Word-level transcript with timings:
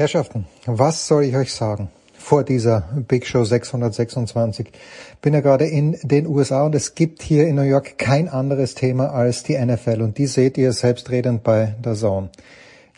Herrschaften, 0.00 0.46
was 0.64 1.08
soll 1.08 1.24
ich 1.24 1.34
euch 1.34 1.52
sagen 1.52 1.88
vor 2.16 2.44
dieser 2.44 2.84
Big 3.08 3.26
Show 3.26 3.42
626? 3.42 4.70
Bin 5.20 5.34
ja 5.34 5.40
gerade 5.40 5.66
in 5.66 5.98
den 6.04 6.28
USA 6.28 6.66
und 6.66 6.76
es 6.76 6.94
gibt 6.94 7.20
hier 7.20 7.48
in 7.48 7.56
New 7.56 7.62
York 7.62 7.98
kein 7.98 8.28
anderes 8.28 8.76
Thema 8.76 9.12
als 9.12 9.42
die 9.42 9.58
NFL 9.58 10.00
und 10.02 10.16
die 10.16 10.28
seht 10.28 10.56
ihr 10.56 10.70
selbstredend 10.70 11.42
bei 11.42 11.74
der 11.84 11.94
Zone. 11.94 12.28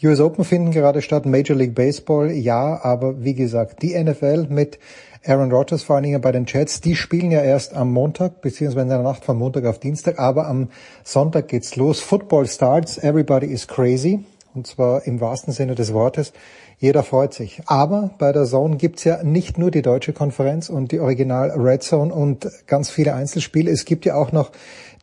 US 0.02 0.20
Open 0.20 0.44
finden 0.44 0.72
gerade 0.72 1.00
statt, 1.00 1.24
Major 1.24 1.56
League 1.56 1.74
Baseball, 1.74 2.30
ja, 2.30 2.84
aber 2.84 3.24
wie 3.24 3.32
gesagt, 3.34 3.80
die 3.80 3.98
NFL 3.98 4.48
mit 4.50 4.78
Aaron 5.24 5.50
Rodgers 5.50 5.82
vor 5.82 5.96
allen 5.96 6.02
Dingen 6.02 6.20
bei 6.20 6.32
den 6.32 6.44
Jets, 6.44 6.82
die 6.82 6.96
spielen 6.96 7.30
ja 7.30 7.40
erst 7.40 7.72
am 7.72 7.90
Montag, 7.94 8.42
beziehungsweise 8.42 8.82
in 8.82 8.88
der 8.90 9.02
Nacht 9.02 9.24
von 9.24 9.38
Montag 9.38 9.64
auf 9.64 9.78
Dienstag, 9.78 10.18
aber 10.18 10.46
am 10.46 10.68
Sonntag 11.02 11.48
geht's 11.48 11.76
los. 11.76 12.00
Football 12.00 12.46
starts, 12.46 12.98
everybody 12.98 13.46
is 13.46 13.66
crazy. 13.66 14.22
Und 14.54 14.66
zwar 14.66 15.06
im 15.06 15.20
wahrsten 15.20 15.52
Sinne 15.52 15.74
des 15.74 15.92
Wortes. 15.92 16.32
Jeder 16.78 17.02
freut 17.02 17.34
sich. 17.34 17.62
Aber 17.66 18.10
bei 18.18 18.32
der 18.32 18.44
Zone 18.44 18.76
gibt's 18.76 19.04
ja 19.04 19.22
nicht 19.22 19.58
nur 19.58 19.70
die 19.70 19.82
deutsche 19.82 20.12
Konferenz 20.12 20.68
und 20.68 20.92
die 20.92 20.98
Original 20.98 21.50
Red 21.50 21.82
Zone 21.82 22.12
und 22.12 22.48
ganz 22.66 22.90
viele 22.90 23.14
Einzelspiele. 23.14 23.70
Es 23.70 23.84
gibt 23.84 24.04
ja 24.06 24.16
auch 24.16 24.32
noch 24.32 24.50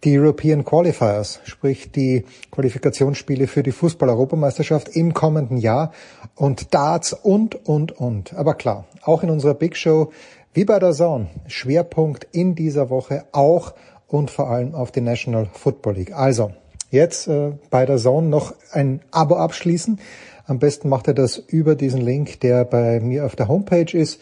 die 0.04 0.18
European 0.18 0.64
Qualifiers, 0.64 1.40
sprich 1.46 1.92
die 1.92 2.26
Qualifikationsspiele 2.52 3.48
für 3.48 3.64
die 3.64 3.72
Fußball-Europameisterschaft 3.72 4.90
im 4.90 5.14
kommenden 5.14 5.58
Jahr 5.58 5.92
und 6.36 6.74
Darts 6.74 7.14
und, 7.14 7.56
und, 7.68 7.94
und. 7.94 8.34
Aber 8.34 8.54
klar, 8.54 8.86
auch 9.04 9.24
in 9.24 9.30
unserer 9.30 9.54
Big 9.56 9.76
Show, 9.76 10.12
wie 10.54 10.66
bei 10.66 10.80
der 10.80 10.94
Zone, 10.94 11.28
Schwerpunkt 11.48 12.28
in 12.32 12.54
dieser 12.56 12.90
Woche 12.90 13.26
auch 13.32 13.74
und 14.08 14.32
vor 14.32 14.50
allem 14.50 14.76
auf 14.76 14.92
die 14.92 15.02
National 15.02 15.48
Football 15.52 15.96
League. 15.96 16.14
Also, 16.14 16.52
jetzt 16.90 17.28
äh, 17.28 17.54
bei 17.70 17.86
der 17.86 17.98
Zone 17.98 18.28
noch 18.28 18.54
ein 18.72 19.02
Abo 19.12 19.36
abschließen. 19.36 20.00
Am 20.46 20.60
besten 20.60 20.90
macht 20.90 21.08
ihr 21.08 21.14
das 21.14 21.38
über 21.38 21.76
diesen 21.76 22.02
Link, 22.02 22.40
der 22.40 22.64
bei 22.66 23.00
mir 23.00 23.26
auf 23.26 23.36
der 23.36 23.48
Homepage 23.48 23.98
ist. 23.98 24.22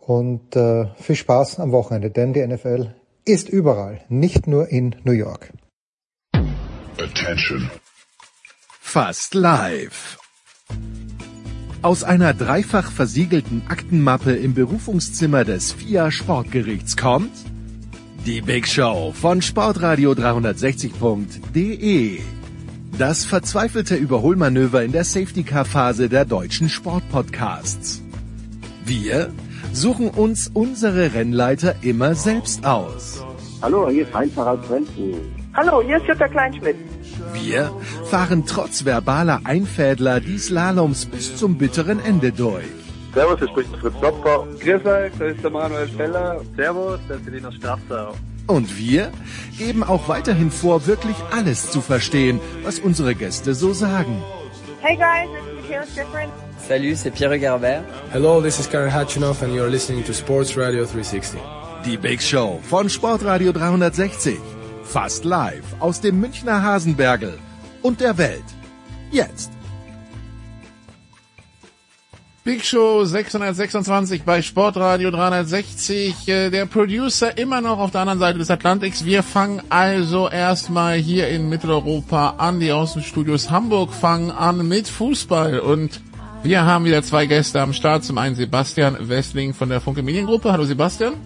Und 0.00 0.56
äh, 0.56 0.86
viel 1.00 1.16
Spaß 1.16 1.60
am 1.60 1.72
Wochenende, 1.72 2.10
denn 2.10 2.32
die 2.32 2.44
NFL 2.44 2.94
ist 3.24 3.48
überall, 3.48 4.00
nicht 4.08 4.46
nur 4.46 4.68
in 4.68 4.96
New 5.04 5.12
York. 5.12 5.52
Attention. 6.98 7.70
Fast 8.80 9.34
live. 9.34 10.18
Aus 11.82 12.02
einer 12.02 12.34
dreifach 12.34 12.90
versiegelten 12.90 13.62
Aktenmappe 13.68 14.32
im 14.32 14.54
Berufungszimmer 14.54 15.44
des 15.44 15.72
FIA 15.72 16.10
Sportgerichts 16.10 16.96
kommt 16.96 17.30
die 18.26 18.42
Big 18.42 18.68
Show 18.68 19.12
von 19.12 19.40
Sportradio 19.40 20.12
360.de. 20.12 22.20
Das 22.98 23.24
verzweifelte 23.24 23.94
Überholmanöver 23.94 24.84
in 24.84 24.92
der 24.92 25.04
Safety-Car-Phase 25.04 26.10
der 26.10 26.26
deutschen 26.26 26.68
Sportpodcasts. 26.68 28.02
Wir 28.84 29.32
suchen 29.72 30.10
uns 30.10 30.50
unsere 30.52 31.14
Rennleiter 31.14 31.76
immer 31.82 32.14
selbst 32.14 32.66
aus. 32.66 33.24
Hallo, 33.62 33.88
hier 33.88 34.02
ist 34.02 34.12
Heinz-Harald 34.12 34.66
Frenzen. 34.66 35.14
Hallo, 35.54 35.80
hier 35.82 35.96
ist 35.96 36.06
Jutta 36.06 36.28
Kleinschmidt. 36.28 36.76
Wir 37.32 37.72
fahren 38.04 38.44
trotz 38.46 38.84
verbaler 38.84 39.40
Einfädler 39.44 40.20
die 40.20 40.38
Slaloms 40.38 41.06
bis 41.06 41.36
zum 41.36 41.56
bitteren 41.56 42.04
Ende 42.04 42.32
durch. 42.32 42.66
Servus, 43.14 43.38
hier 43.40 43.48
spricht 43.48 43.76
Fritz 43.76 43.94
Topfer. 44.00 44.46
Grüß 44.60 44.86
euch, 44.86 45.12
das 45.18 45.34
ist 45.34 45.42
der 45.42 45.50
Manuel 45.50 45.88
Feller. 45.88 46.40
Servus, 46.56 47.00
das 47.08 47.18
ist 47.18 47.24
Selina 47.24 47.50
Strasser. 47.50 48.12
Und 48.46 48.78
wir 48.78 49.10
geben 49.58 49.82
auch 49.82 50.08
weiterhin 50.08 50.50
vor, 50.50 50.86
wirklich 50.86 51.16
alles 51.32 51.70
zu 51.70 51.80
verstehen, 51.80 52.40
was 52.62 52.78
unsere 52.78 53.14
Gäste 53.14 53.54
so 53.54 53.72
sagen. 53.72 54.22
Hey 54.80 54.96
guys, 54.96 55.28
this 55.28 55.44
is 55.44 55.62
Michaela 55.62 55.86
Schifrin. 55.86 56.30
Salut, 56.68 56.96
c'est 56.96 57.10
Pierre 57.10 57.38
Garbert. 57.38 57.84
Hello, 58.12 58.40
this 58.40 58.60
is 58.60 58.68
Karen 58.68 58.92
Hatchinoff 58.92 59.42
and 59.42 59.52
you're 59.54 59.68
listening 59.68 60.04
to 60.04 60.12
Sports 60.12 60.56
Radio 60.56 60.84
360. 60.84 61.40
Die 61.84 61.96
Big 61.96 62.22
Show 62.22 62.60
von 62.68 62.88
Sportradio 62.88 63.52
360. 63.52 64.38
Fast 64.84 65.24
live 65.24 65.64
aus 65.80 66.00
dem 66.00 66.20
Münchner 66.20 66.62
Hasenbergel 66.62 67.38
und 67.82 68.00
der 68.00 68.18
Welt. 68.18 68.44
Jetzt. 69.10 69.59
Big 72.42 72.64
Show 72.64 73.04
626 73.04 74.22
bei 74.22 74.40
Sportradio 74.40 75.10
360. 75.10 76.26
Äh, 76.26 76.50
der 76.50 76.64
Producer 76.64 77.36
immer 77.36 77.60
noch 77.60 77.78
auf 77.78 77.90
der 77.90 78.00
anderen 78.00 78.18
Seite 78.18 78.38
des 78.38 78.50
Atlantiks. 78.50 79.04
Wir 79.04 79.22
fangen 79.22 79.60
also 79.68 80.26
erstmal 80.26 80.96
hier 80.96 81.28
in 81.28 81.50
Mitteleuropa 81.50 82.36
an. 82.38 82.58
Die 82.58 82.72
Außenstudios 82.72 83.50
Hamburg 83.50 83.92
fangen 83.92 84.30
an 84.30 84.66
mit 84.66 84.88
Fußball. 84.88 85.60
Und 85.60 86.00
wir 86.42 86.64
haben 86.64 86.86
wieder 86.86 87.02
zwei 87.02 87.26
Gäste 87.26 87.60
am 87.60 87.74
Start. 87.74 88.04
Zum 88.04 88.16
einen 88.16 88.36
Sebastian 88.36 88.96
Westling 88.98 89.52
von 89.52 89.68
der 89.68 89.82
Funke 89.82 90.02
Mediengruppe. 90.02 90.50
Hallo 90.50 90.64
Sebastian. 90.64 91.16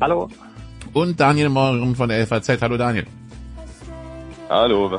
Hallo. 0.00 0.30
Und 0.94 1.20
Daniel 1.20 1.50
Morgen 1.50 1.94
von 1.94 2.08
der 2.08 2.26
FAZ. 2.26 2.62
Hallo 2.62 2.78
Daniel. 2.78 3.06
Hallo. 4.48 4.98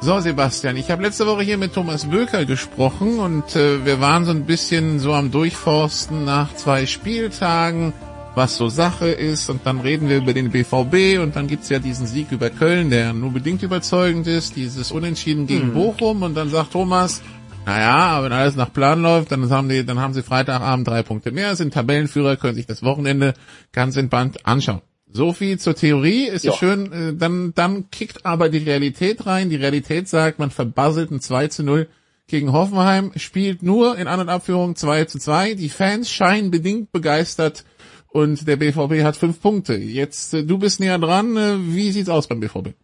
So, 0.00 0.20
Sebastian, 0.20 0.76
ich 0.76 0.92
habe 0.92 1.02
letzte 1.02 1.26
Woche 1.26 1.42
hier 1.42 1.58
mit 1.58 1.74
Thomas 1.74 2.04
Böker 2.04 2.44
gesprochen 2.44 3.18
und 3.18 3.56
äh, 3.56 3.84
wir 3.84 4.00
waren 4.00 4.24
so 4.24 4.30
ein 4.30 4.44
bisschen 4.44 5.00
so 5.00 5.12
am 5.12 5.32
Durchforsten 5.32 6.24
nach 6.24 6.54
zwei 6.54 6.86
Spieltagen, 6.86 7.92
was 8.36 8.56
so 8.56 8.68
Sache 8.68 9.08
ist 9.08 9.50
und 9.50 9.66
dann 9.66 9.80
reden 9.80 10.08
wir 10.08 10.18
über 10.18 10.32
den 10.32 10.50
BVB 10.52 11.20
und 11.20 11.34
dann 11.34 11.48
gibt's 11.48 11.68
ja 11.68 11.80
diesen 11.80 12.06
Sieg 12.06 12.30
über 12.30 12.48
Köln, 12.48 12.90
der 12.90 13.12
nur 13.12 13.32
bedingt 13.32 13.64
überzeugend 13.64 14.28
ist, 14.28 14.54
dieses 14.54 14.92
Unentschieden 14.92 15.48
gegen 15.48 15.70
mhm. 15.70 15.74
Bochum 15.74 16.22
und 16.22 16.36
dann 16.36 16.48
sagt 16.48 16.74
Thomas, 16.74 17.20
naja, 17.66 17.96
aber 17.96 18.26
wenn 18.26 18.32
alles 18.32 18.54
nach 18.54 18.72
Plan 18.72 19.02
läuft, 19.02 19.32
dann 19.32 19.50
haben 19.50 19.68
die, 19.68 19.84
dann 19.84 19.98
haben 19.98 20.14
sie 20.14 20.22
Freitagabend 20.22 20.86
drei 20.86 21.02
Punkte 21.02 21.32
mehr, 21.32 21.56
sind 21.56 21.74
Tabellenführer, 21.74 22.36
können 22.36 22.54
sich 22.54 22.66
das 22.66 22.84
Wochenende 22.84 23.34
ganz 23.72 23.96
entspannt 23.96 24.46
anschauen. 24.46 24.80
So 25.10 25.32
viel 25.32 25.58
zur 25.58 25.74
Theorie, 25.74 26.26
ist 26.26 26.44
ja 26.44 26.52
schön, 26.52 26.92
äh, 26.92 27.14
dann, 27.14 27.52
dann 27.54 27.90
kickt 27.90 28.26
aber 28.26 28.48
die 28.48 28.58
Realität 28.58 29.26
rein. 29.26 29.48
Die 29.50 29.56
Realität 29.56 30.08
sagt, 30.08 30.38
man 30.38 30.50
verbasselt 30.50 31.10
ein 31.10 31.20
2 31.20 31.48
zu 31.48 31.62
0 31.62 31.88
gegen 32.26 32.52
Hoffenheim, 32.52 33.12
spielt 33.16 33.62
nur 33.62 33.96
in 33.96 34.06
An- 34.06 34.20
und 34.20 34.28
Abführung 34.28 34.76
2 34.76 35.06
zu 35.06 35.18
2. 35.18 35.54
Die 35.54 35.70
Fans 35.70 36.10
scheinen 36.10 36.50
bedingt 36.50 36.92
begeistert 36.92 37.64
und 38.08 38.46
der 38.46 38.56
BVB 38.56 39.02
hat 39.02 39.16
fünf 39.16 39.40
Punkte. 39.40 39.74
Jetzt, 39.74 40.34
äh, 40.34 40.44
du 40.44 40.58
bist 40.58 40.80
näher 40.80 40.98
dran. 40.98 41.36
Äh, 41.36 41.56
wie 41.58 41.90
sieht's 41.90 42.10
aus 42.10 42.28
beim 42.28 42.40
BVB? 42.40 42.74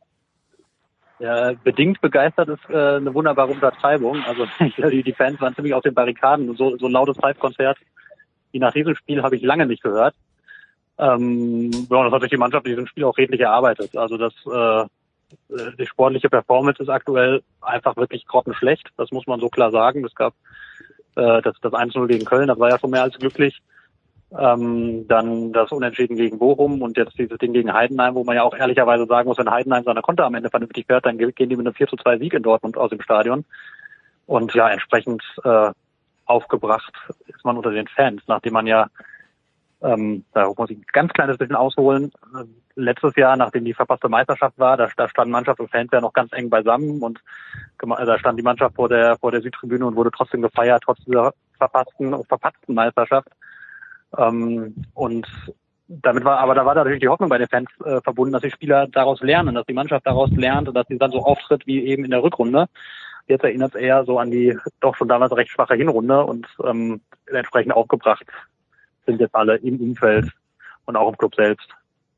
Ja, 1.18 1.52
bedingt 1.62 2.00
begeistert 2.00 2.48
ist 2.48 2.70
äh, 2.70 2.96
eine 2.96 3.14
wunderbare 3.14 3.52
Untertreibung. 3.52 4.22
Also 4.24 4.46
die, 4.90 5.02
die 5.02 5.12
Fans 5.12 5.40
waren 5.40 5.54
ziemlich 5.54 5.74
auf 5.74 5.82
den 5.82 5.94
Barrikaden. 5.94 6.56
So, 6.56 6.76
so 6.78 6.86
ein 6.86 6.92
lautes 6.92 7.18
Live-Konzert 7.18 7.78
wie 8.54 8.60
nach 8.60 8.72
diesem 8.72 8.94
Spiel 8.94 9.22
habe 9.22 9.36
ich 9.36 9.42
lange 9.42 9.66
nicht 9.66 9.82
gehört. 9.82 10.14
Ähm, 10.98 11.70
ja, 11.90 12.04
das 12.04 12.12
hat 12.12 12.22
sich 12.22 12.30
die 12.30 12.36
Mannschaft 12.36 12.66
in 12.66 12.72
diesem 12.72 12.86
Spiel 12.86 13.04
auch 13.04 13.16
redlich 13.18 13.40
erarbeitet. 13.40 13.96
Also 13.96 14.16
das 14.16 14.34
äh, 14.46 14.86
die 15.78 15.86
sportliche 15.86 16.30
Performance 16.30 16.82
ist 16.82 16.88
aktuell 16.88 17.42
einfach 17.60 17.96
wirklich 17.96 18.26
grottenschlecht. 18.26 18.90
Das 18.96 19.10
muss 19.10 19.26
man 19.26 19.40
so 19.40 19.48
klar 19.48 19.70
sagen. 19.70 20.04
Es 20.04 20.14
gab 20.14 20.34
äh, 21.16 21.42
das, 21.42 21.56
das 21.60 21.72
1-0 21.72 22.06
gegen 22.06 22.24
Köln, 22.24 22.48
das 22.48 22.58
war 22.58 22.70
ja 22.70 22.78
schon 22.78 22.90
mehr 22.90 23.02
als 23.02 23.18
glücklich. 23.18 23.60
Ähm, 24.36 25.06
dann 25.06 25.52
das 25.52 25.70
Unentschieden 25.70 26.16
gegen 26.16 26.38
Bochum 26.38 26.82
und 26.82 26.96
jetzt 26.96 27.16
dieses 27.16 27.38
Ding 27.38 27.52
gegen 27.52 27.72
Heidenheim, 27.72 28.16
wo 28.16 28.24
man 28.24 28.34
ja 28.34 28.42
auch 28.42 28.56
ehrlicherweise 28.56 29.06
sagen 29.06 29.28
muss, 29.28 29.38
wenn 29.38 29.50
Heidenheim 29.50 29.84
seine 29.84 30.02
Konter 30.02 30.24
am 30.24 30.34
Ende 30.34 30.50
vernünftig 30.50 30.86
fährt, 30.86 31.06
dann 31.06 31.18
gehen 31.18 31.48
die 31.48 31.56
mit 31.56 31.66
einem 31.66 31.74
4 31.74 31.86
zu 31.86 31.96
2 31.96 32.18
Sieg 32.18 32.34
in 32.34 32.42
Dortmund 32.42 32.76
aus 32.76 32.90
dem 32.90 33.00
Stadion. 33.00 33.44
Und 34.26 34.52
ja, 34.54 34.68
entsprechend 34.70 35.22
äh, 35.44 35.70
aufgebracht 36.24 36.94
ist 37.26 37.44
man 37.44 37.56
unter 37.56 37.70
den 37.70 37.86
Fans, 37.86 38.22
nachdem 38.26 38.54
man 38.54 38.66
ja 38.66 38.88
ähm, 39.84 40.24
da 40.32 40.50
muss 40.56 40.70
ich 40.70 40.78
ein 40.78 40.84
ganz 40.92 41.12
kleines 41.12 41.36
bisschen 41.36 41.56
ausholen. 41.56 42.10
Letztes 42.74 43.14
Jahr, 43.16 43.36
nachdem 43.36 43.66
die 43.66 43.74
verpasste 43.74 44.08
Meisterschaft 44.08 44.58
war, 44.58 44.76
da, 44.76 44.88
da 44.96 45.08
standen 45.08 45.32
Mannschaft 45.32 45.60
und 45.60 45.70
Fans 45.70 45.90
ja 45.92 46.00
noch 46.00 46.14
ganz 46.14 46.32
eng 46.32 46.48
beisammen 46.48 47.02
und 47.02 47.20
da 47.78 48.18
stand 48.18 48.38
die 48.38 48.42
Mannschaft 48.42 48.76
vor 48.76 48.88
der 48.88 49.18
vor 49.18 49.30
der 49.30 49.42
Südtribüne 49.42 49.84
und 49.84 49.94
wurde 49.94 50.10
trotzdem 50.10 50.40
gefeiert, 50.40 50.82
trotz 50.84 51.04
dieser 51.04 51.34
verpassten 51.58 52.24
verpatzten 52.24 52.74
Meisterschaft. 52.74 53.28
Ähm, 54.16 54.74
und 54.94 55.26
damit 55.86 56.24
war, 56.24 56.38
aber 56.38 56.54
da 56.54 56.64
war 56.64 56.74
natürlich 56.74 57.00
die 57.00 57.08
Hoffnung 57.08 57.28
bei 57.28 57.38
den 57.38 57.48
Fans 57.48 57.68
äh, 57.84 58.00
verbunden, 58.00 58.32
dass 58.32 58.42
die 58.42 58.50
Spieler 58.50 58.88
daraus 58.88 59.20
lernen, 59.20 59.54
dass 59.54 59.66
die 59.66 59.74
Mannschaft 59.74 60.06
daraus 60.06 60.30
lernt 60.30 60.66
und 60.66 60.74
dass 60.74 60.86
sie 60.88 60.98
dann 60.98 61.10
so 61.10 61.22
auftritt 61.22 61.66
wie 61.66 61.84
eben 61.84 62.06
in 62.06 62.10
der 62.10 62.22
Rückrunde. 62.22 62.66
Jetzt 63.26 63.44
erinnert 63.44 63.74
es 63.74 63.80
eher 63.80 64.04
so 64.04 64.18
an 64.18 64.30
die 64.30 64.56
doch 64.80 64.96
schon 64.96 65.08
damals 65.08 65.34
recht 65.36 65.50
schwache 65.50 65.74
Hinrunde 65.74 66.24
und 66.24 66.46
ähm, 66.64 67.02
entsprechend 67.26 67.74
aufgebracht 67.74 68.24
sind 69.06 69.20
jetzt 69.20 69.34
alle 69.34 69.56
im 69.56 69.80
Umfeld 69.80 70.30
und 70.86 70.96
auch 70.96 71.08
im 71.08 71.16
Club 71.16 71.34
selbst. 71.34 71.68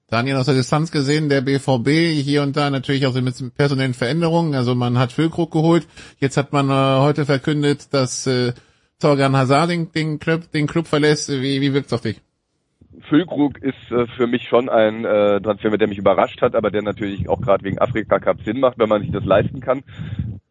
Daniel, 0.08 0.36
aus 0.36 0.46
der 0.46 0.54
Distanz 0.54 0.92
gesehen, 0.92 1.28
der 1.28 1.40
BVB 1.40 1.88
hier 2.22 2.42
und 2.42 2.56
da 2.56 2.70
natürlich 2.70 3.06
auch 3.06 3.14
mit 3.14 3.34
personellen 3.56 3.92
Veränderungen. 3.92 4.54
Also 4.54 4.76
man 4.76 4.98
hat 4.98 5.10
Füllkrug 5.10 5.50
geholt. 5.50 5.88
Jetzt 6.20 6.36
hat 6.36 6.52
man 6.52 6.70
äh, 6.70 7.00
heute 7.00 7.26
verkündet, 7.26 7.92
dass 7.92 8.24
äh, 8.28 8.52
Torgan 9.00 9.36
Hazard 9.36 9.70
den, 9.70 9.90
den, 9.90 10.20
Club, 10.20 10.52
den 10.52 10.68
Club 10.68 10.86
verlässt. 10.86 11.28
Wie, 11.28 11.60
wie 11.60 11.74
wirkt's 11.74 11.92
auf 11.92 12.02
dich? 12.02 12.20
Füllkrug 13.08 13.58
ist 13.58 13.90
äh, 13.90 14.06
für 14.16 14.28
mich 14.28 14.44
schon 14.48 14.68
ein 14.68 15.04
äh, 15.04 15.40
Transfer, 15.40 15.76
der 15.76 15.88
mich 15.88 15.98
überrascht 15.98 16.40
hat, 16.40 16.54
aber 16.54 16.70
der 16.70 16.82
natürlich 16.82 17.28
auch 17.28 17.40
gerade 17.40 17.64
wegen 17.64 17.80
Afrika 17.80 18.20
Cup 18.20 18.42
Sinn 18.42 18.60
macht, 18.60 18.78
wenn 18.78 18.88
man 18.88 19.02
sich 19.02 19.10
das 19.10 19.24
leisten 19.24 19.60
kann. 19.60 19.82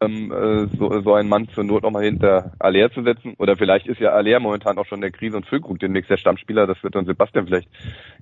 Ähm, 0.00 0.32
äh, 0.32 0.66
so, 0.76 1.00
so 1.00 1.14
einen 1.14 1.28
Mann 1.28 1.48
zur 1.48 1.64
Not 1.64 1.82
nochmal 1.82 2.04
hinter 2.04 2.52
Aller 2.58 2.90
zu 2.90 3.02
setzen. 3.02 3.34
Oder 3.38 3.56
vielleicht 3.56 3.86
ist 3.86 4.00
ja 4.00 4.10
Aller 4.10 4.40
momentan 4.40 4.78
auch 4.78 4.86
schon 4.86 5.00
der 5.00 5.10
Krise 5.10 5.36
und 5.36 5.46
Füllkrug 5.46 5.78
demnächst 5.78 6.10
der 6.10 6.16
Stammspieler. 6.16 6.66
Das 6.66 6.82
wird 6.82 6.94
dann 6.94 7.06
Sebastian 7.06 7.46
vielleicht 7.46 7.68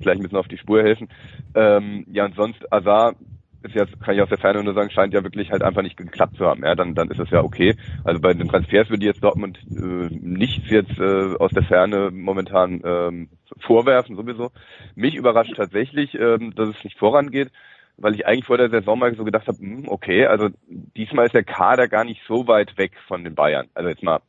gleich 0.01 0.17
ein 0.17 0.23
bisschen 0.23 0.39
auf 0.39 0.49
die 0.49 0.59
Spur 0.59 0.83
helfen. 0.83 1.09
Ähm, 1.55 2.07
ja, 2.11 2.25
und 2.25 2.35
sonst 2.37 2.73
Azar 2.73 3.15
ist 3.63 3.75
jetzt, 3.75 3.99
kann 4.01 4.15
ich 4.15 4.21
aus 4.21 4.29
der 4.29 4.39
Ferne 4.39 4.63
nur 4.63 4.75
sagen, 4.75 4.91
scheint 4.91 5.15
ja 5.15 5.25
wirklich 5.25 5.51
halt 5.51 5.63
einfach 5.63 5.83
nicht 5.83 5.97
geklappt 5.97 6.37
zu 6.37 6.45
haben. 6.45 6.63
Ja, 6.63 6.75
dann, 6.75 6.95
dann 6.95 7.11
ist 7.11 7.19
es 7.19 7.31
ja 7.31 7.43
okay. 7.43 7.75
Also 8.05 8.21
bei 8.21 8.35
den 8.35 8.49
Transfers 8.49 8.91
würde 8.91 9.07
jetzt 9.07 9.25
Dortmund 9.25 9.59
äh, 9.71 10.09
nichts 10.11 10.69
jetzt 10.69 10.99
äh, 10.99 11.35
aus 11.39 11.51
der 11.51 11.63
Ferne 11.65 12.11
momentan 12.13 12.83
ähm, 12.85 13.29
vorwerfen, 13.59 14.17
sowieso. 14.17 14.51
Mich 14.95 15.15
überrascht 15.15 15.55
tatsächlich, 15.57 16.15
ähm, 16.15 16.55
dass 16.55 16.69
es 16.69 16.85
nicht 16.85 16.99
vorangeht 16.99 17.51
weil 17.97 18.15
ich 18.15 18.27
eigentlich 18.27 18.47
vor 18.47 18.59
der 18.59 18.71
Saison 18.71 18.99
mal 18.99 19.15
so 19.15 19.25
gedacht 19.25 19.47
habe, 19.47 19.59
hm, 19.59 19.85
okay, 19.89 20.27
also 20.27 20.49
diesmal 20.69 21.27
ist 21.27 21.35
der 21.35 21.45
Kader 21.45 21.89
gar 21.89 22.05
nicht 22.05 22.23
so 22.27 22.47
weit 22.49 22.77
weg 22.77 22.93
von 23.07 23.25
den 23.25 23.35
Bayern. 23.35 23.69
Also 23.75 23.89
jetzt 23.89 24.03
mal, 24.03 24.21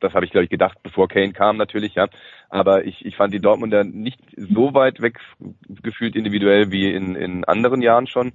das 0.00 0.14
habe 0.14 0.24
ich 0.24 0.30
glaube 0.30 0.44
ich 0.44 0.50
gedacht, 0.50 0.78
bevor 0.82 1.08
Kane 1.08 1.32
kam 1.32 1.56
natürlich, 1.56 1.94
ja. 1.94 2.08
Aber 2.50 2.84
ich, 2.84 3.04
ich 3.04 3.16
fand 3.16 3.34
die 3.34 3.40
Dortmunder 3.40 3.84
nicht 3.84 4.20
so 4.36 4.74
weit 4.74 5.00
weg 5.00 5.18
gefühlt 5.82 6.14
individuell 6.14 6.70
wie 6.70 6.92
in, 6.92 7.16
in 7.16 7.44
anderen 7.44 7.82
Jahren 7.82 8.06
schon. 8.06 8.32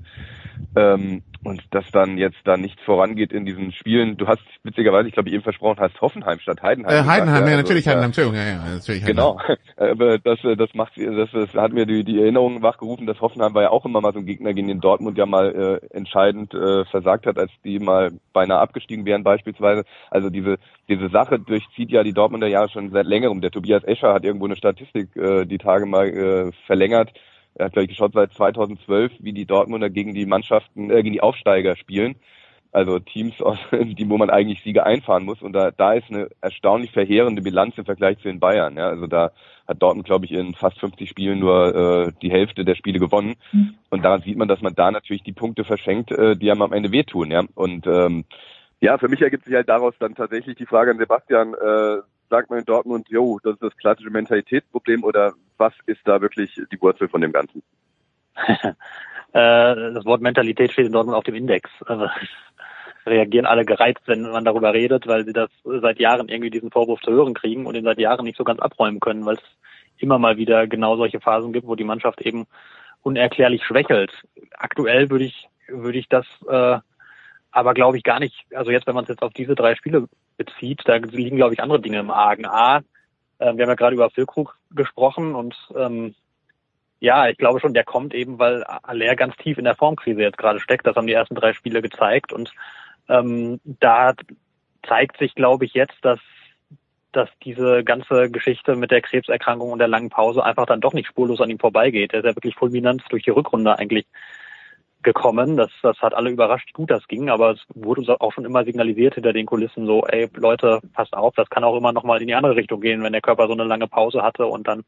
Ähm, 0.75 1.23
und 1.43 1.63
dass 1.71 1.89
dann 1.91 2.17
jetzt 2.17 2.39
da 2.43 2.57
nichts 2.57 2.81
vorangeht 2.83 3.31
in 3.31 3.45
diesen 3.45 3.71
Spielen. 3.71 4.17
Du 4.17 4.27
hast 4.27 4.41
witzigerweise, 4.63 5.07
ich 5.07 5.13
glaube, 5.13 5.29
eben 5.29 5.41
versprochen, 5.41 5.79
hast 5.79 5.99
Hoffenheim 6.01 6.39
statt 6.39 6.61
Heidenheim. 6.61 6.93
Äh, 6.93 7.07
Heidenheim, 7.07 7.43
ja, 7.45 7.51
ja, 7.51 7.57
natürlich 7.57 7.87
also, 7.87 8.01
Heidenheim, 8.01 8.09
Entschuldigung, 8.09 8.37
ja, 8.37 8.47
ja, 8.47 8.75
natürlich 8.75 9.05
Genau, 9.05 9.39
aber 9.77 10.19
das, 10.19 10.39
das 10.57 10.73
macht, 10.73 10.93
das, 10.97 11.29
das 11.31 11.53
hat 11.53 11.71
mir 11.71 11.85
die, 11.85 12.03
die 12.03 12.19
Erinnerung 12.19 12.61
wachgerufen, 12.61 13.07
dass 13.07 13.21
Hoffenheim 13.21 13.53
war 13.53 13.63
ja 13.63 13.69
auch 13.69 13.85
immer 13.85 14.01
mal 14.01 14.13
so 14.13 14.19
ein 14.19 14.25
Gegner, 14.25 14.53
gegen 14.53 14.67
den 14.67 14.81
Dortmund 14.81 15.17
ja 15.17 15.25
mal 15.25 15.79
äh, 15.81 15.95
entscheidend 15.95 16.53
äh, 16.53 16.85
versagt 16.85 17.25
hat, 17.25 17.37
als 17.37 17.51
die 17.63 17.79
mal 17.79 18.11
beinahe 18.33 18.59
abgestiegen 18.59 19.05
wären 19.05 19.23
beispielsweise. 19.23 19.83
Also 20.11 20.29
diese 20.29 20.57
diese 20.89 21.09
Sache 21.09 21.39
durchzieht 21.39 21.91
ja 21.91 22.03
die 22.03 22.13
Dortmunder 22.13 22.47
ja 22.47 22.67
schon 22.67 22.89
seit 22.89 23.05
längerem. 23.05 23.41
Der 23.41 23.51
Tobias 23.51 23.83
Escher 23.83 24.13
hat 24.13 24.25
irgendwo 24.25 24.45
eine 24.45 24.55
Statistik 24.55 25.15
äh, 25.15 25.45
die 25.45 25.59
Tage 25.59 25.85
mal 25.85 26.07
äh, 26.07 26.51
verlängert 26.65 27.11
er 27.59 27.65
hat, 27.65 27.73
glaube 27.73 27.83
ich, 27.83 27.89
geschaut 27.89 28.13
seit 28.13 28.33
2012, 28.33 29.11
wie 29.19 29.33
die 29.33 29.45
Dortmunder 29.45 29.89
gegen 29.89 30.13
die 30.13 30.25
Mannschaften, 30.25 30.89
äh, 30.89 31.03
gegen 31.03 31.13
die 31.13 31.21
Aufsteiger 31.21 31.75
spielen. 31.75 32.15
Also 32.71 32.99
Teams, 32.99 33.41
aus, 33.41 33.57
die, 33.71 34.09
wo 34.09 34.17
man 34.17 34.29
eigentlich 34.29 34.63
Siege 34.63 34.85
einfahren 34.85 35.25
muss. 35.25 35.41
Und 35.41 35.53
da, 35.53 35.71
da 35.71 35.93
ist 35.93 36.09
eine 36.09 36.29
erstaunlich 36.39 36.91
verheerende 36.91 37.41
Bilanz 37.41 37.77
im 37.77 37.85
Vergleich 37.85 38.17
zu 38.19 38.29
den 38.29 38.39
Bayern. 38.39 38.77
Ja. 38.77 38.87
Also 38.87 39.07
da 39.07 39.31
hat 39.67 39.81
Dortmund, 39.81 40.07
glaube 40.07 40.25
ich, 40.25 40.31
in 40.31 40.55
fast 40.55 40.79
50 40.79 41.09
Spielen 41.09 41.39
nur 41.39 41.75
äh, 41.75 42.11
die 42.21 42.31
Hälfte 42.31 42.63
der 42.63 42.75
Spiele 42.75 42.99
gewonnen. 42.99 43.35
Mhm. 43.51 43.75
Und 43.89 44.05
daran 44.05 44.21
sieht 44.21 44.37
man, 44.37 44.47
dass 44.47 44.61
man 44.61 44.75
da 44.75 44.89
natürlich 44.89 45.23
die 45.23 45.33
Punkte 45.33 45.65
verschenkt, 45.65 46.11
äh, 46.11 46.37
die 46.37 46.49
einem 46.49 46.61
am 46.61 46.73
Ende 46.73 46.93
wehtun. 46.93 47.29
Ja. 47.29 47.43
Und 47.55 47.85
ähm, 47.87 48.23
ja, 48.79 48.97
für 48.97 49.09
mich 49.09 49.21
ergibt 49.21 49.43
sich 49.43 49.53
halt 49.53 49.67
daraus 49.67 49.95
dann 49.99 50.15
tatsächlich 50.15 50.55
die 50.55 50.65
Frage 50.65 50.91
an 50.91 50.97
Sebastian, 50.97 51.53
äh, 51.53 51.97
sagt 52.29 52.49
man 52.49 52.59
in 52.59 52.65
Dortmund, 52.65 53.09
jo, 53.09 53.39
das 53.43 53.53
ist 53.53 53.63
das 53.63 53.77
klassische 53.77 54.09
Mentalitätsproblem 54.09 55.03
oder 55.03 55.33
was 55.57 55.73
ist 55.85 56.01
da 56.05 56.21
wirklich 56.21 56.59
die 56.71 56.81
Wurzel 56.81 57.07
von 57.07 57.21
dem 57.21 57.31
Ganzen? 57.31 57.63
Äh, 59.31 59.93
das 59.93 60.05
Wort 60.05 60.21
Mentalität 60.21 60.71
steht 60.71 60.87
in 60.87 60.91
Dortmund 60.91 61.15
auf 61.15 61.23
dem 61.23 61.35
Index. 61.35 61.69
Also, 61.85 62.07
reagieren 63.05 63.45
alle 63.45 63.63
gereizt, 63.63 64.01
wenn 64.07 64.23
man 64.23 64.43
darüber 64.43 64.73
redet, 64.73 65.05
weil 65.05 65.23
sie 65.23 65.33
das 65.33 65.51
seit 65.63 65.99
Jahren 65.99 66.29
irgendwie 66.29 66.49
diesen 66.49 66.71
Vorwurf 66.71 66.99
zu 67.01 67.11
hören 67.11 67.35
kriegen 67.35 67.67
und 67.67 67.75
ihn 67.75 67.83
seit 67.83 67.99
Jahren 67.99 68.25
nicht 68.25 68.39
so 68.39 68.43
ganz 68.43 68.59
abräumen 68.59 68.99
können, 68.99 69.27
weil 69.27 69.35
es 69.35 69.43
immer 69.97 70.17
mal 70.17 70.37
wieder 70.37 70.65
genau 70.65 70.97
solche 70.97 71.19
Phasen 71.19 71.53
gibt, 71.53 71.67
wo 71.67 71.75
die 71.75 71.83
Mannschaft 71.83 72.21
eben 72.21 72.47
unerklärlich 73.03 73.63
schwächelt. 73.63 74.11
Aktuell 74.57 75.11
würde 75.11 75.25
ich 75.25 75.47
würde 75.67 75.99
ich 75.99 76.09
das 76.09 76.25
äh, 76.47 76.79
aber 77.51 77.73
glaube 77.73 77.97
ich 77.97 78.03
gar 78.03 78.19
nicht, 78.19 78.45
also 78.53 78.71
jetzt, 78.71 78.87
wenn 78.87 78.95
man 78.95 79.03
es 79.03 79.09
jetzt 79.09 79.21
auf 79.21 79.33
diese 79.33 79.55
drei 79.55 79.75
Spiele 79.75 80.07
bezieht, 80.39 80.81
da 80.85 80.95
liegen, 80.95 81.35
glaube 81.35 81.53
ich, 81.53 81.61
andere 81.61 81.79
Dinge 81.79 81.99
im 81.99 82.09
Argen. 82.09 82.47
A, 82.47 82.77
äh, 82.77 82.81
wir 83.39 83.47
haben 83.49 83.69
ja 83.69 83.75
gerade 83.75 83.93
über 83.93 84.09
Füllkrug 84.09 84.57
gesprochen 84.71 85.35
und 85.35 85.55
ähm, 85.75 86.15
ja, 86.99 87.29
ich 87.29 87.37
glaube 87.37 87.59
schon, 87.59 87.73
der 87.73 87.83
kommt 87.83 88.13
eben, 88.13 88.39
weil 88.39 88.63
Aller 88.63 89.15
ganz 89.15 89.35
tief 89.37 89.57
in 89.57 89.65
der 89.65 89.75
Formkrise 89.75 90.21
jetzt 90.21 90.37
gerade 90.37 90.59
steckt. 90.59 90.87
Das 90.87 90.95
haben 90.95 91.07
die 91.07 91.13
ersten 91.13 91.35
drei 91.35 91.53
Spiele 91.53 91.81
gezeigt 91.81 92.33
und 92.33 92.51
ähm, 93.07 93.59
da 93.63 94.13
zeigt 94.87 95.17
sich, 95.17 95.35
glaube 95.35 95.65
ich, 95.65 95.73
jetzt, 95.73 95.97
dass 96.01 96.19
dass 97.11 97.29
diese 97.43 97.83
ganze 97.83 98.29
Geschichte 98.29 98.75
mit 98.75 98.91
der 98.91 99.01
Krebserkrankung 99.01 99.71
und 99.71 99.79
der 99.79 99.87
langen 99.87 100.09
Pause 100.09 100.43
einfach 100.43 100.67
dann 100.67 100.79
doch 100.79 100.93
nicht 100.93 101.07
spurlos 101.07 101.41
an 101.41 101.49
ihm 101.49 101.57
vorbeigeht. 101.57 102.13
Er 102.13 102.19
ist 102.19 102.25
ja 102.25 102.35
wirklich 102.35 102.53
fulminant 102.53 103.03
durch 103.09 103.23
die 103.23 103.31
Rückrunde 103.31 103.79
eigentlich 103.79 104.05
gekommen. 105.03 105.57
Das, 105.57 105.69
das 105.81 105.97
hat 105.99 106.13
alle 106.13 106.29
überrascht, 106.29 106.69
wie 106.69 106.73
gut 106.73 106.91
das 106.91 107.07
ging, 107.07 107.29
aber 107.29 107.51
es 107.51 107.59
wurde 107.73 108.01
uns 108.01 108.09
auch 108.09 108.33
schon 108.33 108.45
immer 108.45 108.65
signalisiert 108.65 109.15
hinter 109.15 109.33
den 109.33 109.45
Kulissen 109.45 109.85
so, 109.85 110.05
ey 110.05 110.29
Leute, 110.35 110.79
passt 110.93 111.13
auf, 111.13 111.33
das 111.35 111.49
kann 111.49 111.63
auch 111.63 111.77
immer 111.77 111.93
nochmal 111.93 112.21
in 112.21 112.27
die 112.27 112.35
andere 112.35 112.55
Richtung 112.55 112.81
gehen, 112.81 113.03
wenn 113.03 113.13
der 113.13 113.21
Körper 113.21 113.47
so 113.47 113.53
eine 113.53 113.63
lange 113.63 113.87
Pause 113.87 114.21
hatte 114.21 114.45
und 114.45 114.67
dann, 114.67 114.83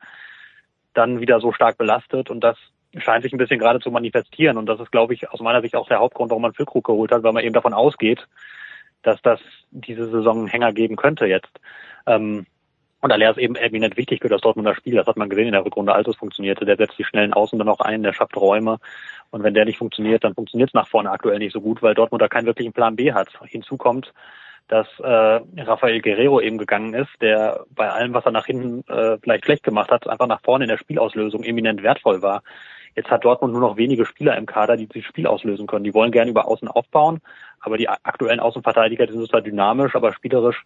dann 0.94 1.22
wieder 1.22 1.40
so 1.40 1.54
stark 1.54 1.78
belastet 1.78 2.30
und 2.30 2.44
das 2.44 2.58
scheint 2.98 3.24
sich 3.24 3.32
ein 3.32 3.38
bisschen 3.38 3.60
gerade 3.60 3.80
zu 3.80 3.90
manifestieren 3.90 4.58
und 4.58 4.66
das 4.66 4.80
ist, 4.82 4.92
glaube 4.92 5.14
ich, 5.14 5.30
aus 5.30 5.40
meiner 5.40 5.62
Sicht 5.62 5.76
auch 5.76 5.88
der 5.88 6.00
Hauptgrund, 6.00 6.30
warum 6.30 6.42
man 6.42 6.54
Füllkrug 6.54 6.86
geholt 6.86 7.12
hat, 7.12 7.24
weil 7.24 7.32
man 7.32 7.44
eben 7.44 7.54
davon 7.54 7.74
ausgeht, 7.74 8.28
dass 9.04 9.22
das 9.22 9.40
diese 9.72 10.10
Saison 10.10 10.40
einen 10.40 10.48
Hänger 10.48 10.74
geben 10.74 10.98
könnte 10.98 11.26
jetzt. 11.26 11.52
Ähm, 12.06 12.46
und 13.02 13.12
Aller 13.12 13.32
ist 13.32 13.40
eben 13.40 13.56
eminent 13.56 13.98
wichtig 13.98 14.22
für 14.22 14.30
das 14.30 14.42
Dortmunder 14.42 14.76
Spiel. 14.76 14.96
Das 14.96 15.08
hat 15.08 15.18
man 15.18 15.30
gesehen 15.30 15.48
in 15.48 15.54
der 15.54 15.66
Rückrunde, 15.66 15.94
als 15.94 16.08
es 16.08 16.16
funktionierte. 16.16 16.66
Der 16.66 16.78
setzt 16.78 17.00
die 17.00 17.04
schnellen 17.04 17.34
Außen 17.34 17.58
dann 17.58 17.70
auch 17.70 17.80
ein, 17.80 18.04
der 18.04 18.14
schafft 18.14 18.38
Räume. 18.38 18.78
Und 19.32 19.44
wenn 19.44 19.56
der 19.56 19.66
nicht 19.66 19.80
funktioniert, 19.80 20.24
dann 20.24 20.36
funktioniert 20.36 20.70
es 20.70 20.74
nach 20.76 20.88
vorne 20.88 21.10
aktuell 21.10 21.40
nicht 21.40 21.54
so 21.54 21.62
gut, 21.62 21.82
weil 21.82 21.96
Dortmund 21.96 22.22
da 22.22 22.28
keinen 22.28 22.46
wirklichen 22.46 22.74
Plan 22.74 22.96
B 22.96 23.12
hat. 23.12 23.30
Hinzu 23.46 23.78
kommt, 23.78 24.14
dass 24.68 24.88
äh, 25.00 25.42
Rafael 25.62 26.02
Guerrero 26.02 26.40
eben 26.42 26.60
gegangen 26.60 26.94
ist, 26.94 27.10
der 27.22 27.66
bei 27.72 27.90
allem, 27.90 28.14
was 28.14 28.26
er 28.26 28.32
nach 28.32 28.46
hinten 28.46 28.88
äh, 28.88 29.18
vielleicht 29.18 29.46
schlecht 29.46 29.64
gemacht 29.64 29.90
hat, 29.90 30.08
einfach 30.08 30.28
nach 30.28 30.42
vorne 30.42 30.66
in 30.66 30.70
der 30.70 30.78
Spielauslösung 30.78 31.44
eminent 31.44 31.82
wertvoll 31.82 32.22
war. 32.22 32.44
Jetzt 32.96 33.10
hat 33.10 33.26
Dortmund 33.26 33.54
nur 33.54 33.62
noch 33.62 33.78
wenige 33.78 34.06
Spieler 34.06 34.38
im 34.38 34.46
Kader, 34.46 34.78
die 34.78 34.86
dieses 34.86 35.08
Spiel 35.08 35.26
auslösen 35.26 35.66
können. 35.66 35.86
Die 35.86 35.94
wollen 35.94 36.12
gerne 36.12 36.30
über 36.30 36.48
Außen 36.48 36.68
aufbauen, 36.68 37.20
aber 37.62 37.78
die 37.78 37.90
aktuellen 37.90 38.40
Außenverteidiger 38.40 39.08
die 39.08 39.14
sind 39.14 39.28
zwar 39.28 39.42
dynamisch, 39.42 39.96
aber 39.96 40.14
spielerisch 40.14 40.66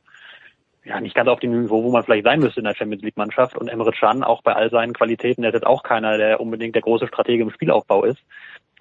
ja 0.85 1.01
nicht 1.01 1.15
ganz 1.15 1.27
auf 1.27 1.39
dem 1.39 1.61
Niveau, 1.61 1.83
wo 1.83 1.91
man 1.91 2.03
vielleicht 2.03 2.25
sein 2.25 2.39
müsste 2.39 2.59
in 2.59 2.65
der 2.65 2.75
Champions 2.75 3.03
League 3.03 3.17
Mannschaft. 3.17 3.57
Und 3.57 3.67
Emre 3.67 3.91
Can, 3.91 4.23
auch 4.23 4.41
bei 4.43 4.53
all 4.53 4.69
seinen 4.69 4.93
Qualitäten, 4.93 5.41
der 5.41 5.49
ist 5.49 5.55
jetzt 5.55 5.67
auch 5.67 5.83
keiner, 5.83 6.17
der 6.17 6.39
unbedingt 6.39 6.75
der 6.75 6.83
große 6.83 7.07
Stratege 7.07 7.43
im 7.43 7.51
Spielaufbau 7.51 8.05
ist. 8.05 8.19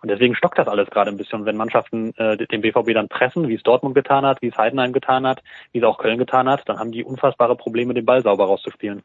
Und 0.03 0.09
deswegen 0.11 0.35
stockt 0.35 0.59
das 0.59 0.69
alles 0.69 0.91
gerade 0.91 1.11
ein 1.11 1.17
bisschen. 1.17 1.47
wenn 1.47 1.57
Mannschaften 1.57 2.13
äh, 2.19 2.37
den 2.37 2.61
BVB 2.61 2.93
dann 2.93 3.09
pressen, 3.09 3.49
wie 3.49 3.55
es 3.55 3.63
Dortmund 3.63 3.95
getan 3.95 4.27
hat, 4.27 4.43
wie 4.43 4.49
es 4.49 4.57
Heidenheim 4.59 4.93
getan 4.93 5.27
hat, 5.27 5.43
wie 5.73 5.79
es 5.79 5.85
auch 5.85 5.97
Köln 5.97 6.19
getan 6.19 6.47
hat, 6.47 6.69
dann 6.69 6.79
haben 6.79 6.93
die 6.93 7.05
unfassbare 7.05 7.57
Probleme, 7.57 7.95
den 7.95 8.05
Ball 8.05 8.23
sauber 8.23 8.45
rauszuspielen. 8.45 9.03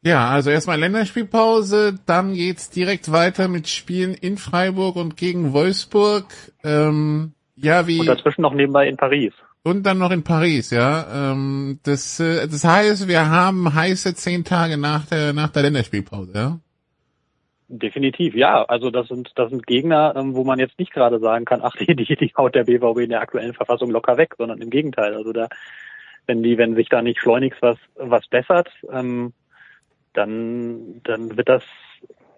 Ja, 0.00 0.30
also 0.30 0.48
erstmal 0.48 0.78
Länderspielpause, 0.78 1.98
dann 2.06 2.32
geht's 2.32 2.70
direkt 2.70 3.12
weiter 3.12 3.48
mit 3.48 3.68
Spielen 3.68 4.14
in 4.14 4.38
Freiburg 4.38 4.96
und 4.96 5.18
gegen 5.18 5.52
Wolfsburg. 5.52 6.24
Ähm, 6.64 7.32
ja, 7.56 7.86
wie. 7.86 8.00
Und 8.00 8.06
dazwischen 8.06 8.42
noch 8.42 8.54
nebenbei 8.54 8.88
in 8.88 8.96
Paris. 8.96 9.34
Und 9.68 9.82
dann 9.82 9.98
noch 9.98 10.10
in 10.10 10.24
Paris, 10.24 10.70
ja. 10.70 11.32
Ähm, 11.32 11.78
das, 11.82 12.18
äh, 12.20 12.48
das 12.48 12.64
heißt, 12.64 13.06
wir 13.06 13.28
haben 13.28 13.74
heiße 13.74 14.14
zehn 14.14 14.42
Tage 14.42 14.78
nach 14.78 15.04
der 15.04 15.34
nach 15.34 15.50
der 15.50 15.62
Länderspielpause, 15.64 16.32
ja. 16.34 16.58
Definitiv, 17.68 18.34
ja. 18.34 18.64
Also 18.64 18.90
das 18.90 19.08
sind 19.08 19.30
das 19.34 19.50
sind 19.50 19.66
Gegner, 19.66 20.14
ähm, 20.16 20.34
wo 20.34 20.42
man 20.42 20.58
jetzt 20.58 20.78
nicht 20.78 20.90
gerade 20.94 21.18
sagen 21.18 21.44
kann, 21.44 21.60
ach 21.62 21.76
die, 21.76 21.84
die, 21.94 22.16
die 22.16 22.32
haut 22.34 22.54
der 22.54 22.64
BVB 22.64 23.00
in 23.00 23.10
der 23.10 23.20
aktuellen 23.20 23.52
Verfassung 23.52 23.90
locker 23.90 24.16
weg, 24.16 24.36
sondern 24.38 24.62
im 24.62 24.70
Gegenteil. 24.70 25.14
Also 25.14 25.34
da, 25.34 25.48
wenn 26.26 26.42
die, 26.42 26.56
wenn 26.56 26.74
sich 26.74 26.88
da 26.88 27.02
nicht 27.02 27.20
schleunigst 27.20 27.60
was 27.60 27.76
was 27.96 28.26
bessert, 28.28 28.70
ähm, 28.90 29.34
dann 30.14 31.02
dann 31.04 31.36
wird 31.36 31.50
das 31.50 31.62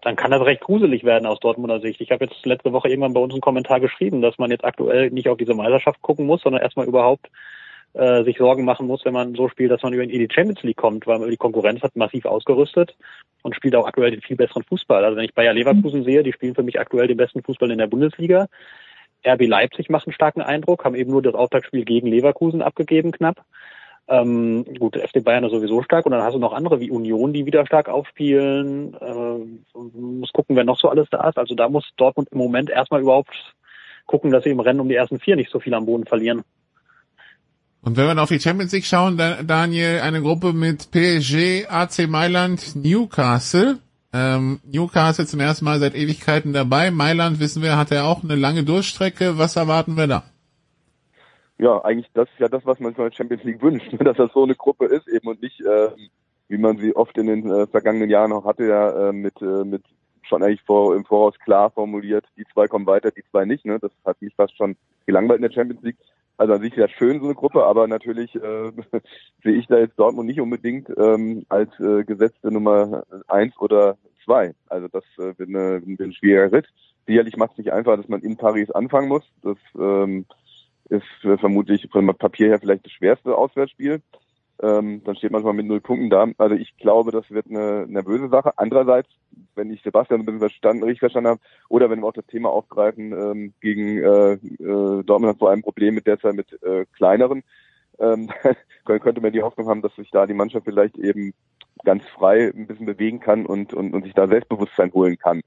dann 0.02 0.16
kann 0.16 0.30
das 0.30 0.44
recht 0.44 0.62
gruselig 0.62 1.04
werden 1.04 1.26
aus 1.26 1.40
Dortmunder 1.40 1.80
Sicht. 1.80 2.00
Ich 2.00 2.10
habe 2.10 2.24
jetzt 2.24 2.44
letzte 2.46 2.72
Woche 2.72 2.88
irgendwann 2.88 3.12
bei 3.12 3.20
uns 3.20 3.32
einen 3.32 3.40
Kommentar 3.40 3.80
geschrieben, 3.80 4.22
dass 4.22 4.38
man 4.38 4.50
jetzt 4.50 4.64
aktuell 4.64 5.10
nicht 5.10 5.28
auf 5.28 5.38
diese 5.38 5.54
Meisterschaft 5.54 6.00
gucken 6.02 6.26
muss, 6.26 6.42
sondern 6.42 6.62
erstmal 6.62 6.86
überhaupt 6.86 7.28
äh, 7.92 8.24
sich 8.24 8.38
Sorgen 8.38 8.64
machen 8.64 8.86
muss, 8.86 9.04
wenn 9.04 9.12
man 9.12 9.34
so 9.34 9.48
spielt, 9.48 9.70
dass 9.70 9.82
man 9.82 9.92
über 9.92 10.02
in 10.02 10.10
die 10.10 10.28
Champions 10.32 10.62
League 10.62 10.76
kommt, 10.76 11.06
weil 11.06 11.30
die 11.30 11.36
Konkurrenz 11.36 11.82
hat 11.82 11.96
massiv 11.96 12.24
ausgerüstet 12.24 12.96
und 13.42 13.54
spielt 13.54 13.74
auch 13.74 13.86
aktuell 13.86 14.12
den 14.12 14.20
viel 14.20 14.36
besseren 14.36 14.62
Fußball. 14.64 15.04
Also 15.04 15.16
wenn 15.16 15.24
ich 15.24 15.34
Bayer 15.34 15.52
Leverkusen 15.52 16.04
sehe, 16.04 16.22
die 16.22 16.32
spielen 16.32 16.54
für 16.54 16.62
mich 16.62 16.78
aktuell 16.78 17.08
den 17.08 17.16
besten 17.16 17.42
Fußball 17.42 17.70
in 17.70 17.78
der 17.78 17.86
Bundesliga. 17.86 18.46
RB 19.26 19.46
Leipzig 19.46 19.90
macht 19.90 20.06
einen 20.06 20.14
starken 20.14 20.40
Eindruck, 20.40 20.84
haben 20.84 20.94
eben 20.94 21.10
nur 21.10 21.22
das 21.22 21.34
Auftaktspiel 21.34 21.84
gegen 21.84 22.06
Leverkusen 22.06 22.62
abgegeben 22.62 23.12
knapp. 23.12 23.44
Ähm, 24.08 24.64
gut, 24.78 24.96
FC 24.96 25.22
Bayern 25.22 25.44
ist 25.44 25.52
sowieso 25.52 25.82
stark 25.82 26.04
und 26.04 26.12
dann 26.12 26.22
hast 26.22 26.34
du 26.34 26.38
noch 26.38 26.52
andere 26.52 26.80
wie 26.80 26.90
Union, 26.90 27.32
die 27.32 27.46
wieder 27.46 27.64
stark 27.64 27.88
aufspielen. 27.88 28.94
Äh, 28.94 29.78
muss 29.98 30.32
gucken, 30.32 30.56
wer 30.56 30.64
noch 30.64 30.78
so 30.78 30.88
alles 30.88 31.08
da 31.10 31.28
ist. 31.28 31.38
Also 31.38 31.54
da 31.54 31.68
muss 31.68 31.88
Dortmund 31.96 32.28
im 32.32 32.38
Moment 32.38 32.70
erstmal 32.70 33.00
überhaupt 33.00 33.30
gucken, 34.06 34.32
dass 34.32 34.42
sie 34.44 34.50
im 34.50 34.60
Rennen 34.60 34.80
um 34.80 34.88
die 34.88 34.96
ersten 34.96 35.20
vier 35.20 35.36
nicht 35.36 35.50
so 35.50 35.60
viel 35.60 35.74
am 35.74 35.86
Boden 35.86 36.06
verlieren. 36.06 36.42
Und 37.82 37.96
wenn 37.96 38.14
wir 38.14 38.22
auf 38.22 38.28
die 38.28 38.40
Champions 38.40 38.72
League 38.72 38.84
schauen, 38.84 39.16
Daniel, 39.16 40.00
eine 40.00 40.20
Gruppe 40.20 40.52
mit 40.52 40.90
PSG, 40.90 41.66
AC 41.68 42.08
Mailand, 42.08 42.76
Newcastle. 42.76 43.78
Ähm, 44.12 44.60
Newcastle 44.64 45.26
zum 45.26 45.40
ersten 45.40 45.64
Mal 45.64 45.78
seit 45.78 45.94
Ewigkeiten 45.94 46.52
dabei. 46.52 46.90
Mailand, 46.90 47.38
wissen 47.38 47.62
wir, 47.62 47.76
hat 47.76 47.92
er 47.92 48.06
auch 48.06 48.24
eine 48.24 48.34
lange 48.34 48.64
Durchstrecke. 48.64 49.38
Was 49.38 49.56
erwarten 49.56 49.96
wir 49.96 50.08
da? 50.08 50.24
Ja, 51.60 51.84
eigentlich 51.84 52.10
das 52.14 52.26
ist 52.30 52.38
ja 52.38 52.48
das, 52.48 52.64
was 52.64 52.80
man 52.80 52.90
sich 52.90 52.96
von 52.96 53.10
der 53.10 53.14
Champions 53.14 53.44
League 53.44 53.60
wünscht, 53.60 53.92
dass 54.00 54.16
das 54.16 54.32
so 54.32 54.44
eine 54.44 54.54
Gruppe 54.54 54.86
ist 54.86 55.06
eben 55.08 55.28
und 55.28 55.42
nicht, 55.42 55.60
äh, 55.60 55.90
wie 56.48 56.56
man 56.56 56.78
sie 56.78 56.96
oft 56.96 57.16
in 57.18 57.26
den 57.26 57.50
äh, 57.50 57.66
vergangenen 57.66 58.08
Jahren 58.08 58.32
auch 58.32 58.46
hatte, 58.46 58.66
ja, 58.66 59.08
äh, 59.08 59.12
mit, 59.12 59.40
äh, 59.42 59.64
mit 59.64 59.82
schon 60.22 60.42
eigentlich 60.42 60.62
vor, 60.62 60.96
im 60.96 61.04
Voraus 61.04 61.38
klar 61.38 61.70
formuliert, 61.70 62.24
die 62.38 62.46
zwei 62.54 62.66
kommen 62.66 62.86
weiter, 62.86 63.10
die 63.10 63.24
zwei 63.30 63.44
nicht. 63.44 63.66
Ne? 63.66 63.78
Das 63.78 63.92
hat 64.06 64.22
mich 64.22 64.34
fast 64.34 64.56
schon 64.56 64.76
gelangweilt 65.04 65.40
in 65.42 65.48
der 65.48 65.52
Champions 65.52 65.82
League. 65.82 65.98
Also 66.38 66.54
an 66.54 66.62
sich 66.62 66.74
ja 66.74 66.88
schön 66.88 67.20
so 67.20 67.26
eine 67.26 67.34
Gruppe, 67.34 67.64
aber 67.64 67.86
natürlich 67.86 68.34
äh, 68.36 68.72
sehe 69.42 69.56
ich 69.56 69.66
da 69.66 69.78
jetzt 69.78 69.98
Dortmund 69.98 70.28
nicht 70.28 70.40
unbedingt 70.40 70.88
ähm, 70.96 71.44
als 71.50 71.78
äh, 71.78 72.04
gesetzte 72.04 72.50
Nummer 72.50 73.02
eins 73.28 73.54
oder 73.60 73.98
zwei. 74.24 74.54
Also 74.68 74.88
das 74.88 75.04
äh, 75.18 75.38
wird, 75.38 75.50
eine, 75.50 75.86
wird 75.86 76.00
ein 76.00 76.14
schwieriger 76.14 76.52
Ritt. 76.56 76.68
Sicherlich 77.06 77.36
macht 77.36 77.52
es 77.52 77.58
nicht 77.58 77.72
einfach, 77.72 77.96
dass 77.96 78.08
man 78.08 78.22
in 78.22 78.38
Paris 78.38 78.70
anfangen 78.70 79.08
muss. 79.08 79.24
Das 79.42 79.58
ähm, 79.78 80.24
ist 80.90 81.24
äh, 81.24 81.38
vermutlich 81.38 81.88
von 81.90 82.06
Papier 82.16 82.48
her 82.48 82.58
vielleicht 82.60 82.84
das 82.84 82.92
schwerste 82.92 83.36
Auswärtsspiel. 83.36 84.02
Ähm, 84.62 85.02
dann 85.04 85.16
steht 85.16 85.30
man 85.30 85.42
mal 85.42 85.54
mit 85.54 85.66
null 85.66 85.80
Punkten 85.80 86.10
da. 86.10 86.26
Also 86.36 86.54
ich 86.54 86.76
glaube, 86.76 87.12
das 87.12 87.30
wird 87.30 87.46
eine 87.46 87.86
nervöse 87.86 88.28
Sache. 88.28 88.52
Andererseits, 88.58 89.08
wenn 89.54 89.72
ich 89.72 89.82
Sebastian 89.82 90.20
ein 90.20 90.26
bisschen 90.26 90.40
verstanden, 90.40 90.82
richtig 90.82 91.00
verstanden 91.00 91.30
habe, 91.30 91.40
oder 91.70 91.88
wenn 91.88 92.00
wir 92.00 92.06
auch 92.06 92.12
das 92.12 92.26
Thema 92.26 92.50
aufgreifen, 92.50 93.12
ähm, 93.12 93.54
gegen 93.62 93.98
äh, 93.98 94.32
äh, 94.32 95.02
Dortmund 95.02 95.32
hat 95.32 95.38
vor 95.38 95.50
allem 95.50 95.62
Problem 95.62 95.94
mit 95.94 96.06
derzeit 96.06 96.34
mit 96.34 96.62
äh, 96.62 96.84
kleineren, 96.92 97.42
ähm, 97.98 98.28
könnte 98.84 99.22
man 99.22 99.32
die 99.32 99.42
Hoffnung 99.42 99.68
haben, 99.68 99.82
dass 99.82 99.94
sich 99.96 100.10
da 100.10 100.26
die 100.26 100.34
Mannschaft 100.34 100.66
vielleicht 100.66 100.98
eben 100.98 101.32
ganz 101.84 102.04
frei 102.08 102.52
ein 102.54 102.66
bisschen 102.66 102.86
bewegen 102.86 103.20
kann 103.20 103.46
und, 103.46 103.72
und, 103.72 103.94
und 103.94 104.04
sich 104.04 104.12
da 104.12 104.28
Selbstbewusstsein 104.28 104.92
holen 104.92 105.16
kann. 105.16 105.40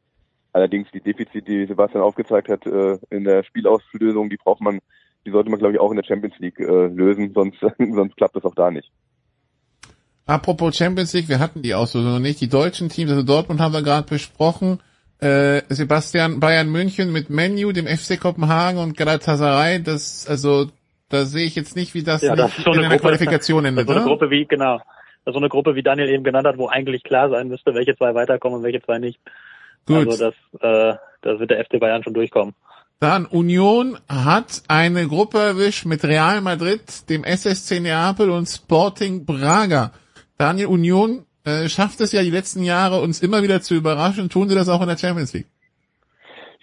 Allerdings 0.53 0.89
die 0.91 1.01
Defizite, 1.01 1.41
die 1.41 1.65
Sebastian 1.65 2.03
aufgezeigt 2.03 2.49
hat 2.49 2.65
äh, 2.65 2.97
in 3.11 3.25
der 3.25 3.43
Spielauslösung, 3.43 4.29
die 4.29 4.37
braucht 4.37 4.61
man 4.61 4.79
die 5.25 5.31
sollte 5.31 5.49
man, 5.49 5.59
glaube 5.59 5.73
ich, 5.73 5.79
auch 5.79 5.91
in 5.91 5.97
der 5.97 6.03
Champions 6.03 6.37
League 6.39 6.59
äh, 6.59 6.87
lösen, 6.87 7.31
sonst, 7.33 7.57
sonst 7.77 8.17
klappt 8.17 8.35
das 8.35 8.45
auch 8.45 8.55
da 8.55 8.71
nicht. 8.71 8.89
Apropos 10.25 10.75
Champions 10.75 11.13
League, 11.13 11.27
wir 11.27 11.39
hatten 11.39 11.61
die 11.61 11.73
Auslosung 11.73 12.13
noch 12.13 12.19
nicht. 12.19 12.39
Die 12.39 12.47
deutschen 12.47 12.89
Teams, 12.89 13.11
also 13.11 13.23
Dortmund 13.23 13.59
haben 13.59 13.73
wir 13.73 13.81
gerade 13.81 14.07
besprochen. 14.07 14.79
Äh, 15.19 15.61
Sebastian 15.69 16.39
Bayern 16.39 16.69
München 16.69 17.11
mit 17.11 17.29
Menu, 17.29 17.71
dem 17.71 17.87
FC 17.87 18.19
Kopenhagen 18.19 18.79
und 18.79 18.97
Galatasaray, 18.97 19.81
das, 19.81 20.27
also, 20.27 20.67
da 21.09 21.25
sehe 21.25 21.45
ich 21.45 21.55
jetzt 21.55 21.75
nicht, 21.75 21.93
wie 21.93 22.03
das, 22.03 22.21
ja, 22.21 22.35
das 22.35 22.57
in 22.57 22.63
so 22.63 22.71
eine 22.71 22.81
einer 22.81 22.89
Gruppe, 22.89 23.03
Qualifikation 23.03 23.65
endet, 23.65 23.87
so 23.87 23.93
eine 23.93 24.01
oder? 24.01 24.09
Gruppe 24.09 24.29
wie, 24.29 24.45
genau. 24.45 24.77
Das 25.25 25.31
ist 25.31 25.33
so 25.33 25.39
eine 25.39 25.49
Gruppe, 25.49 25.75
wie 25.75 25.83
Daniel 25.83 26.09
eben 26.09 26.23
genannt 26.23 26.47
hat, 26.47 26.57
wo 26.57 26.67
eigentlich 26.67 27.03
klar 27.03 27.29
sein 27.29 27.47
müsste, 27.47 27.73
welche 27.73 27.95
zwei 27.95 28.13
weiterkommen 28.13 28.57
und 28.57 28.63
welche 28.63 28.81
zwei 28.81 28.99
nicht. 28.99 29.19
Gut. 29.85 30.07
Also 30.07 30.31
das, 30.31 30.61
äh, 30.61 30.97
da 31.21 31.39
wird 31.39 31.51
der 31.51 31.63
FC 31.63 31.79
Bayern 31.79 32.03
schon 32.03 32.13
durchkommen. 32.13 32.53
Dann 32.99 33.25
Union 33.25 33.97
hat 34.07 34.63
eine 34.67 35.07
Gruppe 35.07 35.39
erwischt 35.39 35.85
mit 35.85 36.03
Real 36.03 36.41
Madrid, 36.41 37.09
dem 37.09 37.23
SSC 37.23 37.79
Neapel 37.79 38.29
und 38.29 38.47
Sporting 38.47 39.25
Braga. 39.25 39.91
Daniel, 40.37 40.67
Union 40.67 41.25
äh, 41.45 41.67
schafft 41.67 41.99
es 42.01 42.11
ja 42.11 42.21
die 42.21 42.29
letzten 42.29 42.63
Jahre, 42.63 43.01
uns 43.01 43.21
immer 43.21 43.43
wieder 43.43 43.61
zu 43.61 43.75
überraschen. 43.75 44.29
Tun 44.29 44.49
sie 44.49 44.55
das 44.55 44.69
auch 44.69 44.81
in 44.81 44.87
der 44.87 44.97
Champions 44.97 45.33
League? 45.33 45.47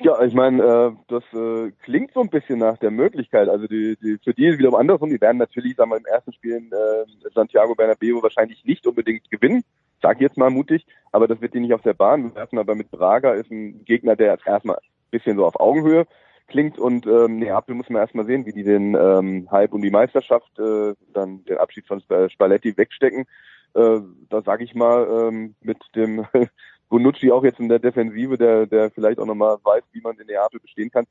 Ja, 0.02 0.22
ich 0.22 0.32
meine, 0.32 0.62
äh, 0.62 0.92
das 1.08 1.22
äh, 1.34 1.72
klingt 1.82 2.12
so 2.14 2.20
ein 2.20 2.30
bisschen 2.30 2.58
nach 2.58 2.78
der 2.78 2.90
Möglichkeit. 2.90 3.50
Also 3.50 3.66
die, 3.66 3.98
die 4.02 4.18
für 4.24 4.32
die 4.32 4.46
ist 4.46 4.58
wiederum 4.58 4.76
andersrum. 4.76 5.10
Die 5.10 5.20
werden 5.20 5.36
natürlich, 5.36 5.76
sagen 5.76 5.90
wir, 5.90 5.98
im 5.98 6.06
ersten 6.06 6.32
Spiel 6.32 6.56
in 6.56 6.72
äh, 6.72 7.30
Santiago 7.34 7.74
Bernabeu 7.74 8.22
wahrscheinlich 8.22 8.64
nicht 8.64 8.86
unbedingt 8.86 9.30
gewinnen. 9.30 9.62
Sag 10.00 10.18
jetzt 10.22 10.38
mal 10.38 10.48
mutig, 10.48 10.86
aber 11.12 11.28
das 11.28 11.42
wird 11.42 11.52
die 11.52 11.60
nicht 11.60 11.74
auf 11.74 11.82
der 11.82 11.92
Bahn 11.92 12.34
werfen. 12.34 12.58
Aber 12.58 12.74
mit 12.74 12.90
Braga 12.90 13.34
ist 13.34 13.50
ein 13.50 13.84
Gegner, 13.84 14.16
der 14.16 14.38
erstmal 14.46 14.78
bisschen 15.10 15.36
so 15.36 15.44
auf 15.46 15.58
Augenhöhe 15.58 16.06
klingt 16.48 16.78
und 16.78 17.06
ähm, 17.06 17.38
Neapel 17.38 17.74
muss 17.74 17.88
man 17.88 18.02
erstmal 18.02 18.26
sehen, 18.26 18.44
wie 18.44 18.52
die 18.52 18.64
den 18.64 18.94
ähm, 18.94 19.48
Hype 19.50 19.72
und 19.72 19.82
die 19.82 19.90
Meisterschaft, 19.90 20.58
äh, 20.58 20.94
dann 21.12 21.44
den 21.44 21.58
Abschied 21.58 21.86
von 21.86 22.02
Spalletti 22.28 22.76
wegstecken. 22.76 23.26
Äh, 23.74 24.00
da 24.28 24.42
sage 24.42 24.64
ich 24.64 24.74
mal 24.74 25.28
ähm, 25.28 25.54
mit 25.60 25.78
dem 25.94 26.26
Bonucci 26.88 27.30
auch 27.30 27.44
jetzt 27.44 27.60
in 27.60 27.68
der 27.68 27.78
Defensive, 27.78 28.36
der 28.36 28.66
der 28.66 28.90
vielleicht 28.90 29.20
auch 29.20 29.26
nochmal 29.26 29.58
weiß, 29.62 29.84
wie 29.92 30.00
man 30.00 30.18
in 30.18 30.26
Neapel 30.26 30.60
bestehen 30.60 30.90
kann. 30.90 31.06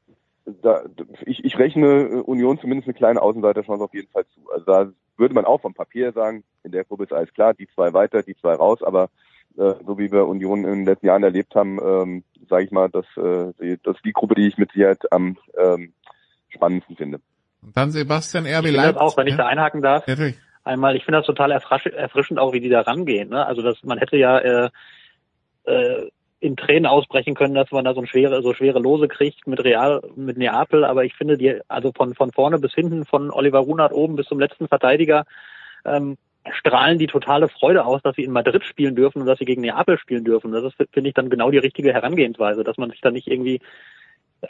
Da, 0.62 0.84
ich, 1.26 1.44
ich 1.46 1.58
rechne 1.58 2.24
Union 2.24 2.60
zumindest 2.60 2.88
eine 2.88 2.96
kleine 2.96 3.22
Außenseiterchance 3.22 3.84
auf 3.84 3.94
jeden 3.94 4.12
Fall 4.12 4.26
zu. 4.34 4.52
Also 4.52 4.66
da 4.66 4.92
würde 5.16 5.36
man 5.36 5.46
auch 5.46 5.62
vom 5.62 5.74
Papier 5.74 6.12
sagen, 6.12 6.44
in 6.64 6.72
der 6.72 6.86
Gruppe 6.86 7.04
ist 7.04 7.14
alles 7.14 7.34
klar, 7.34 7.54
die 7.54 7.68
zwei 7.76 7.94
weiter, 7.94 8.24
die 8.24 8.36
zwei 8.36 8.56
raus, 8.56 8.82
aber 8.82 9.10
äh, 9.60 9.76
so 9.86 9.98
wie 10.00 10.12
wir 10.12 10.28
Union 10.28 10.64
in 10.64 10.72
den 10.72 10.86
letzten 10.86 11.08
Jahren 11.08 11.24
erlebt 11.24 11.54
haben, 11.56 11.80
ähm, 11.84 12.24
sage 12.50 12.64
ich 12.66 12.72
mal, 12.72 12.90
dass 12.90 13.06
äh, 13.18 13.54
die, 13.62 13.80
das 13.84 13.96
ist 13.98 14.06
die 14.06 14.14
Gruppe, 14.14 14.36
die 14.36 14.48
ich 14.48 14.58
mit 14.58 14.72
Sicherheit 14.72 15.12
am 15.12 15.38
ähm, 15.58 15.94
spannendsten 16.50 16.96
finde. 16.96 17.20
Und 17.62 17.76
dann 17.76 17.92
Sebastian 17.92 18.46
RB 18.46 18.50
Ich 18.50 18.56
finde 18.56 18.72
Leipzig. 18.78 18.94
das 18.94 19.02
auch, 19.02 19.18
wenn 19.18 19.28
ich 19.28 19.36
da 19.36 19.46
einhaken 19.46 19.82
darf. 19.82 20.08
Natürlich. 20.08 20.38
Einmal, 20.64 20.96
ich 20.96 21.04
finde 21.04 21.20
das 21.20 21.26
total 21.26 21.52
erfrisch, 21.52 21.86
erfrischend 21.88 22.40
auch, 22.40 22.54
wie 22.54 22.60
die 22.60 22.70
da 22.70 22.82
rangehen. 22.82 23.30
Ne? 23.30 23.46
Also 23.46 23.62
dass 23.62 23.84
man 23.84 23.98
hätte 23.98 24.18
ja 24.18 24.38
äh, 24.40 24.70
äh, 25.66 26.10
in 26.40 26.56
Tränen 26.56 26.86
ausbrechen 26.86 27.36
können, 27.36 27.54
dass 27.54 27.72
man 27.72 27.84
da 27.84 27.94
so 27.94 28.00
ein 28.00 28.08
schwere, 28.08 28.42
so 28.42 28.54
schwere 28.54 28.80
Lose 28.80 29.08
kriegt 29.10 29.46
mit 29.46 29.62
Real, 29.64 30.02
mit 30.16 30.38
Neapel, 30.38 30.86
aber 30.86 31.04
ich 31.04 31.14
finde 31.16 31.38
die, 31.38 31.60
also 31.68 31.92
von 31.94 32.16
von 32.16 32.32
vorne 32.32 32.60
bis 32.60 32.74
hinten, 32.74 33.06
von 33.06 33.30
Oliver 33.30 33.60
Runert 33.60 33.92
oben 33.92 34.16
bis 34.16 34.28
zum 34.28 34.40
letzten 34.40 34.70
Verteidiger, 34.70 35.26
ähm, 35.84 36.18
strahlen 36.52 36.98
die 36.98 37.08
totale 37.08 37.50
Freude 37.50 37.86
aus, 37.86 38.02
dass 38.02 38.16
sie 38.16 38.24
in 38.24 38.32
Madrid 38.32 38.64
spielen 38.64 38.96
dürfen 38.96 39.22
und 39.22 39.28
dass 39.28 39.40
sie 39.40 39.46
gegen 39.46 39.62
Neapel 39.62 39.98
spielen 39.98 40.24
dürfen. 40.24 40.52
Das 40.52 40.64
ist, 40.64 40.76
finde 40.92 41.10
ich, 41.10 41.14
dann 41.14 41.30
genau 41.30 41.52
die 41.52 41.58
richtige 41.58 41.94
Herangehensweise, 41.94 42.64
dass 42.64 42.78
man 42.78 42.90
sich 42.90 43.02
da 43.02 43.12
nicht 43.12 43.28
irgendwie 43.28 43.60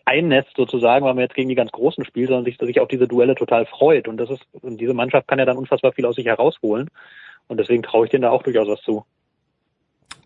einnetzt 0.05 0.55
sozusagen, 0.55 1.05
weil 1.05 1.15
man 1.15 1.23
jetzt 1.23 1.35
gegen 1.35 1.49
die 1.49 1.55
ganz 1.55 1.71
Großen 1.71 2.05
spielt, 2.05 2.27
sondern 2.27 2.45
sich, 2.45 2.57
sich 2.57 2.79
auf 2.79 2.87
diese 2.87 3.07
Duelle 3.07 3.35
total 3.35 3.65
freut. 3.65 4.07
Und 4.07 4.17
das 4.17 4.29
ist, 4.29 4.45
und 4.53 4.79
diese 4.79 4.93
Mannschaft 4.93 5.27
kann 5.27 5.39
ja 5.39 5.45
dann 5.45 5.57
unfassbar 5.57 5.93
viel 5.93 6.05
aus 6.05 6.15
sich 6.15 6.27
herausholen. 6.27 6.89
Und 7.47 7.57
deswegen 7.57 7.81
traue 7.81 8.05
ich 8.05 8.11
denen 8.11 8.21
da 8.21 8.29
auch 8.29 8.43
durchaus 8.43 8.67
was 8.67 8.81
zu. 8.81 9.03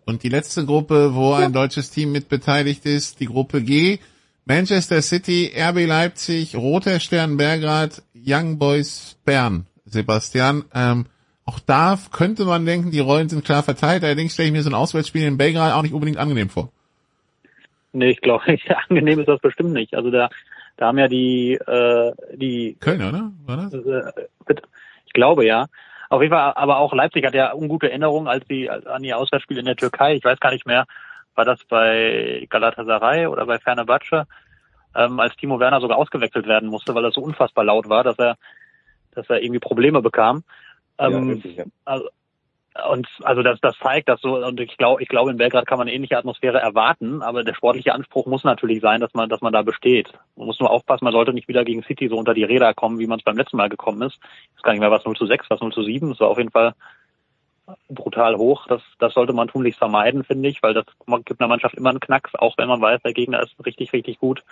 Und 0.04 0.22
die 0.22 0.28
letzte 0.28 0.66
Gruppe, 0.66 1.14
wo 1.14 1.32
ein 1.32 1.54
deutsches 1.54 1.90
Team 1.90 2.12
mit 2.12 2.28
beteiligt 2.28 2.84
ist, 2.84 3.20
die 3.20 3.26
Gruppe 3.26 3.62
G. 3.62 3.98
Manchester 4.44 5.00
City, 5.00 5.50
RB 5.56 5.86
Leipzig, 5.86 6.54
Roter 6.54 7.00
Stern 7.00 7.38
Belgrad, 7.38 8.02
Young 8.14 8.58
Boys 8.58 9.16
Bern. 9.24 9.66
Sebastian, 9.86 10.64
ähm, 10.74 11.06
auch 11.46 11.60
da 11.60 11.98
könnte 12.12 12.44
man 12.44 12.64
denken, 12.64 12.90
die 12.90 13.00
Rollen 13.00 13.28
sind 13.28 13.44
klar 13.44 13.62
verteilt. 13.62 14.02
Allerdings 14.02 14.34
stelle 14.34 14.48
ich 14.48 14.52
mir 14.52 14.62
so 14.62 14.70
ein 14.70 14.74
Auswärtsspiel 14.74 15.26
in 15.26 15.36
Belgrad 15.36 15.74
auch 15.74 15.82
nicht 15.82 15.92
unbedingt 15.92 16.18
angenehm 16.18 16.48
vor. 16.48 16.70
Nee, 17.92 18.10
ich 18.10 18.20
glaube, 18.20 18.44
angenehm 18.88 19.20
ist 19.20 19.28
das 19.28 19.40
bestimmt 19.40 19.72
nicht. 19.72 19.94
Also 19.94 20.10
da, 20.10 20.30
da 20.76 20.86
haben 20.86 20.98
ja 20.98 21.08
die, 21.08 21.54
äh, 21.54 22.12
die 22.34 22.76
Köln, 22.80 23.02
oder? 23.02 23.30
War 23.46 23.56
das? 23.56 23.74
Äh, 23.74 24.12
ich 25.06 25.12
glaube 25.12 25.44
ja. 25.44 25.66
Auf 26.08 26.22
jeden 26.22 26.32
Fall, 26.32 26.52
aber 26.54 26.78
auch 26.78 26.92
Leipzig 26.92 27.24
hat 27.24 27.34
ja 27.34 27.52
ungute 27.54 27.88
Erinnerungen 27.88 28.28
als 28.28 28.46
die 28.46 28.70
an 28.70 29.04
ihr 29.04 29.18
Auswärtsspiel 29.18 29.58
in 29.58 29.64
der 29.64 29.76
Türkei. 29.76 30.14
Ich 30.14 30.24
weiß 30.24 30.38
gar 30.38 30.52
nicht 30.52 30.66
mehr, 30.66 30.86
war 31.34 31.44
das 31.44 31.64
bei 31.64 32.46
Galatasaray 32.50 33.26
oder 33.26 33.46
bei 33.46 33.58
Fenerbahce, 33.58 34.26
ähm, 34.94 35.18
als 35.18 35.36
Timo 35.36 35.58
Werner 35.58 35.80
sogar 35.80 35.98
ausgewechselt 35.98 36.46
werden 36.46 36.68
musste, 36.68 36.94
weil 36.94 37.04
er 37.04 37.10
so 37.10 37.20
unfassbar 37.20 37.64
laut 37.64 37.88
war, 37.88 38.04
dass 38.04 38.18
er, 38.18 38.36
dass 39.14 39.28
er 39.28 39.42
irgendwie 39.42 39.60
Probleme 39.60 40.02
bekam. 40.02 40.44
Ähm, 40.98 41.12
ja, 41.12 41.34
richtig, 41.34 41.56
ja. 41.56 41.64
also, 41.84 42.08
und 42.90 43.06
also 43.22 43.42
das, 43.42 43.60
das 43.60 43.78
zeigt 43.78 44.08
das 44.08 44.20
so 44.20 44.44
und 44.44 44.58
ich 44.58 44.76
glaube, 44.76 45.00
ich 45.00 45.08
glaube 45.08 45.30
in 45.30 45.36
Belgrad 45.36 45.66
kann 45.66 45.78
man 45.78 45.86
eine 45.86 45.94
ähnliche 45.94 46.18
Atmosphäre 46.18 46.58
erwarten, 46.58 47.22
aber 47.22 47.44
der 47.44 47.54
sportliche 47.54 47.94
Anspruch 47.94 48.26
muss 48.26 48.42
natürlich 48.42 48.80
sein, 48.80 49.00
dass 49.00 49.14
man, 49.14 49.28
dass 49.28 49.42
man 49.42 49.52
da 49.52 49.62
besteht. 49.62 50.12
Man 50.34 50.46
muss 50.46 50.58
nur 50.58 50.70
aufpassen, 50.70 51.04
man 51.04 51.12
sollte 51.12 51.32
nicht 51.32 51.46
wieder 51.46 51.64
gegen 51.64 51.84
City 51.84 52.08
so 52.08 52.16
unter 52.16 52.34
die 52.34 52.42
Räder 52.42 52.74
kommen, 52.74 52.98
wie 52.98 53.06
man 53.06 53.20
es 53.20 53.24
beim 53.24 53.36
letzten 53.36 53.58
Mal 53.58 53.68
gekommen 53.68 54.02
ist. 54.02 54.16
Ich 54.16 54.56
weiß 54.56 54.62
gar 54.62 54.72
nicht 54.72 54.80
mehr, 54.80 54.90
was 54.90 55.04
0 55.04 55.14
zu 55.14 55.26
6, 55.26 55.50
was 55.50 55.60
0 55.60 55.72
zu 55.72 55.84
7, 55.84 56.10
das 56.10 56.20
war 56.20 56.28
auf 56.28 56.38
jeden 56.38 56.50
Fall 56.50 56.74
brutal 57.88 58.36
hoch. 58.36 58.66
Das, 58.66 58.82
das 58.98 59.14
sollte 59.14 59.32
man 59.32 59.48
tunlichst 59.48 59.78
vermeiden, 59.78 60.24
finde 60.24 60.48
ich, 60.48 60.62
weil 60.62 60.74
das 60.74 60.84
gibt 61.24 61.40
einer 61.40 61.48
Mannschaft 61.48 61.76
immer 61.76 61.90
einen 61.90 62.00
Knacks, 62.00 62.34
auch 62.34 62.58
wenn 62.58 62.68
man 62.68 62.80
weiß, 62.80 63.02
der 63.02 63.14
Gegner 63.14 63.42
ist 63.42 63.54
richtig, 63.64 63.92
richtig 63.92 64.18
gut. 64.18 64.42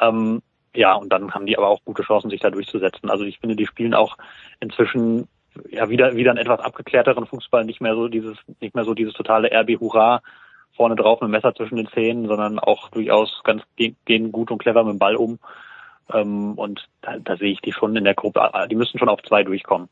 Ähm, 0.00 0.40
ja, 0.74 0.94
und 0.94 1.12
dann 1.12 1.32
haben 1.34 1.46
die 1.46 1.56
aber 1.56 1.68
auch 1.68 1.84
gute 1.84 2.02
Chancen, 2.02 2.30
sich 2.30 2.40
da 2.40 2.50
durchzusetzen. 2.50 3.10
Also 3.10 3.24
ich 3.24 3.38
finde, 3.38 3.56
die 3.56 3.66
spielen 3.66 3.94
auch 3.94 4.16
inzwischen 4.60 5.28
ja 5.70 5.88
wieder 5.88 6.16
wieder 6.16 6.30
einen 6.30 6.40
etwas 6.40 6.60
abgeklärteren 6.60 7.26
Fußball, 7.26 7.64
nicht 7.64 7.80
mehr 7.80 7.94
so 7.94 8.08
dieses 8.08 8.36
nicht 8.60 8.74
mehr 8.74 8.84
so 8.84 8.94
dieses 8.94 9.14
totale 9.14 9.50
RB 9.52 9.80
Hurra 9.80 10.22
vorne 10.76 10.96
drauf 10.96 11.20
mit 11.20 11.28
dem 11.28 11.32
Messer 11.32 11.54
zwischen 11.54 11.76
den 11.76 11.88
Zähnen, 11.88 12.26
sondern 12.26 12.58
auch 12.58 12.88
durchaus 12.90 13.42
ganz 13.44 13.62
gehen 13.76 14.32
gut 14.32 14.50
und 14.50 14.58
clever 14.58 14.84
mit 14.84 14.94
dem 14.94 14.98
Ball 14.98 15.16
um. 15.16 15.38
Ähm, 16.12 16.54
und 16.54 16.86
da, 17.00 17.18
da 17.18 17.36
sehe 17.36 17.52
ich 17.52 17.60
die 17.60 17.72
schon 17.72 17.96
in 17.96 18.04
der 18.04 18.14
Gruppe. 18.14 18.50
Die 18.70 18.74
müssen 18.74 18.98
schon 18.98 19.08
auf 19.08 19.22
zwei 19.22 19.42
durchkommen. 19.42 19.88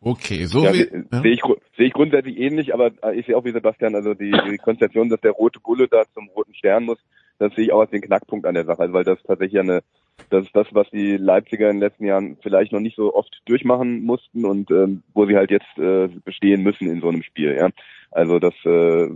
Okay, 0.00 0.44
so 0.44 0.64
ja, 0.64 0.74
wie, 0.74 0.80
ja. 0.80 1.22
sehe 1.22 1.32
ich, 1.32 1.42
sehe 1.76 1.86
ich 1.86 1.92
grundsätzlich 1.94 2.38
ähnlich, 2.38 2.74
aber 2.74 2.90
ich 3.14 3.24
sehe 3.24 3.36
auch 3.36 3.44
wie 3.44 3.52
Sebastian, 3.52 3.94
also 3.94 4.12
die, 4.12 4.32
die 4.32 4.58
Konstellation, 4.58 5.08
dass 5.08 5.20
der 5.20 5.32
rote 5.32 5.60
Bulle 5.60 5.88
da 5.88 6.02
zum 6.12 6.28
roten 6.28 6.54
Stern 6.54 6.84
muss, 6.84 6.98
das 7.38 7.54
sehe 7.54 7.64
ich 7.64 7.72
auch 7.72 7.80
als 7.80 7.90
den 7.90 8.02
Knackpunkt 8.02 8.44
an 8.44 8.54
der 8.54 8.66
Sache, 8.66 8.92
weil 8.92 9.04
das 9.04 9.22
tatsächlich 9.22 9.58
eine, 9.60 9.82
das 10.30 10.46
ist 10.46 10.56
das, 10.56 10.66
was 10.72 10.88
die 10.90 11.16
Leipziger 11.16 11.70
in 11.70 11.76
den 11.76 11.80
letzten 11.80 12.04
Jahren 12.04 12.36
vielleicht 12.42 12.72
noch 12.72 12.80
nicht 12.80 12.96
so 12.96 13.14
oft 13.14 13.42
durchmachen 13.46 14.04
mussten 14.04 14.44
und 14.44 14.70
ähm, 14.70 15.02
wo 15.12 15.26
sie 15.26 15.36
halt 15.36 15.50
jetzt 15.50 15.78
äh, 15.78 16.08
bestehen 16.24 16.62
müssen 16.62 16.88
in 16.88 17.00
so 17.00 17.08
einem 17.08 17.22
Spiel. 17.22 17.54
Ja, 17.56 17.68
Also 18.10 18.38
das 18.38 18.54
äh, 18.64 19.08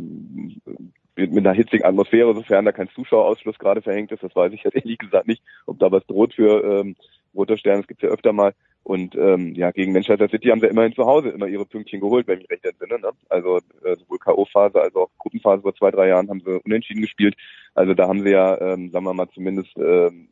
mit, 1.16 1.46
einer 1.46 1.54
hitzigen 1.54 1.84
Atmosphäre, 1.84 2.34
sofern 2.34 2.64
da 2.64 2.72
kein 2.72 2.88
Zuschauerausschluss 2.90 3.58
gerade 3.58 3.82
verhängt 3.82 4.12
ist, 4.12 4.22
das 4.22 4.34
weiß 4.34 4.52
ich 4.52 4.62
jetzt 4.62 4.74
ehrlich 4.76 4.98
gesagt 4.98 5.28
nicht, 5.28 5.42
ob 5.66 5.78
da 5.78 5.90
was 5.90 6.06
droht 6.06 6.34
für 6.34 6.80
ähm, 6.80 6.96
Roter 7.34 7.56
Stern, 7.56 7.80
das 7.80 7.88
gibt's 7.88 8.02
ja 8.02 8.08
öfter 8.08 8.32
mal. 8.32 8.54
Und 8.84 9.14
ähm, 9.16 9.54
ja, 9.54 9.70
gegen 9.70 9.92
Manchester 9.92 10.28
City 10.30 10.48
haben 10.48 10.60
sie 10.60 10.66
immerhin 10.66 10.94
zu 10.94 11.04
Hause 11.04 11.28
immer 11.28 11.46
ihre 11.46 11.66
Pünktchen 11.66 12.00
geholt, 12.00 12.26
wenn 12.26 12.40
ich 12.40 12.48
recht 12.48 12.64
entsinne. 12.64 12.98
Ne? 12.98 13.10
Also 13.28 13.58
äh, 13.84 13.96
sowohl 13.96 14.18
K.O.-Phase 14.18 14.78
als 14.78 14.96
auch 14.96 15.10
Gruppenphase 15.18 15.60
vor 15.60 15.74
zwei, 15.74 15.90
drei 15.90 16.08
Jahren 16.08 16.30
haben 16.30 16.40
sie 16.40 16.58
unentschieden 16.64 17.02
gespielt. 17.02 17.36
Also 17.74 17.92
da 17.92 18.08
haben 18.08 18.22
sie 18.22 18.30
ja, 18.30 18.58
ähm, 18.60 18.90
sagen 18.90 19.04
wir 19.04 19.12
mal, 19.12 19.28
zumindest 19.34 19.76
ähm, 19.76 20.28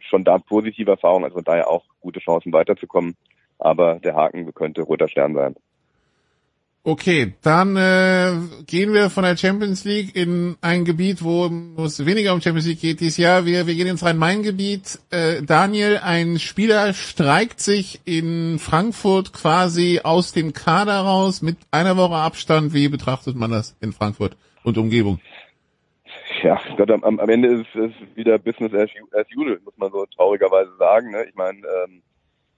schon 0.00 0.24
da 0.24 0.38
positive 0.38 0.90
Erfahrungen, 0.90 1.24
also 1.24 1.40
daher 1.40 1.68
auch 1.68 1.84
gute 2.00 2.20
Chancen 2.20 2.52
weiterzukommen. 2.52 3.16
Aber 3.58 3.98
der 3.98 4.14
Haken 4.14 4.52
könnte 4.54 4.82
Roter 4.82 5.08
Stern 5.08 5.34
sein. 5.34 5.56
Okay, 6.84 7.34
dann 7.42 7.76
äh, 7.76 8.32
gehen 8.66 8.94
wir 8.94 9.10
von 9.10 9.24
der 9.24 9.36
Champions 9.36 9.84
League 9.84 10.16
in 10.16 10.56
ein 10.62 10.86
Gebiet, 10.86 11.22
wo 11.22 11.50
es 11.84 12.06
weniger 12.06 12.32
um 12.32 12.40
Champions 12.40 12.66
League 12.66 12.80
geht 12.80 13.00
dieses 13.00 13.18
Jahr. 13.18 13.44
Wir, 13.44 13.66
wir 13.66 13.74
gehen 13.74 13.88
ins 13.88 14.02
Rhein-Main-Gebiet. 14.02 14.98
Äh, 15.10 15.42
Daniel, 15.42 15.98
ein 15.98 16.38
Spieler 16.38 16.94
streikt 16.94 17.60
sich 17.60 18.00
in 18.06 18.58
Frankfurt 18.58 19.34
quasi 19.34 20.00
aus 20.02 20.32
dem 20.32 20.54
Kader 20.54 21.00
raus 21.00 21.42
mit 21.42 21.58
einer 21.70 21.98
Woche 21.98 22.14
Abstand. 22.14 22.72
Wie 22.72 22.88
betrachtet 22.88 23.36
man 23.36 23.50
das 23.50 23.76
in 23.82 23.92
Frankfurt 23.92 24.36
und 24.62 24.78
Umgebung? 24.78 25.20
Ja, 26.42 26.60
Gott, 26.76 26.90
am, 26.90 27.02
am 27.02 27.28
Ende 27.28 27.48
ist 27.48 27.74
es 27.74 27.92
wieder 28.14 28.38
Business 28.38 28.72
as, 28.72 28.90
as 29.12 29.26
usual, 29.36 29.60
muss 29.64 29.76
man 29.76 29.90
so 29.90 30.06
traurigerweise 30.06 30.70
sagen. 30.78 31.10
Ne? 31.10 31.24
Ich 31.28 31.34
meine, 31.34 31.60
ähm, 31.84 32.02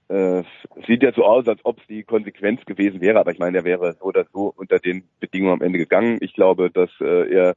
äh, 0.09 0.43
sieht 0.85 1.03
ja 1.03 1.13
so 1.13 1.23
aus, 1.23 1.47
als 1.47 1.61
ob 1.63 1.79
es 1.79 1.87
die 1.87 2.03
Konsequenz 2.03 2.63
gewesen 2.65 3.01
wäre, 3.01 3.19
aber 3.19 3.31
ich 3.31 3.39
meine, 3.39 3.59
er 3.59 3.63
wäre 3.63 3.93
so 3.93 4.05
oder 4.05 4.25
so 4.33 4.53
unter 4.55 4.79
den 4.79 5.03
Bedingungen 5.19 5.53
am 5.53 5.61
Ende 5.61 5.79
gegangen. 5.79 6.17
Ich 6.21 6.33
glaube, 6.33 6.69
dass 6.69 6.89
äh, 6.99 7.33
er 7.33 7.55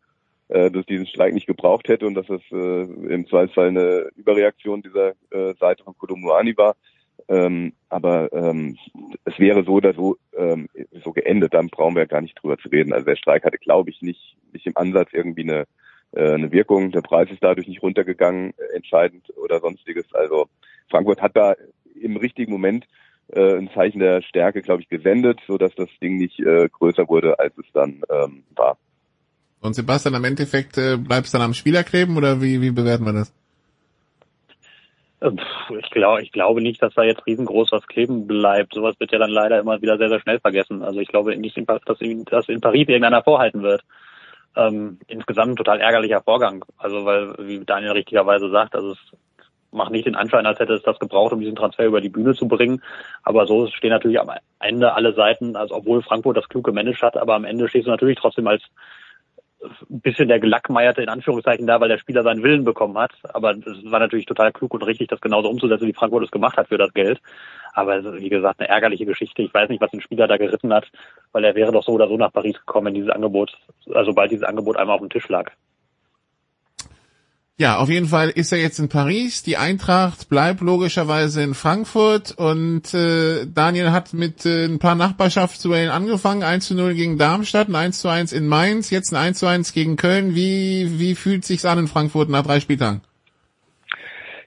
äh, 0.49 0.71
dass 0.71 0.87
diesen 0.87 1.07
Streik 1.07 1.35
nicht 1.35 1.47
gebraucht 1.47 1.89
hätte 1.89 2.07
und 2.07 2.15
dass 2.15 2.29
es 2.29 2.43
äh, 2.53 2.83
im 2.83 3.27
Zweifelsfall 3.27 3.69
eine 3.69 4.11
Überreaktion 4.15 4.83
dieser 4.83 5.13
äh, 5.31 5.55
Seite 5.59 5.85
von 5.85 5.97
Kolumuani 5.97 6.57
war. 6.57 6.77
Ähm, 7.29 7.73
aber 7.89 8.33
ähm, 8.33 8.77
es 9.25 9.39
wäre 9.39 9.65
so 9.65 9.75
oder 9.75 9.95
so 9.95 10.17
ähm, 10.37 10.69
so 11.03 11.13
geendet, 11.13 11.55
dann 11.55 11.69
brauchen 11.69 11.97
wir 11.97 12.07
gar 12.07 12.21
nicht 12.21 12.35
drüber 12.43 12.59
zu 12.59 12.69
reden. 12.69 12.93
Also 12.93 13.07
der 13.07 13.17
Streik 13.17 13.45
hatte, 13.45 13.59
glaube 13.59 13.91
ich, 13.91 14.03
nicht 14.03 14.37
nicht 14.53 14.67
im 14.67 14.77
Ansatz 14.77 15.09
irgendwie 15.13 15.43
eine 15.43 15.65
eine 16.17 16.53
Wirkung. 16.53 16.91
Der 16.93 17.03
Preis 17.03 17.31
ist 17.31 17.43
dadurch 17.43 17.69
nicht 17.69 17.83
runtergegangen, 17.83 18.55
äh, 18.57 18.77
entscheidend 18.77 19.33
oder 19.37 19.61
sonstiges. 19.61 20.07
Also 20.15 20.49
Frankfurt 20.91 21.23
hat 21.23 21.37
da 21.37 21.55
im 22.01 22.17
richtigen 22.17 22.53
Moment 22.53 22.87
äh, 23.29 23.57
ein 23.57 23.71
Zeichen 23.75 24.01
der 24.01 24.23
Stärke, 24.23 24.63
glaube 24.63 24.83
ich, 24.83 24.89
gesendet, 24.89 25.41
so 25.47 25.59
dass 25.59 25.75
das 25.75 25.89
Ding 26.03 26.17
nicht 26.17 26.39
äh, 26.41 26.69
größer 26.69 27.09
wurde, 27.09 27.39
als 27.39 27.57
es 27.59 27.67
dann 27.73 28.03
ähm, 28.11 28.45
war. 28.55 28.77
Und 29.61 29.75
Sebastian, 29.75 30.15
am 30.15 30.25
Endeffekt 30.25 30.77
äh, 30.77 30.97
bleibst 30.99 31.33
dann 31.33 31.41
am 31.41 31.55
Spieler 31.55 31.85
kleben 31.85 32.17
oder 32.17 32.43
wie, 32.43 32.61
wie 32.61 32.71
bewerten 32.71 33.07
wir 33.07 33.15
das? 33.15 33.33
Ich 35.81 35.91
glaube, 35.91 36.23
ich 36.23 36.33
glaube 36.33 36.61
nicht, 36.61 36.83
dass 36.83 36.93
da 36.93 37.03
jetzt 37.03 37.27
riesengroß 37.27 37.73
was 37.73 37.87
kleben 37.87 38.27
bleibt. 38.27 38.75
Sowas 38.75 38.95
wird 39.01 39.11
ja 39.11 39.19
dann 39.19 39.31
leider 39.31 39.59
immer 39.59 39.81
wieder 39.81 39.97
sehr, 39.97 40.11
sehr 40.11 40.21
schnell 40.21 40.39
vergessen. 40.39 40.83
Also 40.83 41.01
ich 41.01 41.09
glaube 41.09 41.35
nicht, 41.35 41.57
dass 41.87 42.01
in, 42.03 42.27
dass 42.27 42.49
in 42.51 42.61
Paris 42.61 42.89
irgendeiner 42.89 43.23
vorhalten 43.23 43.63
wird. 43.63 43.83
Ähm, 44.57 44.99
insgesamt 45.09 45.57
total 45.57 45.81
ärgerlicher 45.81 46.23
Vorgang. 46.23 46.65
Also 46.79 47.05
weil, 47.05 47.35
wie 47.39 47.65
Daniel 47.65 47.93
richtigerweise 47.93 48.51
sagt, 48.51 48.75
also 48.75 48.93
es 48.93 48.99
macht 49.73 49.91
nicht 49.91 50.07
den 50.07 50.15
Anschein, 50.15 50.47
als 50.47 50.61
hätte 50.61 50.75
es 50.75 50.83
das 50.83 50.99
gebraucht, 50.99 51.33
um 51.33 51.41
diesen 51.41 51.57
Transfer 51.57 51.85
über 51.85 52.01
die 52.01 52.09
Bühne 52.09 52.35
zu 52.35 52.47
bringen. 52.47 52.83
Aber 53.23 53.47
so 53.47 53.67
stehen 53.67 53.91
natürlich 53.91 54.21
am 54.21 54.31
Ende 54.61 54.95
alle 54.95 55.13
Seiten, 55.13 55.57
also 55.57 55.75
obwohl 55.75 56.03
Frankfurt 56.03 56.37
das 56.37 56.49
klug 56.49 56.65
gemanagt 56.65 57.03
hat, 57.03 57.17
aber 57.17 57.35
am 57.35 57.45
Ende 57.45 57.69
stehst 57.69 57.87
du 57.87 57.91
natürlich 57.91 58.19
trotzdem 58.19 58.47
als 58.47 58.63
ein 59.91 60.01
bisschen 60.01 60.29
der 60.29 60.41
Gelackmeierte 60.41 61.03
in 61.03 61.09
Anführungszeichen 61.09 61.67
da, 61.67 61.81
weil 61.81 61.89
der 61.89 61.99
Spieler 61.99 62.23
seinen 62.23 62.43
Willen 62.43 62.65
bekommen 62.65 62.99
hat. 62.99 63.13
Aber 63.33 63.53
es 63.53 63.91
war 63.91 63.99
natürlich 63.99 64.27
total 64.27 64.53
klug 64.53 64.75
und 64.75 64.83
richtig, 64.83 65.09
das 65.09 65.21
genauso 65.21 65.49
umzusetzen, 65.49 65.87
wie 65.87 65.95
Frankfurt 65.95 66.25
es 66.25 66.31
gemacht 66.31 66.57
hat 66.57 66.69
für 66.69 66.79
das 66.79 66.93
Geld. 66.93 67.21
Aber 67.75 68.21
wie 68.21 68.29
gesagt, 68.29 68.61
eine 68.61 68.69
ärgerliche 68.69 69.05
Geschichte. 69.05 69.43
Ich 69.43 69.53
weiß 69.53 69.69
nicht, 69.69 69.81
was 69.81 69.91
den 69.91 70.01
Spieler 70.01 70.29
da 70.29 70.37
geritten 70.37 70.73
hat, 70.73 70.87
weil 71.33 71.45
er 71.45 71.57
wäre 71.57 71.73
doch 71.73 71.83
so 71.83 71.93
oder 71.93 72.09
so 72.09 72.17
nach 72.17 72.33
Paris 72.33 72.55
gekommen, 72.55 72.87
wenn 72.87 72.95
dieses 72.95 73.11
Angebot, 73.11 73.59
also 73.93 74.13
sobald 74.13 74.31
dieses 74.31 74.45
Angebot 74.45 74.77
einmal 74.77 74.95
auf 74.95 75.03
dem 75.03 75.11
Tisch 75.11 75.29
lag. 75.29 75.51
Ja, 77.57 77.79
auf 77.79 77.89
jeden 77.89 78.07
Fall 78.07 78.31
ist 78.31 78.51
er 78.51 78.59
jetzt 78.59 78.81
in 78.81 78.89
Paris. 78.89 79.45
Die 79.45 79.57
Eintracht 79.57 80.29
bleibt 80.29 80.61
logischerweise 80.61 81.43
in 81.43 81.55
Frankfurt 81.55 82.33
und 82.33 82.93
äh, 82.95 83.47
Daniel 83.47 83.93
hat 83.93 84.13
mit 84.13 84.45
äh, 84.45 84.65
ein 84.65 84.81
paar 84.81 84.97
Nachbarschaftsduellen 84.97 85.91
angefangen. 85.91 86.43
1 86.43 86.67
zu 86.67 86.75
0 86.75 86.95
gegen 86.95 87.17
Darmstadt, 87.17 87.69
ein 87.69 87.77
1 87.77 88.01
zu 88.01 88.09
1 88.09 88.33
in 88.33 88.49
Mainz, 88.49 88.91
jetzt 88.91 89.13
ein 89.13 89.17
1 89.17 89.39
zu 89.39 89.47
1 89.47 89.73
gegen 89.73 89.95
Köln. 89.95 90.35
Wie, 90.35 90.99
wie 90.99 91.15
fühlt 91.15 91.45
sich's 91.45 91.65
an 91.65 91.79
in 91.79 91.87
Frankfurt 91.87 92.29
nach 92.29 92.43
drei 92.43 92.59
Spieltagen? 92.59 93.03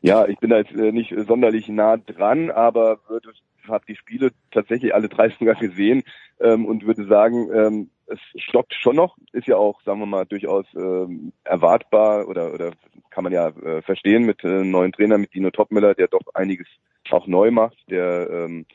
Ja, 0.08 0.26
ich 0.26 0.40
bin 0.40 0.50
da 0.50 0.58
jetzt 0.58 0.72
äh, 0.72 0.92
nicht 0.92 1.14
sonderlich 1.28 1.68
nah 1.68 1.98
dran, 1.98 2.50
aber 2.50 3.00
würde 3.10 3.34
habe 3.68 3.86
die 3.86 3.98
Spiele 3.98 4.32
tatsächlich 4.52 4.94
alle 4.94 5.10
drei 5.10 5.30
sogar 5.40 5.56
gesehen 5.56 6.04
ähm, 6.40 6.66
und 6.66 6.86
würde 6.86 7.06
sagen, 7.06 7.50
ähm, 7.54 7.90
es 8.06 8.20
stockt 8.42 8.74
schon 8.74 8.96
noch, 8.96 9.18
ist 9.34 9.48
ja 9.48 9.58
auch, 9.58 9.82
sagen 9.82 10.00
wir 10.00 10.06
mal, 10.06 10.26
durchaus 10.26 10.66
ähm, 10.76 11.34
erwartbar 11.44 12.30
oder, 12.30 12.54
oder 12.54 12.72
kann 13.10 13.26
man 13.26 13.34
ja 13.34 13.50
äh, 13.50 13.82
verstehen 13.82 14.24
mit 14.24 14.44
äh, 14.46 14.64
neuen 14.64 14.94
Trainer, 14.94 15.18
mit 15.18 15.34
Dino 15.34 15.52
Topmiller, 15.52 15.94
der 15.94 16.08
doch 16.08 16.22
einiges 16.34 16.68
auch 17.10 17.28
neu 17.28 17.52
macht, 17.52 17.78
der 17.90 18.30
ähm, 18.30 18.66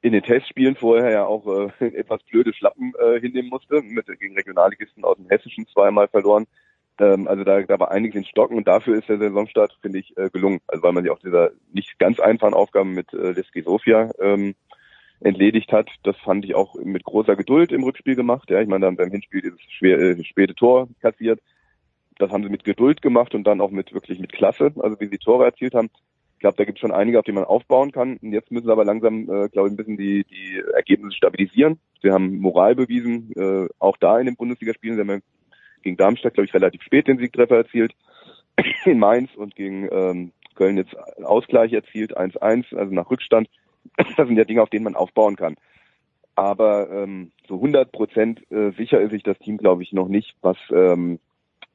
in 0.00 0.12
den 0.12 0.22
Testspielen 0.22 0.76
vorher 0.76 1.10
ja 1.10 1.26
auch 1.26 1.46
äh, 1.78 1.86
etwas 1.96 2.22
blöde 2.22 2.54
Schlappen 2.54 2.94
äh, 2.98 3.20
hinnehmen 3.20 3.50
musste, 3.50 3.82
mit 3.82 4.06
gegen 4.18 4.34
Regionalligisten 4.34 5.04
aus 5.04 5.16
dem 5.16 5.28
Hessischen 5.28 5.66
zweimal 5.68 6.08
verloren. 6.08 6.46
Ähm, 6.98 7.26
also 7.26 7.44
da, 7.44 7.62
da 7.62 7.78
war 7.78 7.90
einiges 7.90 8.16
in 8.16 8.24
Stocken 8.24 8.56
und 8.56 8.68
dafür 8.68 8.96
ist 8.96 9.08
der 9.08 9.18
Saisonstart, 9.18 9.76
finde 9.82 9.98
ich, 9.98 10.16
äh, 10.16 10.30
gelungen. 10.30 10.60
Also 10.68 10.82
weil 10.82 10.92
man 10.92 11.02
sich 11.02 11.12
auch 11.12 11.18
dieser 11.18 11.50
nicht 11.72 11.98
ganz 11.98 12.20
einfachen 12.20 12.54
Aufgaben 12.54 12.94
mit 12.94 13.12
äh, 13.12 13.32
Leski 13.32 13.62
Sofia 13.62 14.10
ähm, 14.20 14.54
entledigt 15.20 15.72
hat. 15.72 15.88
Das 16.02 16.16
fand 16.18 16.44
ich 16.44 16.54
auch 16.54 16.74
mit 16.76 17.04
großer 17.04 17.36
Geduld 17.36 17.72
im 17.72 17.82
Rückspiel 17.82 18.14
gemacht. 18.14 18.50
Ja, 18.50 18.60
ich 18.60 18.68
meine, 18.68 18.86
dann 18.86 18.96
beim 18.96 19.10
Hinspiel 19.10 19.42
dieses 19.42 19.60
schwer, 19.78 19.98
äh, 19.98 20.24
späte 20.24 20.54
Tor 20.54 20.88
kassiert. 21.00 21.40
Das 22.18 22.30
haben 22.30 22.44
sie 22.44 22.50
mit 22.50 22.64
Geduld 22.64 23.02
gemacht 23.02 23.34
und 23.34 23.44
dann 23.44 23.60
auch 23.60 23.70
mit 23.70 23.92
wirklich 23.92 24.20
mit 24.20 24.32
Klasse, 24.32 24.72
also 24.78 25.00
wie 25.00 25.08
sie 25.08 25.18
Tore 25.18 25.46
erzielt 25.46 25.74
haben. 25.74 25.90
Ich 26.34 26.40
glaube, 26.40 26.56
da 26.56 26.64
gibt 26.64 26.78
es 26.78 26.80
schon 26.80 26.92
einige, 26.92 27.18
auf 27.18 27.24
die 27.24 27.32
man 27.32 27.44
aufbauen 27.44 27.90
kann. 27.90 28.18
Und 28.18 28.32
jetzt 28.32 28.52
müssen 28.52 28.66
sie 28.66 28.72
aber 28.72 28.84
langsam, 28.84 29.22
äh, 29.22 29.48
glaube 29.48 29.68
ich, 29.68 29.72
ein 29.72 29.76
bisschen 29.76 29.96
die, 29.96 30.24
die 30.24 30.62
Ergebnisse 30.74 31.16
stabilisieren. 31.16 31.80
Sie 32.02 32.10
haben 32.10 32.38
Moral 32.38 32.74
bewiesen, 32.74 33.32
äh, 33.34 33.68
auch 33.78 33.96
da 33.96 34.18
in 34.18 34.26
den 34.26 34.36
Bundesligaspielen. 34.36 34.96
Sie 34.96 35.00
haben 35.00 35.22
gegen 35.84 35.96
Darmstadt, 35.96 36.34
glaube 36.34 36.46
ich, 36.46 36.54
relativ 36.54 36.82
spät 36.82 37.06
den 37.06 37.18
Siegtreffer 37.18 37.56
erzielt. 37.56 37.94
In 38.84 38.98
Mainz 38.98 39.30
und 39.36 39.54
gegen 39.54 39.88
ähm, 39.92 40.32
Köln 40.54 40.76
jetzt 40.76 40.96
Ausgleich 41.22 41.72
erzielt, 41.72 42.16
1-1, 42.16 42.74
also 42.76 42.92
nach 42.92 43.10
Rückstand. 43.10 43.48
Das 44.16 44.26
sind 44.26 44.36
ja 44.36 44.44
Dinge, 44.44 44.62
auf 44.62 44.70
denen 44.70 44.84
man 44.84 44.96
aufbauen 44.96 45.36
kann. 45.36 45.56
Aber 46.36 46.90
ähm, 46.90 47.32
so 47.46 47.56
100 47.56 47.92
Prozent 47.92 48.40
äh, 48.50 48.70
sicher 48.72 49.00
ist 49.00 49.12
sich 49.12 49.22
das 49.22 49.38
Team, 49.38 49.58
glaube 49.58 49.82
ich, 49.82 49.92
noch 49.92 50.08
nicht, 50.08 50.34
was, 50.40 50.56
ähm, 50.72 51.20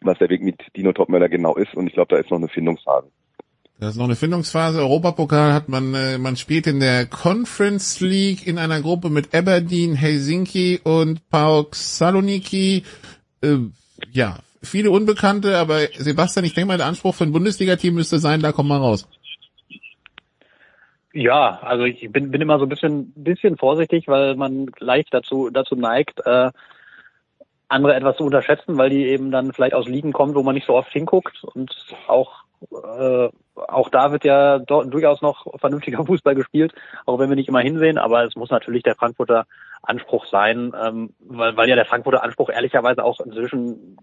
was 0.02 0.18
der 0.18 0.30
Weg 0.30 0.42
mit 0.42 0.60
Dino 0.76 0.92
Topmöller 0.92 1.30
genau 1.30 1.56
ist. 1.56 1.76
Und 1.76 1.88
ich 1.88 1.94
glaube, 1.94 2.16
da 2.16 2.20
ist 2.20 2.30
noch 2.30 2.40
eine 2.40 2.50
Findungsphase. 2.50 3.10
Das 3.80 3.92
ist 3.92 3.98
noch 3.98 4.06
eine 4.06 4.18
Findungsphase. 4.18 4.80
Europapokal 4.80 5.54
hat 5.54 5.70
man, 5.70 5.94
äh, 5.94 6.18
man 6.18 6.36
spielt 6.36 6.68
in 6.68 6.82
der 6.82 7.06
Conference 7.06 8.02
League 8.02 8.46
in 8.46 8.58
einer 8.58 8.82
Gruppe 8.82 9.10
mit 9.10 9.34
Aberdeen, 9.34 9.96
Helsinki 9.96 10.82
und 10.84 11.30
PAOK 11.30 11.76
Saloniki. 11.76 12.84
Äh, 13.42 13.58
ja, 14.12 14.40
viele 14.62 14.92
Unbekannte, 14.92 15.58
aber 15.58 15.80
Sebastian, 15.98 16.46
ich 16.46 16.54
denke 16.54 16.68
mal, 16.68 16.78
der 16.78 16.88
Anspruch 16.88 17.16
für 17.16 17.24
ein 17.24 17.32
Bundesliga-Team 17.32 17.94
müsste 17.94 18.20
sein, 18.20 18.42
da 18.42 18.52
kommt 18.52 18.70
man 18.70 18.82
raus. 18.82 19.08
Ja, 21.12 21.60
also 21.64 21.86
ich 21.86 22.12
bin, 22.12 22.30
bin 22.30 22.42
immer 22.42 22.60
so 22.60 22.66
ein 22.66 22.70
bisschen, 22.70 23.12
bisschen 23.16 23.58
vorsichtig, 23.58 24.08
weil 24.08 24.36
man 24.36 24.68
leicht 24.80 25.14
dazu, 25.14 25.50
dazu 25.50 25.76
neigt, 25.76 26.22
äh, 26.26 26.52
andere 27.68 27.96
etwas 27.96 28.18
zu 28.18 28.24
unterschätzen, 28.24 28.78
weil 28.78 28.90
die 28.90 29.06
eben 29.06 29.32
dann 29.32 29.54
vielleicht 29.54 29.74
aus 29.74 29.88
Ligen 29.88 30.12
kommen, 30.12 30.36
wo 30.36 30.44
man 30.44 30.56
nicht 30.56 30.68
so 30.68 30.74
oft 30.74 30.92
hinguckt 30.92 31.44
und 31.44 31.74
auch 32.08 32.44
äh, 32.72 33.30
auch 33.68 33.90
da 33.90 34.12
wird 34.12 34.24
ja 34.24 34.60
dort 34.60 34.94
durchaus 34.94 35.22
noch 35.22 35.48
vernünftiger 35.60 36.04
Fußball 36.06 36.36
gespielt, 36.36 36.74
auch 37.06 37.20
wenn 37.20 37.30
wir 37.30 37.36
nicht 37.36 37.50
immer 37.50 37.62
hinsehen, 37.62 37.98
aber 37.98 38.24
es 38.26 38.36
muss 38.36 38.50
natürlich 38.50 38.84
der 38.84 38.96
Frankfurter 38.96 39.46
Anspruch 39.82 40.26
sein, 40.26 40.74
ähm, 40.82 41.14
weil, 41.20 41.56
weil 41.56 41.70
ja 41.70 41.76
der 41.76 41.86
Frankfurter 41.86 42.24
Anspruch 42.24 42.50
ehrlicherweise 42.50 43.04
auch 43.04 43.20
inzwischen 43.22 43.98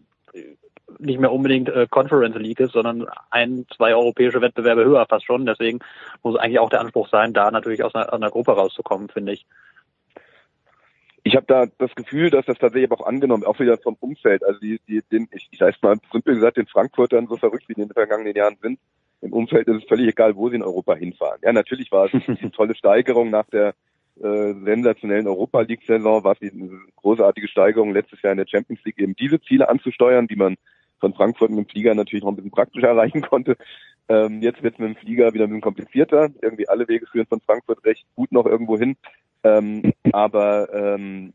nicht 0.99 1.21
mehr 1.21 1.33
unbedingt 1.33 1.69
äh, 1.69 1.87
Conference 1.89 2.37
League 2.37 2.61
ist, 2.61 2.73
sondern 2.73 3.07
ein, 3.31 3.67
zwei 3.77 3.95
europäische 3.95 4.41
Wettbewerbe 4.41 4.85
höher 4.85 5.07
fast 5.07 5.25
schon. 5.25 5.47
Deswegen 5.47 5.81
muss 6.23 6.39
eigentlich 6.39 6.59
auch 6.59 6.71
der 6.71 6.81
Anspruch 6.81 7.09
sein, 7.09 7.33
da 7.33 7.51
natürlich 7.51 7.83
aus 7.83 7.95
einer, 7.95 8.13
aus 8.13 8.21
einer 8.21 8.31
Gruppe 8.31 8.53
rauszukommen, 8.53 9.09
finde 9.09 9.33
ich. 9.33 9.47
Ich 11.25 11.35
habe 11.35 11.47
da 11.49 11.67
das 11.79 11.93
Gefühl, 11.97 12.31
dass 12.31 12.47
das 12.47 12.59
tatsächlich 12.59 12.91
auch 12.93 13.05
angenommen, 13.05 13.45
auch 13.45 13.59
wieder 13.59 13.79
vom 13.79 13.97
Umfeld. 13.99 14.45
Also 14.45 14.61
die, 14.61 14.81
die, 14.87 15.03
den, 15.11 15.29
ich, 15.33 15.49
ich 15.51 15.59
sage 15.59 15.77
mal 15.83 15.97
simpel 16.13 16.37
gesagt, 16.37 16.57
den 16.57 16.69
Frankfurtern 16.69 17.27
so 17.27 17.37
verrückt 17.37 17.69
wie 17.69 17.75
die 17.75 17.83
in 17.83 17.89
den 17.89 17.95
vergangenen 17.95 18.35
Jahren 18.35 18.57
sind. 18.63 18.79
Im 19.21 19.33
Umfeld 19.33 19.69
ist 19.69 19.83
es 19.83 19.89
völlig 19.89 20.09
egal, 20.09 20.37
wo 20.37 20.49
sie 20.49 20.57
in 20.57 20.63
Europa 20.63 20.95
hinfahren. 20.95 21.41
Ja, 21.43 21.53
natürlich 21.53 21.91
war 21.91 22.07
es 22.07 22.13
eine 22.29 22.51
tolle 22.51 22.75
Steigerung 22.75 23.31
nach 23.31 23.47
der 23.47 23.75
äh, 24.23 24.55
sensationellen 24.65 25.27
Europa 25.27 25.61
League-Saison 25.61 26.25
war 26.25 26.37
es 26.41 26.51
eine 26.51 26.71
großartige 26.97 27.49
Steigerung, 27.49 27.93
letztes 27.93 28.23
Jahr 28.23 28.33
in 28.33 28.39
der 28.39 28.47
Champions 28.47 28.83
League 28.85 28.99
eben 28.99 29.15
diese 29.15 29.41
Ziele 29.43 29.69
anzusteuern, 29.69 30.27
die 30.27 30.37
man 30.37 30.57
von 31.01 31.13
Frankfurt 31.13 31.51
mit 31.51 31.59
dem 31.59 31.69
Flieger 31.69 31.95
natürlich 31.95 32.25
noch 32.25 32.33
ein 32.33 32.37
bisschen 32.37 32.51
praktischer 32.51 32.89
erreichen 32.97 33.21
konnte. 33.21 33.57
Ähm, 34.09 34.41
jetzt 34.41 34.63
wird 34.63 34.75
es 34.75 34.79
mit 34.79 34.89
dem 34.89 34.97
Flieger 34.97 35.35
wieder 35.35 35.45
ein 35.45 35.51
bisschen 35.51 35.61
komplizierter. 35.61 36.31
Irgendwie 36.41 36.69
alle 36.69 36.89
Wege 36.89 37.07
führen 37.07 37.27
von 37.27 37.41
Frankfurt 37.41 37.85
recht 37.85 38.07
gut 38.15 38.33
noch 38.33 38.47
irgendwo 38.47 38.79
hin. 38.79 38.97
Ähm, 39.45 39.93
aber 40.13 40.73
ähm, 40.73 41.35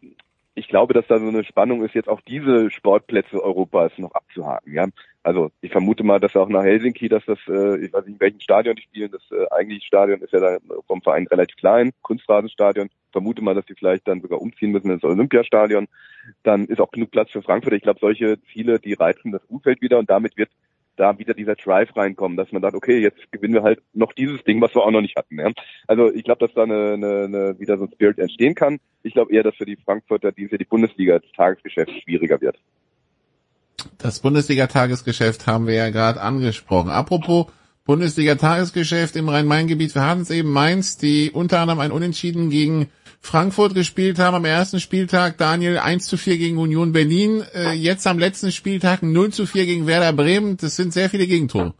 ich 0.54 0.68
glaube, 0.68 0.94
dass 0.94 1.08
da 1.08 1.18
so 1.20 1.28
eine 1.28 1.44
Spannung 1.44 1.84
ist, 1.84 1.96
jetzt 1.96 2.10
auch 2.10 2.22
diese 2.22 2.70
Sportplätze 2.70 3.42
Europas 3.42 3.92
noch 3.98 4.14
abzuhaken. 4.14 4.74
Ja, 4.74 4.88
also 5.24 5.52
ich 5.62 5.72
vermute 5.72 6.04
mal, 6.04 6.20
dass 6.20 6.36
auch 6.36 6.50
nach 6.50 6.64
Helsinki, 6.64 7.08
dass 7.08 7.24
das, 7.26 7.40
äh, 7.48 7.86
ich 7.86 7.94
weiß 7.94 8.06
nicht, 8.06 8.16
in 8.16 8.20
welchem 8.20 8.40
Stadion 8.42 8.76
die 8.76 8.82
spielen, 8.82 9.12
das 9.12 9.22
äh, 9.32 9.46
eigentliche 9.52 9.86
Stadion 9.86 10.22
ist 10.22 10.34
ja 10.34 10.40
da 10.40 10.58
vom 10.88 11.02
Verein 11.02 11.28
relativ 11.28 11.56
klein, 11.56 11.92
Kunstrasenstadion. 12.02 12.90
Vermute 13.12 13.42
mal, 13.42 13.56
dass 13.56 13.66
die 13.66 13.76
vielleicht 13.76 14.08
dann 14.08 14.22
sogar 14.22 14.42
umziehen 14.42 14.72
müssen 14.72 14.92
ins 14.92 15.04
Olympiastadion. 15.04 15.88
Dann 16.44 16.66
ist 16.66 16.82
auch 16.82 16.92
genug 16.92 17.12
Platz 17.12 17.32
für 17.32 17.42
Frankfurt. 17.42 17.74
Ich 17.74 17.84
glaube, 17.84 18.00
solche 18.00 18.42
Ziele, 18.52 18.80
die 18.80 18.94
reizen 18.94 19.32
das 19.32 19.44
Umfeld 19.46 19.82
wieder 19.82 20.00
und 20.00 20.10
damit 20.10 20.38
wird 20.38 20.50
da 21.02 21.18
wieder 21.18 21.34
dieser 21.34 21.56
Drive 21.56 21.96
reinkommen, 21.96 22.38
dass 22.38 22.52
man 22.52 22.62
sagt, 22.62 22.76
okay, 22.76 23.00
jetzt 23.00 23.32
gewinnen 23.32 23.56
wir 23.56 23.64
halt 23.64 23.82
noch 23.94 24.14
dieses 24.14 24.44
Ding, 24.44 24.62
was 24.62 24.76
wir 24.76 24.84
auch 24.84 24.92
noch 24.92 25.02
nicht 25.02 25.16
hatten. 25.18 25.40
Ja? 25.40 25.50
Also 25.88 26.14
ich 26.14 26.24
glaube, 26.24 26.46
dass 26.46 26.54
da 26.54 26.64
eine, 26.64 26.94
eine, 26.94 27.24
eine, 27.24 27.60
wieder 27.60 27.78
so 27.78 27.86
ein 27.86 27.92
Spirit 27.92 28.20
entstehen 28.20 28.54
kann. 28.54 28.80
Ich 29.02 29.14
glaube 29.14 29.34
eher, 29.34 29.42
dass 29.42 29.56
für 29.56 29.66
die 29.66 29.78
Frankfurter 29.78 30.32
diese 30.32 30.60
die 30.60 30.66
Bundesliga 30.66 31.18
das 31.18 31.32
Tagesgeschäft 31.36 31.92
schwieriger 32.04 32.40
wird. 32.40 32.58
Das 33.98 34.20
Bundesliga-Tagesgeschäft 34.20 35.48
haben 35.48 35.66
wir 35.66 35.74
ja 35.74 35.90
gerade 35.90 36.22
angesprochen. 36.22 36.92
Apropos 36.92 37.48
Bundesliga-Tagesgeschäft 37.86 39.16
im 39.16 39.28
Rhein-Main-Gebiet, 39.28 39.96
wir 39.96 40.06
hatten 40.06 40.22
es 40.22 40.30
eben 40.30 40.52
Mainz, 40.52 40.98
die 40.98 41.32
unter 41.32 41.60
anderem 41.60 41.80
ein 41.80 41.92
Unentschieden 41.92 42.52
gegen 42.52 42.92
Frankfurt 43.24 43.76
gespielt 43.76 44.18
haben 44.20 44.36
am 44.36 44.46
ersten 44.46 44.80
Spieltag, 44.80 45.38
Daniel 45.38 45.78
1 45.78 46.08
zu 46.08 46.18
4 46.18 46.38
gegen 46.38 46.58
Union 46.58 46.92
Berlin, 46.92 47.44
äh, 47.54 47.72
jetzt 47.72 48.08
am 48.08 48.18
letzten 48.18 48.52
Spieltag 48.52 49.04
0 49.04 49.32
zu 49.32 49.46
4 49.46 49.66
gegen 49.66 49.88
Werder 49.88 50.12
Bremen. 50.12 50.58
Das 50.58 50.76
sind 50.76 50.92
sehr 50.92 51.10
viele 51.10 51.28
Gegentore. 51.28 51.74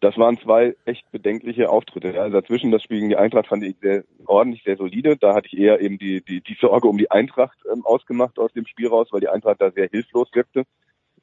Das 0.00 0.16
waren 0.16 0.38
zwei 0.38 0.76
echt 0.84 1.10
bedenkliche 1.10 1.68
Auftritte. 1.68 2.20
Also 2.20 2.40
dazwischen 2.40 2.70
das 2.70 2.82
Spiel 2.82 2.98
gegen 2.98 3.08
die 3.08 3.16
Eintracht 3.16 3.48
fand 3.48 3.64
ich 3.64 3.76
sehr 3.80 4.04
ordentlich, 4.26 4.62
sehr 4.62 4.76
solide. 4.76 5.16
Da 5.16 5.34
hatte 5.34 5.48
ich 5.50 5.58
eher 5.58 5.80
eben 5.80 5.98
die, 5.98 6.20
die, 6.20 6.40
die 6.40 6.56
Sorge 6.60 6.86
um 6.86 6.98
die 6.98 7.10
Eintracht 7.10 7.58
ähm, 7.72 7.84
ausgemacht 7.84 8.38
aus 8.38 8.52
dem 8.52 8.66
Spiel 8.66 8.86
raus, 8.86 9.08
weil 9.10 9.20
die 9.20 9.28
Eintracht 9.28 9.60
da 9.60 9.70
sehr 9.72 9.88
hilflos 9.88 10.28
wirkte. 10.32 10.64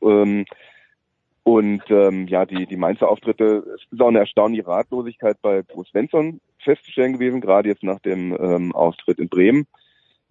Ähm, 0.01 0.45
und 1.43 1.83
ähm, 1.89 2.27
ja, 2.27 2.45
die, 2.45 2.65
die 2.65 2.77
Mainzer 2.77 3.09
Auftritte, 3.09 3.63
es 3.75 3.81
ist 3.91 4.01
auch 4.01 4.07
eine 4.07 4.19
erstaunliche 4.19 4.65
Ratlosigkeit 4.65 5.37
bei 5.41 5.61
Bruce 5.61 5.89
Svensson 5.89 6.39
festzustellen 6.59 7.13
gewesen, 7.13 7.41
gerade 7.41 7.67
jetzt 7.67 7.83
nach 7.83 7.99
dem 7.99 8.35
ähm, 8.39 8.73
Auftritt 8.73 9.19
in 9.19 9.27
Bremen, 9.27 9.67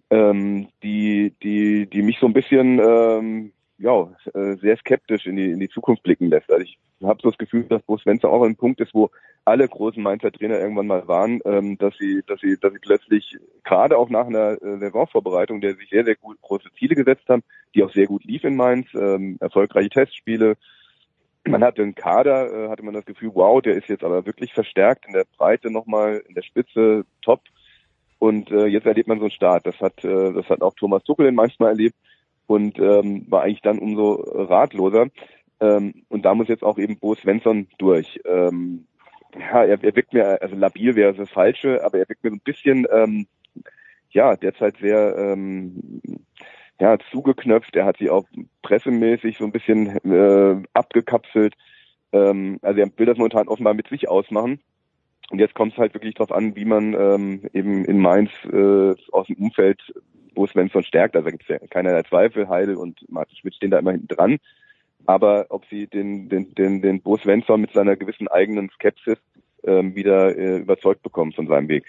ähm, 0.09 0.69
die, 0.81 1.33
die, 1.43 1.85
die 1.85 2.01
mich 2.01 2.17
so 2.19 2.25
ein 2.25 2.33
bisschen 2.33 2.79
ähm, 2.79 3.53
ja, 3.77 4.09
äh, 4.33 4.55
sehr 4.55 4.77
skeptisch 4.77 5.27
in 5.27 5.35
die, 5.35 5.51
in 5.51 5.59
die 5.59 5.69
Zukunft 5.69 6.01
blicken 6.01 6.29
lässt. 6.29 6.51
Also 6.51 6.63
ich 6.63 6.79
habe 7.03 7.19
so 7.21 7.29
das 7.29 7.37
Gefühl, 7.37 7.63
dass 7.65 7.83
Bruce 7.83 8.01
Svensson 8.01 8.31
auch 8.31 8.43
ein 8.43 8.55
Punkt 8.55 8.79
ist, 8.81 8.93
wo 8.93 9.11
alle 9.45 9.67
großen 9.67 10.01
Mainzer 10.01 10.31
Trainer 10.31 10.59
irgendwann 10.59 10.87
mal 10.87 11.07
waren, 11.07 11.41
ähm, 11.45 11.77
dass 11.77 11.95
sie, 11.97 12.23
dass 12.25 12.39
sie, 12.39 12.57
dass 12.59 12.73
sie 12.73 12.79
plötzlich 12.79 13.37
gerade 13.63 13.97
auch 13.97 14.09
nach 14.09 14.25
einer 14.25 14.61
äh, 14.61 14.79
Saisonvorbereitung, 14.79 15.61
der 15.61 15.75
sich 15.75 15.89
sehr, 15.89 16.05
sehr 16.05 16.15
gut 16.15 16.41
große 16.41 16.69
Ziele 16.79 16.95
gesetzt 16.95 17.27
haben, 17.27 17.43
die 17.75 17.83
auch 17.83 17.91
sehr 17.91 18.07
gut 18.07 18.23
lief 18.23 18.43
in 18.45 18.55
Mainz, 18.55 18.87
ähm, 18.95 19.37
erfolgreiche 19.41 19.89
Testspiele, 19.89 20.55
man 21.45 21.63
hatte 21.63 21.81
einen 21.81 21.95
Kader, 21.95 22.51
äh, 22.51 22.69
hatte 22.69 22.83
man 22.83 22.93
das 22.93 23.05
Gefühl, 23.05 23.31
wow, 23.33 23.61
der 23.61 23.75
ist 23.75 23.89
jetzt 23.89 24.03
aber 24.03 24.25
wirklich 24.25 24.53
verstärkt 24.53 25.05
in 25.05 25.13
der 25.13 25.25
Breite 25.37 25.71
nochmal, 25.71 26.23
in 26.27 26.35
der 26.35 26.41
Spitze 26.41 27.05
top. 27.21 27.41
Und 28.19 28.51
äh, 28.51 28.67
jetzt 28.67 28.85
erlebt 28.85 29.07
man 29.07 29.19
so 29.19 29.25
einen 29.25 29.31
Start. 29.31 29.65
Das 29.65 29.79
hat, 29.81 30.03
äh, 30.03 30.33
das 30.33 30.47
hat 30.49 30.61
auch 30.61 30.73
Thomas 30.75 31.03
Tuchel 31.03 31.31
manchmal 31.33 31.69
erlebt 31.69 31.95
und 32.47 32.79
ähm, 32.79 33.25
war 33.29 33.43
eigentlich 33.43 33.61
dann 33.61 33.79
umso 33.79 34.13
ratloser. 34.13 35.07
Ähm, 35.59 36.05
und 36.09 36.23
da 36.23 36.33
muss 36.33 36.47
jetzt 36.47 36.63
auch 36.63 36.77
eben 36.77 36.97
Bo 36.97 37.15
Svensson 37.15 37.67
durch. 37.77 38.19
Ähm, 38.25 38.85
ja, 39.37 39.63
er, 39.63 39.83
er 39.83 39.95
wirkt 39.95 40.13
mir, 40.13 40.41
also 40.41 40.55
labil 40.55 40.95
wäre 40.95 41.13
das 41.13 41.29
Falsche, 41.29 41.83
aber 41.83 41.97
er 41.97 42.07
wirkt 42.07 42.23
mir 42.23 42.29
so 42.29 42.35
ein 42.35 42.41
bisschen, 42.43 42.85
ähm, 42.91 43.27
ja, 44.11 44.35
derzeit 44.35 44.77
sehr 44.77 45.15
ähm, 45.17 46.01
ja, 46.79 46.97
zugeknöpft. 47.11 47.75
Er 47.75 47.85
hat 47.85 47.97
sie 47.97 48.09
auch 48.09 48.25
pressemäßig 48.61 49.37
so 49.37 49.45
ein 49.45 49.51
bisschen 49.51 49.87
äh, 50.05 50.61
abgekapselt. 50.73 51.55
Ähm, 52.11 52.59
also 52.61 52.79
er 52.79 52.89
will 52.97 53.05
das 53.05 53.17
momentan 53.17 53.47
offenbar 53.47 53.73
mit 53.73 53.87
sich 53.87 54.09
ausmachen. 54.09 54.59
Und 55.29 55.39
jetzt 55.39 55.55
kommt 55.55 55.73
es 55.73 55.79
halt 55.79 55.93
wirklich 55.93 56.15
darauf 56.15 56.31
an, 56.31 56.55
wie 56.55 56.65
man 56.65 56.93
ähm, 56.93 57.49
eben 57.53 57.85
in 57.85 57.99
Mainz 57.99 58.31
äh, 58.51 58.93
aus 59.11 59.27
dem 59.27 59.37
Umfeld, 59.37 59.81
wo 60.35 60.45
Svensson 60.45 60.83
stärkt, 60.83 61.15
also 61.15 61.25
da 61.25 61.31
gibt 61.31 61.43
es 61.43 61.49
ja 61.49 61.59
keinerlei 61.67 62.03
Zweifel, 62.03 62.49
Heidel 62.49 62.75
und 62.75 63.05
Martin 63.09 63.37
Schmidt 63.37 63.55
stehen 63.55 63.71
da 63.71 63.79
immer 63.79 63.91
hinten 63.91 64.07
dran. 64.07 64.37
Aber 65.05 65.47
ob 65.49 65.65
sie 65.65 65.87
den, 65.87 66.29
den, 66.29 66.53
den, 66.55 66.81
den 66.81 67.01
Bo 67.01 67.17
Svensson 67.17 67.61
mit 67.61 67.71
seiner 67.73 67.95
gewissen 67.95 68.27
eigenen 68.27 68.69
Skepsis 68.69 69.17
ähm, 69.63 69.95
wieder 69.95 70.37
äh, 70.37 70.57
überzeugt 70.57 71.03
bekommen 71.03 71.33
von 71.33 71.47
seinem 71.47 71.67
Weg. 71.67 71.85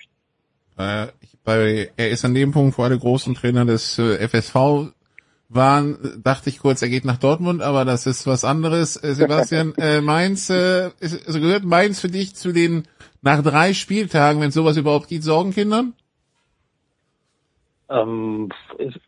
Äh, 0.77 1.07
bei, 1.45 1.91
er 1.97 2.11
ist 2.11 2.25
an 2.25 2.35
dem 2.35 2.53
Punkt, 2.53 2.79
wo 2.79 2.83
alle 2.83 2.99
großen 2.99 3.35
Trainer 3.35 3.65
des 3.65 3.99
äh, 3.99 4.27
FSV 4.27 4.93
waren, 5.49 6.21
dachte 6.23 6.49
ich 6.49 6.59
kurz, 6.59 6.83
er 6.83 6.89
geht 6.89 7.05
nach 7.05 7.19
Dortmund, 7.19 7.63
aber 7.63 7.85
das 7.85 8.07
ist 8.07 8.27
was 8.27 8.45
anderes. 8.45 9.03
Äh, 9.03 9.15
Sebastian, 9.15 9.75
äh, 9.79 10.01
Mainz, 10.01 10.51
äh, 10.51 10.91
ist, 11.01 11.27
also 11.27 11.41
gehört 11.41 11.65
Mainz 11.65 12.01
für 12.01 12.09
dich 12.09 12.35
zu 12.35 12.53
den 12.53 12.85
nach 13.23 13.43
drei 13.43 13.73
Spieltagen, 13.73 14.41
wenn 14.41 14.51
sowas 14.51 14.77
überhaupt 14.77 15.09
geht, 15.09 15.23
Sorgenkindern? 15.23 15.95
Ähm, 17.89 18.51
ist, 18.79 18.99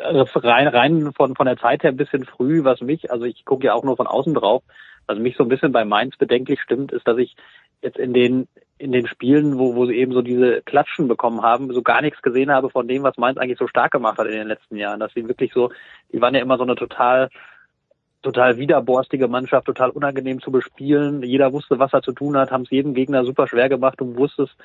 also 0.00 0.24
rein, 0.40 0.68
rein 0.68 1.12
von, 1.12 1.34
von 1.36 1.46
der 1.46 1.58
Zeit 1.58 1.82
her 1.82 1.90
ein 1.90 1.96
bisschen 1.96 2.24
früh, 2.24 2.64
was 2.64 2.80
mich, 2.80 3.10
also 3.10 3.24
ich 3.24 3.44
gucke 3.44 3.66
ja 3.66 3.74
auch 3.74 3.84
nur 3.84 3.96
von 3.96 4.06
außen 4.06 4.34
drauf, 4.34 4.62
was 5.06 5.18
mich 5.18 5.36
so 5.36 5.44
ein 5.44 5.48
bisschen 5.48 5.72
bei 5.72 5.84
Mainz 5.84 6.16
bedenklich 6.16 6.60
stimmt, 6.60 6.92
ist, 6.92 7.06
dass 7.06 7.18
ich 7.18 7.36
jetzt 7.82 7.98
in 7.98 8.12
den 8.12 8.48
in 8.82 8.90
den 8.90 9.06
Spielen, 9.06 9.60
wo, 9.60 9.76
wo 9.76 9.86
sie 9.86 9.94
eben 9.94 10.12
so 10.12 10.22
diese 10.22 10.60
Klatschen 10.62 11.06
bekommen 11.06 11.42
haben, 11.42 11.72
so 11.72 11.82
gar 11.82 12.02
nichts 12.02 12.20
gesehen 12.20 12.50
habe 12.50 12.68
von 12.68 12.88
dem, 12.88 13.04
was 13.04 13.16
Mainz 13.16 13.38
eigentlich 13.38 13.58
so 13.58 13.68
stark 13.68 13.92
gemacht 13.92 14.18
hat 14.18 14.26
in 14.26 14.32
den 14.32 14.48
letzten 14.48 14.76
Jahren. 14.76 14.98
Dass 14.98 15.14
sie 15.14 15.28
wirklich 15.28 15.52
so, 15.52 15.70
die 16.12 16.20
waren 16.20 16.34
ja 16.34 16.40
immer 16.40 16.56
so 16.56 16.64
eine 16.64 16.74
total, 16.74 17.30
total 18.22 18.58
widerborstige 18.58 19.28
Mannschaft, 19.28 19.66
total 19.66 19.90
unangenehm 19.90 20.40
zu 20.42 20.50
bespielen. 20.50 21.22
Jeder 21.22 21.52
wusste, 21.52 21.78
was 21.78 21.92
er 21.92 22.02
zu 22.02 22.10
tun 22.10 22.36
hat, 22.36 22.50
haben 22.50 22.62
es 22.62 22.70
jedem 22.70 22.92
Gegner 22.92 23.24
super 23.24 23.46
schwer 23.46 23.68
gemacht 23.68 24.02
und 24.02 24.16
wusstest, 24.16 24.56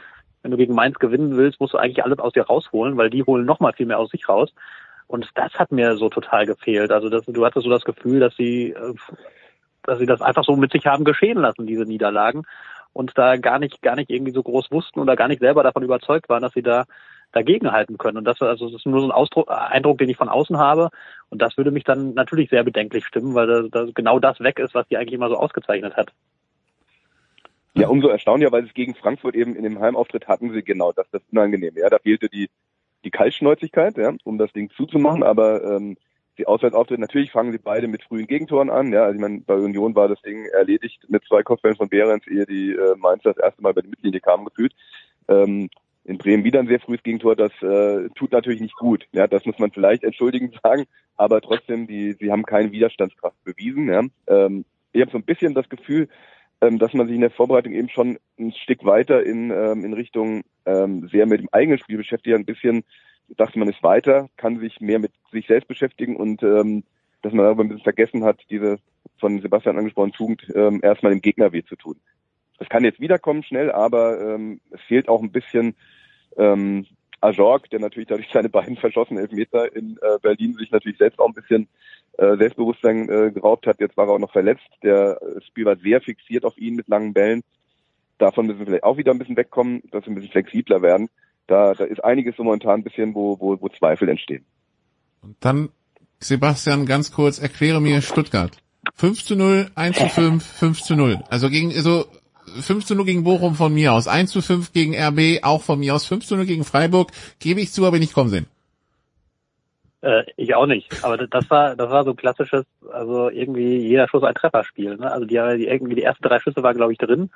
wenn 0.42 0.50
du 0.50 0.58
gegen 0.58 0.74
Mainz 0.74 0.98
gewinnen 0.98 1.38
willst, 1.38 1.60
musst 1.60 1.76
du 1.76 1.78
eigentlich 1.78 2.04
alles 2.04 2.18
aus 2.18 2.34
dir 2.34 2.48
rausholen, 2.48 2.98
weil 2.98 3.12
die 3.12 3.22
holen 3.22 3.46
noch 3.46 3.60
mal 3.60 3.74
viel 3.74 3.86
mehr 3.86 4.00
aus 4.00 4.10
sich 4.10 4.28
raus. 4.28 4.52
Und 5.06 5.30
das 5.36 5.54
hat 5.54 5.72
mir 5.72 5.96
so 5.96 6.10
total 6.10 6.48
gefehlt. 6.48 6.92
Also 6.92 7.10
das, 7.10 7.24
du 7.28 7.46
hattest 7.46 7.66
so 7.66 7.70
das 7.70 7.84
Gefühl, 7.84 8.20
dass 8.20 8.36
sie, 8.36 8.72
äh, 8.72 8.94
dass 9.84 10.00
sie 10.00 10.08
das 10.08 10.24
einfach 10.24 10.44
so 10.44 10.56
mit 10.56 10.72
sich 10.72 10.88
haben 10.88 11.06
geschehen 11.06 11.38
lassen, 11.38 11.68
diese 11.68 11.84
Niederlagen 11.84 12.46
und 12.98 13.16
da 13.16 13.38
gar 13.38 13.60
nicht, 13.60 13.84
gar 13.84 13.96
nicht 13.96 14.10
irgendwie 14.10 14.32
so 14.32 14.42
groß 14.42 14.72
wussten 14.72 15.00
oder 15.00 15.16
gar 15.16 15.28
nicht 15.28 15.40
selber 15.40 15.62
davon 15.62 15.84
überzeugt 15.84 16.30
waren, 16.30 16.42
dass 16.42 16.54
sie 16.54 16.64
da 16.64 16.86
dagegenhalten 17.32 18.00
können. 18.00 18.18
Und 18.18 18.26
das, 18.26 18.42
also, 18.42 18.66
das 18.66 18.80
ist 18.80 18.88
nur 18.88 19.02
so 19.02 19.08
ein 19.08 19.12
Ausdruck, 19.12 19.52
Eindruck, 19.52 20.00
den 20.00 20.10
ich 20.10 20.18
von 20.18 20.30
außen 20.30 20.58
habe. 20.58 20.90
Und 21.30 21.40
das 21.40 21.58
würde 21.58 21.70
mich 21.70 21.84
dann 21.84 22.16
natürlich 22.16 22.50
sehr 22.50 22.64
bedenklich 22.64 23.06
stimmen, 23.06 23.36
weil 23.36 23.46
da, 23.46 23.62
da 23.70 23.92
genau 23.94 24.18
das 24.18 24.40
weg 24.40 24.58
ist, 24.58 24.74
was 24.74 24.88
die 24.88 24.98
eigentlich 24.98 25.14
immer 25.14 25.30
so 25.30 25.36
ausgezeichnet 25.36 25.96
hat. 25.96 26.12
Ja, 27.76 27.88
umso 27.88 28.08
erstaunlicher, 28.08 28.52
weil 28.52 28.66
es 28.66 28.74
gegen 28.74 28.96
Frankfurt 28.96 29.36
eben 29.36 29.56
in 29.56 29.64
dem 29.64 29.80
Heimauftritt 29.80 30.28
hatten 30.28 30.52
sie 30.52 30.64
genau 30.64 30.92
das, 30.92 31.06
das 31.12 31.22
Unangenehme. 31.32 31.80
Ja, 31.80 31.90
da 31.90 32.00
fehlte 32.00 32.30
die, 32.30 32.50
die 33.04 33.12
Kaltschnäuzigkeit, 33.12 33.96
ja, 33.98 34.16
um 34.24 34.40
das 34.40 34.52
Ding 34.54 34.72
zuzumachen, 34.72 35.22
aber 35.22 35.64
ähm, 35.64 35.98
die 36.38 36.48
Auswärtsauftritte, 36.48 37.02
natürlich 37.02 37.32
fangen 37.32 37.52
sie 37.52 37.58
beide 37.58 37.88
mit 37.88 38.04
frühen 38.04 38.28
Gegentoren 38.28 38.70
an. 38.70 38.94
Ja, 38.94 39.04
also 39.04 39.16
ich 39.16 39.22
meine, 39.22 39.42
bei 39.42 39.56
Union 39.56 39.96
war 39.96 40.08
das 40.08 40.22
Ding 40.22 40.46
erledigt 40.54 41.06
mit 41.10 41.24
zwei 41.26 41.44
Kopfbällen 41.44 41.78
von 41.78 41.90
Behrens, 41.90 42.28
ehe 42.28 42.46
die 42.46 42.72
äh, 42.72 42.96
Mainzer 42.98 43.34
das 43.34 43.44
erste 43.44 43.62
Mal 43.62 43.74
bei 43.74 43.82
der 43.82 43.90
Mittellinie 43.90 44.20
kamen 44.20 44.46
gefühlt. 44.46 44.74
Ähm, 45.28 45.70
in 46.04 46.18
Bremen 46.18 46.46
wieder 46.46 46.60
ein 46.60 46.68
sehr 46.68 46.80
frühes 46.80 47.04
Gegentor, 47.04 47.36
das 47.36 47.52
äh, 47.62 48.10
tut 48.16 48.32
natürlich 48.32 48.62
nicht 48.62 48.76
gut. 48.76 49.06
Ja, 49.12 49.28
das 49.28 49.46
muss 49.46 49.60
man 49.60 49.72
vielleicht 49.72 50.04
entschuldigend 50.04 50.58
sagen, 50.64 50.86
aber 51.18 51.42
trotzdem, 51.42 51.88
die, 51.88 52.14
sie 52.14 52.32
haben 52.32 52.44
keine 52.44 52.72
Widerstandskraft 52.72 53.44
bewiesen. 53.44 53.90
Ja. 53.90 54.04
Ähm, 54.28 54.66
ich 54.94 55.02
habe 55.02 55.12
so 55.12 55.18
ein 55.18 55.26
bisschen 55.26 55.54
das 55.54 55.68
Gefühl, 55.70 56.08
ähm, 56.62 56.80
dass 56.80 56.94
man 56.94 57.08
sich 57.08 57.16
in 57.16 57.22
der 57.22 57.32
Vorbereitung 57.32 57.74
eben 57.74 57.90
schon 57.90 58.18
ein 58.40 58.52
Stück 58.54 58.86
weiter 58.86 59.24
in, 59.24 59.52
ähm, 59.52 59.84
in 59.84 59.94
Richtung 59.94 60.44
ähm, 60.66 61.08
sehr 61.12 61.26
mit 61.26 61.42
dem 61.42 61.50
eigenen 61.52 61.78
Spiel 61.78 61.98
beschäftigt, 61.98 62.36
ein 62.36 62.46
bisschen 62.46 62.84
dachte 63.36 63.60
man 63.60 63.70
ist 63.70 63.84
weiter, 63.84 64.30
kann 64.38 64.60
sich 64.60 64.80
mehr 64.80 65.00
mit 65.00 65.12
sich 65.32 65.48
selbst 65.48 65.68
beschäftigen 65.68 66.16
und 66.16 66.44
ähm, 66.44 66.84
dass 67.22 67.34
man 67.34 67.46
aber 67.46 67.64
ein 67.64 67.70
bisschen 67.70 67.84
vergessen 67.84 68.24
hat, 68.24 68.40
diese 68.50 68.78
von 69.20 69.42
Sebastian 69.42 69.78
angesprochene 69.78 70.14
Tugend 70.14 70.48
ähm, 70.56 70.80
erstmal 70.84 71.12
dem 71.12 71.22
Gegner 71.22 71.52
weh 71.52 71.64
zu 71.64 71.76
tun. 71.76 72.00
Das 72.60 72.70
kann 72.70 72.84
jetzt 72.84 73.00
wiederkommen 73.00 73.44
schnell, 73.44 73.72
aber 73.72 74.20
ähm, 74.22 74.62
es 74.72 74.82
fehlt 74.82 75.10
auch 75.10 75.22
ein 75.22 75.32
bisschen 75.32 75.76
ähm, 76.38 76.86
Ajorg, 77.22 77.70
der 77.70 77.80
natürlich 77.80 78.08
dadurch 78.08 78.30
seine 78.32 78.50
beiden 78.50 78.78
verschossenen 78.78 79.22
Elfmeter 79.22 79.76
in 79.76 79.98
äh, 80.02 80.20
Berlin 80.22 80.54
sich 80.54 80.72
natürlich 80.72 80.98
selbst 80.98 81.20
auch 81.20 81.28
ein 81.28 81.34
bisschen 81.34 81.68
äh, 82.18 82.38
Selbstbewusstsein 82.38 83.10
äh, 83.10 83.32
geraubt 83.32 83.66
hat. 83.68 83.80
Jetzt 83.80 83.98
war 83.98 84.08
er 84.08 84.14
auch 84.14 84.20
noch 84.20 84.32
verletzt. 84.32 84.68
Der 84.84 85.20
das 85.34 85.46
Spiel 85.46 85.66
war 85.66 85.78
sehr 85.78 86.02
fixiert 86.02 86.46
auf 86.46 86.58
ihn 86.58 86.76
mit 86.76 86.88
langen 86.88 87.14
Bällen. 87.14 87.44
Davon 88.18 88.48
müssen 88.48 88.60
wir 88.60 88.66
vielleicht 88.68 88.84
auch 88.84 88.98
wieder 88.98 89.12
ein 89.12 89.20
bisschen 89.20 89.38
wegkommen, 89.38 89.84
dass 89.92 90.06
wir 90.06 90.12
ein 90.12 90.16
bisschen 90.16 90.32
flexibler 90.32 90.82
werden. 90.82 91.10
Da, 91.48 91.74
da 91.74 91.84
ist 91.86 92.04
einiges 92.04 92.38
momentan 92.38 92.80
ein 92.80 92.84
bisschen, 92.84 93.16
wo, 93.16 93.40
wo, 93.40 93.60
wo 93.60 93.70
Zweifel 93.70 94.10
entstehen. 94.10 94.46
Und 95.22 95.36
dann, 95.40 95.70
Sebastian, 96.20 96.86
ganz 96.86 97.12
kurz, 97.12 97.40
erkläre 97.40 97.82
mir 97.82 98.02
Stuttgart. 98.02 98.58
5 98.96 99.24
zu 99.24 99.36
0, 99.36 99.68
1 99.76 99.98
zu 99.98 100.10
5, 100.10 100.46
5 100.46 100.82
zu 100.82 100.96
0. 100.96 101.20
Also 101.30 101.50
gegen, 101.50 101.74
also 101.74 102.06
5 102.62 102.86
zu 102.86 102.96
0 102.96 103.06
gegen 103.06 103.24
Bochum 103.24 103.56
von 103.56 103.74
mir 103.74 103.94
aus, 103.94 104.08
1 104.08 104.32
zu 104.32 104.42
5 104.42 104.72
gegen 104.72 104.96
RB 104.96 105.44
auch 105.44 105.62
von 105.62 105.80
mir 105.80 105.96
aus, 105.96 106.06
5 106.06 106.26
zu 106.26 106.36
0 106.36 106.46
gegen 106.46 106.64
Freiburg, 106.64 107.12
gebe 107.40 107.60
ich 107.60 107.72
zu, 107.72 107.86
aber 107.86 108.00
nicht 108.00 108.14
kommen 108.14 108.30
sehen. 108.30 108.48
Äh, 110.02 110.24
ich 110.36 110.56
auch 110.56 110.66
nicht. 110.68 111.04
Aber 111.04 111.18
das 111.18 111.50
war, 111.50 111.76
das 111.76 111.90
war 111.90 112.04
so 112.04 112.14
klassisches, 112.14 112.66
also 112.92 113.30
irgendwie 113.30 113.78
jeder 113.78 114.08
Schuss 114.08 114.24
ein 114.24 114.36
Trefferspiel. 114.36 114.96
Ne? 114.98 115.12
Also 115.12 115.26
die, 115.26 115.36
die 115.58 115.68
irgendwie 115.68 115.96
die 115.96 116.04
ersten 116.04 116.24
drei 116.24 116.40
Schüsse 116.40 116.64
waren, 116.64 116.78
glaube 116.78 116.94
ich, 116.94 116.98
drin. 116.98 117.30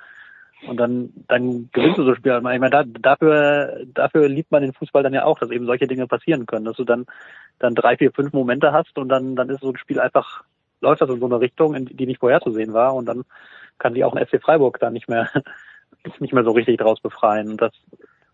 Und 0.68 0.78
dann, 0.78 1.12
dann 1.28 1.70
gewinnst 1.72 1.98
du 1.98 2.04
so 2.04 2.14
Spiel. 2.14 2.36
Ich 2.36 2.44
meine, 2.44 2.70
da, 2.70 2.84
dafür, 2.84 3.84
dafür 3.94 4.30
liebt 4.30 4.52
man 4.52 4.62
den 4.62 4.74
Fußball 4.74 5.02
dann 5.02 5.14
ja 5.14 5.26
auch, 5.26 5.40
dass 5.40 5.50
eben 5.50 5.66
solche 5.66 5.88
Dinge 5.88 6.08
passieren 6.08 6.46
können, 6.46 6.66
dass 6.66 6.78
du 6.78 6.84
dann, 6.84 7.06
dann 7.60 7.74
drei, 7.74 7.98
vier, 7.98 8.12
fünf 8.12 8.32
Momente 8.34 8.72
hast 8.72 8.98
und 8.98 9.10
dann, 9.10 9.36
dann 9.36 9.50
ist 9.50 9.62
so 9.62 9.70
ein 9.70 9.78
Spiel 9.78 10.00
einfach, 10.00 10.44
läuft 10.80 11.02
das 11.02 11.10
in 11.10 11.20
so 11.20 11.26
eine 11.26 11.40
Richtung, 11.40 11.86
die 11.86 12.06
nicht 12.06 12.20
vorherzusehen 12.20 12.74
war 12.74 12.94
und 12.94 13.06
dann 13.06 13.24
kann 13.80 13.96
die 13.96 14.04
auch 14.04 14.14
ein 14.16 14.26
FC 14.26 14.42
Freiburg 14.42 14.80
da 14.80 14.92
nicht 14.92 15.10
mehr, 15.10 15.30
nicht 16.20 16.34
mehr 16.34 16.44
so 16.44 16.52
richtig 16.52 16.78
draus 16.78 17.00
befreien. 17.00 17.50
Und 17.50 17.62
das 17.62 17.74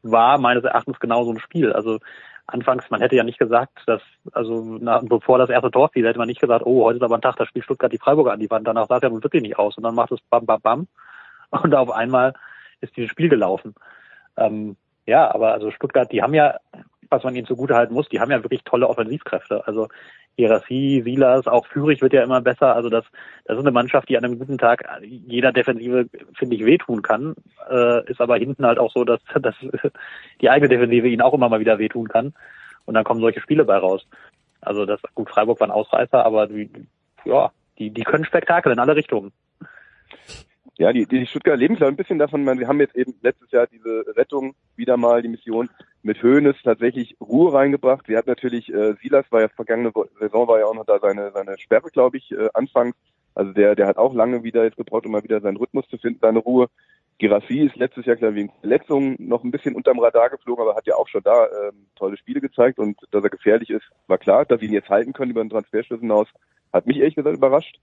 war 0.03 0.37
meines 0.37 0.63
Erachtens 0.63 0.99
genau 0.99 1.23
so 1.23 1.31
ein 1.31 1.39
Spiel. 1.39 1.71
Also 1.71 1.99
anfangs, 2.45 2.89
man 2.89 3.01
hätte 3.01 3.15
ja 3.15 3.23
nicht 3.23 3.39
gesagt, 3.39 3.79
dass, 3.85 4.01
also 4.33 4.77
na, 4.79 4.99
bevor 5.03 5.37
das 5.37 5.49
erste 5.49 5.71
Tor 5.71 5.89
fiel, 5.89 6.05
hätte 6.05 6.19
man 6.19 6.27
nicht 6.27 6.41
gesagt, 6.41 6.65
oh, 6.65 6.83
heute 6.85 6.97
ist 6.97 7.03
aber 7.03 7.15
ein 7.15 7.21
Tag, 7.21 7.35
da 7.37 7.45
spielt 7.45 7.65
Stuttgart 7.65 7.91
die 7.91 7.97
Freiburger 7.97 8.33
an 8.33 8.39
die 8.39 8.49
Wand. 8.49 8.67
Danach 8.67 8.87
sah 8.87 8.97
es 8.97 9.03
ja 9.03 9.09
nun 9.09 9.23
wirklich 9.23 9.43
nicht 9.43 9.57
aus. 9.57 9.77
Und 9.77 9.83
dann 9.83 9.95
macht 9.95 10.11
es 10.11 10.19
bam, 10.29 10.45
bam, 10.45 10.61
bam. 10.61 10.87
Und 11.63 11.75
auf 11.75 11.91
einmal 11.91 12.33
ist 12.81 12.95
dieses 12.95 13.09
Spiel 13.09 13.29
gelaufen. 13.29 13.75
Ähm, 14.37 14.77
ja, 15.05 15.33
aber 15.33 15.53
also 15.53 15.71
Stuttgart, 15.71 16.11
die 16.11 16.21
haben 16.21 16.33
ja, 16.33 16.59
was 17.09 17.23
man 17.23 17.35
ihnen 17.35 17.47
zugute 17.47 17.75
halten 17.75 17.93
muss, 17.93 18.09
die 18.09 18.19
haben 18.19 18.31
ja 18.31 18.43
wirklich 18.43 18.63
tolle 18.63 18.87
Offensivkräfte. 18.87 19.65
Also 19.65 19.87
Hierarchie, 20.35 21.01
Silas, 21.01 21.47
auch 21.47 21.65
Führig 21.65 22.01
wird 22.01 22.13
ja 22.13 22.23
immer 22.23 22.41
besser. 22.41 22.75
Also 22.75 22.89
das, 22.89 23.05
das 23.45 23.57
ist 23.57 23.63
eine 23.63 23.71
Mannschaft, 23.71 24.09
die 24.09 24.17
an 24.17 24.25
einem 24.25 24.37
guten 24.37 24.57
Tag 24.57 24.83
jeder 25.01 25.51
Defensive, 25.51 26.07
finde 26.37 26.55
ich, 26.55 26.65
wehtun 26.65 27.01
kann. 27.01 27.35
Äh, 27.69 28.09
ist 28.11 28.21
aber 28.21 28.37
hinten 28.37 28.65
halt 28.65 28.77
auch 28.77 28.91
so, 28.93 29.03
dass, 29.03 29.19
dass 29.41 29.55
die 30.41 30.49
eigene 30.49 30.69
Defensive 30.69 31.07
ihnen 31.07 31.21
auch 31.21 31.33
immer 31.33 31.49
mal 31.49 31.59
wieder 31.59 31.79
wehtun 31.79 32.07
kann. 32.07 32.33
Und 32.85 32.93
dann 32.93 33.03
kommen 33.03 33.21
solche 33.21 33.41
Spiele 33.41 33.65
bei 33.65 33.77
raus. 33.77 34.05
Also 34.61 34.85
das, 34.85 34.99
gut, 35.15 35.29
Freiburg 35.29 35.59
war 35.59 35.67
ein 35.67 35.71
Ausreißer, 35.71 36.23
aber 36.23 36.47
die, 36.47 36.69
ja, 37.25 37.51
die, 37.79 37.89
die 37.89 38.03
können 38.03 38.25
Spektakel 38.25 38.71
in 38.71 38.79
alle 38.79 38.95
Richtungen. 38.95 39.31
Ja, 40.77 40.93
die, 40.93 41.07
die 41.07 41.25
Stuttgarter 41.25 41.57
leben 41.57 41.75
glaube 41.75 41.93
ein 41.93 41.95
bisschen 41.95 42.19
davon. 42.19 42.43
Man, 42.43 42.59
wir 42.59 42.67
haben 42.67 42.79
jetzt 42.79 42.95
eben 42.95 43.15
letztes 43.21 43.49
Jahr 43.51 43.65
diese 43.65 44.05
Rettung 44.15 44.53
wieder 44.75 44.95
mal 44.95 45.23
die 45.23 45.27
Mission 45.27 45.69
mit 46.03 46.21
Höhnes 46.21 46.55
tatsächlich 46.63 47.17
Ruhe 47.19 47.51
reingebracht. 47.51 48.07
Wir 48.07 48.17
hatten 48.17 48.29
natürlich 48.29 48.71
äh, 48.71 48.93
Silas 49.01 49.25
war 49.31 49.41
ja 49.41 49.47
vergangene 49.47 49.91
Saison 50.19 50.47
war 50.47 50.59
ja 50.59 50.65
auch 50.65 50.75
noch 50.75 50.85
da 50.85 50.99
seine 50.99 51.31
seine 51.31 51.57
Sperre, 51.57 51.89
glaube 51.89 52.17
ich, 52.17 52.31
äh, 52.31 52.49
anfangs. 52.53 52.95
Also 53.33 53.53
der 53.53 53.73
der 53.75 53.87
hat 53.87 53.97
auch 53.97 54.13
lange 54.13 54.43
wieder 54.43 54.63
jetzt 54.65 54.77
gebraucht, 54.77 55.07
um 55.07 55.13
mal 55.13 55.23
wieder 55.23 55.41
seinen 55.41 55.57
Rhythmus 55.57 55.87
zu 55.89 55.97
finden, 55.97 56.19
seine 56.21 56.39
Ruhe. 56.39 56.67
Girassi 57.17 57.61
ist 57.61 57.75
letztes 57.75 58.05
Jahr 58.05 58.15
klar 58.15 58.35
wegen 58.35 58.51
Verletzungen 58.59 59.15
noch 59.17 59.43
ein 59.43 59.49
bisschen 59.49 59.73
unterm 59.73 59.97
Radar 59.97 60.29
geflogen, 60.29 60.61
aber 60.61 60.75
hat 60.75 60.85
ja 60.85 60.95
auch 60.95 61.07
schon 61.07 61.23
da 61.23 61.47
ähm, 61.47 61.87
tolle 61.95 62.15
Spiele 62.17 62.41
gezeigt 62.41 62.77
und 62.77 62.99
dass 63.09 63.23
er 63.23 63.31
gefährlich 63.31 63.71
ist, 63.71 63.85
war 64.05 64.19
klar. 64.19 64.45
Dass 64.45 64.59
sie 64.59 64.67
ihn 64.67 64.73
jetzt 64.73 64.89
halten 64.89 65.13
können 65.13 65.31
über 65.31 65.43
den 65.43 65.49
Transferschluss 65.49 66.01
hinaus, 66.01 66.27
hat 66.71 66.85
mich 66.85 66.97
ehrlich 66.97 67.15
gesagt 67.15 67.35
überrascht. 67.35 67.79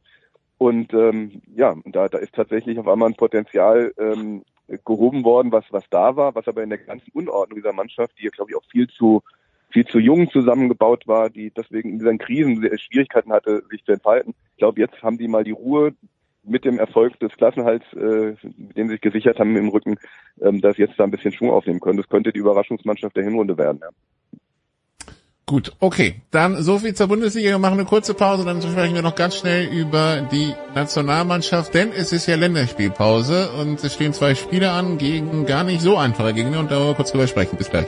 Und 0.59 0.93
ähm, 0.95 1.43
ja, 1.55 1.75
da, 1.85 2.09
da 2.09 2.19
ist 2.19 2.35
tatsächlich 2.35 2.79
auf 2.79 2.89
einmal 2.89 3.11
ein 3.11 3.17
Potenzial 3.17 3.93
ähm, 3.99 4.45
gehoben 4.85 5.25
worden, 5.25 5.53
was, 5.53 5.65
was 5.71 5.85
da 5.91 6.17
war, 6.17 6.35
was 6.35 6.49
aber 6.49 6.63
in 6.63 6.71
der 6.71 6.79
ganzen 6.79 7.11
Unordnung 7.13 7.57
dieser 7.57 7.73
Mannschaft, 7.73 8.19
die 8.19 8.25
ja, 8.25 8.31
glaube 8.31 8.51
ich, 8.51 8.57
auch 8.57 8.65
viel 8.71 8.89
zu 8.89 9.23
viel 9.75 9.85
zu 9.87 9.99
jung 9.99 10.31
zusammengebaut 10.31 11.09
war, 11.09 11.31
die 11.31 11.51
deswegen 11.51 11.91
in 11.91 11.99
diesen 11.99 12.19
Krisen 12.19 12.63
Schwierigkeiten 12.79 13.33
hatte, 13.33 13.65
sich 13.71 13.85
zu 13.85 13.91
entfalten. 13.91 14.33
Ich 14.53 14.59
glaube, 14.59 14.81
jetzt 14.81 15.03
haben 15.03 15.19
die 15.19 15.27
mal 15.27 15.43
die 15.43 15.51
Ruhe 15.51 15.93
mit 16.45 16.65
dem 16.65 16.79
Erfolg 16.79 17.19
des 17.19 17.33
Klassenhalts, 17.33 17.85
äh, 17.95 18.37
mit 18.57 18.77
dem 18.77 18.87
sie 18.87 18.95
sich 18.95 19.01
gesichert 19.01 19.41
haben 19.41 19.57
im 19.57 19.69
Rücken, 19.69 19.97
ähm, 20.41 20.61
dass 20.61 20.79
jetzt 20.79 20.99
da 20.99 21.05
ein 21.05 21.11
bisschen 21.11 21.33
Schwung 21.33 21.51
aufnehmen 21.51 21.81
können. 21.81 21.97
Das 21.97 22.09
könnte 22.09 22.33
die 22.33 22.39
Überraschungsmannschaft 22.39 23.17
der 23.17 23.25
Hinrunde 23.25 23.59
werden. 23.59 23.81
Ja. 23.83 23.89
Gut, 25.47 25.73
okay. 25.79 26.23
Dann 26.31 26.63
so 26.63 26.79
viel 26.79 26.95
zur 26.95 27.09
Bundesliga. 27.09 27.51
Wir 27.51 27.59
machen 27.59 27.75
eine 27.75 27.85
kurze 27.85 28.15
Pause, 28.15 28.47
dann 28.47 28.63
sprechen 28.63 28.95
wir 28.95 29.03
noch 29.03 29.15
ganz 29.15 29.37
schnell 29.37 29.67
über 29.67 30.27
die 30.33 30.55
Nationalmannschaft, 30.75 31.75
denn 31.75 31.93
es 31.93 32.13
ist 32.13 32.27
ja 32.27 32.37
Länderspielpause 32.37 33.51
und 33.61 33.85
es 33.85 33.93
stehen 33.93 34.15
zwei 34.15 34.35
Spiele 34.35 34.71
an 34.71 34.97
gegen 34.97 35.45
gar 35.45 35.65
nicht 35.65 35.83
so 35.83 35.99
einfache 35.99 36.33
Gegner 36.33 36.61
und 36.61 36.71
darüber 36.71 36.95
kurz 36.95 37.13
drüber 37.13 37.27
sprechen. 37.27 37.59
Bis 37.59 37.69
gleich. 37.69 37.87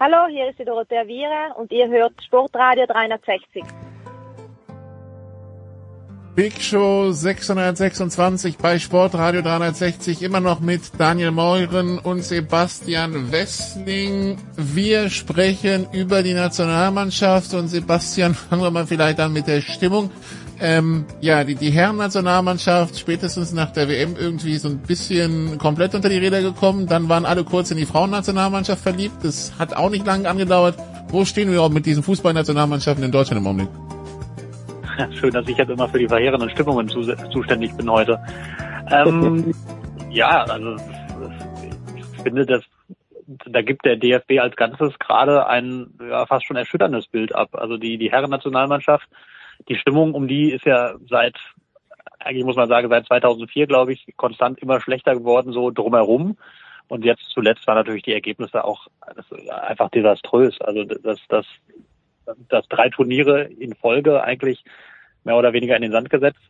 Hallo, 0.00 0.26
hier 0.30 0.48
ist 0.48 0.58
die 0.58 0.64
Dorothea 0.64 1.06
Viera 1.06 1.52
und 1.56 1.70
ihr 1.70 1.86
hört 1.88 2.14
Sportradio 2.24 2.86
360. 2.86 3.62
Big 6.40 6.62
Show 6.62 7.12
626 7.12 8.56
bei 8.56 8.78
Sportradio 8.78 9.42
360 9.42 10.22
immer 10.22 10.40
noch 10.40 10.60
mit 10.60 10.80
Daniel 10.96 11.32
Meuren 11.32 11.98
und 11.98 12.24
Sebastian 12.24 13.30
Wessling. 13.30 14.38
Wir 14.56 15.10
sprechen 15.10 15.86
über 15.92 16.22
die 16.22 16.32
Nationalmannschaft 16.32 17.52
und 17.52 17.68
Sebastian, 17.68 18.32
fangen 18.48 18.62
wir 18.62 18.70
mal 18.70 18.86
vielleicht 18.86 19.20
an 19.20 19.34
mit 19.34 19.48
der 19.48 19.60
Stimmung. 19.60 20.10
Ähm, 20.58 21.04
ja, 21.20 21.44
die, 21.44 21.56
die 21.56 21.72
Herren-Nationalmannschaft 21.72 22.98
spätestens 22.98 23.52
nach 23.52 23.72
der 23.72 23.90
WM 23.90 24.16
irgendwie 24.18 24.56
so 24.56 24.68
ein 24.68 24.78
bisschen 24.78 25.58
komplett 25.58 25.94
unter 25.94 26.08
die 26.08 26.16
Räder 26.16 26.40
gekommen. 26.40 26.86
Dann 26.86 27.10
waren 27.10 27.26
alle 27.26 27.44
kurz 27.44 27.70
in 27.70 27.76
die 27.76 27.84
Frauennationalmannschaft 27.84 28.82
verliebt. 28.82 29.16
Das 29.24 29.52
hat 29.58 29.76
auch 29.76 29.90
nicht 29.90 30.06
lange 30.06 30.26
angedauert. 30.26 30.78
Wo 31.08 31.26
stehen 31.26 31.52
wir 31.52 31.60
auch 31.60 31.68
mit 31.68 31.84
diesen 31.84 32.02
Fußballnationalmannschaften 32.02 33.04
in 33.04 33.12
Deutschland 33.12 33.42
im 33.42 33.46
Augenblick? 33.46 33.99
Schön, 35.12 35.32
dass 35.32 35.48
ich 35.48 35.56
jetzt 35.56 35.70
immer 35.70 35.88
für 35.88 35.98
die 35.98 36.08
verheerenden 36.08 36.50
Stimmungen 36.50 36.88
zu, 36.88 37.02
zuständig 37.30 37.76
bin 37.76 37.90
heute. 37.90 38.18
Ähm, 38.90 39.54
ja, 40.10 40.44
also 40.44 40.76
ich 41.96 42.22
finde, 42.22 42.46
dass 42.46 42.64
da 43.46 43.62
gibt 43.62 43.84
der 43.84 43.96
DFB 43.96 44.40
als 44.40 44.56
Ganzes 44.56 44.98
gerade 44.98 45.46
ein 45.46 45.94
ja, 46.00 46.26
fast 46.26 46.46
schon 46.46 46.56
erschütterndes 46.56 47.06
Bild 47.06 47.34
ab. 47.34 47.50
Also 47.52 47.76
die, 47.76 47.96
die 47.96 48.10
Herren-Nationalmannschaft, 48.10 49.08
die 49.68 49.76
Stimmung 49.76 50.14
um 50.14 50.26
die 50.26 50.50
ist 50.50 50.64
ja 50.64 50.94
seit, 51.08 51.36
eigentlich 52.18 52.44
muss 52.44 52.56
man 52.56 52.68
sagen, 52.68 52.88
seit 52.88 53.06
2004, 53.06 53.68
glaube 53.68 53.92
ich, 53.92 54.04
konstant 54.16 54.58
immer 54.58 54.80
schlechter 54.80 55.14
geworden, 55.14 55.52
so 55.52 55.70
drumherum. 55.70 56.36
Und 56.88 57.04
jetzt 57.04 57.22
zuletzt 57.30 57.64
waren 57.68 57.76
natürlich 57.76 58.02
die 58.02 58.12
Ergebnisse 58.12 58.64
auch 58.64 58.88
einfach 59.62 59.90
desaströs. 59.90 60.60
Also 60.60 60.84
das, 60.84 61.20
das 61.28 61.46
das 62.48 62.66
drei 62.68 62.88
Turniere 62.90 63.44
in 63.44 63.74
Folge 63.74 64.22
eigentlich 64.22 64.64
mehr 65.24 65.36
oder 65.36 65.52
weniger 65.52 65.76
in 65.76 65.82
den 65.82 65.92
Sand 65.92 66.10
gesetzt. 66.10 66.40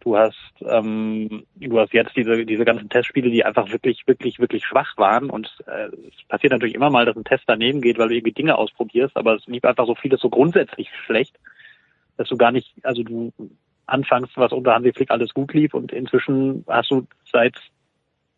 Du 0.00 0.16
hast, 0.16 0.52
ähm, 0.62 1.44
du 1.54 1.78
hast 1.78 1.92
jetzt 1.92 2.16
diese, 2.16 2.44
diese 2.44 2.64
ganzen 2.64 2.88
Testspiele, 2.88 3.30
die 3.30 3.44
einfach 3.44 3.70
wirklich, 3.70 4.02
wirklich, 4.06 4.40
wirklich 4.40 4.64
schwach 4.64 4.96
waren. 4.96 5.30
Und 5.30 5.48
äh, 5.66 5.86
es 6.08 6.28
passiert 6.28 6.52
natürlich 6.52 6.74
immer 6.74 6.90
mal, 6.90 7.06
dass 7.06 7.16
ein 7.16 7.24
Test 7.24 7.44
daneben 7.46 7.80
geht, 7.80 7.98
weil 7.98 8.08
du 8.08 8.14
irgendwie 8.16 8.32
Dinge 8.32 8.58
ausprobierst, 8.58 9.16
aber 9.16 9.36
es 9.36 9.46
lief 9.46 9.64
einfach 9.64 9.86
so 9.86 9.94
vieles 9.94 10.20
so 10.20 10.28
grundsätzlich 10.28 10.90
schlecht, 11.06 11.38
dass 12.16 12.28
du 12.28 12.36
gar 12.36 12.50
nicht, 12.50 12.74
also 12.82 13.04
du 13.04 13.32
anfangs, 13.86 14.30
was 14.34 14.52
unter 14.52 14.74
Hansi 14.74 14.92
Flick 14.92 15.10
alles 15.10 15.34
gut 15.34 15.54
lief 15.54 15.72
und 15.72 15.92
inzwischen 15.92 16.64
hast 16.66 16.90
du 16.90 17.06
seit 17.30 17.54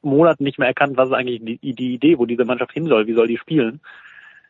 Monaten 0.02 0.44
nicht 0.44 0.58
mehr 0.58 0.68
erkannt, 0.68 0.98
was 0.98 1.08
ist 1.08 1.14
eigentlich 1.14 1.40
die, 1.42 1.74
die 1.74 1.94
Idee, 1.94 2.18
wo 2.18 2.26
diese 2.26 2.44
Mannschaft 2.44 2.72
hin 2.72 2.86
soll, 2.86 3.06
wie 3.06 3.14
soll 3.14 3.26
die 3.26 3.38
spielen 3.38 3.80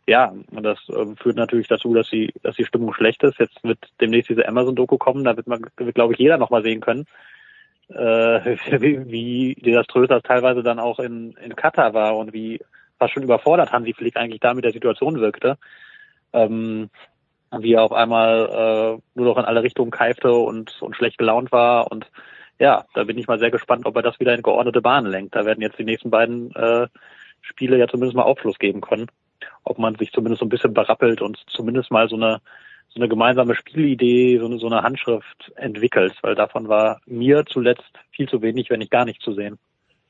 ja, 0.06 0.34
das 0.50 0.78
äh, 0.88 1.16
führt 1.16 1.36
natürlich 1.36 1.68
dazu, 1.68 1.94
dass 1.94 2.10
die, 2.10 2.32
dass 2.42 2.56
die 2.56 2.64
Stimmung 2.64 2.92
schlecht 2.92 3.22
ist. 3.22 3.38
Jetzt 3.38 3.62
wird 3.64 3.78
demnächst 4.00 4.28
diese 4.28 4.46
Amazon-Doku 4.46 4.98
kommen, 4.98 5.24
da 5.24 5.36
wird 5.36 5.46
man, 5.46 5.64
wird, 5.76 5.94
glaube 5.94 6.12
ich, 6.12 6.18
jeder 6.18 6.36
nochmal 6.36 6.62
sehen 6.62 6.80
können, 6.80 7.06
äh, 7.88 7.94
wie, 8.80 9.10
wie 9.10 9.54
desaströs 9.54 10.08
das 10.08 10.22
teilweise 10.22 10.62
dann 10.62 10.78
auch 10.78 10.98
in, 10.98 11.32
in 11.42 11.56
Katar 11.56 11.94
war 11.94 12.16
und 12.16 12.32
wie 12.32 12.60
fast 12.98 13.14
schon 13.14 13.22
überfordert 13.22 13.72
Hansi 13.72 13.94
Flick 13.94 14.16
eigentlich 14.16 14.40
da 14.40 14.52
mit 14.54 14.64
der 14.64 14.72
Situation 14.72 15.20
wirkte. 15.20 15.56
Ähm, 16.32 16.90
wie 17.56 17.74
er 17.74 17.84
auf 17.84 17.92
einmal 17.92 18.48
äh, 18.50 19.02
nur 19.14 19.26
noch 19.26 19.38
in 19.38 19.44
alle 19.44 19.62
Richtungen 19.62 19.92
keifte 19.92 20.32
und, 20.32 20.82
und 20.82 20.96
schlecht 20.96 21.18
gelaunt 21.18 21.52
war. 21.52 21.90
Und 21.92 22.10
ja, 22.58 22.84
da 22.94 23.04
bin 23.04 23.16
ich 23.16 23.28
mal 23.28 23.38
sehr 23.38 23.52
gespannt, 23.52 23.86
ob 23.86 23.94
er 23.94 24.02
das 24.02 24.18
wieder 24.18 24.34
in 24.34 24.42
geordnete 24.42 24.82
Bahnen 24.82 25.06
lenkt. 25.06 25.36
Da 25.36 25.44
werden 25.44 25.62
jetzt 25.62 25.78
die 25.78 25.84
nächsten 25.84 26.10
beiden 26.10 26.52
äh, 26.56 26.88
Spiele 27.42 27.78
ja 27.78 27.86
zumindest 27.86 28.16
mal 28.16 28.24
Aufschluss 28.24 28.58
geben 28.58 28.80
können 28.80 29.06
ob 29.64 29.78
man 29.78 29.96
sich 29.96 30.12
zumindest 30.12 30.40
so 30.40 30.46
ein 30.46 30.50
bisschen 30.50 30.74
berappelt 30.74 31.20
und 31.20 31.38
zumindest 31.48 31.90
mal 31.90 32.08
so 32.08 32.16
eine 32.16 32.40
so 32.94 33.00
eine 33.00 33.08
gemeinsame 33.08 33.56
Spielidee, 33.56 34.38
so 34.38 34.46
eine, 34.46 34.58
so 34.58 34.66
eine 34.66 34.82
Handschrift 34.82 35.52
entwickelt, 35.56 36.14
weil 36.22 36.36
davon 36.36 36.68
war 36.68 37.00
mir 37.06 37.44
zuletzt 37.44 37.82
viel 38.12 38.28
zu 38.28 38.40
wenig, 38.40 38.70
wenn 38.70 38.78
nicht 38.78 38.92
gar 38.92 39.04
nicht 39.04 39.20
zu 39.20 39.34
sehen. 39.34 39.58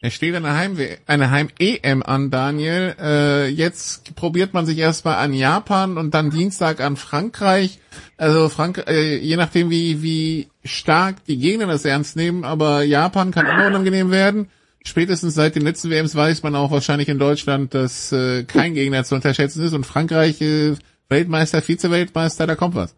Es 0.01 0.13
steht 0.13 0.35
eine 0.35 0.55
Heim 0.55 0.77
eine 1.07 1.31
Heim 1.31 1.49
EM 1.59 2.03
an, 2.03 2.31
Daniel. 2.31 2.95
Äh, 3.01 3.49
jetzt 3.49 4.15
probiert 4.17 4.53
man 4.53 4.67
sich 4.67 4.77
erstmal 4.77 5.17
an 5.17 5.33
Japan 5.33 5.97
und 5.97 6.13
dann 6.13 6.29
Dienstag 6.29 6.81
an 6.81 6.97
Frankreich. 6.97 7.79
Also 8.19 8.51
Frank 8.51 8.85
äh, 8.87 9.17
je 9.17 9.37
nachdem 9.37 9.71
wie 9.71 10.03
wie 10.03 10.49
stark 10.63 11.25
die 11.25 11.39
Gegner 11.39 11.69
das 11.69 11.87
ernst 11.87 12.17
nehmen, 12.17 12.45
aber 12.45 12.83
Japan 12.83 13.31
kann 13.31 13.47
immer 13.47 13.67
unangenehm 13.67 14.11
werden. 14.11 14.51
Spätestens 14.87 15.35
seit 15.35 15.57
den 15.57 15.63
letzten 15.63 15.91
WMs 15.91 16.15
weiß 16.15 16.43
man 16.43 16.55
auch 16.55 16.71
wahrscheinlich 16.71 17.09
in 17.09 17.19
Deutschland, 17.19 17.73
dass 17.73 18.13
äh, 18.13 18.45
kein 18.45 18.75
Gegner 18.75 19.05
zu 19.05 19.15
unterschätzen 19.15 19.65
ist 19.65 19.73
und 19.73 19.87
Frankreich 19.87 20.41
äh, 20.43 20.75
Weltmeister, 21.09 21.63
Vize-Weltmeister, 21.63 22.47
da 22.47 22.55
kommt 22.55 22.75
was. 22.75 22.97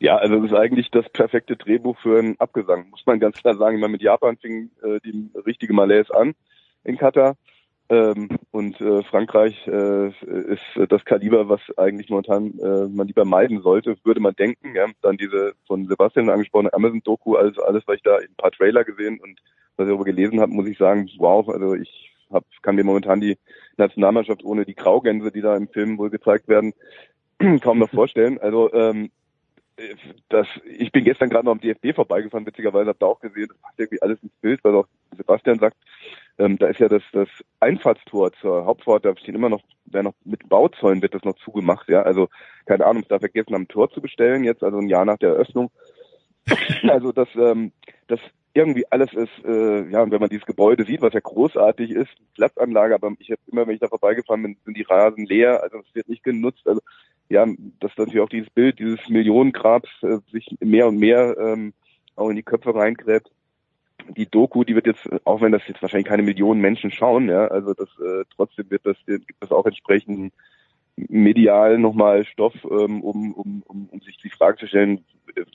Ja, 0.00 0.16
also 0.16 0.36
das 0.36 0.50
ist 0.50 0.56
eigentlich 0.56 0.90
das 0.90 1.08
perfekte 1.08 1.56
Drehbuch 1.56 1.96
für 2.02 2.18
einen 2.18 2.38
Abgesang, 2.38 2.90
muss 2.90 3.06
man 3.06 3.20
ganz 3.20 3.38
klar 3.38 3.56
sagen. 3.56 3.76
Ich 3.76 3.80
meine, 3.80 3.92
mit 3.92 4.02
Japan 4.02 4.36
fing 4.36 4.70
äh, 4.82 5.00
die 5.00 5.30
richtige 5.46 5.72
Malaise 5.72 6.14
an 6.14 6.34
in 6.84 6.98
Katar. 6.98 7.36
Ähm, 7.94 8.28
und 8.50 8.80
äh, 8.80 9.04
Frankreich 9.04 9.54
äh, 9.68 10.08
ist 10.08 10.62
das 10.88 11.04
Kaliber, 11.04 11.48
was 11.48 11.60
eigentlich 11.76 12.10
momentan 12.10 12.58
äh, 12.58 12.88
man 12.88 13.06
lieber 13.06 13.24
meiden 13.24 13.62
sollte, 13.62 13.96
würde 14.02 14.20
man 14.20 14.34
denken. 14.34 14.74
Ja, 14.74 14.86
dann 15.02 15.16
diese 15.16 15.52
von 15.66 15.86
Sebastian 15.86 16.28
angesprochene 16.28 16.72
Amazon-Doku, 16.72 17.36
also 17.36 17.62
alles, 17.62 17.84
was 17.86 17.96
ich 17.96 18.02
da 18.02 18.18
in 18.18 18.30
ein 18.30 18.36
paar 18.36 18.50
Trailer 18.50 18.82
gesehen 18.82 19.20
und 19.20 19.38
was 19.76 19.86
ich 19.86 19.90
darüber 19.90 20.04
gelesen 20.04 20.40
habe, 20.40 20.52
muss 20.52 20.66
ich 20.66 20.76
sagen, 20.76 21.08
wow, 21.18 21.48
also 21.48 21.74
ich 21.74 22.10
hab, 22.32 22.44
kann 22.62 22.74
mir 22.74 22.84
momentan 22.84 23.20
die 23.20 23.38
Nationalmannschaft 23.76 24.44
ohne 24.44 24.64
die 24.64 24.74
Graugänse, 24.74 25.30
die 25.30 25.42
da 25.42 25.56
im 25.56 25.68
Film 25.68 25.98
wohl 25.98 26.10
gezeigt 26.10 26.48
werden, 26.48 26.72
kaum 27.62 27.78
noch 27.78 27.90
vorstellen. 27.90 28.38
Also 28.38 28.72
ähm, 28.72 29.10
das, 30.28 30.46
ich 30.64 30.92
bin 30.92 31.04
gestern 31.04 31.30
gerade 31.30 31.46
noch 31.46 31.52
am 31.52 31.60
DFB 31.60 31.94
vorbeigefahren, 31.94 32.46
witzigerweise 32.46 32.88
habe 32.88 32.98
da 32.98 33.06
auch 33.06 33.20
gesehen, 33.20 33.48
das 33.48 33.58
passt 33.58 33.78
irgendwie 33.78 34.02
alles 34.02 34.22
ins 34.22 34.32
Bild, 34.40 34.62
weil 34.62 34.74
auch 34.76 34.86
Sebastian 35.16 35.58
sagt, 35.58 35.76
ähm, 36.38 36.58
da 36.58 36.68
ist 36.68 36.80
ja 36.80 36.88
das, 36.88 37.02
das 37.12 37.28
Einfahrtstor 37.60 38.32
zur 38.34 38.66
Hauptfahrt, 38.66 39.04
da 39.04 39.16
stehen 39.16 39.34
immer 39.34 39.48
noch, 39.48 39.62
wer 39.86 40.02
noch 40.02 40.14
mit 40.24 40.48
Bauzäunen 40.48 41.02
wird 41.02 41.14
das 41.14 41.24
noch 41.24 41.36
zugemacht, 41.36 41.88
ja, 41.88 42.02
also 42.02 42.28
keine 42.66 42.86
Ahnung, 42.86 43.02
es 43.02 43.08
da 43.08 43.18
vergessen 43.18 43.54
am 43.54 43.68
Tor 43.68 43.90
zu 43.90 44.00
bestellen 44.00 44.44
jetzt, 44.44 44.62
also 44.62 44.78
ein 44.78 44.88
Jahr 44.88 45.04
nach 45.04 45.18
der 45.18 45.30
Eröffnung. 45.30 45.70
also 46.88 47.10
das, 47.10 47.28
ähm, 47.36 47.72
das 48.06 48.20
irgendwie 48.52 48.84
alles 48.90 49.12
ist, 49.12 49.44
äh, 49.44 49.90
ja, 49.90 50.02
und 50.02 50.12
wenn 50.12 50.20
man 50.20 50.28
dieses 50.28 50.46
Gebäude 50.46 50.84
sieht, 50.84 51.02
was 51.02 51.12
ja 51.12 51.20
großartig 51.20 51.90
ist, 51.90 52.12
Platzanlage, 52.34 52.94
aber 52.94 53.12
ich 53.18 53.30
habe 53.30 53.40
immer, 53.50 53.66
wenn 53.66 53.74
ich 53.74 53.80
da 53.80 53.88
vorbeigefahren 53.88 54.42
bin, 54.42 54.56
sind 54.64 54.76
die 54.76 54.86
Rasen 54.88 55.26
leer, 55.26 55.62
also 55.62 55.78
es 55.78 55.94
wird 55.94 56.08
nicht 56.08 56.22
genutzt. 56.22 56.62
Also 56.66 56.80
ja, 57.28 57.46
dass 57.80 57.96
natürlich 57.96 58.20
auch 58.20 58.28
dieses 58.28 58.50
Bild 58.50 58.78
dieses 58.78 59.08
Millionengrabs 59.08 59.88
äh, 60.02 60.18
sich 60.30 60.56
mehr 60.60 60.86
und 60.88 60.98
mehr 60.98 61.36
ähm, 61.38 61.72
auch 62.16 62.28
in 62.28 62.36
die 62.36 62.42
Köpfe 62.42 62.74
reingräbt. 62.74 63.30
Die 64.16 64.26
Doku, 64.26 64.64
die 64.64 64.74
wird 64.74 64.86
jetzt, 64.86 65.08
auch 65.24 65.40
wenn 65.40 65.52
das 65.52 65.62
jetzt 65.66 65.80
wahrscheinlich 65.80 66.08
keine 66.08 66.22
Millionen 66.22 66.60
Menschen 66.60 66.90
schauen, 66.90 67.28
ja, 67.28 67.46
also 67.46 67.72
das 67.72 67.88
äh, 68.00 68.24
trotzdem 68.36 68.70
wird 68.70 68.84
das, 68.84 68.96
gibt 69.06 69.42
es 69.42 69.50
auch 69.50 69.64
entsprechend 69.64 70.32
medial 70.96 71.78
nochmal 71.78 72.24
Stoff, 72.24 72.54
ähm, 72.64 73.02
um, 73.02 73.32
um, 73.32 73.62
um, 73.66 73.88
um 73.90 74.00
sich 74.00 74.16
die 74.18 74.30
Frage 74.30 74.58
zu 74.58 74.66
stellen, 74.66 75.04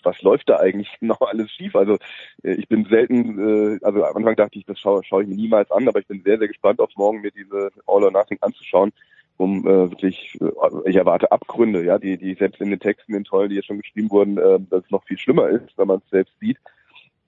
was 0.04 0.22
läuft 0.22 0.50
da 0.50 0.58
eigentlich 0.58 0.90
noch 1.02 1.22
alles 1.22 1.52
schief? 1.52 1.76
Also 1.76 1.98
äh, 2.44 2.54
ich 2.54 2.68
bin 2.68 2.86
selten, 2.86 3.40
äh, 3.40 3.80
also 3.84 4.04
am 4.04 4.18
Anfang 4.18 4.36
dachte 4.36 4.60
ich, 4.60 4.66
das 4.66 4.80
schaue, 4.80 5.04
schaue 5.04 5.24
ich 5.24 5.30
mir 5.30 5.36
niemals 5.36 5.72
an, 5.72 5.88
aber 5.88 6.00
ich 6.00 6.08
bin 6.08 6.22
sehr, 6.24 6.38
sehr 6.38 6.48
gespannt 6.48 6.80
auf 6.80 6.90
morgen 6.96 7.22
mir 7.22 7.32
diese 7.32 7.72
All 7.88 8.04
or 8.04 8.12
Nothing 8.12 8.38
anzuschauen, 8.42 8.92
um 9.40 9.66
äh, 9.66 9.90
wirklich, 9.90 10.38
äh, 10.42 10.90
ich 10.90 10.98
erwarte 10.98 11.32
Abgründe, 11.32 11.84
ja, 11.84 11.98
die, 11.98 12.18
die 12.18 12.34
selbst 12.36 12.60
in 12.60 12.72
den 12.72 12.80
Texten, 12.80 13.14
den 13.14 13.24
tollen, 13.24 13.50
die 13.50 13.56
jetzt 13.56 13.68
schon 13.68 13.80
geschrieben 13.80 14.12
wurden, 14.12 14.38
äh, 14.38 14.60
dass 14.70 14.84
es 14.84 14.92
noch 14.92 15.06
viel 15.06 15.18
schlimmer 15.18 15.48
ist, 15.48 15.78
wenn 15.78 15.88
man 15.88 16.00
es 16.00 16.10
selbst 16.10 16.38
sieht. 16.42 16.58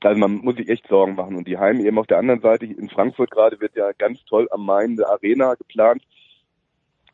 Also 0.03 0.19
man 0.19 0.35
muss 0.35 0.57
sich 0.57 0.67
echt 0.67 0.87
Sorgen 0.87 1.15
machen. 1.15 1.37
Und 1.37 1.47
die 1.47 1.57
Heim 1.57 1.79
eben 1.79 1.97
auf 1.97 2.07
der 2.07 2.17
anderen 2.17 2.41
Seite, 2.41 2.65
in 2.65 2.89
Frankfurt 2.89 3.31
gerade 3.31 3.61
wird 3.61 3.77
ja 3.77 3.93
ganz 3.93 4.23
toll 4.25 4.47
am 4.51 4.65
Main 4.65 4.91
eine 4.91 5.07
Arena 5.07 5.53
geplant. 5.55 6.03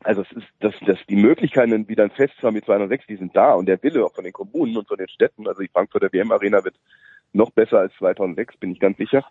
Also 0.03 0.23
es 0.23 0.31
ist, 0.31 0.47
dass, 0.62 0.73
dass 0.88 0.97
die 1.07 1.15
Möglichkeiten, 1.15 1.88
wieder 1.88 2.03
ein 2.03 2.12
Fest 2.12 2.33
zu 2.39 2.47
haben 2.47 2.55
mit 2.55 2.65
206, 2.65 3.05
die 3.07 3.17
sind 3.17 3.36
da 3.36 3.53
und 3.53 3.67
der 3.67 3.81
Wille 3.83 4.03
auch 4.03 4.13
von 4.13 4.23
den 4.23 4.33
Kommunen 4.33 4.77
und 4.77 4.88
von 4.88 4.97
den 4.97 5.10
Städten, 5.10 5.47
also 5.47 5.62
die 5.62 5.69
Frankfurter 5.69 6.12
WM-Arena 6.12 6.63
wird 6.63 6.75
noch 7.33 7.51
besser 7.51 7.79
als 7.79 7.93
2006, 7.95 8.57
bin 8.57 8.71
ich 8.71 8.79
ganz 8.79 8.97
sicher 8.97 9.23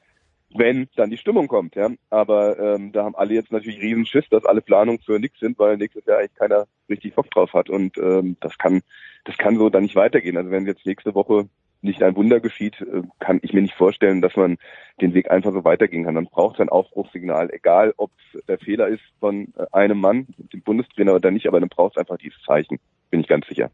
wenn 0.54 0.88
dann 0.96 1.10
die 1.10 1.18
Stimmung 1.18 1.48
kommt. 1.48 1.74
Ja. 1.74 1.90
Aber 2.10 2.58
ähm, 2.58 2.92
da 2.92 3.04
haben 3.04 3.16
alle 3.16 3.34
jetzt 3.34 3.52
natürlich 3.52 3.80
riesen 3.80 4.06
Schiss, 4.06 4.28
dass 4.30 4.44
alle 4.44 4.60
Planungen 4.60 5.00
für 5.00 5.18
nichts 5.18 5.40
sind, 5.40 5.58
weil 5.58 5.76
nächstes 5.76 6.04
Jahr 6.06 6.18
eigentlich 6.18 6.34
keiner 6.34 6.66
richtig 6.88 7.14
Bock 7.14 7.30
drauf 7.30 7.52
hat. 7.52 7.70
Und 7.70 7.98
ähm, 7.98 8.36
das 8.40 8.56
kann, 8.58 8.82
das 9.24 9.36
kann 9.36 9.58
so 9.58 9.70
dann 9.70 9.82
nicht 9.82 9.96
weitergehen. 9.96 10.36
Also 10.36 10.50
wenn 10.50 10.66
jetzt 10.66 10.86
nächste 10.86 11.14
Woche 11.14 11.48
nicht 11.82 12.02
ein 12.02 12.16
Wunder 12.16 12.40
geschieht, 12.40 12.80
äh, 12.80 13.02
kann 13.18 13.40
ich 13.42 13.52
mir 13.52 13.62
nicht 13.62 13.74
vorstellen, 13.74 14.22
dass 14.22 14.36
man 14.36 14.58
den 15.00 15.14
Weg 15.14 15.30
einfach 15.30 15.52
so 15.52 15.64
weitergehen 15.64 16.04
kann. 16.04 16.14
Dann 16.14 16.26
braucht 16.26 16.56
es 16.56 16.60
ein 16.60 16.68
Aufbruchssignal, 16.68 17.50
egal 17.52 17.94
ob 17.96 18.10
der 18.48 18.58
Fehler 18.58 18.88
ist 18.88 19.02
von 19.20 19.52
äh, 19.56 19.66
einem 19.72 20.00
Mann, 20.00 20.26
dem 20.52 20.62
Bundestrainer 20.62 21.14
oder 21.14 21.30
nicht, 21.30 21.46
aber 21.46 21.60
dann 21.60 21.68
braucht 21.68 21.96
es 21.96 21.98
einfach 21.98 22.18
dieses 22.18 22.40
Zeichen, 22.42 22.78
bin 23.10 23.20
ich 23.20 23.28
ganz 23.28 23.46
sicher. 23.46 23.70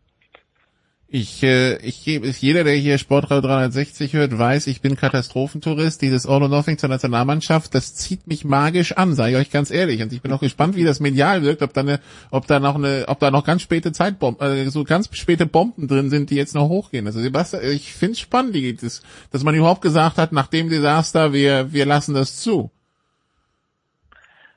Ich, 1.14 1.42
äh, 1.42 1.76
ich 1.86 2.06
gebe, 2.06 2.26
jeder, 2.26 2.64
der 2.64 2.72
hier 2.72 2.96
Sportradio 2.96 3.42
360 3.42 4.14
hört, 4.14 4.38
weiß, 4.38 4.66
ich 4.66 4.80
bin 4.80 4.96
Katastrophentourist. 4.96 6.00
Dieses 6.00 6.26
All 6.26 6.42
or 6.42 6.48
Nothing 6.48 6.78
zur 6.78 6.88
Nationalmannschaft, 6.88 7.74
das 7.74 7.94
zieht 7.94 8.26
mich 8.26 8.46
magisch 8.46 8.92
an, 8.96 9.12
sage 9.12 9.32
ich 9.32 9.36
euch 9.36 9.50
ganz 9.50 9.70
ehrlich. 9.70 10.02
Und 10.02 10.10
ich 10.14 10.22
bin 10.22 10.32
auch 10.32 10.40
gespannt, 10.40 10.74
wie 10.74 10.84
das 10.84 11.00
medial 11.00 11.42
wirkt, 11.42 11.60
ob 11.60 11.74
da 11.74 11.82
eine, 11.82 12.00
ob 12.30 12.46
da 12.46 12.60
noch 12.60 12.76
eine, 12.76 13.04
ob 13.08 13.18
da 13.18 13.30
noch 13.30 13.44
ganz 13.44 13.60
späte 13.60 13.92
Zeitbomben, 13.92 14.40
äh, 14.40 14.70
so 14.70 14.84
ganz 14.84 15.14
späte 15.14 15.44
Bomben 15.44 15.86
drin 15.86 16.08
sind, 16.08 16.30
die 16.30 16.36
jetzt 16.36 16.54
noch 16.54 16.70
hochgehen. 16.70 17.06
Also 17.06 17.20
Sebastian, 17.20 17.62
ich 17.64 17.92
finde 17.92 18.12
es 18.12 18.20
spannend, 18.20 18.54
geht 18.54 18.82
es, 18.82 19.02
dass 19.30 19.44
man 19.44 19.54
überhaupt 19.54 19.82
gesagt 19.82 20.16
hat, 20.16 20.32
nach 20.32 20.46
dem 20.46 20.70
Desaster, 20.70 21.34
wir, 21.34 21.74
wir 21.74 21.84
lassen 21.84 22.14
das 22.14 22.40
zu. 22.40 22.70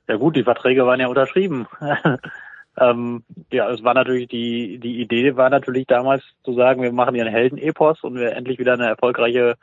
Ja 0.08 0.16
gut, 0.16 0.38
die 0.38 0.44
Verträge 0.44 0.86
waren 0.86 1.02
ja 1.02 1.08
unterschrieben. 1.08 1.68
Ähm, 2.78 3.24
ja, 3.52 3.70
es 3.70 3.84
war 3.84 3.94
natürlich 3.94 4.28
die, 4.28 4.80
die 4.80 5.00
Idee 5.02 5.38
war 5.38 5.50
natürlich 5.50 5.88
damals 5.88 6.24
zu 6.44 6.54
sagen, 6.54 6.82
wir 6.82 6.92
machen 6.92 7.16
hier 7.16 7.26
einen 7.26 7.34
Helden-Epos 7.34 8.04
und 8.04 8.16
wir 8.16 8.34
endlich 8.34 8.60
wieder 8.60 8.74
eine 8.74 8.88
erfolgreiche 8.88 9.56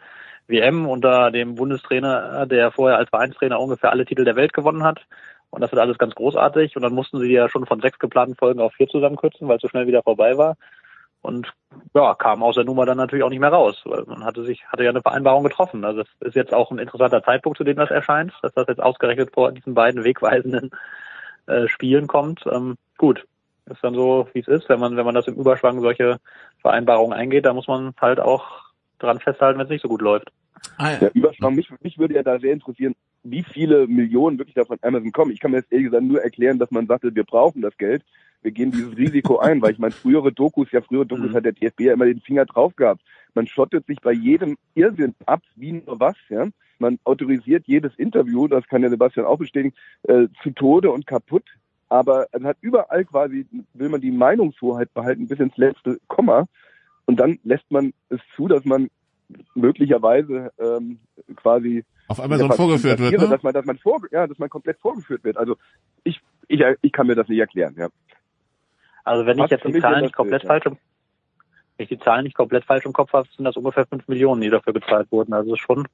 WM 0.47 0.87
unter 0.89 1.31
dem 1.31 1.55
Bundestrainer, 1.55 2.47
der 2.47 2.73
vorher 2.73 2.99
als 2.99 3.11
Vereinstrainer 3.11 3.61
ungefähr 3.61 3.91
alle 3.91 4.05
Titel 4.05 4.25
der 4.25 4.37
Welt 4.37 4.53
gewonnen 4.53 4.83
hat. 4.83 5.01
Und 5.51 5.61
das 5.61 5.71
wird 5.71 5.81
alles 5.81 5.99
ganz 5.99 6.15
großartig. 6.15 6.77
Und 6.77 6.83
dann 6.83 6.95
mussten 6.95 7.21
sie 7.21 7.31
ja 7.31 7.49
schon 7.49 7.67
von 7.67 7.81
sechs 7.81 7.99
geplanten 7.99 8.37
Folgen 8.37 8.61
auf 8.61 8.73
vier 8.73 8.89
zusammenkürzen, 8.89 9.47
weil 9.49 9.57
es 9.57 9.63
so 9.63 9.69
schnell 9.69 9.87
wieder 9.87 10.03
vorbei 10.03 10.39
war. 10.39 10.57
Und 11.21 11.53
ja, 11.95 12.15
kam 12.15 12.43
aus 12.43 12.57
der 12.57 12.65
Nummer 12.65 12.85
dann 12.85 12.97
natürlich 12.97 13.23
auch 13.23 13.31
nicht 13.31 13.39
mehr 13.39 13.53
raus, 13.53 13.81
weil 13.85 14.03
man 14.07 14.25
hatte 14.25 14.43
sich, 14.43 14.67
hatte 14.67 14.83
ja 14.83 14.91
eine 14.91 15.03
Vereinbarung 15.03 15.45
getroffen. 15.45 15.85
Also 15.85 16.01
es 16.01 16.09
ist 16.21 16.37
jetzt 16.37 16.53
auch 16.53 16.71
ein 16.71 16.79
interessanter 16.79 17.23
Zeitpunkt, 17.23 17.59
zu 17.59 17.65
dem 17.65 17.77
das 17.77 17.91
erscheint, 17.91 18.33
dass 18.43 18.53
das 18.55 18.67
jetzt 18.67 18.83
ausgerechnet 18.83 19.31
vor 19.33 19.53
diesen 19.53 19.75
beiden 19.75 20.03
wegweisenden 20.03 20.71
äh, 21.47 21.69
Spielen 21.69 22.09
kommt. 22.09 22.45
Ähm, 22.51 22.77
gut, 23.03 23.27
ist 23.67 23.83
dann 23.83 23.95
so, 23.95 24.29
wie 24.33 24.41
es 24.41 24.49
ist. 24.49 24.69
Wenn 24.69 24.79
man, 24.79 24.97
wenn 24.97 25.05
man 25.05 25.17
das 25.17 25.27
im 25.27 25.35
Überschwang 25.35 25.81
solche 25.81 26.21
Vereinbarungen 26.61 27.19
eingeht, 27.19 27.45
da 27.45 27.53
muss 27.53 27.67
man 27.67 27.95
halt 28.01 28.21
auch 28.21 28.45
dran 29.01 29.19
festhalten, 29.19 29.59
wenn 29.59 29.67
es 29.67 29.71
nicht 29.71 29.83
so 29.83 29.89
gut 29.89 30.03
läuft. 30.03 30.31
Ah, 30.79 30.93
ja. 30.93 30.99
Der 30.99 31.15
Überschwang, 31.17 31.57
mich, 31.57 31.69
mich 31.81 31.99
würde 31.99 32.15
ja 32.15 32.23
da 32.23 32.39
sehr 32.39 32.53
interessieren, 32.53 32.95
wie 33.25 33.43
viele 33.43 33.89
Millionen 33.89 34.39
wirklich 34.39 34.55
da 34.55 34.65
von 34.65 34.79
Amazon 34.83 35.11
kommen. 35.11 35.33
Ich 35.33 35.41
kann 35.41 35.51
mir 35.51 35.63
das 35.63 35.71
ehrlich 35.73 35.87
gesagt 35.87 36.05
nur 36.05 36.23
erklären, 36.23 36.61
dass 36.61 36.71
man 36.71 36.87
sagte, 36.87 37.13
wir 37.13 37.25
brauchen 37.25 37.61
das 37.61 37.77
Geld, 37.77 38.05
wir 38.43 38.53
gehen 38.53 38.71
dieses 38.71 38.97
Risiko 38.97 39.39
ein, 39.39 39.61
weil 39.61 39.73
ich 39.73 39.79
meine, 39.81 39.93
frühere 39.93 40.33
Dokus, 40.33 40.71
ja 40.71 40.81
frühere 40.81 41.07
Dokus 41.07 41.31
mhm. 41.31 41.35
hat 41.35 41.45
der 41.45 41.53
DFB 41.53 41.81
ja 41.81 41.93
immer 41.95 42.07
den 42.07 42.21
Finger 42.21 42.45
drauf 42.45 42.77
gehabt. 42.77 43.01
Man 43.35 43.49
schottet 43.49 43.87
sich 43.87 44.01
bei 44.01 44.13
jedem 44.13 44.57
Irrsinn 44.75 45.17
ab, 45.27 45.43
wie 45.57 45.73
nur 45.73 45.99
was, 45.99 46.17
ja. 46.29 46.47
Man 46.79 46.99
autorisiert 47.05 47.65
jedes 47.67 47.95
Interview, 47.97 48.47
das 48.47 48.67
kann 48.67 48.83
der 48.83 48.91
Sebastian 48.91 49.27
auch 49.27 49.39
bestätigen, 49.39 49.75
äh, 50.05 50.27
zu 50.43 50.51
Tode 50.51 50.91
und 50.91 51.07
kaputt 51.07 51.45
aber 51.93 52.27
man 52.33 52.47
hat 52.47 52.57
überall 52.63 53.05
quasi, 53.05 53.47
will 53.75 53.91
man 53.91 54.01
die 54.01 54.11
Meinungshoheit 54.11 54.95
behalten 54.95 55.29
bis 55.29 55.39
ins 55.39 55.57
letzte 55.59 56.01
Komma 56.09 56.49
und 57.05 57.21
dann 57.21 57.39
lässt 57.45 57.71
man 57.71 57.93
es 58.09 58.19
zu, 58.35 58.49
dass 58.49 58.65
man 58.65 58.89
möglicherweise 59.55 60.53
ähm, 60.59 61.01
quasi 61.37 61.85
auf 62.09 62.19
einmal 62.19 62.39
so 62.39 62.49
vorgeführt 62.49 62.99
wird, 62.99 63.21
ne? 63.21 63.29
dass 63.29 63.43
man, 63.43 63.53
dass 63.53 63.67
man 63.67 63.77
vor, 63.77 64.01
ja, 64.11 64.27
dass 64.27 64.39
man 64.39 64.49
komplett 64.49 64.79
vorgeführt 64.79 65.23
wird. 65.23 65.37
Also 65.37 65.57
ich, 66.03 66.21
ich, 66.49 66.63
ich 66.81 66.93
kann 66.93 67.07
mir 67.07 67.15
das 67.15 67.29
nicht 67.29 67.39
erklären, 67.39 67.75
ja. 67.77 67.89
Also 69.05 69.27
wenn 69.27 69.39
ich 69.39 69.51
jetzt 69.51 69.65
die 69.65 69.79
Zahlen 69.79 70.03
nicht 70.03 70.17
komplett 70.17 70.47
falsch 70.47 70.65
im, 70.65 70.79
wenn 71.77 71.85
ich 71.85 71.89
die 71.91 71.99
Zahlen 71.99 72.25
nicht 72.25 72.37
komplett 72.37 72.65
falsch 72.65 72.87
im 72.87 72.95
Kopf 72.95 73.13
habe, 73.13 73.29
sind 73.37 73.45
das 73.45 73.57
ungefähr 73.57 73.85
fünf 73.85 74.09
Millionen, 74.09 74.41
die 74.41 74.51
dafür 74.51 74.73
gezahlt 74.73 75.13
wurden. 75.13 75.35
Also 75.35 75.57
schon, 75.57 75.89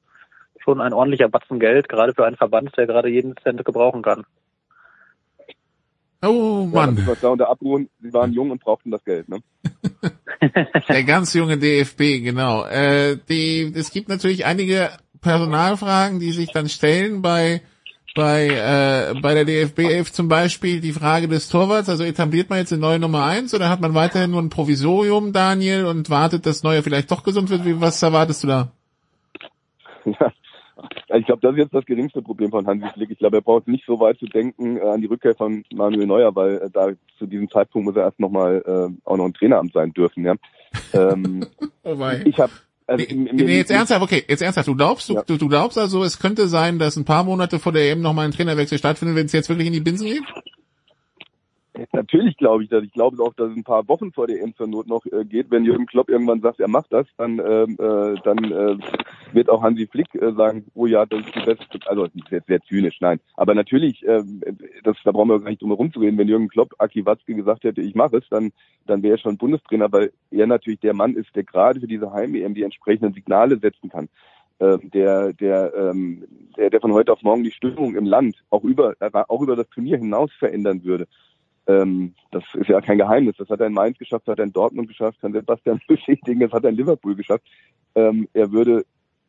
schon 0.58 0.80
ein 0.80 0.92
ordentlicher 0.92 1.28
Batzen 1.28 1.58
Geld, 1.58 1.88
gerade 1.88 2.14
für 2.14 2.24
einen 2.24 2.36
Verband, 2.36 2.76
der 2.76 2.86
gerade 2.86 3.08
jeden 3.08 3.36
Cent 3.38 3.64
gebrauchen 3.64 4.02
kann. 4.02 4.24
Oh 6.22 6.68
Mann. 6.72 6.96
Ja, 7.06 7.14
da 7.20 7.28
unter 7.28 7.48
Abruhen, 7.48 7.88
sie 8.00 8.12
waren 8.12 8.32
jung 8.32 8.50
und 8.50 8.60
brauchten 8.60 8.90
das 8.90 9.04
Geld, 9.04 9.28
ne? 9.28 9.38
Der 10.88 11.04
ganz 11.04 11.34
junge 11.34 11.58
DFB, 11.58 12.22
genau. 12.22 12.64
Äh, 12.64 13.18
die, 13.28 13.72
es 13.74 13.90
gibt 13.90 14.08
natürlich 14.08 14.44
einige 14.44 14.90
Personalfragen, 15.20 16.20
die 16.20 16.32
sich 16.32 16.50
dann 16.52 16.68
stellen 16.68 17.22
bei 17.22 17.62
bei 18.14 18.48
äh, 18.48 19.20
bei 19.20 19.34
der 19.34 19.44
DFB 19.44 19.78
11 19.80 20.12
zum 20.12 20.28
Beispiel 20.28 20.80
die 20.80 20.92
Frage 20.92 21.28
des 21.28 21.48
Torwarts. 21.48 21.88
Also 21.88 22.02
etabliert 22.02 22.50
man 22.50 22.58
jetzt 22.58 22.72
eine 22.72 22.80
neue 22.80 22.98
Nummer 22.98 23.24
eins 23.24 23.54
oder 23.54 23.68
hat 23.68 23.80
man 23.80 23.94
weiterhin 23.94 24.32
nur 24.32 24.42
ein 24.42 24.50
Provisorium, 24.50 25.32
Daniel, 25.32 25.86
und 25.86 26.10
wartet, 26.10 26.46
dass 26.46 26.64
Neuer 26.64 26.82
vielleicht 26.82 27.10
doch 27.10 27.22
gesund 27.22 27.50
wird? 27.50 27.64
Wie, 27.64 27.80
was 27.80 28.02
erwartest 28.02 28.42
du 28.42 28.48
da? 28.48 28.72
Ja, 30.04 30.32
ich 31.14 31.26
glaube, 31.26 31.40
das 31.42 31.52
ist 31.52 31.58
jetzt 31.58 31.74
das 31.74 31.86
geringste 31.86 32.22
Problem 32.22 32.50
von 32.50 32.66
Hansi 32.66 32.86
Flick. 32.92 33.10
Ich 33.10 33.18
glaube, 33.18 33.38
er 33.38 33.42
braucht 33.42 33.66
nicht 33.68 33.84
so 33.86 33.98
weit 34.00 34.18
zu 34.18 34.26
denken 34.26 34.76
äh, 34.76 34.80
an 34.80 35.00
die 35.00 35.06
Rückkehr 35.06 35.34
von 35.34 35.64
Manuel 35.72 36.06
Neuer, 36.06 36.34
weil 36.34 36.58
äh, 36.58 36.70
da 36.70 36.90
zu 37.18 37.26
diesem 37.26 37.50
Zeitpunkt 37.50 37.86
muss 37.86 37.96
er 37.96 38.04
erst 38.04 38.20
nochmal 38.20 38.62
äh, 38.66 39.08
auch 39.08 39.16
noch 39.16 39.24
ein 39.24 39.34
Traineramt 39.34 39.72
sein 39.72 39.92
dürfen. 39.92 40.24
Ja. 40.24 40.34
Ähm, 40.92 41.46
oh 41.84 41.94
mein. 41.94 42.26
ich 42.26 42.38
habe 42.38 42.52
also, 42.86 43.04
nee, 43.14 43.30
nee, 43.32 43.56
jetzt 43.58 43.70
ernsthaft, 43.70 44.02
okay, 44.02 44.24
jetzt 44.26 44.40
ernsthaft. 44.40 44.66
Du 44.66 44.74
glaubst, 44.74 45.10
du, 45.10 45.14
ja. 45.14 45.22
du, 45.22 45.36
du 45.36 45.48
glaubst 45.48 45.76
also, 45.76 46.02
es 46.04 46.18
könnte 46.18 46.48
sein, 46.48 46.78
dass 46.78 46.96
ein 46.96 47.04
paar 47.04 47.22
Monate 47.22 47.58
vor 47.58 47.72
der 47.72 47.90
EM 47.90 48.00
nochmal 48.00 48.24
ein 48.24 48.32
Trainerwechsel 48.32 48.78
stattfindet, 48.78 49.14
wenn 49.14 49.26
es 49.26 49.32
jetzt 49.32 49.50
wirklich 49.50 49.66
in 49.66 49.74
die 49.74 49.80
Binsen 49.80 50.06
geht? 50.06 50.22
Natürlich 51.92 52.36
glaube 52.36 52.64
ich 52.64 52.68
das. 52.68 52.82
Ich 52.84 52.92
glaube 52.92 53.22
auch, 53.22 53.34
dass 53.34 53.50
es 53.50 53.56
ein 53.56 53.64
paar 53.64 53.86
Wochen 53.88 54.12
vor 54.12 54.26
der 54.26 54.40
EM 54.40 54.54
zur 54.56 54.66
Not 54.66 54.86
noch 54.86 55.04
äh, 55.06 55.24
geht. 55.24 55.50
Wenn 55.50 55.64
Jürgen 55.64 55.86
Klopp 55.86 56.08
irgendwann 56.08 56.40
sagt, 56.40 56.60
er 56.60 56.68
macht 56.68 56.92
das, 56.92 57.06
dann, 57.16 57.38
ähm, 57.38 57.76
äh, 57.78 58.20
dann 58.22 58.44
äh, 58.44 58.78
wird 59.32 59.48
auch 59.48 59.62
Hansi 59.62 59.86
Flick 59.86 60.14
äh, 60.14 60.32
sagen, 60.32 60.66
oh 60.74 60.86
ja, 60.86 61.06
das 61.06 61.20
ist 61.20 61.34
die 61.34 61.44
beste. 61.44 61.78
Also 61.86 62.06
das 62.06 62.14
ist 62.14 62.30
jetzt 62.30 62.46
sehr 62.46 62.62
zynisch, 62.62 63.00
nein. 63.00 63.20
Aber 63.36 63.54
natürlich, 63.54 64.06
äh, 64.06 64.22
das, 64.84 64.96
da 65.04 65.12
brauchen 65.12 65.28
wir 65.28 65.40
gar 65.40 65.50
nicht 65.50 65.62
drum 65.62 65.70
herum 65.70 65.92
zu 65.92 66.00
reden. 66.00 66.18
Wenn 66.18 66.28
Jürgen 66.28 66.48
Klopp 66.48 66.74
Aki 66.78 67.06
Watzke 67.06 67.34
gesagt 67.34 67.64
hätte, 67.64 67.80
ich 67.80 67.94
mache 67.94 68.18
es, 68.18 68.28
dann, 68.28 68.50
dann 68.86 69.02
wäre 69.02 69.14
er 69.14 69.18
schon 69.18 69.38
Bundestrainer, 69.38 69.92
weil 69.92 70.12
er 70.30 70.46
natürlich 70.46 70.80
der 70.80 70.94
Mann 70.94 71.14
ist, 71.14 71.34
der 71.34 71.44
gerade 71.44 71.80
für 71.80 71.86
diese 71.86 72.12
Heim-EM 72.12 72.54
die 72.54 72.62
entsprechenden 72.62 73.14
Signale 73.14 73.58
setzen 73.58 73.88
kann. 73.88 74.08
Ähm, 74.60 74.90
der, 74.92 75.32
der, 75.34 75.72
ähm, 75.74 76.24
der, 76.56 76.70
der 76.70 76.80
von 76.80 76.92
heute 76.92 77.12
auf 77.12 77.22
morgen 77.22 77.44
die 77.44 77.52
Stimmung 77.52 77.94
im 77.94 78.04
Land 78.04 78.36
auch 78.50 78.64
über, 78.64 78.94
auch 79.28 79.40
über 79.40 79.54
das 79.54 79.68
Turnier 79.68 79.98
hinaus 79.98 80.32
verändern 80.32 80.82
würde. 80.82 81.06
Ähm, 81.68 82.14
das 82.30 82.42
ist 82.54 82.68
ja 82.68 82.80
kein 82.80 82.98
Geheimnis. 82.98 83.36
Das 83.36 83.50
hat 83.50 83.60
er 83.60 83.66
in 83.66 83.74
Mainz 83.74 83.98
geschafft, 83.98 84.26
das 84.26 84.32
hat 84.32 84.38
er 84.38 84.46
in 84.46 84.52
Dortmund 84.52 84.88
geschafft, 84.88 85.20
kann 85.20 85.32
Sebastian 85.32 85.80
bestätigen, 85.88 86.40
das 86.40 86.52
hat 86.52 86.64
er 86.64 86.70
in 86.70 86.76
Liverpool 86.76 87.14
geschafft. 87.14 87.44
Ähm, 87.94 88.28
er 88.32 88.50
würde 88.50 88.84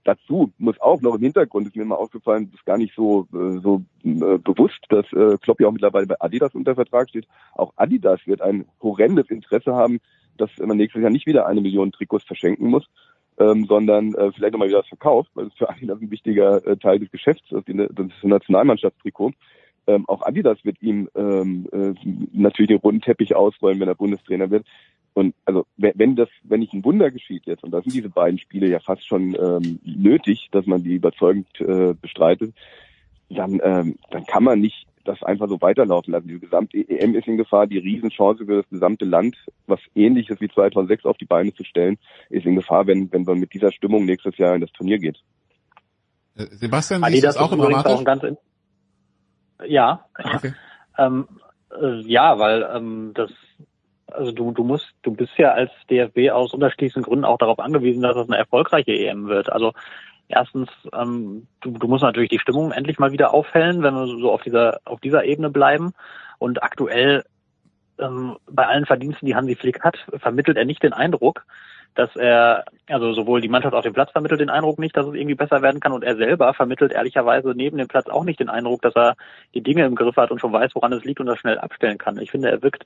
dazu, 0.05 0.51
muss 0.57 0.79
auch 0.79 1.01
noch 1.01 1.15
im 1.15 1.21
Hintergrund, 1.21 1.67
ist 1.67 1.75
mir 1.75 1.83
immer 1.83 1.97
aufgefallen, 1.97 2.49
ist 2.53 2.65
gar 2.65 2.77
nicht 2.77 2.95
so, 2.95 3.27
äh, 3.33 3.59
so 3.59 3.83
äh, 4.03 4.37
bewusst, 4.37 4.79
dass 4.89 5.05
äh, 5.11 5.37
Klopp 5.37 5.59
ja 5.59 5.67
auch 5.67 5.73
mittlerweile 5.73 6.07
bei 6.07 6.15
Adidas 6.19 6.55
unter 6.55 6.75
Vertrag 6.75 7.09
steht. 7.09 7.27
Auch 7.53 7.73
Adidas 7.75 8.21
wird 8.25 8.41
ein 8.41 8.65
horrendes 8.81 9.29
Interesse 9.29 9.75
haben, 9.75 9.99
dass 10.37 10.49
man 10.59 10.77
nächstes 10.77 11.01
Jahr 11.01 11.11
nicht 11.11 11.27
wieder 11.27 11.45
eine 11.45 11.59
Million 11.59 11.91
Trikots 11.91 12.23
verschenken 12.23 12.69
muss, 12.69 12.87
ähm, 13.37 13.65
sondern 13.65 14.13
vielleicht 14.13 14.53
nochmal 14.53 14.69
wieder 14.69 14.79
das 14.79 14.87
verkauft, 14.87 15.29
weil 15.33 15.45
das 15.45 15.53
für 15.55 15.69
Adidas 15.69 15.99
ein 16.01 16.11
wichtiger 16.11 16.61
Teil 16.79 16.99
des 16.99 17.11
Geschäfts 17.11 17.51
ist, 17.51 17.65
das 17.67 18.07
Nationalmannschaftstrikot. 18.23 19.33
Ähm, 19.89 20.05
auch 20.07 20.21
Adidas 20.21 20.63
wird 20.63 20.81
ihm 20.81 21.09
ähm, 21.15 21.67
äh, 21.71 21.93
natürlich 22.31 22.69
den 22.69 22.77
runden 22.77 23.01
Teppich 23.01 23.35
ausrollen, 23.35 23.79
wenn 23.79 23.87
er 23.87 23.95
Bundestrainer 23.95 24.51
wird. 24.51 24.65
Und 25.15 25.33
also 25.45 25.65
wenn 25.77 26.15
das, 26.15 26.29
wenn 26.43 26.59
nicht 26.59 26.73
ein 26.73 26.85
Wunder 26.85 27.09
geschieht 27.09 27.45
jetzt, 27.45 27.63
und 27.63 27.71
da 27.71 27.81
sind 27.81 27.93
diese 27.93 28.09
beiden 28.09 28.37
Spiele 28.37 28.67
ja 28.69 28.79
fast 28.79 29.07
schon 29.07 29.35
ähm, 29.35 29.79
nötig, 29.83 30.49
dass 30.51 30.67
man 30.67 30.83
die 30.83 30.93
überzeugend 30.93 31.47
äh, 31.59 31.95
bestreitet, 31.99 32.53
dann, 33.29 33.59
ähm, 33.63 33.95
dann 34.11 34.25
kann 34.25 34.43
man 34.43 34.59
nicht 34.59 34.85
das 35.05 35.23
einfach 35.23 35.49
so 35.49 35.59
weiterlaufen 35.61 36.13
lassen. 36.13 36.27
Die 36.27 36.39
gesamte 36.39 36.77
EM 36.77 37.15
ist 37.15 37.27
in 37.27 37.37
Gefahr, 37.37 37.65
die 37.65 37.79
Riesenchance 37.79 38.45
für 38.45 38.57
das 38.57 38.69
gesamte 38.69 39.05
Land, 39.05 39.35
was 39.65 39.79
ähnliches 39.95 40.39
wie 40.39 40.49
2006 40.49 41.05
auf 41.05 41.17
die 41.17 41.25
Beine 41.25 41.53
zu 41.53 41.63
stellen, 41.63 41.97
ist 42.29 42.45
in 42.45 42.55
Gefahr, 42.55 42.85
wenn, 42.85 43.11
wenn 43.11 43.23
man 43.23 43.39
mit 43.39 43.53
dieser 43.53 43.71
Stimmung 43.71 44.05
nächstes 44.05 44.37
Jahr 44.37 44.53
in 44.53 44.61
das 44.61 44.71
Turnier 44.71 44.99
geht. 44.99 45.17
Äh, 46.35 46.45
Sebastian, 46.51 47.01
wie 47.01 47.15
ist 47.15 47.23
das 47.23 47.37
auch 47.37 47.51
immer 47.51 47.85
auch 47.85 48.03
ganz 48.03 48.23
ja. 49.65 50.05
Okay. 50.17 50.53
ähm, 50.97 51.27
äh, 51.79 52.01
ja, 52.01 52.39
weil 52.39 52.67
ähm, 52.73 53.11
das 53.13 53.31
also 54.11 54.31
du, 54.31 54.51
du 54.51 54.63
musst, 54.63 54.87
du 55.03 55.11
bist 55.13 55.37
ja 55.37 55.51
als 55.51 55.71
DFB 55.89 56.31
aus 56.31 56.53
unterschiedlichsten 56.53 57.03
Gründen 57.03 57.25
auch 57.25 57.37
darauf 57.37 57.59
angewiesen, 57.59 58.01
dass 58.01 58.15
es 58.15 58.27
eine 58.27 58.37
erfolgreiche 58.37 58.91
EM 58.91 59.27
wird. 59.27 59.51
Also 59.51 59.73
erstens, 60.27 60.69
ähm, 60.93 61.47
du, 61.61 61.71
du 61.71 61.87
musst 61.87 62.03
natürlich 62.03 62.29
die 62.29 62.39
Stimmung 62.39 62.71
endlich 62.71 62.99
mal 62.99 63.11
wieder 63.11 63.33
aufhellen, 63.33 63.83
wenn 63.83 63.93
wir 63.93 64.07
so 64.07 64.31
auf 64.31 64.41
dieser, 64.41 64.79
auf 64.85 64.99
dieser 64.99 65.25
Ebene 65.25 65.49
bleiben. 65.49 65.93
Und 66.37 66.63
aktuell 66.63 67.23
ähm, 67.99 68.37
bei 68.49 68.65
allen 68.65 68.85
Verdiensten, 68.85 69.25
die 69.25 69.35
Hansi 69.35 69.55
Flick 69.55 69.83
hat, 69.83 69.97
vermittelt 70.17 70.57
er 70.57 70.65
nicht 70.65 70.83
den 70.83 70.93
Eindruck, 70.93 71.45
dass 71.95 72.15
er, 72.15 72.65
also 72.87 73.13
sowohl 73.13 73.41
die 73.41 73.49
Mannschaft 73.49 73.73
auf 73.73 73.83
dem 73.83 73.93
Platz 73.93 74.11
vermittelt 74.11 74.39
den 74.39 74.49
Eindruck 74.49 74.79
nicht, 74.79 74.95
dass 74.95 75.05
es 75.05 75.13
irgendwie 75.13 75.35
besser 75.35 75.61
werden 75.61 75.79
kann 75.79 75.91
und 75.91 76.03
er 76.03 76.15
selber 76.15 76.53
vermittelt 76.53 76.91
ehrlicherweise 76.91 77.53
neben 77.55 77.77
dem 77.77 77.87
Platz 77.87 78.07
auch 78.07 78.23
nicht 78.23 78.39
den 78.39 78.49
Eindruck, 78.49 78.81
dass 78.81 78.95
er 78.95 79.15
die 79.53 79.61
Dinge 79.61 79.85
im 79.85 79.95
Griff 79.95 80.15
hat 80.15 80.31
und 80.31 80.39
schon 80.39 80.53
weiß, 80.53 80.71
woran 80.75 80.93
es 80.93 81.03
liegt 81.03 81.19
und 81.19 81.25
das 81.25 81.39
schnell 81.39 81.57
abstellen 81.57 81.97
kann. 81.97 82.19
Ich 82.19 82.31
finde, 82.31 82.49
er 82.49 82.61
wirkt 82.61 82.85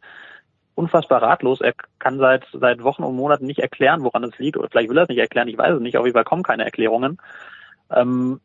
unfassbar 0.76 1.22
ratlos. 1.22 1.62
Er 1.62 1.74
kann 2.00 2.18
seit, 2.18 2.46
seit 2.52 2.84
Wochen 2.84 3.04
und 3.04 3.16
Monaten 3.16 3.46
nicht 3.46 3.60
erklären, 3.60 4.04
woran 4.04 4.24
es 4.24 4.38
liegt. 4.40 4.58
Oder 4.58 4.70
vielleicht 4.70 4.90
will 4.90 4.98
er 4.98 5.04
es 5.04 5.10
nicht 5.10 5.20
erklären, 5.20 5.48
ich 5.48 5.58
weiß 5.58 5.76
es 5.76 5.82
nicht. 5.82 5.98
Auf 5.98 6.06
jeden 6.06 6.16
Fall 6.16 6.24
kommen 6.24 6.44
keine 6.44 6.66
Erklärungen. 6.66 7.18
Ähm, 7.92 8.40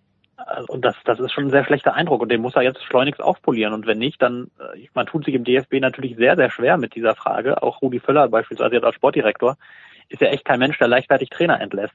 und 0.68 0.84
das, 0.84 0.94
das 1.04 1.18
ist 1.18 1.32
schon 1.32 1.46
ein 1.46 1.50
sehr 1.50 1.64
schlechter 1.64 1.94
Eindruck 1.94 2.22
und 2.22 2.30
den 2.30 2.40
muss 2.40 2.54
er 2.54 2.62
jetzt 2.62 2.82
schleunigst 2.84 3.20
aufpolieren. 3.20 3.72
Und 3.72 3.86
wenn 3.86 3.98
nicht, 3.98 4.22
dann, 4.22 4.50
äh, 4.60 4.86
man 4.94 5.06
tut 5.06 5.24
sich 5.24 5.34
im 5.34 5.44
DFB 5.44 5.80
natürlich 5.80 6.16
sehr, 6.16 6.36
sehr 6.36 6.50
schwer 6.50 6.76
mit 6.76 6.94
dieser 6.94 7.14
Frage. 7.16 7.62
Auch 7.62 7.82
Rudi 7.82 7.98
Völler 7.98 8.28
beispielsweise 8.28 8.76
jetzt 8.76 8.84
als 8.84 8.94
Sportdirektor 8.94 9.56
ist 10.08 10.20
ja 10.20 10.28
echt 10.28 10.44
kein 10.44 10.58
Mensch, 10.58 10.78
der 10.78 10.88
leichtfertig 10.88 11.30
Trainer 11.30 11.60
entlässt. 11.60 11.94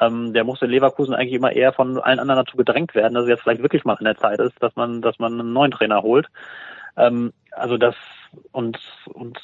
Ähm, 0.00 0.32
der 0.32 0.44
muss 0.44 0.62
in 0.62 0.70
Leverkusen 0.70 1.14
eigentlich 1.14 1.34
immer 1.34 1.52
eher 1.52 1.72
von 1.72 1.98
allen 1.98 2.18
anderen 2.18 2.44
dazu 2.44 2.56
gedrängt 2.56 2.94
werden, 2.94 3.14
dass 3.14 3.24
es 3.24 3.30
jetzt 3.30 3.42
vielleicht 3.42 3.62
wirklich 3.62 3.84
mal 3.84 3.94
an 3.94 4.04
der 4.04 4.16
Zeit 4.16 4.40
ist, 4.40 4.54
dass 4.62 4.74
man, 4.74 5.02
dass 5.02 5.18
man 5.18 5.38
einen 5.38 5.52
neuen 5.52 5.70
Trainer 5.70 6.02
holt. 6.02 6.28
Ähm, 6.96 7.32
also 7.50 7.76
das 7.76 7.94
und 8.52 8.78
und 9.12 9.38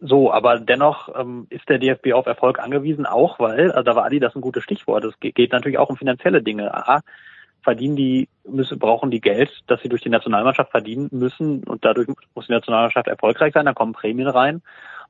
so, 0.00 0.32
aber 0.32 0.58
dennoch 0.58 1.08
ähm, 1.18 1.46
ist 1.48 1.68
der 1.68 1.78
DFB 1.78 2.12
auf 2.12 2.26
Erfolg 2.26 2.58
angewiesen, 2.58 3.06
auch 3.06 3.38
weil, 3.38 3.72
also 3.72 3.82
da 3.82 3.96
war 3.96 4.04
Adi 4.04 4.20
das 4.20 4.34
ein 4.34 4.42
gutes 4.42 4.62
Stichwort. 4.62 5.04
Es 5.04 5.14
geht 5.20 5.52
natürlich 5.52 5.78
auch 5.78 5.88
um 5.88 5.96
finanzielle 5.96 6.42
Dinge. 6.42 6.74
A, 6.74 7.00
verdienen 7.62 7.96
die, 7.96 8.28
müssen, 8.44 8.78
brauchen 8.78 9.10
die 9.10 9.20
Geld, 9.20 9.50
das 9.66 9.80
sie 9.82 9.88
durch 9.88 10.02
die 10.02 10.10
Nationalmannschaft 10.10 10.70
verdienen 10.70 11.08
müssen 11.10 11.64
und 11.64 11.84
dadurch 11.84 12.08
muss 12.34 12.46
die 12.46 12.52
Nationalmannschaft 12.52 13.08
erfolgreich 13.08 13.54
sein, 13.54 13.66
da 13.66 13.72
kommen 13.72 13.92
Prämien 13.92 14.28
rein. 14.28 14.62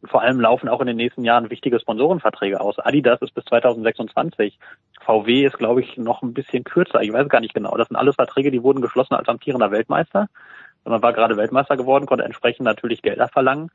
Und 0.02 0.10
vor 0.10 0.22
allem 0.22 0.40
laufen 0.40 0.68
auch 0.68 0.80
in 0.80 0.86
den 0.86 0.96
nächsten 0.96 1.24
Jahren 1.24 1.50
wichtige 1.50 1.80
Sponsorenverträge 1.80 2.60
aus. 2.60 2.78
Adidas 2.78 3.22
ist 3.22 3.34
bis 3.34 3.44
2026. 3.44 4.58
VW 5.04 5.44
ist, 5.46 5.58
glaube 5.58 5.80
ich, 5.80 5.96
noch 5.96 6.22
ein 6.22 6.34
bisschen 6.34 6.64
kürzer. 6.64 7.00
Ich 7.00 7.12
weiß 7.12 7.28
gar 7.28 7.40
nicht 7.40 7.54
genau. 7.54 7.76
Das 7.76 7.88
sind 7.88 7.96
alles 7.96 8.16
Verträge, 8.16 8.50
die 8.50 8.62
wurden 8.62 8.82
geschlossen 8.82 9.14
als 9.14 9.28
amtierender 9.28 9.70
Weltmeister. 9.70 10.28
Man 10.84 11.02
war 11.02 11.12
gerade 11.12 11.36
Weltmeister 11.36 11.76
geworden, 11.76 12.06
konnte 12.06 12.24
entsprechend 12.24 12.64
natürlich 12.64 13.02
Gelder 13.02 13.28
verlangen. 13.28 13.70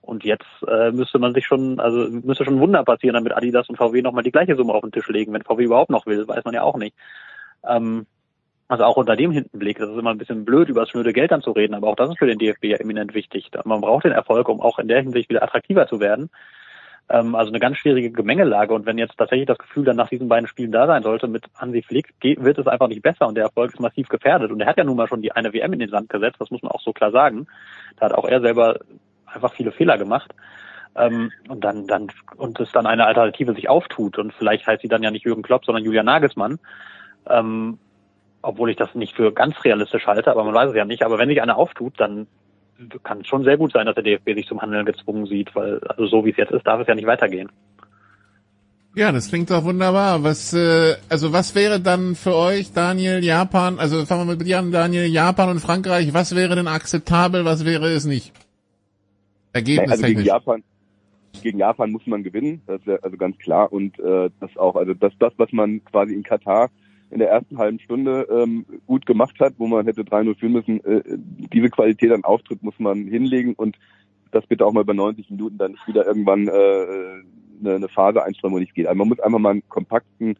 Und 0.00 0.24
jetzt 0.24 0.46
äh, 0.66 0.90
müsste 0.90 1.18
man 1.18 1.34
sich 1.34 1.46
schon, 1.46 1.80
also 1.80 2.08
müsste 2.10 2.44
schon 2.44 2.54
ein 2.54 2.60
Wunder 2.60 2.82
passieren, 2.82 3.14
damit 3.14 3.36
Adidas 3.36 3.68
und 3.68 3.76
VW 3.76 4.00
nochmal 4.00 4.24
die 4.24 4.32
gleiche 4.32 4.56
Summe 4.56 4.72
auf 4.72 4.80
den 4.80 4.90
Tisch 4.90 5.08
legen. 5.08 5.32
Wenn 5.32 5.42
VW 5.42 5.64
überhaupt 5.64 5.90
noch 5.90 6.06
will, 6.06 6.26
weiß 6.26 6.44
man 6.44 6.54
ja 6.54 6.62
auch 6.62 6.76
nicht. 6.76 6.96
Ähm, 7.68 8.06
also 8.68 8.84
auch 8.84 8.96
unter 8.96 9.16
dem 9.16 9.32
Hintenblick, 9.32 9.78
das 9.78 9.88
ist 9.88 9.98
immer 9.98 10.10
ein 10.10 10.18
bisschen 10.18 10.44
blöd, 10.44 10.68
über 10.68 10.80
das 10.80 10.90
schnöde 10.90 11.14
Geld 11.14 11.30
dann 11.30 11.42
zu 11.42 11.52
reden, 11.52 11.74
aber 11.74 11.88
auch 11.88 11.96
das 11.96 12.10
ist 12.10 12.18
für 12.18 12.26
den 12.26 12.38
DFB 12.38 12.64
ja 12.64 12.76
eminent 12.76 13.14
wichtig. 13.14 13.50
Man 13.64 13.80
braucht 13.80 14.04
den 14.04 14.12
Erfolg, 14.12 14.48
um 14.48 14.60
auch 14.60 14.78
in 14.78 14.88
der 14.88 15.00
Hinsicht 15.00 15.30
wieder 15.30 15.42
attraktiver 15.42 15.86
zu 15.86 16.00
werden. 16.00 16.30
Ähm, 17.08 17.34
also 17.34 17.50
eine 17.50 17.60
ganz 17.60 17.78
schwierige 17.78 18.10
Gemengelage. 18.10 18.74
Und 18.74 18.84
wenn 18.84 18.98
jetzt 18.98 19.16
tatsächlich 19.16 19.46
das 19.46 19.58
Gefühl 19.58 19.84
dann 19.84 19.96
nach 19.96 20.10
diesen 20.10 20.28
beiden 20.28 20.46
Spielen 20.46 20.72
da 20.72 20.86
sein 20.86 21.02
sollte 21.02 21.26
mit 21.28 21.46
Hansi 21.56 21.82
Flick, 21.82 22.12
wird 22.22 22.58
es 22.58 22.66
einfach 22.66 22.88
nicht 22.88 23.02
besser 23.02 23.26
und 23.26 23.36
der 23.36 23.44
Erfolg 23.44 23.72
ist 23.72 23.80
massiv 23.80 24.08
gefährdet. 24.08 24.52
Und 24.52 24.60
er 24.60 24.66
hat 24.66 24.76
ja 24.76 24.84
nun 24.84 24.96
mal 24.96 25.08
schon 25.08 25.22
die 25.22 25.32
eine 25.32 25.52
WM 25.54 25.72
in 25.72 25.78
den 25.78 25.90
Sand 25.90 26.10
gesetzt, 26.10 26.36
das 26.38 26.50
muss 26.50 26.62
man 26.62 26.72
auch 26.72 26.82
so 26.82 26.92
klar 26.92 27.10
sagen. 27.10 27.46
Da 27.96 28.06
hat 28.06 28.12
auch 28.12 28.26
er 28.26 28.40
selber 28.40 28.80
einfach 29.24 29.54
viele 29.54 29.72
Fehler 29.72 29.96
gemacht. 29.96 30.34
Ähm, 30.94 31.32
und 31.48 31.64
dann, 31.64 31.86
dann, 31.86 32.08
und 32.36 32.60
es 32.60 32.72
dann 32.72 32.86
eine 32.86 33.06
Alternative 33.06 33.54
sich 33.54 33.70
auftut. 33.70 34.18
Und 34.18 34.34
vielleicht 34.34 34.66
heißt 34.66 34.82
sie 34.82 34.88
dann 34.88 35.02
ja 35.02 35.10
nicht 35.10 35.24
Jürgen 35.24 35.42
Klopp, 35.42 35.64
sondern 35.64 35.84
Julian 35.84 36.06
Nagelsmann. 36.06 36.58
Ähm, 37.26 37.78
obwohl 38.42 38.70
ich 38.70 38.76
das 38.76 38.94
nicht 38.94 39.14
für 39.14 39.32
ganz 39.32 39.56
realistisch 39.64 40.06
halte, 40.06 40.30
aber 40.30 40.44
man 40.44 40.54
weiß 40.54 40.70
es 40.70 40.76
ja 40.76 40.84
nicht. 40.84 41.02
Aber 41.02 41.18
wenn 41.18 41.28
sich 41.28 41.42
einer 41.42 41.56
auftut, 41.56 41.94
dann 41.98 42.26
kann 43.02 43.20
es 43.20 43.26
schon 43.26 43.44
sehr 43.44 43.56
gut 43.56 43.72
sein, 43.72 43.86
dass 43.86 43.94
der 43.94 44.04
DFB 44.04 44.34
sich 44.34 44.46
zum 44.46 44.62
Handeln 44.62 44.86
gezwungen 44.86 45.26
sieht, 45.26 45.54
weil 45.54 45.80
also 45.88 46.06
so 46.06 46.24
wie 46.24 46.30
es 46.30 46.36
jetzt 46.36 46.52
ist, 46.52 46.66
darf 46.66 46.80
es 46.80 46.86
ja 46.86 46.94
nicht 46.94 47.06
weitergehen. 47.06 47.50
Ja, 48.94 49.12
das 49.12 49.28
klingt 49.28 49.50
doch 49.50 49.64
wunderbar. 49.64 50.24
Was, 50.24 50.52
äh, 50.54 50.96
also 51.08 51.32
was 51.32 51.54
wäre 51.54 51.80
dann 51.80 52.14
für 52.14 52.34
euch, 52.34 52.72
Daniel, 52.72 53.22
Japan, 53.22 53.78
also 53.78 54.04
fangen 54.06 54.26
wir 54.26 54.36
mit 54.36 54.46
dir 54.46 54.58
an, 54.58 54.72
Daniel, 54.72 55.06
Japan 55.06 55.50
und 55.50 55.60
Frankreich, 55.60 56.14
was 56.14 56.34
wäre 56.34 56.56
denn 56.56 56.68
akzeptabel, 56.68 57.44
was 57.44 57.64
wäre 57.64 57.88
es 57.90 58.06
nicht? 58.06 58.32
Ergebnis 59.52 59.92
also 59.92 60.06
gegen 60.06 60.22
Japan, 60.22 60.64
gegen 61.42 61.58
Japan 61.58 61.90
muss 61.92 62.06
man 62.06 62.22
gewinnen, 62.22 62.62
das 62.66 62.80
ist 62.80 62.86
ja 62.86 62.96
also 63.02 63.16
ganz 63.16 63.38
klar 63.38 63.72
und 63.72 63.98
äh, 63.98 64.30
das 64.40 64.56
auch, 64.56 64.76
also 64.76 64.94
das, 64.94 65.12
das, 65.18 65.32
was 65.36 65.52
man 65.52 65.84
quasi 65.84 66.14
in 66.14 66.22
Katar 66.22 66.70
in 67.10 67.18
der 67.18 67.30
ersten 67.30 67.58
halben 67.58 67.80
Stunde 67.80 68.26
ähm, 68.30 68.66
gut 68.86 69.06
gemacht 69.06 69.38
hat, 69.40 69.54
wo 69.58 69.66
man 69.66 69.86
hätte 69.86 70.02
3-0 70.02 70.38
führen 70.38 70.52
müssen. 70.52 70.84
Äh, 70.84 71.02
diese 71.52 71.70
Qualität 71.70 72.12
an 72.12 72.24
Auftritt 72.24 72.62
muss 72.62 72.78
man 72.78 73.06
hinlegen 73.06 73.54
und 73.54 73.78
das 74.30 74.46
bitte 74.46 74.66
auch 74.66 74.72
mal 74.72 74.84
bei 74.84 74.92
90 74.92 75.30
Minuten 75.30 75.58
dann 75.58 75.72
nicht 75.72 75.86
wieder 75.88 76.06
irgendwann 76.06 76.48
äh, 76.48 76.52
eine, 77.60 77.76
eine 77.76 77.88
Phase 77.88 78.22
einstreuen, 78.22 78.54
wo 78.54 78.58
nichts 78.58 78.74
geht. 78.74 78.86
Also 78.86 78.98
man 78.98 79.08
muss 79.08 79.20
einfach 79.20 79.38
mal 79.38 79.50
einen 79.50 79.68
kompakten, 79.68 80.36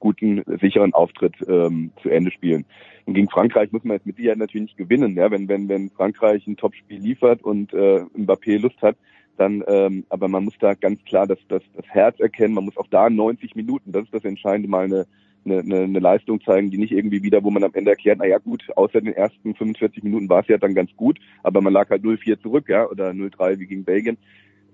guten, 0.00 0.42
sicheren 0.60 0.92
Auftritt 0.92 1.34
ähm, 1.48 1.92
zu 2.02 2.08
Ende 2.08 2.30
spielen. 2.30 2.64
Und 3.06 3.14
gegen 3.14 3.30
Frankreich 3.30 3.72
muss 3.72 3.84
man 3.84 3.96
jetzt 3.96 4.06
mit 4.06 4.16
Sicherheit 4.16 4.38
natürlich 4.38 4.68
nicht 4.68 4.76
gewinnen. 4.76 5.16
Ja? 5.16 5.30
Wenn, 5.30 5.48
wenn, 5.48 5.68
wenn 5.68 5.90
Frankreich 5.90 6.46
ein 6.46 6.56
Topspiel 6.56 7.00
liefert 7.00 7.42
und 7.42 7.72
äh, 7.72 8.04
Mbappé 8.16 8.58
Lust 8.58 8.80
hat, 8.82 8.96
dann, 9.36 9.62
ähm, 9.68 10.04
aber 10.08 10.28
man 10.28 10.44
muss 10.44 10.58
da 10.58 10.74
ganz 10.74 11.02
klar 11.04 11.26
das, 11.26 11.38
das, 11.48 11.62
das 11.74 11.86
Herz 11.86 12.18
erkennen, 12.18 12.54
man 12.54 12.64
muss 12.64 12.76
auch 12.76 12.88
da 12.88 13.08
90 13.08 13.54
Minuten, 13.54 13.92
das 13.92 14.04
ist 14.04 14.14
das 14.14 14.24
Entscheidende, 14.24 14.68
mal 14.68 14.84
eine 14.84 15.06
eine, 15.44 15.60
eine, 15.60 15.82
eine 15.84 15.98
Leistung 15.98 16.40
zeigen, 16.42 16.70
die 16.70 16.78
nicht 16.78 16.92
irgendwie 16.92 17.22
wieder, 17.22 17.42
wo 17.42 17.50
man 17.50 17.64
am 17.64 17.74
Ende 17.74 17.90
erklärt, 17.90 18.18
naja 18.18 18.38
gut, 18.38 18.64
außer 18.76 19.00
den 19.00 19.14
ersten 19.14 19.54
45 19.54 20.02
Minuten 20.02 20.28
war 20.28 20.40
es 20.40 20.48
ja 20.48 20.58
dann 20.58 20.74
ganz 20.74 20.90
gut, 20.96 21.18
aber 21.42 21.60
man 21.60 21.72
lag 21.72 21.88
halt 21.90 22.02
0-4 22.02 22.40
zurück, 22.40 22.68
ja, 22.68 22.88
oder 22.88 23.10
0-3 23.10 23.58
wie 23.58 23.66
gegen 23.66 23.84
Belgien. 23.84 24.18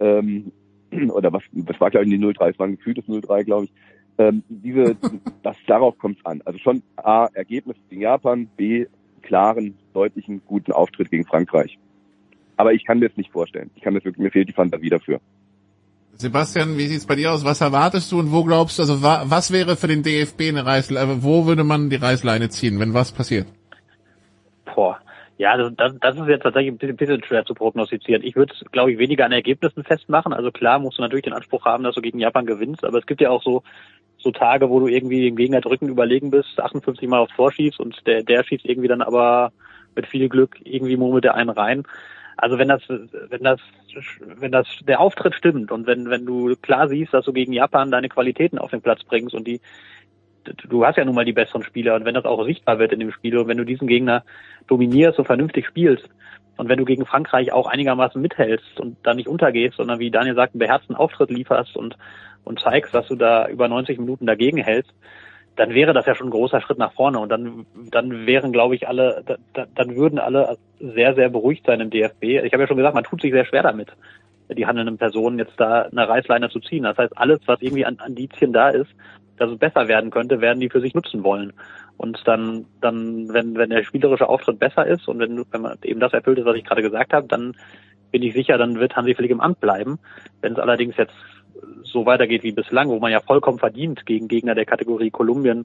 Ähm, 0.00 0.52
oder 1.10 1.32
was, 1.32 1.42
das 1.52 1.80
war 1.80 1.90
glaube 1.90 2.06
ich 2.06 2.10
nicht 2.10 2.22
0-3, 2.22 2.50
es 2.50 2.58
war 2.58 2.66
ein 2.66 2.76
gefühltes 2.76 3.04
0-3, 3.06 3.44
glaube 3.44 3.64
ich. 3.64 3.72
Ähm, 4.18 4.42
diese, 4.48 4.96
das, 5.42 5.56
darauf 5.66 5.98
kommt 5.98 6.18
es 6.18 6.26
an. 6.26 6.42
Also 6.44 6.58
schon 6.58 6.82
A, 6.96 7.28
Ergebnis 7.34 7.76
gegen 7.88 8.02
Japan, 8.02 8.48
B, 8.56 8.86
klaren, 9.22 9.74
deutlichen, 9.92 10.42
guten 10.46 10.72
Auftritt 10.72 11.10
gegen 11.10 11.24
Frankreich. 11.24 11.78
Aber 12.56 12.72
ich 12.72 12.84
kann 12.84 12.98
mir 12.98 13.08
das 13.08 13.16
nicht 13.16 13.32
vorstellen. 13.32 13.70
Ich 13.74 13.82
kann 13.82 13.94
mir 13.94 14.04
wirklich, 14.04 14.22
mir 14.22 14.30
fehlt 14.30 14.48
die 14.48 14.52
Fantasie 14.52 14.90
dafür. 14.90 15.20
Sebastian, 16.16 16.78
wie 16.78 16.86
sieht's 16.86 17.06
bei 17.06 17.16
dir 17.16 17.32
aus? 17.32 17.44
Was 17.44 17.60
erwartest 17.60 18.10
du 18.12 18.18
und 18.18 18.32
wo 18.32 18.44
glaubst 18.44 18.78
du, 18.78 18.82
also 18.82 19.02
was 19.02 19.52
wäre 19.52 19.76
für 19.76 19.88
den 19.88 20.02
DFB 20.02 20.42
eine 20.48 20.64
Reißleine, 20.64 21.12
äh, 21.12 21.22
wo 21.22 21.46
würde 21.46 21.64
man 21.64 21.90
die 21.90 21.96
Reißleine 21.96 22.48
ziehen, 22.50 22.78
wenn 22.80 22.94
was 22.94 23.12
passiert? 23.12 23.46
Boah. 24.74 24.98
Ja, 25.36 25.56
das, 25.56 25.72
das, 26.00 26.16
ist 26.16 26.28
jetzt 26.28 26.44
tatsächlich 26.44 26.72
ein 26.72 26.96
bisschen, 26.96 27.24
schwer 27.24 27.44
zu 27.44 27.54
prognostizieren. 27.54 28.22
Ich 28.22 28.36
würde 28.36 28.54
es, 28.54 28.70
glaube 28.70 28.92
ich, 28.92 28.98
weniger 28.98 29.24
an 29.24 29.32
Ergebnissen 29.32 29.82
festmachen. 29.82 30.32
Also 30.32 30.52
klar 30.52 30.78
musst 30.78 30.98
du 30.98 31.02
natürlich 31.02 31.24
den 31.24 31.32
Anspruch 31.32 31.64
haben, 31.64 31.82
dass 31.82 31.96
du 31.96 32.00
gegen 32.00 32.20
Japan 32.20 32.46
gewinnst, 32.46 32.84
aber 32.84 32.98
es 32.98 33.06
gibt 33.06 33.20
ja 33.20 33.30
auch 33.30 33.42
so 33.42 33.62
so 34.24 34.30
Tage, 34.30 34.70
wo 34.70 34.80
du 34.80 34.88
irgendwie 34.88 35.20
dem 35.22 35.36
Gegner 35.36 35.60
drücken 35.60 35.88
überlegen 35.88 36.30
bist, 36.30 36.58
58 36.58 37.08
Mal 37.08 37.18
aufs 37.18 37.36
Tor 37.36 37.52
schießt 37.52 37.78
und 37.78 38.06
der, 38.06 38.22
der 38.22 38.42
schießt 38.42 38.64
irgendwie 38.64 38.88
dann 38.88 39.02
aber 39.02 39.52
mit 39.94 40.06
viel 40.06 40.28
Glück 40.28 40.56
irgendwie 40.64 40.96
murmelt 40.96 41.24
der 41.24 41.34
einen 41.34 41.50
rein. 41.50 41.84
Also 42.37 42.59
wenn 42.59 42.68
das, 42.68 42.82
wenn 42.89 43.43
das, 43.43 43.61
wenn 44.20 44.53
das 44.53 44.66
der 44.87 45.01
Auftritt 45.01 45.35
stimmt 45.35 45.70
und 45.70 45.87
wenn, 45.87 46.11
wenn 46.11 46.26
du 46.26 46.57
klar 46.57 46.89
siehst, 46.89 47.14
dass 47.14 47.24
du 47.24 47.32
gegen 47.32 47.53
Japan 47.53 47.91
deine 47.91 48.09
Qualitäten 48.09 48.59
auf 48.59 48.70
den 48.70 48.82
Platz 48.82 49.05
bringst 49.05 49.35
und 49.35 49.47
die, 49.47 49.61
du 50.68 50.85
hast 50.85 50.97
ja 50.97 51.05
nun 51.05 51.14
mal 51.14 51.24
die 51.24 51.32
besseren 51.32 51.62
Spieler 51.62 51.95
und 51.95 52.05
wenn 52.05 52.14
das 52.14 52.24
auch 52.24 52.45
sichtbar 52.45 52.78
wird 52.78 52.93
in 52.93 53.01
dem 53.01 53.12
Spiel 53.12 53.39
und 53.39 53.49
wenn 53.49 53.59
du 53.59 53.64
diesen 53.64 53.87
Gegner 53.87 54.24
dominierst 54.66 55.18
und 55.18 55.26
vernünftig 55.26 55.66
spielst 55.66 56.09
und 56.57 56.68
wenn 56.68 56.78
du 56.78 56.85
gegen 56.85 57.07
Frankreich 57.07 57.53
auch 57.53 57.66
einigermaßen 57.66 58.20
mithältst 58.20 58.78
und 58.80 58.97
da 59.03 59.14
nicht 59.14 59.28
untergehst, 59.28 59.76
sondern 59.76 59.99
wie 59.99 60.11
Daniel 60.11 60.35
sagt, 60.35 60.55
einen 60.55 60.61
beherzten 60.61 60.95
Auftritt 60.95 61.30
lieferst 61.30 61.76
und, 61.76 61.97
und 62.45 62.61
zeigst, 62.61 62.95
dass 62.95 63.09
du 63.09 63.16
da 63.16 63.49
über 63.49 63.68
90 63.68 63.99
Minuten 63.99 64.26
dagegen 64.26 64.59
hältst, 64.59 64.93
dann 65.57 65.70
wäre 65.70 65.92
das 65.92 66.07
ja 66.07 66.14
schon 66.14 66.28
ein 66.28 66.32
großer 66.32 66.61
Schritt 66.61 66.78
nach 66.78 66.92
vorne 66.92 67.18
und 67.18 67.28
dann 67.28 67.66
dann 67.74 68.26
wären 68.26 68.52
glaube 68.52 68.74
ich 68.74 68.88
alle 68.88 69.22
da, 69.52 69.66
dann 69.74 69.96
würden 69.96 70.18
alle 70.18 70.57
sehr 70.78 71.14
sehr 71.14 71.28
beruhigt 71.28 71.66
sein 71.66 71.80
im 71.80 71.90
DFB. 71.90 72.22
Ich 72.22 72.52
habe 72.52 72.62
ja 72.62 72.66
schon 72.66 72.76
gesagt, 72.76 72.94
man 72.94 73.05
tut 73.05 73.22
sich 73.22 73.32
sehr 73.32 73.44
schwer 73.44 73.62
damit, 73.62 73.88
die 74.50 74.66
handelnden 74.66 74.98
Personen 74.98 75.38
jetzt 75.38 75.59
da 75.59 75.82
eine 75.82 76.09
Reißleine 76.09 76.50
zu 76.50 76.61
ziehen. 76.61 76.84
Das 76.84 76.98
heißt, 76.98 77.16
alles 77.16 77.40
was 77.46 77.62
irgendwie 77.62 77.86
an 77.86 77.98
Indizien 78.07 78.52
da 78.52 78.70
ist, 78.70 78.90
dass 79.36 79.50
es 79.50 79.59
besser 79.59 79.88
werden 79.88 80.11
könnte, 80.11 80.40
werden 80.40 80.61
die 80.61 80.70
für 80.70 80.80
sich 80.80 80.94
nutzen 80.94 81.22
wollen. 81.24 81.52
Und 81.96 82.20
dann 82.26 82.66
dann 82.80 83.32
wenn 83.32 83.57
wenn 83.57 83.70
der 83.70 83.84
spielerische 83.84 84.28
Auftritt 84.28 84.59
besser 84.59 84.86
ist 84.86 85.07
und 85.07 85.20
wenn 85.20 85.44
wenn 85.50 85.62
man 85.62 85.78
eben 85.84 86.00
das 86.00 86.12
erfüllt 86.12 86.38
ist, 86.38 86.46
was 86.46 86.57
ich 86.57 86.64
gerade 86.64 86.82
gesagt 86.82 87.12
habe, 87.12 87.28
dann 87.28 87.57
bin 88.11 88.22
ich 88.22 88.34
sicher, 88.34 88.59
dann 88.59 88.78
wird 88.78 88.94
Hansi 88.96 89.14
Flick 89.14 89.30
im 89.30 89.40
Amt 89.40 89.61
bleiben. 89.61 89.98
Wenn 90.40 90.52
es 90.52 90.59
allerdings 90.59 90.96
jetzt 90.96 91.14
so 91.95 92.05
weitergeht 92.05 92.42
wie 92.42 92.53
bislang, 92.53 92.90
wo 92.90 92.99
man 92.99 93.11
ja 93.11 93.20
vollkommen 93.20 93.59
verdient 93.59 94.05
gegen 94.05 94.28
Gegner 94.28 94.55
der 94.55 94.66
Kategorie 94.66 95.11
Kolumbien 95.11 95.64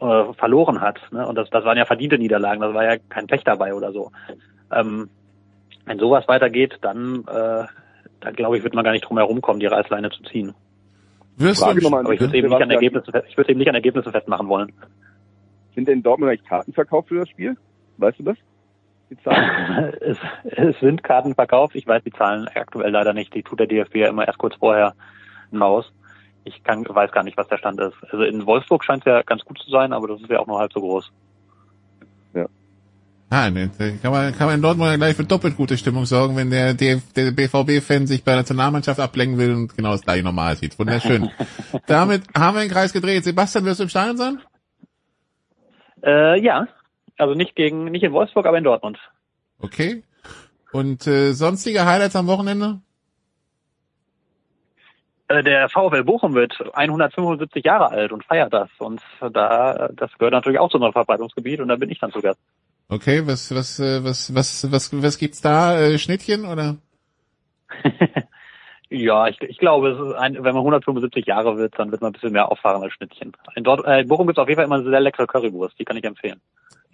äh, 0.00 0.32
verloren 0.34 0.80
hat. 0.80 0.98
Ne? 1.12 1.24
Und 1.26 1.36
das, 1.36 1.48
das 1.50 1.64
waren 1.64 1.78
ja 1.78 1.84
verdiente 1.84 2.18
Niederlagen, 2.18 2.60
das 2.60 2.74
war 2.74 2.84
ja 2.84 2.96
kein 3.08 3.28
Pech 3.28 3.44
dabei 3.44 3.74
oder 3.74 3.92
so. 3.92 4.10
Ähm, 4.72 5.08
wenn 5.84 5.98
sowas 5.98 6.26
weitergeht, 6.26 6.78
dann, 6.80 7.24
äh, 7.28 7.64
dann 8.20 8.34
glaube 8.34 8.56
ich, 8.56 8.64
wird 8.64 8.74
man 8.74 8.84
gar 8.84 8.92
nicht 8.92 9.04
drum 9.04 9.18
herum 9.18 9.40
kommen, 9.40 9.60
die 9.60 9.66
Reißleine 9.66 10.10
zu 10.10 10.22
ziehen. 10.24 10.54
Wirst 11.36 11.62
Aber 11.62 12.12
ich 12.12 12.20
würde 12.20 12.36
eben 12.36 12.48
nicht 12.48 12.62
an 12.62 12.70
Ergebnissen, 12.70 13.12
ich 13.28 13.36
würde 13.36 13.50
eben 13.50 13.58
nicht 13.58 13.68
an 13.68 13.74
Ergebnissen 13.74 14.12
festmachen 14.12 14.48
wollen. 14.48 14.72
Sind 15.74 15.88
denn 15.88 15.98
in 15.98 16.02
Dortmund 16.02 16.30
eigentlich 16.30 16.48
Karten 16.48 16.72
verkauft 16.72 17.08
für 17.08 17.20
das 17.20 17.28
Spiel? 17.28 17.56
Weißt 17.96 18.18
du 18.18 18.24
das? 18.24 18.36
Die 19.08 19.16
Zahlen? 19.22 19.94
es, 20.00 20.18
es 20.44 20.78
sind 20.80 21.02
Karten 21.02 21.34
verkauft. 21.34 21.74
Ich 21.74 21.86
weiß 21.86 22.02
die 22.04 22.12
Zahlen 22.12 22.48
aktuell 22.54 22.90
leider 22.90 23.12
nicht. 23.12 23.34
Die 23.34 23.42
tut 23.42 23.60
der 23.60 23.66
DFB 23.66 23.96
ja 23.96 24.08
immer 24.08 24.26
erst 24.26 24.38
kurz 24.38 24.54
vorher 24.56 24.94
raus. 25.58 25.90
Ich 26.44 26.62
kann, 26.64 26.84
weiß 26.88 27.12
gar 27.12 27.22
nicht, 27.22 27.36
was 27.36 27.48
der 27.48 27.58
Stand 27.58 27.80
ist. 27.80 27.94
Also 28.10 28.24
in 28.24 28.46
Wolfsburg 28.46 28.84
scheint 28.84 29.06
es 29.06 29.10
ja 29.10 29.22
ganz 29.22 29.44
gut 29.44 29.58
zu 29.58 29.70
sein, 29.70 29.92
aber 29.92 30.08
das 30.08 30.20
ist 30.20 30.30
ja 30.30 30.38
auch 30.38 30.46
nur 30.46 30.58
halb 30.58 30.72
so 30.72 30.80
groß. 30.80 31.10
Ja. 32.34 32.46
Ah, 33.28 33.50
kann 33.50 34.10
man, 34.10 34.34
kann 34.34 34.46
man 34.46 34.56
in 34.56 34.62
Dortmund 34.62 34.90
ja 34.90 34.96
gleich 34.96 35.16
für 35.16 35.24
doppelt 35.24 35.56
gute 35.56 35.76
Stimmung 35.76 36.06
sorgen, 36.06 36.36
wenn 36.36 36.50
der, 36.50 36.74
der, 36.74 37.00
der 37.14 37.30
BVB-Fan 37.30 38.06
sich 38.06 38.24
bei 38.24 38.32
der 38.32 38.40
Nationalmannschaft 38.40 38.98
ablenken 38.98 39.38
will 39.38 39.54
und 39.54 39.76
genau 39.76 39.92
das 39.92 40.02
gleiche 40.02 40.24
normal 40.24 40.56
sieht. 40.56 40.78
Wunderschön. 40.78 41.30
Damit 41.86 42.22
haben 42.34 42.56
wir 42.56 42.62
den 42.62 42.70
Kreis 42.70 42.92
gedreht. 42.92 43.24
Sebastian, 43.24 43.64
wirst 43.66 43.80
du 43.80 43.84
im 43.84 43.90
Stadion 43.90 44.16
sein? 44.16 44.40
Äh, 46.02 46.42
ja. 46.42 46.66
Also 47.18 47.34
nicht 47.34 47.54
gegen, 47.54 47.84
nicht 47.84 48.02
in 48.02 48.12
Wolfsburg, 48.12 48.46
aber 48.46 48.58
in 48.58 48.64
Dortmund. 48.64 48.98
Okay. 49.58 50.02
Und 50.72 51.06
äh, 51.06 51.32
sonstige 51.32 51.84
Highlights 51.84 52.16
am 52.16 52.26
Wochenende? 52.26 52.80
Äh, 55.30 55.44
der 55.44 55.68
VfL 55.68 56.02
Bochum 56.02 56.34
wird 56.34 56.60
175 56.74 57.64
Jahre 57.64 57.90
alt 57.90 58.10
und 58.10 58.24
feiert 58.24 58.52
das. 58.52 58.68
Und 58.78 59.00
da, 59.20 59.88
das 59.94 60.10
gehört 60.18 60.32
natürlich 60.32 60.58
auch 60.58 60.70
zu 60.70 60.78
unserem 60.78 60.92
Verbreitungsgebiet 60.92 61.60
und 61.60 61.68
da 61.68 61.76
bin 61.76 61.88
ich 61.88 62.00
dann 62.00 62.10
zu 62.10 62.20
Gast. 62.20 62.40
Okay, 62.88 63.24
was, 63.24 63.54
was, 63.54 63.78
äh, 63.78 64.02
was, 64.02 64.34
was, 64.34 64.72
was, 64.72 65.02
was 65.02 65.18
gibt's 65.18 65.40
da? 65.40 65.80
Äh, 65.80 65.98
Schnittchen 65.98 66.44
oder? 66.44 66.78
ja, 68.90 69.28
ich, 69.28 69.40
ich 69.42 69.58
glaube, 69.58 69.90
es 69.90 70.00
ist 70.00 70.14
ein, 70.16 70.34
wenn 70.34 70.54
man 70.54 70.62
175 70.62 71.24
Jahre 71.24 71.56
wird, 71.56 71.78
dann 71.78 71.92
wird 71.92 72.00
man 72.00 72.10
ein 72.10 72.14
bisschen 72.14 72.32
mehr 72.32 72.50
auffahren 72.50 72.82
als 72.82 72.92
Schnittchen. 72.94 73.30
In, 73.54 73.62
Dort, 73.62 73.86
in 73.86 74.08
Bochum 74.08 74.26
gibt's 74.26 74.40
auf 74.40 74.48
jeden 74.48 74.58
Fall 74.58 74.64
immer 74.64 74.80
eine 74.80 74.90
sehr 74.90 75.00
leckere 75.00 75.28
Currywurst, 75.28 75.78
die 75.78 75.84
kann 75.84 75.96
ich 75.96 76.02
empfehlen. 76.02 76.40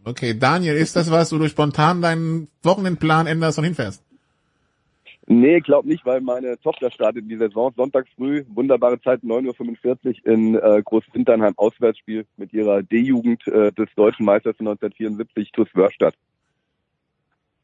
Okay, 0.05 0.39
Daniel, 0.39 0.77
ist 0.77 0.95
das 0.95 1.11
was, 1.11 1.33
wo 1.33 1.39
du 1.39 1.49
spontan 1.49 2.03
deinen 2.03 2.49
Wochenendplan 2.63 3.27
änderst 3.27 3.57
und 3.59 3.65
hinfährst? 3.65 4.05
Nee, 5.29 5.61
glaub 5.61 5.85
nicht, 5.85 6.07
weil 6.07 6.21
meine 6.21 6.59
Tochter 6.61 6.89
startet 6.91 7.29
die 7.29 7.37
Saison 7.37 7.73
sonntags 7.77 8.09
früh, 8.15 8.45
wunderbare 8.49 9.01
Zeit, 9.01 9.23
9.45 9.23 10.25
Uhr 10.25 10.33
in 10.33 10.55
äh, 10.55 10.83
Großwinternheim 10.85 11.55
Auswärtsspiel 11.57 12.27
mit 12.37 12.53
ihrer 12.53 12.85
D-Jugend 12.85 13.45
äh, 13.49 13.73
des 13.73 13.89
deutschen 13.97 14.25
Meisters 14.25 14.55
1974, 14.61 15.51
TuS 15.51 15.69
Wörstadt. 15.75 16.15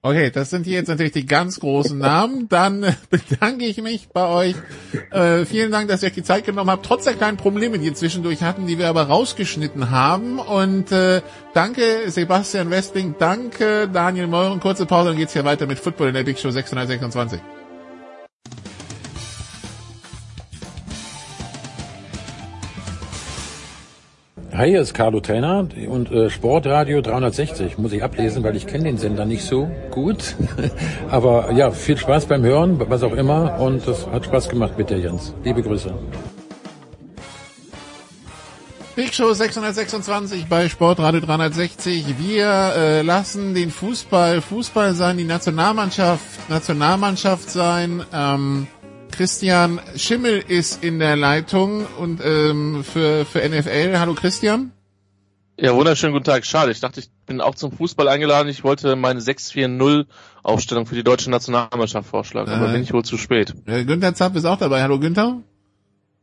Okay, 0.04 0.32
das 0.32 0.50
sind 0.50 0.66
hier 0.66 0.74
jetzt 0.74 0.88
natürlich 0.88 1.12
die 1.12 1.26
ganz 1.26 1.60
großen 1.60 1.96
Namen. 1.96 2.48
Dann 2.48 2.96
bedanke 3.10 3.66
ich 3.66 3.80
mich 3.80 4.08
bei 4.08 4.26
euch. 4.26 4.56
Äh, 5.12 5.44
vielen 5.44 5.70
Dank, 5.70 5.86
dass 5.86 6.02
ihr 6.02 6.08
euch 6.08 6.14
die 6.14 6.24
Zeit 6.24 6.44
genommen 6.44 6.70
habt, 6.70 6.84
trotz 6.84 7.04
der 7.04 7.14
kleinen 7.14 7.36
Probleme, 7.36 7.78
die 7.78 7.86
ihr 7.86 7.94
zwischendurch 7.94 8.42
hatten, 8.42 8.66
die 8.66 8.78
wir 8.78 8.88
aber 8.88 9.04
rausgeschnitten 9.04 9.92
haben. 9.92 10.40
Und 10.40 10.90
äh, 10.90 11.22
danke 11.54 12.10
Sebastian 12.10 12.70
Westling, 12.70 13.14
danke 13.16 13.88
Daniel 13.88 14.26
Meuren. 14.26 14.58
Kurze 14.58 14.86
Pause, 14.86 15.10
dann 15.10 15.18
geht's 15.18 15.34
hier 15.34 15.44
weiter 15.44 15.68
mit 15.68 15.78
Football 15.78 16.08
in 16.08 16.14
der 16.14 16.24
Big 16.24 16.36
Show 16.36 16.50
626. 16.50 17.40
Hi, 24.54 24.68
hier 24.68 24.82
ist 24.82 24.92
Carlo 24.92 25.20
Trainer 25.20 25.66
und 25.88 26.12
äh, 26.12 26.28
Sportradio 26.28 27.00
360 27.00 27.78
muss 27.78 27.90
ich 27.94 28.02
ablesen, 28.04 28.44
weil 28.44 28.54
ich 28.54 28.66
kenne 28.66 28.84
den 28.84 28.98
Sender 28.98 29.24
nicht 29.24 29.46
so 29.46 29.70
gut. 29.90 30.36
Aber 31.08 31.52
ja, 31.52 31.70
viel 31.70 31.96
Spaß 31.96 32.26
beim 32.26 32.42
Hören, 32.42 32.78
was 32.90 33.02
auch 33.02 33.14
immer. 33.14 33.58
Und 33.58 33.88
das 33.88 34.06
hat 34.08 34.26
Spaß 34.26 34.50
gemacht 34.50 34.76
mit 34.76 34.90
dir, 34.90 34.98
Jens. 34.98 35.34
Liebe 35.42 35.62
Grüße. 35.62 35.94
Big 38.94 39.14
Show 39.14 39.32
626 39.32 40.44
bei 40.44 40.68
Sportradio 40.68 41.22
360. 41.22 42.18
Wir 42.18 42.74
äh, 42.76 43.00
lassen 43.00 43.54
den 43.54 43.70
Fußball 43.70 44.42
Fußball 44.42 44.92
sein, 44.92 45.16
die 45.16 45.24
Nationalmannschaft 45.24 46.50
Nationalmannschaft 46.50 47.48
sein. 47.48 48.02
Ähm, 48.12 48.66
Christian 49.12 49.80
Schimmel 49.94 50.42
ist 50.48 50.82
in 50.82 50.98
der 50.98 51.16
Leitung 51.16 51.86
und 51.98 52.20
ähm, 52.24 52.82
für, 52.82 53.24
für 53.24 53.46
NFL. 53.46 53.98
Hallo 53.98 54.14
Christian. 54.14 54.72
Ja, 55.60 55.74
wunderschönen 55.74 56.14
guten 56.14 56.24
Tag. 56.24 56.46
Schade, 56.46 56.72
ich 56.72 56.80
dachte, 56.80 57.00
ich 57.00 57.10
bin 57.26 57.40
auch 57.40 57.54
zum 57.54 57.70
Fußball 57.72 58.08
eingeladen. 58.08 58.48
Ich 58.48 58.64
wollte 58.64 58.96
meine 58.96 59.20
6-4-0 59.20 60.06
Aufstellung 60.42 60.86
für 60.86 60.94
die 60.94 61.04
deutsche 61.04 61.30
Nationalmannschaft 61.30 62.08
vorschlagen, 62.08 62.50
äh, 62.50 62.54
aber 62.54 62.72
bin 62.72 62.82
ich 62.82 62.92
wohl 62.92 63.04
zu 63.04 63.18
spät. 63.18 63.54
Äh, 63.66 63.84
Günther 63.84 64.14
Zapp 64.14 64.34
ist 64.34 64.46
auch 64.46 64.58
dabei. 64.58 64.82
Hallo 64.82 64.98
Günther. 64.98 65.42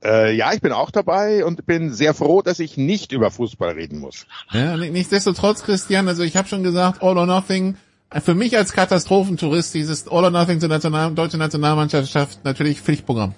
Äh, 0.04 0.36
ja, 0.36 0.52
ich 0.54 0.62
bin 0.62 0.72
auch 0.72 0.92
dabei 0.92 1.46
und 1.46 1.66
bin 1.66 1.94
sehr 1.94 2.14
froh, 2.14 2.42
dass 2.42 2.60
ich 2.60 2.76
nicht 2.76 3.12
über 3.12 3.30
Fußball 3.30 3.72
reden 3.72 4.00
muss. 4.00 4.26
Ja, 4.52 4.76
nichtsdestotrotz, 4.78 5.64
Christian, 5.64 6.08
also 6.08 6.24
ich 6.24 6.36
habe 6.36 6.48
schon 6.48 6.64
gesagt, 6.64 7.04
All 7.04 7.18
or 7.18 7.26
Nothing 7.28 7.78
für 8.12 8.36
mich 8.36 8.58
als 8.58 8.74
Katastrophentourist 8.74 9.74
dieses 9.74 10.08
All 10.08 10.24
or 10.24 10.32
Nothing 10.32 10.60
zur 10.60 10.70
National 10.70 11.14
deutschen 11.14 11.40
Nationalmannschaft 11.40 12.44
natürlich 12.44 12.82
Pflichtprogramm. 12.82 13.36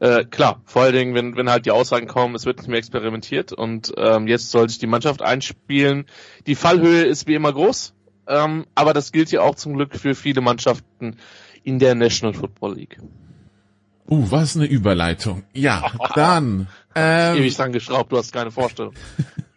Äh, 0.00 0.24
klar, 0.24 0.60
vor 0.64 0.82
allen 0.82 0.94
Dingen, 0.94 1.14
wenn, 1.14 1.36
wenn 1.36 1.50
halt 1.50 1.66
die 1.66 1.70
Aussagen 1.70 2.06
kommen, 2.06 2.34
es 2.34 2.44
wird 2.44 2.58
nicht 2.58 2.68
mehr 2.68 2.78
experimentiert 2.78 3.52
und 3.52 3.92
ähm, 3.96 4.26
jetzt 4.26 4.50
soll 4.50 4.68
sich 4.68 4.78
die 4.78 4.86
Mannschaft 4.86 5.22
einspielen. 5.22 6.06
Die 6.46 6.54
Fallhöhe 6.54 7.04
ist 7.04 7.26
wie 7.26 7.34
immer 7.34 7.52
groß, 7.52 7.94
ähm, 8.26 8.66
aber 8.74 8.92
das 8.92 9.12
gilt 9.12 9.30
ja 9.30 9.40
auch 9.42 9.54
zum 9.54 9.74
Glück 9.74 9.96
für 9.96 10.14
viele 10.14 10.40
Mannschaften 10.40 11.16
in 11.62 11.78
der 11.78 11.94
National 11.94 12.34
Football 12.34 12.76
League. 12.76 12.98
Uh, 14.10 14.30
was 14.30 14.56
eine 14.56 14.66
Überleitung. 14.66 15.44
Ja, 15.52 15.92
dann. 16.14 16.68
Ähm, 16.94 17.36
Ewig 17.36 17.54
dran 17.54 17.70
geschraubt, 17.70 18.10
du 18.10 18.16
hast 18.16 18.32
keine 18.32 18.50
Vorstellung. 18.50 18.92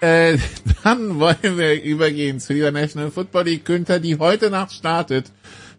äh, 0.00 0.38
dann 0.84 1.18
wollen 1.20 1.56
wir 1.58 1.82
übergehen 1.82 2.40
zu 2.40 2.54
dieser 2.54 2.70
National 2.70 3.10
Football 3.10 3.44
League 3.44 3.64
Günther, 3.64 4.00
die 4.00 4.18
heute 4.18 4.50
Nacht 4.50 4.72
startet. 4.72 5.26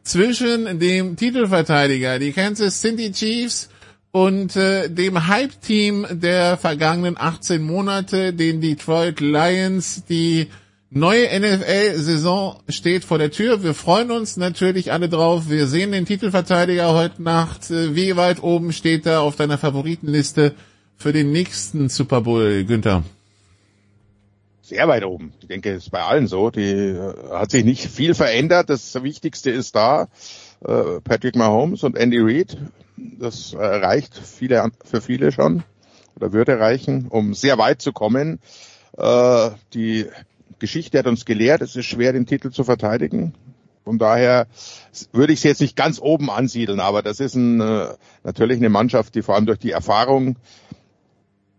Zwischen 0.04 0.80
dem 0.80 1.18
Titelverteidiger, 1.18 2.18
die 2.18 2.32
Kansas 2.32 2.80
City 2.80 3.12
Chiefs, 3.12 3.70
und 4.12 4.56
äh, 4.56 4.90
dem 4.90 5.28
Hype-Team 5.28 6.08
der 6.10 6.58
vergangenen 6.58 7.18
18 7.18 7.62
Monate, 7.62 8.34
den 8.34 8.62
Detroit 8.62 9.20
Lions, 9.20 10.06
die 10.06 10.48
neue 10.90 11.28
NFL-Saison 11.40 12.62
steht 12.70 13.04
vor 13.04 13.18
der 13.18 13.32
Tür. 13.32 13.64
Wir 13.64 13.74
freuen 13.74 14.10
uns 14.12 14.38
natürlich 14.38 14.92
alle 14.92 15.10
drauf. 15.10 15.50
Wir 15.50 15.68
sehen 15.68 15.92
den 15.92 16.06
Titelverteidiger 16.06 16.94
heute 16.94 17.22
Nacht. 17.22 17.70
Äh, 17.70 17.96
wie 17.96 18.16
weit 18.16 18.42
oben 18.42 18.72
steht 18.74 19.06
er 19.06 19.22
auf 19.22 19.36
deiner 19.36 19.58
Favoritenliste 19.58 20.56
für 20.96 21.14
den 21.14 21.32
nächsten 21.32 21.90
Super 21.90 22.22
Bowl, 22.22 22.64
Günther? 22.64 23.04
Sehr 24.68 24.90
weit 24.90 25.06
oben. 25.06 25.32
Ich 25.40 25.48
denke, 25.48 25.72
es 25.72 25.84
ist 25.84 25.92
bei 25.92 26.04
allen 26.04 26.28
so. 26.28 26.50
Die 26.50 26.60
äh, 26.60 27.14
hat 27.32 27.52
sich 27.52 27.64
nicht 27.64 27.88
viel 27.88 28.14
verändert. 28.14 28.70
Das 28.70 29.02
Wichtigste 29.02 29.50
ist 29.50 29.78
da. 29.78 30.10
Äh, 30.60 31.00
Patrick 31.06 31.38
Mahomes 31.38 31.84
und 31.84 31.96
Andy 31.96 32.20
Reid. 32.20 32.58
Das 32.98 33.56
reicht 33.56 34.18
viele, 34.18 34.70
für 34.84 35.00
viele 35.00 35.32
schon 35.32 35.64
oder 36.18 36.34
würde 36.34 36.60
reichen, 36.60 37.08
um 37.08 37.34
sehr 37.34 37.58
weit 37.58 37.82
zu 37.82 37.94
kommen. 37.94 38.40
Die 39.74 40.08
Geschichte 40.58 40.98
hat 40.98 41.06
uns 41.06 41.26
gelehrt, 41.26 41.62
es 41.62 41.76
ist 41.76 41.86
schwer, 41.86 42.14
den 42.14 42.26
Titel 42.26 42.50
zu 42.50 42.64
verteidigen. 42.64 43.36
Von 43.84 44.00
daher 44.00 44.48
würde 45.12 45.32
ich 45.32 45.40
es 45.40 45.44
jetzt 45.44 45.62
nicht 45.62 45.76
ganz 45.76 46.00
oben 46.02 46.32
ansiedeln, 46.32 46.80
aber 46.80 47.04
das 47.04 47.20
ist 47.20 47.36
ein, 47.36 47.62
äh, 47.62 47.90
natürlich 48.24 48.58
eine 48.58 48.70
Mannschaft, 48.70 49.14
die 49.14 49.22
vor 49.22 49.36
allem 49.36 49.46
durch 49.46 49.60
die 49.60 49.72
Erfahrung 49.72 50.38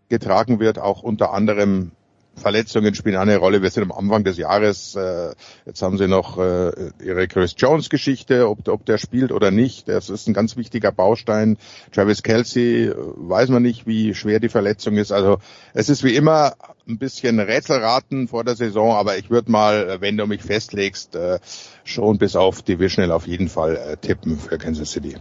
getragen 0.09 0.59
wird, 0.59 0.77
auch 0.77 1.01
unter 1.03 1.31
anderem 1.31 1.91
Verletzungen 2.39 2.95
spielen 2.95 3.17
eine 3.17 3.37
Rolle. 3.37 3.61
Wir 3.61 3.69
sind 3.69 3.83
am 3.83 3.91
Anfang 3.91 4.23
des 4.23 4.37
Jahres. 4.37 4.95
Äh, 4.95 5.33
jetzt 5.65 5.81
haben 5.81 5.97
sie 5.97 6.07
noch 6.07 6.37
äh, 6.37 6.71
ihre 7.03 7.27
Chris 7.27 7.55
Jones 7.57 7.89
Geschichte, 7.89 8.49
ob, 8.49 8.67
ob 8.67 8.85
der 8.85 8.97
spielt 8.97 9.31
oder 9.31 9.51
nicht. 9.51 9.87
Das 9.87 10.09
ist 10.09 10.27
ein 10.27 10.33
ganz 10.33 10.57
wichtiger 10.57 10.91
Baustein. 10.91 11.57
Travis 11.91 12.23
Kelsey 12.23 12.87
äh, 12.87 12.95
weiß 12.95 13.49
man 13.49 13.63
nicht, 13.63 13.85
wie 13.87 14.13
schwer 14.15 14.39
die 14.39 14.49
Verletzung 14.49 14.97
ist. 14.97 15.11
Also 15.11 15.37
es 15.73 15.89
ist 15.89 16.03
wie 16.03 16.15
immer 16.15 16.53
ein 16.87 16.97
bisschen 16.97 17.39
Rätselraten 17.39 18.27
vor 18.27 18.43
der 18.43 18.55
Saison, 18.55 18.95
aber 18.95 19.17
ich 19.17 19.29
würde 19.29 19.51
mal, 19.51 20.01
wenn 20.01 20.17
du 20.17 20.25
mich 20.25 20.41
festlegst, 20.41 21.15
äh, 21.15 21.39
schon 21.83 22.17
bis 22.17 22.35
auf 22.35 22.61
Divisional 22.61 23.11
auf 23.11 23.27
jeden 23.27 23.49
Fall 23.49 23.75
äh, 23.75 23.97
tippen 23.97 24.37
für 24.37 24.57
Kansas 24.57 24.91
City. 24.91 25.15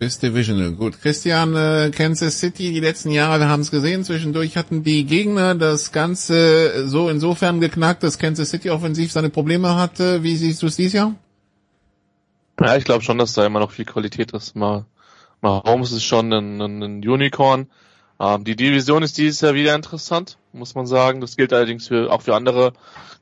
Bis 0.00 0.18
Divisional. 0.18 0.72
Gut. 0.72 0.98
Christian, 1.02 1.54
äh, 1.54 1.90
Kansas 1.94 2.40
City, 2.40 2.72
die 2.72 2.80
letzten 2.80 3.10
Jahre, 3.10 3.38
wir 3.38 3.50
haben 3.50 3.60
es 3.60 3.70
gesehen, 3.70 4.02
zwischendurch 4.02 4.56
hatten 4.56 4.82
die 4.82 5.04
Gegner 5.04 5.54
das 5.54 5.92
Ganze 5.92 6.88
so 6.88 7.10
insofern 7.10 7.60
geknackt, 7.60 8.02
dass 8.02 8.18
Kansas 8.18 8.48
City 8.48 8.70
offensiv 8.70 9.12
seine 9.12 9.28
Probleme 9.28 9.76
hatte. 9.76 10.22
Wie 10.22 10.36
siehst 10.36 10.62
du 10.62 10.68
es 10.68 10.76
dieses 10.76 10.94
Jahr? 10.94 11.16
Ja, 12.58 12.76
ich 12.78 12.84
glaube 12.84 13.04
schon, 13.04 13.18
dass 13.18 13.34
da 13.34 13.44
immer 13.44 13.60
noch 13.60 13.72
viel 13.72 13.84
Qualität 13.84 14.32
ist. 14.32 14.56
Mal, 14.56 14.86
mal 15.42 15.60
Holmes 15.66 15.92
ist 15.92 16.04
schon 16.04 16.32
ein, 16.32 16.62
ein, 16.62 17.06
Unicorn. 17.06 17.66
Ähm, 18.18 18.44
die 18.44 18.56
Division 18.56 19.02
ist 19.02 19.18
dieses 19.18 19.42
Jahr 19.42 19.52
wieder 19.52 19.74
interessant, 19.74 20.38
muss 20.54 20.74
man 20.74 20.86
sagen. 20.86 21.20
Das 21.20 21.36
gilt 21.36 21.52
allerdings 21.52 21.88
für, 21.88 22.10
auch 22.10 22.22
für 22.22 22.34
andere 22.34 22.72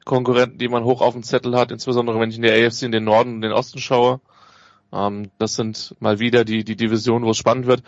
Konkurrenten, 0.04 0.58
die 0.58 0.68
man 0.68 0.84
hoch 0.84 1.00
auf 1.00 1.14
dem 1.14 1.24
Zettel 1.24 1.56
hat, 1.56 1.72
insbesondere 1.72 2.20
wenn 2.20 2.30
ich 2.30 2.36
in 2.36 2.42
der 2.42 2.54
AFC 2.54 2.82
in 2.82 2.92
den 2.92 3.02
Norden 3.02 3.34
und 3.34 3.40
den 3.40 3.50
Osten 3.50 3.80
schaue. 3.80 4.20
Ähm, 4.92 5.30
das 5.38 5.54
sind 5.54 5.94
mal 6.00 6.18
wieder 6.18 6.44
die, 6.44 6.64
die 6.64 6.76
Divisionen, 6.76 7.26
wo 7.26 7.30
es 7.30 7.36
spannend 7.36 7.66
wird. 7.66 7.82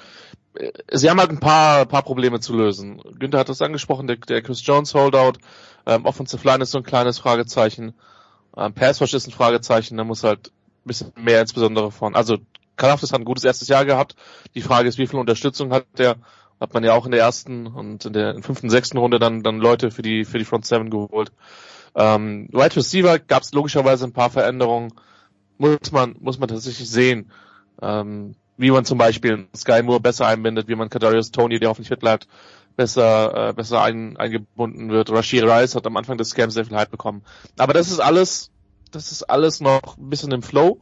Sie 0.90 1.08
haben 1.08 1.20
halt 1.20 1.30
ein 1.30 1.40
paar, 1.40 1.86
paar 1.86 2.02
Probleme 2.02 2.40
zu 2.40 2.56
lösen. 2.56 3.00
Günther 3.18 3.38
hat 3.38 3.48
das 3.48 3.62
angesprochen, 3.62 4.06
der, 4.06 4.16
der 4.16 4.42
Chris 4.42 4.66
Jones 4.66 4.94
Holdout. 4.94 5.38
Ähm, 5.86 6.04
Offensive 6.04 6.46
Line 6.46 6.62
ist 6.62 6.72
so 6.72 6.78
ein 6.78 6.84
kleines 6.84 7.18
Fragezeichen. 7.18 7.94
Ähm, 8.56 8.74
Pass 8.74 9.00
ist 9.00 9.26
ein 9.26 9.32
Fragezeichen, 9.32 9.96
da 9.96 10.04
muss 10.04 10.24
halt 10.24 10.48
ein 10.48 10.86
bisschen 10.86 11.12
mehr 11.16 11.40
insbesondere 11.40 11.92
von, 11.92 12.16
also 12.16 12.38
Kalafdis 12.76 13.12
hat 13.12 13.20
ein 13.20 13.24
gutes 13.24 13.44
erstes 13.44 13.68
Jahr 13.68 13.84
gehabt. 13.84 14.16
Die 14.54 14.62
Frage 14.62 14.88
ist, 14.88 14.98
wie 14.98 15.06
viel 15.06 15.18
Unterstützung 15.18 15.72
hat 15.72 15.86
der? 15.98 16.16
Hat 16.58 16.74
man 16.74 16.84
ja 16.84 16.92
auch 16.92 17.06
in 17.06 17.12
der 17.12 17.20
ersten 17.20 17.66
und 17.66 18.04
in 18.04 18.12
der 18.12 18.42
fünften, 18.42 18.68
sechsten 18.68 18.98
Runde 18.98 19.18
dann, 19.18 19.42
dann 19.42 19.60
Leute 19.60 19.90
für 19.90 20.02
die, 20.02 20.26
für 20.26 20.38
die 20.38 20.44
Front 20.44 20.66
Seven 20.66 20.90
geholt. 20.90 21.32
Ähm, 21.94 22.48
Wide 22.52 22.76
Receiver 22.76 23.18
gab 23.18 23.42
es 23.42 23.52
logischerweise 23.52 24.04
ein 24.04 24.12
paar 24.12 24.28
Veränderungen 24.28 24.92
muss 25.60 25.92
man, 25.92 26.16
muss 26.20 26.38
man 26.38 26.48
tatsächlich 26.48 26.88
sehen, 26.88 27.30
ähm, 27.82 28.34
wie 28.56 28.70
man 28.70 28.84
zum 28.84 28.98
Beispiel 28.98 29.46
Sky 29.54 29.82
Moore 29.82 30.00
besser 30.00 30.26
einbindet, 30.26 30.68
wie 30.68 30.74
man 30.74 30.88
Kadarius 30.88 31.30
Tony, 31.30 31.58
der 31.58 31.68
hoffentlich 31.68 31.88
fit 31.88 32.00
bleibt, 32.00 32.26
besser, 32.76 33.50
äh, 33.50 33.52
besser 33.52 33.82
ein, 33.82 34.16
eingebunden 34.16 34.90
wird. 34.90 35.10
Rashid 35.10 35.44
Rice 35.44 35.74
hat 35.74 35.86
am 35.86 35.96
Anfang 35.96 36.18
des 36.18 36.34
Camps 36.34 36.54
sehr 36.54 36.64
viel 36.64 36.76
Hype 36.76 36.90
bekommen. 36.90 37.22
Aber 37.58 37.74
das 37.74 37.90
ist 37.90 38.00
alles, 38.00 38.50
das 38.90 39.12
ist 39.12 39.24
alles 39.24 39.60
noch 39.60 39.98
ein 39.98 40.08
bisschen 40.08 40.32
im 40.32 40.42
Flow. 40.42 40.78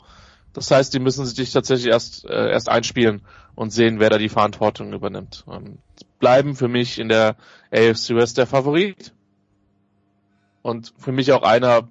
Das 0.53 0.71
heißt, 0.71 0.95
die 0.95 1.01
müssen 1.01 1.27
sich 1.27 1.53
tatsächlich 1.53 1.93
erst, 1.93 2.25
äh, 2.25 2.51
erst 2.51 2.69
einspielen 2.69 3.23
und 3.55 3.71
sehen, 3.73 4.01
wer 4.01 4.11
da 4.11 4.19
die 4.19 4.29
Verantwortung 4.29 4.93
übernimmt. 4.93 5.45
Ähm, 5.51 5.79
bleiben 6.21 6.57
für 6.57 6.69
mich 6.69 6.99
in 6.99 7.09
der 7.09 7.37
AFC 7.71 8.15
West 8.15 8.39
der 8.39 8.47
Favorit. 8.47 9.13
Und 10.63 10.93
für 10.99 11.13
mich 11.13 11.33
auch 11.33 11.43
einer 11.43 11.89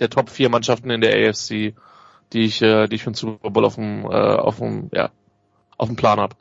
der 0.00 0.10
Top 0.10 0.30
4 0.30 0.48
Mannschaften 0.48 0.90
in 0.90 1.00
der 1.00 1.28
AFC 1.28 1.74
die 2.32 2.44
ich, 2.44 2.62
äh, 2.62 2.86
die 2.86 2.96
ich 2.96 3.02
für 3.04 3.10
den 3.10 3.14
Super 3.14 3.50
Bowl 3.50 3.64
auf 3.64 3.76
dem, 3.76 4.04
äh, 4.04 4.08
auf 4.08 4.58
dem, 4.58 4.90
ja, 4.92 5.10
auf 5.76 5.88
dem 5.88 5.96
Plan 5.96 6.20
habe. 6.20 6.34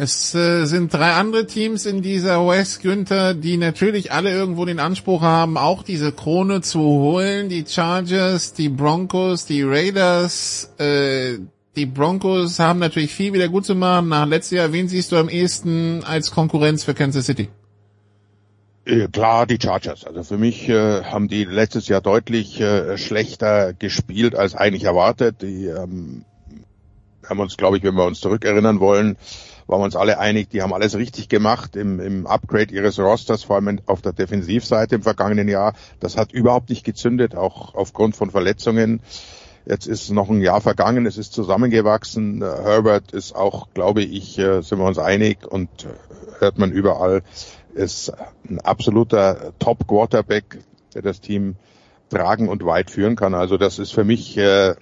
Es 0.00 0.32
äh, 0.32 0.64
sind 0.64 0.94
drei 0.94 1.14
andere 1.14 1.48
Teams 1.48 1.84
in 1.84 2.02
dieser 2.02 2.46
West 2.46 2.82
Günther, 2.82 3.34
die 3.34 3.56
natürlich 3.56 4.12
alle 4.12 4.30
irgendwo 4.30 4.64
den 4.64 4.78
Anspruch 4.78 5.22
haben, 5.22 5.56
auch 5.56 5.82
diese 5.82 6.12
Krone 6.12 6.60
zu 6.60 6.78
holen. 6.78 7.48
Die 7.48 7.64
Chargers, 7.66 8.52
die 8.52 8.68
Broncos, 8.68 9.44
die 9.44 9.64
Raiders. 9.64 10.72
Äh, 10.78 11.38
die 11.74 11.86
Broncos 11.86 12.60
haben 12.60 12.78
natürlich 12.78 13.12
viel 13.12 13.32
wieder 13.32 13.48
gut 13.48 13.66
zu 13.66 13.74
machen. 13.74 14.08
Nach 14.08 14.26
letztes 14.26 14.58
Jahr, 14.58 14.72
wen 14.72 14.86
siehst 14.88 15.10
du 15.10 15.16
am 15.16 15.28
ehesten 15.28 16.04
als 16.04 16.30
Konkurrenz 16.30 16.84
für 16.84 16.94
Kansas 16.94 17.26
City? 17.26 17.48
Äh, 18.88 19.08
klar, 19.08 19.46
die 19.46 19.58
Chargers. 19.62 20.04
Also 20.04 20.22
für 20.22 20.38
mich 20.38 20.66
äh, 20.68 21.04
haben 21.04 21.28
die 21.28 21.44
letztes 21.44 21.88
Jahr 21.88 22.00
deutlich 22.00 22.58
äh, 22.60 22.96
schlechter 22.96 23.74
gespielt 23.74 24.34
als 24.34 24.54
eigentlich 24.54 24.84
erwartet. 24.84 25.42
Die 25.42 25.66
ähm, 25.66 26.24
haben 27.28 27.40
uns, 27.40 27.58
glaube 27.58 27.76
ich, 27.76 27.82
wenn 27.82 27.94
wir 27.94 28.06
uns 28.06 28.20
zurückerinnern 28.20 28.80
wollen, 28.80 29.18
waren 29.66 29.80
wir 29.80 29.84
uns 29.84 29.96
alle 29.96 30.18
einig, 30.18 30.48
die 30.48 30.62
haben 30.62 30.72
alles 30.72 30.96
richtig 30.96 31.28
gemacht 31.28 31.76
im, 31.76 32.00
im 32.00 32.26
Upgrade 32.26 32.72
ihres 32.72 32.98
Rosters, 32.98 33.44
vor 33.44 33.56
allem 33.56 33.80
auf 33.84 34.00
der 34.00 34.14
Defensivseite 34.14 34.94
im 34.94 35.02
vergangenen 35.02 35.48
Jahr. 35.48 35.74
Das 36.00 36.16
hat 36.16 36.32
überhaupt 36.32 36.70
nicht 36.70 36.84
gezündet, 36.84 37.34
auch 37.34 37.74
aufgrund 37.74 38.16
von 38.16 38.30
Verletzungen. 38.30 39.02
Jetzt 39.66 39.86
ist 39.86 40.08
noch 40.10 40.30
ein 40.30 40.40
Jahr 40.40 40.62
vergangen, 40.62 41.04
es 41.04 41.18
ist 41.18 41.34
zusammengewachsen. 41.34 42.42
Herbert 42.42 43.12
ist 43.12 43.36
auch, 43.36 43.68
glaube 43.74 44.00
ich, 44.00 44.38
äh, 44.38 44.62
sind 44.62 44.78
wir 44.78 44.86
uns 44.86 44.98
einig 44.98 45.46
und 45.46 45.68
äh, 45.84 45.88
hört 46.40 46.58
man 46.58 46.72
überall, 46.72 47.22
ist 47.74 48.12
ein 48.48 48.60
absoluter 48.60 49.52
Top-Quarterback, 49.58 50.58
der 50.94 51.02
das 51.02 51.20
Team 51.20 51.56
tragen 52.10 52.48
und 52.48 52.64
weit 52.64 52.90
führen 52.90 53.16
kann. 53.16 53.34
Also 53.34 53.56
das 53.56 53.78
ist 53.78 53.92
für 53.92 54.04
mich 54.04 54.36
äh, 54.38 54.74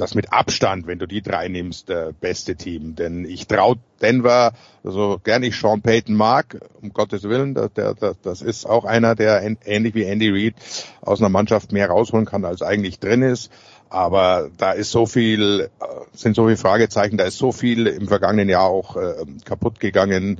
das 0.00 0.14
mit 0.14 0.32
Abstand, 0.32 0.86
wenn 0.86 0.98
du 0.98 1.06
die 1.06 1.22
drei 1.22 1.48
nimmst, 1.48 1.90
äh, 1.90 2.12
beste 2.18 2.56
Team. 2.56 2.94
Denn 2.94 3.24
ich 3.24 3.46
traue 3.46 3.76
Denver, 4.00 4.52
so 4.82 5.20
gern 5.22 5.42
ich 5.42 5.56
Sean 5.56 5.82
Payton 5.82 6.14
mag, 6.14 6.58
um 6.80 6.92
Gottes 6.92 7.24
Willen, 7.24 7.54
der, 7.54 7.68
der, 7.68 7.94
das 8.22 8.42
ist 8.42 8.66
auch 8.66 8.84
einer, 8.84 9.14
der 9.14 9.42
ähnlich 9.64 9.94
wie 9.94 10.04
Andy 10.04 10.30
Reid 10.30 10.54
aus 11.02 11.20
einer 11.20 11.28
Mannschaft 11.28 11.72
mehr 11.72 11.88
rausholen 11.88 12.26
kann, 12.26 12.44
als 12.44 12.62
eigentlich 12.62 12.98
drin 12.98 13.22
ist. 13.22 13.50
Aber 13.90 14.50
da 14.56 14.72
ist 14.72 14.92
so 14.92 15.04
viel, 15.04 15.68
äh, 15.80 15.84
sind 16.14 16.36
so 16.36 16.44
viele 16.44 16.56
Fragezeichen, 16.56 17.16
da 17.16 17.24
ist 17.24 17.38
so 17.38 17.52
viel 17.52 17.86
im 17.86 18.08
vergangenen 18.08 18.48
Jahr 18.48 18.64
auch 18.64 18.96
äh, 18.96 19.26
kaputt 19.44 19.80
gegangen. 19.80 20.38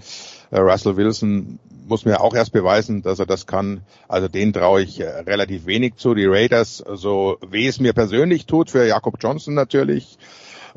Äh, 0.50 0.60
Russell 0.60 0.96
Wilson 0.96 1.58
muss 1.86 2.04
mir 2.04 2.20
auch 2.20 2.34
erst 2.34 2.52
beweisen, 2.52 3.02
dass 3.02 3.18
er 3.18 3.26
das 3.26 3.46
kann. 3.46 3.82
Also 4.08 4.28
den 4.28 4.52
traue 4.52 4.82
ich 4.82 5.00
äh, 5.00 5.08
relativ 5.08 5.66
wenig 5.66 5.96
zu. 5.96 6.14
Die 6.14 6.26
Raiders, 6.26 6.84
so 6.94 7.38
weh 7.46 7.66
es 7.66 7.80
mir 7.80 7.92
persönlich 7.92 8.46
tut, 8.46 8.70
für 8.70 8.86
Jakob 8.86 9.16
Johnson 9.20 9.54
natürlich. 9.54 10.18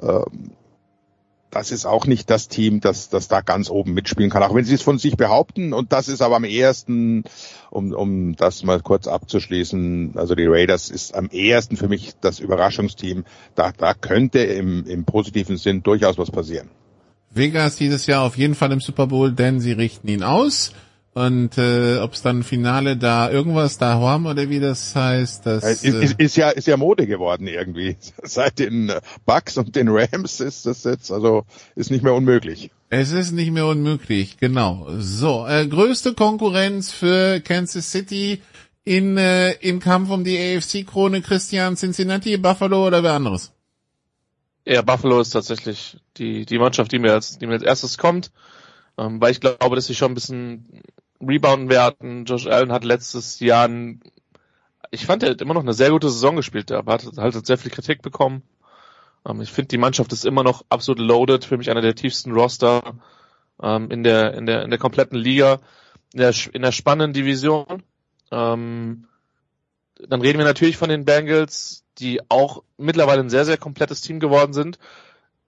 Ähm, 0.01 0.51
das 1.53 1.71
ist 1.71 1.85
auch 1.85 2.07
nicht 2.07 2.31
das 2.31 2.47
Team, 2.47 2.79
das, 2.79 3.09
das 3.09 3.27
da 3.27 3.41
ganz 3.41 3.69
oben 3.69 3.93
mitspielen 3.93 4.31
kann, 4.31 4.41
auch 4.41 4.55
wenn 4.55 4.65
sie 4.65 4.73
es 4.73 4.81
von 4.81 4.97
sich 4.97 5.17
behaupten. 5.17 5.71
Und 5.73 5.93
das 5.93 6.07
ist 6.07 6.23
aber 6.23 6.37
am 6.37 6.45
ehesten, 6.45 7.25
um, 7.69 7.93
um 7.93 8.35
das 8.35 8.63
mal 8.63 8.81
kurz 8.81 9.07
abzuschließen, 9.07 10.13
also 10.15 10.33
die 10.33 10.47
Raiders 10.47 10.89
ist 10.89 11.13
am 11.13 11.29
ehesten 11.29 11.77
für 11.77 11.87
mich 11.87 12.13
das 12.21 12.39
Überraschungsteam. 12.39 13.23
Da, 13.53 13.71
da 13.71 13.93
könnte 13.93 14.39
im, 14.39 14.87
im 14.87 15.05
positiven 15.05 15.57
Sinn 15.57 15.83
durchaus 15.83 16.17
was 16.17 16.31
passieren. 16.31 16.71
Vegas 17.33 17.75
dieses 17.75 18.05
Jahr 18.05 18.23
auf 18.23 18.37
jeden 18.37 18.55
Fall 18.55 18.71
im 18.71 18.79
Super 18.79 19.07
Bowl, 19.07 19.31
denn 19.31 19.59
sie 19.59 19.71
richten 19.71 20.07
ihn 20.07 20.23
aus. 20.23 20.71
Und 21.13 21.59
äh, 21.59 21.99
ob 21.99 22.13
es 22.13 22.23
dann 22.23 22.41
Finale 22.41 22.97
da 22.97 23.29
irgendwas 23.29 23.77
da 23.77 23.99
haben 23.99 24.25
oder 24.25 24.49
wie 24.49 24.59
das 24.59 24.95
heißt, 24.95 25.45
das 25.45 25.63
ist, 25.63 25.83
ist, 25.83 26.19
ist 26.19 26.35
ja 26.35 26.49
ist 26.49 26.65
ja 26.65 26.75
Mode 26.75 27.05
geworden 27.05 27.45
irgendwie. 27.45 27.97
Seit 28.23 28.57
den 28.57 28.91
Bucks 29.25 29.57
und 29.57 29.75
den 29.75 29.89
Rams 29.89 30.39
ist 30.39 30.65
das 30.65 30.83
jetzt 30.83 31.11
also 31.11 31.45
ist 31.75 31.91
nicht 31.91 32.03
mehr 32.03 32.15
unmöglich. 32.15 32.71
Es 32.89 33.11
ist 33.11 33.31
nicht 33.31 33.51
mehr 33.51 33.67
unmöglich, 33.67 34.37
genau. 34.37 34.87
So, 34.97 35.45
äh, 35.47 35.67
größte 35.67 36.15
Konkurrenz 36.15 36.91
für 36.91 37.41
Kansas 37.41 37.91
City 37.91 38.41
in 38.83 39.17
äh, 39.17 39.51
im 39.51 39.79
Kampf 39.79 40.09
um 40.09 40.23
die 40.23 40.37
AFC 40.37 40.85
Krone 40.85 41.21
Christian 41.21 41.75
Cincinnati, 41.75 42.37
Buffalo 42.37 42.87
oder 42.87 43.03
wer 43.03 43.13
anderes? 43.13 43.52
Ja, 44.65 44.81
Buffalo 44.81 45.19
ist 45.19 45.31
tatsächlich 45.31 45.97
die 46.17 46.45
die 46.45 46.57
Mannschaft, 46.57 46.91
die 46.91 46.99
mir 46.99 47.13
als 47.13 47.37
die 47.37 47.47
mir 47.47 47.53
als 47.53 47.63
erstes 47.63 47.97
kommt, 47.97 48.31
ähm, 48.97 49.19
weil 49.21 49.31
ich 49.31 49.41
glaube, 49.41 49.75
dass 49.75 49.87
sie 49.87 49.95
schon 49.95 50.11
ein 50.11 50.15
bisschen 50.15 50.83
rebounden 51.21 51.69
werden. 51.69 52.25
Josh 52.25 52.47
Allen 52.47 52.71
hat 52.71 52.83
letztes 52.83 53.39
Jahr, 53.39 53.67
ein, 53.67 54.01
ich 54.91 55.05
fand, 55.05 55.23
er 55.23 55.31
hat 55.31 55.41
immer 55.41 55.53
noch 55.53 55.61
eine 55.63 55.73
sehr 55.73 55.89
gute 55.91 56.09
Saison 56.09 56.35
gespielt, 56.35 56.71
aber 56.71 56.93
hat 56.93 57.05
halt 57.17 57.45
sehr 57.45 57.57
viel 57.57 57.71
Kritik 57.71 58.01
bekommen. 58.01 58.43
Ähm, 59.27 59.41
ich 59.41 59.51
finde, 59.51 59.69
die 59.69 59.77
Mannschaft 59.77 60.13
ist 60.13 60.25
immer 60.25 60.43
noch 60.43 60.63
absolut 60.69 60.99
loaded, 60.99 61.45
für 61.45 61.57
mich 61.57 61.69
einer 61.69 61.81
der 61.81 61.95
tiefsten 61.95 62.31
Roster 62.31 62.95
ähm, 63.61 63.91
in 63.91 64.03
der 64.03 64.33
in 64.35 64.45
der 64.45 64.63
in 64.63 64.69
der 64.69 64.79
kompletten 64.79 65.17
Liga, 65.17 65.59
in 66.13 66.19
der 66.19 66.33
in 66.53 66.61
der 66.61 66.71
spannenden 66.71 67.13
Division. 67.13 67.83
Ähm, 68.31 69.07
dann 69.99 70.21
reden 70.21 70.39
wir 70.39 70.45
natürlich 70.45 70.77
von 70.77 70.89
den 70.89 71.05
Bengals, 71.05 71.83
die 71.99 72.21
auch 72.29 72.63
mittlerweile 72.77 73.21
ein 73.21 73.29
sehr 73.29 73.45
sehr 73.45 73.57
komplettes 73.57 74.01
Team 74.01 74.19
geworden 74.19 74.53
sind. 74.53 74.79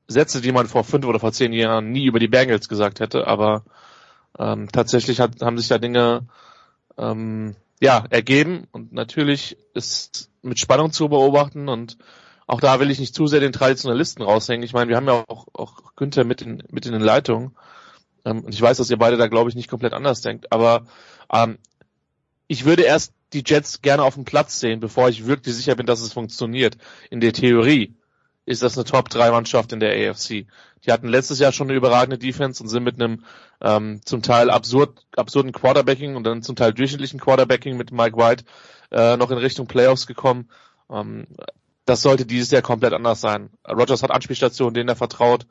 Sätze, 0.08 0.41
die 0.41 0.52
man 0.52 0.68
vor 0.68 0.84
fünf 0.84 1.06
oder 1.06 1.20
vor 1.20 1.32
zehn 1.32 1.52
Jahren 1.52 1.91
nie 1.91 2.06
über 2.06 2.20
die 2.20 2.28
Bengals 2.28 2.70
gesagt 2.70 3.00
hätte, 3.00 3.26
aber 3.26 3.64
ähm, 4.38 4.70
tatsächlich 4.72 5.20
hat, 5.20 5.41
haben 5.41 5.58
sich 5.58 5.68
da 5.68 5.80
Dinge 5.80 6.28
ähm, 6.98 7.56
ja 7.82 8.06
ergeben 8.10 8.68
und 8.72 8.93
natürlich 8.93 9.58
ist 9.74 10.30
mit 10.43 10.60
Spannung 10.60 10.91
zu 10.91 11.10
beobachten 11.10 11.68
und 11.70 11.98
auch 12.48 12.62
da 12.62 12.80
will 12.80 12.91
ich 12.91 13.00
nicht 13.00 13.16
zu 13.16 13.28
sehr 13.28 13.39
den 13.39 13.54
Traditionalisten 13.54 14.24
raushängen. 14.24 14.64
Ich 14.64 14.74
meine, 14.74 14.89
wir 14.89 14.98
haben 14.98 15.08
ja 15.08 15.24
auch, 15.28 15.48
auch 15.54 15.96
Günther 15.96 16.24
mit 16.24 16.41
in, 16.41 16.62
mit 16.70 16.86
in 16.86 16.91
den 16.91 17.02
Leitungen. 17.02 17.56
Ähm, 18.24 18.41
und 18.41 18.54
ich 18.54 18.62
weiß, 18.62 18.78
dass 18.78 18.89
ihr 18.89 18.98
beide 18.98 19.18
da, 19.18 19.28
glaube 19.28 19.50
ich, 19.50 19.56
nicht 19.56 19.70
komplett 19.70 19.93
anders 19.93 20.22
denkt. 20.22 20.52
Aber 20.52 20.86
ähm, 21.32 21.58
ich 22.48 22.66
würde 22.66 22.84
erst 22.84 23.14
die 23.36 23.43
Jets 23.45 23.81
gerne 23.81 24.03
auf 24.03 24.15
dem 24.15 24.25
Platz 24.25 24.59
sehen, 24.59 24.79
bevor 24.79 25.09
ich 25.09 25.27
wirklich 25.27 25.55
sicher 25.55 25.75
bin, 25.75 25.86
dass 25.86 26.01
es 26.01 26.13
funktioniert. 26.13 26.77
In 27.09 27.19
der 27.19 27.33
Theorie 27.33 27.95
ist 28.45 28.63
das 28.63 28.77
eine 28.77 28.86
Top-3-Mannschaft 28.86 29.73
in 29.73 29.79
der 29.79 30.09
AFC. 30.09 30.47
Die 30.86 30.91
hatten 30.91 31.07
letztes 31.07 31.39
Jahr 31.39 31.51
schon 31.51 31.67
eine 31.67 31.77
überragende 31.77 32.17
Defense 32.17 32.61
und 32.61 32.69
sind 32.69 32.83
mit 32.83 33.01
einem 33.01 33.23
ähm, 33.61 34.01
zum 34.05 34.21
Teil 34.21 34.49
absurd, 34.49 35.05
absurden 35.15 35.51
Quarterbacking 35.51 36.15
und 36.15 36.23
dann 36.23 36.43
zum 36.43 36.55
Teil 36.55 36.73
durchschnittlichen 36.73 37.19
Quarterbacking 37.19 37.75
mit 37.75 37.91
Mike 37.91 38.17
White 38.17 38.45
äh, 38.91 39.17
noch 39.17 39.31
in 39.31 39.38
Richtung 39.38 39.67
Playoffs 39.67 40.05
gekommen. 40.05 40.49
Ähm, 40.89 41.27
das 41.86 42.01
sollte 42.01 42.25
dieses 42.25 42.51
Jahr 42.51 42.61
komplett 42.61 42.93
anders 42.93 43.21
sein. 43.21 43.49
Rogers 43.67 44.03
hat 44.03 44.11
Anspielstationen, 44.11 44.73
denen 44.73 44.89
er 44.89 44.95
vertraut. 44.95 45.47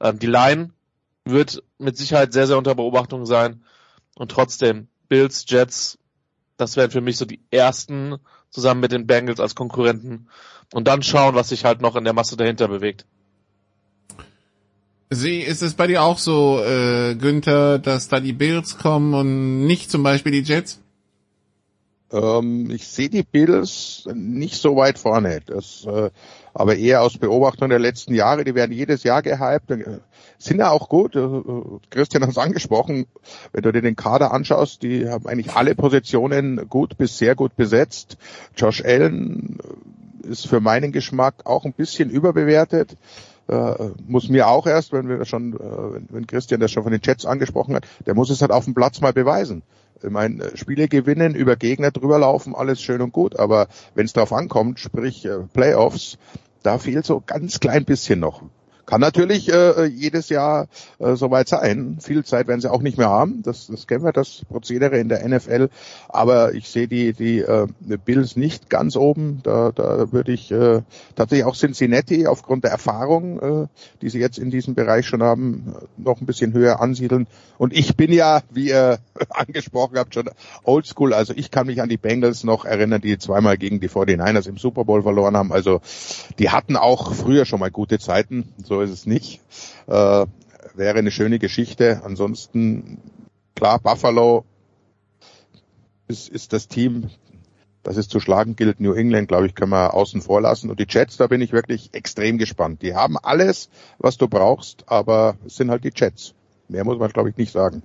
Ähm, 0.00 0.18
die 0.18 0.26
Line 0.26 0.70
wird 1.24 1.62
mit 1.78 1.96
Sicherheit 1.96 2.32
sehr, 2.32 2.46
sehr 2.46 2.58
unter 2.58 2.74
Beobachtung 2.74 3.26
sein. 3.26 3.62
Und 4.14 4.30
trotzdem, 4.30 4.88
Bills, 5.08 5.44
Jets, 5.48 5.98
das 6.58 6.76
wären 6.76 6.90
für 6.90 7.00
mich 7.00 7.16
so 7.16 7.24
die 7.24 7.40
ersten 7.50 8.16
zusammen 8.50 8.80
mit 8.80 8.92
den 8.92 9.06
Bengals 9.06 9.40
als 9.40 9.54
Konkurrenten. 9.54 10.28
Und 10.72 10.86
dann 10.86 11.02
schauen, 11.02 11.34
was 11.34 11.48
sich 11.48 11.64
halt 11.64 11.80
noch 11.80 11.96
in 11.96 12.04
der 12.04 12.12
Masse 12.12 12.36
dahinter 12.36 12.68
bewegt. 12.68 13.06
Sie, 15.10 15.38
ist 15.38 15.62
es 15.62 15.72
bei 15.74 15.86
dir 15.86 16.02
auch 16.02 16.18
so, 16.18 16.62
äh, 16.62 17.14
Günther, 17.14 17.78
dass 17.78 18.08
da 18.08 18.20
die 18.20 18.34
Bills 18.34 18.76
kommen 18.76 19.14
und 19.14 19.66
nicht 19.66 19.90
zum 19.90 20.02
Beispiel 20.02 20.32
die 20.32 20.42
Jets? 20.42 20.82
Ähm, 22.12 22.70
ich 22.70 22.88
sehe 22.88 23.08
die 23.08 23.22
Bills 23.22 24.06
nicht 24.12 24.56
so 24.56 24.76
weit 24.76 24.98
vorne. 24.98 25.40
Das, 25.46 25.86
äh, 25.86 26.10
aber 26.58 26.76
eher 26.76 27.02
aus 27.02 27.16
Beobachtung 27.16 27.68
der 27.68 27.78
letzten 27.78 28.14
Jahre. 28.14 28.42
Die 28.42 28.56
werden 28.56 28.72
jedes 28.72 29.04
Jahr 29.04 29.22
gehypt. 29.22 29.70
Äh, 29.70 30.00
sind 30.38 30.58
ja 30.58 30.70
auch 30.70 30.88
gut. 30.88 31.14
Äh, 31.14 31.28
Christian 31.90 32.24
hat 32.24 32.30
es 32.30 32.38
angesprochen. 32.38 33.06
Wenn 33.52 33.62
du 33.62 33.72
dir 33.72 33.80
den 33.80 33.94
Kader 33.94 34.32
anschaust, 34.32 34.82
die 34.82 35.08
haben 35.08 35.26
eigentlich 35.26 35.54
alle 35.54 35.76
Positionen 35.76 36.68
gut 36.68 36.98
bis 36.98 37.16
sehr 37.16 37.36
gut 37.36 37.54
besetzt. 37.54 38.18
Josh 38.56 38.84
Allen 38.84 39.60
äh, 40.24 40.28
ist 40.28 40.48
für 40.48 40.60
meinen 40.60 40.90
Geschmack 40.90 41.34
auch 41.44 41.64
ein 41.64 41.72
bisschen 41.72 42.10
überbewertet. 42.10 42.96
Äh, 43.46 43.90
muss 44.06 44.28
mir 44.28 44.48
auch 44.48 44.66
erst, 44.66 44.92
wenn 44.92 45.08
wir 45.08 45.24
schon, 45.26 45.54
äh, 45.54 46.00
wenn 46.10 46.26
Christian 46.26 46.60
das 46.60 46.72
schon 46.72 46.82
von 46.82 46.92
den 46.92 47.00
Jets 47.04 47.24
angesprochen 47.24 47.76
hat, 47.76 47.86
der 48.04 48.14
muss 48.14 48.30
es 48.30 48.40
halt 48.40 48.50
auf 48.50 48.64
dem 48.64 48.74
Platz 48.74 49.00
mal 49.00 49.12
beweisen. 49.12 49.62
Ich 50.02 50.10
meine, 50.10 50.56
Spiele 50.56 50.86
gewinnen, 50.86 51.34
über 51.34 51.56
Gegner 51.56 51.90
drüber 51.90 52.18
laufen, 52.18 52.54
alles 52.54 52.80
schön 52.80 53.00
und 53.00 53.12
gut, 53.12 53.38
aber 53.38 53.68
wenn 53.94 54.06
es 54.06 54.12
darauf 54.12 54.32
ankommt, 54.32 54.78
sprich 54.78 55.24
äh, 55.24 55.38
Playoffs, 55.52 56.18
da 56.62 56.78
fehlt 56.78 57.06
so 57.06 57.22
ganz 57.24 57.60
klein 57.60 57.84
bisschen 57.84 58.20
noch. 58.20 58.42
Kann 58.88 59.02
natürlich 59.02 59.52
äh, 59.52 59.84
jedes 59.84 60.30
Jahr 60.30 60.66
äh, 60.98 61.14
soweit 61.14 61.46
sein. 61.46 61.98
Viel 62.00 62.24
Zeit 62.24 62.48
werden 62.48 62.62
sie 62.62 62.70
auch 62.70 62.80
nicht 62.80 62.96
mehr 62.96 63.10
haben. 63.10 63.42
Das, 63.42 63.66
das 63.66 63.86
kennen 63.86 64.02
wir, 64.02 64.12
das 64.12 64.46
Prozedere 64.48 64.98
in 64.98 65.10
der 65.10 65.28
NFL. 65.28 65.68
Aber 66.08 66.54
ich 66.54 66.70
sehe 66.70 66.88
die, 66.88 67.12
die 67.12 67.40
äh, 67.40 67.66
Bills 68.06 68.36
nicht 68.36 68.70
ganz 68.70 68.96
oben. 68.96 69.40
Da, 69.42 69.72
da 69.72 70.10
würde 70.10 70.32
ich 70.32 70.50
äh, 70.50 70.80
tatsächlich 71.16 71.44
auch 71.44 71.54
Cincinnati 71.54 72.26
aufgrund 72.26 72.64
der 72.64 72.70
Erfahrung, 72.70 73.40
äh, 73.40 73.66
die 74.00 74.08
sie 74.08 74.20
jetzt 74.20 74.38
in 74.38 74.50
diesem 74.50 74.74
Bereich 74.74 75.06
schon 75.06 75.22
haben, 75.22 75.74
noch 75.98 76.22
ein 76.22 76.26
bisschen 76.26 76.54
höher 76.54 76.80
ansiedeln. 76.80 77.26
Und 77.58 77.74
ich 77.74 77.94
bin 77.94 78.10
ja, 78.10 78.40
wie 78.50 78.68
ihr 78.68 79.00
angesprochen 79.28 79.98
habt, 79.98 80.14
schon 80.14 80.30
oldschool. 80.64 81.12
Also 81.12 81.34
ich 81.36 81.50
kann 81.50 81.66
mich 81.66 81.82
an 81.82 81.90
die 81.90 81.98
Bengals 81.98 82.42
noch 82.42 82.64
erinnern, 82.64 83.02
die 83.02 83.18
zweimal 83.18 83.58
gegen 83.58 83.80
die 83.80 83.90
49ers 83.90 84.48
im 84.48 84.56
Super 84.56 84.86
Bowl 84.86 85.02
verloren 85.02 85.36
haben. 85.36 85.52
Also 85.52 85.82
die 86.38 86.48
hatten 86.48 86.76
auch 86.76 87.12
früher 87.12 87.44
schon 87.44 87.60
mal 87.60 87.70
gute 87.70 87.98
Zeiten. 87.98 88.54
So 88.64 88.77
ist 88.80 88.90
es 88.90 89.06
nicht. 89.06 89.40
Äh, 89.86 90.26
wäre 90.74 90.98
eine 90.98 91.10
schöne 91.10 91.38
Geschichte. 91.38 92.02
Ansonsten, 92.04 92.98
klar, 93.54 93.78
Buffalo 93.78 94.44
ist, 96.06 96.28
ist 96.28 96.52
das 96.52 96.68
Team, 96.68 97.10
das 97.82 97.96
es 97.96 98.08
zu 98.08 98.20
schlagen 98.20 98.56
gilt. 98.56 98.80
New 98.80 98.92
England, 98.92 99.28
glaube 99.28 99.46
ich, 99.46 99.54
können 99.54 99.72
wir 99.72 99.94
außen 99.94 100.22
vor 100.22 100.40
lassen. 100.40 100.70
Und 100.70 100.80
die 100.80 100.86
Jets, 100.88 101.16
da 101.16 101.26
bin 101.26 101.40
ich 101.40 101.52
wirklich 101.52 101.90
extrem 101.92 102.38
gespannt. 102.38 102.82
Die 102.82 102.94
haben 102.94 103.16
alles, 103.18 103.68
was 103.98 104.16
du 104.16 104.28
brauchst, 104.28 104.84
aber 104.86 105.36
es 105.46 105.56
sind 105.56 105.70
halt 105.70 105.84
die 105.84 105.92
Jets. 105.94 106.34
Mehr 106.68 106.84
muss 106.84 106.98
man, 106.98 107.10
glaube 107.10 107.30
ich, 107.30 107.36
nicht 107.36 107.52
sagen. 107.52 107.82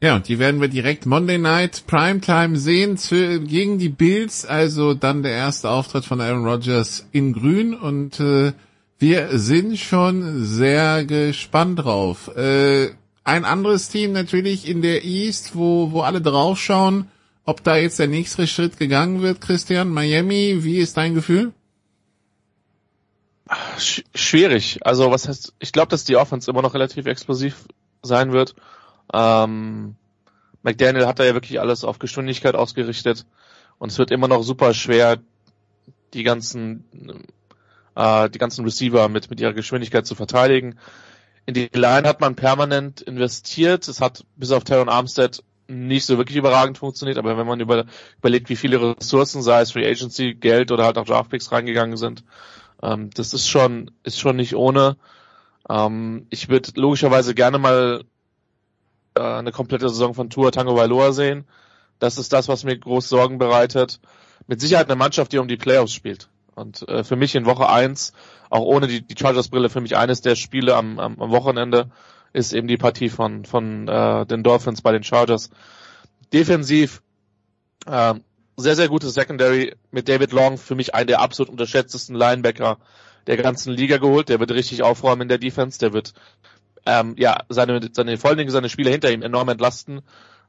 Ja, 0.00 0.16
und 0.16 0.28
die 0.28 0.38
werden 0.38 0.60
wir 0.60 0.68
direkt 0.68 1.06
Monday 1.06 1.38
Night 1.38 1.84
Primetime 1.86 2.58
sehen 2.58 2.98
für, 2.98 3.40
gegen 3.40 3.78
die 3.78 3.88
Bills. 3.88 4.44
Also 4.44 4.94
dann 4.94 5.22
der 5.22 5.32
erste 5.32 5.70
Auftritt 5.70 6.04
von 6.04 6.20
Aaron 6.20 6.46
Rodgers 6.46 7.06
in 7.12 7.32
Grün 7.32 7.74
und 7.74 8.20
äh, 8.20 8.52
wir 8.98 9.38
sind 9.38 9.78
schon 9.78 10.44
sehr 10.44 11.04
gespannt 11.04 11.80
drauf. 11.80 12.34
Äh, 12.36 12.90
ein 13.24 13.44
anderes 13.44 13.88
Team 13.88 14.12
natürlich 14.12 14.68
in 14.68 14.82
der 14.82 15.04
East, 15.04 15.54
wo, 15.54 15.92
wo 15.92 16.00
alle 16.00 16.20
draufschauen, 16.20 17.10
ob 17.44 17.62
da 17.62 17.76
jetzt 17.76 17.98
der 17.98 18.08
nächste 18.08 18.46
Schritt 18.46 18.78
gegangen 18.78 19.20
wird, 19.22 19.40
Christian. 19.40 19.88
Miami, 19.88 20.58
wie 20.60 20.78
ist 20.78 20.96
dein 20.96 21.14
Gefühl? 21.14 21.52
Sch 23.78 24.02
schwierig. 24.14 24.78
Also 24.82 25.10
was 25.10 25.28
heißt, 25.28 25.54
ich 25.58 25.72
glaube, 25.72 25.88
dass 25.88 26.04
die 26.04 26.16
Offense 26.16 26.50
immer 26.50 26.62
noch 26.62 26.74
relativ 26.74 27.06
explosiv 27.06 27.66
sein 28.02 28.32
wird. 28.32 28.54
Ähm, 29.12 29.94
McDaniel 30.62 31.06
hat 31.06 31.18
da 31.18 31.24
ja 31.24 31.34
wirklich 31.34 31.60
alles 31.60 31.84
auf 31.84 31.98
Geschwindigkeit 31.98 32.54
ausgerichtet 32.54 33.26
und 33.78 33.92
es 33.92 33.98
wird 33.98 34.10
immer 34.10 34.26
noch 34.26 34.42
super 34.42 34.74
schwer, 34.74 35.18
die 36.12 36.24
ganzen 36.24 36.84
äh, 37.96 38.30
die 38.30 38.38
ganzen 38.38 38.64
Receiver 38.64 39.08
mit, 39.08 39.30
mit 39.30 39.40
ihrer 39.40 39.54
Geschwindigkeit 39.54 40.06
zu 40.06 40.14
verteidigen. 40.14 40.78
In 41.46 41.54
die 41.54 41.70
Line 41.72 42.08
hat 42.08 42.20
man 42.20 42.36
permanent 42.36 43.00
investiert. 43.00 43.88
Es 43.88 44.00
hat 44.00 44.24
bis 44.36 44.52
auf 44.52 44.64
Taron 44.64 44.88
Armstead 44.88 45.42
nicht 45.68 46.06
so 46.06 46.16
wirklich 46.16 46.36
überragend 46.36 46.78
funktioniert, 46.78 47.18
aber 47.18 47.36
wenn 47.36 47.46
man 47.46 47.58
über, 47.58 47.86
überlegt, 48.18 48.48
wie 48.48 48.56
viele 48.56 48.96
Ressourcen, 48.96 49.42
sei 49.42 49.62
es 49.62 49.72
Free 49.72 49.88
Agency, 49.88 50.34
Geld 50.34 50.70
oder 50.70 50.84
halt 50.84 50.96
auch 50.96 51.04
Draftpicks 51.04 51.50
reingegangen 51.50 51.96
sind, 51.96 52.22
ähm, 52.82 53.10
das 53.14 53.34
ist 53.34 53.48
schon, 53.48 53.90
ist 54.04 54.20
schon 54.20 54.36
nicht 54.36 54.54
ohne. 54.54 54.96
Ähm, 55.68 56.26
ich 56.30 56.48
würde 56.48 56.70
logischerweise 56.76 57.34
gerne 57.34 57.58
mal 57.58 58.04
äh, 59.16 59.20
eine 59.20 59.50
komplette 59.50 59.88
Saison 59.88 60.14
von 60.14 60.30
Tour 60.30 60.52
Tango 60.52 60.76
Vailoa 60.76 61.12
sehen. 61.12 61.46
Das 61.98 62.18
ist 62.18 62.32
das, 62.32 62.46
was 62.46 62.64
mir 62.64 62.78
groß 62.78 63.08
Sorgen 63.08 63.38
bereitet. 63.38 64.00
Mit 64.46 64.60
Sicherheit 64.60 64.86
eine 64.86 64.96
Mannschaft, 64.96 65.32
die 65.32 65.38
um 65.38 65.48
die 65.48 65.56
Playoffs 65.56 65.92
spielt. 65.92 66.28
Und 66.56 66.88
äh, 66.88 67.04
für 67.04 67.16
mich 67.16 67.34
in 67.34 67.46
Woche 67.46 67.68
eins, 67.68 68.12
auch 68.50 68.64
ohne 68.64 68.88
die, 68.88 69.06
die 69.06 69.14
Chargers-Brille, 69.16 69.68
für 69.68 69.80
mich 69.82 69.96
eines 69.96 70.22
der 70.22 70.34
Spiele 70.34 70.74
am, 70.74 70.98
am, 70.98 71.20
am 71.20 71.30
Wochenende 71.30 71.90
ist 72.32 72.52
eben 72.52 72.66
die 72.66 72.78
Partie 72.78 73.10
von, 73.10 73.44
von 73.44 73.86
äh, 73.86 74.26
den 74.26 74.42
Dolphins 74.42 74.82
bei 74.82 74.90
den 74.90 75.04
Chargers. 75.04 75.50
Defensiv 76.32 77.02
äh, 77.86 78.14
sehr, 78.56 78.74
sehr 78.74 78.88
gutes 78.88 79.14
Secondary 79.14 79.76
mit 79.90 80.08
David 80.08 80.32
Long, 80.32 80.56
für 80.56 80.74
mich 80.74 80.94
einen 80.94 81.08
der 81.08 81.20
absolut 81.20 81.50
unterschätztesten 81.50 82.16
Linebacker 82.16 82.78
der 83.26 83.36
ganzen 83.36 83.72
Liga 83.72 83.98
geholt. 83.98 84.30
Der 84.30 84.40
wird 84.40 84.50
richtig 84.50 84.82
aufräumen 84.82 85.22
in 85.22 85.28
der 85.28 85.38
Defense, 85.38 85.78
der 85.78 85.92
wird 85.92 86.14
ähm, 86.86 87.14
ja 87.18 87.44
seine, 87.50 87.86
seine 87.92 88.16
vor 88.16 88.30
allen 88.30 88.38
Dingen 88.38 88.50
seine 88.50 88.70
Spieler 88.70 88.90
hinter 88.90 89.12
ihm 89.12 89.22
enorm 89.22 89.50
entlasten. 89.50 90.00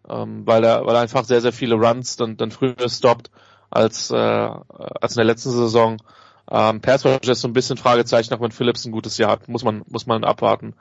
ähm, 0.10 0.46
weil 0.46 0.64
er, 0.64 0.86
weil 0.86 0.96
er 0.96 1.02
einfach 1.02 1.26
sehr, 1.26 1.42
sehr 1.42 1.52
viele 1.52 1.76
Runs 1.76 2.16
dann, 2.16 2.38
dann 2.38 2.52
früher 2.52 2.90
stoppt 2.90 3.30
als, 3.70 4.12
äh, 4.12 4.16
als 4.16 5.14
in 5.14 5.18
der 5.18 5.26
letzten 5.26 5.52
Saison. 5.52 5.98
Ähm, 6.50 6.82
Pass 6.82 7.04
ist 7.04 7.42
so 7.42 7.48
ein 7.48 7.54
bisschen 7.54 7.78
Fragezeichen, 7.78 8.34
auch 8.34 8.42
wenn 8.42 8.52
Phillips 8.52 8.86
ein 8.86 8.92
gutes 8.92 9.18
Jahr 9.18 9.32
hat, 9.32 9.50
muss 9.50 9.64
man, 9.64 9.84
muss 9.90 10.08
man 10.08 10.24
abwarten, 10.24 10.76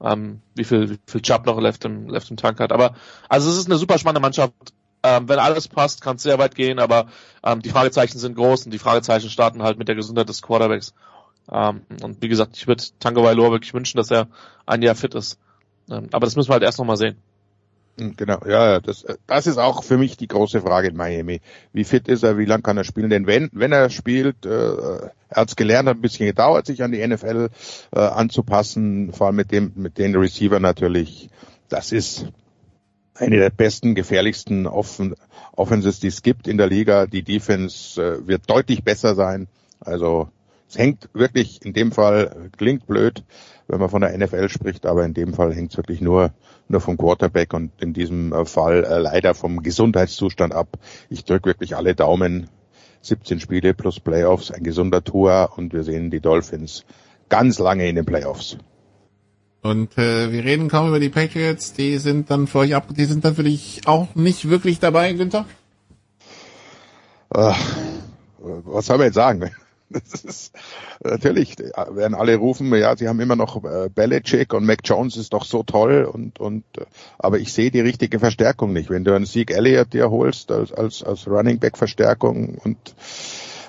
ähm, 0.00 0.40
wie 0.54 0.64
viel, 0.64 0.90
wie 0.90 0.98
viel 1.06 1.22
Chubb 1.22 1.46
noch 1.46 1.60
left 1.60 1.84
im, 1.84 2.08
left 2.08 2.30
im 2.30 2.36
Tank 2.36 2.60
hat. 2.60 2.72
Aber, 2.72 2.94
also 3.28 3.50
es 3.50 3.58
ist 3.58 3.66
eine 3.66 3.78
super 3.78 3.98
spannende 3.98 4.20
Mannschaft. 4.20 4.52
Ähm, 5.02 5.28
wenn 5.28 5.38
alles 5.38 5.68
passt, 5.68 6.02
kann 6.02 6.16
es 6.16 6.24
sehr 6.24 6.38
weit 6.38 6.56
gehen, 6.56 6.78
aber 6.80 7.06
ähm, 7.44 7.62
die 7.62 7.70
Fragezeichen 7.70 8.18
sind 8.18 8.34
groß 8.34 8.64
und 8.64 8.72
die 8.72 8.80
Fragezeichen 8.80 9.30
starten 9.30 9.62
halt 9.62 9.78
mit 9.78 9.88
der 9.88 9.94
Gesundheit 9.94 10.28
des 10.28 10.42
Quarterbacks. 10.42 10.92
Ähm, 11.50 11.82
und 12.02 12.20
wie 12.20 12.28
gesagt, 12.28 12.56
ich 12.56 12.66
würde 12.66 12.84
Tango 12.98 13.22
Vailoa 13.22 13.50
wirklich 13.50 13.74
wünschen, 13.74 13.96
dass 13.96 14.10
er 14.10 14.28
ein 14.66 14.82
Jahr 14.82 14.96
fit 14.96 15.14
ist. 15.14 15.38
Ähm, 15.88 16.08
aber 16.12 16.26
das 16.26 16.36
müssen 16.36 16.48
wir 16.48 16.54
halt 16.54 16.64
erst 16.64 16.78
nochmal 16.78 16.96
sehen. 16.96 17.16
Hm, 17.98 18.14
genau, 18.16 18.40
ja, 18.46 18.80
das, 18.80 19.04
das 19.26 19.46
ist 19.46 19.58
auch 19.58 19.82
für 19.82 19.98
mich 19.98 20.16
die 20.16 20.28
große 20.28 20.60
Frage 20.60 20.88
in 20.88 20.96
Miami. 20.96 21.40
Wie 21.72 21.84
fit 21.84 22.08
ist 22.08 22.22
er, 22.22 22.38
wie 22.38 22.44
lang 22.44 22.62
kann 22.62 22.76
er 22.76 22.84
spielen? 22.84 23.10
Denn 23.10 23.26
wenn, 23.26 23.50
wenn 23.52 23.72
er 23.72 23.90
spielt, 23.90 24.46
äh, 24.46 24.50
er 24.50 25.12
hat 25.34 25.48
es 25.48 25.56
gelernt, 25.56 25.88
hat 25.88 25.96
ein 25.96 26.02
bisschen 26.02 26.26
gedauert, 26.26 26.66
sich 26.66 26.82
an 26.82 26.92
die 26.92 27.06
NFL 27.06 27.48
äh, 27.92 27.98
anzupassen, 27.98 29.12
vor 29.12 29.28
allem 29.28 29.36
mit 29.36 29.52
dem, 29.52 29.72
mit 29.74 29.98
den 29.98 30.14
Receiver 30.14 30.60
natürlich. 30.60 31.28
Das 31.68 31.92
ist 31.92 32.26
eine 33.14 33.38
der 33.38 33.50
besten, 33.50 33.94
gefährlichsten 33.94 34.66
Offen 34.66 35.14
Offenses, 35.58 35.98
die 35.98 36.06
es 36.06 36.22
gibt 36.22 36.46
in 36.46 36.56
der 36.56 36.68
Liga. 36.68 37.06
Die 37.06 37.24
Defense 37.24 38.00
äh, 38.00 38.26
wird 38.26 38.48
deutlich 38.48 38.84
besser 38.84 39.16
sein. 39.16 39.48
Also 39.80 40.28
es 40.68 40.78
hängt 40.78 41.08
wirklich 41.14 41.64
in 41.64 41.72
dem 41.72 41.90
Fall, 41.90 42.50
klingt 42.56 42.86
blöd, 42.86 43.24
wenn 43.66 43.80
man 43.80 43.90
von 43.90 44.02
der 44.02 44.16
NFL 44.16 44.48
spricht, 44.48 44.86
aber 44.86 45.04
in 45.04 45.14
dem 45.14 45.34
Fall 45.34 45.52
hängt 45.52 45.72
es 45.72 45.76
wirklich 45.76 46.00
nur, 46.00 46.32
nur 46.68 46.80
vom 46.80 46.96
Quarterback 46.96 47.54
und 47.54 47.70
in 47.80 47.92
diesem 47.92 48.32
äh, 48.32 48.44
Fall 48.44 48.84
äh, 48.84 48.98
leider 48.98 49.34
vom 49.34 49.62
Gesundheitszustand 49.62 50.54
ab. 50.54 50.78
Ich 51.10 51.24
drücke 51.24 51.46
wirklich 51.46 51.76
alle 51.76 51.94
Daumen. 51.94 52.48
17 53.00 53.40
Spiele 53.40 53.74
plus 53.74 54.00
Playoffs, 54.00 54.50
ein 54.50 54.64
gesunder 54.64 55.04
Tour 55.04 55.50
und 55.56 55.72
wir 55.72 55.84
sehen 55.84 56.10
die 56.10 56.20
Dolphins 56.20 56.84
ganz 57.28 57.58
lange 57.58 57.88
in 57.88 57.94
den 57.94 58.04
Playoffs. 58.04 58.58
Und 59.62 59.98
äh, 59.98 60.32
wir 60.32 60.44
reden 60.44 60.68
kaum 60.68 60.88
über 60.88 61.00
die 61.00 61.08
Patriots, 61.08 61.72
die 61.72 61.98
sind 61.98 62.30
dann 62.30 62.46
für 62.46 62.58
euch 62.58 62.74
ab, 62.74 62.86
die 62.90 63.04
sind 63.04 63.24
dann 63.24 63.34
für 63.34 63.44
dich 63.44 63.82
auch 63.86 64.14
nicht 64.14 64.48
wirklich 64.48 64.78
dabei, 64.78 65.12
Günther? 65.12 65.46
Äh, 67.34 67.52
was 68.38 68.86
soll 68.86 68.98
man 68.98 69.06
jetzt 69.06 69.14
sagen? 69.14 69.50
Das 70.10 70.22
ist, 70.22 70.54
natürlich 71.02 71.56
werden 71.58 72.14
alle 72.14 72.36
rufen, 72.36 72.72
ja, 72.74 72.96
sie 72.96 73.08
haben 73.08 73.20
immer 73.20 73.36
noch 73.36 73.64
äh, 73.64 73.88
Belichick 73.88 74.52
und 74.52 74.66
Mac 74.66 74.80
Jones 74.84 75.16
ist 75.16 75.32
doch 75.32 75.44
so 75.44 75.62
toll 75.62 76.04
und 76.04 76.38
und 76.38 76.64
äh, 76.76 76.84
aber 77.18 77.38
ich 77.38 77.52
sehe 77.52 77.70
die 77.70 77.80
richtige 77.80 78.18
Verstärkung 78.18 78.72
nicht. 78.72 78.90
Wenn 78.90 79.04
du 79.04 79.14
einen 79.14 79.26
Sieg 79.26 79.50
Elliott 79.50 79.92
dir 79.94 80.10
holst 80.10 80.50
als 80.50 80.72
als 80.72 81.02
als 81.02 81.26
Running 81.26 81.58
Back 81.58 81.78
Verstärkung 81.78 82.58
und 82.62 82.76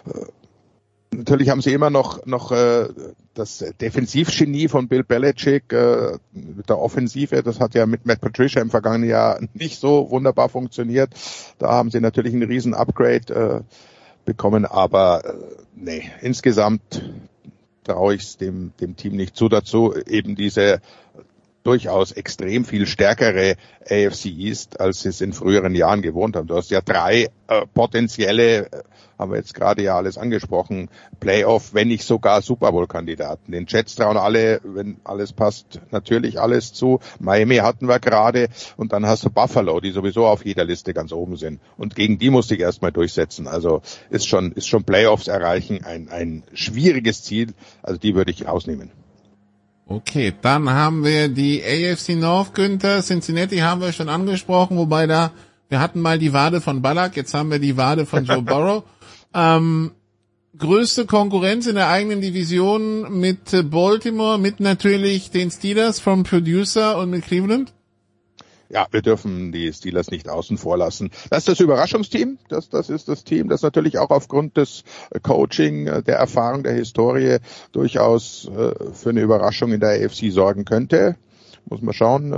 äh, 0.08 0.26
Natürlich 1.12 1.50
haben 1.50 1.62
sie 1.62 1.74
immer 1.74 1.90
noch 1.90 2.26
noch 2.28 2.52
äh, 2.52 2.88
das 3.34 3.66
Defensivgenie 3.82 4.68
von 4.68 4.88
Bill 4.88 5.04
Belichick 5.04 5.74
äh, 5.74 6.20
mit 6.32 6.70
der 6.70 6.78
Offensive. 6.78 7.42
Das 7.42 7.60
hat 7.60 7.74
ja 7.74 7.88
mit 7.88 8.06
Matt 8.06 8.22
Patricia 8.22 8.62
im 8.62 8.70
vergangenen 8.70 9.10
Jahr 9.10 9.40
nicht 9.54 9.80
so 9.80 10.12
wunderbar 10.12 10.50
funktioniert. 10.50 11.10
Da 11.58 11.72
haben 11.72 11.90
sie 11.90 12.00
natürlich 12.00 12.34
einen 12.34 12.44
riesen 12.44 12.76
Upgrade 12.76 13.34
äh, 13.34 13.62
bekommen, 14.30 14.68
aber 14.68 15.26
äh, 15.26 15.34
nee, 15.76 16.12
insgesamt 16.22 17.02
traue 17.84 18.14
ich 18.14 18.22
es 18.22 18.38
dem, 18.38 18.74
dem 18.80 18.96
Team 18.96 19.16
nicht 19.16 19.36
zu 19.36 19.50
dazu, 19.50 19.96
eben 20.06 20.36
diese 20.36 20.82
durchaus 21.70 22.12
extrem 22.12 22.66
viel 22.66 22.88
stärkere 22.88 23.56
AFC 23.84 24.26
East, 24.26 24.80
als 24.80 25.02
sie 25.02 25.10
es 25.10 25.22
in 25.22 25.34
früheren 25.34 25.76
Jahren 25.76 26.02
gewohnt 26.02 26.36
haben. 26.36 26.48
Du 26.48 26.56
hast 26.56 26.72
ja 26.72 26.82
drei 26.82 27.28
äh, 27.48 27.68
potenzielle, 27.76 28.72
äh, 28.72 28.84
haben 29.20 29.32
wir 29.32 29.38
jetzt 29.38 29.54
gerade 29.54 29.84
ja 29.84 29.96
alles 29.96 30.18
angesprochen, 30.18 30.90
Playoff, 31.20 31.76
wenn 31.76 31.90
nicht 31.90 32.06
sogar 32.06 32.42
Super 32.42 32.72
Bowl-Kandidaten. 32.72 33.52
Den 33.52 33.68
Jets 33.68 33.94
trauen 33.94 34.18
alle, 34.18 34.62
wenn 34.64 34.98
alles 35.04 35.32
passt, 35.32 35.80
natürlich 35.92 36.40
alles 36.40 36.74
zu. 36.74 37.02
Miami 37.20 37.58
hatten 37.58 37.88
wir 37.88 38.00
gerade 38.00 38.48
und 38.76 38.92
dann 38.92 39.06
hast 39.06 39.26
du 39.26 39.30
Buffalo, 39.30 39.80
die 39.80 39.92
sowieso 39.92 40.26
auf 40.26 40.44
jeder 40.44 40.66
Liste 40.66 40.96
ganz 40.96 41.12
oben 41.12 41.36
sind. 41.36 41.62
Und 41.78 41.96
gegen 41.96 42.18
die 42.18 42.32
musste 42.32 42.56
ich 42.56 42.62
erstmal 42.62 42.92
durchsetzen. 42.92 43.48
Also 43.48 43.84
ist 44.10 44.28
schon, 44.28 44.54
ist 44.54 44.68
schon 44.68 44.86
Playoffs 44.86 45.28
erreichen 45.28 45.84
ein, 45.84 46.10
ein 46.10 46.42
schwieriges 46.52 47.22
Ziel. 47.22 47.54
Also 47.84 48.00
die 48.00 48.16
würde 48.16 48.32
ich 48.32 48.48
rausnehmen. 48.48 48.90
Okay, 49.92 50.32
dann 50.40 50.70
haben 50.70 51.04
wir 51.04 51.30
die 51.30 51.64
AFC 51.64 52.10
North, 52.10 52.54
Günther. 52.54 53.02
Cincinnati 53.02 53.58
haben 53.58 53.82
wir 53.82 53.92
schon 53.92 54.08
angesprochen, 54.08 54.78
wobei 54.78 55.08
da, 55.08 55.32
wir 55.68 55.80
hatten 55.80 56.00
mal 56.00 56.20
die 56.20 56.32
Wade 56.32 56.62
von 56.62 56.84
Ballack, 56.84 57.18
jetzt 57.18 57.34
haben 57.34 57.50
wir 57.50 57.58
die 57.58 57.76
Wade 57.76 58.06
von 58.06 58.24
Joe 58.24 58.42
Burrow. 58.44 58.84
Ähm, 59.34 59.90
größte 60.56 61.08
Konkurrenz 61.08 61.66
in 61.66 61.74
der 61.74 61.90
eigenen 61.90 62.22
Division 62.22 63.20
mit 63.20 63.72
Baltimore, 63.72 64.38
mit 64.38 64.60
natürlich 64.60 65.32
den 65.32 65.50
Steelers 65.50 66.00
vom 66.00 66.22
Producer 66.22 67.00
und 67.00 67.10
mit 67.10 67.26
Cleveland? 67.26 67.74
Ja, 68.70 68.88
wir 68.92 69.02
dürfen 69.02 69.52
die 69.52 69.74
Steelers 69.74 70.12
nicht 70.12 70.30
außen 70.30 70.58
vor 70.58 70.78
lassen. 70.78 71.10
Das 71.30 71.40
ist 71.40 71.48
das 71.48 71.60
Überraschungsteam. 71.60 72.38
Das, 72.50 72.70
das 72.70 72.90
ist 72.90 73.08
das 73.08 73.24
Team, 73.24 73.50
das 73.50 73.62
natürlich 73.62 73.98
auch 73.98 74.12
aufgrund 74.12 74.58
des 74.58 74.84
Coaching, 75.24 75.88
äh, 75.88 76.04
der 76.04 76.18
Erfahrung, 76.18 76.64
der 76.64 76.74
Historie 76.74 77.38
durchaus 77.72 78.48
äh, 78.48 78.94
für 78.94 79.10
eine 79.10 79.22
Überraschung 79.22 79.72
in 79.74 79.80
der 79.80 80.06
AFC 80.06 80.32
sorgen 80.32 80.66
könnte. 80.66 81.16
Muss 81.66 81.82
man 81.82 81.94
schauen. 81.94 82.34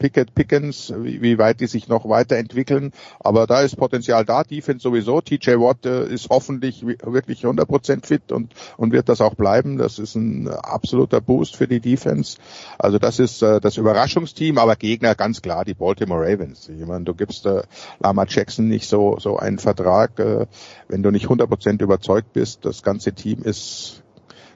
Pickett, 0.00 0.34
Pickens, 0.34 0.92
wie, 0.96 1.20
wie 1.20 1.38
weit 1.38 1.60
die 1.60 1.66
sich 1.66 1.86
noch 1.86 2.08
weiterentwickeln. 2.08 2.92
Aber 3.20 3.46
da 3.46 3.60
ist 3.60 3.76
Potenzial 3.76 4.24
da. 4.24 4.42
Defense 4.42 4.82
sowieso. 4.82 5.20
TJ 5.20 5.50
Watt 5.58 5.84
äh, 5.84 6.06
ist 6.06 6.30
hoffentlich 6.30 6.84
wirklich 6.84 7.44
100% 7.44 8.06
fit 8.06 8.32
und, 8.32 8.54
und 8.78 8.92
wird 8.92 9.10
das 9.10 9.20
auch 9.20 9.34
bleiben. 9.34 9.76
Das 9.76 9.98
ist 9.98 10.14
ein 10.14 10.48
absoluter 10.48 11.20
Boost 11.20 11.54
für 11.54 11.68
die 11.68 11.80
Defense. 11.80 12.38
Also 12.78 12.98
das 12.98 13.18
ist 13.18 13.42
äh, 13.42 13.60
das 13.60 13.76
Überraschungsteam, 13.76 14.56
aber 14.56 14.74
Gegner 14.74 15.14
ganz 15.14 15.42
klar 15.42 15.66
die 15.66 15.74
Baltimore 15.74 16.26
Ravens. 16.26 16.70
Ich 16.70 16.86
meine, 16.86 17.04
du 17.04 17.14
gibst 17.14 17.44
äh, 17.44 17.62
Lama 18.00 18.24
Jackson 18.26 18.68
nicht 18.68 18.88
so, 18.88 19.18
so 19.20 19.36
einen 19.36 19.58
Vertrag, 19.58 20.18
äh, 20.18 20.46
wenn 20.88 21.02
du 21.02 21.10
nicht 21.10 21.26
100% 21.26 21.82
überzeugt 21.82 22.32
bist. 22.32 22.64
Das 22.64 22.82
ganze 22.82 23.12
Team 23.12 23.42
ist, 23.42 24.02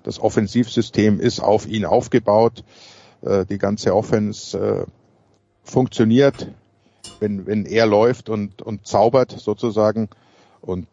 das 0.05 0.19
Offensivsystem 0.19 1.21
ist 1.21 1.41
auf 1.41 1.69
ihn 1.69 1.85
aufgebaut. 1.85 2.65
Äh, 3.25 3.47
die 3.47 3.59
ganze 3.59 3.95
Offense, 3.95 4.59
äh, 4.59 4.85
funktioniert, 5.65 6.49
wenn, 7.21 7.47
wenn 7.47 7.67
er 7.67 7.87
läuft 7.87 8.29
und, 8.29 8.63
und 8.63 8.87
zaubert 8.87 9.33
sozusagen. 9.33 10.09
Und 10.61 10.87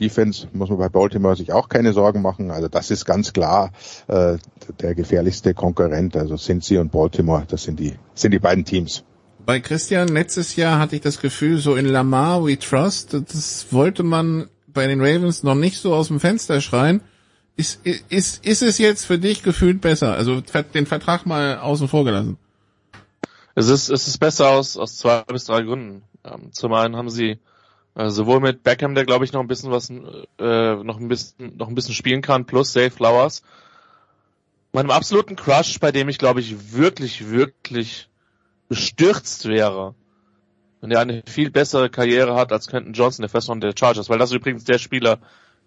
Defense 0.00 0.48
muss 0.52 0.68
man 0.68 0.78
bei 0.78 0.88
Baltimore 0.88 1.36
sich 1.36 1.52
auch 1.52 1.68
keine 1.68 1.92
Sorgen 1.92 2.22
machen. 2.22 2.50
Also 2.50 2.68
das 2.68 2.90
ist 2.90 3.04
ganz 3.04 3.32
klar 3.32 3.72
äh, 4.06 4.38
der 4.80 4.94
gefährlichste 4.94 5.54
Konkurrent. 5.54 6.16
Also 6.16 6.36
sind 6.36 6.64
sie 6.64 6.78
und 6.78 6.92
Baltimore, 6.92 7.44
das 7.48 7.64
sind 7.64 7.78
die, 7.80 7.94
sind 8.14 8.32
die 8.32 8.38
beiden 8.38 8.64
Teams. 8.64 9.04
Bei 9.44 9.60
Christian, 9.60 10.08
letztes 10.08 10.56
Jahr 10.56 10.78
hatte 10.78 10.96
ich 10.96 11.02
das 11.02 11.20
Gefühl, 11.20 11.58
so 11.58 11.74
in 11.74 11.86
Lamar 11.86 12.44
we 12.44 12.58
trust, 12.58 13.14
das 13.14 13.66
wollte 13.70 14.02
man 14.02 14.48
bei 14.66 14.86
den 14.86 15.00
Ravens 15.00 15.42
noch 15.42 15.54
nicht 15.54 15.78
so 15.78 15.94
aus 15.94 16.08
dem 16.08 16.20
Fenster 16.20 16.60
schreien. 16.60 17.00
Ist, 17.56 17.80
ist, 17.84 18.44
ist 18.44 18.62
es 18.62 18.78
jetzt 18.78 19.04
für 19.04 19.18
dich 19.18 19.42
gefühlt 19.42 19.80
besser? 19.80 20.14
Also 20.14 20.40
den 20.74 20.86
Vertrag 20.86 21.26
mal 21.26 21.58
außen 21.58 21.88
vor 21.88 22.04
gelassen. 22.04 22.36
Es 23.58 23.66
ist, 23.66 23.88
es 23.88 24.06
ist 24.06 24.18
besser 24.18 24.50
aus, 24.50 24.76
aus 24.76 24.98
zwei 24.98 25.24
bis 25.24 25.46
drei 25.46 25.62
Gründen. 25.62 26.04
Ähm, 26.22 26.52
zum 26.52 26.72
einen 26.74 26.94
haben 26.94 27.10
sie 27.10 27.40
äh, 27.96 28.08
sowohl 28.08 28.38
mit 28.38 28.62
Beckham, 28.62 28.94
der 28.94 29.04
glaube 29.04 29.24
ich 29.24 29.32
noch 29.32 29.40
ein 29.40 29.48
bisschen 29.48 29.72
was, 29.72 29.90
äh, 29.90 30.76
noch 30.76 31.00
ein 31.00 31.08
bisschen, 31.08 31.56
noch 31.56 31.66
ein 31.66 31.74
bisschen 31.74 31.94
spielen 31.94 32.22
kann, 32.22 32.46
plus 32.46 32.72
Safe 32.72 32.92
Flowers. 32.92 33.42
Meinem 34.72 34.92
absoluten 34.92 35.34
Crush, 35.34 35.80
bei 35.80 35.90
dem 35.90 36.08
ich 36.08 36.18
glaube 36.18 36.38
ich 36.38 36.72
wirklich, 36.72 37.30
wirklich 37.30 38.08
bestürzt 38.68 39.46
wäre, 39.46 39.96
wenn 40.80 40.92
er 40.92 41.00
eine 41.00 41.24
viel 41.26 41.50
bessere 41.50 41.90
Karriere 41.90 42.36
hat 42.36 42.52
als 42.52 42.68
Quentin 42.68 42.92
Johnson, 42.92 43.24
der 43.24 43.28
Festmann 43.28 43.60
der 43.60 43.74
Chargers, 43.76 44.08
weil 44.08 44.18
das 44.18 44.30
ist 44.30 44.36
übrigens 44.36 44.62
der 44.62 44.78
Spieler, 44.78 45.18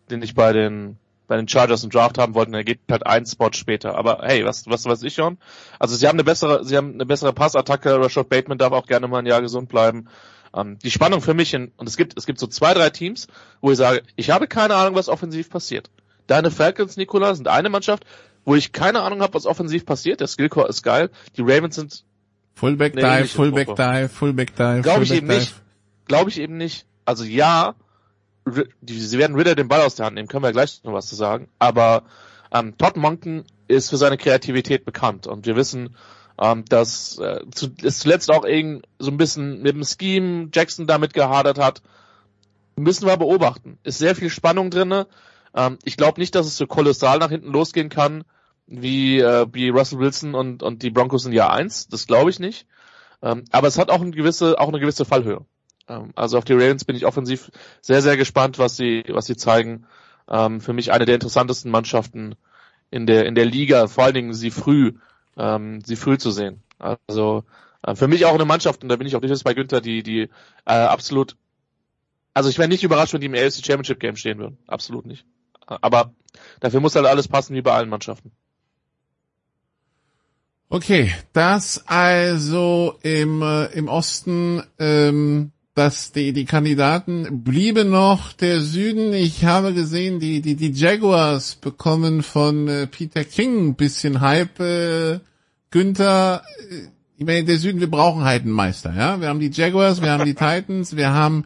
den 0.09 0.21
ich 0.21 0.33
bei 0.33 0.53
den 0.53 0.95
bei 1.27 1.37
den 1.37 1.47
Chargers 1.47 1.83
im 1.83 1.89
Draft 1.89 2.17
haben 2.17 2.33
wollten, 2.33 2.53
er 2.53 2.63
geht 2.63 2.79
halt 2.89 3.05
einen 3.05 3.25
Spot 3.25 3.51
später. 3.53 3.95
Aber 3.95 4.19
hey, 4.23 4.45
was, 4.45 4.67
was 4.67 4.85
weiß 4.85 5.03
ich 5.03 5.13
schon? 5.13 5.37
Also 5.79 5.95
sie 5.95 6.07
haben 6.07 6.15
eine 6.15 6.23
bessere, 6.23 6.65
sie 6.65 6.75
haben 6.75 6.93
eine 6.93 7.05
bessere 7.05 7.33
Passattacke. 7.33 7.99
Rashad 7.99 8.29
Bateman 8.29 8.57
darf 8.57 8.73
auch 8.73 8.85
gerne 8.85 9.07
mal 9.07 9.19
ein 9.19 9.25
Jahr 9.25 9.41
gesund 9.41 9.69
bleiben. 9.69 10.07
Ähm, 10.53 10.77
die 10.79 10.91
Spannung 10.91 11.21
für 11.21 11.33
mich 11.33 11.53
in, 11.53 11.71
und 11.77 11.87
es 11.87 11.95
gibt, 11.95 12.17
es 12.17 12.25
gibt 12.25 12.39
so 12.39 12.47
zwei, 12.47 12.73
drei 12.73 12.89
Teams, 12.89 13.27
wo 13.61 13.71
ich 13.71 13.77
sage, 13.77 14.03
ich 14.15 14.29
habe 14.31 14.47
keine 14.47 14.75
Ahnung, 14.75 14.95
was 14.95 15.07
offensiv 15.07 15.49
passiert. 15.49 15.89
Deine 16.27 16.51
Falcons, 16.51 16.97
Nikola, 16.97 17.33
sind 17.35 17.47
eine 17.47 17.69
Mannschaft, 17.69 18.05
wo 18.43 18.55
ich 18.55 18.71
keine 18.73 19.01
Ahnung 19.01 19.21
habe, 19.21 19.33
was 19.33 19.45
offensiv 19.45 19.85
passiert. 19.85 20.19
Der 20.19 20.27
Skillcore 20.27 20.67
ist 20.67 20.83
geil. 20.83 21.09
Die 21.37 21.41
Ravens 21.41 21.75
sind 21.75 22.03
Fullback 22.55 22.93
Dive, 22.93 23.27
Fullback 23.27 23.75
Dive, 23.75 24.09
Fullback 24.09 24.55
Dive. 24.55 24.81
Glaube 24.81 25.03
ich 25.03 25.11
eben 25.13 25.27
nicht. 25.27 25.55
Glaube 26.05 26.29
ich 26.29 26.39
eben 26.39 26.57
nicht. 26.57 26.85
Also 27.05 27.23
ja, 27.23 27.75
sie 28.45 29.17
werden 29.17 29.35
Ritter 29.35 29.55
den 29.55 29.67
Ball 29.67 29.81
aus 29.81 29.95
der 29.95 30.05
Hand 30.05 30.15
nehmen, 30.15 30.27
können 30.27 30.43
wir 30.43 30.51
gleich 30.51 30.83
noch 30.83 30.93
was 30.93 31.07
zu 31.07 31.15
sagen. 31.15 31.47
Aber 31.59 32.03
ähm, 32.51 32.77
Todd 32.77 32.97
Monken 32.97 33.45
ist 33.67 33.89
für 33.89 33.97
seine 33.97 34.17
Kreativität 34.17 34.85
bekannt 34.85 35.27
und 35.27 35.45
wir 35.45 35.55
wissen, 35.55 35.95
ähm, 36.39 36.65
dass 36.65 37.17
äh, 37.19 37.41
zu, 37.51 37.67
es 37.83 37.99
zuletzt 37.99 38.31
auch 38.31 38.45
irgend 38.45 38.85
so 38.99 39.11
ein 39.11 39.17
bisschen 39.17 39.61
mit 39.61 39.75
dem 39.75 39.83
Scheme 39.83 40.49
Jackson 40.53 40.87
damit 40.87 41.13
gehadert 41.13 41.59
hat. 41.59 41.81
Müssen 42.75 43.05
wir 43.05 43.17
beobachten. 43.17 43.77
Ist 43.83 43.99
sehr 43.99 44.15
viel 44.15 44.29
Spannung 44.29 44.71
drinne. 44.71 45.07
Ähm, 45.53 45.77
ich 45.83 45.97
glaube 45.97 46.19
nicht, 46.19 46.35
dass 46.35 46.47
es 46.47 46.57
so 46.57 46.67
kolossal 46.67 47.19
nach 47.19 47.29
hinten 47.29 47.51
losgehen 47.51 47.89
kann, 47.89 48.23
wie, 48.65 49.19
äh, 49.19 49.45
wie 49.51 49.69
Russell 49.69 49.99
Wilson 49.99 50.33
und, 50.33 50.63
und 50.63 50.81
die 50.81 50.89
Broncos 50.89 51.25
in 51.25 51.33
Jahr 51.33 51.51
1. 51.51 51.89
Das 51.89 52.07
glaube 52.07 52.29
ich 52.29 52.39
nicht. 52.39 52.65
Ähm, 53.21 53.45
aber 53.51 53.67
es 53.67 53.77
hat 53.77 53.91
auch 53.91 54.01
eine 54.01 54.11
gewisse, 54.11 54.59
auch 54.59 54.69
eine 54.69 54.79
gewisse 54.79 55.05
Fallhöhe. 55.05 55.45
Ähm, 55.87 56.11
also 56.15 56.37
auf 56.37 56.45
die 56.45 56.53
Ravens 56.53 56.85
bin 56.85 56.95
ich 56.95 57.05
offensiv 57.05 57.51
sehr, 57.81 58.01
sehr 58.01 58.17
gespannt, 58.17 58.59
was 58.59 58.77
sie, 58.77 59.03
was 59.09 59.25
sie 59.25 59.35
zeigen. 59.35 59.85
Ähm, 60.29 60.61
für 60.61 60.73
mich 60.73 60.91
eine 60.91 61.05
der 61.05 61.15
interessantesten 61.15 61.71
Mannschaften 61.71 62.35
in 62.89 63.05
der, 63.05 63.25
in 63.25 63.35
der 63.35 63.45
Liga, 63.45 63.87
vor 63.87 64.05
allen 64.05 64.13
Dingen 64.13 64.33
sie 64.33 64.51
früh, 64.51 64.93
ähm, 65.37 65.81
sie 65.81 65.95
früh 65.95 66.17
zu 66.17 66.31
sehen. 66.31 66.61
Also 66.77 67.43
äh, 67.83 67.95
für 67.95 68.07
mich 68.07 68.25
auch 68.25 68.33
eine 68.33 68.45
Mannschaft, 68.45 68.83
und 68.83 68.89
da 68.89 68.95
bin 68.95 69.07
ich 69.07 69.15
auch 69.15 69.21
nicht 69.21 69.43
bei 69.43 69.53
Günther, 69.53 69.81
die, 69.81 70.03
die 70.03 70.21
äh, 70.65 70.73
absolut, 70.73 71.35
also 72.33 72.49
ich 72.49 72.57
wäre 72.57 72.69
nicht 72.69 72.83
überrascht, 72.83 73.13
wenn 73.13 73.21
die 73.21 73.27
im 73.27 73.33
AFC 73.33 73.65
Championship 73.65 73.99
Game 73.99 74.15
stehen 74.15 74.39
würden. 74.39 74.57
Absolut 74.67 75.05
nicht. 75.05 75.25
Aber 75.65 76.13
dafür 76.59 76.79
muss 76.79 76.95
halt 76.95 77.05
alles 77.05 77.27
passen 77.27 77.55
wie 77.55 77.61
bei 77.61 77.73
allen 77.73 77.89
Mannschaften. 77.89 78.31
Okay, 80.69 81.13
das 81.33 81.85
also 81.87 82.97
im, 83.01 83.41
äh, 83.41 83.65
im 83.73 83.89
Osten, 83.89 84.63
ähm, 84.79 85.51
dass 85.73 86.11
die, 86.11 86.33
die 86.33 86.45
Kandidaten 86.45 87.43
bliebe 87.43 87.85
noch 87.85 88.33
der 88.33 88.59
Süden. 88.61 89.13
Ich 89.13 89.45
habe 89.45 89.73
gesehen, 89.73 90.19
die, 90.19 90.41
die, 90.41 90.55
die 90.55 90.71
Jaguars 90.71 91.55
bekommen 91.55 92.23
von 92.23 92.67
äh, 92.67 92.87
Peter 92.87 93.23
King 93.23 93.69
ein 93.69 93.75
bisschen 93.75 94.19
Hype. 94.19 94.59
Äh, 94.59 95.19
Günther, 95.69 96.43
äh, 96.69 96.87
ich 97.17 97.25
meine, 97.25 97.45
der 97.45 97.57
Süden, 97.57 97.79
wir 97.79 97.89
brauchen 97.89 98.23
halt 98.23 98.43
einen 98.43 98.51
Meister, 98.51 98.93
ja. 98.93 99.21
Wir 99.21 99.29
haben 99.29 99.39
die 99.39 99.51
Jaguars, 99.51 100.01
wir 100.01 100.11
haben 100.11 100.25
die 100.25 100.33
Titans, 100.35 100.97
wir 100.97 101.13
haben 101.13 101.45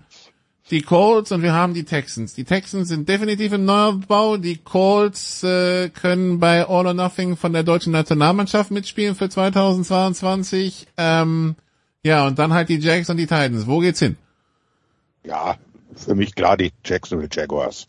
die 0.71 0.81
Colts 0.81 1.31
und 1.31 1.43
wir 1.43 1.53
haben 1.53 1.75
die 1.75 1.83
Texans. 1.83 2.33
Die 2.33 2.43
Texans 2.43 2.87
sind 2.87 3.07
definitiv 3.07 3.53
im 3.53 3.65
Neubau. 3.65 4.37
Die 4.37 4.57
Colts 4.57 5.43
äh, 5.43 5.89
können 5.89 6.39
bei 6.39 6.67
All 6.67 6.87
or 6.87 6.95
Nothing 6.95 7.37
von 7.37 7.53
der 7.53 7.61
deutschen 7.61 7.91
Nationalmannschaft 7.91 8.71
mitspielen 8.71 9.13
für 9.13 9.29
2022. 9.29 10.87
Ähm, 10.97 11.55
ja, 12.05 12.25
und 12.27 12.39
dann 12.39 12.53
halt 12.53 12.69
die 12.69 12.79
Jacks 12.79 13.09
und 13.09 13.17
die 13.17 13.25
Titans. 13.25 13.67
Wo 13.67 13.79
geht's 13.79 13.99
hin? 13.99 14.17
Ja, 15.23 15.55
für 15.95 16.15
mich 16.15 16.35
klar 16.35 16.57
die 16.57 16.71
Jacksonville 16.83 17.29
Jaguars. 17.31 17.87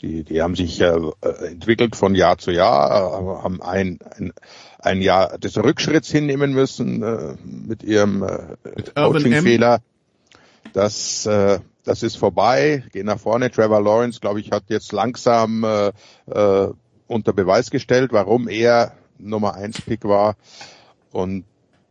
Die, 0.00 0.22
die 0.22 0.40
haben 0.42 0.54
sich 0.54 0.80
äh, 0.80 0.96
entwickelt 1.44 1.96
von 1.96 2.14
Jahr 2.14 2.38
zu 2.38 2.52
Jahr, 2.52 2.88
äh, 2.88 3.42
haben 3.42 3.60
ein, 3.60 3.98
ein, 4.16 4.32
ein 4.78 5.02
Jahr 5.02 5.38
des 5.38 5.56
Rückschritts 5.58 6.08
hinnehmen 6.08 6.52
müssen 6.52 7.02
äh, 7.02 7.34
mit 7.44 7.82
ihrem 7.82 8.22
äh, 8.22 8.56
Coaching-Fehler. 8.94 9.80
Das 10.72 11.26
äh, 11.26 11.58
das 11.88 12.02
ist 12.02 12.16
vorbei, 12.16 12.84
gehen 12.92 13.06
nach 13.06 13.18
vorne. 13.18 13.50
Trevor 13.50 13.80
Lawrence, 13.80 14.20
glaube 14.20 14.40
ich, 14.40 14.50
hat 14.50 14.64
jetzt 14.68 14.92
langsam 14.92 15.64
äh, 15.64 15.92
äh, 16.30 16.70
unter 17.06 17.32
Beweis 17.32 17.70
gestellt, 17.70 18.12
warum 18.12 18.46
er 18.46 18.92
Nummer 19.18 19.54
eins 19.54 19.80
Pick 19.80 20.04
war. 20.04 20.36
Und 21.12 21.44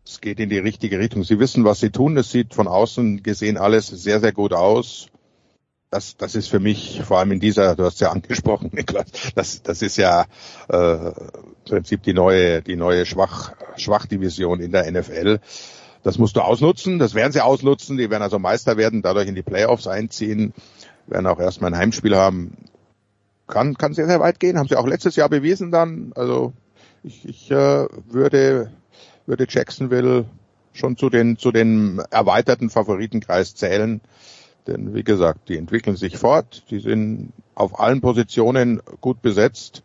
es 0.07 0.21
geht 0.21 0.39
in 0.39 0.49
die 0.49 0.57
richtige 0.57 0.99
Richtung. 0.99 1.23
Sie 1.23 1.39
wissen, 1.39 1.65
was 1.65 1.79
sie 1.79 1.89
tun. 1.89 2.17
Es 2.17 2.31
sieht 2.31 2.53
von 2.53 2.67
außen 2.67 3.23
gesehen 3.23 3.57
alles 3.57 3.87
sehr, 3.87 4.19
sehr 4.19 4.31
gut 4.31 4.53
aus. 4.53 5.07
Das, 5.89 6.17
das 6.17 6.35
ist 6.35 6.47
für 6.47 6.59
mich, 6.59 7.01
vor 7.05 7.19
allem 7.19 7.31
in 7.33 7.39
dieser, 7.39 7.75
du 7.75 7.83
hast 7.83 7.99
ja 8.01 8.11
angesprochen, 8.11 8.69
Niklas, 8.73 9.07
das, 9.35 9.61
das 9.63 9.81
ist 9.81 9.97
ja 9.97 10.25
äh, 10.69 11.07
im 11.07 11.13
Prinzip 11.65 12.03
die 12.03 12.13
neue, 12.13 12.61
die 12.61 12.75
neue 12.75 13.05
Schwach, 13.05 13.53
Schwachdivision 13.77 14.59
in 14.59 14.71
der 14.71 14.89
NFL. 14.91 15.39
Das 16.03 16.17
musst 16.17 16.35
du 16.35 16.41
ausnutzen, 16.41 16.99
das 16.99 17.13
werden 17.13 17.31
sie 17.31 17.41
ausnutzen, 17.41 17.97
die 17.97 18.09
werden 18.09 18.23
also 18.23 18.39
Meister 18.39 18.77
werden, 18.77 19.01
dadurch 19.01 19.27
in 19.27 19.35
die 19.35 19.43
Playoffs 19.43 19.87
einziehen, 19.87 20.53
werden 21.05 21.27
auch 21.27 21.39
erstmal 21.39 21.73
ein 21.73 21.79
Heimspiel 21.79 22.15
haben. 22.15 22.57
Kann, 23.47 23.75
kann 23.77 23.93
sehr, 23.93 24.07
sehr 24.07 24.19
weit 24.19 24.41
gehen, 24.41 24.57
haben 24.57 24.67
sie 24.67 24.75
auch 24.75 24.87
letztes 24.87 25.15
Jahr 25.15 25.29
bewiesen 25.29 25.71
dann. 25.71 26.11
Also 26.15 26.53
ich, 27.03 27.27
ich 27.27 27.51
äh, 27.51 27.87
würde, 28.09 28.71
würde 29.27 29.45
Jacksonville 29.47 30.25
schon 30.73 30.97
zu 30.97 31.09
den, 31.09 31.37
zu 31.37 31.51
den 31.51 31.99
erweiterten 32.11 32.69
Favoritenkreis 32.69 33.55
zählen. 33.55 34.01
Denn 34.67 34.93
wie 34.93 35.03
gesagt, 35.03 35.49
die 35.49 35.57
entwickeln 35.57 35.95
sich 35.95 36.17
fort, 36.17 36.63
die 36.69 36.79
sind 36.79 37.31
auf 37.55 37.79
allen 37.79 38.01
Positionen 38.01 38.81
gut 39.01 39.21
besetzt, 39.21 39.83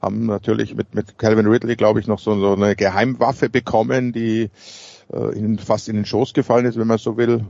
haben 0.00 0.26
natürlich 0.26 0.74
mit, 0.74 0.94
mit 0.94 1.18
Calvin 1.18 1.46
Ridley, 1.46 1.76
glaube 1.76 2.00
ich, 2.00 2.06
noch 2.06 2.18
so, 2.18 2.38
so 2.38 2.54
eine 2.54 2.76
Geheimwaffe 2.76 3.50
bekommen, 3.50 4.12
die 4.12 4.50
äh, 5.12 5.36
ihnen 5.36 5.58
fast 5.58 5.88
in 5.88 5.96
den 5.96 6.06
Schoß 6.06 6.32
gefallen 6.32 6.64
ist, 6.64 6.78
wenn 6.78 6.86
man 6.86 6.98
so 6.98 7.16
will. 7.16 7.44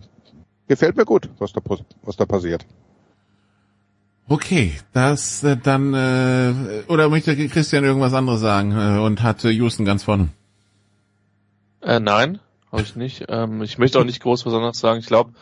Gefällt 0.68 0.96
mir 0.96 1.04
gut, 1.04 1.28
was 1.38 1.52
da, 1.52 1.60
was 2.02 2.16
da 2.16 2.26
passiert. 2.26 2.66
Okay, 4.28 4.72
das 4.92 5.42
äh, 5.42 5.56
dann 5.56 5.92
äh, 5.92 6.82
oder 6.86 7.08
möchte 7.08 7.36
Christian 7.48 7.84
irgendwas 7.84 8.14
anderes 8.14 8.40
sagen 8.40 8.72
äh, 8.72 9.00
und 9.00 9.22
hat 9.22 9.44
äh, 9.44 9.50
Houston 9.50 9.84
ganz 9.84 10.04
vorne? 10.04 10.28
Äh, 11.82 12.00
nein, 12.00 12.40
habe 12.70 12.82
ich 12.82 12.96
nicht. 12.96 13.24
Ähm, 13.28 13.62
ich 13.62 13.78
möchte 13.78 13.98
auch 13.98 14.04
nicht 14.04 14.22
groß 14.22 14.46
was 14.46 14.54
anderes 14.54 14.78
sagen. 14.78 15.00
Ich 15.00 15.06
glaube, 15.06 15.32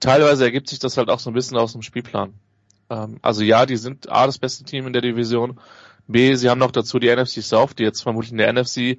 teilweise 0.00 0.44
ergibt 0.44 0.68
sich 0.68 0.78
das 0.78 0.96
halt 0.96 1.08
auch 1.08 1.20
so 1.20 1.30
ein 1.30 1.34
bisschen 1.34 1.56
aus 1.56 1.72
dem 1.72 1.82
Spielplan. 1.82 2.34
Ähm, 2.90 3.18
also 3.22 3.42
ja, 3.42 3.66
die 3.66 3.76
sind 3.76 4.10
A 4.10 4.26
das 4.26 4.38
beste 4.38 4.64
Team 4.64 4.86
in 4.86 4.92
der 4.92 5.02
Division. 5.02 5.58
B, 6.06 6.34
sie 6.34 6.48
haben 6.48 6.58
noch 6.58 6.70
dazu 6.70 6.98
die 6.98 7.14
NFC 7.14 7.42
South, 7.42 7.74
die 7.74 7.82
jetzt 7.82 8.02
vermutlich 8.02 8.32
in 8.32 8.38
der 8.38 8.52
NFC 8.52 8.98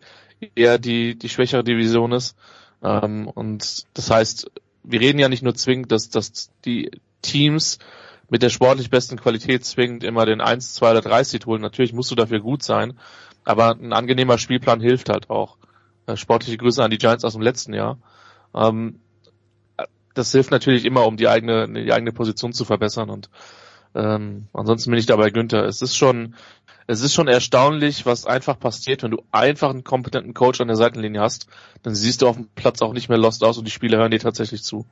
eher 0.55 0.77
die, 0.77 1.17
die 1.17 1.29
schwächere 1.29 1.63
Division 1.63 2.11
ist. 2.11 2.35
Ähm, 2.83 3.27
und 3.27 3.85
das 3.93 4.11
heißt, 4.11 4.51
wir 4.83 4.99
reden 5.01 5.19
ja 5.19 5.27
nicht 5.27 5.43
nur 5.43 5.55
zwingend, 5.55 5.91
dass, 5.91 6.09
dass 6.09 6.51
die 6.65 6.91
Teams 7.21 7.79
mit 8.29 8.43
der 8.43 8.49
sportlich 8.49 8.89
besten 8.89 9.17
Qualität 9.17 9.65
zwingend 9.65 10.03
immer 10.03 10.25
den 10.25 10.39
1, 10.39 10.75
2 10.75 10.91
oder 10.91 11.01
3 11.01 11.23
Seed 11.23 11.45
holen. 11.45 11.61
Natürlich 11.61 11.93
musst 11.93 12.11
du 12.11 12.15
dafür 12.15 12.39
gut 12.39 12.63
sein, 12.63 12.97
aber 13.43 13.71
ein 13.71 13.91
angenehmer 13.91 14.37
Spielplan 14.37 14.79
hilft 14.79 15.09
halt 15.09 15.29
auch. 15.29 15.57
Äh, 16.09 16.17
sportliche 16.17 16.57
Grüße 16.57 16.83
an 16.83 16.91
die 16.91 16.97
Giants 16.97 17.23
aus 17.23 17.33
dem 17.33 17.41
letzten 17.41 17.73
Jahr. 17.73 17.99
Ähm, 18.55 18.99
das 20.15 20.31
hilft 20.31 20.51
natürlich 20.51 20.85
immer, 20.85 21.05
um 21.05 21.17
die 21.17 21.27
eigene, 21.27 21.71
die 21.71 21.93
eigene 21.93 22.11
Position 22.11 22.51
zu 22.51 22.65
verbessern 22.65 23.09
und 23.09 23.29
ähm, 23.95 24.47
ansonsten 24.53 24.91
bin 24.91 24.99
ich 24.99 25.05
dabei 25.05 25.29
Günther. 25.29 25.65
Es 25.65 25.81
ist 25.81 25.95
schon, 25.95 26.35
es 26.87 27.01
ist 27.01 27.13
schon 27.13 27.27
erstaunlich, 27.27 28.05
was 28.05 28.25
einfach 28.25 28.59
passiert, 28.59 29.03
wenn 29.03 29.11
du 29.11 29.23
einfach 29.31 29.69
einen 29.69 29.83
kompetenten 29.83 30.33
Coach 30.33 30.61
an 30.61 30.67
der 30.67 30.77
Seitenlinie 30.77 31.21
hast, 31.21 31.47
dann 31.83 31.95
siehst 31.95 32.21
du 32.21 32.27
auf 32.27 32.35
dem 32.35 32.49
Platz 32.55 32.81
auch 32.81 32.93
nicht 32.93 33.09
mehr 33.09 33.17
lost 33.17 33.43
aus 33.43 33.57
und 33.57 33.65
die 33.65 33.71
Spieler 33.71 33.97
hören 33.97 34.11
dir 34.11 34.19
tatsächlich 34.19 34.63
zu. 34.63 34.85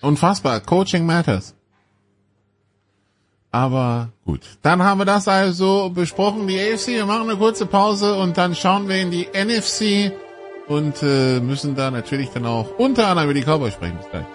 Unfassbar. 0.00 0.60
Coaching 0.60 1.04
matters. 1.04 1.54
Aber 3.52 4.10
gut. 4.24 4.40
Dann 4.62 4.82
haben 4.82 4.98
wir 4.98 5.04
das 5.04 5.26
also 5.26 5.90
besprochen, 5.92 6.46
die 6.46 6.58
AFC. 6.58 6.88
Wir 6.88 7.06
machen 7.06 7.28
eine 7.28 7.38
kurze 7.38 7.66
Pause 7.66 8.16
und 8.16 8.38
dann 8.38 8.54
schauen 8.54 8.88
wir 8.88 8.96
in 8.96 9.10
die 9.10 9.26
NFC 9.34 10.12
und 10.68 11.02
äh, 11.02 11.40
müssen 11.40 11.74
da 11.74 11.90
natürlich 11.90 12.30
dann 12.30 12.46
auch 12.46 12.78
unter 12.78 13.08
anderem 13.08 13.30
über 13.30 13.40
die 13.40 13.44
Cowboys 13.44 13.74
sprechen. 13.74 13.96
Bis 13.96 14.08
gleich. 14.10 14.26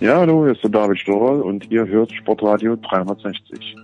Ja, 0.00 0.18
hallo, 0.18 0.44
hier 0.44 0.52
ist 0.52 0.62
der 0.62 0.70
David 0.70 0.98
Storer 0.98 1.44
und 1.44 1.70
ihr 1.70 1.86
hört 1.86 2.12
Sportradio 2.12 2.76
360. 2.76 3.74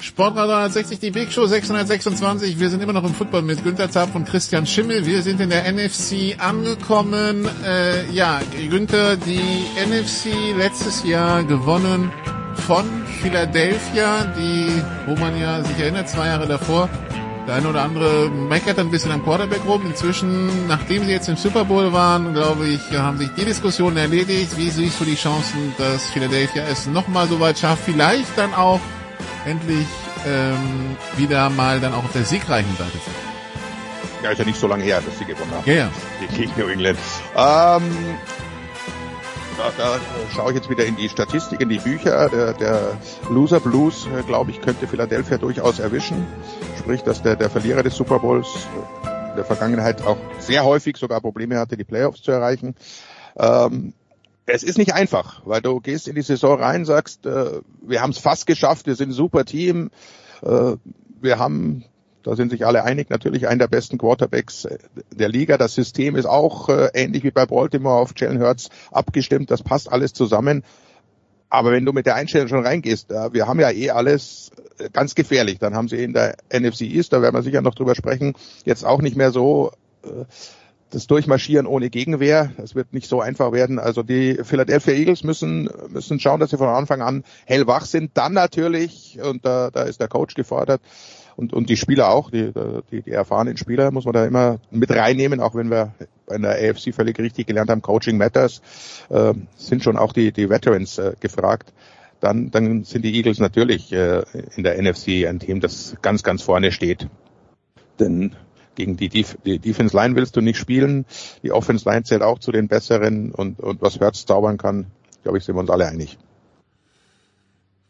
Sportradio 0.00 0.52
360, 0.52 0.98
die 0.98 1.10
Big 1.10 1.32
Show 1.32 1.46
626. 1.46 2.58
Wir 2.58 2.70
sind 2.70 2.82
immer 2.82 2.92
noch 2.92 3.04
im 3.04 3.14
Football 3.14 3.42
mit 3.42 3.62
Günther 3.64 3.90
Zapf 3.90 4.14
und 4.14 4.26
Christian 4.26 4.66
Schimmel. 4.66 5.06
Wir 5.06 5.22
sind 5.22 5.40
in 5.40 5.50
der 5.50 5.70
NFC 5.70 6.36
angekommen. 6.38 7.48
Äh, 7.64 8.10
ja, 8.10 8.40
Günther, 8.70 9.16
die 9.16 9.64
NFC 9.86 10.56
letztes 10.56 11.04
Jahr 11.04 11.44
gewonnen 11.44 12.10
von 12.66 12.84
Philadelphia, 13.22 14.24
die, 14.38 14.82
wo 15.06 15.16
man 15.16 15.38
ja 15.40 15.62
sich 15.62 15.78
erinnert, 15.78 16.08
zwei 16.08 16.26
Jahre 16.26 16.46
davor 16.46 16.88
der 17.48 17.56
eine 17.56 17.68
oder 17.68 17.82
andere 17.82 18.28
meckert 18.28 18.78
ein 18.78 18.90
bisschen 18.90 19.10
am 19.10 19.24
Quarterback 19.24 19.64
rum. 19.66 19.82
Inzwischen, 19.86 20.68
nachdem 20.68 21.04
sie 21.04 21.12
jetzt 21.12 21.28
im 21.28 21.36
Super 21.36 21.64
Bowl 21.64 21.92
waren, 21.94 22.34
glaube 22.34 22.66
ich, 22.66 22.80
haben 22.92 23.16
sich 23.16 23.30
die 23.38 23.44
Diskussionen 23.46 23.96
erledigt. 23.96 24.56
Wie 24.58 24.68
siehst 24.68 25.00
du 25.00 25.06
die 25.06 25.14
Chancen, 25.14 25.74
dass 25.78 26.10
Philadelphia 26.10 26.64
es 26.70 26.86
nochmal 26.86 27.26
so 27.26 27.40
weit 27.40 27.58
schafft? 27.58 27.84
Vielleicht 27.84 28.36
dann 28.36 28.52
auch 28.52 28.80
endlich 29.44 29.86
ähm, 30.26 30.96
wieder 31.16 31.50
mal 31.50 31.80
dann 31.80 31.94
auch 31.94 32.04
auf 32.04 32.12
der 32.12 32.24
siegreichen 32.24 32.74
Seite 32.76 32.92
zu 32.92 33.10
Ja, 34.22 34.30
ist 34.30 34.38
ja 34.38 34.44
nicht 34.44 34.58
so 34.58 34.66
lange 34.66 34.84
her, 34.84 35.00
dass 35.04 35.18
sie 35.18 35.24
gewonnen 35.24 35.50
haben. 35.52 35.64
Ja, 35.66 35.74
ja. 35.74 35.90
Gegen 36.36 36.52
New 36.56 36.68
England. 36.68 36.98
Ähm, 37.36 37.82
da, 39.58 39.72
da 39.76 39.98
schaue 40.34 40.50
ich 40.50 40.56
jetzt 40.56 40.70
wieder 40.70 40.84
in 40.86 40.96
die 40.96 41.08
Statistik, 41.08 41.60
in 41.60 41.68
die 41.68 41.78
Bücher. 41.78 42.28
Der, 42.28 42.52
der 42.52 42.98
Loser 43.28 43.60
Blues, 43.60 44.06
äh, 44.16 44.22
glaube 44.22 44.50
ich, 44.52 44.60
könnte 44.60 44.86
Philadelphia 44.86 45.38
durchaus 45.38 45.78
erwischen. 45.80 46.26
Sprich, 46.78 47.02
dass 47.02 47.22
der, 47.22 47.36
der 47.36 47.50
Verlierer 47.50 47.82
des 47.82 47.96
Super 47.96 48.20
Bowls 48.20 48.48
in 49.30 49.36
der 49.36 49.44
Vergangenheit 49.44 50.02
auch 50.02 50.16
sehr 50.38 50.64
häufig 50.64 50.96
sogar 50.96 51.20
Probleme 51.20 51.58
hatte, 51.58 51.76
die 51.76 51.84
Playoffs 51.84 52.22
zu 52.22 52.30
erreichen. 52.30 52.74
Ähm, 53.36 53.94
es 54.48 54.62
ist 54.62 54.78
nicht 54.78 54.94
einfach, 54.94 55.42
weil 55.44 55.60
du 55.60 55.80
gehst 55.80 56.08
in 56.08 56.14
die 56.14 56.22
Saison 56.22 56.58
rein, 56.58 56.84
sagst, 56.84 57.26
äh, 57.26 57.60
wir 57.82 58.00
haben 58.00 58.10
es 58.10 58.18
fast 58.18 58.46
geschafft, 58.46 58.86
wir 58.86 58.96
sind 58.96 59.10
ein 59.10 59.12
super 59.12 59.44
Team, 59.44 59.90
äh, 60.42 60.76
wir 61.20 61.38
haben, 61.38 61.84
da 62.22 62.34
sind 62.34 62.50
sich 62.50 62.64
alle 62.64 62.82
einig, 62.82 63.10
natürlich 63.10 63.46
einen 63.46 63.58
der 63.58 63.68
besten 63.68 63.98
Quarterbacks 63.98 64.66
der 65.12 65.28
Liga. 65.28 65.58
Das 65.58 65.74
System 65.74 66.16
ist 66.16 66.26
auch 66.26 66.68
äh, 66.70 66.88
ähnlich 66.94 67.24
wie 67.24 67.30
bei 67.30 67.44
Baltimore 67.44 68.00
auf 68.00 68.12
Jalen 68.16 68.40
Hurts 68.40 68.70
abgestimmt, 68.90 69.50
das 69.50 69.62
passt 69.62 69.92
alles 69.92 70.14
zusammen. 70.14 70.64
Aber 71.50 71.72
wenn 71.72 71.84
du 71.84 71.92
mit 71.92 72.06
der 72.06 72.14
Einstellung 72.14 72.48
schon 72.48 72.66
reingehst, 72.66 73.10
äh, 73.10 73.32
wir 73.32 73.46
haben 73.46 73.60
ja 73.60 73.70
eh 73.70 73.90
alles 73.90 74.50
äh, 74.78 74.88
ganz 74.90 75.14
gefährlich, 75.14 75.58
dann 75.58 75.74
haben 75.74 75.88
sie 75.88 76.02
in 76.02 76.14
der 76.14 76.36
NFC 76.52 76.82
East, 76.82 77.12
da 77.12 77.20
werden 77.20 77.34
wir 77.34 77.42
sicher 77.42 77.60
noch 77.60 77.74
drüber 77.74 77.94
sprechen, 77.94 78.34
jetzt 78.64 78.84
auch 78.84 79.02
nicht 79.02 79.16
mehr 79.16 79.30
so 79.30 79.72
äh, 80.04 80.24
das 80.90 81.06
Durchmarschieren 81.06 81.66
ohne 81.66 81.90
Gegenwehr. 81.90 82.52
Das 82.56 82.74
wird 82.74 82.92
nicht 82.92 83.08
so 83.08 83.20
einfach 83.20 83.52
werden. 83.52 83.78
Also 83.78 84.02
die 84.02 84.38
Philadelphia 84.42 84.94
Eagles 84.94 85.22
müssen, 85.22 85.68
müssen 85.90 86.20
schauen, 86.20 86.40
dass 86.40 86.50
sie 86.50 86.58
von 86.58 86.68
Anfang 86.68 87.02
an 87.02 87.24
hellwach 87.44 87.84
sind. 87.84 88.12
Dann 88.14 88.32
natürlich, 88.32 89.18
und 89.22 89.44
da, 89.44 89.70
da 89.70 89.82
ist 89.82 90.00
der 90.00 90.08
Coach 90.08 90.34
gefordert, 90.34 90.80
und, 91.36 91.52
und 91.52 91.70
die 91.70 91.76
Spieler 91.76 92.10
auch, 92.10 92.30
die, 92.30 92.52
die, 92.90 93.02
die 93.02 93.12
erfahrenen 93.12 93.56
Spieler 93.56 93.92
muss 93.92 94.04
man 94.04 94.12
da 94.12 94.24
immer 94.26 94.58
mit 94.72 94.90
reinnehmen, 94.90 95.38
auch 95.40 95.54
wenn 95.54 95.70
wir 95.70 95.94
bei 96.26 96.36
der 96.36 96.70
AFC 96.70 96.92
völlig 96.92 97.16
richtig 97.20 97.46
gelernt 97.46 97.70
haben, 97.70 97.80
Coaching 97.80 98.18
Matters, 98.18 98.60
äh, 99.08 99.34
sind 99.56 99.84
schon 99.84 99.96
auch 99.96 100.12
die, 100.12 100.32
die 100.32 100.50
Veterans 100.50 100.98
äh, 100.98 101.12
gefragt. 101.20 101.72
Dann, 102.18 102.50
dann 102.50 102.82
sind 102.82 103.04
die 103.04 103.14
Eagles 103.14 103.38
natürlich 103.38 103.92
äh, 103.92 104.24
in 104.56 104.64
der 104.64 104.82
NFC 104.82 105.28
ein 105.28 105.38
Team, 105.38 105.60
das 105.60 105.94
ganz, 106.02 106.24
ganz 106.24 106.42
vorne 106.42 106.72
steht. 106.72 107.06
Denn 108.00 108.34
gegen 108.78 108.96
die, 108.96 109.08
Def 109.08 109.36
die 109.44 109.58
Defense 109.58 109.94
Line 109.94 110.16
willst 110.16 110.36
du 110.36 110.40
nicht 110.40 110.56
spielen. 110.56 111.04
Die 111.42 111.52
Offense 111.52 111.86
Line 111.88 112.04
zählt 112.04 112.22
auch 112.22 112.38
zu 112.38 112.52
den 112.52 112.68
besseren 112.68 113.32
und, 113.32 113.60
und 113.60 113.82
was 113.82 114.00
Hertz 114.00 114.24
zaubern 114.24 114.56
kann, 114.56 114.86
glaube 115.22 115.36
ich, 115.36 115.44
sind 115.44 115.56
wir 115.56 115.60
uns 115.60 115.70
alle 115.70 115.86
einig. 115.86 116.16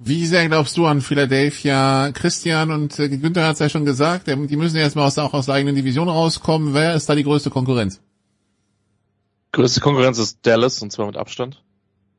Wie 0.00 0.26
sehr 0.26 0.48
glaubst 0.48 0.76
du 0.76 0.86
an 0.86 1.00
Philadelphia? 1.00 2.12
Christian 2.12 2.70
und 2.70 2.98
äh, 2.98 3.08
Günther 3.08 3.46
hat 3.46 3.54
es 3.54 3.58
ja 3.58 3.68
schon 3.68 3.84
gesagt, 3.84 4.28
die 4.28 4.56
müssen 4.56 4.76
jetzt 4.76 4.96
mal 4.96 5.06
aus, 5.06 5.18
auch 5.18 5.34
aus 5.34 5.46
der 5.46 5.56
eigenen 5.56 5.74
Division 5.74 6.08
rauskommen. 6.08 6.72
Wer 6.72 6.94
ist 6.94 7.08
da 7.08 7.14
die 7.14 7.24
größte 7.24 7.50
Konkurrenz? 7.50 8.00
Größte 9.52 9.80
Konkurrenz 9.80 10.18
ist 10.18 10.38
Dallas 10.42 10.80
und 10.82 10.92
zwar 10.92 11.06
mit 11.06 11.16
Abstand. 11.16 11.62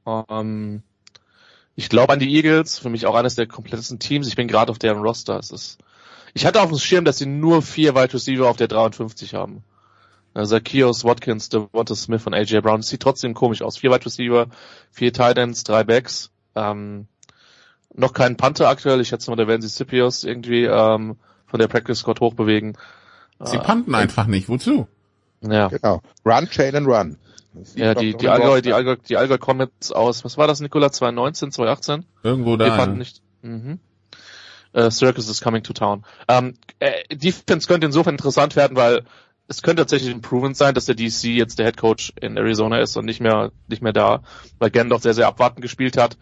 Ähm, 0.06 0.84
ich 1.76 1.88
glaube 1.88 2.14
an 2.14 2.20
die 2.20 2.36
Eagles, 2.36 2.78
für 2.78 2.90
mich 2.90 3.06
auch 3.06 3.16
eines 3.16 3.36
der 3.36 3.48
komplettesten 3.48 4.00
Teams. 4.00 4.28
Ich 4.28 4.36
bin 4.36 4.50
gerade 4.50 4.72
auf 4.72 4.80
deren 4.80 5.02
Roster. 5.02 5.40
Es 5.40 5.50
ist 5.50 5.78
ich 6.40 6.46
hatte 6.46 6.62
auf 6.62 6.70
dem 6.70 6.80
Schirm, 6.80 7.04
dass 7.04 7.18
sie 7.18 7.26
nur 7.26 7.62
vier 7.62 7.96
Wide 7.96 8.14
Receiver 8.14 8.50
auf 8.50 8.56
der 8.56 8.70
53 8.70 9.34
haben. 9.34 9.62
Zacchaeus, 10.34 11.04
Watkins, 11.04 11.50
Devonta 11.50 11.96
Smith 11.96 12.26
und 12.26 12.34
AJ 12.34 12.62
Brown. 12.62 12.80
Das 12.80 12.88
sieht 12.88 13.02
trotzdem 13.02 13.34
komisch 13.34 13.62
aus. 13.62 13.78
Vier 13.78 13.92
Wide 13.92 14.06
Receiver, 14.06 14.48
vier 14.90 15.12
Titans, 15.12 15.66
drei 15.66 15.84
Backs. 15.84 16.32
Ähm, 16.56 17.08
noch 17.94 18.14
keinen 18.14 18.38
Panther 18.38 18.70
aktuell. 18.70 19.02
Ich 19.02 19.10
schätze 19.10 19.30
mal, 19.30 19.36
da 19.36 19.50
werden 19.50 19.62
sie 19.62 19.68
Scipios 19.68 20.24
irgendwie 20.24 20.64
ähm, 20.64 21.18
von 21.46 21.60
der 21.60 21.68
Practice 21.68 22.00
Squad 22.00 22.22
hochbewegen. 22.22 22.78
Sie 23.44 23.58
äh, 23.58 23.60
panten 23.62 23.94
einfach 23.94 24.26
nicht. 24.26 24.48
Wozu? 24.48 24.88
Ja. 25.42 25.68
Genau. 25.68 26.02
Run, 26.26 26.48
chain 26.48 26.74
and 26.74 26.88
run. 26.88 27.18
Ja, 27.76 27.96
die, 27.96 28.16
die 28.16 28.30
Allgäu, 28.30 28.62
die 28.62 28.72
Allgäu, 28.72 28.96
die 28.96 29.18
Allgäu 29.18 29.38
Comets 29.40 29.92
aus, 29.92 30.24
was 30.24 30.38
war 30.38 30.48
das, 30.48 30.62
Nikola? 30.62 30.90
2019, 30.90 31.52
2018? 31.52 32.06
Irgendwo 32.24 32.56
da. 32.56 32.66
Wir 32.66 32.76
fanden 32.76 32.96
ja. 32.96 33.00
nicht. 33.00 33.22
Mhm 33.42 33.80
äh, 34.74 34.92
Circus 34.92 35.30
is 35.30 35.42
coming 35.42 35.64
to 35.64 35.74
town. 35.74 36.06
Ähm, 36.28 36.56
äh, 36.80 37.16
Defense 37.16 37.68
könnte 37.68 37.88
insofern 37.88 38.16
interessant 38.16 38.56
werden, 38.56 38.78
weil 38.78 39.04
es 39.48 39.64
könnte 39.64 39.82
tatsächlich 39.82 40.12
improvement 40.12 40.56
sein, 40.56 40.76
dass 40.76 40.86
der 40.86 40.96
DC 40.96 41.24
jetzt 41.24 41.58
der 41.58 41.66
Head 41.66 41.78
Coach 41.78 42.14
in 42.22 42.38
Arizona 42.38 42.80
ist 42.80 42.96
und 42.98 43.06
nicht 43.06 43.20
mehr 43.20 43.52
nicht 43.68 43.82
mehr 43.82 43.94
da, 43.94 44.22
weil 44.60 44.70
Gendorf 44.70 45.02
sehr 45.02 45.16
sehr 45.16 45.28
abwartend 45.28 45.62
gespielt 45.62 45.98
hat. 45.98 46.18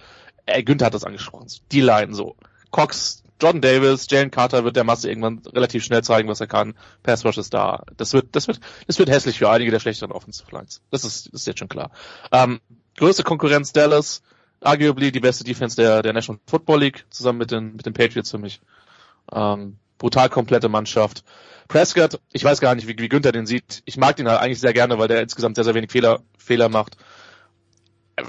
Äh, 0.45 0.63
Günther 0.63 0.87
hat 0.87 0.93
das 0.93 1.03
angesprochen. 1.03 1.47
Die 1.71 1.81
Line 1.81 2.13
so. 2.13 2.37
Cox, 2.71 3.23
Jordan 3.41 3.61
Davis, 3.61 4.07
Jalen 4.09 4.31
Carter 4.31 4.63
wird 4.63 4.77
der 4.77 4.83
Masse 4.83 5.09
irgendwann 5.09 5.41
relativ 5.53 5.83
schnell 5.83 6.03
zeigen, 6.03 6.29
was 6.29 6.39
er 6.39 6.47
kann. 6.47 6.73
Pass 7.03 7.25
Rush 7.25 7.37
ist 7.37 7.53
da. 7.53 7.83
Das 7.97 8.13
wird 8.13 8.35
das 8.35 8.47
wird 8.47 8.61
das 8.87 8.97
wird 8.97 9.09
hässlich 9.09 9.37
für 9.37 9.49
einige 9.49 9.71
der 9.71 9.79
schlechteren 9.79 10.13
Offensive 10.13 10.49
Lines. 10.51 10.81
Das 10.89 11.03
ist 11.03 11.27
das 11.27 11.41
ist 11.41 11.47
jetzt 11.47 11.59
schon 11.59 11.69
klar. 11.69 11.91
Ähm, 12.31 12.61
größte 12.95 13.23
Konkurrenz 13.23 13.73
Dallas 13.73 14.21
arguably 14.61 15.11
die 15.11 15.19
beste 15.19 15.43
Defense 15.43 15.75
der, 15.75 16.01
der 16.01 16.13
National 16.13 16.39
Football 16.47 16.79
League, 16.79 17.05
zusammen 17.09 17.39
mit 17.39 17.51
den, 17.51 17.75
mit 17.75 17.85
den 17.85 17.93
Patriots 17.93 18.31
für 18.31 18.37
mich. 18.37 18.61
Ähm, 19.31 19.77
brutal 19.97 20.29
komplette 20.29 20.69
Mannschaft. 20.69 21.23
Prescott, 21.67 22.19
ich 22.31 22.43
weiß 22.43 22.61
gar 22.61 22.75
nicht, 22.75 22.87
wie, 22.87 22.97
wie 22.97 23.09
Günther 23.09 23.31
den 23.31 23.45
sieht. 23.45 23.81
Ich 23.85 23.97
mag 23.97 24.15
den 24.15 24.27
halt 24.27 24.39
eigentlich 24.39 24.59
sehr 24.59 24.73
gerne, 24.73 24.97
weil 24.97 25.07
der 25.07 25.21
insgesamt 25.21 25.55
sehr, 25.55 25.65
sehr 25.65 25.75
wenig 25.75 25.91
Fehler, 25.91 26.21
Fehler 26.37 26.69
macht. 26.69 26.97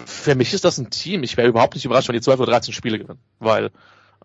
Für 0.05 0.35
mich 0.35 0.53
ist 0.53 0.65
das 0.65 0.79
ein 0.79 0.91
Team. 0.91 1.23
Ich 1.23 1.37
wäre 1.37 1.49
überhaupt 1.49 1.75
nicht 1.75 1.85
überrascht, 1.85 2.09
wenn 2.09 2.17
die 2.17 2.21
12 2.21 2.41
oder 2.41 2.53
13 2.53 2.75
Spiele 2.75 2.99
gewinnen, 2.99 3.21
weil 3.39 3.71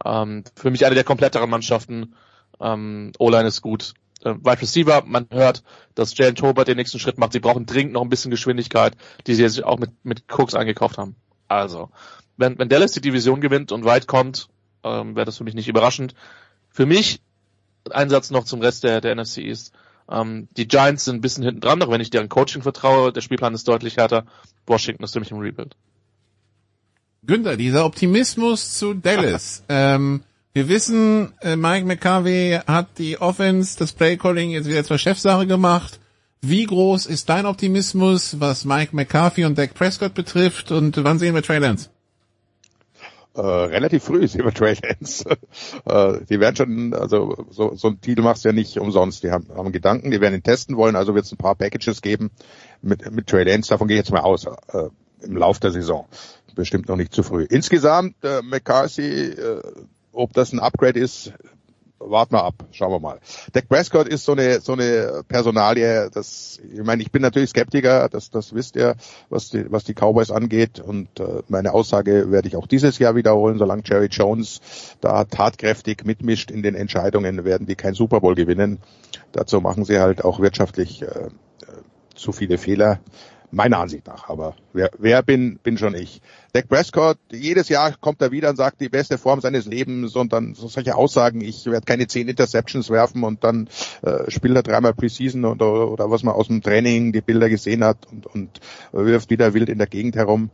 ähm, 0.03 0.43
für 0.55 0.71
mich 0.71 0.85
eine 0.85 0.95
der 0.95 1.03
kompletteren 1.03 1.49
Mannschaften. 1.49 2.15
Ähm, 2.59 3.11
O-Line 3.19 3.47
ist 3.47 3.61
gut. 3.61 3.93
Äh, 4.23 4.35
Wide 4.35 4.61
Receiver, 4.61 5.03
man 5.05 5.27
hört, 5.31 5.63
dass 5.95 6.17
Jalen 6.17 6.35
Tobert 6.35 6.67
den 6.67 6.77
nächsten 6.77 6.99
Schritt 6.99 7.17
macht. 7.17 7.33
Sie 7.33 7.39
brauchen 7.39 7.65
dringend 7.65 7.93
noch 7.93 8.01
ein 8.01 8.09
bisschen 8.09 8.31
Geschwindigkeit, 8.31 8.95
die 9.27 9.35
sie 9.35 9.43
jetzt 9.43 9.63
auch 9.63 9.79
mit, 9.79 9.91
mit 10.03 10.23
Cooks 10.31 10.55
eingekauft 10.55 10.97
haben. 10.97 11.15
Also, 11.53 11.89
wenn, 12.37 12.57
wenn 12.57 12.69
Dallas 12.69 12.91
die 12.91 13.01
Division 13.01 13.41
gewinnt 13.41 13.71
und 13.71 13.85
weit 13.85 14.07
kommt, 14.07 14.49
ähm, 14.83 15.15
wäre 15.15 15.25
das 15.25 15.37
für 15.37 15.43
mich 15.43 15.53
nicht 15.53 15.67
überraschend. 15.67 16.15
Für 16.69 16.85
mich, 16.85 17.21
ein 17.89 18.09
Satz 18.09 18.31
noch 18.31 18.45
zum 18.45 18.61
Rest 18.61 18.83
der, 18.83 19.01
der 19.01 19.15
NFC 19.15 19.39
East. 19.39 19.73
Ähm, 20.09 20.47
die 20.57 20.67
Giants 20.67 21.05
sind 21.05 21.17
ein 21.17 21.21
bisschen 21.21 21.43
hinten 21.43 21.61
dran, 21.61 21.81
auch 21.81 21.91
wenn 21.91 22.01
ich 22.01 22.09
deren 22.09 22.29
Coaching 22.29 22.61
vertraue. 22.61 23.13
Der 23.13 23.21
Spielplan 23.21 23.53
ist 23.53 23.67
deutlich 23.67 23.97
härter. 23.97 24.25
Washington 24.65 25.03
ist 25.03 25.13
für 25.13 25.19
mich 25.19 25.31
im 25.31 25.39
Rebuild. 25.39 25.75
Günther, 27.25 27.55
dieser 27.55 27.85
Optimismus 27.85 28.77
zu 28.77 28.93
Dallas. 28.93 29.63
ähm, 29.69 30.23
wir 30.53 30.67
wissen, 30.67 31.33
äh, 31.41 31.55
Mike 31.55 31.85
McCarvey 31.85 32.59
hat 32.67 32.97
die 32.97 33.19
Offense, 33.19 33.77
das 33.79 33.93
Playcalling 33.93 34.51
jetzt 34.51 34.67
wieder 34.67 34.83
zur 34.83 34.97
Chefsache 34.97 35.47
gemacht. 35.47 35.99
Wie 36.45 36.65
groß 36.65 37.05
ist 37.05 37.29
dein 37.29 37.45
Optimismus, 37.45 38.41
was 38.41 38.65
Mike 38.65 38.93
McCarthy 38.93 39.45
und 39.45 39.57
Dak 39.57 39.73
Prescott 39.75 40.13
betrifft 40.13 40.73
und 40.73 41.01
wann 41.01 41.17
sehen 41.17 41.35
wir 41.35 41.41
Trey 41.41 41.57
Lance? 41.57 41.89
Äh, 43.33 43.39
relativ 43.39 44.03
früh 44.03 44.27
sehen 44.27 44.43
wir 44.43 44.53
Trey 44.53 44.75
Lance. 44.83 45.23
äh, 45.85 46.25
die 46.29 46.41
werden 46.41 46.57
schon, 46.57 46.93
also 46.93 47.45
so, 47.49 47.75
so 47.75 47.87
ein 47.87 48.01
Titel 48.01 48.23
machst 48.23 48.43
du 48.43 48.49
ja 48.49 48.53
nicht 48.53 48.77
umsonst. 48.77 49.23
Die 49.23 49.31
haben, 49.31 49.47
haben 49.55 49.71
Gedanken, 49.71 50.11
die 50.11 50.19
werden 50.19 50.33
ihn 50.33 50.43
testen 50.43 50.75
wollen, 50.75 50.97
also 50.97 51.15
wird 51.15 51.23
es 51.23 51.31
ein 51.31 51.37
paar 51.37 51.55
Packages 51.55 52.01
geben 52.01 52.29
mit, 52.81 53.09
mit 53.09 53.27
Trey 53.27 53.45
Lance, 53.45 53.69
davon 53.69 53.87
gehe 53.87 53.95
ich 53.95 54.01
jetzt 54.01 54.11
mal 54.11 54.19
aus, 54.19 54.45
äh, 54.45 54.89
im 55.21 55.37
Lauf 55.37 55.61
der 55.61 55.71
Saison. 55.71 56.09
Bestimmt 56.55 56.89
noch 56.89 56.97
nicht 56.97 57.13
zu 57.13 57.23
früh. 57.23 57.45
Insgesamt, 57.49 58.17
äh, 58.21 58.41
McCarthy, 58.41 59.29
äh, 59.29 59.61
ob 60.11 60.33
das 60.33 60.51
ein 60.51 60.59
Upgrade 60.59 60.99
ist, 60.99 61.31
warten 61.99 62.35
wir 62.35 62.43
ab, 62.43 62.55
schauen 62.71 62.91
wir 62.91 62.99
mal. 62.99 63.19
Dak 63.53 63.69
Prescott 63.69 64.07
ist 64.07 64.25
so 64.25 64.33
eine 64.33 64.59
so 64.59 64.73
eine 64.73 65.23
Personalie, 65.27 66.09
das 66.11 66.59
ich 66.71 66.83
meine, 66.83 67.01
ich 67.01 67.11
bin 67.11 67.21
natürlich 67.21 67.49
Skeptiker, 67.49 68.09
das 68.09 68.29
das 68.29 68.53
wisst 68.53 68.75
ihr, 68.75 68.95
was 69.29 69.49
die 69.49 69.71
was 69.71 69.83
die 69.83 69.93
Cowboys 69.93 70.31
angeht 70.31 70.79
und 70.79 71.19
äh, 71.19 71.43
meine 71.47 71.73
Aussage 71.73 72.31
werde 72.31 72.47
ich 72.47 72.55
auch 72.55 72.67
dieses 72.67 72.99
Jahr 72.99 73.15
wiederholen, 73.15 73.57
solange 73.57 73.83
Jerry 73.85 74.07
Jones 74.07 74.61
da 75.01 75.23
tatkräftig 75.23 76.05
mitmischt 76.05 76.51
in 76.51 76.63
den 76.63 76.75
Entscheidungen, 76.75 77.45
werden 77.45 77.67
die 77.67 77.75
kein 77.75 77.93
Super 77.93 78.19
Bowl 78.21 78.35
gewinnen. 78.35 78.79
Dazu 79.31 79.61
machen 79.61 79.85
sie 79.85 79.99
halt 79.99 80.23
auch 80.23 80.39
wirtschaftlich 80.39 81.01
äh, 81.01 81.05
äh 81.05 81.29
zu 82.15 82.31
viele 82.31 82.59
Fehler 82.59 82.99
meiner 83.53 83.79
Ansicht 83.79 84.07
nach. 84.07 84.29
Aber 84.29 84.55
wer, 84.73 84.89
wer 84.97 85.23
bin, 85.23 85.57
bin 85.57 85.77
schon 85.77 85.95
ich. 85.95 86.21
Dak 86.53 86.69
Prescott, 86.69 87.17
jedes 87.31 87.67
Jahr 87.67 87.97
kommt 87.99 88.21
er 88.21 88.31
wieder 88.31 88.51
und 88.51 88.57
sagt, 88.57 88.79
die 88.79 88.87
beste 88.87 89.17
Form 89.17 89.41
seines 89.41 89.65
Lebens 89.65 90.15
und 90.15 90.33
dann 90.33 90.53
so 90.53 90.67
solche 90.67 90.95
Aussagen, 90.95 91.41
ich 91.41 91.65
werde 91.65 91.83
keine 91.83 92.05
zehn 92.05 92.27
Interceptions 92.27 92.91
werfen 92.91 93.23
und 93.23 93.43
dann 93.43 93.67
äh, 94.03 94.29
spielt 94.29 94.55
er 94.55 94.61
dreimal 94.61 94.93
Preseason 94.93 95.45
oder, 95.45 95.89
oder 95.89 96.11
was 96.11 96.21
man 96.21 96.35
aus 96.35 96.49
dem 96.49 96.61
Training 96.61 97.11
die 97.11 97.21
Bilder 97.21 97.49
gesehen 97.49 97.83
hat 97.83 98.05
und, 98.11 98.27
und 98.27 98.61
wirft 98.91 99.31
wieder 99.31 99.55
wild 99.55 99.67
in 99.67 99.79
der 99.79 99.87
Gegend 99.87 100.15
herum. 100.15 100.51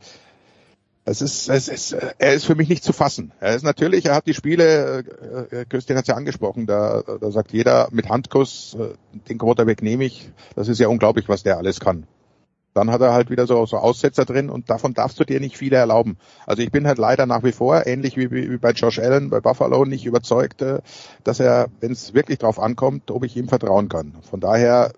Es 1.03 1.21
ist, 1.21 1.49
es 1.49 1.67
ist, 1.67 1.91
er 1.91 2.33
ist 2.33 2.45
für 2.45 2.55
mich 2.55 2.69
nicht 2.69 2.85
zu 2.85 2.93
fassen. 2.93 3.33
Er 3.41 3.53
ist 3.53 3.63
natürlich, 3.63 4.05
er 4.05 4.15
hat 4.15 4.25
die 4.25 4.33
Spiele, 4.33 5.03
äh, 5.51 5.65
Christian 5.67 5.97
hat 5.97 6.05
es 6.05 6.07
ja 6.07 6.15
angesprochen, 6.15 6.65
da, 6.65 7.03
da 7.19 7.29
sagt 7.29 7.51
jeder 7.51 7.89
mit 7.91 8.07
Handkuss, 8.07 8.77
äh, 8.79 8.93
den 9.27 9.37
Quarterback 9.37 9.81
nehme 9.81 10.05
ich. 10.05 10.29
Das 10.55 10.69
ist 10.69 10.79
ja 10.79 10.87
unglaublich, 10.87 11.27
was 11.27 11.43
der 11.43 11.57
alles 11.57 11.81
kann 11.81 12.07
dann 12.73 12.91
hat 12.91 13.01
er 13.01 13.13
halt 13.13 13.29
wieder 13.29 13.47
so, 13.47 13.65
so 13.65 13.77
Aussetzer 13.77 14.25
drin 14.25 14.49
und 14.49 14.69
davon 14.69 14.93
darfst 14.93 15.19
du 15.19 15.23
dir 15.23 15.39
nicht 15.39 15.57
viele 15.57 15.77
erlauben. 15.77 16.17
Also 16.45 16.61
ich 16.61 16.71
bin 16.71 16.87
halt 16.87 16.97
leider 16.97 17.25
nach 17.25 17.43
wie 17.43 17.51
vor, 17.51 17.85
ähnlich 17.87 18.17
wie, 18.17 18.31
wie 18.31 18.57
bei 18.57 18.71
Josh 18.71 18.99
Allen 18.99 19.29
bei 19.29 19.39
Buffalo, 19.39 19.85
nicht 19.85 20.05
überzeugt, 20.05 20.61
äh, 20.61 20.79
dass 21.23 21.39
er, 21.39 21.67
wenn 21.79 21.91
es 21.91 22.13
wirklich 22.13 22.37
drauf 22.37 22.59
ankommt, 22.59 23.11
ob 23.11 23.23
ich 23.23 23.35
ihm 23.35 23.47
vertrauen 23.47 23.89
kann. 23.89 24.13
Von 24.29 24.39
daher, 24.39 24.91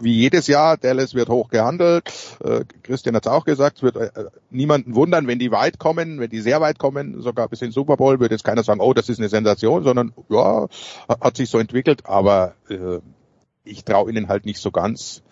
wie 0.00 0.14
jedes 0.14 0.46
Jahr, 0.46 0.76
Dallas 0.76 1.14
wird 1.14 1.28
hoch 1.28 1.48
gehandelt. 1.48 2.12
Äh, 2.42 2.64
Christian 2.82 3.16
hat 3.16 3.26
es 3.26 3.32
auch 3.32 3.44
gesagt, 3.44 3.78
es 3.78 3.82
wird 3.82 3.96
äh, 3.96 4.10
niemanden 4.50 4.94
wundern, 4.94 5.26
wenn 5.26 5.38
die 5.38 5.50
weit 5.50 5.78
kommen, 5.78 6.20
wenn 6.20 6.30
die 6.30 6.40
sehr 6.40 6.60
weit 6.60 6.78
kommen, 6.78 7.20
sogar 7.20 7.48
bis 7.48 7.62
in 7.62 7.72
Super 7.72 7.96
Bowl, 7.96 8.20
wird 8.20 8.30
jetzt 8.30 8.44
keiner 8.44 8.62
sagen, 8.62 8.80
oh, 8.80 8.94
das 8.94 9.08
ist 9.08 9.18
eine 9.18 9.28
Sensation, 9.28 9.82
sondern 9.82 10.12
ja, 10.28 10.68
hat 11.08 11.36
sich 11.36 11.50
so 11.50 11.58
entwickelt, 11.58 12.06
aber 12.06 12.54
äh, 12.68 13.00
ich 13.64 13.84
traue 13.84 14.10
ihnen 14.10 14.28
halt 14.28 14.46
nicht 14.46 14.60
so 14.60 14.70
ganz 14.70 15.22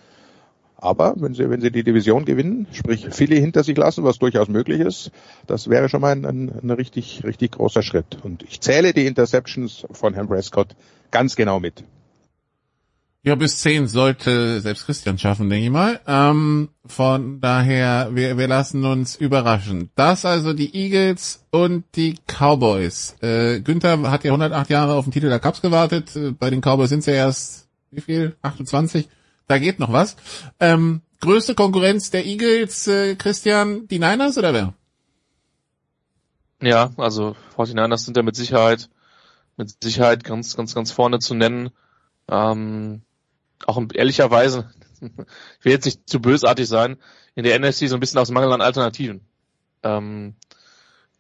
Aber 0.79 1.15
wenn 1.17 1.35
sie, 1.35 1.49
wenn 1.49 1.61
sie 1.61 1.71
die 1.71 1.85
Division 1.85 2.25
gewinnen, 2.25 2.67
sprich 2.73 3.07
Philly 3.11 3.41
hinter 3.41 3.65
sich 3.65 3.77
lassen, 3.77 4.05
was 4.05 4.19
durchaus 4.19 4.49
möglich 4.49 4.81
ist, 4.81 5.11
das 5.47 5.69
wäre 5.69 5.89
schon 5.89 6.03
mal 6.03 6.13
ein, 6.13 6.27
ein, 6.27 6.53
ein 6.63 6.71
richtig, 6.71 7.23
richtig 7.25 7.53
großer 7.53 7.83
Schritt. 7.83 8.19
Und 8.23 8.43
ich 8.43 8.61
zähle 8.61 8.93
die 8.93 9.07
Interceptions 9.07 9.87
von 9.91 10.13
Herrn 10.15 10.29
Prescott 10.29 10.77
ganz 11.11 11.35
genau 11.35 11.61
mit. 11.61 11.85
Ja, 13.27 13.35
bis 13.35 13.59
zehn 13.59 13.89
sollte 13.89 14.61
selbst 14.61 14.87
Christian 14.87 15.19
schaffen, 15.19 15.51
denke 15.51 15.65
ich 15.65 15.73
mal. 15.73 15.99
Ähm, 16.07 16.69
von 16.85 17.41
daher, 17.41 18.11
wir, 18.13 18.39
wir 18.39 18.47
lassen 18.47 18.85
uns 18.85 19.17
überraschen. 19.17 19.91
Das 19.97 20.25
also 20.25 20.53
die 20.53 20.73
Eagles 20.77 21.45
und 21.51 21.85
die 21.97 22.15
Cowboys. 22.29 23.17
Äh, 23.23 23.63
Günther 23.63 24.01
hat 24.13 24.23
ja 24.23 24.31
108 24.31 24.71
Jahre 24.71 24.95
auf 24.95 25.07
den 25.07 25.13
Titel 25.13 25.29
der 25.29 25.41
Cups 25.41 25.61
gewartet. 25.61 26.15
Äh, 26.15 26.31
bei 26.39 26.51
den 26.51 26.61
Cowboys 26.61 26.91
sind 26.91 27.03
sie 27.03 27.11
erst, 27.11 27.67
wie 27.91 28.01
viel? 28.01 28.37
28? 28.43 29.09
Da 29.49 29.59
geht 29.59 29.79
noch 29.79 29.93
was. 29.93 30.17
Ähm, 30.59 31.03
größte 31.21 31.55
Konkurrenz 31.55 32.11
der 32.11 32.27
Eagles, 32.27 32.87
äh, 32.89 33.15
Christian, 33.17 33.87
die 33.89 33.99
Niners 33.99 34.39
oder 34.39 34.53
wer? 34.53 34.75
Ja, 36.61 36.91
also 36.97 37.37
49ers 37.57 38.05
sind 38.05 38.17
ja 38.17 38.23
mit 38.23 38.35
Sicherheit, 38.35 38.89
mit 39.57 39.83
Sicherheit 39.83 40.25
ganz, 40.25 40.57
ganz, 40.57 40.75
ganz 40.75 40.91
vorne 40.91 41.19
zu 41.19 41.35
nennen. 41.35 41.71
Ähm, 42.29 43.03
auch 43.67 43.81
ehrlicherweise, 43.95 44.71
ich 45.01 45.65
will 45.65 45.73
jetzt 45.73 45.85
nicht 45.85 46.09
zu 46.09 46.21
bösartig 46.21 46.67
sein, 46.67 46.97
in 47.35 47.45
der 47.45 47.59
NFC 47.59 47.89
so 47.89 47.95
ein 47.95 48.01
bisschen 48.01 48.19
aus 48.19 48.31
Mangel 48.31 48.53
an 48.53 48.63
Alternativen. 48.63 49.21
Ähm, 49.83 50.35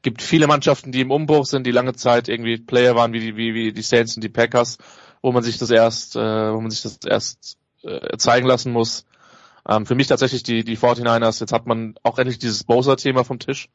gibt 0.02 0.22
viele 0.22 0.46
Mannschaften, 0.46 0.92
die 0.92 1.00
im 1.00 1.10
Umbruch 1.10 1.46
sind, 1.46 1.66
die 1.66 1.72
lange 1.72 1.94
Zeit 1.94 2.28
irgendwie 2.28 2.58
Player 2.58 2.96
waren 2.96 3.12
wie 3.12 3.20
die, 3.20 3.36
wie, 3.36 3.54
wie 3.54 3.72
die 3.72 3.82
Saints 3.82 4.16
und 4.16 4.24
die 4.24 4.28
Packers, 4.28 4.78
wo 5.22 5.32
man 5.32 5.42
sich 5.42 5.58
das 5.58 5.70
erst, 5.70 6.16
äh, 6.16 6.52
wo 6.52 6.60
man 6.60 6.70
sich 6.70 6.82
das 6.82 6.98
erst 7.04 7.58
äh, 7.86 8.16
zeigen 8.18 8.46
lassen 8.46 8.72
muss. 8.72 9.06
Ähm, 9.68 9.86
für 9.86 9.94
mich 9.94 10.06
tatsächlich 10.06 10.42
die, 10.42 10.64
die 10.64 10.76
49ers, 10.76 11.40
jetzt 11.40 11.52
hat 11.52 11.66
man 11.66 11.94
auch 12.02 12.18
endlich 12.18 12.38
dieses 12.38 12.64
Bowser-Thema 12.64 13.24
vom 13.24 13.38
Tisch, 13.38 13.68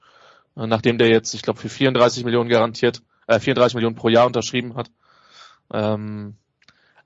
äh, 0.56 0.68
nachdem 0.68 0.98
der 0.98 1.10
jetzt, 1.10 1.34
ich 1.34 1.42
glaube, 1.42 1.60
für 1.60 1.70
34 1.70 2.24
Millionen 2.24 2.50
garantiert, 2.50 3.02
äh, 3.28 3.40
34 3.40 3.76
Millionen 3.76 3.96
pro 3.96 4.10
Jahr 4.10 4.28
unterschrieben 4.28 4.76
hat. 4.76 4.92
Ähm, 5.74 6.36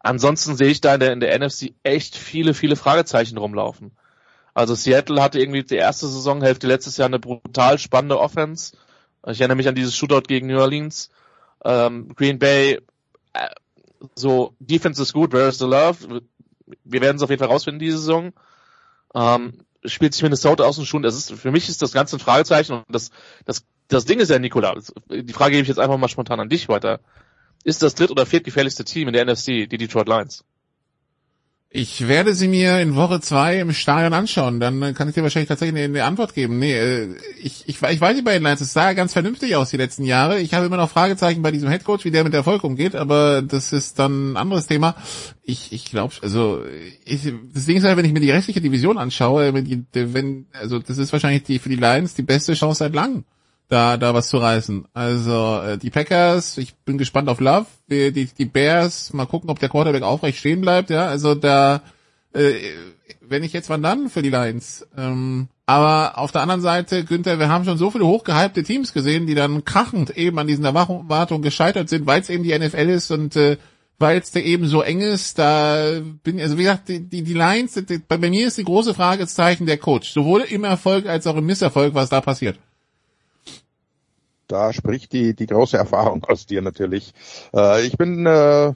Ansonsten 0.06 0.56
sehe 0.56 0.68
ich 0.68 0.82
da 0.82 0.94
in 0.94 1.00
der, 1.00 1.14
in 1.14 1.20
der 1.20 1.36
NFC 1.40 1.74
echt 1.82 2.16
viele, 2.16 2.54
viele 2.54 2.76
Fragezeichen 2.76 3.40
rumlaufen. 3.40 3.98
Also 4.54 4.76
Seattle 4.76 5.20
hatte 5.20 5.40
irgendwie 5.40 5.64
die 5.64 5.78
erste 5.78 6.06
Saisonhälfte 6.06 6.68
letztes 6.68 6.98
Jahr 6.98 7.08
eine 7.08 7.18
brutal 7.18 7.80
spannende 7.80 8.20
Offense. 8.20 8.78
Ich 9.26 9.42
erinnere 9.42 9.56
mich 9.56 9.68
an 9.68 9.74
dieses 9.74 9.96
Shootout 9.96 10.28
gegen 10.28 10.46
New 10.46 10.60
Orleans. 10.60 11.10
Ähm, 11.64 12.14
Green 12.14 12.38
Bay, 12.38 12.82
äh, 13.34 13.48
so 14.14 14.54
Defense 14.60 15.02
ist 15.02 15.14
gut, 15.14 15.34
where 15.34 15.48
is 15.48 15.58
the 15.58 15.66
love? 15.66 16.22
Wir 16.84 17.02
werden 17.02 17.18
es 17.18 17.24
auf 17.24 17.30
jeden 17.30 17.40
Fall 17.40 17.50
rausfinden 17.50 17.80
diese 17.80 17.98
Saison. 17.98 18.34
Ähm, 19.14 19.66
spielt 19.86 20.14
sich 20.14 20.24
Minnesota 20.24 20.64
aus 20.64 20.78
dem 20.78 20.86
Schuhen. 20.86 21.04
Das 21.04 21.16
ist, 21.16 21.32
für 21.32 21.52
mich 21.52 21.70
ist 21.70 21.82
das 21.82 21.92
Ganze 21.92 22.16
ein 22.16 22.20
Fragezeichen 22.20 22.74
und 22.74 22.86
das, 22.90 23.12
das, 23.46 23.66
das 23.88 24.06
Ding 24.06 24.20
ist 24.20 24.30
ja, 24.30 24.40
Nikola, 24.40 24.76
die 25.10 25.34
Frage 25.34 25.52
gebe 25.52 25.62
ich 25.62 25.68
jetzt 25.68 25.80
einfach 25.80 25.98
mal 25.98 26.08
spontan 26.08 26.40
an 26.40 26.50
dich 26.50 26.68
weiter 26.68 27.00
ist 27.66 27.82
das 27.82 27.96
dritt- 27.96 28.12
oder 28.12 28.26
viertgefährlichste 28.26 28.86
Team 28.86 29.08
in 29.10 29.14
der 29.14 29.26
NFC, 29.26 29.68
die 29.68 29.78
Detroit 29.78 30.08
Lions. 30.08 30.46
Ich 31.78 32.08
werde 32.08 32.34
sie 32.36 32.48
mir 32.48 32.80
in 32.80 32.96
Woche 32.96 33.20
zwei 33.20 33.60
im 33.60 33.74
Stadion 33.74 34.14
anschauen. 34.14 34.62
Dann 34.62 34.94
kann 34.94 35.10
ich 35.10 35.16
dir 35.16 35.24
wahrscheinlich 35.24 35.50
tatsächlich 35.50 35.84
eine, 35.84 36.06
Antwort 36.06 36.34
geben. 36.34 36.58
Nee, 36.58 36.74
äh, 36.74 37.10
ich, 37.38 37.68
ich, 37.68 37.82
ich 37.82 38.00
weiß 38.00 38.14
nicht 38.14 38.24
bei 38.24 38.32
den 38.32 38.44
Lions. 38.44 38.62
Es 38.62 38.72
sah 38.72 38.94
ganz 38.94 39.12
vernünftig 39.12 39.58
aus 39.58 39.72
die 39.72 39.78
letzten 39.78 40.06
Jahre. 40.06 40.40
Ich 40.40 40.54
habe 40.54 40.68
immer 40.68 40.78
noch 40.78 40.90
Fragezeichen 40.90 41.42
bei 41.42 41.52
diesem 41.52 41.68
Headcoach, 41.68 42.06
wie 42.06 42.12
der 42.12 42.24
mit 42.24 42.34
Erfolg 42.34 42.64
umgeht, 42.64 42.96
aber 42.96 43.42
das 43.42 43.74
ist 43.74 44.00
dann 44.00 44.32
ein 44.32 44.38
anderes 44.38 44.68
Thema. 44.68 44.96
Ich, 45.44 45.74
ich 45.74 45.84
glaube, 45.84 46.14
also 46.22 46.64
ich, 47.04 47.34
das 47.54 47.66
Ding 47.66 47.76
ist 47.76 47.84
halt, 47.84 47.98
wenn 47.98 48.06
ich 48.06 48.14
mir 48.14 48.22
die 48.22 48.32
restliche 48.32 48.62
Division 48.62 48.98
anschaue, 48.98 49.54
wenn, 49.54 49.66
die, 49.66 49.84
wenn 49.94 50.46
also 50.54 50.80
das 50.80 50.98
ist 50.98 51.12
wahrscheinlich 51.12 51.44
die 51.44 51.60
für 51.60 51.68
die 51.68 51.76
Lions 51.76 52.14
die 52.14 52.24
beste 52.24 52.54
Chance 52.54 52.80
seit 52.80 52.96
langem 52.96 53.26
da, 53.68 53.98
da 53.98 54.14
was 54.14 54.30
zu 54.30 54.38
reißen. 54.38 54.86
Also 54.94 55.62
äh, 55.62 55.78
die 55.78 55.90
Packers, 55.90 56.58
ich 56.58 56.76
bin 56.76 56.98
gespannt 56.98 57.30
auf 57.30 57.40
Love, 57.40 57.66
die, 57.90 58.12
die, 58.12 58.46
Bears, 58.46 59.14
mal 59.14 59.26
gucken, 59.26 59.50
ob 59.50 59.60
der 59.60 59.70
Quarterback 59.70 60.04
aufrecht 60.04 60.38
stehen 60.38 60.62
bleibt, 60.62 60.90
ja. 60.90 61.08
Also 61.08 61.36
da, 61.36 61.82
äh, 62.34 62.54
wenn 63.22 63.44
ich 63.44 63.54
jetzt 63.54 63.70
wann 63.70 63.84
dann 63.84 64.10
für 64.10 64.22
die 64.22 64.30
Lions. 64.30 64.88
Ähm, 64.96 65.48
aber 65.66 66.20
auf 66.20 66.32
der 66.32 66.42
anderen 66.42 66.62
Seite, 66.62 67.04
Günther, 67.06 67.40
wir 67.40 67.50
haben 67.50 67.66
schon 67.66 67.80
so 67.80 67.90
viele 67.90 68.06
hochgehypte 68.06 68.64
Teams 68.64 68.94
gesehen, 68.94 69.26
die 69.26 69.34
dann 69.34 69.66
krachend 69.66 70.16
eben 70.16 70.38
an 70.38 70.48
diesen 70.48 70.66
Erwartungen 70.66 71.42
gescheitert 71.42 71.90
sind, 71.90 72.06
weil 72.06 72.22
es 72.22 72.30
eben 72.30 72.44
die 72.44 72.58
NFL 72.58 72.90
ist 72.90 73.10
und 73.10 73.36
äh, 73.36 73.58
weil 73.98 74.20
es 74.20 74.32
da 74.32 74.42
eben 74.42 74.68
so 74.68 74.82
eng 74.82 75.00
ist, 75.00 75.40
da 75.40 76.02
bin 76.22 76.40
also 76.40 76.58
wie 76.58 76.64
gesagt, 76.64 76.90
die, 76.90 77.00
die, 77.00 77.24
die 77.24 77.34
Lions, 77.34 77.74
die, 77.76 77.98
bei 77.98 78.18
mir 78.18 78.46
ist 78.46 78.58
die 78.58 78.66
große 78.66 78.94
Fragezeichen 78.94 79.66
der 79.66 79.78
Coach, 79.78 80.12
sowohl 80.12 80.42
im 80.42 80.66
Erfolg 80.66 81.08
als 81.08 81.26
auch 81.28 81.38
im 81.38 81.46
Misserfolg, 81.46 81.94
was 81.94 82.10
da 82.10 82.20
passiert 82.20 82.60
da 84.48 84.74
spricht 84.74 85.14
die, 85.14 85.36
die 85.36 85.48
große 85.48 85.78
Erfahrung 85.78 86.24
aus 86.26 86.46
dir 86.46 86.62
natürlich. 86.62 87.14
Äh, 87.54 87.86
ich 87.86 87.98
bin, 87.98 88.26
äh, 88.26 88.74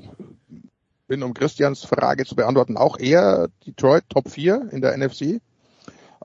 bin, 1.08 1.24
um 1.24 1.34
Christians 1.34 1.84
Frage 1.84 2.26
zu 2.26 2.36
beantworten, 2.36 2.78
auch 2.78 3.00
eher 3.00 3.50
Detroit 3.66 4.04
Top 4.10 4.30
4 4.30 4.70
in 4.72 4.82
der 4.82 4.98
NFC. 4.98 5.42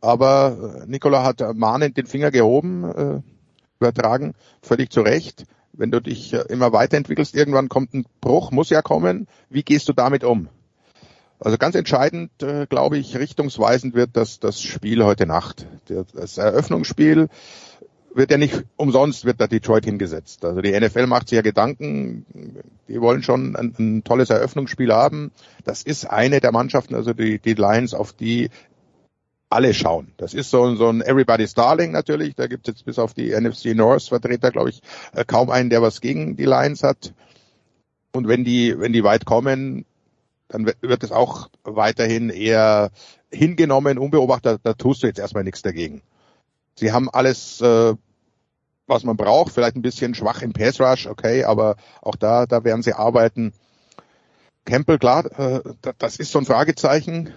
Aber 0.01 0.83
äh, 0.83 0.87
Nikola 0.87 1.25
hat 1.25 1.43
mahnend 1.55 1.97
den 1.97 2.07
Finger 2.07 2.31
gehoben, 2.31 2.85
äh, 2.85 3.21
übertragen, 3.81 4.35
völlig 4.63 4.91
zu 4.91 5.01
Recht. 5.01 5.45
Wenn 5.73 5.91
du 5.91 6.01
dich 6.01 6.33
äh, 6.33 6.45
immer 6.49 6.73
weiterentwickelst, 6.73 7.35
irgendwann 7.35 7.69
kommt 7.69 7.95
ein 7.95 8.07
Bruch, 8.21 8.51
muss 8.51 8.71
ja 8.71 8.83
kommen. 8.83 9.27
Wie 9.49 9.63
gehst 9.63 9.89
du 9.89 9.93
damit 9.93 10.25
um? 10.25 10.49
Also 11.41 11.59
ganz 11.59 11.75
entscheidend, 11.75 12.31
äh, 12.43 12.67
glaube 12.67 12.97
ich, 12.97 13.17
richtungsweisend 13.17 13.95
wird 13.95 14.11
das, 14.15 14.39
das 14.39 14.63
Spiel 14.63 15.05
heute 15.05 15.27
Nacht. 15.27 15.67
Das 16.15 16.39
Eröffnungsspiel 16.39 17.29
wird 18.15 18.31
ja 18.31 18.39
nicht 18.39 18.65
umsonst 18.77 19.25
wird 19.25 19.41
da 19.41 19.47
Detroit 19.47 19.85
hingesetzt. 19.85 20.45
Also 20.45 20.61
die 20.61 20.79
NFL 20.79 21.07
macht 21.07 21.29
sich 21.29 21.37
ja 21.37 21.43
Gedanken, 21.43 22.25
die 22.89 23.01
wollen 23.01 23.23
schon 23.23 23.57
ein, 23.57 23.75
ein 23.79 24.05
tolles 24.05 24.31
Eröffnungsspiel 24.31 24.93
haben. 24.93 25.33
Das 25.65 25.83
ist 25.83 26.07
eine 26.07 26.41
der 26.41 26.53
Mannschaften, 26.53 26.95
also 26.95 27.13
die, 27.13 27.39
die 27.39 27.55
Lions, 27.55 27.93
auf 27.95 28.13
die 28.13 28.51
alle 29.51 29.75
schauen. 29.75 30.13
Das 30.17 30.35
ist 30.35 30.51
so, 30.51 30.75
so 30.75 30.89
ein 30.89 31.01
Everybody's 31.01 31.55
Darling 31.55 31.93
natürlich. 31.93 32.35
Da 32.35 32.47
gibt 32.47 32.67
es 32.67 32.75
jetzt 32.75 32.85
bis 32.85 32.99
auf 32.99 33.15
die 33.15 33.31
NFC 33.31 33.67
North 33.75 34.05
Vertreter, 34.05 34.51
glaube 34.51 34.71
ich, 34.71 34.81
äh, 35.13 35.25
kaum 35.25 35.51
einen, 35.51 35.71
der 35.71 35.83
was 35.83 36.01
gegen 36.01 36.37
die 36.37 36.45
Lions 36.45 36.83
hat. 36.83 37.15
Und 38.13 38.29
wenn 38.29 38.45
die, 38.45 38.79
wenn 38.79 38.93
die 38.93 39.05
weit 39.05 39.25
kommen, 39.25 39.87
dann 40.49 40.67
wird 40.67 41.03
es 41.03 41.11
auch 41.11 41.49
weiterhin 41.63 42.31
eher 42.31 42.91
hingenommen, 43.31 43.99
unbeobachtet. 43.99 44.61
Da 44.63 44.75
tust 44.75 45.03
du 45.03 45.07
jetzt 45.07 45.19
erstmal 45.19 45.45
nichts 45.45 45.63
dagegen. 45.63 46.03
Sie 46.77 46.93
haben 46.93 47.09
alles, 47.09 47.61
äh, 47.61 47.95
was 48.87 49.05
man 49.05 49.17
braucht, 49.17 49.53
vielleicht 49.53 49.77
ein 49.77 49.83
bisschen 49.83 50.15
schwach 50.15 50.43
im 50.43 50.53
Pass 50.53 50.81
Rush, 50.81 51.07
okay, 51.07 51.45
aber 51.45 51.77
auch 52.03 52.17
da, 52.17 52.47
da 52.47 52.65
werden 52.65 52.83
sie 52.83 52.93
arbeiten. 52.93 53.53
Campbell, 54.65 54.99
klar, 54.99 55.27
äh, 55.39 55.61
das 55.99 56.17
ist 56.17 56.33
so 56.33 56.39
ein 56.39 56.47
Fragezeichen, 56.47 57.33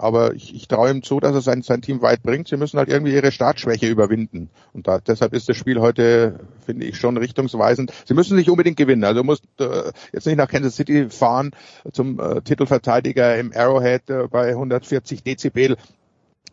aber 0.00 0.34
ich, 0.34 0.54
ich 0.54 0.66
traue 0.66 0.90
ihm 0.90 1.02
zu, 1.02 1.20
dass 1.20 1.34
er 1.34 1.42
sein, 1.42 1.62
sein 1.62 1.82
Team 1.82 2.00
weit 2.00 2.22
bringt. 2.22 2.48
Sie 2.48 2.56
müssen 2.56 2.78
halt 2.78 2.88
irgendwie 2.88 3.12
ihre 3.12 3.32
Startschwäche 3.32 3.86
überwinden. 3.86 4.48
Und 4.72 4.88
da, 4.88 4.98
deshalb 4.98 5.34
ist 5.34 5.48
das 5.48 5.58
Spiel 5.58 5.78
heute, 5.78 6.40
finde 6.64 6.86
ich, 6.86 6.96
schon 6.96 7.18
richtungsweisend. 7.18 7.92
Sie 8.06 8.14
müssen 8.14 8.36
nicht 8.36 8.48
unbedingt 8.48 8.78
gewinnen. 8.78 9.04
Also 9.04 9.22
muss 9.22 9.42
äh, 9.58 9.92
jetzt 10.12 10.26
nicht 10.26 10.36
nach 10.36 10.48
Kansas 10.48 10.76
City 10.76 11.10
fahren 11.10 11.50
zum 11.92 12.18
äh, 12.18 12.40
Titelverteidiger 12.40 13.36
im 13.36 13.52
Arrowhead 13.54 14.08
äh, 14.08 14.26
bei 14.30 14.48
140 14.50 15.22
Dezibel 15.22 15.76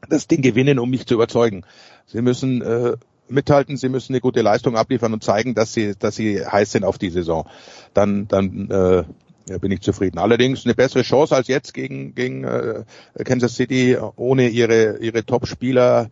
das 0.10 0.28
Ding 0.28 0.41
gewinnen, 0.41 0.78
um 0.78 0.90
mich 0.90 1.06
zu 1.06 1.14
überzeugen. 1.14 1.64
Sie 2.06 2.22
müssen 2.22 2.61
äh, 2.61 2.98
mithalten, 3.29 3.77
sie 3.77 3.89
müssen 3.89 4.13
eine 4.13 4.21
gute 4.21 4.41
Leistung 4.41 4.75
abliefern 4.75 5.13
und 5.13 5.23
zeigen, 5.23 5.55
dass 5.55 5.73
sie, 5.73 5.95
dass 5.97 6.15
sie 6.15 6.45
heiß 6.45 6.71
sind 6.71 6.83
auf 6.83 6.97
die 6.97 7.09
Saison. 7.09 7.47
Dann, 7.93 8.27
dann 8.27 8.69
äh, 8.69 9.03
ja, 9.49 9.57
bin 9.59 9.71
ich 9.71 9.81
zufrieden. 9.81 10.19
Allerdings 10.19 10.65
eine 10.65 10.75
bessere 10.75 11.03
Chance 11.03 11.35
als 11.35 11.47
jetzt 11.47 11.73
gegen, 11.73 12.15
gegen 12.15 12.43
äh, 12.43 12.83
Kansas 13.23 13.55
City 13.55 13.97
ohne 14.15 14.49
ihre, 14.49 14.97
ihre 14.97 15.23
Top-Spieler. 15.23 16.09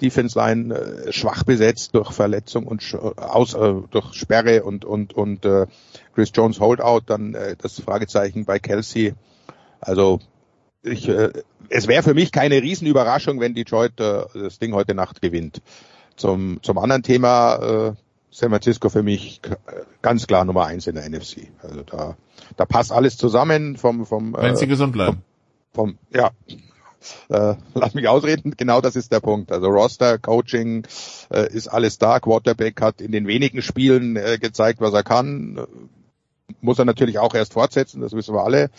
Defense 0.00 0.38
Line 0.38 0.74
äh, 0.74 1.12
schwach 1.12 1.42
besetzt 1.42 1.94
durch 1.94 2.12
Verletzung 2.12 2.66
und 2.66 2.96
aus 3.16 3.54
äh, 3.54 3.74
durch 3.90 4.14
Sperre 4.14 4.62
und 4.62 4.84
und 4.84 5.12
und 5.12 5.44
äh, 5.44 5.66
Chris 6.14 6.30
Jones 6.32 6.60
Holdout, 6.60 7.02
dann 7.06 7.34
äh, 7.34 7.56
das 7.60 7.80
Fragezeichen 7.80 8.44
bei 8.44 8.60
Kelsey. 8.60 9.14
Also 9.80 10.20
ich, 10.82 11.08
äh, 11.08 11.30
es 11.68 11.88
wäre 11.88 12.02
für 12.02 12.14
mich 12.14 12.32
keine 12.32 12.62
Riesenüberraschung, 12.62 13.40
wenn 13.40 13.54
Detroit 13.54 14.00
äh, 14.00 14.24
das 14.34 14.58
Ding 14.58 14.72
heute 14.72 14.94
Nacht 14.94 15.20
gewinnt. 15.20 15.60
Zum, 16.18 16.62
zum 16.62 16.78
anderen 16.78 17.02
Thema 17.02 17.56
äh, 17.56 17.92
San 18.30 18.50
Francisco 18.50 18.90
für 18.90 19.02
mich 19.02 19.40
ganz 20.02 20.26
klar 20.26 20.44
Nummer 20.44 20.66
eins 20.66 20.86
in 20.86 20.96
der 20.96 21.08
NFC. 21.08 21.48
Also 21.62 21.82
da, 21.82 22.16
da 22.56 22.66
passt 22.66 22.92
alles 22.92 23.16
zusammen 23.16 23.76
vom 23.76 24.04
vom 24.04 24.36
wenn 24.38 24.56
sie 24.56 24.64
äh, 24.64 24.68
gesund 24.68 24.92
bleiben. 24.92 25.22
Vom, 25.72 25.96
vom 25.96 25.98
ja. 26.14 26.30
Äh, 27.28 27.54
lass 27.74 27.94
mich 27.94 28.08
ausreden, 28.08 28.54
genau 28.56 28.80
das 28.80 28.96
ist 28.96 29.12
der 29.12 29.20
Punkt. 29.20 29.52
Also 29.52 29.68
Roster, 29.68 30.18
Coaching 30.18 30.84
äh, 31.30 31.46
ist 31.52 31.68
alles 31.68 31.98
da. 31.98 32.18
Quarterback 32.18 32.80
hat 32.80 33.00
in 33.00 33.12
den 33.12 33.28
wenigen 33.28 33.62
Spielen 33.62 34.16
äh, 34.16 34.36
gezeigt, 34.40 34.80
was 34.80 34.94
er 34.94 35.04
kann 35.04 35.68
muss 36.60 36.78
er 36.78 36.84
natürlich 36.84 37.18
auch 37.18 37.34
erst 37.34 37.52
fortsetzen, 37.52 38.00
das 38.00 38.12
wissen 38.12 38.34
wir 38.34 38.44
alle. 38.44 38.70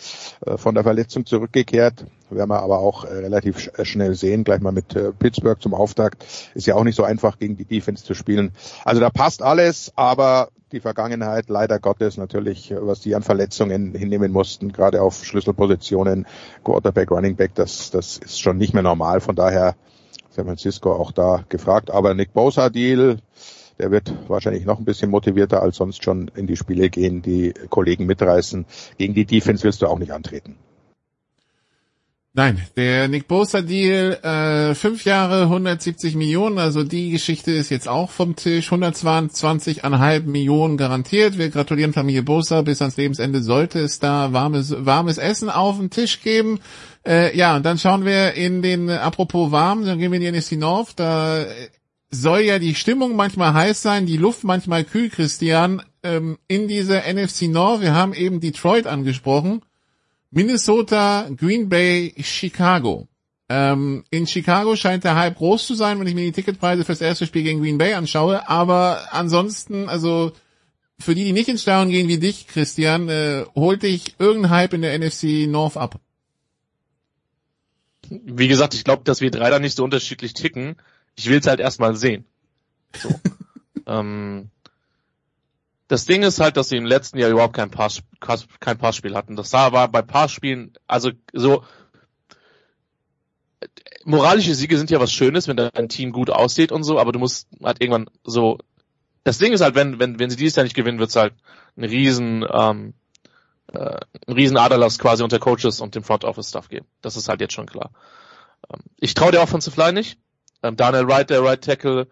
Äh, 0.44 0.56
von 0.56 0.74
der 0.74 0.84
Verletzung 0.84 1.26
zurückgekehrt, 1.26 2.04
werden 2.28 2.50
wir 2.50 2.62
aber 2.62 2.78
auch 2.78 3.04
äh, 3.04 3.08
relativ 3.08 3.70
äh, 3.76 3.84
schnell 3.84 4.14
sehen, 4.14 4.44
gleich 4.44 4.60
mal 4.60 4.72
mit 4.72 4.96
Pittsburgh 5.18 5.60
zum 5.60 5.74
Auftakt. 5.74 6.24
Ist 6.54 6.66
ja 6.66 6.74
auch 6.74 6.84
nicht 6.84 6.96
so 6.96 7.04
einfach, 7.04 7.38
gegen 7.38 7.56
die 7.56 7.64
Defense 7.64 8.04
zu 8.04 8.14
spielen. 8.14 8.52
Also 8.84 9.00
da 9.00 9.10
passt 9.10 9.42
alles, 9.42 9.92
aber 9.96 10.48
die 10.72 10.80
Vergangenheit 10.80 11.48
leider 11.48 11.78
Gottes 11.80 12.16
natürlich, 12.16 12.72
was 12.76 13.00
die 13.00 13.14
an 13.14 13.22
Verletzungen 13.22 13.94
hinnehmen 13.94 14.30
mussten, 14.30 14.72
gerade 14.72 15.02
auf 15.02 15.24
Schlüsselpositionen, 15.24 16.26
Quarterback, 16.64 17.10
Running 17.10 17.34
Back, 17.34 17.54
das, 17.56 17.90
das 17.90 18.18
ist 18.18 18.40
schon 18.40 18.56
nicht 18.56 18.72
mehr 18.72 18.84
normal. 18.84 19.20
Von 19.20 19.34
daher 19.34 19.74
San 20.30 20.46
Francisco 20.46 20.92
auch 20.92 21.12
da 21.12 21.44
gefragt. 21.48 21.90
Aber 21.90 22.14
Nick 22.14 22.32
Bosa 22.32 22.70
Deal, 22.70 23.18
der 23.80 23.90
wird 23.90 24.12
wahrscheinlich 24.28 24.66
noch 24.66 24.78
ein 24.78 24.84
bisschen 24.84 25.10
motivierter 25.10 25.62
als 25.62 25.76
sonst 25.76 26.04
schon 26.04 26.30
in 26.36 26.46
die 26.46 26.56
Spiele 26.56 26.90
gehen, 26.90 27.22
die 27.22 27.54
Kollegen 27.70 28.06
mitreißen. 28.06 28.66
Gegen 28.98 29.14
die 29.14 29.24
Defense 29.24 29.64
willst 29.64 29.80
du 29.80 29.86
auch 29.86 29.98
nicht 29.98 30.12
antreten. 30.12 30.56
Nein, 32.32 32.64
der 32.76 33.08
Nick 33.08 33.26
Bosa 33.26 33.60
Deal, 33.60 34.12
äh, 34.22 34.76
fünf 34.76 35.04
Jahre, 35.04 35.42
170 35.42 36.14
Millionen, 36.14 36.58
also 36.58 36.84
die 36.84 37.10
Geschichte 37.10 37.50
ist 37.50 37.70
jetzt 37.70 37.88
auch 37.88 38.10
vom 38.10 38.36
Tisch, 38.36 38.70
122,5 38.70 40.26
Millionen 40.26 40.76
garantiert. 40.76 41.38
Wir 41.38 41.50
gratulieren 41.50 41.92
Familie 41.92 42.22
Bosa, 42.22 42.62
bis 42.62 42.82
ans 42.82 42.96
Lebensende 42.96 43.42
sollte 43.42 43.80
es 43.80 43.98
da 43.98 44.32
warmes, 44.32 44.72
warmes 44.78 45.18
Essen 45.18 45.50
auf 45.50 45.78
den 45.78 45.90
Tisch 45.90 46.22
geben. 46.22 46.60
Äh, 47.04 47.36
ja, 47.36 47.56
und 47.56 47.66
dann 47.66 47.78
schauen 47.78 48.04
wir 48.04 48.34
in 48.34 48.62
den, 48.62 48.90
apropos 48.90 49.50
warm, 49.50 49.84
dann 49.84 49.98
gehen 49.98 50.12
wir 50.12 50.16
in 50.18 50.22
die 50.22 50.28
NSC 50.28 50.56
North, 50.56 51.00
da 51.00 51.44
soll 52.10 52.40
ja 52.40 52.58
die 52.58 52.74
Stimmung 52.74 53.14
manchmal 53.16 53.54
heiß 53.54 53.82
sein, 53.82 54.06
die 54.06 54.16
Luft 54.16 54.44
manchmal 54.44 54.84
kühl, 54.84 55.10
Christian, 55.10 55.82
ähm, 56.02 56.38
in 56.48 56.68
dieser 56.68 57.02
NFC 57.12 57.42
North. 57.42 57.80
Wir 57.80 57.94
haben 57.94 58.14
eben 58.14 58.40
Detroit 58.40 58.86
angesprochen. 58.86 59.62
Minnesota, 60.30 61.28
Green 61.36 61.68
Bay, 61.68 62.14
Chicago. 62.22 63.08
Ähm, 63.48 64.04
in 64.10 64.26
Chicago 64.26 64.76
scheint 64.76 65.04
der 65.04 65.16
Hype 65.16 65.36
groß 65.36 65.66
zu 65.66 65.74
sein, 65.74 65.98
wenn 65.98 66.06
ich 66.06 66.14
mir 66.14 66.24
die 66.24 66.32
Ticketpreise 66.32 66.84
fürs 66.84 67.00
erste 67.00 67.26
Spiel 67.26 67.42
gegen 67.42 67.60
Green 67.60 67.78
Bay 67.78 67.94
anschaue. 67.94 68.48
Aber 68.48 69.08
ansonsten, 69.12 69.88
also 69.88 70.32
für 70.98 71.14
die, 71.14 71.24
die 71.24 71.32
nicht 71.32 71.48
ins 71.48 71.62
Stadion 71.62 71.90
gehen 71.90 72.08
wie 72.08 72.18
dich, 72.18 72.46
Christian, 72.46 73.08
äh, 73.08 73.44
holt 73.54 73.82
dich 73.82 74.14
irgendein 74.18 74.50
Hype 74.50 74.74
in 74.74 74.82
der 74.82 74.96
NFC 74.98 75.48
North 75.48 75.76
ab? 75.76 75.98
Wie 78.08 78.48
gesagt, 78.48 78.74
ich 78.74 78.84
glaube, 78.84 79.02
dass 79.04 79.20
wir 79.20 79.30
drei 79.30 79.50
da 79.50 79.58
nicht 79.58 79.76
so 79.76 79.84
unterschiedlich 79.84 80.34
ticken 80.34 80.76
ich 81.16 81.28
will 81.28 81.38
es 81.38 81.46
halt 81.46 81.60
erstmal 81.60 81.96
sehen. 81.96 82.24
So. 82.96 83.08
ähm, 83.86 84.50
das 85.88 86.04
Ding 86.04 86.22
ist 86.22 86.40
halt, 86.40 86.56
dass 86.56 86.68
sie 86.68 86.76
im 86.76 86.86
letzten 86.86 87.18
Jahr 87.18 87.30
überhaupt 87.30 87.54
kein, 87.54 87.70
Pass, 87.70 88.02
kein 88.60 88.78
Passspiel 88.78 89.16
hatten. 89.16 89.34
Das 89.34 89.52
war 89.52 89.88
bei 89.88 90.02
Passspielen, 90.02 90.72
also 90.86 91.10
so 91.32 91.64
moralische 94.04 94.54
Siege 94.54 94.78
sind 94.78 94.90
ja 94.90 95.00
was 95.00 95.12
Schönes, 95.12 95.48
wenn 95.48 95.56
dein 95.56 95.88
Team 95.88 96.12
gut 96.12 96.30
aussieht 96.30 96.72
und 96.72 96.82
so, 96.82 96.98
aber 96.98 97.12
du 97.12 97.18
musst 97.18 97.48
halt 97.62 97.80
irgendwann 97.80 98.08
so. 98.24 98.58
Das 99.24 99.38
Ding 99.38 99.52
ist 99.52 99.60
halt, 99.60 99.74
wenn 99.74 99.98
wenn 99.98 100.18
wenn 100.18 100.30
sie 100.30 100.36
dieses 100.36 100.56
Jahr 100.56 100.64
nicht 100.64 100.76
gewinnen, 100.76 100.98
wird 100.98 101.10
es 101.10 101.16
halt 101.16 101.34
ein 101.76 101.84
riesen 101.84 102.44
ähm, 102.50 102.94
äh, 103.72 104.00
ein 104.26 104.32
riesen 104.32 104.56
Aderlass 104.56 104.98
quasi 104.98 105.22
unter 105.22 105.38
Coaches 105.38 105.80
und 105.80 105.94
dem 105.94 106.02
Front 106.02 106.24
Office 106.24 106.48
Stuff 106.48 106.68
geben. 106.68 106.86
Das 107.02 107.16
ist 107.16 107.28
halt 107.28 107.40
jetzt 107.40 107.52
schon 107.52 107.66
klar. 107.66 107.90
Ähm, 108.72 108.80
ich 108.98 109.14
traue 109.14 109.32
der 109.32 109.42
Offensive 109.42 109.78
Line 109.78 109.92
nicht. 109.94 110.18
Ähm, 110.62 110.76
Daniel 110.76 111.06
Wright, 111.08 111.30
der 111.30 111.42
Right 111.42 111.62
Tackle. 111.62 112.08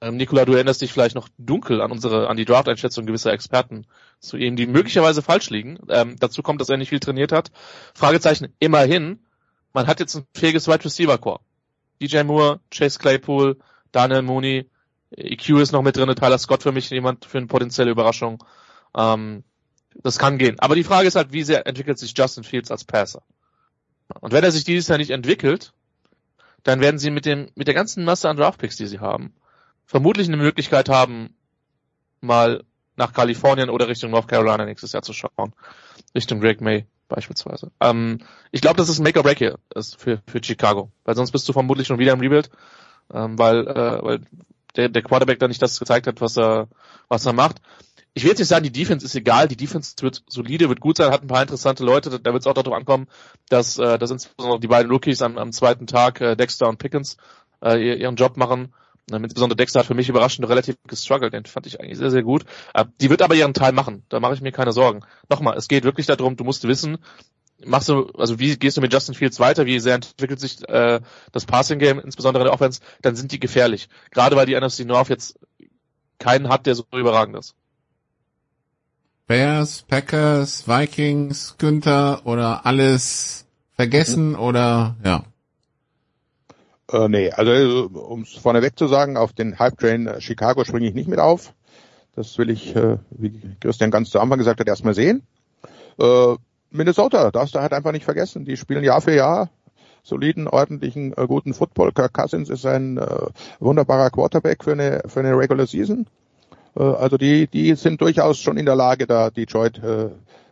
Ähm, 0.00 0.16
Nikola, 0.16 0.44
du 0.44 0.52
erinnerst 0.52 0.82
dich 0.82 0.92
vielleicht 0.92 1.14
noch 1.14 1.28
dunkel 1.38 1.80
an 1.80 1.90
unsere, 1.90 2.28
an 2.28 2.36
die 2.36 2.44
Draft-Einschätzung 2.44 3.06
gewisser 3.06 3.32
Experten 3.32 3.86
zu 4.18 4.36
ihm, 4.36 4.56
die 4.56 4.66
möglicherweise 4.66 5.22
falsch 5.22 5.50
liegen. 5.50 5.78
Ähm, 5.88 6.16
dazu 6.18 6.42
kommt, 6.42 6.60
dass 6.60 6.68
er 6.68 6.76
nicht 6.76 6.90
viel 6.90 7.00
trainiert 7.00 7.32
hat. 7.32 7.50
Fragezeichen, 7.94 8.54
immerhin, 8.58 9.20
man 9.72 9.86
hat 9.86 10.00
jetzt 10.00 10.14
ein 10.16 10.26
fähiges 10.34 10.68
Wide 10.68 10.84
Receiver 10.84 11.18
Core. 11.18 11.40
DJ 12.00 12.22
Moore, 12.22 12.60
Chase 12.70 12.98
Claypool, 12.98 13.58
Daniel 13.92 14.22
Mooney, 14.22 14.70
EQ 15.16 15.58
ist 15.60 15.72
noch 15.72 15.82
mit 15.82 15.96
drin, 15.96 16.14
Tyler 16.14 16.38
Scott 16.38 16.62
für 16.62 16.72
mich 16.72 16.88
jemand 16.90 17.24
für 17.24 17.38
eine 17.38 17.46
potenzielle 17.46 17.90
Überraschung. 17.90 18.44
Ähm, 18.96 19.44
das 20.02 20.18
kann 20.18 20.38
gehen. 20.38 20.58
Aber 20.60 20.74
die 20.74 20.84
Frage 20.84 21.08
ist 21.08 21.16
halt, 21.16 21.32
wie 21.32 21.42
sehr 21.42 21.66
entwickelt 21.66 21.98
sich 21.98 22.14
Justin 22.16 22.44
Fields 22.44 22.70
als 22.70 22.84
Passer? 22.84 23.22
Und 24.20 24.32
wenn 24.32 24.44
er 24.44 24.52
sich 24.52 24.64
dieses 24.64 24.88
Jahr 24.88 24.98
nicht 24.98 25.10
entwickelt, 25.10 25.72
dann 26.62 26.80
werden 26.80 26.98
sie 26.98 27.10
mit 27.10 27.26
dem, 27.26 27.50
mit 27.54 27.66
der 27.66 27.74
ganzen 27.74 28.04
Masse 28.04 28.28
an 28.28 28.36
Draftpicks, 28.36 28.76
die 28.76 28.86
sie 28.86 29.00
haben, 29.00 29.34
vermutlich 29.86 30.28
eine 30.28 30.36
Möglichkeit 30.36 30.88
haben, 30.88 31.34
mal 32.20 32.64
nach 32.96 33.12
Kalifornien 33.12 33.70
oder 33.70 33.88
Richtung 33.88 34.10
North 34.10 34.28
Carolina 34.28 34.64
nächstes 34.64 34.92
Jahr 34.92 35.02
zu 35.02 35.12
schauen. 35.12 35.54
Richtung 36.14 36.40
Drake 36.40 36.62
May 36.62 36.86
beispielsweise. 37.08 37.70
Ähm, 37.80 38.20
ich 38.52 38.60
glaube, 38.60 38.76
das 38.76 38.88
ist 38.88 38.98
ein 38.98 39.02
Make 39.02 39.18
or 39.18 39.24
Break 39.24 39.38
hier 39.38 39.58
ist 39.74 40.00
für, 40.00 40.22
für 40.26 40.42
Chicago, 40.42 40.90
weil 41.04 41.16
sonst 41.16 41.32
bist 41.32 41.48
du 41.48 41.52
vermutlich 41.52 41.86
schon 41.86 41.98
wieder 41.98 42.12
im 42.12 42.20
Rebuild, 42.20 42.50
ähm, 43.12 43.38
weil, 43.38 43.66
äh, 43.66 44.02
weil 44.02 44.20
der, 44.76 44.88
der 44.88 45.02
Quarterback 45.02 45.38
da 45.38 45.48
nicht 45.48 45.62
das 45.62 45.78
gezeigt 45.78 46.06
hat, 46.06 46.20
was 46.20 46.36
er, 46.36 46.68
was 47.08 47.26
er 47.26 47.32
macht 47.32 47.60
ich 48.14 48.24
will 48.24 48.30
jetzt 48.30 48.38
nicht 48.40 48.48
sagen, 48.48 48.64
die 48.64 48.72
Defense 48.72 49.06
ist 49.06 49.14
egal, 49.14 49.48
die 49.48 49.56
Defense 49.56 49.94
wird 50.00 50.22
solide, 50.28 50.68
wird 50.68 50.80
gut 50.80 50.96
sein, 50.96 51.12
hat 51.12 51.22
ein 51.22 51.28
paar 51.28 51.42
interessante 51.42 51.84
Leute, 51.84 52.18
da 52.18 52.32
wird 52.32 52.42
es 52.42 52.46
auch 52.46 52.54
darauf 52.54 52.74
ankommen, 52.74 53.06
dass, 53.48 53.78
äh, 53.78 53.98
dass 53.98 54.10
insbesondere 54.10 54.60
die 54.60 54.66
beiden 54.66 54.90
Rookies 54.90 55.22
am, 55.22 55.38
am 55.38 55.52
zweiten 55.52 55.86
Tag, 55.86 56.20
äh, 56.20 56.36
Dexter 56.36 56.68
und 56.68 56.78
Pickens, 56.78 57.16
äh, 57.62 57.98
ihren 57.98 58.16
Job 58.16 58.36
machen. 58.36 58.74
Ähm, 59.12 59.24
insbesondere 59.24 59.56
Dexter 59.56 59.80
hat 59.80 59.86
für 59.86 59.94
mich 59.94 60.08
überraschend 60.08 60.48
relativ 60.48 60.76
gestruggelt, 60.86 61.32
den 61.32 61.44
fand 61.44 61.66
ich 61.66 61.80
eigentlich 61.80 61.98
sehr, 61.98 62.10
sehr 62.10 62.22
gut. 62.22 62.44
Äh, 62.74 62.84
die 63.00 63.10
wird 63.10 63.22
aber 63.22 63.34
ihren 63.34 63.54
Teil 63.54 63.72
machen, 63.72 64.04
da 64.08 64.18
mache 64.18 64.34
ich 64.34 64.40
mir 64.40 64.52
keine 64.52 64.72
Sorgen. 64.72 65.00
Nochmal, 65.28 65.56
es 65.56 65.68
geht 65.68 65.84
wirklich 65.84 66.06
darum, 66.06 66.36
du 66.36 66.44
musst 66.44 66.66
wissen, 66.66 66.98
machst 67.64 67.88
du, 67.88 68.06
also 68.18 68.38
wie 68.38 68.56
gehst 68.56 68.76
du 68.76 68.80
mit 68.80 68.92
Justin 68.92 69.14
Fields 69.14 69.38
weiter, 69.40 69.66
wie 69.66 69.78
sehr 69.80 69.94
entwickelt 69.94 70.40
sich 70.40 70.68
äh, 70.68 71.00
das 71.32 71.46
Passing 71.46 71.78
Game, 71.78 72.00
insbesondere 72.00 72.42
in 72.42 72.46
der 72.46 72.54
Offense, 72.54 72.80
dann 73.02 73.16
sind 73.16 73.32
die 73.32 73.40
gefährlich. 73.40 73.88
Gerade 74.10 74.36
weil 74.36 74.46
die 74.46 74.58
NFC 74.58 74.80
North 74.80 75.08
jetzt 75.08 75.38
keinen 76.18 76.48
hat, 76.48 76.66
der 76.66 76.74
so 76.74 76.84
überragend 76.92 77.36
ist. 77.36 77.54
Bears, 79.30 79.82
Packers, 79.82 80.66
Vikings, 80.66 81.54
Günther 81.56 82.22
oder 82.24 82.66
alles 82.66 83.46
vergessen 83.76 84.30
mhm. 84.30 84.40
oder 84.40 84.96
ja? 85.04 85.22
Äh, 86.90 87.08
nee, 87.08 87.30
also 87.30 87.88
um 87.92 88.22
es 88.22 88.32
vorneweg 88.32 88.76
zu 88.76 88.88
sagen, 88.88 89.16
auf 89.16 89.32
den 89.32 89.60
Hype 89.60 89.78
Train 89.78 90.16
Chicago 90.18 90.64
springe 90.64 90.88
ich 90.88 90.94
nicht 90.94 91.08
mit 91.08 91.20
auf. 91.20 91.54
Das 92.16 92.38
will 92.38 92.50
ich, 92.50 92.74
äh, 92.74 92.96
wie 93.12 93.40
Christian 93.60 93.92
ganz 93.92 94.10
zu 94.10 94.18
Anfang 94.18 94.40
gesagt 94.40 94.58
hat, 94.58 94.66
erstmal 94.66 94.94
sehen. 94.94 95.22
Äh, 96.00 96.34
Minnesota, 96.72 97.30
darfst 97.30 97.54
du 97.54 97.60
halt 97.60 97.72
einfach 97.72 97.92
nicht 97.92 98.04
vergessen. 98.04 98.44
Die 98.44 98.56
spielen 98.56 98.82
Jahr 98.82 99.00
für 99.00 99.14
Jahr 99.14 99.48
soliden, 100.02 100.48
ordentlichen, 100.48 101.16
äh, 101.16 101.28
guten 101.28 101.54
Football. 101.54 101.92
Kirk 101.92 102.14
Cousins 102.14 102.48
ist 102.48 102.66
ein 102.66 102.98
äh, 102.98 103.26
wunderbarer 103.60 104.10
Quarterback 104.10 104.64
für 104.64 104.72
eine, 104.72 105.02
für 105.06 105.20
eine 105.20 105.38
Regular 105.38 105.68
Season. 105.68 106.08
Äh, 106.76 106.82
also 106.82 107.16
die, 107.16 107.46
die 107.46 107.74
sind 107.74 108.00
durchaus 108.00 108.38
schon 108.38 108.56
in 108.56 108.66
der 108.66 108.76
Lage, 108.76 109.06
da 109.06 109.30
Detroit 109.30 109.78
äh, 109.82 110.10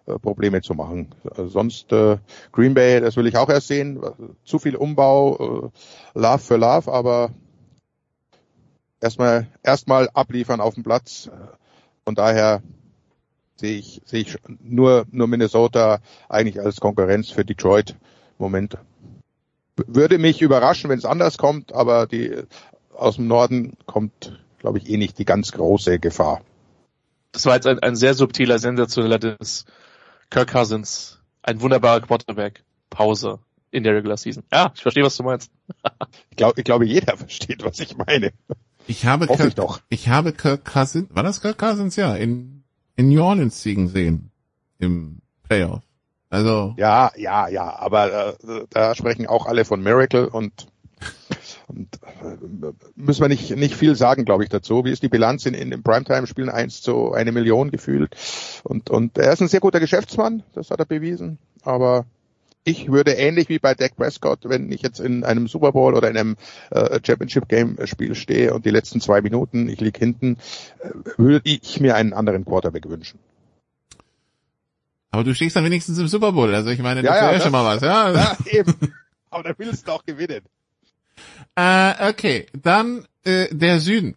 äh, 0.09 0.19
Probleme 0.19 0.63
zu 0.63 0.75
machen. 0.75 1.09
Sonst 1.37 1.93
äh, 1.93 2.19
Green 2.53 2.75
Bay, 2.75 3.01
das 3.01 3.17
will 3.17 3.27
ich 3.27 3.37
auch 3.37 3.49
erst 3.49 3.69
sehen. 3.69 4.01
Zu 4.45 4.59
viel 4.59 4.77
Umbau, 4.77 5.71
äh, 6.15 6.19
Love 6.19 6.39
für 6.39 6.57
Love, 6.57 6.91
aber 6.91 7.31
erstmal 9.01 9.47
erstmal 9.63 10.09
abliefern 10.15 10.61
auf 10.61 10.75
dem 10.75 10.83
Platz. 10.83 11.31
Von 12.05 12.15
daher 12.15 12.63
sehe 13.57 13.79
ich 13.79 14.01
sehe 14.07 14.21
ich 14.21 14.39
nur 14.61 15.05
nur 15.11 15.27
Minnesota 15.27 15.99
eigentlich 16.29 16.61
als 16.61 16.81
Konkurrenz 16.81 17.31
für 17.31 17.45
Detroit 17.45 17.97
Moment. 18.39 18.79
Würde 19.77 20.19
mich 20.19 20.41
überraschen, 20.41 20.91
wenn 20.91 20.99
es 20.99 21.05
anders 21.05 21.39
kommt, 21.39 21.73
aber 21.73 22.07
die 22.07 22.35
aus 22.95 23.17
dem 23.17 23.29
Norden 23.29 23.77
kommt 23.87 24.39
glaube 24.59 24.79
ich, 24.79 24.89
eh 24.89 24.97
nicht 24.97 25.19
die 25.19 25.25
ganz 25.25 25.53
große 25.53 25.99
Gefahr. 25.99 26.43
Das 27.33 27.47
war 27.47 27.55
jetzt 27.55 27.67
ein, 27.67 27.79
ein 27.81 27.97
sehr 27.97 28.15
subtiler, 28.15 28.59
sensationeller 28.59 29.19
Diss. 29.19 29.65
Kirk 30.31 30.51
Cousins, 30.53 31.21
ein 31.43 31.61
wunderbarer 31.61 32.01
Quarterback. 32.01 32.65
Pause 32.91 33.39
in 33.71 33.85
der 33.85 33.95
Regular 33.95 34.17
Season. 34.17 34.45
Ja, 34.53 34.73
ich 34.75 34.83
verstehe, 34.83 35.05
was 35.05 35.17
du 35.17 35.23
meinst. 35.23 35.51
ich, 36.31 36.37
glaube, 36.37 36.59
ich 36.59 36.65
glaube, 36.65 36.87
jeder 36.87 37.17
versteht, 37.17 37.65
was 37.65 37.81
ich 37.81 37.97
meine. 37.97 38.33
Ich 38.87 39.05
habe 39.05 39.27
Kirk, 39.27 39.49
ich, 39.49 39.55
doch. 39.55 39.81
ich 39.91 40.09
habe 40.09 40.33
Kirk 40.33 40.65
Cousins, 40.65 41.09
war 41.11 41.23
das 41.23 41.41
Kirk 41.43 41.59
Cousins? 41.59 41.97
Ja, 41.97 42.15
in, 42.15 42.65
in 42.97 43.11
New 43.11 43.23
Orleans 43.23 43.63
siegen 43.63 43.89
sehen. 43.89 44.31
Im 44.79 45.21
Playoff. 45.43 45.83
Also. 46.31 46.75
Ja, 46.77 47.11
ja, 47.17 47.49
ja, 47.49 47.79
aber 47.79 48.39
äh, 48.43 48.65
da 48.71 48.95
sprechen 48.95 49.27
auch 49.27 49.47
alle 49.47 49.65
von 49.65 49.83
Miracle 49.83 50.27
und 50.27 50.67
und 51.69 51.89
äh, 52.23 52.73
müssen 52.97 53.21
wir 53.21 53.29
nicht, 53.29 53.51
nicht 53.57 53.75
viel 53.77 53.95
sagen, 53.95 54.25
glaube 54.25 54.43
ich, 54.43 54.49
dazu. 54.51 54.85
Wie 54.85 54.91
ist 54.91 55.03
die 55.03 55.09
Bilanz 55.09 55.47
in, 55.47 55.55
in 55.55 55.71
den 55.71 55.83
Primetime-Spielen? 55.83 56.49
Eins 56.51 56.81
zu 56.83 57.13
eine 57.13 57.31
Million 57.33 57.71
gefühlt. 57.71 58.17
Und, 58.65 58.91
und 58.91 59.17
er 59.19 59.33
ist 59.33 59.41
ein 59.43 59.49
sehr 59.49 59.61
guter 59.61 59.81
Geschäftsmann, 59.81 60.43
das 60.55 60.71
hat 60.71 60.81
er 60.81 60.87
bewiesen. 60.87 61.39
Aber 61.63 62.07
ich 62.65 62.91
würde 62.91 63.13
ähnlich 63.13 63.49
wie 63.49 63.59
bei 63.59 63.75
Dak 63.75 63.97
Prescott, 63.97 64.41
wenn 64.45 64.71
ich 64.73 64.83
jetzt 64.83 65.01
in 65.01 65.25
einem 65.25 65.47
Super 65.49 65.73
Bowl 65.73 65.95
oder 65.95 66.11
in 66.11 66.17
einem 66.19 66.37
äh, 66.71 66.99
Championship 67.07 67.49
Game 67.49 67.79
Spiel 67.87 68.15
stehe 68.15 68.53
und 68.53 68.67
die 68.67 68.71
letzten 68.71 69.01
zwei 69.01 69.21
Minuten, 69.23 69.69
ich 69.69 69.81
lieg 69.81 69.97
hinten, 69.97 70.37
äh, 70.81 70.91
würde 71.17 71.49
ich 71.51 71.81
mir 71.81 71.95
einen 71.97 72.13
anderen 72.13 72.45
Quarterback 72.45 72.89
wünschen. 72.89 73.21
Aber 75.11 75.25
du 75.25 75.35
stehst 75.35 75.57
dann 75.57 75.65
wenigstens 75.65 75.99
im 75.99 76.09
Super 76.09 76.33
Bowl. 76.33 76.55
Also 76.55 76.69
ich 76.71 76.81
meine, 76.81 77.03
Ja, 77.03 77.07
das 77.13 77.17
ja, 77.17 77.21
wäre 77.23 77.33
ja 77.33 77.39
das- 77.39 77.43
schon 77.45 77.53
mal 77.53 77.65
was, 77.65 77.83
ja. 77.83 78.13
Ja, 78.15 78.37
eben. 78.59 78.75
Aber 79.31 79.43
da 79.43 79.55
willst 79.57 79.87
du 79.89 79.93
auch 79.93 80.05
gewinnen. 80.05 80.41
Äh, 81.59 82.11
okay, 82.11 82.47
dann 82.53 83.05
äh, 83.25 83.49
der 83.51 83.81
Süden. 83.81 84.15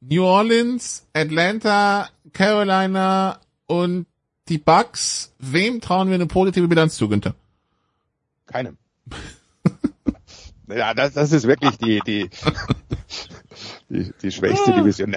New 0.00 0.24
Orleans, 0.24 1.06
Atlanta, 1.12 2.08
Carolina 2.32 3.38
und 3.66 4.06
die 4.48 4.58
Bucks. 4.58 5.32
Wem 5.38 5.80
trauen 5.80 6.08
wir 6.08 6.16
eine 6.16 6.26
positive 6.26 6.66
Bilanz 6.66 6.96
zu, 6.96 7.08
Günther? 7.08 7.36
Keinem. 8.46 8.76
ja, 10.66 10.94
das, 10.94 11.12
das 11.12 11.30
ist 11.30 11.46
wirklich 11.46 11.78
die, 11.78 12.00
die, 12.04 12.28
die, 13.88 14.12
die 14.20 14.32
schwächste 14.32 14.72
Division. 14.72 15.14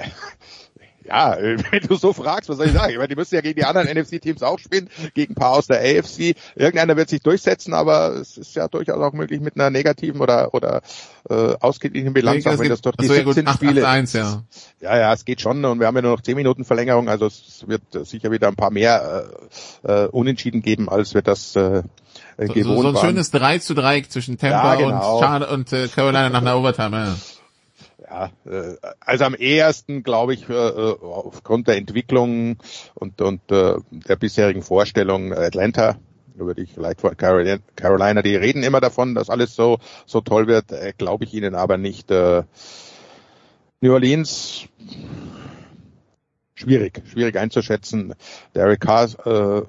Ja, 1.08 1.36
wenn 1.40 1.80
du 1.88 1.96
so 1.96 2.12
fragst, 2.12 2.48
was 2.48 2.58
soll 2.58 2.66
ich 2.66 2.72
sagen? 2.72 2.90
Ich 2.92 2.96
meine, 2.98 3.08
die 3.08 3.16
müssen 3.16 3.34
ja 3.34 3.40
gegen 3.40 3.56
die 3.56 3.64
anderen 3.64 3.88
NFC-Teams 3.88 4.42
auch 4.42 4.58
spielen, 4.58 4.88
gegen 5.14 5.32
ein 5.32 5.34
paar 5.34 5.52
aus 5.52 5.66
der 5.66 5.78
AFC. 5.80 6.36
Irgendeiner 6.54 6.96
wird 6.96 7.08
sich 7.08 7.20
durchsetzen, 7.22 7.74
aber 7.74 8.16
es 8.16 8.36
ist 8.36 8.54
ja 8.54 8.68
durchaus 8.68 8.98
auch 9.00 9.12
möglich 9.12 9.40
mit 9.40 9.54
einer 9.56 9.70
negativen 9.70 10.20
oder 10.20 10.52
oder 10.54 10.82
äh, 11.30 11.54
ausgeglichenen 11.60 12.14
Bilanz, 12.14 12.46
auch 12.46 12.58
wenn 12.58 12.68
das 12.68 12.80
doch 12.82 12.92
die 12.92 13.06
Achso, 13.06 13.14
ja 13.14 13.22
gut, 13.24 13.34
17 13.34 13.48
8, 13.48 13.56
Spiele. 13.56 13.88
1, 13.88 14.12
ja. 14.12 14.42
Ja, 14.80 14.98
ja, 14.98 15.12
es 15.12 15.24
geht 15.24 15.40
schon 15.40 15.64
und 15.64 15.80
wir 15.80 15.86
haben 15.86 15.96
ja 15.96 16.02
nur 16.02 16.12
noch 16.12 16.20
10 16.22 16.36
Minuten 16.36 16.64
Verlängerung, 16.64 17.08
also 17.08 17.26
es 17.26 17.64
wird 17.66 17.82
sicher 18.06 18.30
wieder 18.30 18.48
ein 18.48 18.56
paar 18.56 18.70
mehr 18.70 19.30
äh, 19.84 20.04
äh, 20.04 20.08
Unentschieden 20.08 20.62
geben, 20.62 20.88
als 20.88 21.14
wir 21.14 21.22
das 21.22 21.56
äh, 21.56 21.82
So, 22.38 22.52
gewohnt 22.52 22.76
so, 22.76 22.82
so 22.82 22.88
ein 22.88 22.94
waren. 22.94 23.06
schönes 23.06 23.30
3 23.30 23.58
zu 23.58 23.74
3 23.74 24.02
zwischen 24.02 24.38
Tampa 24.38 24.74
Ja, 24.74 24.80
genau. 24.80 25.16
und, 25.16 25.22
Char 25.24 25.50
und 25.50 25.72
äh, 25.72 25.88
Carolina 25.88 26.28
nach 26.28 26.40
einer 26.42 26.56
Overtime. 26.56 26.96
Ja. 26.96 27.16
Ja, 28.10 28.30
äh, 28.46 28.76
also 29.00 29.24
am 29.24 29.34
ehesten 29.34 30.02
glaube 30.02 30.34
ich 30.34 30.48
äh, 30.48 30.52
äh, 30.52 30.96
aufgrund 31.00 31.68
der 31.68 31.76
Entwicklung 31.76 32.56
und 32.94 33.20
und 33.20 33.40
äh, 33.50 33.74
der 33.90 34.16
bisherigen 34.16 34.62
Vorstellung 34.62 35.32
Atlanta 35.32 35.96
würde 36.34 36.62
ich 36.62 36.72
vielleicht 36.72 37.00
vor 37.00 37.14
Carolina, 37.16 37.58
Carolina, 37.76 38.22
die 38.22 38.36
reden 38.36 38.62
immer 38.62 38.80
davon, 38.80 39.14
dass 39.14 39.28
alles 39.28 39.54
so 39.54 39.78
so 40.06 40.20
toll 40.20 40.46
wird, 40.46 40.72
äh, 40.72 40.94
glaube 40.96 41.24
ich 41.24 41.34
ihnen 41.34 41.54
aber 41.54 41.76
nicht. 41.76 42.10
Äh, 42.10 42.44
New 43.80 43.92
Orleans 43.92 44.66
schwierig, 46.54 47.02
schwierig 47.06 47.36
einzuschätzen. 47.36 48.14
Derek 48.54 48.80
Carr 48.80 49.08
äh, 49.26 49.62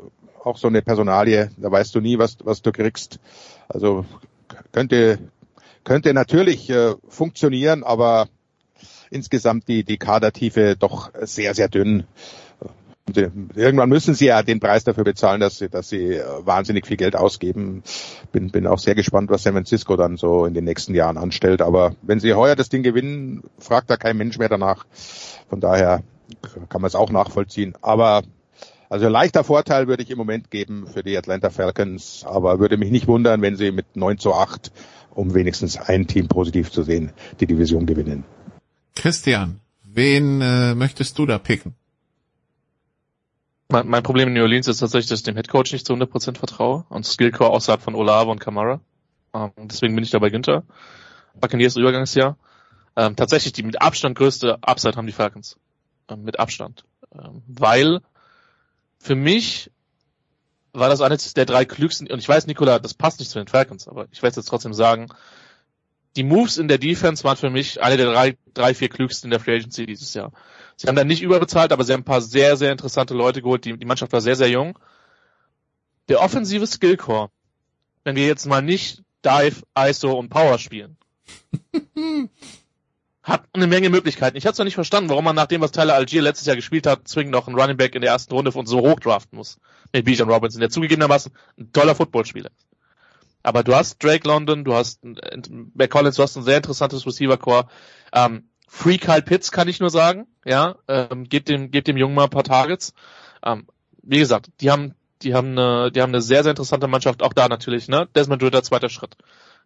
auch 0.44 0.58
so 0.58 0.68
eine 0.68 0.82
Personalie, 0.82 1.52
da 1.58 1.70
weißt 1.70 1.94
du 1.94 2.00
nie, 2.00 2.18
was 2.18 2.38
was 2.44 2.62
du 2.62 2.72
kriegst. 2.72 3.20
Also 3.68 4.06
könnte 4.72 5.20
könnte 5.84 6.14
natürlich 6.14 6.70
äh, 6.70 6.96
funktionieren, 7.08 7.84
aber 7.84 8.28
insgesamt 9.10 9.68
die, 9.68 9.84
die 9.84 9.98
Kadertiefe 9.98 10.76
doch 10.78 11.12
sehr, 11.22 11.54
sehr 11.54 11.68
dünn. 11.68 12.06
Und, 13.08 13.18
äh, 13.18 13.32
Irgendwann 13.56 13.90
müssen 13.90 14.14
sie 14.14 14.28
ja 14.28 14.44
den 14.44 14.60
Preis 14.60 14.84
dafür 14.84 15.04
bezahlen, 15.04 15.42
dass 15.42 15.58
sie, 15.58 15.70
dass 15.70 15.90
sie 15.90 16.16
äh, 16.16 16.24
wahnsinnig 16.42 16.86
viel 16.86 16.98
Geld 16.98 17.16
ausgeben. 17.16 17.84
Bin, 18.32 18.52
bin 18.52 18.68
auch 18.68 18.80
sehr 18.80 18.96
gespannt, 18.96 19.30
was 19.30 19.44
San 19.44 19.54
Francisco 19.54 19.96
dann 19.96 20.18
so 20.18 20.46
in 20.46 20.54
den 20.54 20.64
nächsten 20.64 20.94
Jahren 20.94 21.18
anstellt. 21.18 21.62
Aber 21.62 21.96
wenn 22.02 22.20
sie 22.20 22.34
heuer 22.34 22.56
das 22.56 22.70
Ding 22.70 22.84
gewinnen, 22.84 23.44
fragt 23.58 23.90
da 23.90 23.98
kein 23.98 24.18
Mensch 24.18 24.38
mehr 24.38 24.50
danach. 24.50 24.86
Von 25.50 25.60
daher 25.60 26.04
kann 26.70 26.82
man 26.82 26.88
es 26.88 26.96
auch 26.96 27.10
nachvollziehen. 27.10 27.74
Aber 27.82 28.22
also 28.90 29.08
leichter 29.08 29.44
Vorteil 29.44 29.88
würde 29.88 30.02
ich 30.02 30.10
im 30.10 30.18
Moment 30.18 30.50
geben 30.50 30.88
für 30.88 31.04
die 31.04 31.16
Atlanta 31.16 31.52
Falcons, 31.52 32.26
aber 32.28 32.60
würde 32.60 32.78
mich 32.78 32.90
nicht 32.90 33.08
wundern, 33.08 33.42
wenn 33.44 33.56
sie 33.56 33.72
mit 33.72 33.96
9 33.96 34.18
zu 34.18 34.34
8, 34.34 34.72
um 35.20 35.34
wenigstens 35.34 35.78
ein 35.78 36.08
Team 36.08 36.30
positiv 36.30 36.72
zu 36.72 36.84
sehen, 36.84 37.12
die 37.42 37.46
Division 37.46 37.86
gewinnen. 37.86 38.24
Christian, 38.96 39.60
wen 39.84 40.42
äh, 40.42 40.74
möchtest 40.76 41.20
du 41.20 41.26
da 41.26 41.38
picken? 41.38 41.76
Mein, 43.68 43.88
mein 43.88 44.02
Problem 44.02 44.30
in 44.30 44.34
New 44.34 44.42
Orleans 44.42 44.68
ist 44.68 44.80
tatsächlich, 44.80 45.10
dass 45.10 45.20
ich 45.20 45.26
dem 45.26 45.36
Headcoach 45.36 45.74
nicht 45.74 45.86
zu 45.86 45.94
100% 45.94 46.38
vertraue 46.38 46.86
und 46.88 47.06
Skillcore 47.06 47.50
außerhalb 47.50 47.82
von 47.82 47.96
Olave 47.96 48.32
und 48.32 48.40
Kamara. 48.40 48.80
Ähm, 49.34 49.52
deswegen 49.58 49.94
bin 49.94 50.06
ich 50.06 50.10
da 50.10 50.20
bei 50.20 50.30
Günther. 50.30 50.64
Buccaneers 51.40 51.76
Übergangsjahr. 51.76 52.38
Ähm, 52.96 53.16
tatsächlich 53.18 53.54
die 53.54 53.64
mit 53.64 53.82
Abstand 53.82 54.18
größte 54.18 54.58
Upside 54.62 54.96
haben 54.96 55.06
die 55.06 55.14
Falcons. 55.14 55.58
Ähm, 56.10 56.24
mit 56.24 56.40
Abstand. 56.40 56.86
Ähm, 57.14 57.44
weil 57.46 58.00
für 59.00 59.16
mich 59.16 59.70
war 60.80 60.90
das 60.90 61.02
eines 61.02 61.34
der 61.34 61.46
drei 61.46 61.66
klügsten, 61.66 62.10
und 62.10 62.20
ich 62.20 62.30
weiß, 62.30 62.48
Nikola, 62.48 62.80
das 62.80 62.94
passt 62.94 63.20
nicht 63.20 63.32
zu 63.32 63.40
den 63.40 63.48
Falcons, 63.48 63.88
aber 63.88 64.08
ich 64.12 64.22
werde 64.22 64.32
es 64.32 64.36
jetzt 64.38 64.50
trotzdem 64.50 64.74
sagen, 64.74 65.08
die 66.16 66.24
Moves 66.24 66.58
in 66.58 66.68
der 66.68 66.78
Defense 66.78 67.24
waren 67.24 67.38
für 67.38 67.50
mich 67.50 67.82
eine 67.82 67.98
der 67.98 68.12
drei, 68.12 68.38
drei, 68.54 68.74
vier 68.74 68.90
klügsten 68.90 69.28
in 69.28 69.32
der 69.32 69.40
Free 69.40 69.56
Agency 69.56 69.86
dieses 69.86 70.14
Jahr. 70.14 70.32
Sie 70.76 70.88
haben 70.88 70.96
da 70.96 71.04
nicht 71.04 71.22
überbezahlt, 71.22 71.72
aber 71.72 71.84
sie 71.84 71.94
haben 71.94 72.02
ein 72.02 72.06
paar 72.06 72.22
sehr, 72.22 72.58
sehr 72.58 72.72
interessante 72.72 73.14
Leute 73.14 73.42
geholt. 73.42 73.66
Die, 73.66 73.78
die 73.78 73.86
Mannschaft 73.86 74.12
war 74.12 74.22
sehr, 74.22 74.36
sehr 74.36 74.50
jung. 74.50 74.80
Der 76.08 76.22
offensive 76.22 76.66
Skillcore, 76.66 77.30
wenn 78.04 78.16
wir 78.16 78.26
jetzt 78.26 78.46
mal 78.48 78.62
nicht 78.62 79.04
Dive, 79.24 79.62
ISO 79.78 80.14
und 80.14 80.30
Power 80.30 80.58
spielen, 80.58 80.98
hat 83.30 83.46
eine 83.54 83.68
Menge 83.68 83.90
Möglichkeiten. 83.90 84.38
Ich 84.38 84.46
habe 84.46 84.56
zwar 84.56 84.66
nicht 84.66 84.76
verstanden, 84.76 85.10
warum 85.10 85.24
man 85.24 85.36
nach 85.36 85.46
dem, 85.46 85.62
was 85.62 85.72
Tyler 85.72 85.96
Algier 85.96 86.22
letztes 86.22 86.48
Jahr 86.48 86.56
gespielt 86.56 86.88
hat, 86.88 87.08
zwingend 87.08 87.32
noch 87.32 87.48
einen 87.48 87.60
Running 87.60 87.78
Back 87.78 87.96
in 87.96 88.02
der 88.02 88.12
ersten 88.12 88.34
Runde 88.34 88.52
und 88.52 88.68
so 88.68 88.80
hoch 88.82 89.00
draften 89.00 89.38
muss. 89.38 89.60
Mit 89.94 90.06
Bijan 90.06 90.30
Robinson, 90.30 90.60
der 90.60 90.70
zugegebenermaßen 90.70 91.32
ein 91.58 91.72
toller 91.72 91.96
Footballspieler 91.96 92.50
ist. 92.50 92.68
Aber 93.42 93.64
du 93.64 93.74
hast 93.74 94.04
Drake 94.04 94.28
London, 94.28 94.66
du 94.66 94.74
hast 94.74 95.00
Mac 95.74 95.90
Collins, 95.90 96.16
du 96.18 96.24
hast 96.24 96.36
ein 96.36 96.44
sehr 96.44 96.58
interessantes 96.58 97.06
Receiver-Core. 97.06 97.68
Ähm, 98.14 98.50
Free 98.68 98.98
Kyle 98.98 99.22
Pitts 99.22 99.52
kann 99.52 99.68
ich 99.68 99.80
nur 99.80 99.90
sagen, 99.90 100.28
ja, 100.46 100.76
ähm, 100.88 101.24
gebt 101.24 101.50
dem, 101.50 101.72
gebt 101.72 101.88
dem 101.88 101.98
Jungen 101.98 102.16
mal 102.16 102.26
ein 102.26 102.30
paar 102.30 102.44
Targets. 102.44 102.94
Ähm, 103.44 103.66
wie 104.04 104.20
gesagt, 104.20 104.50
die 104.62 104.70
haben, 104.70 104.94
die 105.22 105.34
haben 105.34 105.58
eine, 105.58 105.92
die 105.92 106.02
haben 106.02 106.12
eine 106.12 106.22
sehr, 106.22 106.44
sehr 106.44 106.52
interessante 106.52 106.88
Mannschaft, 106.88 107.24
auch 107.24 107.34
da 107.34 107.48
natürlich, 107.48 107.88
ne, 107.88 108.08
Desmond 108.16 108.44
Ritter, 108.44 108.64
zweiter 108.64 108.90
Schritt. 108.90 109.16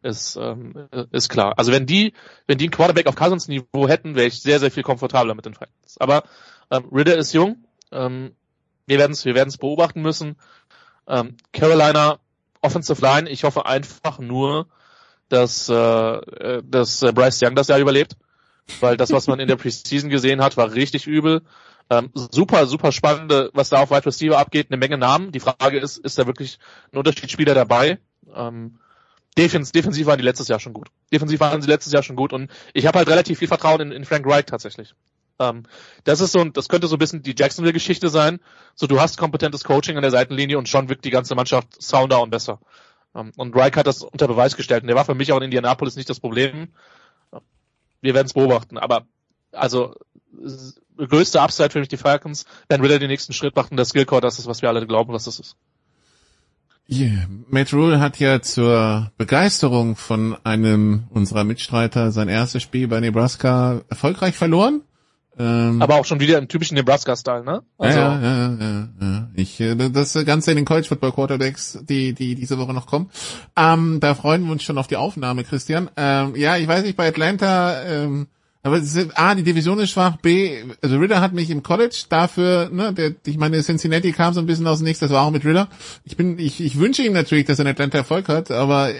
Ist, 0.03 0.35
ähm, 0.35 0.87
ist 1.11 1.29
klar. 1.29 1.53
Also 1.57 1.71
wenn 1.71 1.85
die, 1.85 2.13
wenn 2.45 2.57
die 2.57 2.65
einen 2.65 2.71
Quarterback 2.71 3.07
auf 3.07 3.15
Cousins 3.15 3.47
Niveau 3.47 3.87
hätten, 3.87 4.15
wäre 4.15 4.27
ich 4.27 4.41
sehr, 4.41 4.59
sehr 4.59 4.69
viel 4.69 4.83
komfortabler 4.83 5.33
mit 5.33 5.45
den 5.45 5.53
Falcons. 5.53 5.97
Aber 5.97 6.23
ähm, 6.69 6.85
Ritter 6.91 7.17
ist 7.17 7.33
jung, 7.33 7.63
ähm, 7.91 8.35
wir 8.85 8.99
werden 8.99 9.13
es 9.13 9.23
wir 9.23 9.33
werden's 9.33 9.57
beobachten 9.57 10.01
müssen. 10.01 10.35
Ähm, 11.07 11.37
Carolina, 11.53 12.19
Offensive 12.61 13.01
Line, 13.01 13.29
ich 13.29 13.45
hoffe 13.45 13.65
einfach 13.65 14.19
nur, 14.19 14.67
dass, 15.29 15.69
äh, 15.69 16.61
dass 16.63 17.01
äh, 17.01 17.11
Bryce 17.13 17.41
Young 17.41 17.55
das 17.55 17.69
Jahr 17.69 17.79
überlebt 17.79 18.17
weil 18.79 18.97
das, 18.97 19.11
was 19.11 19.27
man 19.27 19.39
in 19.39 19.47
der 19.47 19.55
Preseason 19.57 20.09
gesehen 20.09 20.41
hat, 20.41 20.57
war 20.57 20.73
richtig 20.73 21.07
übel. 21.07 21.41
Ähm, 21.89 22.11
super, 22.13 22.65
super 22.65 22.91
spannende, 22.91 23.49
was 23.53 23.69
da 23.69 23.81
auf 23.81 23.91
Wide 23.91 24.05
Receiver 24.05 24.37
abgeht, 24.37 24.67
eine 24.69 24.77
Menge 24.77 24.97
Namen. 24.97 25.31
Die 25.31 25.39
Frage 25.39 25.79
ist, 25.79 25.97
ist 25.97 26.17
da 26.17 26.25
wirklich 26.25 26.59
ein 26.91 26.97
Unterschiedsspieler 26.97 27.53
dabei? 27.53 27.99
Ähm, 28.33 28.79
Defens, 29.37 29.71
defensiv 29.71 30.05
waren 30.05 30.17
die 30.17 30.23
letztes 30.23 30.47
Jahr 30.47 30.59
schon 30.59 30.73
gut. 30.73 30.89
Defensiv 31.11 31.39
waren 31.39 31.61
sie 31.61 31.67
letztes 31.67 31.91
Jahr 31.91 32.03
schon 32.03 32.15
gut 32.15 32.33
und 32.33 32.51
ich 32.73 32.85
habe 32.85 32.99
halt 32.99 33.09
relativ 33.09 33.39
viel 33.39 33.47
Vertrauen 33.47 33.81
in, 33.81 33.91
in 33.91 34.05
Frank 34.05 34.25
Wright 34.25 34.47
tatsächlich. 34.47 34.93
Ähm, 35.39 35.63
das 36.03 36.21
ist 36.21 36.31
so, 36.31 36.39
ein, 36.39 36.53
das 36.53 36.69
könnte 36.69 36.87
so 36.87 36.95
ein 36.95 36.99
bisschen 36.99 37.23
die 37.23 37.35
Jacksonville-Geschichte 37.37 38.09
sein. 38.09 38.39
So, 38.75 38.85
du 38.85 38.99
hast 39.01 39.17
kompetentes 39.17 39.63
Coaching 39.63 39.95
an 39.95 40.03
der 40.03 40.11
Seitenlinie 40.11 40.57
und 40.57 40.69
schon 40.69 40.89
wirkt 40.89 41.05
die 41.05 41.09
ganze 41.09 41.33
Mannschaft 41.33 41.81
sounder 41.81 42.21
und 42.21 42.29
besser. 42.29 42.59
Ähm, 43.15 43.31
und 43.35 43.55
Reich 43.55 43.75
hat 43.75 43.87
das 43.87 44.03
unter 44.03 44.27
Beweis 44.27 44.55
gestellt 44.55 44.83
und 44.83 44.87
der 44.87 44.95
war 44.95 45.05
für 45.05 45.15
mich 45.15 45.31
auch 45.31 45.37
in 45.37 45.43
Indianapolis 45.43 45.95
nicht 45.95 46.09
das 46.09 46.19
Problem 46.19 46.69
wir 48.03 48.13
werden 48.13 48.27
es 48.27 48.33
beobachten. 48.33 48.77
Aber 48.77 49.07
also 49.51 49.95
größte 50.97 51.41
Upside 51.41 51.71
für 51.71 51.79
mich 51.79 51.87
die 51.87 51.97
Falcons, 51.97 52.45
wenn 52.67 52.81
Ritter 52.81 52.99
den 52.99 53.09
nächsten 53.09 53.33
Schritt 53.33 53.55
macht 53.55 53.71
und 53.71 53.77
der 53.77 53.85
Skillcore, 53.85 54.21
das 54.21 54.37
ist, 54.37 54.45
was 54.45 54.61
wir 54.61 54.69
alle 54.69 54.85
glauben, 54.85 55.13
was 55.13 55.23
das 55.23 55.39
ist. 55.39 55.55
Yeah. 56.89 57.27
Matt 57.47 57.73
Rule 57.73 57.99
hat 57.99 58.19
ja 58.19 58.41
zur 58.41 59.11
Begeisterung 59.17 59.95
von 59.95 60.35
einem 60.43 61.05
unserer 61.09 61.43
Mitstreiter 61.43 62.11
sein 62.11 62.27
erstes 62.27 62.61
Spiel 62.61 62.87
bei 62.87 62.99
Nebraska 62.99 63.81
erfolgreich 63.89 64.35
verloren. 64.35 64.81
Ähm, 65.39 65.81
Aber 65.81 65.95
auch 65.95 66.05
schon 66.05 66.19
wieder 66.19 66.37
im 66.37 66.47
typischen 66.47 66.75
Nebraska-Style, 66.75 67.43
ne? 67.43 67.63
Also, 67.79 67.97
ja, 67.97 68.21
ja, 68.21 68.57
ja, 68.59 68.89
ja. 69.01 69.29
Ich, 69.33 69.59
äh, 69.59 69.75
das 69.75 70.13
Ganze 70.25 70.51
in 70.51 70.57
den 70.57 70.65
College 70.65 70.87
Football 70.87 71.11
Quarterbacks, 71.11 71.79
die, 71.81 72.13
die 72.13 72.35
diese 72.35 72.59
Woche 72.59 72.73
noch 72.73 72.85
kommen. 72.85 73.09
Ähm, 73.55 73.99
da 73.99 74.13
freuen 74.13 74.43
wir 74.45 74.51
uns 74.51 74.61
schon 74.61 74.77
auf 74.77 74.85
die 74.87 74.97
Aufnahme, 74.97 75.43
Christian. 75.43 75.89
Ähm, 75.97 76.35
ja, 76.35 76.57
ich 76.57 76.67
weiß 76.67 76.83
nicht, 76.83 76.97
bei 76.97 77.07
Atlanta, 77.07 77.81
ähm, 77.83 78.27
aber 78.63 78.77
ist, 78.77 78.97
A, 79.19 79.35
die 79.35 79.43
Division 79.43 79.79
ist 79.79 79.91
schwach, 79.91 80.17
B, 80.17 80.63
also 80.81 80.97
Ritter 80.97 81.19
hat 81.19 81.33
mich 81.33 81.49
im 81.49 81.63
College 81.63 82.05
dafür, 82.07 82.69
ne, 82.71 82.93
der, 82.93 83.13
ich 83.25 83.37
meine, 83.37 83.61
Cincinnati 83.61 84.13
kam 84.13 84.33
so 84.33 84.39
ein 84.39 84.45
bisschen 84.45 84.65
aus 84.67 84.79
dem 84.79 84.85
Nichts, 84.85 85.01
das 85.01 85.11
war 85.11 85.23
auch 85.23 85.31
mit 85.31 85.45
Ritter. 85.45 85.67
Ich 86.05 86.15
bin, 86.15 86.39
ich, 86.39 86.61
ich 86.61 86.79
wünsche 86.79 87.03
ihm 87.03 87.13
natürlich, 87.13 87.45
dass 87.45 87.59
er 87.59 87.65
in 87.65 87.71
Atlanta 87.71 87.97
Erfolg 87.97 88.29
hat, 88.29 88.51
aber 88.51 88.91
äh, 88.91 88.95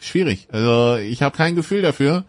schwierig. 0.00 0.48
Also 0.52 0.96
ich 0.96 1.22
habe 1.22 1.36
kein 1.36 1.56
Gefühl 1.56 1.82
dafür. 1.82 2.24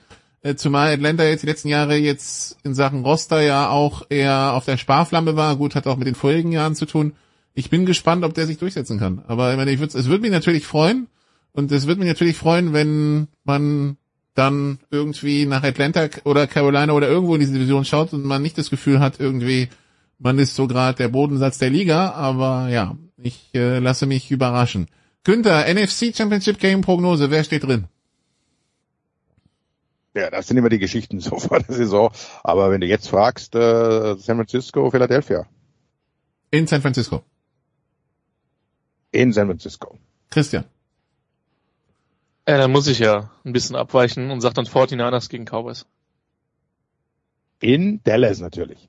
Zumal 0.56 0.94
Atlanta 0.94 1.26
jetzt 1.26 1.42
die 1.42 1.48
letzten 1.48 1.68
Jahre 1.68 1.98
jetzt 1.98 2.58
in 2.64 2.74
Sachen 2.74 3.04
Roster 3.04 3.42
ja 3.42 3.70
auch 3.70 4.04
eher 4.10 4.54
auf 4.54 4.64
der 4.64 4.78
Sparflamme 4.78 5.36
war. 5.36 5.56
Gut, 5.58 5.76
hat 5.76 5.88
auch 5.88 5.98
mit 5.98 6.08
den 6.08 6.16
vorigen 6.16 6.52
Jahren 6.54 6.76
zu 6.76 6.86
tun. 6.86 7.14
Ich 7.54 7.70
bin 7.70 7.86
gespannt, 7.86 8.24
ob 8.24 8.34
der 8.34 8.46
sich 8.46 8.58
durchsetzen 8.58 9.00
kann. 9.00 9.24
Aber 9.28 9.52
ich 9.52 9.58
meine, 9.58 9.72
ich 9.72 9.80
würd, 9.80 9.94
es 9.94 10.08
würde 10.08 10.22
mich 10.22 10.32
natürlich 10.32 10.66
freuen. 10.66 11.08
Und 11.52 11.72
es 11.72 11.88
würde 11.88 12.00
mich 12.00 12.08
natürlich 12.08 12.38
freuen, 12.38 12.72
wenn 12.72 13.28
man 13.44 13.98
dann 14.38 14.80
irgendwie 14.92 15.46
nach 15.46 15.64
Atlanta 15.64 16.08
oder 16.24 16.46
Carolina 16.46 16.94
oder 16.94 17.08
irgendwo 17.08 17.34
in 17.34 17.40
diese 17.40 17.54
Division 17.54 17.86
schaut 17.86 18.14
und 18.14 18.24
man 18.24 18.42
nicht 18.44 18.58
das 18.58 18.70
Gefühl 18.70 19.00
hat, 19.00 19.20
irgendwie, 19.20 19.70
man 20.20 20.38
ist 20.38 20.56
so 20.56 20.68
gerade 20.68 20.98
der 20.98 21.08
Bodensatz 21.08 21.58
der 21.58 21.72
Liga. 21.72 22.12
Aber 22.12 22.70
ja, 22.70 22.96
Ich 23.18 23.50
äh, 23.56 23.80
lasse 23.80 24.06
mich 24.06 24.30
überraschen. 24.30 24.88
Günther, 25.24 25.66
NFC 25.74 26.16
Championship 26.16 26.60
Game 26.60 26.82
Prognose, 26.82 27.32
wer 27.32 27.44
steht 27.44 27.64
drin? 27.64 27.88
Ja, 30.14 30.30
das 30.30 30.48
sind 30.48 30.58
immer 30.58 30.70
die 30.70 30.80
Geschichten 30.80 31.20
so 31.28 31.40
vor 31.40 31.60
der 31.60 31.76
Saison. 31.76 32.12
Aber 32.44 32.70
wenn 32.70 32.82
du 32.82 32.88
jetzt 32.88 33.10
fragst, 33.10 33.56
äh, 33.56 34.16
San 34.18 34.38
Francisco, 34.38 34.90
Philadelphia. 34.92 35.48
In 36.52 36.68
San 36.68 36.82
Francisco. 36.82 37.24
In 39.12 39.34
San 39.34 39.48
Francisco. 39.48 39.98
Christian. 40.30 40.66
Äh, 42.48 42.58
dann 42.58 42.72
muss 42.72 42.88
ich 42.88 43.00
ja 43.00 43.30
ein 43.44 43.52
bisschen 43.52 43.76
abweichen 43.76 44.32
und 44.32 44.40
sag 44.40 44.54
dann 44.54 44.66
49ers 44.66 45.28
gegen 45.28 45.44
Cowboys. 45.44 45.86
In 47.60 48.02
Dallas 48.06 48.40
natürlich. 48.40 48.88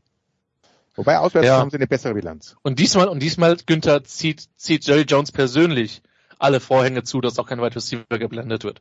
Wobei 0.95 1.19
auswärts 1.19 1.49
Ja. 1.49 1.59
haben 1.59 1.69
sie 1.71 1.77
eine 1.77 1.89
bessere 1.89 2.15
Bilanz. 2.15 2.55
Und 2.63 2.79
diesmal, 2.79 3.09
und 3.09 3.21
diesmal, 3.21 3.57
Günther, 3.67 4.05
zieht, 4.05 4.45
zieht 4.57 4.87
Jerry 4.87 5.03
Jones 5.03 5.33
persönlich 5.33 6.03
alle 6.39 6.61
Vorhänge 6.61 7.03
zu, 7.03 7.21
dass 7.21 7.37
auch 7.41 7.49
kein 7.49 7.61
Wide 7.61 7.75
Receiver 7.75 8.05
geblendet 8.19 8.63
wird. 8.63 8.81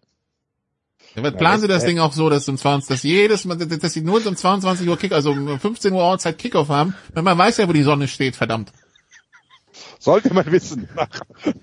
Ja, 1.16 1.24
aber 1.24 1.32
planen 1.32 1.62
Sie 1.62 1.68
das 1.68 1.84
Ding 1.84 1.98
auch 1.98 2.14
so, 2.14 2.30
dass 2.30 2.48
um 2.48 2.58
20, 2.58 2.88
dass 2.88 3.02
jedes 3.02 3.46
Mal, 3.46 3.58
dass 3.58 3.94
sie 3.94 4.02
nur 4.02 4.24
um 4.24 4.36
22 4.36 4.88
Uhr 4.88 4.98
Kick, 4.98 5.12
also 5.12 5.32
um 5.32 5.60
15 5.60 5.92
Uhr 5.92 6.02
Ortszeit 6.04 6.38
Kickoff 6.38 6.70
haben, 6.70 6.94
weil 7.16 7.24
man 7.24 7.36
weiß 7.38 7.58
ja, 7.58 7.68
wo 7.68 7.74
die 7.74 7.82
Sonne 7.82 8.08
steht, 8.08 8.36
verdammt. 8.36 8.72
Sollte 10.00 10.34
man 10.34 10.52
wissen 10.52 10.88
nach, 10.96 11.10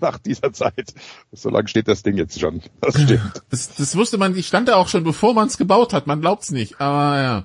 nach 0.00 0.18
dieser 0.18 0.52
Zeit. 0.52 0.94
So 1.32 1.50
lange 1.50 1.68
steht 1.68 1.88
das 1.88 2.02
Ding 2.02 2.16
jetzt 2.16 2.38
schon. 2.38 2.62
Das 2.80 3.00
stimmt. 3.00 3.42
Das, 3.50 3.74
das 3.74 3.96
wusste 3.96 4.18
man, 4.18 4.34
die 4.34 4.42
stand 4.42 4.68
da 4.68 4.76
auch 4.76 4.88
schon, 4.88 5.04
bevor 5.04 5.34
man 5.34 5.48
es 5.48 5.58
gebaut 5.58 5.92
hat. 5.92 6.06
Man 6.06 6.20
glaubt's 6.20 6.50
nicht, 6.50 6.80
aber 6.80 7.20
ja. 7.20 7.44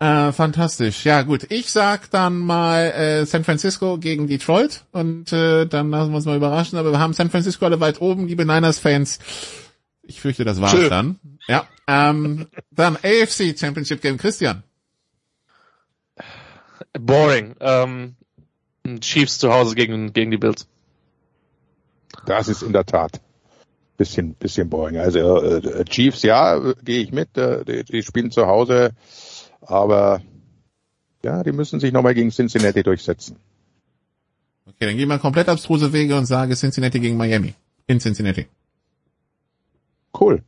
Äh, 0.00 0.32
fantastisch. 0.32 1.04
Ja 1.04 1.22
gut, 1.22 1.46
ich 1.50 1.70
sag 1.70 2.10
dann 2.10 2.38
mal 2.38 2.90
äh, 2.90 3.26
San 3.26 3.44
Francisco 3.44 3.96
gegen 3.98 4.26
Detroit 4.26 4.84
und 4.92 5.32
äh, 5.32 5.66
dann 5.66 5.90
lassen 5.90 6.10
wir 6.10 6.16
uns 6.16 6.26
mal 6.26 6.36
überraschen. 6.36 6.78
Aber 6.78 6.90
wir 6.90 6.98
haben 6.98 7.14
San 7.14 7.30
Francisco 7.30 7.64
alle 7.64 7.80
weit 7.80 8.00
oben, 8.00 8.26
liebe 8.26 8.44
Niners-Fans. 8.44 9.20
Ich 10.02 10.20
fürchte, 10.20 10.44
das 10.44 10.60
war's 10.60 10.72
Tschö. 10.72 10.88
dann. 10.88 11.18
Ja. 11.46 11.66
Ähm, 11.86 12.48
dann 12.70 12.96
AFC 12.96 13.58
Championship 13.58 14.02
Game. 14.02 14.18
Christian. 14.18 14.62
Boring. 16.98 17.54
Ähm, 17.60 18.16
Chiefs 19.00 19.38
zu 19.38 19.52
Hause 19.52 19.74
gegen, 19.74 20.12
gegen 20.12 20.30
die 20.30 20.38
Bills. 20.38 20.66
Das 22.26 22.48
ist 22.48 22.62
in 22.62 22.72
der 22.72 22.84
Tat 22.84 23.20
bisschen, 23.96 24.34
bisschen 24.34 24.68
boring. 24.68 24.98
Also 24.98 25.42
äh, 25.42 25.84
Chiefs, 25.84 26.22
ja, 26.22 26.56
äh, 26.56 26.74
gehe 26.82 27.02
ich 27.02 27.12
mit. 27.12 27.36
Äh, 27.36 27.64
die, 27.64 27.84
die 27.84 28.02
spielen 28.02 28.30
zu 28.30 28.46
Hause, 28.46 28.90
aber 29.60 30.22
ja, 31.22 31.42
die 31.42 31.52
müssen 31.52 31.80
sich 31.80 31.92
nochmal 31.92 32.14
gegen 32.14 32.30
Cincinnati 32.30 32.82
durchsetzen. 32.82 33.36
Okay, 34.66 34.86
dann 34.86 34.96
gehen 34.96 35.08
wir 35.08 35.18
komplett 35.18 35.48
abstruse 35.48 35.92
Wege 35.92 36.16
und 36.16 36.26
sage 36.26 36.54
Cincinnati 36.54 37.00
gegen 37.00 37.16
Miami. 37.16 37.54
In 37.86 38.00
Cincinnati. 38.00 38.46
Cool. 40.18 40.42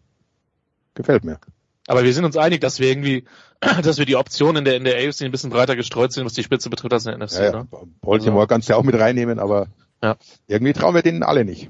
Gefällt 0.95 1.25
mir. 1.25 1.39
Aber 1.87 2.03
wir 2.05 2.13
sind 2.13 2.25
uns 2.25 2.37
einig, 2.37 2.61
dass 2.61 2.81
wir 2.81 2.89
irgendwie, 2.89 3.25
dass 3.83 3.99
wir 3.99 4.07
die 4.07 4.17
Optionen 4.17 4.59
in 4.61 4.65
der, 4.65 4.77
in 4.77 4.85
der 4.85 4.97
AFC 4.97 5.23
ein 5.23 5.31
bisschen 5.31 5.51
breiter 5.51 5.77
gestreut 5.77 6.13
sind, 6.13 6.25
was 6.25 6.33
die 6.35 6.43
Spitze 6.43 6.69
betrifft, 6.71 6.93
als 6.93 7.07
in 7.07 7.13
der 7.19 7.27
NFC, 7.27 7.39
Ja, 7.39 7.53
ja. 7.53 7.67
Baltimore 8.01 8.41
Also- 8.41 8.47
kannst 8.49 8.69
du 8.69 8.73
ja 8.73 8.79
auch 8.79 8.83
mit 8.85 8.99
reinnehmen, 8.99 9.39
aber 9.39 9.69
Ja. 10.03 10.17
irgendwie 10.47 10.73
trauen 10.73 10.95
wir 10.95 11.03
denen 11.03 11.23
alle 11.23 11.45
nicht. 11.45 11.69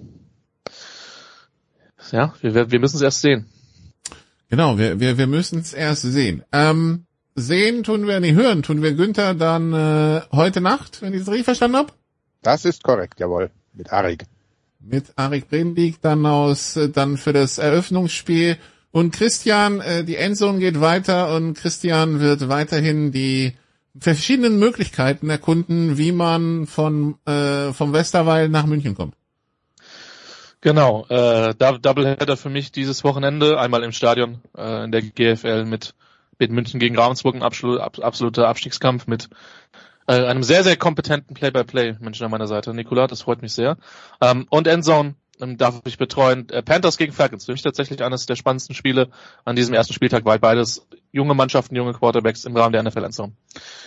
Ja, 2.13 2.35
wir, 2.41 2.71
wir 2.71 2.79
müssen 2.81 2.97
es 2.97 3.03
erst 3.03 3.21
sehen. 3.21 3.47
Genau, 4.49 4.79
wir, 4.79 5.01
wir, 5.01 5.19
wir 5.19 5.27
müssen 5.27 5.59
es 5.59 5.73
erst 5.73 6.03
sehen. 6.03 6.45
Ähm, 6.53 7.07
sehen 7.35 7.83
tun 7.83 8.07
wir, 8.07 8.21
nee, 8.21 8.33
hören 8.33 8.63
tun 8.63 8.81
wir 8.83 8.95
Günther 8.95 9.35
dann 9.35 9.73
äh, 9.73 10.21
heute 10.33 10.61
Nacht, 10.61 11.03
wenn 11.03 11.13
ich 11.15 11.21
das 11.21 11.29
richtig 11.29 11.45
verstanden 11.47 11.77
habe. 11.79 11.93
Das 12.43 12.65
ist 12.65 12.85
korrekt, 12.85 13.19
jawohl. 13.19 13.51
Mit 13.73 13.93
Arik. 13.93 14.25
Mit 14.79 15.07
Arik 15.17 15.49
Brendig 15.49 16.01
dann 16.01 16.25
aus, 16.27 16.77
äh, 16.77 16.89
dann 16.91 17.17
für 17.17 17.33
das 17.33 17.59
Eröffnungsspiel. 17.59 18.57
Und 18.97 19.13
Christian, 19.13 19.83
äh, 19.83 20.05
die 20.05 20.17
Endzone 20.17 20.59
geht 20.59 20.81
weiter 20.81 21.37
und 21.37 21.53
Christian 21.53 22.19
wird 22.19 22.49
weiterhin 22.49 23.13
die 23.13 23.53
verschiedenen 23.99 24.59
Möglichkeiten 24.59 25.29
erkunden, 25.29 25.99
wie 25.99 26.13
man 26.13 26.67
von 26.67 27.17
äh, 27.27 27.75
vom 27.75 27.93
Westerwald 27.93 28.51
nach 28.51 28.65
München 28.65 28.95
kommt. 28.95 29.15
Genau, 30.63 31.05
äh, 31.11 31.55
Dou- 31.59 31.77
Doubleheader 31.77 32.39
für 32.39 32.49
mich 32.49 32.73
dieses 32.73 33.05
Wochenende, 33.05 33.61
einmal 33.61 33.83
im 33.85 33.93
Stadion 33.93 34.39
äh, 34.57 34.85
in 34.85 34.93
der 34.93 35.03
GFL 35.03 35.67
mit, 35.67 35.95
mit 36.39 36.51
München 36.51 36.81
gegen 36.81 36.99
Ravensburg, 36.99 37.35
ein 37.35 37.43
absolut, 37.43 37.81
ab, 37.81 37.99
absoluter 37.99 38.49
Abstiegskampf 38.49 39.07
mit 39.07 39.29
äh, 40.07 40.25
einem 40.25 40.43
sehr, 40.43 40.65
sehr 40.65 40.79
kompetenten 40.79 41.35
Play-by-Play-Menschen 41.35 42.25
an 42.25 42.31
meiner 42.31 42.47
Seite. 42.47 42.73
Nikola, 42.73 43.09
das 43.09 43.21
freut 43.21 43.43
mich 43.43 43.53
sehr. 43.53 43.77
Ähm, 44.23 44.47
und 44.49 44.67
Endzone 44.67 45.17
ähm, 45.41 45.57
darf 45.57 45.81
ich 45.85 45.99
betreuen. 45.99 46.49
Äh, 46.51 46.63
Panthers 46.63 46.97
gegen 46.97 47.13
Falcons, 47.13 47.45
für 47.47 47.53
mich 47.53 47.63
tatsächlich 47.63 48.03
eines 48.03 48.27
der 48.27 48.37
spannendsten 48.37 48.75
Spiele 48.75 49.09
an 49.45 49.57
diesem 49.57 49.75
ersten 49.75 49.93
Spieltag, 49.95 50.25
weil 50.25 50.39
beides 50.39 50.87
junge 51.13 51.35
Mannschaften, 51.35 51.77
junge 51.77 51.93
Quarterbacks 51.93 52.45
im 52.45 52.57
Rahmen 52.57 52.73
der 52.73 52.83
NFL 52.83 53.05
Endzone. 53.05 53.33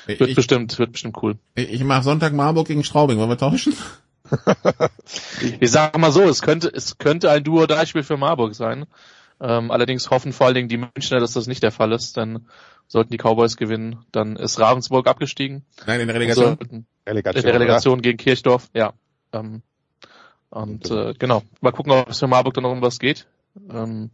Wird 0.05 0.21
Ich- 0.21 0.35
bestimmt, 0.35 0.77
wird 0.79 0.91
bestimmt 0.93 1.17
cool. 1.21 1.37
Ich, 1.55 1.69
ich 1.71 1.83
mache 1.83 2.03
Sonntag 2.03 2.33
Marburg 2.33 2.67
gegen 2.67 2.83
Straubing. 2.83 3.17
Wollen 3.19 3.29
wir 3.29 3.37
tauschen? 3.37 3.73
Ich 5.59 5.71
sage 5.71 5.97
mal 5.97 6.11
so, 6.11 6.21
es 6.23 6.41
könnte, 6.41 6.67
es 6.71 6.97
könnte 6.97 7.31
ein 7.31 7.43
Duo-3-Spiel 7.43 8.03
für 8.03 8.17
Marburg 8.17 8.53
sein. 8.55 8.85
Ähm, 9.41 9.71
allerdings 9.71 10.09
hoffen 10.11 10.33
vor 10.33 10.47
allen 10.47 10.55
Dingen 10.55 10.69
die 10.69 10.77
Münchner, 10.77 11.19
dass 11.19 11.33
das 11.33 11.47
nicht 11.47 11.63
der 11.63 11.71
Fall 11.71 11.91
ist, 11.93 12.17
denn 12.17 12.47
sollten 12.87 13.11
die 13.11 13.17
Cowboys 13.17 13.55
gewinnen, 13.57 14.05
dann 14.11 14.35
ist 14.35 14.59
Ravensburg 14.59 15.07
abgestiegen. 15.07 15.65
Nein, 15.87 16.01
in 16.01 16.07
der 16.07 16.15
Relegation. 16.15 16.57
Relegation. 17.07 17.39
in 17.41 17.45
der 17.45 17.53
Relegation 17.59 18.01
gegen 18.01 18.17
Kirchdorf, 18.17 18.69
ja. 18.73 18.93
Ähm, 19.31 19.61
und 20.49 20.89
äh, 20.89 21.13
genau, 21.17 21.43
mal 21.61 21.71
gucken, 21.71 21.91
ob 21.91 22.09
es 22.09 22.19
für 22.19 22.27
Marburg 22.27 22.53
dann 22.53 22.63
noch 22.63 22.71
um 22.71 22.81
was 22.81 22.99
geht. 22.99 23.27
Ähm, 23.71 24.11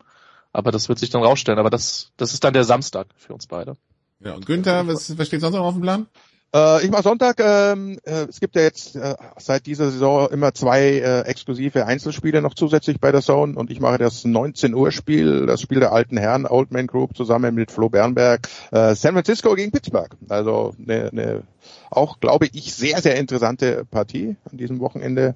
aber 0.51 0.71
das 0.71 0.89
wird 0.89 0.99
sich 0.99 1.09
dann 1.09 1.23
rausstellen. 1.23 1.59
Aber 1.59 1.69
das, 1.69 2.11
das 2.17 2.33
ist 2.33 2.43
dann 2.43 2.53
der 2.53 2.63
Samstag 2.63 3.07
für 3.17 3.33
uns 3.33 3.47
beide. 3.47 3.75
Ja, 4.21 4.33
und 4.33 4.45
Günther, 4.45 4.87
was, 4.87 5.17
was 5.17 5.27
steht 5.27 5.41
sonst 5.41 5.55
noch 5.55 5.65
auf 5.65 5.73
dem 5.73 5.81
Plan? 5.81 6.07
Äh, 6.55 6.85
ich 6.85 6.91
mache 6.91 7.03
Sonntag. 7.03 7.41
Ähm, 7.41 7.99
äh, 8.05 8.27
es 8.29 8.39
gibt 8.39 8.55
ja 8.55 8.61
jetzt 8.61 8.95
äh, 8.95 9.15
seit 9.37 9.65
dieser 9.65 9.91
Saison 9.91 10.29
immer 10.29 10.53
zwei 10.53 10.99
äh, 10.99 11.21
exklusive 11.21 11.85
Einzelspiele 11.85 12.41
noch 12.41 12.53
zusätzlich 12.53 13.01
bei 13.01 13.11
der 13.11 13.21
Zone 13.21 13.57
und 13.57 13.69
ich 13.69 13.81
mache 13.81 13.97
das 13.97 14.23
19 14.23 14.73
Uhr 14.73 14.91
Spiel, 14.93 15.45
das 15.45 15.61
Spiel 15.61 15.81
der 15.81 15.91
alten 15.91 16.17
Herren 16.17 16.45
Old 16.45 16.71
Man 16.71 16.87
Group 16.87 17.17
zusammen 17.17 17.53
mit 17.55 17.71
Flo 17.71 17.89
Bernberg, 17.89 18.47
äh, 18.71 18.95
San 18.95 19.13
Francisco 19.13 19.53
gegen 19.55 19.71
Pittsburgh. 19.71 20.15
Also 20.29 20.73
eine 20.81 21.09
ne, 21.11 21.43
auch 21.89 22.21
glaube 22.21 22.47
ich 22.53 22.73
sehr 22.73 23.01
sehr 23.01 23.17
interessante 23.17 23.85
Partie 23.91 24.37
an 24.49 24.57
diesem 24.57 24.79
Wochenende 24.79 25.35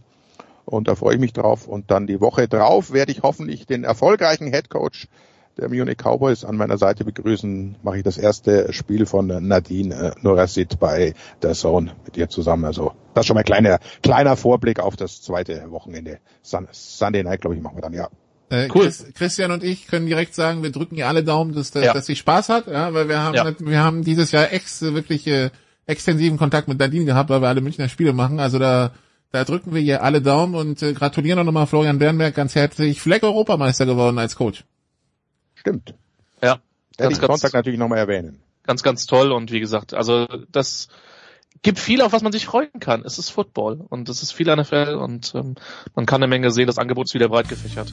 und 0.69 0.87
da 0.87 0.95
freue 0.95 1.15
ich 1.15 1.19
mich 1.19 1.33
drauf. 1.33 1.67
Und 1.67 1.91
dann 1.91 2.07
die 2.07 2.21
Woche 2.21 2.47
drauf 2.47 2.91
werde 2.93 3.11
ich 3.11 3.21
hoffentlich 3.23 3.65
den 3.65 3.83
erfolgreichen 3.83 4.51
Head 4.51 4.69
Coach 4.69 5.07
der 5.57 5.67
Munich 5.69 5.97
Cowboys 5.97 6.45
an 6.45 6.55
meiner 6.55 6.77
Seite 6.77 7.03
begrüßen, 7.03 7.75
mache 7.83 7.97
ich 7.97 8.03
das 8.03 8.17
erste 8.17 8.71
Spiel 8.71 9.05
von 9.05 9.27
Nadine 9.27 9.93
äh, 9.93 10.11
Norasit 10.21 10.79
bei 10.79 11.13
der 11.41 11.51
Zone 11.53 11.91
mit 12.05 12.15
ihr 12.15 12.29
zusammen. 12.29 12.63
Also 12.63 12.93
das 13.13 13.23
ist 13.23 13.27
schon 13.27 13.33
mal 13.35 13.41
ein 13.41 13.45
kleiner, 13.45 13.79
kleiner 14.01 14.37
Vorblick 14.37 14.79
auf 14.79 14.95
das 14.95 15.21
zweite 15.21 15.69
Wochenende. 15.69 16.19
Sun, 16.41 16.67
Sunday 16.71 17.23
Night, 17.23 17.41
glaube 17.41 17.57
ich, 17.57 17.61
machen 17.61 17.75
wir 17.77 17.81
dann, 17.81 17.93
ja. 17.93 18.07
Äh, 18.49 18.69
Cool. 18.73 18.83
Chris, 18.85 19.05
Christian 19.15 19.51
und 19.51 19.63
ich 19.63 19.87
können 19.87 20.05
direkt 20.05 20.33
sagen, 20.33 20.63
wir 20.63 20.71
drücken 20.71 20.95
ihr 20.95 21.07
alle 21.07 21.23
Daumen, 21.25 21.53
dass, 21.53 21.71
dass, 21.71 21.83
Ja. 21.83 21.93
dass 21.93 22.05
sie 22.05 22.15
Spaß 22.15 22.47
hat, 22.49 22.67
ja, 22.67 22.93
weil 22.93 23.09
wir 23.09 23.21
haben, 23.21 23.35
Ja. 23.35 23.53
wir 23.59 23.83
haben 23.83 24.03
dieses 24.03 24.31
Jahr 24.31 24.53
ex, 24.53 24.81
wirklich 24.81 25.27
äh, 25.27 25.49
extensiven 25.87 26.37
Kontakt 26.37 26.67
mit 26.69 26.79
Nadine 26.79 27.05
gehabt, 27.05 27.29
weil 27.29 27.41
wir 27.41 27.47
alle 27.49 27.61
Münchner 27.61 27.89
Spiele 27.89 28.13
machen. 28.13 28.39
Also 28.39 28.59
da, 28.59 28.91
da 29.31 29.43
drücken 29.43 29.73
wir 29.73 29.81
ihr 29.81 30.03
alle 30.03 30.21
Daumen 30.21 30.55
und 30.55 30.81
äh, 30.81 30.93
gratulieren 30.93 31.39
auch 31.39 31.43
nochmal 31.43 31.67
Florian 31.67 31.99
Bernberg 31.99 32.35
ganz 32.35 32.55
herzlich. 32.55 33.01
Fleck 33.01 33.23
Europameister 33.23 33.85
geworden 33.85 34.17
als 34.17 34.35
Coach. 34.35 34.65
Stimmt. 35.55 35.93
Ja, 36.41 36.59
ganz, 36.97 37.13
ich 37.13 37.21
ganz, 37.21 37.41
Sonntag 37.41 37.53
natürlich 37.53 37.79
nochmal 37.79 37.99
erwähnen. 37.99 38.41
ganz, 38.63 38.81
ganz 38.81 39.05
toll. 39.05 39.31
Und 39.31 39.51
wie 39.51 39.59
gesagt, 39.59 39.93
also 39.93 40.27
das 40.51 40.87
gibt 41.61 41.79
viel, 41.79 42.01
auf 42.01 42.13
was 42.13 42.21
man 42.21 42.31
sich 42.31 42.45
freuen 42.45 42.79
kann. 42.79 43.03
Es 43.05 43.17
ist 43.17 43.29
Football 43.29 43.81
und 43.89 44.07
es 44.09 44.23
ist 44.23 44.31
viel 44.31 44.53
NFL 44.53 44.97
und 45.01 45.33
ähm, 45.35 45.55
man 45.95 46.05
kann 46.05 46.23
eine 46.23 46.29
Menge 46.29 46.51
sehen. 46.51 46.67
Das 46.67 46.77
Angebot 46.77 47.07
ist 47.07 47.13
wieder 47.13 47.29
breit 47.29 47.49
gefächert. 47.49 47.91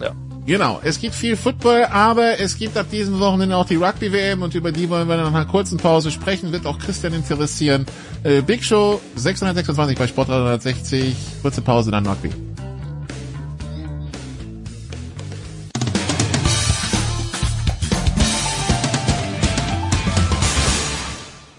Ja. 0.00 0.14
Genau, 0.44 0.80
es 0.84 1.00
gibt 1.00 1.14
viel 1.14 1.36
Football, 1.36 1.86
aber 1.90 2.38
es 2.38 2.56
gibt 2.56 2.76
ab 2.76 2.86
diesem 2.90 3.18
Wochenende 3.18 3.56
auch 3.56 3.66
die 3.66 3.76
Rugby-WM 3.76 4.42
und 4.42 4.54
über 4.54 4.70
die 4.70 4.88
wollen 4.88 5.08
wir 5.08 5.16
nach 5.16 5.34
einer 5.34 5.46
kurzen 5.46 5.78
Pause 5.78 6.10
sprechen, 6.10 6.52
wird 6.52 6.66
auch 6.66 6.78
Christian 6.78 7.14
interessieren. 7.14 7.86
Äh, 8.22 8.42
Big 8.42 8.62
Show 8.62 9.00
626 9.16 9.98
bei 9.98 10.06
Sport 10.06 10.28
360, 10.28 11.16
kurze 11.42 11.62
Pause, 11.62 11.90
dann 11.90 12.06
Rugby. 12.06 12.30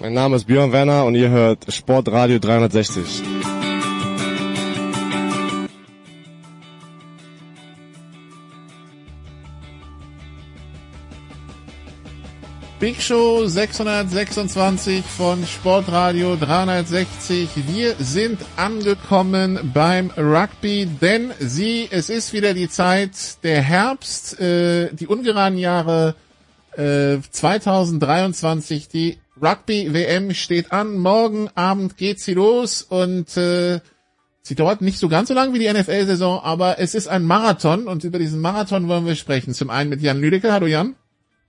Mein 0.08 0.14
Name 0.14 0.38
ist 0.38 0.46
Björn 0.46 0.72
Werner 0.72 1.04
und 1.04 1.16
ihr 1.16 1.30
hört 1.30 1.66
Sportradio 1.68 2.40
360. 2.40 3.04
Big 12.80 13.02
Show 13.02 13.48
626 13.48 15.04
von 15.04 15.46
Sportradio 15.46 16.38
360. 16.38 17.50
Wir 17.68 17.96
sind 18.00 18.40
angekommen 18.56 19.60
beim 19.74 20.10
Rugby, 20.16 20.86
denn 20.86 21.34
sie, 21.40 21.90
es 21.92 22.10
ist 22.10 22.32
wieder 22.32 22.54
die 22.54 22.70
Zeit, 22.70 23.44
der 23.44 23.62
Herbst, 23.62 24.40
äh, 24.40 24.88
die 24.94 25.08
ungeraden 25.08 25.58
Jahre 25.58 26.16
äh, 26.78 27.18
2023, 27.30 28.88
die 28.88 29.18
Rugby-WM 29.42 30.34
steht 30.34 30.72
an. 30.72 30.98
Morgen 30.98 31.50
Abend 31.56 31.98
geht 31.98 32.20
sie 32.20 32.34
los 32.34 32.82
und 32.82 33.38
äh, 33.38 33.80
sie 34.42 34.56
dauert 34.56 34.82
nicht 34.82 35.00
so 35.00 35.10
ganz 35.10 35.28
so 35.28 35.34
lang 35.34 35.54
wie 35.54 35.60
die 35.60 35.72
NFL-Saison, 35.72 36.42
aber 36.42 36.80
es 36.80 36.96
ist 36.96 37.08
ein 37.08 37.24
Marathon 37.24 37.88
und 37.88 38.04
über 38.04 38.20
diesen 38.20 38.42
Marathon 38.42 38.88
wollen 38.88 39.06
wir 39.06 39.16
sprechen. 39.16 39.54
Zum 39.54 39.70
einen 39.70 39.90
mit 39.90 40.02
Jan 40.02 40.20
Lüdecke. 40.20 40.52
Hallo 40.52 40.66
Jan. 40.66 40.96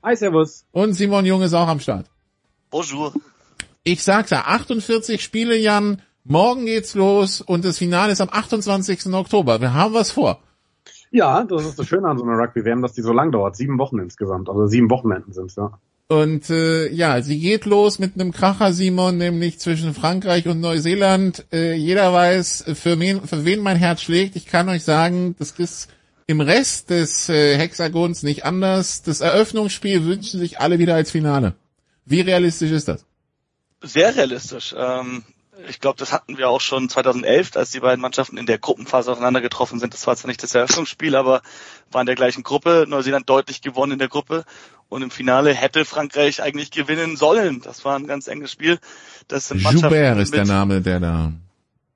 Hi, 0.03 0.15
servus. 0.15 0.65
Und 0.73 0.95
Simon 0.95 1.25
Jung 1.25 1.43
ist 1.43 1.55
auch 1.55 1.69
am 1.69 1.81
Start. 1.81 2.07
Bonjour. 2.71 3.13
Ich 3.85 4.03
sagte 4.03 4.45
48 4.45 5.23
Spiele, 5.23 5.57
Jan. 5.57 6.03
Morgen 6.25 6.67
geht's 6.67 6.95
los 6.95 7.41
und 7.41 7.65
das 7.65 7.79
Finale 7.79 8.13
ist 8.13 8.21
am 8.21 8.29
28. 8.31 9.07
Oktober. 9.15 9.63
Wir 9.63 9.73
haben 9.73 9.95
was 9.95 10.11
vor. 10.11 10.41
Ja, 11.11 11.43
das 11.45 11.65
ist 11.65 11.79
das 11.79 11.87
Schöne 11.87 12.07
an 12.07 12.19
so 12.19 12.25
einer 12.25 12.37
Rugby-WM, 12.37 12.83
dass 12.83 12.93
die 12.93 13.01
so 13.01 13.15
lang 13.15 13.33
dauert. 13.33 13.57
Sieben 13.57 13.79
Wochen 13.79 13.99
insgesamt. 13.99 14.51
Also 14.51 14.67
sieben 14.67 14.91
Wochenenden 14.91 15.33
sind's, 15.33 15.57
ja. 15.57 15.79
Und 16.11 16.49
äh, 16.49 16.89
ja, 16.91 17.21
sie 17.21 17.39
geht 17.39 17.67
los 17.67 17.99
mit 17.99 18.15
einem 18.15 18.33
Kracher, 18.33 18.73
Simon, 18.73 19.19
nämlich 19.19 19.59
zwischen 19.59 19.93
Frankreich 19.93 20.49
und 20.49 20.59
Neuseeland. 20.59 21.45
Äh, 21.53 21.75
jeder 21.75 22.15
weiß, 22.15 22.65
für 22.75 22.99
wen, 22.99 23.27
für 23.27 23.45
wen 23.45 23.61
mein 23.61 23.77
Herz 23.77 24.01
schlägt. 24.01 24.35
Ich 24.35 24.47
kann 24.47 24.71
euch 24.71 24.85
sagen, 24.85 25.37
das 25.39 25.51
ist 25.53 25.91
im 26.27 26.41
Rest 26.41 26.89
des 26.89 27.29
äh, 27.29 27.59
Hexagons 27.59 28.23
nicht 28.23 28.47
anders. 28.47 29.03
Das 29.03 29.21
Eröffnungsspiel 29.21 30.05
wünschen 30.05 30.41
sich 30.41 30.61
alle 30.61 30.79
wieder 30.79 30.95
als 30.95 31.11
Finale. 31.11 31.55
Wie 32.07 32.23
realistisch 32.23 32.71
ist 32.71 32.89
das? 32.89 33.05
Sehr 33.83 34.17
realistisch. 34.17 34.75
Ähm, 34.79 35.25
ich 35.69 35.81
glaube, 35.81 35.99
das 35.99 36.13
hatten 36.13 36.39
wir 36.39 36.49
auch 36.49 36.61
schon 36.61 36.89
2011, 36.89 37.57
als 37.57 37.71
die 37.71 37.81
beiden 37.81 38.01
Mannschaften 38.01 38.37
in 38.37 38.47
der 38.47 38.59
Gruppenphase 38.59 39.11
aufeinander 39.11 39.41
getroffen 39.41 39.81
sind. 39.81 39.95
Das 39.95 40.07
war 40.07 40.17
zwar 40.17 40.29
nicht 40.29 40.43
das 40.43 40.55
Eröffnungsspiel, 40.55 41.17
aber 41.17 41.43
war 41.91 42.01
in 42.01 42.07
der 42.07 42.15
gleichen 42.15 42.43
Gruppe. 42.43 42.87
Neuseeland 42.89 43.29
deutlich 43.29 43.61
gewonnen 43.61 43.93
in 43.93 43.99
der 43.99 44.09
Gruppe. 44.09 44.45
Und 44.89 45.03
im 45.03 45.11
Finale 45.11 45.53
hätte 45.53 45.85
Frankreich 45.85 46.43
eigentlich 46.43 46.71
gewinnen 46.71 47.17
sollen. 47.17 47.61
Das 47.61 47.85
war 47.85 47.97
ein 47.99 48.07
ganz 48.07 48.27
enges 48.27 48.53
Spiel. 48.53 48.79
Das 49.27 49.49
sind 49.49 49.61
Joubert 49.61 50.19
ist 50.19 50.33
der 50.33 50.47
Name, 50.47 50.81
der 50.81 51.01
da. 51.01 51.33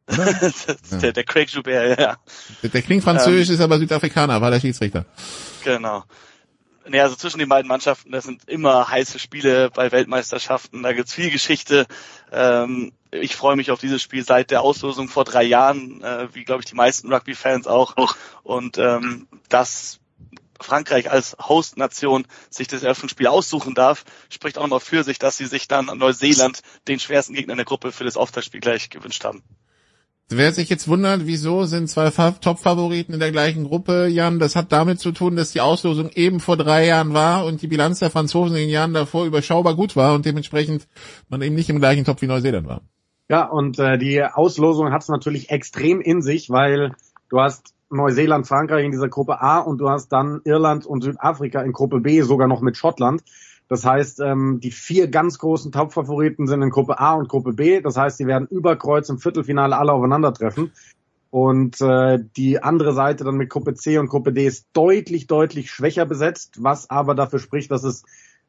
ja. 0.10 0.98
der, 0.98 1.12
der 1.12 1.24
Craig 1.24 1.48
Joubert, 1.50 1.98
ja. 1.98 2.16
Der, 2.62 2.70
der 2.70 2.82
klingt 2.82 3.04
französisch, 3.04 3.48
ähm, 3.48 3.54
ist 3.54 3.60
aber 3.60 3.78
Südafrikaner, 3.78 4.40
war 4.40 4.50
der 4.50 4.60
Schiedsrichter. 4.60 5.06
Genau. 5.64 6.04
Nee, 6.88 7.00
also 7.00 7.14
zwischen 7.14 7.38
den 7.38 7.48
beiden 7.48 7.68
Mannschaften, 7.68 8.10
das 8.10 8.24
sind 8.24 8.48
immer 8.48 8.88
heiße 8.88 9.18
Spiele 9.18 9.70
bei 9.70 9.92
Weltmeisterschaften, 9.92 10.82
da 10.82 10.92
gibt's 10.92 11.14
viel 11.14 11.30
Geschichte. 11.30 11.86
Ähm, 12.32 12.92
ich 13.12 13.36
freue 13.36 13.56
mich 13.56 13.70
auf 13.70 13.80
dieses 13.80 14.02
Spiel 14.02 14.24
seit 14.24 14.50
der 14.50 14.62
Auslosung 14.62 15.08
vor 15.08 15.24
drei 15.24 15.44
Jahren, 15.44 16.02
äh, 16.02 16.34
wie 16.34 16.44
glaube 16.44 16.62
ich 16.62 16.66
die 16.66 16.74
meisten 16.74 17.12
Rugby-Fans 17.12 17.66
auch. 17.66 17.94
Und 18.42 18.78
ähm, 18.78 19.28
dass 19.48 20.00
Frankreich 20.60 21.10
als 21.10 21.36
Host-Nation 21.38 22.26
sich 22.48 22.68
das 22.68 22.82
Eröffnungsspiel 22.82 23.26
aussuchen 23.26 23.74
darf, 23.74 24.04
spricht 24.30 24.58
auch 24.58 24.62
nochmal 24.62 24.80
für 24.80 25.04
sich, 25.04 25.18
dass 25.18 25.36
sie 25.36 25.46
sich 25.46 25.68
dann 25.68 25.88
an 25.88 25.98
Neuseeland 25.98 26.62
den 26.88 26.98
schwersten 26.98 27.34
Gegner 27.34 27.52
in 27.52 27.58
der 27.58 27.66
Gruppe 27.66 27.92
für 27.92 28.04
das 28.04 28.16
Auftaktspiel 28.16 28.60
gleich 28.60 28.90
gewünscht 28.90 29.24
haben. 29.24 29.42
Wer 30.28 30.52
sich 30.52 30.70
jetzt 30.70 30.88
wundert, 30.88 31.26
wieso 31.26 31.64
sind 31.64 31.88
zwei 31.88 32.10
Top-Favoriten 32.10 33.12
in 33.12 33.20
der 33.20 33.32
gleichen 33.32 33.64
Gruppe, 33.64 34.06
Jan, 34.06 34.38
das 34.38 34.56
hat 34.56 34.72
damit 34.72 34.98
zu 34.98 35.12
tun, 35.12 35.36
dass 35.36 35.52
die 35.52 35.60
Auslosung 35.60 36.08
eben 36.14 36.40
vor 36.40 36.56
drei 36.56 36.86
Jahren 36.86 37.12
war 37.12 37.44
und 37.44 37.60
die 37.60 37.66
Bilanz 37.66 37.98
der 37.98 38.10
Franzosen 38.10 38.56
in 38.56 38.62
den 38.62 38.70
Jahren 38.70 38.94
davor 38.94 39.26
überschaubar 39.26 39.74
gut 39.74 39.94
war 39.94 40.14
und 40.14 40.24
dementsprechend 40.24 40.88
man 41.28 41.42
eben 41.42 41.54
nicht 41.54 41.68
im 41.68 41.80
gleichen 41.80 42.04
Top 42.04 42.22
wie 42.22 42.26
Neuseeland 42.26 42.66
war. 42.66 42.80
Ja, 43.28 43.44
und 43.44 43.78
äh, 43.78 43.98
die 43.98 44.22
Auslosung 44.22 44.90
hat 44.90 45.02
es 45.02 45.08
natürlich 45.08 45.50
extrem 45.50 46.00
in 46.00 46.22
sich, 46.22 46.50
weil 46.50 46.94
du 47.28 47.40
hast 47.40 47.74
Neuseeland, 47.90 48.46
Frankreich 48.46 48.84
in 48.84 48.90
dieser 48.90 49.08
Gruppe 49.08 49.40
A 49.40 49.58
und 49.58 49.78
du 49.78 49.90
hast 49.90 50.08
dann 50.08 50.40
Irland 50.44 50.86
und 50.86 51.02
Südafrika 51.02 51.62
in 51.62 51.72
Gruppe 51.72 52.00
B, 52.00 52.22
sogar 52.22 52.48
noch 52.48 52.62
mit 52.62 52.76
Schottland. 52.76 53.22
Das 53.72 53.86
heißt, 53.86 54.20
ähm, 54.20 54.60
die 54.60 54.70
vier 54.70 55.08
ganz 55.08 55.38
großen 55.38 55.72
Top-Favoriten 55.72 56.46
sind 56.46 56.60
in 56.60 56.68
Gruppe 56.68 57.00
A 57.00 57.14
und 57.14 57.30
Gruppe 57.30 57.54
B. 57.54 57.80
Das 57.80 57.96
heißt, 57.96 58.18
sie 58.18 58.26
werden 58.26 58.46
über 58.50 58.76
Kreuz 58.76 59.08
im 59.08 59.18
Viertelfinale 59.18 59.78
alle 59.78 59.94
aufeinandertreffen. 59.94 60.72
Und 61.30 61.80
äh, 61.80 62.18
die 62.36 62.62
andere 62.62 62.92
Seite 62.92 63.24
dann 63.24 63.36
mit 63.36 63.48
Gruppe 63.48 63.72
C 63.72 63.96
und 63.96 64.08
Gruppe 64.08 64.34
D 64.34 64.46
ist 64.46 64.66
deutlich, 64.74 65.26
deutlich 65.26 65.70
schwächer 65.70 66.04
besetzt, 66.04 66.62
was 66.62 66.90
aber 66.90 67.14
dafür 67.14 67.38
spricht, 67.38 67.70
dass 67.70 67.82
es 67.82 68.02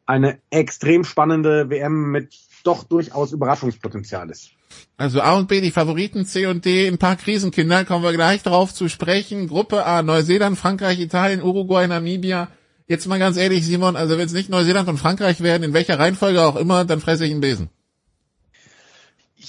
eine 0.05 0.39
extrem 0.49 1.05
spannende 1.05 1.69
WM 1.69 2.11
mit 2.11 2.37
doch 2.65 2.83
durchaus 2.83 3.31
Überraschungspotenzial 3.31 4.29
ist. 4.29 4.49
Also 4.97 5.21
A 5.21 5.37
und 5.37 5.47
B, 5.47 5.61
die 5.61 5.71
Favoriten 5.71 6.25
C 6.25 6.47
und 6.47 6.65
D, 6.65 6.85
ein 6.85 6.97
paar 6.97 7.15
Krisenkinder, 7.15 7.85
kommen 7.85 8.03
wir 8.03 8.11
gleich 8.11 8.43
darauf 8.43 8.73
zu 8.73 8.89
sprechen. 8.89 9.47
Gruppe 9.47 9.85
A, 9.85 10.03
Neuseeland, 10.03 10.57
Frankreich, 10.57 10.99
Italien, 10.99 11.41
Uruguay, 11.41 11.87
Namibia, 11.87 12.49
Jetzt 12.87 13.07
mal 13.07 13.19
ganz 13.19 13.37
ehrlich, 13.37 13.65
Simon, 13.65 13.95
also 13.95 14.17
wenn 14.17 14.25
es 14.25 14.33
nicht 14.33 14.49
Neuseeland 14.49 14.89
und 14.89 14.97
Frankreich 14.97 15.41
werden, 15.41 15.63
in 15.63 15.73
welcher 15.73 15.99
Reihenfolge 15.99 16.41
auch 16.41 16.55
immer, 16.55 16.83
dann 16.85 16.99
fresse 16.99 17.25
ich 17.25 17.31
einen 17.31 17.41
Besen. 17.41 17.69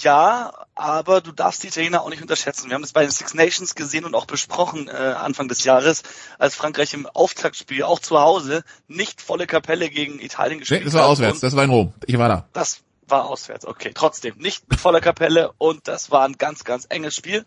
Ja, 0.03 0.53
aber 0.75 1.21
du 1.21 1.31
darfst 1.31 1.63
die 1.63 1.69
Italiener 1.69 2.03
auch 2.03 2.11
nicht 2.11 2.23
unterschätzen. 2.23 2.69
Wir 2.69 2.75
haben 2.75 2.83
das 2.83 2.93
bei 2.93 3.03
den 3.03 3.11
Six 3.11 3.35
Nations 3.35 3.75
gesehen 3.75 4.05
und 4.05 4.15
auch 4.15 4.27
besprochen 4.27 4.89
äh, 4.89 4.91
Anfang 4.91 5.47
des 5.47 5.63
Jahres, 5.63 6.03
als 6.39 6.57
Frankreich 6.57 6.95
im 6.95 7.07
Auftaktspiel 7.07 7.85
auch 7.85 8.01
zu 8.01 8.19
Hause 8.21 8.65
nicht 8.89 9.21
volle 9.21 9.47
Kapelle 9.47 9.89
gegen 9.89 10.19
Italien 10.19 10.59
gespielt 10.59 10.81
hat. 10.81 10.87
Nee, 10.87 10.93
das 10.93 11.01
war 11.01 11.09
auswärts, 11.09 11.41
das 11.41 11.55
war 11.55 11.65
in 11.65 11.71
Rom. 11.71 11.95
Ich 12.07 12.19
war 12.19 12.29
da. 12.29 12.49
Das 12.53 12.81
war 13.07 13.27
auswärts, 13.27 13.67
okay. 13.67 13.93
Trotzdem 13.95 14.37
nicht 14.39 14.69
mit 14.69 14.81
voller 14.81 15.01
Kapelle 15.01 15.53
und 15.59 15.87
das 15.87 16.11
war 16.11 16.25
ein 16.25 16.35
ganz, 16.35 16.65
ganz 16.65 16.87
enges 16.89 17.15
Spiel. 17.15 17.45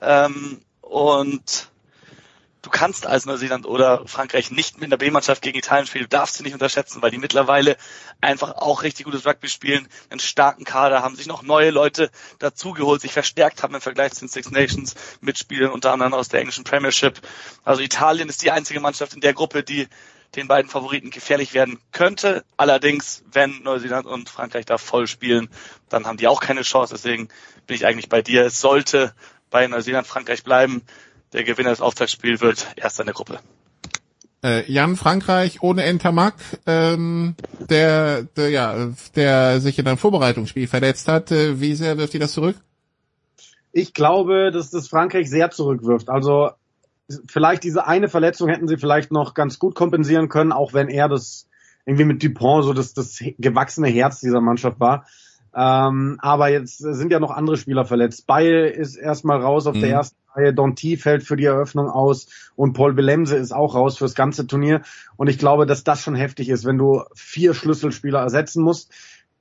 Ähm, 0.00 0.62
und 0.80 1.68
du 2.64 2.70
kannst 2.70 3.06
als 3.06 3.26
Neuseeland 3.26 3.66
oder 3.66 4.06
Frankreich 4.06 4.50
nicht 4.50 4.80
mit 4.80 4.86
einer 4.86 4.96
B-Mannschaft 4.96 5.42
gegen 5.42 5.58
Italien 5.58 5.86
spielen. 5.86 6.04
Du 6.04 6.08
darfst 6.08 6.36
sie 6.36 6.42
nicht 6.42 6.54
unterschätzen, 6.54 7.02
weil 7.02 7.10
die 7.10 7.18
mittlerweile 7.18 7.76
einfach 8.22 8.52
auch 8.56 8.82
richtig 8.82 9.04
gutes 9.04 9.26
Rugby 9.26 9.48
spielen, 9.48 9.86
einen 10.08 10.18
starken 10.18 10.64
Kader, 10.64 11.02
haben 11.02 11.14
sich 11.14 11.26
noch 11.26 11.42
neue 11.42 11.70
Leute 11.70 12.10
dazugeholt, 12.38 13.02
sich 13.02 13.12
verstärkt 13.12 13.62
haben 13.62 13.74
im 13.74 13.82
Vergleich 13.82 14.14
zu 14.14 14.20
den 14.20 14.28
Six 14.28 14.50
Nations 14.50 14.94
Mitspielern, 15.20 15.72
unter 15.72 15.92
anderem 15.92 16.14
aus 16.14 16.28
der 16.28 16.40
englischen 16.40 16.64
Premiership. 16.64 17.20
Also 17.64 17.82
Italien 17.82 18.30
ist 18.30 18.42
die 18.42 18.50
einzige 18.50 18.80
Mannschaft 18.80 19.12
in 19.12 19.20
der 19.20 19.34
Gruppe, 19.34 19.62
die 19.62 19.86
den 20.34 20.48
beiden 20.48 20.70
Favoriten 20.70 21.10
gefährlich 21.10 21.52
werden 21.52 21.78
könnte. 21.92 22.44
Allerdings, 22.56 23.22
wenn 23.30 23.62
Neuseeland 23.62 24.06
und 24.06 24.30
Frankreich 24.30 24.64
da 24.64 24.78
voll 24.78 25.06
spielen, 25.06 25.48
dann 25.90 26.06
haben 26.06 26.16
die 26.16 26.26
auch 26.26 26.40
keine 26.40 26.62
Chance. 26.62 26.94
Deswegen 26.94 27.28
bin 27.66 27.76
ich 27.76 27.86
eigentlich 27.86 28.08
bei 28.08 28.22
dir. 28.22 28.46
Es 28.46 28.58
sollte 28.60 29.14
bei 29.50 29.68
Neuseeland 29.68 30.06
Frankreich 30.06 30.42
bleiben 30.42 30.82
der 31.34 31.44
Gewinner 31.44 31.70
des 31.70 31.80
Auftaktspiels 31.80 32.40
wird 32.40 32.66
erster 32.76 33.02
in 33.02 33.06
der 33.06 33.14
Gruppe. 33.14 33.40
Äh, 34.42 34.70
Jan 34.70 34.96
Frankreich 34.96 35.62
ohne 35.62 35.84
Entermack, 35.84 36.34
ähm, 36.66 37.34
der, 37.58 38.22
der, 38.22 38.50
ja, 38.50 38.90
der 39.16 39.60
sich 39.60 39.78
in 39.78 39.86
einem 39.86 39.98
Vorbereitungsspiel 39.98 40.68
verletzt 40.68 41.08
hat. 41.08 41.32
Äh, 41.32 41.60
wie 41.60 41.74
sehr 41.74 41.98
wirft 41.98 42.14
ihr 42.14 42.20
das 42.20 42.32
zurück? 42.32 42.56
Ich 43.72 43.92
glaube, 43.92 44.50
dass 44.52 44.70
das 44.70 44.86
Frankreich 44.86 45.28
sehr 45.28 45.50
zurückwirft. 45.50 46.08
Also 46.08 46.50
vielleicht 47.26 47.64
diese 47.64 47.86
eine 47.86 48.08
Verletzung 48.08 48.48
hätten 48.48 48.68
sie 48.68 48.76
vielleicht 48.76 49.10
noch 49.10 49.34
ganz 49.34 49.58
gut 49.58 49.74
kompensieren 49.74 50.28
können, 50.28 50.52
auch 50.52 50.72
wenn 50.72 50.88
er 50.88 51.08
das 51.08 51.48
irgendwie 51.84 52.04
mit 52.04 52.22
Dupont 52.22 52.64
so 52.64 52.72
das, 52.72 52.94
das 52.94 53.18
gewachsene 53.38 53.88
Herz 53.88 54.20
dieser 54.20 54.40
Mannschaft 54.40 54.78
war. 54.78 55.06
Ähm, 55.54 56.18
aber 56.20 56.48
jetzt 56.48 56.78
sind 56.78 57.12
ja 57.12 57.20
noch 57.20 57.30
andere 57.30 57.56
Spieler 57.56 57.84
verletzt. 57.84 58.26
Baye 58.26 58.68
ist 58.68 58.96
erstmal 58.96 59.40
raus 59.40 59.66
auf 59.66 59.76
mhm. 59.76 59.80
der 59.80 59.90
ersten 59.90 60.16
Reihe, 60.34 60.54
Donti 60.54 60.96
fällt 60.96 61.22
für 61.22 61.36
die 61.36 61.44
Eröffnung 61.44 61.88
aus 61.88 62.26
und 62.56 62.72
Paul 62.72 62.94
Belemse 62.94 63.36
ist 63.36 63.52
auch 63.52 63.74
raus 63.74 63.98
fürs 63.98 64.14
ganze 64.14 64.46
Turnier. 64.46 64.82
Und 65.16 65.28
ich 65.28 65.38
glaube, 65.38 65.66
dass 65.66 65.84
das 65.84 66.02
schon 66.02 66.14
heftig 66.14 66.48
ist, 66.48 66.64
wenn 66.64 66.78
du 66.78 67.02
vier 67.14 67.54
Schlüsselspieler 67.54 68.20
ersetzen 68.20 68.62
musst. 68.62 68.92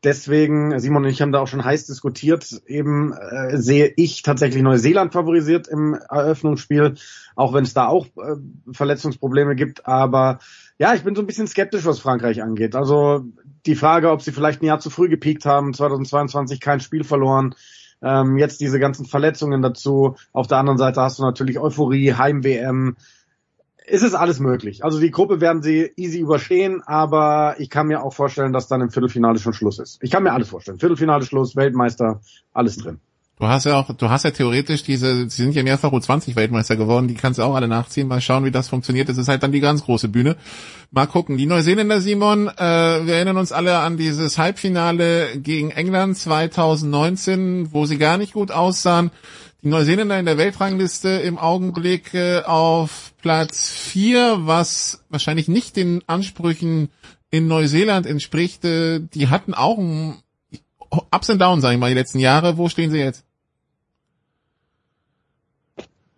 Deswegen, 0.04 0.78
Simon 0.80 1.04
und 1.04 1.10
ich 1.10 1.22
haben 1.22 1.32
da 1.32 1.40
auch 1.40 1.48
schon 1.48 1.64
heiß 1.64 1.86
diskutiert, 1.86 2.62
eben 2.68 3.14
äh, 3.14 3.58
sehe 3.58 3.94
ich 3.96 4.22
tatsächlich 4.22 4.62
Neuseeland 4.62 5.14
favorisiert 5.14 5.70
im 5.70 5.94
Eröffnungsspiel, 5.94 6.96
auch 7.38 7.54
wenn 7.54 7.64
es 7.64 7.74
da 7.74 7.88
auch 7.88 8.08
äh, 8.08 8.36
Verletzungsprobleme 8.74 9.56
gibt. 9.56 9.88
Aber 9.88 10.40
ja, 10.78 10.94
ich 10.94 11.04
bin 11.04 11.16
so 11.16 11.22
ein 11.22 11.28
bisschen 11.28 11.48
skeptisch, 11.48 11.86
was 11.86 12.00
Frankreich 12.00 12.44
angeht. 12.44 12.76
Also 12.76 13.24
die 13.66 13.76
Frage, 13.76 14.12
ob 14.12 14.22
sie 14.22 14.34
vielleicht 14.34 14.62
ein 14.62 14.66
Jahr 14.66 14.80
zu 14.80 14.90
früh 14.90 15.08
gepiekt 15.08 15.46
haben, 15.46 15.74
2022 15.74 16.60
kein 16.60 16.82
Spiel 16.82 17.06
verloren, 17.06 17.56
ähm, 18.04 18.38
jetzt 18.38 18.62
diese 18.62 18.80
ganzen 18.80 19.06
Verletzungen 19.06 19.62
dazu. 19.62 20.16
Auf 20.32 20.48
der 20.48 20.58
anderen 20.58 20.78
Seite 20.78 21.02
hast 21.02 21.20
du 21.20 21.24
natürlich 21.24 21.60
Euphorie, 21.60 22.14
Heim-WM. 22.14 22.98
Es 23.86 24.02
ist 24.02 24.14
alles 24.14 24.40
möglich. 24.40 24.84
Also 24.84 25.00
die 25.00 25.12
Gruppe 25.12 25.42
werden 25.42 25.62
sie 25.62 25.92
easy 25.96 26.20
überstehen, 26.20 26.82
aber 26.86 27.56
ich 27.58 27.70
kann 27.70 27.88
mir 27.88 28.04
auch 28.04 28.14
vorstellen, 28.14 28.54
dass 28.54 28.68
dann 28.68 28.82
im 28.82 28.92
Viertelfinale 28.92 29.40
schon 29.40 29.54
Schluss 29.54 29.80
ist. 29.80 30.00
Ich 30.02 30.12
kann 30.12 30.24
mir 30.24 30.34
alles 30.34 30.50
vorstellen. 30.50 30.80
Viertelfinale 30.80 31.26
Schluss, 31.26 31.56
Weltmeister, 31.56 32.22
alles 32.54 32.78
drin. 32.78 33.00
Du 33.40 33.48
hast 33.48 33.66
ja 33.66 33.80
auch, 33.80 33.92
du 33.92 34.10
hast 34.10 34.24
ja 34.24 34.32
theoretisch 34.32 34.84
diese, 34.84 35.28
sie 35.28 35.44
sind 35.44 35.56
ja 35.56 35.64
mehrfach 35.64 35.92
U20 35.92 36.36
Weltmeister 36.36 36.76
geworden, 36.76 37.08
die 37.08 37.16
kannst 37.16 37.40
du 37.40 37.44
auch 37.44 37.56
alle 37.56 37.68
nachziehen, 37.68 38.08
mal 38.08 38.22
schauen, 38.22 38.46
wie 38.46 38.52
das 38.52 38.70
funktioniert. 38.70 39.10
Das 39.10 39.18
ist 39.18 39.28
halt 39.28 39.42
dann 39.42 39.52
die 39.52 39.60
ganz 39.60 39.84
große 39.84 40.08
Bühne. 40.08 40.38
Mal 40.92 41.08
gucken. 41.08 41.38
Die 41.38 41.48
Neuseeländer, 41.48 42.00
Simon, 42.00 42.48
äh, 42.48 42.52
wir 43.06 43.16
erinnern 43.16 43.38
uns 43.38 43.52
alle 43.52 43.80
an 43.80 43.98
dieses 43.98 44.38
Halbfinale 44.38 45.40
gegen 45.40 45.72
England 45.72 46.16
2019, 46.16 47.74
wo 47.74 47.86
sie 47.88 47.98
gar 47.98 48.18
nicht 48.18 48.34
gut 48.34 48.52
aussahen. 48.52 49.10
Die 49.64 49.70
Neuseeländer 49.70 50.20
in 50.20 50.26
der 50.26 50.38
Weltrangliste 50.38 51.10
im 51.10 51.40
Augenblick 51.40 52.14
äh, 52.14 52.42
auf 52.44 53.14
Platz 53.22 53.72
vier, 53.72 54.38
was 54.42 55.04
wahrscheinlich 55.10 55.48
nicht 55.48 55.76
den 55.76 56.04
Ansprüchen 56.06 56.90
in 57.32 57.48
Neuseeland 57.48 58.06
entspricht. 58.06 58.64
Äh, 58.64 59.00
die 59.00 59.30
hatten 59.30 59.54
auch 59.56 59.80
ein 59.80 60.23
Ups 61.12 61.30
and 61.30 61.42
Downs, 61.42 61.62
sag 61.62 61.74
ich 61.74 61.80
mal, 61.80 61.90
die 61.90 61.96
letzten 61.96 62.20
Jahre. 62.20 62.58
Wo 62.58 62.70
stehen 62.70 62.92
sie 62.92 63.00
jetzt? 63.00 63.24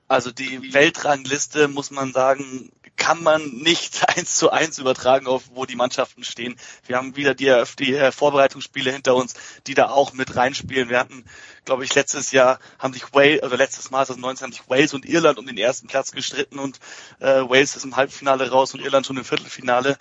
Also 0.08 0.32
die 0.32 0.74
Weltrangliste, 0.74 1.68
muss 1.68 1.90
man 1.90 2.14
sagen, 2.14 2.72
kann 2.96 3.24
man 3.24 3.44
nicht 3.50 4.08
eins 4.18 4.38
zu 4.38 4.52
eins 4.52 4.78
übertragen 4.78 5.28
auf 5.28 5.50
wo 5.54 5.66
die 5.66 5.76
Mannschaften 5.76 6.24
stehen. 6.24 6.56
Wir 6.86 6.98
haben 6.98 7.16
wieder 7.16 7.34
die, 7.34 7.52
die 7.80 7.96
äh, 7.96 8.12
Vorbereitungsspiele 8.12 8.92
hinter 8.92 9.16
uns, 9.16 9.34
die 9.68 9.74
da 9.74 9.90
auch 9.90 10.14
mit 10.14 10.36
reinspielen. 10.36 10.90
Wir 10.90 11.00
hatten, 11.00 11.26
glaube 11.66 11.84
ich, 11.84 11.94
letztes 11.96 12.32
Jahr 12.32 12.60
haben 12.80 12.94
sich 12.94 13.14
Wales, 13.14 13.44
oder 13.44 13.58
letztes 13.58 13.92
Mal, 13.92 14.06
2019, 14.06 14.46
haben 14.46 14.54
sich 14.54 14.70
Wales 14.70 14.94
und 14.94 15.06
Irland 15.06 15.40
um 15.40 15.46
den 15.46 15.58
ersten 15.58 15.88
Platz 15.88 16.12
gestritten 16.12 16.60
und 16.60 16.80
äh, 17.20 17.42
Wales 17.42 17.76
ist 17.76 17.86
im 17.86 17.96
Halbfinale 17.96 18.50
raus 18.50 18.74
und 18.74 18.82
Irland 18.82 19.06
schon 19.06 19.18
im 19.18 19.26
Viertelfinale. 19.26 19.98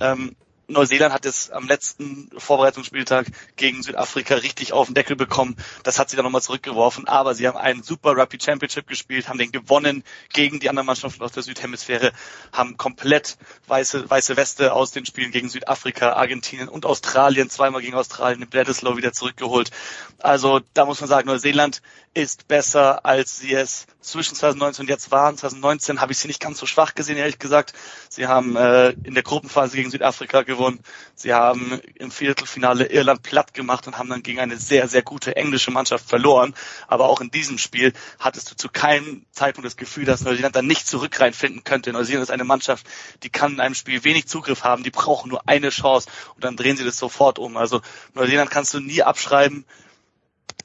Ähm, 0.00 0.36
Neuseeland 0.68 1.14
hat 1.14 1.24
es 1.26 1.50
am 1.50 1.68
letzten 1.68 2.28
Vorbereitungsspieltag 2.36 3.26
gegen 3.54 3.84
Südafrika 3.84 4.34
richtig 4.34 4.72
auf 4.72 4.88
den 4.88 4.94
Deckel 4.94 5.14
bekommen. 5.14 5.56
Das 5.84 5.98
hat 5.98 6.10
sie 6.10 6.16
dann 6.16 6.24
nochmal 6.24 6.42
zurückgeworfen. 6.42 7.06
Aber 7.06 7.34
sie 7.36 7.46
haben 7.46 7.56
einen 7.56 7.84
super 7.84 8.16
Rugby 8.16 8.38
Championship 8.40 8.88
gespielt, 8.88 9.28
haben 9.28 9.38
den 9.38 9.52
gewonnen 9.52 10.02
gegen 10.32 10.58
die 10.58 10.68
anderen 10.68 10.86
Mannschaften 10.86 11.22
aus 11.22 11.30
der 11.30 11.44
Südhemisphäre, 11.44 12.12
haben 12.52 12.76
komplett 12.76 13.38
weiße, 13.68 14.10
weiße 14.10 14.36
Weste 14.36 14.72
aus 14.72 14.90
den 14.90 15.06
Spielen 15.06 15.30
gegen 15.30 15.48
Südafrika, 15.48 16.14
Argentinien 16.14 16.68
und 16.68 16.84
Australien, 16.84 17.48
zweimal 17.48 17.80
gegen 17.80 17.94
Australien 17.94 18.42
in 18.42 18.48
Bledisloe 18.48 18.96
wieder 18.96 19.12
zurückgeholt. 19.12 19.70
Also 20.18 20.60
da 20.74 20.84
muss 20.84 21.00
man 21.00 21.08
sagen, 21.08 21.28
Neuseeland 21.28 21.80
ist 22.12 22.48
besser, 22.48 23.06
als 23.06 23.38
sie 23.38 23.52
es 23.52 23.86
zwischen 24.06 24.36
2019 24.36 24.84
und 24.84 24.88
jetzt 24.88 25.10
waren. 25.10 25.36
2019 25.36 26.00
habe 26.00 26.12
ich 26.12 26.18
sie 26.18 26.28
nicht 26.28 26.40
ganz 26.40 26.58
so 26.58 26.66
schwach 26.66 26.94
gesehen, 26.94 27.16
ehrlich 27.16 27.38
gesagt. 27.38 27.72
Sie 28.08 28.26
haben 28.26 28.56
äh, 28.56 28.90
in 28.90 29.14
der 29.14 29.22
Gruppenphase 29.22 29.76
gegen 29.76 29.90
Südafrika 29.90 30.42
gewonnen. 30.42 30.80
Sie 31.14 31.34
haben 31.34 31.80
im 31.96 32.10
Viertelfinale 32.10 32.86
Irland 32.86 33.22
platt 33.22 33.52
gemacht 33.52 33.86
und 33.86 33.98
haben 33.98 34.08
dann 34.08 34.22
gegen 34.22 34.38
eine 34.38 34.56
sehr, 34.56 34.88
sehr 34.88 35.02
gute 35.02 35.34
englische 35.36 35.70
Mannschaft 35.70 36.08
verloren. 36.08 36.54
Aber 36.86 37.08
auch 37.08 37.20
in 37.20 37.30
diesem 37.30 37.58
Spiel 37.58 37.92
hattest 38.20 38.50
du 38.50 38.56
zu 38.56 38.68
keinem 38.68 39.26
Zeitpunkt 39.32 39.66
das 39.66 39.76
Gefühl, 39.76 40.04
dass 40.04 40.22
Neuseeland 40.22 40.54
dann 40.54 40.66
nicht 40.66 40.86
zurück 40.86 41.20
reinfinden 41.20 41.64
könnte. 41.64 41.92
Neuseeland 41.92 42.22
ist 42.22 42.30
eine 42.30 42.44
Mannschaft, 42.44 42.86
die 43.24 43.30
kann 43.30 43.54
in 43.54 43.60
einem 43.60 43.74
Spiel 43.74 44.04
wenig 44.04 44.28
Zugriff 44.28 44.62
haben. 44.62 44.84
Die 44.84 44.90
brauchen 44.90 45.30
nur 45.30 45.48
eine 45.48 45.70
Chance 45.70 46.08
und 46.34 46.44
dann 46.44 46.56
drehen 46.56 46.76
sie 46.76 46.84
das 46.84 46.98
sofort 46.98 47.38
um. 47.38 47.56
Also 47.56 47.80
Neuseeland 48.14 48.50
kannst 48.50 48.72
du 48.72 48.80
nie 48.80 49.02
abschreiben 49.02 49.64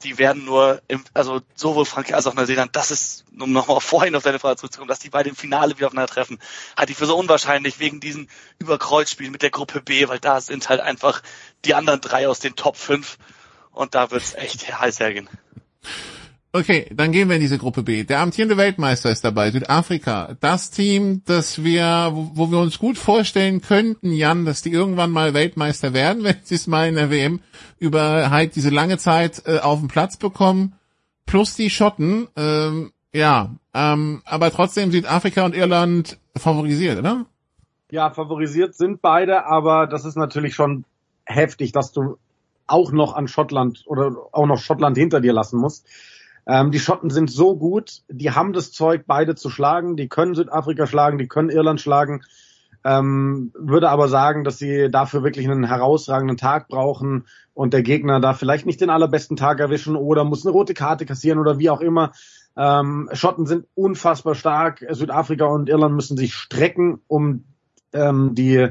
die 0.02 0.18
werden 0.18 0.44
nur, 0.44 0.82
im, 0.88 1.04
also 1.14 1.40
sowohl 1.54 1.84
Frankreich 1.84 2.14
als 2.14 2.26
auch 2.26 2.34
Neuseeland, 2.34 2.74
das 2.74 2.90
ist, 2.90 3.24
um 3.38 3.52
nochmal 3.52 3.80
vorhin 3.80 4.14
auf 4.14 4.22
deine 4.22 4.38
Frage 4.38 4.56
zurückzukommen, 4.56 4.88
dass 4.88 4.98
die 4.98 5.10
bei 5.10 5.22
dem 5.22 5.36
Finale 5.36 5.76
wieder 5.76 5.86
aufeinander 5.86 6.12
treffen, 6.12 6.38
halte 6.76 6.92
ich 6.92 6.98
für 6.98 7.06
so 7.06 7.16
unwahrscheinlich 7.16 7.78
wegen 7.78 8.00
diesen 8.00 8.28
Überkreuzspielen 8.58 9.32
mit 9.32 9.42
der 9.42 9.50
Gruppe 9.50 9.80
B, 9.80 10.08
weil 10.08 10.18
da 10.18 10.40
sind 10.40 10.68
halt 10.68 10.80
einfach 10.80 11.22
die 11.64 11.74
anderen 11.74 12.00
drei 12.00 12.28
aus 12.28 12.40
den 12.40 12.56
Top 12.56 12.76
5 12.76 13.18
und 13.72 13.94
da 13.94 14.10
wird's 14.10 14.34
echt 14.34 14.80
heiß 14.80 15.00
hergehen. 15.00 15.28
Okay, 16.54 16.86
dann 16.94 17.12
gehen 17.12 17.30
wir 17.30 17.36
in 17.36 17.40
diese 17.40 17.56
Gruppe 17.56 17.82
B. 17.82 18.04
Der 18.04 18.20
amtierende 18.20 18.58
Weltmeister 18.58 19.10
ist 19.10 19.24
dabei, 19.24 19.50
Südafrika. 19.50 20.36
Das 20.40 20.70
Team, 20.70 21.22
das 21.24 21.64
wir, 21.64 22.10
wo, 22.12 22.30
wo 22.34 22.50
wir 22.50 22.58
uns 22.58 22.78
gut 22.78 22.98
vorstellen 22.98 23.62
könnten, 23.62 24.12
Jan, 24.12 24.44
dass 24.44 24.60
die 24.60 24.70
irgendwann 24.70 25.12
mal 25.12 25.32
Weltmeister 25.32 25.94
werden, 25.94 26.24
wenn 26.24 26.36
sie 26.42 26.56
es 26.56 26.66
mal 26.66 26.88
in 26.88 26.96
der 26.96 27.10
WM 27.10 27.40
über 27.78 28.28
halt 28.30 28.54
diese 28.54 28.68
lange 28.68 28.98
Zeit 28.98 29.42
äh, 29.46 29.60
auf 29.60 29.78
den 29.78 29.88
Platz 29.88 30.18
bekommen. 30.18 30.74
Plus 31.24 31.54
die 31.54 31.70
Schotten, 31.70 32.28
ähm, 32.36 32.92
ja, 33.14 33.52
ähm, 33.72 34.20
aber 34.26 34.50
trotzdem 34.50 34.92
Südafrika 34.92 35.46
und 35.46 35.56
Irland 35.56 36.18
favorisiert, 36.36 36.98
oder? 36.98 37.24
Ja, 37.90 38.10
favorisiert 38.10 38.74
sind 38.74 39.00
beide, 39.00 39.46
aber 39.46 39.86
das 39.86 40.04
ist 40.04 40.16
natürlich 40.16 40.54
schon 40.54 40.84
heftig, 41.24 41.72
dass 41.72 41.92
du 41.92 42.18
auch 42.66 42.92
noch 42.92 43.14
an 43.14 43.28
Schottland 43.28 43.84
oder 43.86 44.16
auch 44.32 44.46
noch 44.46 44.58
Schottland 44.58 44.98
hinter 44.98 45.20
dir 45.20 45.32
lassen 45.32 45.58
musst. 45.58 45.86
Ähm, 46.46 46.70
die 46.70 46.80
Schotten 46.80 47.10
sind 47.10 47.30
so 47.30 47.56
gut, 47.56 48.02
die 48.08 48.32
haben 48.32 48.52
das 48.52 48.72
Zeug, 48.72 49.04
beide 49.06 49.34
zu 49.34 49.48
schlagen. 49.48 49.96
Die 49.96 50.08
können 50.08 50.34
Südafrika 50.34 50.86
schlagen, 50.86 51.18
die 51.18 51.28
können 51.28 51.50
Irland 51.50 51.80
schlagen. 51.80 52.22
Ähm, 52.84 53.52
würde 53.54 53.90
aber 53.90 54.08
sagen, 54.08 54.42
dass 54.42 54.58
sie 54.58 54.90
dafür 54.90 55.22
wirklich 55.22 55.48
einen 55.48 55.64
herausragenden 55.64 56.36
Tag 56.36 56.66
brauchen 56.66 57.26
und 57.54 57.72
der 57.74 57.82
Gegner 57.82 58.18
da 58.18 58.34
vielleicht 58.34 58.66
nicht 58.66 58.80
den 58.80 58.90
allerbesten 58.90 59.36
Tag 59.36 59.60
erwischen 59.60 59.94
oder 59.94 60.24
muss 60.24 60.44
eine 60.44 60.52
rote 60.52 60.74
Karte 60.74 61.06
kassieren 61.06 61.38
oder 61.38 61.58
wie 61.58 61.70
auch 61.70 61.80
immer. 61.80 62.10
Ähm, 62.56 63.08
Schotten 63.12 63.46
sind 63.46 63.66
unfassbar 63.74 64.34
stark. 64.34 64.84
Südafrika 64.90 65.44
und 65.44 65.68
Irland 65.68 65.94
müssen 65.94 66.16
sich 66.16 66.34
strecken, 66.34 67.00
um 67.06 67.44
ähm, 67.92 68.34
die 68.34 68.68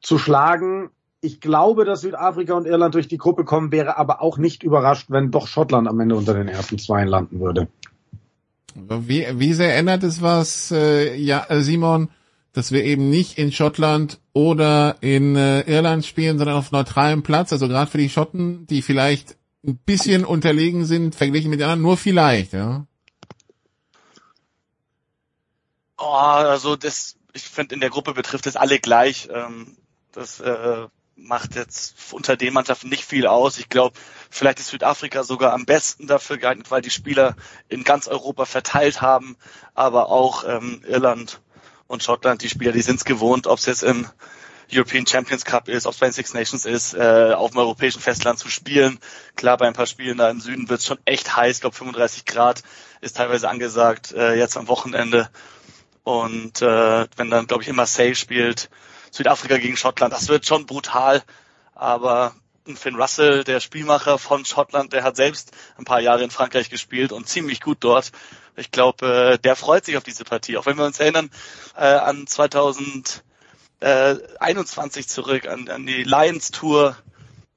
zu 0.00 0.18
schlagen 0.18 0.90
ich 1.20 1.40
glaube, 1.40 1.84
dass 1.84 2.02
Südafrika 2.02 2.54
und 2.54 2.66
Irland 2.66 2.94
durch 2.94 3.08
die 3.08 3.18
Gruppe 3.18 3.44
kommen, 3.44 3.72
wäre 3.72 3.96
aber 3.96 4.22
auch 4.22 4.38
nicht 4.38 4.62
überrascht, 4.62 5.06
wenn 5.08 5.30
doch 5.30 5.48
Schottland 5.48 5.88
am 5.88 5.98
Ende 6.00 6.14
unter 6.14 6.34
den 6.34 6.48
ersten 6.48 6.78
zwei 6.78 7.04
landen 7.04 7.40
würde. 7.40 7.68
Wie, 8.74 9.26
wie 9.34 9.52
sehr 9.54 9.76
ändert 9.76 10.04
es 10.04 10.22
was, 10.22 10.70
äh, 10.70 11.16
ja, 11.16 11.44
äh, 11.48 11.62
Simon, 11.62 12.10
dass 12.52 12.70
wir 12.70 12.84
eben 12.84 13.10
nicht 13.10 13.38
in 13.38 13.50
Schottland 13.50 14.20
oder 14.32 14.96
in 15.00 15.34
äh, 15.34 15.62
Irland 15.62 16.06
spielen, 16.06 16.38
sondern 16.38 16.56
auf 16.56 16.70
neutralem 16.70 17.22
Platz, 17.22 17.52
also 17.52 17.66
gerade 17.66 17.90
für 17.90 17.98
die 17.98 18.08
Schotten, 18.08 18.66
die 18.68 18.82
vielleicht 18.82 19.36
ein 19.66 19.76
bisschen 19.76 20.24
unterlegen 20.24 20.84
sind, 20.84 21.16
verglichen 21.16 21.50
mit 21.50 21.58
den 21.58 21.64
anderen, 21.64 21.82
nur 21.82 21.96
vielleicht, 21.96 22.52
ja? 22.52 22.86
Oh, 26.00 26.04
also 26.04 26.76
das, 26.76 27.16
ich 27.32 27.42
finde, 27.42 27.74
in 27.74 27.80
der 27.80 27.90
Gruppe 27.90 28.14
betrifft 28.14 28.46
es 28.46 28.54
alle 28.54 28.78
gleich. 28.78 29.28
Ähm, 29.32 29.76
das 30.12 30.38
äh, 30.38 30.86
macht 31.18 31.56
jetzt 31.56 31.94
unter 32.12 32.36
den 32.36 32.54
Mannschaften 32.54 32.88
nicht 32.88 33.04
viel 33.04 33.26
aus. 33.26 33.58
Ich 33.58 33.68
glaube, 33.68 33.98
vielleicht 34.30 34.60
ist 34.60 34.68
Südafrika 34.68 35.24
sogar 35.24 35.52
am 35.52 35.66
besten 35.66 36.06
dafür 36.06 36.38
geeignet, 36.38 36.70
weil 36.70 36.82
die 36.82 36.90
Spieler 36.90 37.36
in 37.68 37.84
ganz 37.84 38.08
Europa 38.08 38.44
verteilt 38.44 39.02
haben, 39.02 39.36
aber 39.74 40.08
auch 40.08 40.44
ähm, 40.46 40.82
Irland 40.86 41.40
und 41.86 42.02
Schottland, 42.02 42.42
die 42.42 42.48
Spieler, 42.48 42.72
die 42.72 42.82
sind 42.82 42.96
es 42.96 43.04
gewohnt, 43.04 43.46
ob 43.46 43.58
es 43.58 43.66
jetzt 43.66 43.82
im 43.82 44.08
European 44.72 45.06
Champions 45.06 45.44
Cup 45.44 45.68
ist, 45.68 45.86
ob 45.86 45.94
es 45.94 45.98
bei 45.98 46.06
den 46.06 46.12
Six 46.12 46.34
Nations 46.34 46.66
ist, 46.66 46.94
äh, 46.94 47.32
auf 47.34 47.52
dem 47.52 47.58
europäischen 47.58 48.00
Festland 48.00 48.38
zu 48.38 48.48
spielen. 48.48 48.98
Klar, 49.34 49.56
bei 49.56 49.66
ein 49.66 49.72
paar 49.72 49.86
Spielen 49.86 50.18
da 50.18 50.28
im 50.30 50.40
Süden 50.40 50.68
wird 50.68 50.80
es 50.80 50.86
schon 50.86 50.98
echt 51.04 51.36
heiß, 51.36 51.56
ich 51.56 51.60
glaube 51.62 51.76
35 51.76 52.26
Grad 52.26 52.62
ist 53.00 53.16
teilweise 53.16 53.48
angesagt, 53.48 54.12
äh, 54.12 54.34
jetzt 54.34 54.56
am 54.56 54.68
Wochenende. 54.68 55.30
Und 56.02 56.62
äh, 56.62 57.06
wenn 57.16 57.30
dann, 57.30 57.46
glaube 57.46 57.62
ich, 57.62 57.68
immer 57.68 57.86
Say 57.86 58.14
spielt, 58.14 58.70
Südafrika 59.10 59.58
gegen 59.58 59.76
Schottland. 59.76 60.12
Das 60.12 60.28
wird 60.28 60.46
schon 60.46 60.66
brutal, 60.66 61.22
aber 61.74 62.34
Finn 62.76 62.96
Russell, 62.96 63.44
der 63.44 63.60
Spielmacher 63.60 64.18
von 64.18 64.44
Schottland, 64.44 64.92
der 64.92 65.04
hat 65.04 65.16
selbst 65.16 65.52
ein 65.78 65.84
paar 65.84 66.00
Jahre 66.00 66.24
in 66.24 66.30
Frankreich 66.30 66.70
gespielt 66.70 67.12
und 67.12 67.28
ziemlich 67.28 67.60
gut 67.60 67.78
dort. 67.80 68.12
Ich 68.56 68.70
glaube, 68.70 69.34
äh, 69.34 69.38
der 69.38 69.56
freut 69.56 69.84
sich 69.84 69.96
auf 69.96 70.04
diese 70.04 70.24
Partie. 70.24 70.56
Auch 70.56 70.66
wenn 70.66 70.76
wir 70.76 70.84
uns 70.84 71.00
erinnern 71.00 71.30
äh, 71.76 71.84
an 71.84 72.26
2021 72.26 75.08
zurück, 75.08 75.46
an, 75.46 75.68
an 75.68 75.86
die 75.86 76.02
Lions 76.02 76.50
Tour 76.50 76.96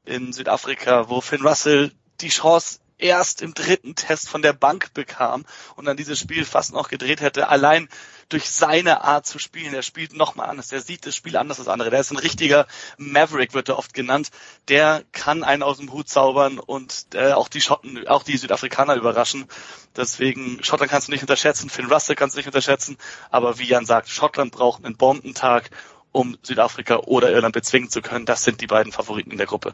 in 0.06 0.32
Südafrika, 0.32 1.10
wo 1.10 1.22
Finn 1.22 1.42
Russell 1.42 1.92
die 2.22 2.30
Chance 2.30 2.80
erst 2.98 3.42
im 3.42 3.54
dritten 3.54 3.96
Test 3.96 4.30
von 4.30 4.42
der 4.42 4.54
Bank 4.54 4.94
bekam 4.94 5.46
und 5.76 5.86
dann 5.86 5.98
dieses 5.98 6.20
Spiel 6.20 6.46
fast 6.46 6.74
noch 6.74 6.88
gedreht 6.88 7.22
hätte. 7.22 7.50
Allein 7.50 7.90
durch 8.32 8.50
seine 8.50 9.04
Art 9.04 9.26
zu 9.26 9.40
spielen. 9.40 9.74
Er 9.74 9.84
spielt 9.84 10.14
nochmal 10.14 10.50
anders. 10.50 10.70
Der 10.70 10.82
sieht 10.82 11.06
das 11.06 11.16
Spiel 11.16 11.36
anders 11.36 11.60
als 11.60 11.68
andere. 11.68 11.90
Der 11.90 12.00
ist 12.00 12.12
ein 12.12 12.18
richtiger 12.18 12.66
Maverick, 12.98 13.54
wird 13.54 13.70
er 13.70 13.78
oft 13.78 13.94
genannt. 13.94 14.32
Der 14.68 15.04
kann 15.12 15.44
einen 15.44 15.64
aus 15.64 15.78
dem 15.78 15.92
Hut 15.92 16.08
zaubern 16.08 16.60
und 16.60 17.08
äh, 17.14 17.34
auch 17.34 17.50
die 17.50 17.62
Schotten, 17.62 18.08
auch 18.08 18.24
die 18.24 18.38
Südafrikaner 18.38 18.96
überraschen. 18.96 19.46
Deswegen, 19.96 20.64
Schottland 20.64 20.92
kannst 20.92 21.10
du 21.10 21.12
nicht 21.12 21.22
unterschätzen, 21.22 21.70
Finn 21.70 21.92
Russell 21.92 22.16
kannst 22.16 22.36
du 22.36 22.40
nicht 22.40 22.48
unterschätzen. 22.48 22.98
Aber 23.30 23.60
wie 23.60 23.68
Jan 23.68 23.86
sagt, 23.86 24.10
Schottland 24.10 24.52
braucht 24.52 24.86
einen 24.86 24.96
Bombentag, 24.96 25.70
um 26.14 26.38
Südafrika 26.42 26.98
oder 26.98 27.32
Irland 27.32 27.54
bezwingen 27.54 27.90
zu 27.90 28.02
können. 28.02 28.26
Das 28.26 28.44
sind 28.44 28.62
die 28.62 28.68
beiden 28.68 28.92
Favoriten 28.92 29.32
in 29.32 29.38
der 29.38 29.48
Gruppe. 29.48 29.74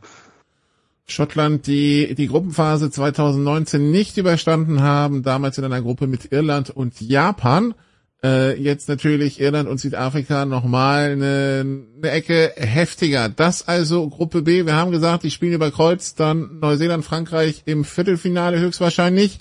Schottland, 1.10 1.68
die 1.68 2.16
die 2.16 2.28
Gruppenphase 2.28 2.92
2019 2.92 3.92
nicht 3.92 4.18
überstanden 4.18 4.82
haben, 4.82 5.24
damals 5.24 5.58
in 5.58 5.64
einer 5.64 5.82
Gruppe 5.82 6.06
mit 6.06 6.32
Irland 6.32 6.70
und 6.70 7.00
Japan. 7.00 7.74
Äh, 8.24 8.60
jetzt 8.60 8.90
natürlich 8.90 9.40
Irland 9.40 9.70
und 9.70 9.80
Südafrika 9.80 10.46
nochmal 10.46 11.12
eine, 11.12 11.88
eine 11.98 12.12
Ecke 12.12 12.52
heftiger. 12.56 13.30
Das 13.30 13.68
also 13.68 14.10
Gruppe 14.10 14.42
B. 14.42 14.66
Wir 14.66 14.76
haben 14.76 14.92
gesagt, 14.92 15.24
die 15.24 15.32
spielen 15.32 15.54
über 15.54 15.70
Kreuz, 15.70 16.16
dann 16.16 16.60
Neuseeland, 16.60 17.06
Frankreich 17.06 17.64
im 17.66 17.86
Viertelfinale 17.86 18.60
höchstwahrscheinlich. 18.60 19.38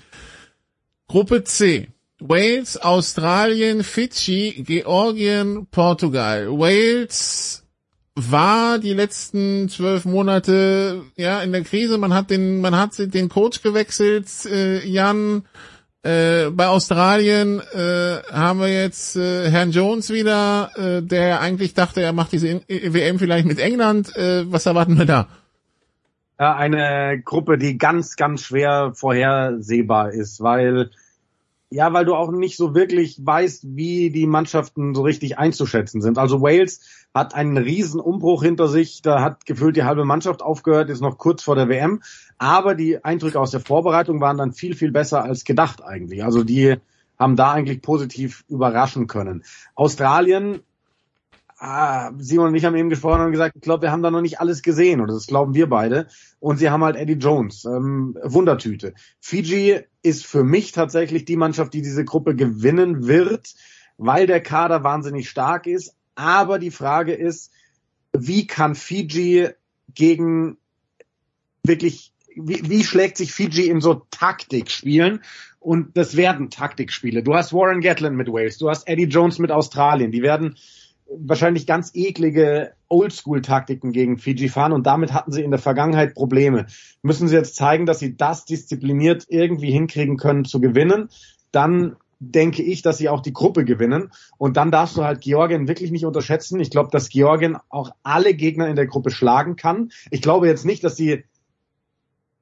Gruppe 1.08 1.44
C. 1.44 1.88
Wales, 2.18 2.78
Australien, 2.78 3.82
Fidschi, 3.82 4.64
Georgien, 4.66 5.66
Portugal. 5.70 6.48
Wales 6.50 7.62
war 8.14 8.78
die 8.78 8.94
letzten 8.94 9.68
zwölf 9.68 10.06
Monate 10.06 11.02
ja 11.16 11.42
in 11.42 11.52
der 11.52 11.62
Krise. 11.62 11.98
Man 11.98 12.14
hat 12.14 12.30
den, 12.30 12.60
man 12.60 12.74
hat 12.74 12.92
den 12.98 13.28
Coach 13.28 13.62
gewechselt. 13.62 14.28
Äh, 14.46 14.86
Jan 14.86 15.44
äh, 16.06 16.50
bei 16.50 16.68
Australien 16.68 17.60
äh, 17.60 18.22
haben 18.32 18.60
wir 18.60 18.68
jetzt 18.68 19.16
äh, 19.16 19.50
Herrn 19.50 19.72
Jones 19.72 20.10
wieder, 20.10 20.70
äh, 20.76 21.02
der 21.02 21.40
eigentlich 21.40 21.74
dachte, 21.74 22.00
er 22.00 22.12
macht 22.12 22.32
diese 22.32 22.62
WM 22.68 23.18
vielleicht 23.18 23.46
mit 23.46 23.58
England. 23.58 24.14
Äh, 24.16 24.50
was 24.50 24.66
erwarten 24.66 24.98
wir 24.98 25.06
da? 25.06 25.28
Ja, 26.38 26.54
eine 26.54 27.20
Gruppe, 27.24 27.58
die 27.58 27.78
ganz, 27.78 28.16
ganz 28.16 28.42
schwer 28.42 28.92
vorhersehbar 28.94 30.12
ist, 30.12 30.42
weil 30.42 30.90
ja, 31.68 31.92
weil 31.92 32.04
du 32.04 32.14
auch 32.14 32.30
nicht 32.30 32.56
so 32.56 32.74
wirklich 32.74 33.18
weißt, 33.24 33.76
wie 33.76 34.10
die 34.10 34.26
Mannschaften 34.26 34.94
so 34.94 35.02
richtig 35.02 35.38
einzuschätzen 35.38 36.00
sind. 36.00 36.16
Also 36.16 36.40
Wales 36.40 36.80
hat 37.12 37.34
einen 37.34 37.56
riesen 37.56 38.00
Umbruch 38.00 38.42
hinter 38.42 38.68
sich, 38.68 39.02
da 39.02 39.20
hat 39.20 39.46
gefühlt 39.46 39.76
die 39.76 39.82
halbe 39.82 40.04
Mannschaft 40.04 40.42
aufgehört, 40.42 40.90
ist 40.90 41.00
noch 41.00 41.18
kurz 41.18 41.42
vor 41.42 41.56
der 41.56 41.68
WM, 41.68 42.02
aber 42.38 42.74
die 42.74 43.04
Eindrücke 43.04 43.40
aus 43.40 43.50
der 43.50 43.60
Vorbereitung 43.60 44.20
waren 44.20 44.38
dann 44.38 44.52
viel, 44.52 44.74
viel 44.74 44.92
besser 44.92 45.22
als 45.22 45.44
gedacht 45.44 45.82
eigentlich. 45.82 46.24
Also 46.24 46.44
die 46.44 46.76
haben 47.18 47.36
da 47.36 47.52
eigentlich 47.52 47.82
positiv 47.82 48.44
überraschen 48.48 49.06
können. 49.06 49.44
Australien 49.74 50.60
ah, 51.58 52.12
Simon 52.18 52.48
und 52.48 52.54
ich 52.54 52.64
haben 52.64 52.76
eben 52.76 52.90
gesprochen 52.90 53.22
und 53.22 53.32
gesagt, 53.32 53.56
ich 53.56 53.62
glaube, 53.62 53.82
wir 53.82 53.92
haben 53.92 54.02
da 54.02 54.10
noch 54.10 54.20
nicht 54.20 54.40
alles 54.40 54.62
gesehen 54.62 55.00
oder 55.00 55.14
das 55.14 55.26
glauben 55.26 55.54
wir 55.54 55.68
beide. 55.68 56.08
Und 56.40 56.58
sie 56.58 56.70
haben 56.70 56.84
halt 56.84 56.96
Eddie 56.96 57.14
Jones, 57.14 57.64
ähm, 57.64 58.16
Wundertüte. 58.22 58.94
Fiji 59.20 59.80
ist 60.02 60.26
für 60.26 60.44
mich 60.44 60.72
tatsächlich 60.72 61.24
die 61.24 61.36
Mannschaft, 61.36 61.74
die 61.74 61.82
diese 61.82 62.04
Gruppe 62.04 62.34
gewinnen 62.34 63.06
wird, 63.06 63.54
weil 63.96 64.26
der 64.26 64.42
Kader 64.42 64.84
wahnsinnig 64.84 65.28
stark 65.28 65.66
ist. 65.66 65.94
Aber 66.14 66.58
die 66.58 66.70
Frage 66.70 67.14
ist, 67.14 67.50
wie 68.12 68.46
kann 68.46 68.74
Fiji 68.74 69.48
gegen 69.94 70.58
wirklich, 71.62 72.12
wie, 72.36 72.68
wie 72.68 72.84
schlägt 72.84 73.16
sich 73.16 73.32
Fiji 73.32 73.68
in 73.68 73.80
so 73.80 74.02
Taktik 74.10 74.70
spielen? 74.70 75.20
Und 75.58 75.96
das 75.96 76.16
werden 76.16 76.50
Taktikspiele. 76.50 77.22
Du 77.22 77.34
hast 77.34 77.52
Warren 77.52 77.80
Gatlin 77.80 78.14
mit 78.14 78.28
Wales, 78.28 78.58
du 78.58 78.70
hast 78.70 78.86
Eddie 78.86 79.04
Jones 79.04 79.38
mit 79.38 79.50
Australien. 79.50 80.12
Die 80.12 80.22
werden 80.22 80.56
wahrscheinlich 81.08 81.66
ganz 81.66 81.92
eklige 81.94 82.72
Oldschool-Taktiken 82.88 83.92
gegen 83.92 84.18
Fiji 84.18 84.48
fahren 84.48 84.72
und 84.72 84.86
damit 84.86 85.12
hatten 85.12 85.32
sie 85.32 85.42
in 85.42 85.50
der 85.50 85.60
Vergangenheit 85.60 86.14
Probleme. 86.14 86.66
Müssen 87.02 87.28
sie 87.28 87.36
jetzt 87.36 87.56
zeigen, 87.56 87.86
dass 87.86 87.98
sie 87.98 88.16
das 88.16 88.44
diszipliniert 88.44 89.26
irgendwie 89.28 89.70
hinkriegen 89.70 90.16
können 90.16 90.44
zu 90.44 90.60
gewinnen, 90.60 91.08
dann 91.52 91.96
denke 92.18 92.62
ich, 92.62 92.82
dass 92.82 92.98
sie 92.98 93.08
auch 93.08 93.20
die 93.20 93.32
Gruppe 93.32 93.64
gewinnen. 93.64 94.10
Und 94.38 94.56
dann 94.56 94.70
darfst 94.70 94.96
du 94.96 95.04
halt 95.04 95.20
Georgien 95.20 95.68
wirklich 95.68 95.90
nicht 95.90 96.06
unterschätzen. 96.06 96.60
Ich 96.60 96.70
glaube, 96.70 96.88
dass 96.90 97.10
Georgien 97.10 97.58
auch 97.68 97.90
alle 98.02 98.34
Gegner 98.34 98.68
in 98.68 98.76
der 98.76 98.86
Gruppe 98.86 99.10
schlagen 99.10 99.56
kann. 99.56 99.90
Ich 100.10 100.22
glaube 100.22 100.46
jetzt 100.46 100.64
nicht, 100.64 100.82
dass 100.82 100.96
sie 100.96 101.24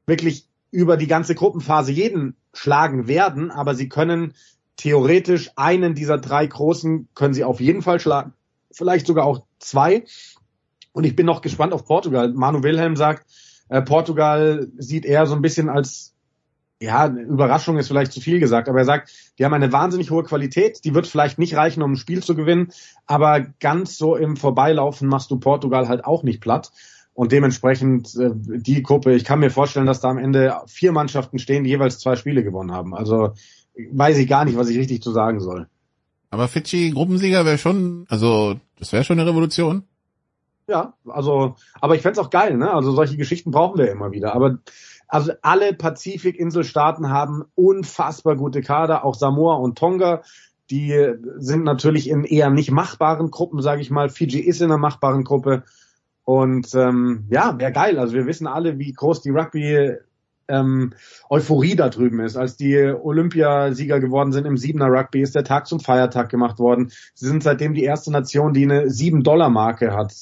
wirklich 0.06 0.48
über 0.70 0.96
die 0.96 1.06
ganze 1.06 1.34
Gruppenphase 1.34 1.92
jeden 1.92 2.36
schlagen 2.52 3.06
werden, 3.06 3.50
aber 3.50 3.74
sie 3.74 3.88
können 3.88 4.34
theoretisch 4.76 5.50
einen 5.56 5.94
dieser 5.94 6.18
drei 6.18 6.46
großen 6.46 7.08
können 7.14 7.34
sie 7.34 7.44
auf 7.44 7.60
jeden 7.60 7.82
Fall 7.82 8.00
schlagen 8.00 8.34
vielleicht 8.74 9.06
sogar 9.06 9.24
auch 9.24 9.46
zwei. 9.58 10.04
Und 10.92 11.04
ich 11.04 11.16
bin 11.16 11.26
noch 11.26 11.40
gespannt 11.40 11.72
auf 11.72 11.86
Portugal. 11.86 12.32
Manu 12.32 12.62
Wilhelm 12.62 12.96
sagt, 12.96 13.26
äh, 13.68 13.82
Portugal 13.82 14.68
sieht 14.76 15.04
er 15.04 15.26
so 15.26 15.34
ein 15.34 15.42
bisschen 15.42 15.68
als 15.68 16.12
ja, 16.80 17.06
Überraschung 17.06 17.78
ist 17.78 17.88
vielleicht 17.88 18.12
zu 18.12 18.20
viel 18.20 18.40
gesagt, 18.40 18.68
aber 18.68 18.80
er 18.80 18.84
sagt, 18.84 19.10
die 19.38 19.44
haben 19.44 19.54
eine 19.54 19.72
wahnsinnig 19.72 20.10
hohe 20.10 20.24
Qualität, 20.24 20.84
die 20.84 20.92
wird 20.92 21.06
vielleicht 21.06 21.38
nicht 21.38 21.54
reichen, 21.54 21.82
um 21.82 21.92
ein 21.92 21.96
Spiel 21.96 22.22
zu 22.22 22.34
gewinnen, 22.34 22.72
aber 23.06 23.40
ganz 23.60 23.96
so 23.96 24.16
im 24.16 24.36
Vorbeilaufen 24.36 25.08
machst 25.08 25.30
du 25.30 25.38
Portugal 25.38 25.88
halt 25.88 26.04
auch 26.04 26.24
nicht 26.24 26.40
platt. 26.40 26.72
Und 27.14 27.30
dementsprechend 27.32 28.14
äh, 28.16 28.30
die 28.34 28.82
Gruppe, 28.82 29.14
ich 29.14 29.24
kann 29.24 29.40
mir 29.40 29.50
vorstellen, 29.50 29.86
dass 29.86 30.00
da 30.00 30.10
am 30.10 30.18
Ende 30.18 30.56
vier 30.66 30.92
Mannschaften 30.92 31.38
stehen, 31.38 31.64
die 31.64 31.70
jeweils 31.70 32.00
zwei 32.00 32.16
Spiele 32.16 32.42
gewonnen 32.42 32.72
haben. 32.72 32.94
Also 32.94 33.32
weiß 33.92 34.18
ich 34.18 34.28
gar 34.28 34.44
nicht, 34.44 34.56
was 34.56 34.68
ich 34.68 34.78
richtig 34.78 35.02
zu 35.02 35.12
sagen 35.12 35.40
soll. 35.40 35.68
Aber 36.30 36.48
Fidschi 36.48 36.90
Gruppensieger 36.90 37.44
wäre 37.44 37.58
schon, 37.58 38.06
also 38.08 38.56
das 38.78 38.92
wäre 38.92 39.04
schon 39.04 39.18
eine 39.18 39.28
Revolution. 39.28 39.84
Ja, 40.66 40.94
also, 41.06 41.56
aber 41.80 41.94
ich 41.94 42.02
fände 42.02 42.20
auch 42.20 42.30
geil, 42.30 42.56
ne? 42.56 42.72
Also 42.72 42.92
solche 42.92 43.16
Geschichten 43.16 43.50
brauchen 43.50 43.78
wir 43.78 43.90
immer 43.90 44.12
wieder. 44.12 44.34
Aber 44.34 44.58
also 45.06 45.32
alle 45.42 45.74
Pazifikinselstaaten 45.74 47.10
haben 47.10 47.44
unfassbar 47.54 48.36
gute 48.36 48.62
Kader, 48.62 49.04
auch 49.04 49.14
Samoa 49.14 49.56
und 49.56 49.78
Tonga. 49.78 50.22
Die 50.70 50.98
sind 51.36 51.62
natürlich 51.62 52.08
in 52.08 52.24
eher 52.24 52.50
nicht 52.50 52.70
machbaren 52.70 53.30
Gruppen, 53.30 53.60
sage 53.60 53.82
ich 53.82 53.90
mal. 53.90 54.08
Fiji 54.08 54.40
ist 54.40 54.60
in 54.60 54.70
einer 54.70 54.78
machbaren 54.78 55.22
Gruppe. 55.22 55.64
Und 56.24 56.74
ähm, 56.74 57.26
ja, 57.30 57.58
wäre 57.58 57.72
geil. 57.72 57.98
Also 57.98 58.14
wir 58.14 58.26
wissen 58.26 58.46
alle, 58.46 58.78
wie 58.78 58.92
groß 58.92 59.20
die 59.22 59.30
Rugby 59.30 59.98
ähm, 60.48 60.92
Euphorie 61.28 61.76
da 61.76 61.88
drüben 61.88 62.20
ist. 62.20 62.36
Als 62.36 62.56
die 62.56 62.76
Olympiasieger 62.76 64.00
geworden 64.00 64.32
sind 64.32 64.46
im 64.46 64.56
Siebener 64.56 64.88
Rugby, 64.88 65.20
ist 65.20 65.34
der 65.34 65.44
Tag 65.44 65.66
zum 65.66 65.80
Feiertag 65.80 66.28
gemacht 66.30 66.58
worden. 66.58 66.90
Sie 67.14 67.26
sind 67.26 67.42
seitdem 67.42 67.74
die 67.74 67.84
erste 67.84 68.10
Nation, 68.10 68.52
die 68.52 68.64
eine 68.64 68.86
7-Dollar-Marke 68.86 69.92
hat, 69.94 70.14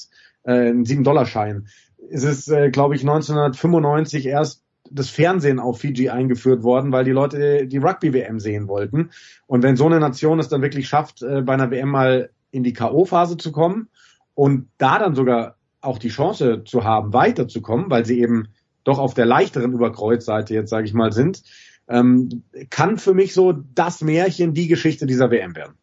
äh, 0.44 0.52
einen 0.52 0.84
7-Dollar-Schein. 0.84 1.68
Es 2.10 2.24
ist, 2.24 2.48
äh, 2.48 2.70
glaube 2.70 2.94
ich, 2.94 3.02
1995 3.02 4.26
erst 4.26 4.62
das 4.90 5.08
Fernsehen 5.08 5.58
auf 5.58 5.78
Fiji 5.78 6.10
eingeführt 6.10 6.62
worden, 6.62 6.92
weil 6.92 7.04
die 7.04 7.12
Leute 7.12 7.66
die 7.66 7.78
Rugby-WM 7.78 8.40
sehen 8.40 8.68
wollten. 8.68 9.10
Und 9.46 9.62
wenn 9.62 9.76
so 9.76 9.86
eine 9.86 10.00
Nation 10.00 10.38
es 10.38 10.48
dann 10.48 10.62
wirklich 10.62 10.88
schafft, 10.88 11.22
äh, 11.22 11.42
bei 11.42 11.54
einer 11.54 11.70
WM 11.70 11.88
mal 11.88 12.30
in 12.50 12.62
die 12.62 12.74
K.O.-Phase 12.74 13.38
zu 13.38 13.52
kommen 13.52 13.88
und 14.34 14.68
da 14.76 14.98
dann 14.98 15.14
sogar 15.14 15.56
auch 15.82 15.98
die 15.98 16.08
Chance 16.08 16.62
zu 16.64 16.84
haben, 16.84 17.12
weiterzukommen, 17.12 17.90
weil 17.90 18.06
sie 18.06 18.20
eben 18.20 18.48
doch 18.84 18.98
auf 18.98 19.14
der 19.14 19.26
leichteren 19.26 19.72
Überkreuzseite 19.72 20.54
jetzt, 20.54 20.70
sage 20.70 20.86
ich 20.86 20.94
mal, 20.94 21.12
sind, 21.12 21.42
ähm, 21.88 22.42
kann 22.70 22.98
für 22.98 23.14
mich 23.14 23.34
so 23.34 23.52
das 23.52 24.00
Märchen 24.00 24.54
die 24.54 24.68
Geschichte 24.68 25.06
dieser 25.06 25.30
WM 25.30 25.54
werden. 25.54 25.74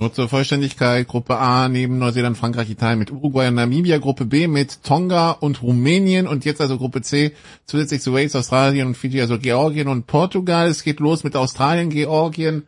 Nur 0.00 0.12
zur 0.12 0.28
Vollständigkeit, 0.28 1.08
Gruppe 1.08 1.38
A 1.38 1.68
neben 1.68 1.98
Neuseeland, 1.98 2.38
Frankreich, 2.38 2.70
Italien 2.70 3.00
mit 3.00 3.10
Uruguay 3.10 3.48
und 3.48 3.56
Namibia, 3.56 3.98
Gruppe 3.98 4.26
B 4.26 4.46
mit 4.46 4.84
Tonga 4.84 5.32
und 5.32 5.60
Rumänien 5.60 6.28
und 6.28 6.44
jetzt 6.44 6.60
also 6.60 6.78
Gruppe 6.78 7.02
C 7.02 7.32
zusätzlich 7.64 8.00
zu 8.00 8.14
Wales, 8.14 8.36
Australien 8.36 8.86
und 8.86 8.96
Fiji, 8.96 9.20
also 9.20 9.40
Georgien 9.40 9.88
und 9.88 10.06
Portugal. 10.06 10.68
Es 10.68 10.84
geht 10.84 11.00
los 11.00 11.24
mit 11.24 11.34
Australien, 11.34 11.90
Georgien 11.90 12.62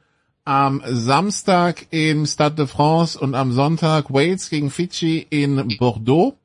am 0.45 0.83
Samstag 0.87 1.87
im 1.91 2.27
Stade 2.27 2.57
de 2.57 2.67
France 2.67 3.19
und 3.19 3.35
am 3.35 3.53
Sonntag 3.53 4.13
Wales 4.13 4.51
gegen 4.51 4.71
Fiji 4.71 5.27
in 5.31 5.77
Bordeaux. 5.79 6.37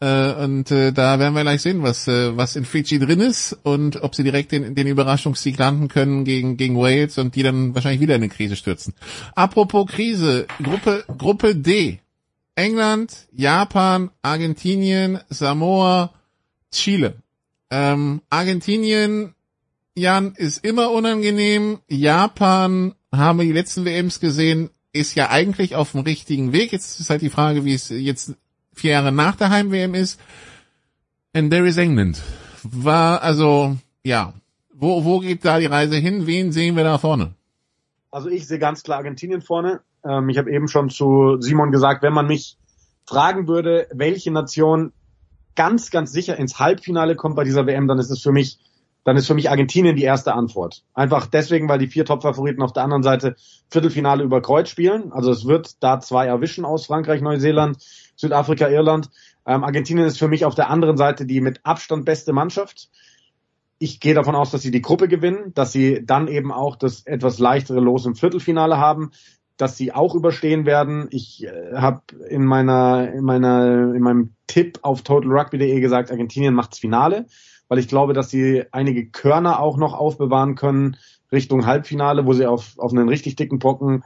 Äh, 0.00 0.32
und 0.44 0.70
äh, 0.70 0.92
da 0.92 1.18
werden 1.18 1.34
wir 1.34 1.42
gleich 1.42 1.62
sehen, 1.62 1.82
was, 1.82 2.06
äh, 2.06 2.36
was 2.36 2.54
in 2.54 2.64
Fiji 2.64 3.00
drin 3.00 3.20
ist 3.20 3.58
und 3.64 4.02
ob 4.02 4.14
sie 4.14 4.22
direkt 4.22 4.52
den, 4.52 4.74
den 4.76 4.86
Überraschungssieg 4.86 5.58
landen 5.58 5.88
können 5.88 6.24
gegen, 6.24 6.56
gegen 6.56 6.76
Wales 6.76 7.18
und 7.18 7.34
die 7.34 7.42
dann 7.42 7.74
wahrscheinlich 7.74 8.00
wieder 8.00 8.14
in 8.14 8.22
eine 8.22 8.30
Krise 8.30 8.54
stürzen. 8.54 8.94
Apropos 9.34 9.86
Krise, 9.86 10.46
Gruppe, 10.62 11.04
Gruppe 11.16 11.56
D. 11.56 12.00
England, 12.54 13.28
Japan, 13.32 14.10
Argentinien, 14.22 15.20
Samoa, 15.30 16.12
Chile. 16.72 17.14
Ähm, 17.70 18.22
Argentinien, 18.30 19.34
Jan, 19.98 20.34
ist 20.36 20.64
immer 20.64 20.90
unangenehm. 20.90 21.78
Japan, 21.88 22.94
haben 23.12 23.38
wir 23.38 23.44
die 23.44 23.52
letzten 23.52 23.84
WMs 23.84 24.20
gesehen, 24.20 24.70
ist 24.92 25.14
ja 25.14 25.30
eigentlich 25.30 25.76
auf 25.76 25.92
dem 25.92 26.00
richtigen 26.00 26.52
Weg. 26.52 26.72
Jetzt 26.72 27.00
ist 27.00 27.10
halt 27.10 27.22
die 27.22 27.30
Frage, 27.30 27.64
wie 27.64 27.74
es 27.74 27.88
jetzt 27.88 28.34
vier 28.72 28.92
Jahre 28.92 29.12
nach 29.12 29.36
der 29.36 29.50
Heim-WM 29.50 29.94
ist. 29.94 30.20
And 31.34 31.50
there 31.50 31.66
is 31.66 31.76
England. 31.76 32.22
War, 32.62 33.22
also, 33.22 33.76
ja. 34.04 34.32
Wo, 34.72 35.04
wo 35.04 35.18
geht 35.20 35.44
da 35.44 35.58
die 35.58 35.66
Reise 35.66 35.96
hin? 35.96 36.26
Wen 36.26 36.52
sehen 36.52 36.76
wir 36.76 36.84
da 36.84 36.98
vorne? 36.98 37.34
Also 38.10 38.28
ich 38.28 38.46
sehe 38.46 38.58
ganz 38.58 38.82
klar 38.82 38.98
Argentinien 38.98 39.42
vorne. 39.42 39.80
Ähm, 40.04 40.28
ich 40.28 40.38
habe 40.38 40.50
eben 40.52 40.68
schon 40.68 40.88
zu 40.88 41.40
Simon 41.40 41.72
gesagt, 41.72 42.02
wenn 42.02 42.12
man 42.12 42.26
mich 42.26 42.56
fragen 43.06 43.48
würde, 43.48 43.88
welche 43.92 44.30
Nation 44.30 44.92
ganz, 45.56 45.90
ganz 45.90 46.12
sicher 46.12 46.36
ins 46.36 46.58
Halbfinale 46.60 47.16
kommt 47.16 47.34
bei 47.34 47.44
dieser 47.44 47.66
WM, 47.66 47.88
dann 47.88 47.98
ist 47.98 48.10
es 48.10 48.22
für 48.22 48.32
mich, 48.32 48.58
dann 49.08 49.16
ist 49.16 49.26
für 49.26 49.32
mich 49.32 49.48
Argentinien 49.48 49.96
die 49.96 50.02
erste 50.02 50.34
Antwort. 50.34 50.84
Einfach 50.92 51.24
deswegen, 51.24 51.66
weil 51.66 51.78
die 51.78 51.86
vier 51.86 52.04
Top-Favoriten 52.04 52.60
auf 52.60 52.74
der 52.74 52.82
anderen 52.82 53.02
Seite 53.02 53.36
Viertelfinale 53.70 54.22
über 54.22 54.42
Kreuz 54.42 54.68
spielen. 54.68 55.12
Also 55.14 55.30
es 55.30 55.46
wird 55.46 55.82
da 55.82 55.98
zwei 55.98 56.26
erwischen 56.26 56.66
aus 56.66 56.84
Frankreich, 56.84 57.22
Neuseeland. 57.22 57.78
Südafrika, 58.16 58.68
Irland. 58.68 59.08
Ähm, 59.46 59.64
Argentinien 59.64 60.06
ist 60.06 60.18
für 60.18 60.28
mich 60.28 60.44
auf 60.44 60.54
der 60.54 60.68
anderen 60.68 60.98
Seite 60.98 61.24
die 61.24 61.40
mit 61.40 61.60
Abstand 61.62 62.04
beste 62.04 62.34
Mannschaft. 62.34 62.90
Ich 63.78 63.98
gehe 63.98 64.12
davon 64.12 64.34
aus, 64.34 64.50
dass 64.50 64.60
sie 64.60 64.70
die 64.70 64.82
Gruppe 64.82 65.08
gewinnen, 65.08 65.54
dass 65.54 65.72
sie 65.72 66.04
dann 66.04 66.28
eben 66.28 66.52
auch 66.52 66.76
das 66.76 67.06
etwas 67.06 67.38
leichtere 67.38 67.80
Los 67.80 68.04
im 68.04 68.14
Viertelfinale 68.14 68.76
haben. 68.76 69.12
dass 69.56 69.76
sie 69.76 69.92
auch 69.92 70.14
überstehen 70.14 70.66
werden. 70.66 71.08
Ich 71.10 71.44
äh, 71.44 71.76
habe 71.76 72.02
in 72.28 72.44
meiner 72.44 73.10
in 73.12 73.24
meiner 73.24 73.94
in 73.94 74.02
meinem 74.02 74.34
Tipp 74.46 74.80
auf 74.82 75.00
totalrugby.de 75.02 75.80
gesagt, 75.80 76.10
Argentinien 76.10 76.54
macht's 76.54 76.78
Finale, 76.78 77.26
weil 77.68 77.78
ich 77.78 77.88
glaube, 77.88 78.12
dass 78.12 78.30
sie 78.30 78.64
einige 78.72 79.06
Körner 79.06 79.60
auch 79.60 79.76
noch 79.76 79.94
aufbewahren 79.94 80.54
können 80.54 80.96
Richtung 81.30 81.66
Halbfinale, 81.66 82.26
wo 82.26 82.32
sie 82.32 82.46
auf 82.46 82.78
auf 82.78 82.92
einen 82.92 83.08
richtig 83.08 83.36
dicken 83.36 83.58
Brocken 83.58 84.04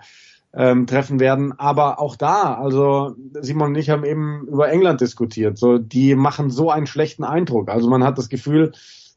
ähm, 0.54 0.86
treffen 0.86 1.20
werden. 1.20 1.58
Aber 1.58 2.00
auch 2.00 2.16
da, 2.16 2.54
also 2.54 3.14
Simon 3.40 3.68
und 3.68 3.78
ich 3.78 3.90
haben 3.90 4.04
eben 4.04 4.46
über 4.48 4.70
England 4.70 5.00
diskutiert. 5.00 5.58
So, 5.58 5.78
die 5.78 6.14
machen 6.14 6.50
so 6.50 6.70
einen 6.70 6.86
schlechten 6.86 7.24
Eindruck. 7.24 7.70
Also 7.70 7.88
man 7.88 8.04
hat 8.04 8.18
das 8.18 8.28
Gefühl, 8.28 8.72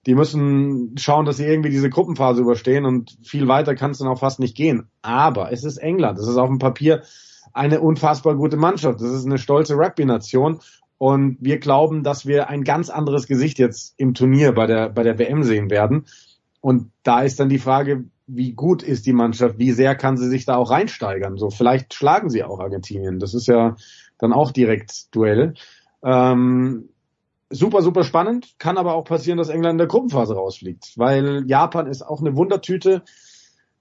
die 0.05 0.15
müssen 0.15 0.95
schauen, 0.97 1.25
dass 1.25 1.37
sie 1.37 1.45
irgendwie 1.45 1.71
diese 1.71 1.89
Gruppenphase 1.89 2.41
überstehen 2.41 2.85
und 2.85 3.17
viel 3.23 3.47
weiter 3.47 3.75
kann 3.75 3.91
es 3.91 3.97
dann 3.97 4.07
auch 4.07 4.19
fast 4.19 4.39
nicht 4.39 4.55
gehen. 4.55 4.87
Aber 5.01 5.51
es 5.51 5.63
ist 5.63 5.77
England. 5.77 6.19
Es 6.19 6.27
ist 6.27 6.37
auf 6.37 6.49
dem 6.49 6.59
Papier 6.59 7.01
eine 7.53 7.81
unfassbar 7.81 8.35
gute 8.35 8.57
Mannschaft. 8.57 9.01
Das 9.01 9.11
ist 9.11 9.25
eine 9.25 9.37
stolze 9.37 9.75
Rugby-Nation. 9.75 10.59
Und 10.97 11.37
wir 11.41 11.59
glauben, 11.59 12.03
dass 12.03 12.25
wir 12.25 12.49
ein 12.49 12.63
ganz 12.63 12.89
anderes 12.89 13.27
Gesicht 13.27 13.59
jetzt 13.59 13.93
im 13.97 14.13
Turnier 14.13 14.53
bei 14.53 14.65
der, 14.65 14.89
bei 14.89 15.03
der 15.03 15.19
WM 15.19 15.43
sehen 15.43 15.69
werden. 15.69 16.05
Und 16.61 16.91
da 17.03 17.21
ist 17.21 17.39
dann 17.39 17.49
die 17.49 17.59
Frage, 17.59 18.05
wie 18.27 18.53
gut 18.53 18.81
ist 18.81 19.05
die 19.05 19.13
Mannschaft, 19.13 19.59
wie 19.59 19.71
sehr 19.71 19.95
kann 19.95 20.17
sie 20.17 20.29
sich 20.29 20.45
da 20.45 20.55
auch 20.55 20.71
reinsteigern. 20.71 21.37
So, 21.37 21.49
vielleicht 21.49 21.93
schlagen 21.93 22.29
sie 22.29 22.43
auch 22.43 22.59
Argentinien. 22.59 23.19
Das 23.19 23.33
ist 23.33 23.47
ja 23.47 23.75
dann 24.17 24.33
auch 24.33 24.51
direkt 24.51 25.13
Duell. 25.13 25.53
Ähm, 26.03 26.89
super, 27.49 27.81
super 27.81 28.03
spannend. 28.03 28.55
Kann 28.57 28.77
aber 28.77 28.95
auch 28.95 29.03
passieren, 29.03 29.37
dass 29.37 29.49
England 29.49 29.73
in 29.73 29.77
der 29.79 29.87
Gruppenphase 29.87 30.35
rausfliegt, 30.35 30.93
weil 30.97 31.43
Japan 31.47 31.87
ist 31.87 32.01
auch 32.01 32.21
eine 32.21 32.35
Wundertüte. 32.35 33.03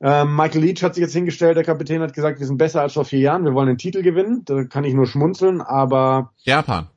Ähm, 0.01 0.37
Michael 0.37 0.61
Leach 0.63 0.83
hat 0.83 0.95
sich 0.95 1.03
jetzt 1.03 1.15
hingestellt, 1.15 1.57
der 1.57 1.65
Kapitän 1.65 2.03
hat 2.03 2.13
gesagt, 2.13 2.41
wir 2.41 2.47
sind 2.47 2.59
besser 2.59 2.83
als 2.83 2.93
vor 2.93 3.05
vier 3.05 3.21
Jahren, 3.21 3.45
wir 3.45 3.55
wollen 3.55 3.69
den 3.69 3.79
Titel 3.79 4.03
gewinnen. 4.03 4.43
Da 4.45 4.65
kann 4.65 4.85
ich 4.85 4.93
nur 4.93 5.07
schmunzeln, 5.07 5.61
aber 5.63 6.33
Japan. 6.43 6.89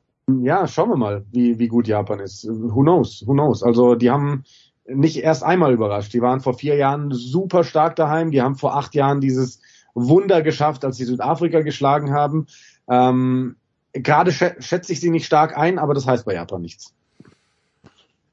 Ja, 0.42 0.66
schauen 0.66 0.90
wir 0.90 0.96
mal, 0.96 1.24
wie, 1.32 1.58
wie 1.58 1.68
gut 1.68 1.88
Japan 1.88 2.20
ist. 2.20 2.46
Who 2.46 2.82
knows? 2.82 3.24
Who 3.26 3.32
knows? 3.32 3.62
Also 3.62 3.94
die 3.94 4.10
haben 4.10 4.44
nicht 4.86 5.18
erst 5.18 5.42
einmal 5.42 5.72
überrascht. 5.72 6.12
Die 6.12 6.20
waren 6.20 6.40
vor 6.40 6.54
vier 6.54 6.76
Jahren 6.76 7.10
super 7.12 7.64
stark 7.64 7.96
daheim. 7.96 8.30
Die 8.30 8.42
haben 8.42 8.56
vor 8.56 8.76
acht 8.76 8.94
Jahren 8.94 9.20
dieses 9.20 9.60
Wunder 9.94 10.42
geschafft, 10.42 10.84
als 10.84 10.98
sie 10.98 11.04
Südafrika 11.04 11.62
geschlagen 11.62 12.12
haben. 12.12 12.46
Ähm, 12.88 13.56
Gerade 13.94 14.32
schätze 14.32 14.92
ich 14.92 15.00
sie 15.00 15.10
nicht 15.10 15.24
stark 15.24 15.56
ein, 15.56 15.78
aber 15.78 15.94
das 15.94 16.06
heißt 16.06 16.26
bei 16.26 16.34
Japan 16.34 16.60
nichts. 16.60 16.92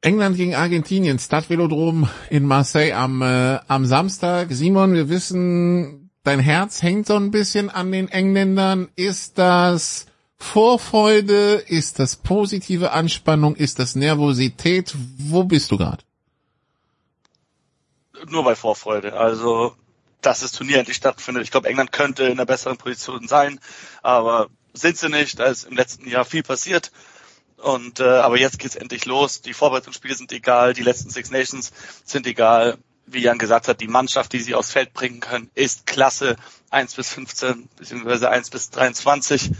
England 0.01 0.35
gegen 0.35 0.53
Argentinien, 0.53 1.17
Stadtvelodrom 1.17 2.07
in 2.29 2.45
Marseille 2.45 2.93
am, 2.93 3.21
äh, 3.21 3.57
am 3.67 3.85
Samstag. 3.85 4.51
Simon, 4.51 4.93
wir 4.93 5.09
wissen, 5.09 6.11
dein 6.23 6.39
Herz 6.39 6.83
hängt 6.83 7.07
so 7.07 7.15
ein 7.15 7.31
bisschen 7.31 7.69
an 7.69 7.91
den 7.91 8.09
Engländern. 8.09 8.89
Ist 8.95 9.37
das 9.39 10.05
Vorfreude? 10.37 11.63
Ist 11.67 11.99
das 11.99 12.15
positive 12.15 12.91
Anspannung? 12.91 13.55
Ist 13.55 13.79
das 13.79 13.95
Nervosität? 13.95 14.95
Wo 15.17 15.43
bist 15.43 15.71
du 15.71 15.77
gerade? 15.77 16.03
nur 18.29 18.43
bei 18.43 18.55
Vorfreude. 18.55 19.13
Also, 19.13 19.75
dass 20.21 20.41
das 20.41 20.51
Turnier 20.51 20.79
endlich 20.79 20.97
stattfindet. 20.97 21.43
Ich 21.43 21.51
glaube, 21.51 21.69
England 21.69 21.91
könnte 21.91 22.23
in 22.23 22.33
einer 22.33 22.45
besseren 22.45 22.77
Position 22.77 23.27
sein, 23.27 23.59
aber 24.01 24.47
sind 24.73 24.97
sie 24.97 25.09
nicht. 25.09 25.39
Da 25.39 25.45
ist 25.45 25.65
im 25.65 25.75
letzten 25.75 26.07
Jahr 26.07 26.25
viel 26.25 26.43
passiert. 26.43 26.91
Und 27.57 27.99
äh, 27.99 28.03
aber 28.03 28.37
jetzt 28.37 28.59
geht's 28.59 28.75
endlich 28.75 29.05
los. 29.05 29.41
Die 29.41 29.53
Vorbereitungsspiele 29.53 30.15
sind 30.15 30.31
egal, 30.31 30.73
die 30.73 30.83
letzten 30.83 31.09
Six 31.09 31.31
Nations 31.31 31.71
sind 32.03 32.27
egal. 32.27 32.77
Wie 33.07 33.19
Jan 33.19 33.37
gesagt 33.37 33.67
hat, 33.67 33.81
die 33.81 33.87
Mannschaft, 33.87 34.33
die 34.33 34.39
sie 34.39 34.55
aufs 34.55 34.71
Feld 34.71 34.93
bringen 34.93 35.19
können, 35.19 35.51
ist 35.53 35.85
klasse. 35.85 36.37
1 36.71 36.95
bis 36.95 37.09
15 37.09 37.69
beziehungsweise 37.77 38.29
1 38.29 38.49
bis 38.49 38.71
23. 38.71 39.51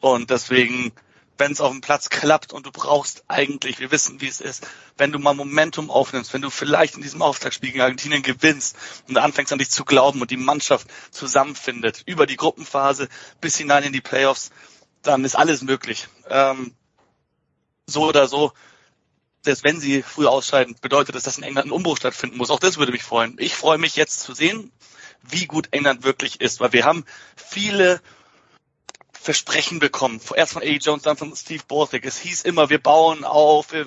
Und 0.00 0.30
deswegen 0.30 0.92
wenn 1.40 1.52
es 1.52 1.60
auf 1.60 1.72
dem 1.72 1.80
Platz 1.80 2.10
klappt 2.10 2.52
und 2.52 2.66
du 2.66 2.70
brauchst 2.70 3.24
eigentlich, 3.26 3.80
wir 3.80 3.90
wissen, 3.90 4.20
wie 4.20 4.28
es 4.28 4.40
ist, 4.40 4.66
wenn 4.98 5.10
du 5.10 5.18
mal 5.18 5.34
Momentum 5.34 5.90
aufnimmst, 5.90 6.32
wenn 6.34 6.42
du 6.42 6.50
vielleicht 6.50 6.96
in 6.96 7.02
diesem 7.02 7.22
Auftaktspiel 7.22 7.70
gegen 7.70 7.80
Argentinien 7.80 8.22
gewinnst 8.22 8.76
und 9.08 9.16
anfängst 9.16 9.52
an 9.52 9.58
dich 9.58 9.70
zu 9.70 9.84
glauben 9.84 10.20
und 10.20 10.30
die 10.30 10.36
Mannschaft 10.36 10.86
zusammenfindet, 11.10 12.02
über 12.06 12.26
die 12.26 12.36
Gruppenphase 12.36 13.08
bis 13.40 13.56
hinein 13.56 13.84
in 13.84 13.92
die 13.92 14.02
Playoffs, 14.02 14.50
dann 15.02 15.24
ist 15.24 15.34
alles 15.34 15.62
möglich. 15.62 16.08
Ähm, 16.28 16.74
so 17.86 18.06
oder 18.06 18.28
so, 18.28 18.52
selbst 19.42 19.64
wenn 19.64 19.80
sie 19.80 20.02
früher 20.02 20.30
ausscheiden, 20.30 20.76
bedeutet 20.82 21.14
das, 21.14 21.22
dass 21.22 21.38
in 21.38 21.44
England 21.44 21.68
ein 21.68 21.72
Umbruch 21.72 21.96
stattfinden 21.96 22.36
muss. 22.36 22.50
Auch 22.50 22.60
das 22.60 22.76
würde 22.76 22.92
mich 22.92 23.02
freuen. 23.02 23.36
Ich 23.40 23.54
freue 23.54 23.78
mich 23.78 23.96
jetzt 23.96 24.20
zu 24.20 24.34
sehen, 24.34 24.70
wie 25.22 25.46
gut 25.46 25.68
England 25.70 26.04
wirklich 26.04 26.42
ist, 26.42 26.60
weil 26.60 26.74
wir 26.74 26.84
haben 26.84 27.06
viele 27.34 28.02
Versprechen 29.22 29.80
bekommen. 29.80 30.18
Erst 30.34 30.54
von 30.54 30.62
Eddie 30.62 30.78
Jones, 30.78 31.02
dann 31.02 31.16
von 31.16 31.36
Steve 31.36 31.62
Borthwick. 31.68 32.06
Es 32.06 32.18
hieß 32.18 32.40
immer, 32.42 32.70
wir 32.70 32.78
bauen 32.78 33.24
auf, 33.24 33.72
wir, 33.72 33.86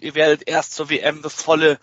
ihr 0.00 0.14
werdet 0.16 0.48
erst 0.48 0.74
zur 0.74 0.90
WM 0.90 1.22
das 1.22 1.34
volle, 1.34 1.78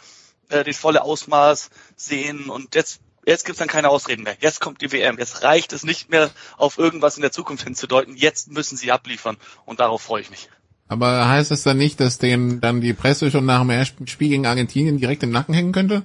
äh, 0.49 0.65
das 0.65 0.77
volle 0.77 1.01
Ausmaß 1.03 1.69
sehen 1.95 2.49
und 2.49 2.75
jetzt 2.75 2.99
Jetzt 3.25 3.45
gibt's 3.45 3.59
dann 3.59 3.67
keine 3.67 3.89
Ausreden 3.89 4.23
mehr. 4.23 4.37
Jetzt 4.39 4.59
kommt 4.59 4.81
die 4.81 4.91
WM. 4.91 5.19
Jetzt 5.19 5.43
reicht 5.43 5.71
es 5.71 5.83
nicht 5.83 6.09
mehr, 6.09 6.31
auf 6.57 6.79
irgendwas 6.79 7.15
in 7.15 7.21
der 7.21 7.31
Zukunft 7.31 7.63
hinzudeuten. 7.63 8.15
Jetzt 8.15 8.49
müssen 8.49 8.75
sie 8.75 8.91
abliefern. 8.91 9.37
Und 9.65 9.81
darauf 9.81 10.01
freue 10.01 10.21
ich 10.21 10.31
mich. 10.31 10.49
Aber 10.87 11.27
heißt 11.27 11.51
das 11.51 11.61
dann 11.61 11.77
nicht, 11.77 11.99
dass 11.99 12.17
denen 12.17 12.59
dann 12.59 12.81
die 12.81 12.93
Presse 12.93 13.29
schon 13.29 13.45
nach 13.45 13.59
dem 13.59 13.69
ersten 13.69 14.07
Spiel 14.07 14.29
gegen 14.29 14.47
Argentinien 14.47 14.97
direkt 14.97 15.21
im 15.21 15.29
Nacken 15.29 15.53
hängen 15.53 15.73
könnte? 15.73 16.03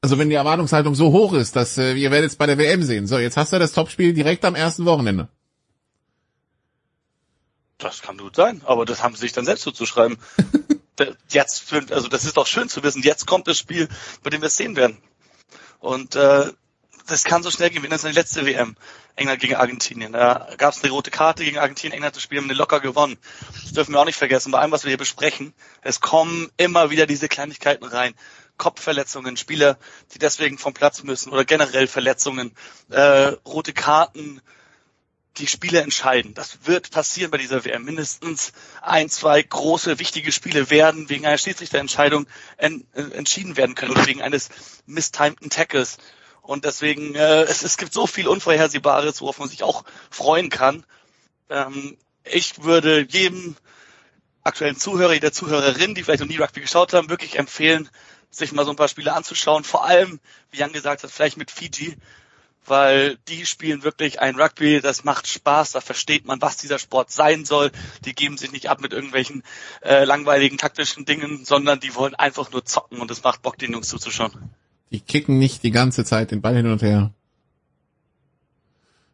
Also 0.00 0.18
wenn 0.18 0.30
die 0.30 0.34
Erwartungshaltung 0.34 0.96
so 0.96 1.12
hoch 1.12 1.34
ist, 1.34 1.54
dass 1.54 1.78
äh, 1.78 1.92
ihr 1.92 2.10
werdet 2.10 2.30
es 2.30 2.36
bei 2.36 2.46
der 2.46 2.58
WM 2.58 2.82
sehen. 2.82 3.06
So, 3.06 3.18
jetzt 3.18 3.36
hast 3.36 3.52
du 3.52 3.60
das 3.60 3.72
Topspiel 3.72 4.12
direkt 4.12 4.44
am 4.44 4.56
ersten 4.56 4.86
Wochenende. 4.86 5.28
Das 7.80 8.02
kann 8.02 8.18
gut 8.18 8.36
sein, 8.36 8.62
aber 8.64 8.84
das 8.84 9.02
haben 9.02 9.14
sie 9.14 9.22
sich 9.22 9.32
dann 9.32 9.44
selbst 9.44 9.62
zuzuschreiben. 9.62 10.18
jetzt, 11.30 11.72
also 11.72 12.08
das 12.08 12.24
ist 12.24 12.36
doch 12.36 12.46
schön 12.46 12.68
zu 12.68 12.82
wissen, 12.82 13.02
jetzt 13.02 13.26
kommt 13.26 13.48
das 13.48 13.58
Spiel, 13.58 13.88
bei 14.22 14.30
dem 14.30 14.42
wir 14.42 14.46
es 14.48 14.56
sehen 14.56 14.76
werden. 14.76 14.98
Und 15.78 16.14
äh, 16.14 16.52
das 17.06 17.24
kann 17.24 17.42
so 17.42 17.50
schnell 17.50 17.70
gehen, 17.70 17.82
wie 17.82 17.88
das 17.88 18.04
in 18.04 18.12
der 18.12 18.22
letzte 18.22 18.46
WM. 18.46 18.76
England 19.16 19.40
gegen 19.40 19.56
Argentinien. 19.56 20.12
Da 20.12 20.48
gab 20.56 20.72
es 20.72 20.82
eine 20.82 20.92
rote 20.92 21.10
Karte 21.10 21.44
gegen 21.44 21.58
Argentinien, 21.58 21.94
England 21.94 22.16
das 22.16 22.22
Spiel 22.22 22.38
haben 22.38 22.48
die 22.48 22.54
locker 22.54 22.80
gewonnen. 22.80 23.18
Das 23.62 23.72
dürfen 23.72 23.92
wir 23.92 24.00
auch 24.00 24.04
nicht 24.04 24.16
vergessen. 24.16 24.52
Bei 24.52 24.60
allem, 24.60 24.70
was 24.70 24.84
wir 24.84 24.90
hier 24.90 24.98
besprechen, 24.98 25.52
es 25.82 26.00
kommen 26.00 26.50
immer 26.56 26.90
wieder 26.90 27.06
diese 27.06 27.28
Kleinigkeiten 27.28 27.84
rein. 27.84 28.14
Kopfverletzungen, 28.56 29.36
Spieler, 29.36 29.78
die 30.12 30.18
deswegen 30.18 30.58
vom 30.58 30.74
Platz 30.74 31.02
müssen 31.02 31.32
oder 31.32 31.44
generell 31.44 31.86
Verletzungen, 31.86 32.54
äh, 32.90 33.32
rote 33.46 33.72
Karten, 33.72 34.42
die 35.40 35.46
Spiele 35.46 35.80
entscheiden. 35.80 36.34
Das 36.34 36.66
wird 36.66 36.90
passieren 36.90 37.30
bei 37.30 37.38
dieser 37.38 37.64
WM. 37.64 37.84
Mindestens 37.84 38.52
ein, 38.82 39.08
zwei 39.08 39.42
große, 39.42 39.98
wichtige 39.98 40.32
Spiele 40.32 40.70
werden 40.70 41.08
wegen 41.08 41.26
einer 41.26 41.38
Schiedsrichterentscheidung 41.38 42.26
en, 42.56 42.86
äh, 42.94 43.02
entschieden 43.02 43.56
werden 43.56 43.74
können 43.74 43.92
oder 43.92 44.06
wegen 44.06 44.22
eines 44.22 44.50
mistimeden 44.86 45.50
Tackles. 45.50 45.98
Und 46.42 46.64
deswegen, 46.64 47.14
äh, 47.14 47.42
es, 47.42 47.62
es 47.62 47.76
gibt 47.76 47.92
so 47.92 48.06
viel 48.06 48.28
Unvorhersehbares, 48.28 49.20
worauf 49.20 49.38
man 49.38 49.48
sich 49.48 49.62
auch 49.62 49.84
freuen 50.10 50.50
kann. 50.50 50.84
Ähm, 51.48 51.96
ich 52.24 52.62
würde 52.62 53.06
jedem 53.08 53.56
aktuellen 54.42 54.76
Zuhörer, 54.76 55.14
jeder 55.14 55.32
Zuhörerin, 55.32 55.94
die 55.94 56.02
vielleicht 56.02 56.20
noch 56.20 56.28
nie 56.28 56.38
Rugby 56.38 56.60
geschaut 56.60 56.92
haben, 56.92 57.08
wirklich 57.08 57.38
empfehlen, 57.38 57.88
sich 58.30 58.52
mal 58.52 58.64
so 58.64 58.70
ein 58.70 58.76
paar 58.76 58.88
Spiele 58.88 59.14
anzuschauen. 59.14 59.64
Vor 59.64 59.84
allem, 59.84 60.20
wie 60.50 60.58
Jan 60.58 60.72
gesagt 60.72 61.02
hat, 61.02 61.10
vielleicht 61.10 61.36
mit 61.36 61.50
Fiji, 61.50 61.96
weil 62.66 63.16
die 63.28 63.46
spielen 63.46 63.82
wirklich 63.82 64.20
ein 64.20 64.36
Rugby, 64.36 64.80
das 64.80 65.04
macht 65.04 65.26
Spaß, 65.26 65.72
da 65.72 65.80
versteht 65.80 66.26
man, 66.26 66.40
was 66.40 66.56
dieser 66.56 66.78
Sport 66.78 67.10
sein 67.10 67.44
soll. 67.44 67.70
Die 68.04 68.14
geben 68.14 68.38
sich 68.38 68.52
nicht 68.52 68.68
ab 68.68 68.80
mit 68.80 68.92
irgendwelchen 68.92 69.42
äh, 69.82 70.04
langweiligen 70.04 70.58
taktischen 70.58 71.04
Dingen, 71.04 71.44
sondern 71.44 71.80
die 71.80 71.94
wollen 71.94 72.14
einfach 72.14 72.50
nur 72.52 72.64
zocken 72.64 73.00
und 73.00 73.10
es 73.10 73.22
macht 73.22 73.42
Bock, 73.42 73.58
den 73.58 73.72
Jungs 73.72 73.88
zuzuschauen. 73.88 74.32
Die 74.90 75.00
kicken 75.00 75.38
nicht 75.38 75.62
die 75.62 75.70
ganze 75.70 76.04
Zeit 76.04 76.30
den 76.30 76.40
Ball 76.40 76.56
hin 76.56 76.66
und 76.66 76.82
her. 76.82 77.12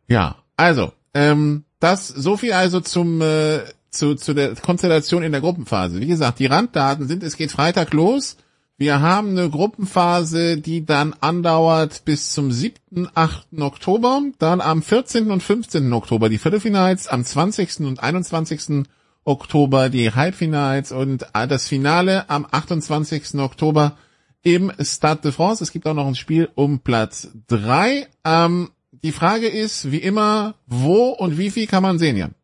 Ja, 0.09 0.36
also, 0.56 0.93
ähm, 1.14 1.64
das 1.81 2.09
so 2.09 2.36
viel 2.36 2.52
also 2.52 2.81
zum 2.81 3.20
äh, 3.20 3.64
zu, 3.90 4.14
zu 4.14 4.35
der 4.35 4.55
Konstellation 4.55 5.23
in 5.23 5.32
der 5.32 5.40
Gruppenphase. 5.40 6.01
Wie 6.01 6.06
gesagt, 6.06 6.39
die 6.39 6.47
Randdaten 6.47 7.09
sind, 7.09 7.23
es 7.23 7.36
geht 7.36 7.52
Freitag 7.52 7.93
los. 7.93 8.36
Wir 8.78 9.01
haben 9.01 9.31
eine 9.31 9.48
Gruppenphase, 9.48 10.59
die 10.59 10.85
dann 10.85 11.15
andauert 11.20 12.05
bis 12.05 12.32
zum 12.32 12.53
7., 12.53 13.09
8. 13.15 13.47
Oktober, 13.59 14.20
dann 14.39 14.61
am 14.61 14.82
14. 14.82 15.31
und 15.31 15.43
15. 15.43 15.90
Oktober 15.94 16.28
die 16.28 16.36
Viertelfinals, 16.36 17.09
am 17.09 17.24
20. 17.24 17.81
und 17.81 18.03
21. 18.03 18.86
Oktober 19.24 19.89
die 19.89 20.12
Halbfinals 20.12 20.93
und 20.93 21.27
das 21.32 21.66
Finale 21.66 22.28
am 22.28 22.47
28. 22.51 23.36
Oktober 23.40 23.97
im 24.43 24.70
Stade 24.78 25.23
de 25.23 25.32
France. 25.32 25.65
Es 25.65 25.73
gibt 25.73 25.86
auch 25.86 25.94
noch 25.94 26.07
ein 26.07 26.15
Spiel 26.15 26.51
um 26.55 26.81
Platz 26.81 27.31
3. 27.48 28.07
Ähm, 28.24 28.70
die 28.90 29.12
Frage 29.12 29.48
ist, 29.48 29.90
wie 29.90 30.03
immer, 30.03 30.55
wo 30.66 31.09
und 31.09 31.39
wie 31.39 31.51
viel 31.51 31.66
kann 31.66 31.82
man 31.82 31.98
sehen, 31.98 32.19
Jan? 32.19 32.35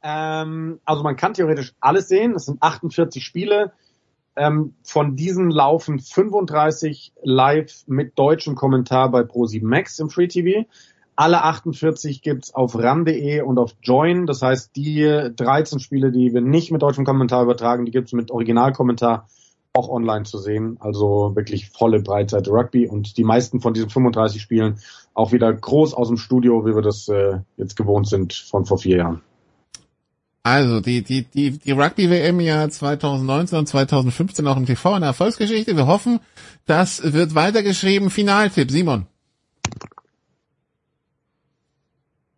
Ähm, 0.00 0.78
also 0.84 1.02
man 1.02 1.16
kann 1.16 1.34
theoretisch 1.34 1.74
alles 1.80 2.06
sehen. 2.06 2.36
Es 2.36 2.46
sind 2.46 2.62
48 2.62 3.24
Spiele 3.24 3.72
Ähm, 4.36 4.74
von 4.82 5.16
diesen 5.16 5.50
laufen 5.50 6.00
35 6.00 7.12
live 7.22 7.84
mit 7.86 8.18
deutschem 8.18 8.54
Kommentar 8.54 9.10
bei 9.10 9.20
Pro7 9.20 9.64
Max 9.64 9.98
im 9.98 10.10
Free 10.10 10.28
TV. 10.28 10.66
Alle 11.16 11.42
48 11.42 12.22
gibt's 12.22 12.52
auf 12.52 12.76
ram.de 12.76 13.42
und 13.42 13.58
auf 13.58 13.76
Join. 13.82 14.26
Das 14.26 14.42
heißt, 14.42 14.74
die 14.74 15.30
13 15.36 15.78
Spiele, 15.78 16.10
die 16.10 16.34
wir 16.34 16.40
nicht 16.40 16.72
mit 16.72 16.82
deutschem 16.82 17.04
Kommentar 17.04 17.44
übertragen, 17.44 17.84
die 17.84 17.92
gibt's 17.92 18.12
mit 18.12 18.32
Originalkommentar 18.32 19.28
auch 19.74 19.88
online 19.88 20.24
zu 20.24 20.38
sehen. 20.38 20.76
Also 20.80 21.36
wirklich 21.36 21.70
volle 21.70 22.00
Breitseite 22.00 22.50
Rugby 22.50 22.88
und 22.88 23.16
die 23.16 23.24
meisten 23.24 23.60
von 23.60 23.74
diesen 23.74 23.90
35 23.90 24.42
Spielen 24.42 24.78
auch 25.14 25.32
wieder 25.32 25.52
groß 25.52 25.94
aus 25.94 26.08
dem 26.08 26.16
Studio, 26.16 26.64
wie 26.66 26.74
wir 26.74 26.82
das 26.82 27.08
äh, 27.08 27.40
jetzt 27.56 27.76
gewohnt 27.76 28.08
sind 28.08 28.32
von 28.32 28.64
vor 28.64 28.78
vier 28.78 28.96
Jahren. 28.96 29.22
Also 30.44 30.80
die, 30.80 31.02
die, 31.02 31.22
die, 31.22 31.58
die 31.58 31.72
Rugby-WM 31.72 32.38
Jahr 32.38 32.68
2019 32.68 33.58
und 33.58 33.66
2015 33.66 34.46
auch 34.46 34.58
im 34.58 34.66
TV 34.66 34.92
eine 34.92 35.06
Erfolgsgeschichte. 35.06 35.74
Wir 35.74 35.86
hoffen, 35.86 36.20
das 36.66 37.14
wird 37.14 37.34
weitergeschrieben. 37.34 38.10
Finaltipp, 38.10 38.70
Simon. 38.70 39.06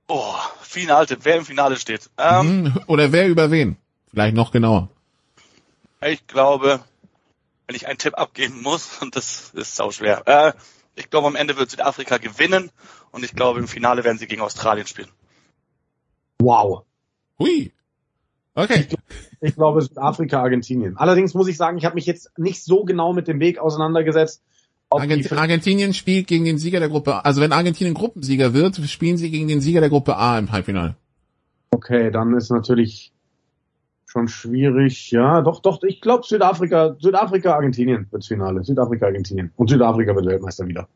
Oh, 0.07 0.37
Finaltipp, 0.63 1.19
wer 1.25 1.39
im 1.39 1.45
Finale 1.45 1.75
steht. 1.77 2.09
Ähm, 2.17 2.63
mhm. 2.63 2.81
Oder 2.87 3.11
wer 3.11 3.27
über 3.27 3.51
wen? 3.51 3.77
Vielleicht 4.13 4.37
noch 4.37 4.53
genauer. 4.53 4.89
Ich 6.01 6.25
glaube, 6.29 6.85
wenn 7.67 7.75
ich 7.75 7.89
einen 7.89 7.99
Tipp 7.99 8.17
abgeben 8.17 8.63
muss, 8.63 8.99
und 9.03 9.17
das 9.17 9.51
ist 9.51 9.75
sau 9.75 9.91
schwer. 9.91 10.23
Äh, 10.27 10.53
ich 10.95 11.11
glaube, 11.11 11.27
am 11.27 11.35
Ende 11.35 11.57
wird 11.57 11.71
Südafrika 11.71 12.19
gewinnen 12.19 12.71
und 13.11 13.25
ich 13.25 13.35
glaube, 13.35 13.59
im 13.59 13.67
Finale 13.67 14.05
werden 14.05 14.19
sie 14.19 14.29
gegen 14.29 14.43
Australien 14.43 14.87
spielen. 14.87 15.11
Wow. 16.39 16.85
Hui. 17.41 17.73
Okay. 18.57 18.87
Ich, 19.43 19.55
glaube 19.55 19.83
Südafrika, 19.83 20.41
Argentinien. 20.41 20.97
Allerdings 20.97 21.35
muss 21.35 21.47
ich 21.47 21.59
sagen, 21.59 21.77
ich 21.77 21.85
habe 21.85 21.95
mich 21.95 22.07
jetzt 22.07 22.37
nicht 22.39 22.65
so 22.65 22.85
genau 22.85 23.13
mit 23.13 23.29
dem 23.29 23.39
Weg 23.39 23.59
auseinandergesetzt. 23.59 24.43
Argent 24.89 25.31
Argentinien 25.33 25.93
spielt 25.93 26.27
gegen 26.27 26.45
den 26.45 26.59
Sieger 26.59 26.81
der 26.81 26.89
Gruppe 26.89 27.17
A. 27.17 27.19
Also 27.21 27.43
wenn 27.43 27.53
Argentinien 27.53 27.95
Gruppensieger 27.95 28.55
wird, 28.55 28.77
spielen 28.89 29.19
sie 29.19 29.31
gegen 29.31 29.47
den 29.47 29.61
Sieger 29.61 29.81
der 29.81 29.91
Gruppe 29.91 30.17
A 30.17 30.39
im 30.39 30.53
Halbfinale. 30.53 30.97
Okay, 31.71 32.11
dann 32.11 32.35
ist 32.35 32.51
natürlich 32.51 33.13
schon 34.07 34.29
schwierig. 34.29 35.11
Ja, 35.11 35.43
doch, 35.43 35.61
doch, 35.61 35.83
ich 35.83 36.01
glaube 36.01 36.25
Südafrika, 36.25 36.97
Südafrika, 36.99 37.55
Argentinien 37.55 38.07
wird's 38.11 38.29
Finale. 38.29 38.65
Südafrika, 38.65 39.07
Argentinien. 39.07 39.53
Und 39.57 39.69
Südafrika 39.69 40.15
wird 40.15 40.25
Weltmeister 40.25 40.67
wieder. 40.67 40.89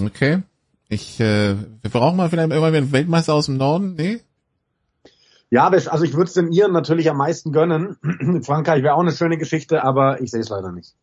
Okay. 0.00 0.42
Ich, 0.88 1.20
äh, 1.20 1.54
wir 1.54 1.90
brauchen 1.90 2.16
mal 2.16 2.28
vielleicht 2.28 2.50
irgendwann 2.50 2.74
einen 2.74 2.92
Weltmeister 2.92 3.34
aus 3.34 3.46
dem 3.46 3.58
Norden, 3.58 3.94
nee? 3.94 4.20
Ja, 5.50 5.68
also 5.68 6.04
ich 6.04 6.14
würde 6.14 6.28
es 6.28 6.34
den 6.34 6.52
Iren 6.52 6.72
natürlich 6.72 7.08
am 7.10 7.16
meisten 7.16 7.52
gönnen. 7.52 7.96
Frankreich 8.44 8.82
wäre 8.82 8.94
auch 8.94 9.00
eine 9.00 9.12
schöne 9.12 9.38
Geschichte, 9.38 9.82
aber 9.82 10.20
ich 10.20 10.30
sehe 10.30 10.40
es 10.40 10.50
leider 10.50 10.72
nicht. 10.72 10.94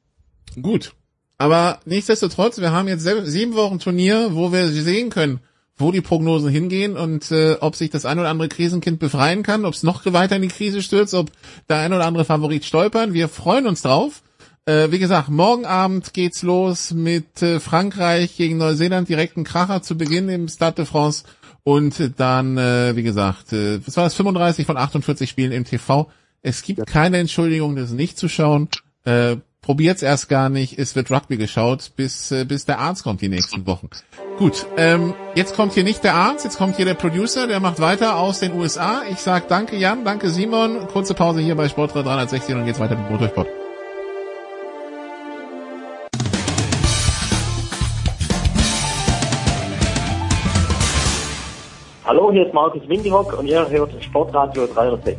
Gut. 0.62 0.94
Aber 1.38 1.80
nichtsdestotrotz, 1.86 2.60
wir 2.60 2.72
haben 2.72 2.88
jetzt 2.88 3.04
sieben 3.04 3.56
Wochen 3.56 3.80
Turnier, 3.80 4.30
wo 4.34 4.54
wir 4.54 4.68
sehen 4.70 5.10
können, 5.10 5.40
wo 5.78 5.92
die 5.92 6.02
Prognosen 6.02 6.50
hingehen 6.50 6.96
und 6.96 7.32
äh, 7.32 7.58
ob 7.60 7.76
sich 7.76 7.90
das 7.90 8.06
ein 8.06 8.20
oder 8.20 8.30
andere 8.30 8.48
Krisenkind 8.48 9.00
befreien 9.00 9.44
kann, 9.44 9.66
ob 9.66 9.74
es 9.74 9.84
noch 9.84 10.06
weiter 10.06 10.38
in 10.38 10.44
die 10.44 10.48
Krise 10.48 10.82
stürzt, 10.82 11.14
ob 11.14 11.32
der 11.68 11.78
ein 11.78 11.92
oder 11.92 12.06
andere 12.06 12.24
Favorit 12.24 12.64
stolpern. 12.64 13.14
Wir 13.14 13.28
freuen 13.28 13.68
uns 13.68 13.82
drauf. 13.82 14.22
Äh, 14.66 14.92
wie 14.92 15.00
gesagt, 15.00 15.30
morgen 15.30 15.66
Abend 15.66 16.14
geht's 16.14 16.42
los 16.42 16.92
mit 16.92 17.42
äh, 17.42 17.60
Frankreich 17.60 18.38
gegen 18.38 18.58
Neuseeland, 18.58 19.10
direkten 19.10 19.44
Kracher 19.44 19.82
zu 19.82 19.98
Beginn 19.98 20.30
im 20.30 20.48
Stade 20.48 20.78
de 20.78 20.86
France. 20.86 21.24
Und 21.68 22.12
dann, 22.18 22.60
äh, 22.60 22.96
wie 22.96 23.02
gesagt, 23.02 23.52
äh, 23.52 23.80
was 23.86 23.98
war 23.98 24.04
das, 24.04 24.14
35 24.14 24.68
von 24.68 24.78
48 24.78 25.28
Spielen 25.28 25.52
im 25.52 25.66
TV. 25.66 26.08
Es 26.44 26.62
gibt 26.62 26.86
keine 26.86 27.18
Entschuldigung, 27.18 27.76
das 27.76 27.90
nicht 27.90 28.20
zu 28.20 28.30
schauen. 28.30 28.70
Äh, 29.04 29.38
probiert's 29.62 30.04
erst 30.04 30.30
gar 30.30 30.50
nicht. 30.50 30.78
Es 30.78 30.96
wird 30.96 31.10
Rugby 31.10 31.38
geschaut, 31.38 31.94
bis, 31.96 32.32
äh, 32.32 32.46
bis 32.46 32.66
der 32.66 32.78
Arzt 32.78 33.04
kommt 33.04 33.22
die 33.22 33.30
nächsten 33.30 33.66
Wochen. 33.66 33.90
Gut, 34.38 34.68
ähm, 34.78 35.16
jetzt 35.34 35.56
kommt 35.56 35.74
hier 35.74 35.84
nicht 35.84 36.04
der 36.04 36.14
Arzt, 36.14 36.46
jetzt 36.46 36.58
kommt 36.58 36.76
hier 36.76 36.86
der 36.86 36.94
Producer, 36.94 37.48
der 37.48 37.60
macht 37.60 37.80
weiter 37.80 38.18
aus 38.18 38.42
den 38.42 38.54
USA. 38.54 39.02
Ich 39.10 39.18
sag 39.18 39.48
danke 39.48 39.76
Jan, 39.76 40.06
danke 40.06 40.30
Simon. 40.30 40.86
Kurze 40.88 41.16
Pause 41.16 41.42
hier 41.42 41.56
bei 41.56 41.68
Sportra 41.68 42.04
360 42.04 42.54
und 42.54 42.66
geht's 42.66 42.80
weiter 42.80 42.96
mit 42.96 43.10
Motorsport. 43.10 43.48
Hallo, 52.08 52.32
hier 52.32 52.46
ist 52.46 52.54
Markus 52.54 52.88
Windihock 52.88 53.36
und 53.40 53.48
ihr 53.48 53.68
hört 53.68 54.04
Sportradio 54.04 54.68
306. 54.68 55.18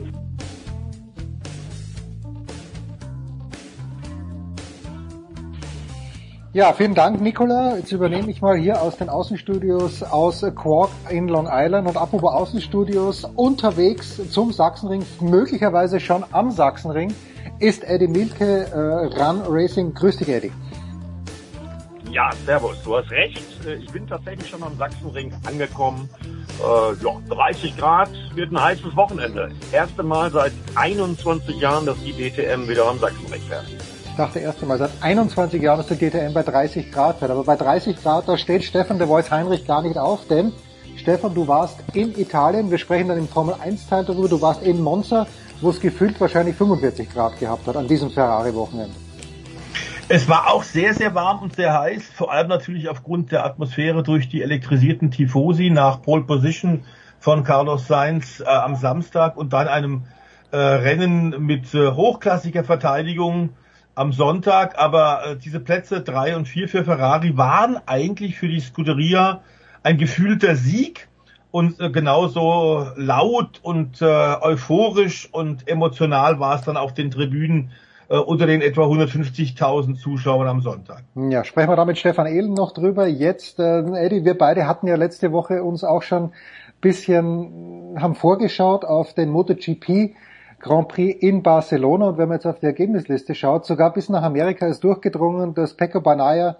Ja, 6.52 6.72
vielen 6.72 6.94
Dank, 6.94 7.20
Nicola. 7.20 7.76
Jetzt 7.76 7.90
übernehme 7.90 8.30
ich 8.30 8.40
mal 8.40 8.56
hier 8.56 8.80
aus 8.80 8.96
den 8.98 9.08
Außenstudios 9.08 10.04
aus 10.04 10.46
Quark 10.54 10.90
in 11.10 11.26
Long 11.26 11.48
Island 11.50 11.88
und 11.88 11.96
apropos 11.96 12.32
Außenstudios 12.32 13.24
unterwegs 13.34 14.30
zum 14.30 14.52
Sachsenring, 14.52 15.04
möglicherweise 15.20 15.98
schon 15.98 16.24
am 16.30 16.52
Sachsenring, 16.52 17.12
ist 17.58 17.82
Eddie 17.82 18.06
Milke 18.06 18.68
äh, 18.72 19.20
Run 19.20 19.42
Racing. 19.48 19.92
Grüß 19.92 20.18
dich, 20.18 20.28
Eddie. 20.28 20.52
Ja, 22.16 22.30
servus, 22.46 22.76
du 22.82 22.96
hast 22.96 23.10
recht. 23.10 23.44
Äh, 23.66 23.74
ich 23.74 23.92
bin 23.92 24.06
tatsächlich 24.06 24.48
schon 24.48 24.62
am 24.62 24.74
Sachsenring 24.78 25.30
angekommen. 25.46 26.08
Äh, 26.58 27.04
ja, 27.04 27.10
30 27.28 27.76
Grad 27.76 28.08
wird 28.34 28.52
ein 28.52 28.58
heißes 28.58 28.96
Wochenende. 28.96 29.50
Erste 29.70 30.02
Mal 30.02 30.30
seit 30.30 30.52
21 30.76 31.60
Jahren, 31.60 31.84
dass 31.84 31.98
die 32.02 32.14
DTM 32.14 32.66
wieder 32.68 32.86
am 32.86 32.98
Sachsenring 32.98 33.42
fährt. 33.42 33.66
Ich 33.68 34.16
dachte 34.16 34.38
erst 34.38 34.62
einmal, 34.62 34.78
seit 34.78 34.92
21 35.02 35.60
Jahren 35.60 35.76
dass 35.76 35.88
der 35.88 35.98
DTM 35.98 36.32
bei 36.32 36.42
30 36.42 36.90
Grad 36.90 37.18
fährt. 37.18 37.32
Aber 37.32 37.44
bei 37.44 37.56
30 37.56 38.02
Grad, 38.02 38.26
da 38.26 38.38
steht 38.38 38.64
Stefan 38.64 38.98
de 38.98 39.08
Vois 39.08 39.30
Heinrich 39.30 39.66
gar 39.66 39.82
nicht 39.82 39.98
auf, 39.98 40.26
denn 40.26 40.54
Stefan, 40.96 41.34
du 41.34 41.46
warst 41.46 41.80
in 41.92 42.18
Italien, 42.18 42.70
wir 42.70 42.78
sprechen 42.78 43.08
dann 43.08 43.18
im 43.18 43.28
Formel 43.28 43.56
1 43.60 43.88
Teil 43.88 44.06
darüber, 44.06 44.30
du 44.30 44.40
warst 44.40 44.62
in 44.62 44.80
Monza, 44.80 45.26
wo 45.60 45.68
es 45.68 45.80
gefühlt 45.80 46.18
wahrscheinlich 46.18 46.56
45 46.56 47.12
Grad 47.12 47.38
gehabt 47.38 47.66
hat 47.66 47.76
an 47.76 47.86
diesem 47.86 48.10
Ferrari-Wochenende. 48.10 49.05
Es 50.08 50.28
war 50.28 50.52
auch 50.52 50.62
sehr, 50.62 50.94
sehr 50.94 51.16
warm 51.16 51.40
und 51.40 51.56
sehr 51.56 51.76
heiß, 51.76 52.10
vor 52.14 52.32
allem 52.32 52.46
natürlich 52.46 52.88
aufgrund 52.88 53.32
der 53.32 53.44
Atmosphäre 53.44 54.04
durch 54.04 54.28
die 54.28 54.40
elektrisierten 54.40 55.10
Tifosi 55.10 55.68
nach 55.68 56.00
Pole 56.00 56.22
Position 56.22 56.84
von 57.18 57.42
Carlos 57.42 57.88
Sainz 57.88 58.38
äh, 58.38 58.44
am 58.44 58.76
Samstag 58.76 59.36
und 59.36 59.52
dann 59.52 59.66
einem 59.66 60.04
äh, 60.52 60.58
Rennen 60.58 61.44
mit 61.44 61.74
äh, 61.74 61.90
hochklassiger 61.90 62.62
Verteidigung 62.62 63.50
am 63.96 64.12
Sonntag. 64.12 64.78
Aber 64.78 65.26
äh, 65.26 65.36
diese 65.36 65.58
Plätze 65.58 66.02
drei 66.02 66.36
und 66.36 66.46
vier 66.46 66.68
für 66.68 66.84
Ferrari 66.84 67.36
waren 67.36 67.76
eigentlich 67.86 68.36
für 68.36 68.46
die 68.46 68.60
Scuderia 68.60 69.40
ein 69.82 69.98
gefühlter 69.98 70.54
Sieg 70.54 71.08
und 71.50 71.80
äh, 71.80 71.90
genauso 71.90 72.86
laut 72.94 73.58
und 73.60 74.00
äh, 74.02 74.04
euphorisch 74.04 75.28
und 75.32 75.66
emotional 75.66 76.38
war 76.38 76.54
es 76.54 76.62
dann 76.62 76.76
auf 76.76 76.94
den 76.94 77.10
Tribünen 77.10 77.72
äh, 78.08 78.18
unter 78.18 78.46
den 78.46 78.60
etwa 78.60 78.84
150.000 78.84 79.96
Zuschauern 79.96 80.48
am 80.48 80.60
Sonntag. 80.60 81.04
Ja, 81.14 81.44
sprechen 81.44 81.70
wir 81.70 81.76
da 81.76 81.84
mit 81.84 81.98
Stefan 81.98 82.26
Ehlen 82.26 82.54
noch 82.54 82.72
drüber. 82.72 83.06
Jetzt, 83.06 83.58
äh, 83.58 83.80
Eddie, 83.80 84.24
wir 84.24 84.36
beide 84.38 84.66
hatten 84.66 84.86
ja 84.86 84.96
letzte 84.96 85.32
Woche 85.32 85.62
uns 85.62 85.84
auch 85.84 86.02
schon 86.02 86.32
bisschen, 86.80 87.96
haben 87.98 88.14
vorgeschaut 88.14 88.84
auf 88.84 89.14
den 89.14 89.30
MotoGP 89.30 90.14
Grand 90.60 90.88
Prix 90.88 91.20
in 91.20 91.42
Barcelona 91.42 92.08
und 92.08 92.18
wenn 92.18 92.28
man 92.28 92.38
jetzt 92.38 92.46
auf 92.46 92.60
die 92.60 92.66
Ergebnisliste 92.66 93.34
schaut, 93.34 93.66
sogar 93.66 93.92
bis 93.92 94.08
nach 94.08 94.22
Amerika 94.22 94.66
ist 94.66 94.84
durchgedrungen, 94.84 95.54
dass 95.54 95.74
Pecco 95.74 96.00
Banaya 96.00 96.56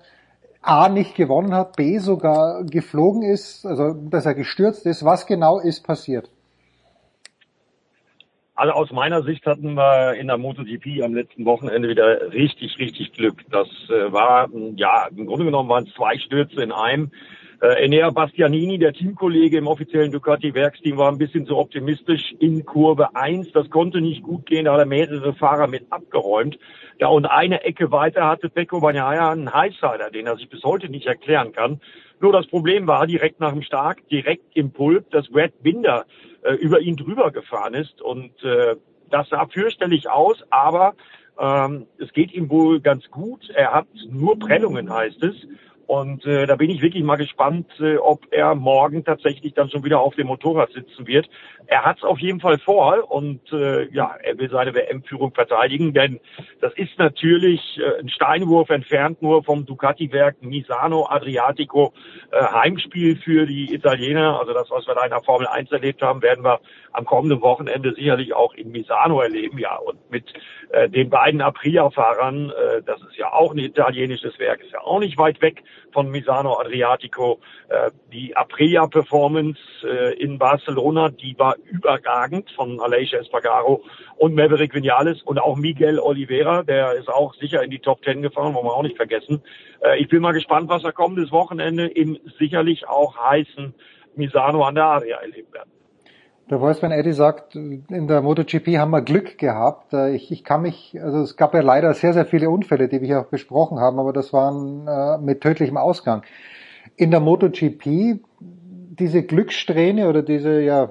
A 0.62 0.89
nicht 0.89 1.14
gewonnen 1.14 1.55
hat, 1.55 1.77
B 1.77 1.98
sogar 1.98 2.64
geflogen 2.64 3.23
ist, 3.23 3.64
also 3.64 3.93
dass 3.93 4.27
er 4.27 4.35
gestürzt 4.35 4.85
ist. 4.85 5.05
Was 5.05 5.27
genau 5.27 5.60
ist 5.60 5.85
passiert? 5.85 6.28
Also 8.57 8.73
aus 8.73 8.91
meiner 8.91 9.23
Sicht 9.23 9.45
hatten 9.45 9.74
wir 9.74 10.15
in 10.15 10.28
der 10.28 10.39
MotoGP 10.39 11.03
am 11.03 11.15
letzten 11.15 11.45
Wochenende 11.45 11.91
wieder 11.91 12.33
richtig, 12.33 12.78
richtig 12.78 13.12
Glück. 13.12 13.43
Das 13.51 13.69
äh, 13.91 14.11
war, 14.11 14.49
ja, 14.77 15.09
im 15.15 15.27
Grunde 15.27 15.45
genommen 15.45 15.69
waren 15.69 15.85
es 15.85 15.93
zwei 15.93 16.19
Stürze 16.19 16.62
in 16.62 16.73
einem. 16.73 17.11
Äh, 17.61 17.85
Enea 17.85 18.09
Bastianini, 18.11 18.78
der 18.78 18.95
Teamkollege 18.95 19.59
im 19.59 19.66
offiziellen 19.66 20.11
Ducati-Werksteam, 20.11 20.97
war 20.97 21.12
ein 21.12 21.19
bisschen 21.19 21.47
zu 21.47 21.59
optimistisch 21.59 22.33
in 22.39 22.65
Kurve 22.65 23.15
1. 23.15 23.53
Das 23.53 23.69
konnte 23.69 24.01
nicht 24.01 24.23
gut 24.23 24.47
gehen, 24.47 24.65
da 24.65 24.73
hat 24.73 24.81
er 24.81 24.87
mehrere 24.87 25.35
Fahrer 25.35 25.66
mit 25.66 25.87
abgeräumt. 25.91 26.59
Ja, 26.99 27.09
und 27.09 27.27
eine 27.27 27.62
Ecke 27.62 27.93
weiter 27.93 28.27
hatte 28.27 28.49
Pecco 28.49 28.81
Bagnaia 28.81 29.33
einen 29.33 29.53
Highsider, 29.53 30.11
den 30.11 30.27
er 30.27 30.37
sich 30.37 30.49
bis 30.49 30.65
heute 30.65 30.89
nicht 30.89 31.07
erklären 31.07 31.53
kann. 31.53 31.81
Nur 32.20 32.33
das 32.33 32.47
Problem 32.47 32.87
war, 32.87 33.07
direkt 33.07 33.41
nach 33.41 33.53
dem 33.53 33.62
Stark, 33.62 34.07
direkt 34.09 34.57
im 34.57 34.70
Pulp, 34.70 35.11
dass 35.11 35.28
Brad 35.28 35.53
Binder 35.62 36.07
äh, 36.47 36.55
über 36.55 36.81
ihn 36.81 36.97
drüber 36.97 37.31
gefahren 37.31 37.74
ist. 37.74 38.01
Und 38.01 38.43
äh, 38.43 38.77
das 39.10 39.28
sah 39.28 39.47
fürchterlich 39.47 40.09
aus, 40.09 40.39
aber 40.51 40.94
ähm, 41.39 41.86
es 41.98 42.12
geht 42.12 42.32
ihm 42.32 42.48
wohl 42.51 42.81
ganz 42.81 43.10
gut. 43.10 43.51
Er 43.51 43.73
hat 43.73 43.89
nur 44.09 44.39
Prellungen, 44.39 44.93
heißt 44.93 45.23
es. 45.23 45.35
Und 45.87 46.27
äh, 46.27 46.47
da 46.47 46.57
bin 46.57 46.69
ich 46.71 46.83
wirklich 46.83 47.05
mal 47.05 47.17
gespannt, 47.17 47.71
äh, 47.79 47.97
ob 47.97 48.27
er 48.33 48.55
morgen 48.55 49.05
tatsächlich 49.05 49.55
dann 49.55 49.71
schon 49.71 49.85
wieder 49.85 50.01
auf 50.01 50.17
dem 50.17 50.27
Motorrad 50.27 50.73
sitzen 50.73 51.07
wird. 51.07 51.29
Er 51.69 51.85
hat 51.85 51.99
es 51.99 52.05
auf 52.05 52.19
jeden 52.19 52.41
Fall 52.41 52.59
vor 52.59 53.11
und 53.11 53.41
äh, 53.53 53.89
ja, 53.93 54.17
er 54.23 54.39
will 54.39 54.51
seine 54.51 54.75
WM-Führung 54.75 55.33
verteidigen, 55.33 55.93
denn 55.95 56.19
das 56.61 56.73
ist 56.75 56.99
natürlich 56.99 57.61
äh, 57.79 58.01
ein 58.01 58.09
Steinwurf 58.09 58.71
entfernt 58.71 59.23
nur 59.23 59.45
vom 59.45 59.65
Ducati-Werk 59.65 60.43
Misano 60.43 61.07
Adriatico 61.09 61.93
äh, 62.33 62.43
Heimspiel 62.43 63.17
für 63.17 63.47
die 63.47 63.73
Italiener. 63.73 64.41
Also 64.41 64.53
das, 64.55 64.71
was 64.71 64.87
wir 64.89 64.95
da 64.95 65.05
in 65.05 65.11
der 65.11 65.23
Formel 65.23 65.47
1 65.47 65.71
erlebt 65.71 66.03
haben, 66.03 66.21
werden 66.23 66.45
wir 66.45 66.61
am 66.97 67.05
kommenden 67.05 67.43
Wochenende 67.43 67.93
sicherlich 67.94 68.35
auch 68.35 68.55
in 68.55 68.70
Misano 68.70 69.20
erleben. 69.20 69.59
Ja, 69.59 69.77
und 69.77 70.10
mit 70.10 70.32
äh, 70.70 70.89
den 70.89 71.10
beiden 71.10 71.43
Aprilia-Fahrern, 71.43 72.51
äh, 72.51 72.82
das 72.82 73.01
ist 73.02 73.16
ja 73.16 73.32
auch 73.32 73.52
ein 73.52 73.59
italienisches 73.59 74.39
Werk, 74.39 74.62
ist 74.62 74.73
ja 74.73 74.81
auch 74.81 74.98
nicht 74.98 75.18
weit 75.18 75.43
weg 75.43 75.62
von 75.93 76.10
Misano 76.10 76.59
Adriatico. 76.59 77.39
Äh, 77.68 77.90
die 78.12 78.35
Aprilia-Performance 78.35 79.59
äh, 79.85 80.14
in 80.14 80.39
Barcelona, 80.39 81.10
die 81.10 81.39
war 81.39 81.56
überragend 81.64 82.51
von 82.52 82.81
Aleix 82.81 83.12
Espargaro 83.12 83.85
und 84.16 84.35
Maverick 84.35 84.74
Vinales 84.74 85.23
und 85.23 85.39
auch 85.39 85.56
Miguel 85.56 85.98
Oliveira, 85.98 86.62
der 86.62 86.94
ist 86.94 87.09
auch 87.09 87.35
sicher 87.35 87.62
in 87.62 87.70
die 87.70 87.81
Top 87.81 88.01
Ten 88.02 88.23
gefahren, 88.23 88.55
wollen 88.55 88.66
wir 88.66 88.74
auch 88.74 88.82
nicht 88.82 88.97
vergessen. 88.97 89.43
Äh, 89.82 90.01
ich 90.01 90.09
bin 90.09 90.23
mal 90.23 90.32
gespannt, 90.32 90.70
was 90.70 90.82
er 90.82 90.93
kommendes 90.93 91.31
Wochenende 91.31 91.86
im 91.86 92.18
sicherlich 92.39 92.89
auch 92.89 93.18
heißen 93.18 93.74
Misano 94.14 94.64
an 94.64 94.77
der 94.77 94.85
Aria 94.85 95.18
erleben 95.18 95.52
werden. 95.52 95.76
Weißt, 96.48 96.81
wenn 96.81 96.93
Eddie 96.93 97.12
sagt, 97.12 97.56
in 97.56 98.06
der 98.06 98.23
MotoGP 98.23 98.78
haben 98.78 98.93
wir 98.93 99.02
Glück 99.02 99.36
gehabt. 99.36 99.93
Äh, 99.93 100.14
ich, 100.14 100.31
ich 100.31 100.44
kann 100.44 100.62
mich, 100.62 100.97
also 101.02 101.20
es 101.20 101.36
gab 101.36 101.55
ja 101.55 101.60
leider 101.60 101.93
sehr, 101.94 102.12
sehr 102.12 102.24
viele 102.24 102.51
Unfälle, 102.51 102.89
die 102.89 103.01
wir 103.01 103.09
hier 103.09 103.20
auch 103.20 103.27
besprochen 103.27 103.81
haben, 103.81 103.98
aber 103.98 104.12
das 104.12 104.32
waren 104.32 104.86
äh, 104.86 105.18
mit 105.18 105.40
tödlichem 105.40 105.77
Ausgang. 105.77 106.23
In 106.94 107.10
der 107.10 107.20
MotoGP, 107.20 108.20
diese 108.40 109.23
Glückssträhne 109.24 110.09
oder 110.09 110.23
diese 110.23 110.60
ja, 110.60 110.90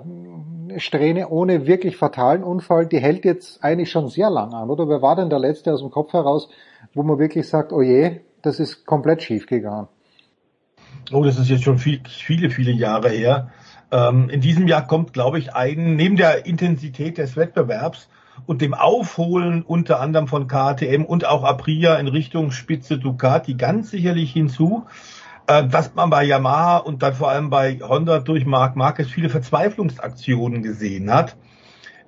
Strähne 0.78 1.30
ohne 1.30 1.66
wirklich 1.66 1.96
fatalen 1.96 2.44
Unfall, 2.44 2.86
die 2.86 3.00
hält 3.00 3.24
jetzt 3.24 3.64
eigentlich 3.64 3.92
schon 3.92 4.10
sehr 4.10 4.30
lang 4.30 4.54
an, 4.54 4.70
oder? 4.70 4.90
Wer 4.90 5.02
war 5.02 5.16
denn 5.16 5.30
der 5.30 5.40
letzte 5.40 5.74
aus 5.74 5.82
dem 5.82 5.90
Kopf 5.90 6.12
heraus, 6.12 6.50
wo 6.94 7.02
man 7.04 7.18
wirklich 7.18 7.48
sagt, 7.48 7.72
oh 7.72 7.82
je, 7.82 8.20
das 8.42 8.60
ist 8.60 8.86
komplett 8.86 9.24
schief 9.24 9.48
gegangen? 9.48 9.88
Oh, 11.14 11.24
das 11.24 11.40
ist 11.40 11.50
jetzt 11.50 11.64
schon 11.64 11.78
viel, 11.78 12.02
viele, 12.08 12.50
viele 12.50 12.72
Jahre 12.72 13.10
her. 13.10 13.52
Ähm, 13.96 14.30
in 14.30 14.42
diesem 14.42 14.68
Jahr 14.68 14.86
kommt, 14.86 15.14
glaube 15.14 15.40
ich, 15.40 15.56
ein, 15.56 15.96
neben 15.96 16.18
der 16.18 16.46
Intensität 16.46 17.18
des 17.18 17.38
Wettbewerbs 17.38 18.10
und 18.46 18.62
dem 18.62 18.74
Aufholen 18.74 19.62
unter 19.62 20.02
anderem 20.02 20.28
von 20.28 20.50
KTM 20.50 21.06
und 21.06 21.26
auch 21.26 21.46
Aprilia 21.46 21.96
in 21.96 22.10
Richtung 22.10 22.52
Spitze 22.52 22.98
Ducati 22.98 23.54
ganz 23.54 23.92
sicherlich 23.92 24.34
hinzu, 24.34 24.86
äh, 25.48 25.66
dass 25.66 25.96
man 25.96 26.10
bei 26.10 26.26
Yamaha 26.26 26.78
und 26.78 27.04
dann 27.04 27.14
vor 27.14 27.30
allem 27.30 27.50
bei 27.50 27.80
Honda 27.82 28.20
durch 28.20 28.46
Marc 28.46 28.76
Marquez 28.76 29.08
viele 29.08 29.30
Verzweiflungsaktionen 29.30 30.62
gesehen 30.62 31.10
hat, 31.10 31.38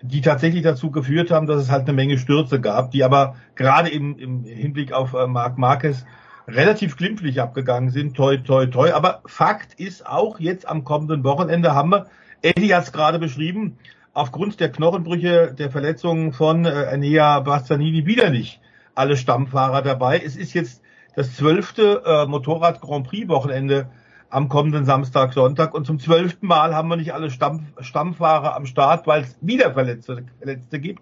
die 0.02 0.20
tatsächlich 0.20 0.64
dazu 0.64 0.92
geführt 0.92 1.32
haben, 1.32 1.48
dass 1.48 1.62
es 1.62 1.72
halt 1.72 1.84
eine 1.84 1.94
Menge 1.94 2.18
Stürze 2.18 2.60
gab, 2.60 2.92
die 2.92 3.06
aber 3.06 3.38
gerade 3.56 3.90
im, 3.90 4.20
im 4.20 4.44
Hinblick 4.44 4.92
auf 4.92 5.14
äh, 5.14 5.26
Marc 5.26 5.58
Marquez 5.58 6.06
relativ 6.48 6.98
glimpflich 6.98 7.42
abgegangen 7.42 7.90
sind. 7.90 8.16
Toi, 8.16 8.38
toi, 8.38 8.66
toi. 8.68 8.92
Aber 8.92 9.22
Fakt 9.26 9.74
ist 9.80 10.08
auch, 10.08 10.40
jetzt 10.40 10.68
am 10.68 10.84
kommenden 10.84 11.24
Wochenende 11.24 11.74
haben 11.74 11.92
wir, 11.92 12.08
Eddie 12.42 12.74
hat 12.74 12.86
es 12.86 12.92
gerade 12.92 13.20
beschrieben, 13.20 13.78
aufgrund 14.14 14.60
der 14.60 14.72
Knochenbrüche, 14.72 15.54
der 15.54 15.70
Verletzungen 15.70 16.34
von 16.34 16.66
äh, 16.66 16.84
Enea 16.86 17.40
Bastianini 17.42 18.06
wieder 18.06 18.30
nicht 18.30 18.62
alle 18.96 19.16
Stammfahrer 19.16 19.82
dabei. 19.82 20.20
Es 20.20 20.36
ist 20.36 20.54
jetzt 20.54 20.82
das 21.16 21.36
zwölfte 21.36 22.02
äh, 22.06 22.26
Motorrad 22.26 22.82
Grand 22.82 23.08
Prix 23.08 23.28
Wochenende 23.28 23.90
am 24.30 24.50
kommenden 24.50 24.86
Samstag, 24.86 25.34
Sonntag 25.34 25.74
und 25.74 25.86
zum 25.86 26.00
zwölften 26.00 26.48
Mal 26.48 26.76
haben 26.76 26.90
wir 26.90 26.98
nicht 26.98 27.14
alle 27.14 27.30
Stamm, 27.30 27.68
Stammfahrer 27.80 28.56
am 28.56 28.66
Start, 28.66 29.08
weil 29.08 29.24
es 29.24 29.38
wieder 29.42 29.74
Verletzte, 29.74 30.26
Verletzte 30.40 30.80
gibt. 30.80 31.02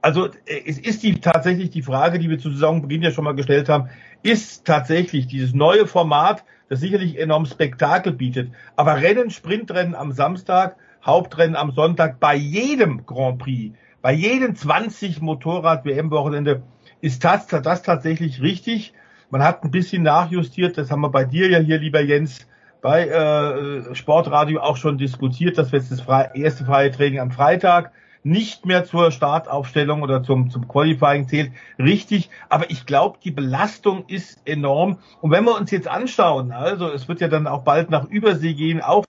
Also 0.00 0.26
äh, 0.26 0.62
es 0.66 0.78
ist 0.78 1.02
die, 1.02 1.20
tatsächlich 1.20 1.70
die 1.70 1.82
Frage, 1.82 2.18
die 2.18 2.30
wir 2.30 2.38
zu 2.38 2.50
Saisonbeginn 2.50 3.02
ja 3.02 3.10
schon 3.10 3.24
mal 3.24 3.34
gestellt 3.34 3.68
haben, 3.68 3.88
ist 4.24 4.64
tatsächlich 4.64 5.26
dieses 5.28 5.54
neue 5.54 5.86
Format, 5.86 6.44
das 6.68 6.80
sicherlich 6.80 7.18
enorm 7.18 7.44
Spektakel 7.46 8.12
bietet, 8.12 8.50
aber 8.74 8.96
Rennen, 8.96 9.30
Sprintrennen 9.30 9.94
am 9.94 10.12
Samstag, 10.12 10.76
Hauptrennen 11.04 11.54
am 11.54 11.72
Sonntag 11.72 12.18
bei 12.18 12.34
jedem 12.34 13.04
Grand 13.04 13.38
Prix, 13.38 13.76
bei 14.00 14.12
jedem 14.12 14.56
20 14.56 15.20
Motorrad-WM-Wochenende 15.20 16.62
ist 17.02 17.22
das, 17.22 17.46
das 17.46 17.82
tatsächlich 17.82 18.40
richtig. 18.40 18.94
Man 19.28 19.42
hat 19.42 19.62
ein 19.62 19.70
bisschen 19.70 20.02
nachjustiert, 20.02 20.78
das 20.78 20.90
haben 20.90 21.02
wir 21.02 21.10
bei 21.10 21.24
dir 21.24 21.50
ja 21.50 21.58
hier, 21.58 21.78
lieber 21.78 22.00
Jens, 22.00 22.46
bei 22.80 23.08
äh, 23.08 23.94
Sportradio 23.94 24.60
auch 24.60 24.78
schon 24.78 24.96
diskutiert, 24.96 25.58
dass 25.58 25.72
wir 25.72 25.80
jetzt 25.80 25.90
das 25.90 26.34
erste 26.34 26.64
freie 26.64 26.90
Training 26.90 27.20
am 27.20 27.30
Freitag 27.30 27.92
nicht 28.24 28.64
mehr 28.64 28.84
zur 28.84 29.12
Startaufstellung 29.12 30.02
oder 30.02 30.22
zum, 30.22 30.50
zum 30.50 30.66
Qualifying 30.66 31.28
zählt. 31.28 31.52
Richtig, 31.78 32.30
aber 32.48 32.70
ich 32.70 32.86
glaube, 32.86 33.18
die 33.22 33.30
Belastung 33.30 34.06
ist 34.08 34.40
enorm. 34.46 34.98
Und 35.20 35.30
wenn 35.30 35.44
wir 35.44 35.54
uns 35.54 35.70
jetzt 35.70 35.86
anschauen, 35.86 36.50
also 36.50 36.88
es 36.88 37.06
wird 37.06 37.20
ja 37.20 37.28
dann 37.28 37.46
auch 37.46 37.62
bald 37.62 37.90
nach 37.90 38.08
Übersee 38.08 38.54
gehen, 38.54 38.80
auch 38.80 39.04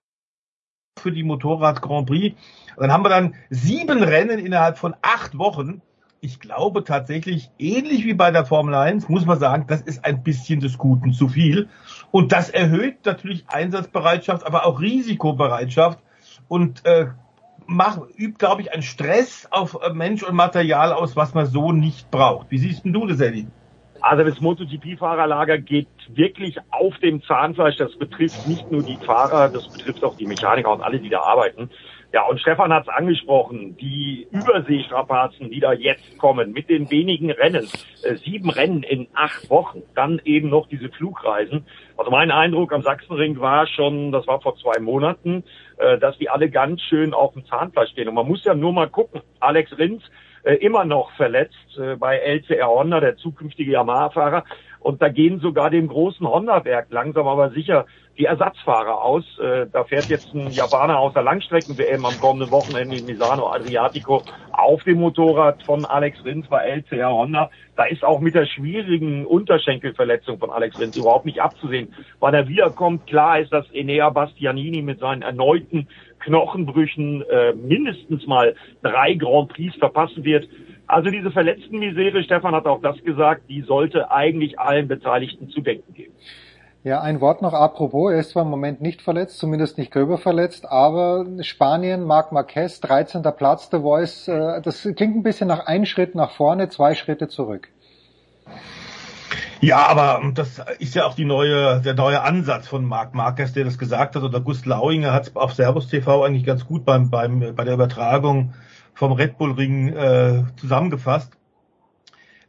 für 1.00 1.12
die 1.12 1.24
Motorrad 1.24 1.82
Grand 1.82 2.08
Prix, 2.08 2.36
dann 2.78 2.92
haben 2.92 3.04
wir 3.04 3.10
dann 3.10 3.36
sieben 3.50 4.04
Rennen 4.04 4.38
innerhalb 4.38 4.78
von 4.78 4.96
acht 5.02 5.38
Wochen. 5.38 5.82
Ich 6.20 6.40
glaube 6.40 6.84
tatsächlich, 6.84 7.52
ähnlich 7.58 8.04
wie 8.04 8.16
bei 8.16 8.32
der 8.32 8.46
Formel 8.46 8.74
1, 8.74 9.08
muss 9.08 9.26
man 9.26 9.40
sagen, 9.40 9.66
das 9.68 9.82
ist 9.82 10.04
ein 10.04 10.24
bisschen 10.24 10.60
des 10.60 10.78
Guten 10.78 11.14
zu 11.14 11.30
viel. 11.30 11.70
Und 12.12 12.32
das 12.32 12.50
erhöht 12.50 13.06
natürlich 13.06 13.46
Einsatzbereitschaft, 13.48 14.46
aber 14.46 14.66
auch 14.66 14.82
Risikobereitschaft. 14.82 16.00
Und 16.48 16.86
äh, 16.86 17.08
macht, 17.68 18.02
übt, 18.18 18.38
glaube 18.38 18.62
ich, 18.62 18.72
einen 18.72 18.84
Stress 18.84 19.48
auf 19.52 19.78
äh, 19.82 19.94
Mensch 19.94 20.24
und 20.24 20.36
Material 20.36 20.94
aus, 20.94 21.16
was 21.16 21.34
man 21.34 21.46
so 21.46 21.72
nicht 21.72 22.10
braucht. 22.12 22.52
Wie 22.52 22.58
siehst 22.58 22.86
denn 22.86 22.94
du 22.94 23.08
das, 23.08 23.20
Eddie? 23.20 23.48
Also 24.02 24.24
das 24.24 24.40
MotoGP-Fahrerlager 24.40 25.58
geht 25.58 25.88
wirklich 26.10 26.58
auf 26.70 26.96
dem 27.00 27.24
Zahnfleisch. 27.24 27.78
Das 27.78 27.96
betrifft 27.98 28.48
nicht 28.48 28.70
nur 28.72 28.84
die 28.84 28.98
Fahrer, 28.98 29.50
das 29.50 29.68
betrifft 29.68 30.04
auch 30.04 30.16
die 30.16 30.28
Mechaniker 30.28 30.72
und 30.72 30.82
alle, 30.82 31.00
die 31.00 31.10
da 31.10 31.22
arbeiten. 31.22 31.72
Ja, 32.14 32.24
und 32.28 32.40
Stefan 32.40 32.72
hat 32.72 32.84
es 32.84 32.90
angesprochen, 32.90 33.76
die 33.78 34.28
Überseestrapazen, 34.32 35.50
die 35.50 35.60
da 35.60 35.74
jetzt 35.74 36.18
kommen, 36.18 36.54
mit 36.54 36.70
den 36.70 36.90
wenigen 36.90 37.32
Rennen, 37.32 37.68
äh, 38.04 38.16
sieben 38.16 38.50
Rennen 38.50 38.84
in 38.84 39.08
acht 39.14 39.50
Wochen, 39.50 39.82
dann 39.96 40.22
eben 40.24 40.50
noch 40.50 40.68
diese 40.68 40.90
Flugreisen. 40.90 41.66
Also 41.98 42.12
mein 42.12 42.32
Eindruck 42.32 42.74
am 42.74 42.84
Sachsenring 42.84 43.40
war 43.40 43.68
schon, 43.68 44.12
das 44.12 44.28
war 44.28 44.42
vor 44.42 44.56
zwei 44.58 44.80
Monaten, 44.80 45.44
äh, 45.78 45.98
dass 45.98 46.18
die 46.18 46.30
alle 46.30 46.50
ganz 46.50 46.82
schön 46.82 47.14
auf 47.14 47.34
dem 47.34 47.46
Zahnfleisch 47.46 47.92
stehen. 47.92 48.08
Und 48.08 48.16
man 48.16 48.28
muss 48.28 48.44
ja 48.46 48.54
nur 48.54 48.72
mal 48.72 48.90
gucken, 48.90 49.22
Alex 49.40 49.78
Rins 49.78 50.04
äh, 50.46 50.56
immer 50.56 50.86
noch 50.86 51.12
verletzt 51.14 51.78
äh, 51.78 51.96
bei 51.96 52.18
LCR 52.18 52.68
Honda, 52.68 53.00
der 53.00 53.18
zukünftige 53.18 53.72
Yamaha-Fahrer. 53.72 54.44
Und 54.86 55.02
da 55.02 55.10
gehen 55.10 55.40
sogar 55.40 55.72
dem 55.72 55.88
großen 55.88 56.28
Honda-Werk 56.28 56.92
langsam 56.92 57.28
aber 57.28 57.50
sicher 57.50 57.88
die 58.20 58.26
Ersatzfahrer 58.26 59.02
aus. 59.02 59.24
Äh, 59.40 59.66
da 59.74 59.84
fährt 59.84 60.06
jetzt 60.10 60.32
ein 60.36 60.52
Japaner 60.52 61.00
aus 61.00 61.14
der 61.16 61.24
Langstrecken-WM 61.24 62.06
am 62.06 62.16
kommenden 62.20 62.52
Wochenende 62.52 62.96
in 62.96 63.08
Misano 63.08 63.52
Adriatico 63.52 64.22
auf 64.52 64.84
dem 64.84 65.00
Motorrad 65.00 65.64
von 65.64 65.86
Alex 65.86 66.24
Rins 66.24 66.48
bei 66.50 66.60
LCR 66.66 67.10
Honda. 67.10 67.50
Da 67.76 67.86
ist 67.86 68.06
auch 68.06 68.20
mit 68.20 68.36
der 68.36 68.46
schwierigen 68.46 69.26
Unterschenkelverletzung 69.26 70.38
von 70.38 70.52
Alex 70.52 70.80
Rins 70.80 70.96
überhaupt 70.98 71.26
nicht 71.26 71.42
abzusehen. 71.42 71.92
Wann 72.20 72.36
er 72.36 72.48
wiederkommt, 72.48 73.08
klar 73.08 73.40
ist, 73.40 73.52
dass 73.52 73.66
Enea 73.72 74.12
Bastianini 74.12 74.84
mit 74.84 75.00
seinen 75.00 75.24
erneuten 75.24 75.88
Knochenbrüchen 76.20 77.24
äh, 77.24 77.54
mindestens 77.54 78.28
mal 78.28 78.56
drei 78.84 79.16
Grand 79.16 79.50
Prix 79.50 79.76
verpassen 79.78 80.24
wird. 80.24 80.48
Also 80.88 81.10
diese 81.10 81.32
verletzten 81.32 81.80
Misere, 81.80 82.24
Stefan 82.24 82.54
hat 82.54 82.66
auch 82.66 82.82
das 82.82 83.02
gesagt, 83.04 83.50
die 83.50 83.62
sollte 83.62 84.12
eigentlich 84.12 84.60
allen 84.60 84.88
Beteiligten 84.88 85.50
zu 85.50 85.62
denken 85.62 85.94
geben. 85.94 86.14
Ja, 86.84 87.02
ein 87.02 87.20
Wort 87.20 87.42
noch 87.42 87.54
apropos, 87.54 88.12
er 88.12 88.20
ist 88.20 88.30
zwar 88.30 88.44
im 88.44 88.52
Moment 88.52 88.80
nicht 88.80 89.02
verletzt, 89.02 89.40
zumindest 89.40 89.80
nicht 89.80 89.92
gröber 89.92 90.20
verletzt, 90.20 90.68
aber 90.70 91.26
Spanien, 91.42 92.04
Marc 92.04 92.32
Marquez, 92.32 92.80
13. 92.82 93.24
Platz, 93.36 93.72
der 93.72 93.82
Voice, 93.82 94.28
äh, 94.28 94.62
das 94.62 94.84
klingt 94.96 95.16
ein 95.16 95.24
bisschen 95.24 95.48
nach 95.48 95.66
ein 95.66 95.88
Schritt 95.88 96.14
nach 96.14 96.30
vorne, 96.30 96.70
zwei 96.70 96.94
Schritte 96.94 97.28
zurück. 97.28 97.70
Ja, 99.62 99.88
aber 99.88 100.22
das 100.36 100.62
ist 100.78 100.94
ja 100.94 101.08
auch 101.08 101.16
die 101.16 101.26
neue, 101.26 101.82
der 101.82 101.96
neue 101.96 102.22
Ansatz 102.22 102.68
von 102.68 102.86
Marc 102.86 103.16
Marquez, 103.16 103.54
der 103.54 103.66
das 103.66 103.80
gesagt 103.80 104.16
hat, 104.16 104.22
und 104.22 104.36
August 104.36 104.68
Lauinger 104.68 105.12
hat 105.12 105.24
es 105.24 105.36
auf 105.36 105.54
Servus 105.54 105.88
TV 105.88 106.24
eigentlich 106.24 106.46
ganz 106.46 106.68
gut 106.68 106.86
beim, 106.86 107.10
beim, 107.10 107.56
bei 107.56 107.64
der 107.64 107.74
Übertragung 107.74 108.54
vom 108.96 109.12
Red 109.12 109.38
Bull 109.38 109.52
Ring 109.52 109.90
äh, 109.90 110.44
zusammengefasst. 110.58 111.32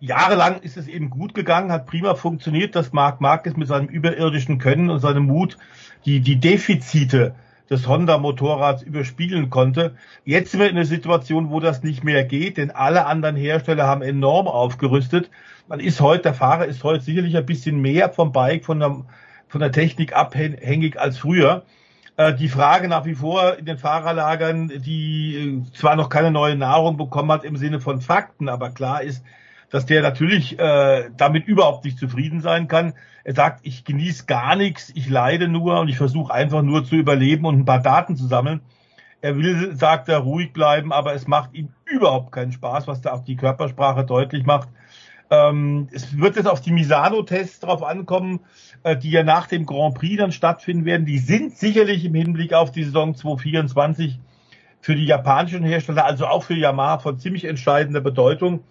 Jahrelang 0.00 0.60
ist 0.60 0.76
es 0.76 0.88
eben 0.88 1.10
gut 1.10 1.34
gegangen, 1.34 1.72
hat 1.72 1.86
prima 1.86 2.14
funktioniert, 2.14 2.74
dass 2.74 2.92
Marc 2.92 3.20
Marquez 3.20 3.56
mit 3.56 3.68
seinem 3.68 3.88
überirdischen 3.88 4.58
Können 4.58 4.88
und 4.88 5.00
seinem 5.00 5.24
Mut 5.26 5.58
die, 6.04 6.20
die 6.20 6.36
Defizite 6.36 7.34
des 7.68 7.88
Honda-Motorrads 7.88 8.82
überspiegeln 8.82 9.50
konnte. 9.50 9.96
Jetzt 10.24 10.52
sind 10.52 10.60
wir 10.60 10.70
in 10.70 10.76
einer 10.76 10.86
Situation, 10.86 11.50
wo 11.50 11.60
das 11.60 11.82
nicht 11.82 12.04
mehr 12.04 12.24
geht, 12.24 12.58
denn 12.58 12.70
alle 12.70 13.06
anderen 13.06 13.36
Hersteller 13.36 13.86
haben 13.86 14.02
enorm 14.02 14.46
aufgerüstet. 14.46 15.30
Man 15.66 15.80
ist 15.80 16.00
heute, 16.00 16.24
der 16.24 16.34
Fahrer 16.34 16.66
ist 16.66 16.84
heute 16.84 17.02
sicherlich 17.02 17.36
ein 17.36 17.46
bisschen 17.46 17.80
mehr 17.80 18.10
vom 18.10 18.32
Bike, 18.32 18.64
von 18.64 18.78
der 18.78 19.04
von 19.48 19.60
der 19.60 19.72
Technik 19.72 20.14
abhängig 20.14 20.98
als 20.98 21.18
früher. 21.18 21.64
Äh, 22.16 22.34
die 22.34 22.48
Frage 22.48 22.88
nach 22.88 23.04
wie 23.04 23.14
vor 23.14 23.58
in 23.58 23.66
den 23.66 23.78
Fahrerlagern, 23.78 24.68
die 24.68 25.62
äh, 25.66 25.72
zwar 25.72 25.96
noch 25.96 26.08
keine 26.08 26.30
neue 26.30 26.56
Nahrung 26.56 26.96
bekommen 26.96 27.30
hat 27.30 27.44
im 27.44 27.56
Sinne 27.56 27.80
von 27.80 28.00
Fakten, 28.00 28.48
aber 28.48 28.70
klar 28.70 29.02
ist, 29.02 29.22
dass 29.70 29.84
der 29.84 30.00
natürlich 30.00 30.58
äh, 30.58 31.10
damit 31.16 31.46
überhaupt 31.46 31.84
nicht 31.84 31.98
zufrieden 31.98 32.40
sein 32.40 32.68
kann. 32.68 32.94
Er 33.24 33.34
sagt, 33.34 33.60
ich 33.64 33.84
genieße 33.84 34.24
gar 34.26 34.56
nichts, 34.56 34.92
ich 34.94 35.08
leide 35.08 35.48
nur 35.48 35.80
und 35.80 35.88
ich 35.88 35.98
versuche 35.98 36.32
einfach 36.32 36.62
nur 36.62 36.84
zu 36.84 36.94
überleben 36.94 37.44
und 37.44 37.58
ein 37.58 37.64
paar 37.64 37.82
Daten 37.82 38.16
zu 38.16 38.26
sammeln. 38.26 38.60
Er 39.20 39.36
will, 39.36 39.74
sagt 39.76 40.08
er, 40.08 40.18
ruhig 40.18 40.52
bleiben, 40.52 40.92
aber 40.92 41.14
es 41.14 41.26
macht 41.26 41.52
ihm 41.54 41.70
überhaupt 41.84 42.32
keinen 42.32 42.52
Spaß, 42.52 42.86
was 42.86 43.00
da 43.00 43.12
auch 43.12 43.24
die 43.24 43.36
Körpersprache 43.36 44.04
deutlich 44.04 44.46
macht. 44.46 44.68
Ähm, 45.30 45.88
es 45.92 46.16
wird 46.16 46.36
jetzt 46.36 46.46
auf 46.46 46.60
die 46.60 46.72
Misano-Tests 46.72 47.60
drauf 47.60 47.82
ankommen, 47.82 48.40
die 48.94 49.10
ja 49.10 49.24
nach 49.24 49.48
dem 49.48 49.66
Grand 49.66 49.94
Prix 49.96 50.18
dann 50.18 50.30
stattfinden 50.30 50.84
werden. 50.84 51.06
Die 51.06 51.18
sind 51.18 51.56
sicherlich 51.56 52.04
im 52.04 52.14
Hinblick 52.14 52.52
auf 52.52 52.70
die 52.70 52.84
Saison 52.84 53.14
2024 53.14 54.20
für 54.80 54.94
die 54.94 55.06
japanischen 55.06 55.64
Hersteller, 55.64 56.04
also 56.04 56.26
auch 56.26 56.44
für 56.44 56.54
Yamaha 56.54 56.98
von 56.98 57.18
ziemlich 57.18 57.46
entscheidender 57.46 58.00
Bedeutung. 58.00 58.62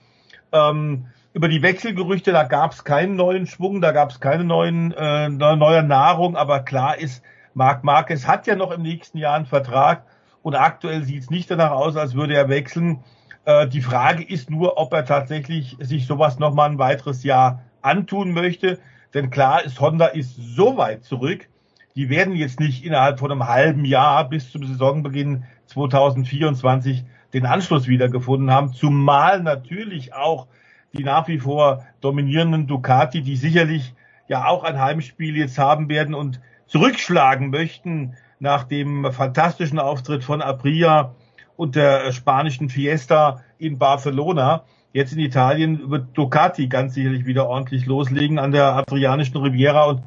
Ähm, 0.54 1.08
über 1.34 1.50
die 1.50 1.62
Wechselgerüchte, 1.62 2.32
da 2.32 2.44
gab 2.44 2.72
es 2.72 2.86
keinen 2.86 3.18
neuen 3.18 3.46
Schwung, 3.46 3.82
da 3.82 3.92
gab 3.92 4.12
es 4.12 4.22
keine 4.22 4.46
neuen 4.46 4.94
äh, 4.94 5.28
neue 5.28 5.84
Nahrung, 5.84 6.38
aber 6.38 6.62
klar 6.62 6.98
ist, 6.98 7.22
Marc 7.54 7.84
Marquez 7.84 8.26
hat 8.26 8.48
ja 8.48 8.56
noch 8.56 8.72
im 8.72 8.82
nächsten 8.82 9.18
Jahr 9.18 9.36
einen 9.36 9.46
Vertrag 9.46 10.04
und 10.44 10.56
aktuell 10.56 11.04
sieht 11.04 11.24
es 11.24 11.30
nicht 11.30 11.52
danach 11.52 11.72
aus, 11.72 11.98
als 11.98 12.14
würde 12.14 12.36
er 12.36 12.48
wechseln. 12.48 13.04
Äh, 13.44 13.68
die 13.68 13.82
Frage 13.82 14.24
ist 14.24 14.50
nur, 14.50 14.78
ob 14.78 14.94
er 14.94 15.04
tatsächlich 15.04 15.76
sich 15.80 16.08
sowas 16.08 16.40
nochmal 16.40 16.70
ein 16.70 16.80
weiteres 16.80 17.24
Jahr 17.24 17.64
antun 17.82 18.32
möchte. 18.32 18.80
Denn 19.16 19.32
klar 19.32 19.64
ist, 19.64 19.80
Honda 19.80 20.08
ist 20.08 20.36
so 20.36 20.78
weit 20.78 21.06
zurück. 21.06 21.48
Die 21.96 22.10
werden 22.10 22.36
jetzt 22.36 22.60
nicht 22.60 22.84
innerhalb 22.86 23.18
von 23.18 23.32
einem 23.32 23.48
halben 23.48 23.86
Jahr 23.86 24.28
bis 24.28 24.52
zum 24.52 24.66
Saisonbeginn 24.66 25.46
2024 25.68 27.06
den 27.34 27.46
Anschluss 27.46 27.88
wiedergefunden 27.88 28.52
haben. 28.52 28.74
Zumal 28.74 29.42
natürlich 29.42 30.14
auch 30.14 30.48
die 30.92 31.04
nach 31.04 31.28
wie 31.30 31.40
vor 31.40 31.86
dominierenden 32.02 32.68
Ducati, 32.68 33.22
die 33.22 33.38
sicherlich 33.38 33.94
ja 34.28 34.48
auch 34.48 34.64
ein 34.64 34.80
Heimspiel 34.80 35.38
jetzt 35.38 35.58
haben 35.58 35.88
werden 35.90 36.14
und 36.14 36.42
zurückschlagen 36.68 37.50
möchten 37.50 38.16
nach 38.40 38.66
dem 38.66 39.12
fantastischen 39.14 39.80
Auftritt 39.80 40.26
von 40.26 40.42
Aprilia 40.42 41.16
und 41.56 41.76
der 41.76 42.12
spanischen 42.12 42.70
Fiesta 42.70 43.44
in 43.58 43.78
Barcelona. 43.78 44.64
Jetzt 44.96 45.12
in 45.12 45.20
Italien 45.20 45.92
wird 45.92 46.18
Ducati 46.18 46.68
ganz 46.68 46.94
sicherlich 46.94 47.26
wieder 47.26 47.50
ordentlich 47.50 47.86
loslegen 47.86 48.40
an 48.40 48.54
der 48.54 48.78
adrianischen 48.78 49.36
Riviera 49.36 49.88
und 49.88 50.04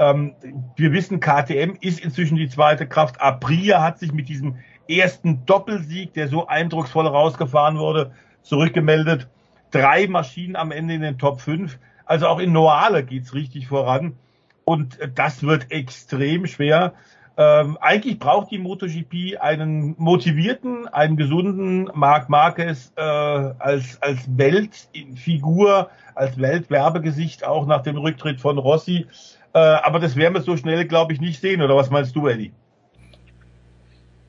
ähm, 0.00 0.34
wir 0.74 0.90
wissen, 0.92 1.20
KTM 1.20 1.76
ist 1.80 2.00
inzwischen 2.00 2.36
die 2.36 2.48
zweite 2.48 2.88
Kraft. 2.88 3.20
Aprilia 3.20 3.80
hat 3.80 4.00
sich 4.00 4.12
mit 4.12 4.28
diesem 4.28 4.56
ersten 4.88 5.46
Doppelsieg, 5.46 6.12
der 6.14 6.26
so 6.26 6.48
eindrucksvoll 6.48 7.06
rausgefahren 7.06 7.78
wurde, 7.78 8.10
zurückgemeldet 8.42 9.28
drei 9.70 10.08
Maschinen 10.08 10.56
am 10.56 10.72
Ende 10.72 10.94
in 10.94 11.02
den 11.02 11.18
Top 11.18 11.40
5. 11.40 11.78
Also 12.04 12.26
auch 12.26 12.40
in 12.40 12.50
Noale 12.50 13.04
geht's 13.04 13.34
richtig 13.34 13.68
voran. 13.68 14.16
Und 14.64 14.98
das 15.14 15.44
wird 15.44 15.70
extrem 15.70 16.48
schwer. 16.48 16.94
Ähm, 17.38 17.78
eigentlich 17.80 18.18
braucht 18.18 18.50
die 18.50 18.58
MotoGP 18.58 19.40
einen 19.40 19.94
motivierten, 19.98 20.86
einen 20.88 21.16
gesunden 21.16 21.90
Marc 21.94 22.28
Marquez 22.28 22.92
äh, 22.96 23.00
als, 23.00 24.00
als 24.02 24.36
Weltfigur, 24.36 25.88
als 26.14 26.38
Weltwerbegesicht 26.38 27.46
auch 27.46 27.66
nach 27.66 27.82
dem 27.82 27.96
Rücktritt 27.96 28.40
von 28.40 28.58
Rossi. 28.58 29.06
Äh, 29.54 29.58
aber 29.58 29.98
das 29.98 30.16
werden 30.16 30.34
wir 30.34 30.42
so 30.42 30.56
schnell, 30.56 30.86
glaube 30.86 31.14
ich, 31.14 31.20
nicht 31.20 31.40
sehen. 31.40 31.62
Oder 31.62 31.74
was 31.74 31.90
meinst 31.90 32.14
du, 32.14 32.28
Eddie? 32.28 32.52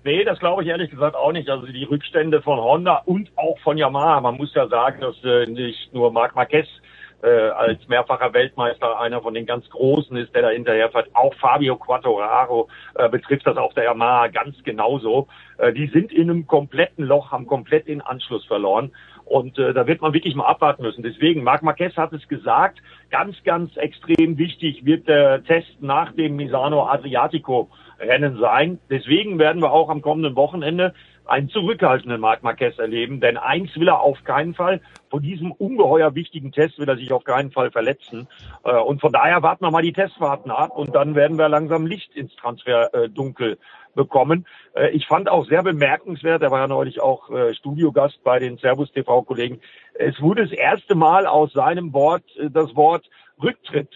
Nee, 0.06 0.26
das 0.26 0.40
glaube 0.40 0.64
ich 0.64 0.70
ehrlich 0.70 0.92
gesagt 0.92 1.16
auch 1.16 1.32
nicht. 1.32 1.50
Also 1.50 1.66
die 1.66 1.84
Rückstände 1.84 2.42
von 2.42 2.60
Honda 2.60 3.02
und 3.06 3.32
auch 3.38 3.58
von 3.60 3.78
Yamaha. 3.78 4.20
Man 4.22 4.36
muss 4.36 4.54
ja 4.54 4.68
sagen, 4.68 5.02
dass 5.02 5.16
äh, 5.24 5.46
nicht 5.46 5.94
nur 5.94 6.12
Marc 6.12 6.36
Marquez 6.36 6.68
äh, 7.24 7.50
als 7.50 7.88
mehrfacher 7.88 8.34
Weltmeister 8.34 9.00
einer 9.00 9.22
von 9.22 9.34
den 9.34 9.46
ganz 9.46 9.70
Großen 9.70 10.16
ist, 10.18 10.36
der 10.36 10.42
da 10.42 10.50
hinterher 10.50 10.90
fährt. 10.90 11.10
Auch 11.16 11.34
Fabio 11.36 11.78
Quattoraro 11.78 12.68
äh, 12.96 13.08
betrifft 13.08 13.48
das 13.48 13.56
auf 13.58 13.74
der 13.74 13.86
Yamaha 13.86 14.28
ganz 14.28 14.62
genauso. 14.64 15.28
Äh, 15.58 15.72
die 15.72 15.88
sind 15.88 16.12
in 16.12 16.30
einem 16.30 16.48
kompletten 16.48 17.06
Loch, 17.06 17.32
haben 17.32 17.48
komplett 17.48 17.88
den 17.88 18.02
Anschluss 18.02 18.46
verloren. 18.46 18.92
Und 19.24 19.58
äh, 19.58 19.74
da 19.74 19.88
wird 19.88 20.02
man 20.02 20.14
wirklich 20.14 20.36
mal 20.36 20.48
abwarten 20.48 20.84
müssen. 20.84 21.02
Deswegen, 21.02 21.44
Marc 21.44 21.64
Marquez 21.64 21.96
hat 21.96 22.12
es 22.12 22.28
gesagt, 22.28 22.80
ganz, 23.10 23.42
ganz 23.46 23.76
extrem 23.78 24.38
wichtig 24.38 24.84
wird 24.84 25.08
der 25.08 25.44
Test 25.46 25.82
nach 25.82 26.12
dem 26.12 26.36
Misano 26.36 26.86
Adriatico 26.88 27.70
Rennen 28.00 28.38
sein. 28.40 28.80
Deswegen 28.90 29.40
werden 29.40 29.62
wir 29.62 29.72
auch 29.72 29.90
am 29.90 30.02
kommenden 30.02 30.36
Wochenende 30.36 30.94
einen 31.26 31.50
zurückhaltenden 31.50 32.20
Marc 32.20 32.44
Marquez 32.44 32.78
erleben, 32.78 33.20
denn 33.22 33.38
eins 33.38 33.76
will 33.76 33.88
er 33.88 34.02
auf 34.02 34.24
keinen 34.24 34.54
Fall, 34.54 34.82
von 35.10 35.22
diesem 35.22 35.52
ungeheuer 35.52 36.16
wichtigen 36.16 36.52
Test 36.52 36.80
will 36.80 36.90
er 36.90 36.98
sich 36.98 37.12
auf 37.12 37.24
keinen 37.24 37.52
Fall 37.52 37.72
verletzen. 37.72 38.28
Äh, 38.64 38.76
und 38.76 39.00
von 39.00 39.12
daher 39.12 39.44
warten 39.44 39.64
wir 39.64 39.72
mal 39.72 39.84
die 39.84 39.94
Testfahrten 39.94 40.52
ab 40.52 40.72
und 40.76 40.96
dann 40.96 41.16
werden 41.16 41.38
wir 41.38 41.50
langsam 41.50 41.86
Licht 41.86 42.16
ins 42.16 42.36
Transferdunkel 42.36 43.60
bekommen. 43.94 44.48
Äh, 44.76 44.90
ich 44.90 45.06
fand 45.06 45.30
auch 45.30 45.46
sehr 45.46 45.62
bemerkenswert, 45.64 46.42
er 46.42 46.52
war 46.52 46.62
ja 46.62 46.68
neulich 46.68 47.00
auch 47.00 47.30
äh, 47.30 47.54
Studiogast 47.54 48.24
bei 48.24 48.40
den 48.40 48.58
Servus 48.58 48.92
TV-Kollegen, 48.92 49.62
es 49.94 50.20
wurde 50.20 50.48
das 50.48 50.52
erste 50.52 50.96
Mal 50.96 51.28
aus 51.28 51.54
seinem 51.54 51.94
Wort 51.94 52.24
das 52.50 52.76
Wort 52.76 53.08
Rücktritt 53.42 53.90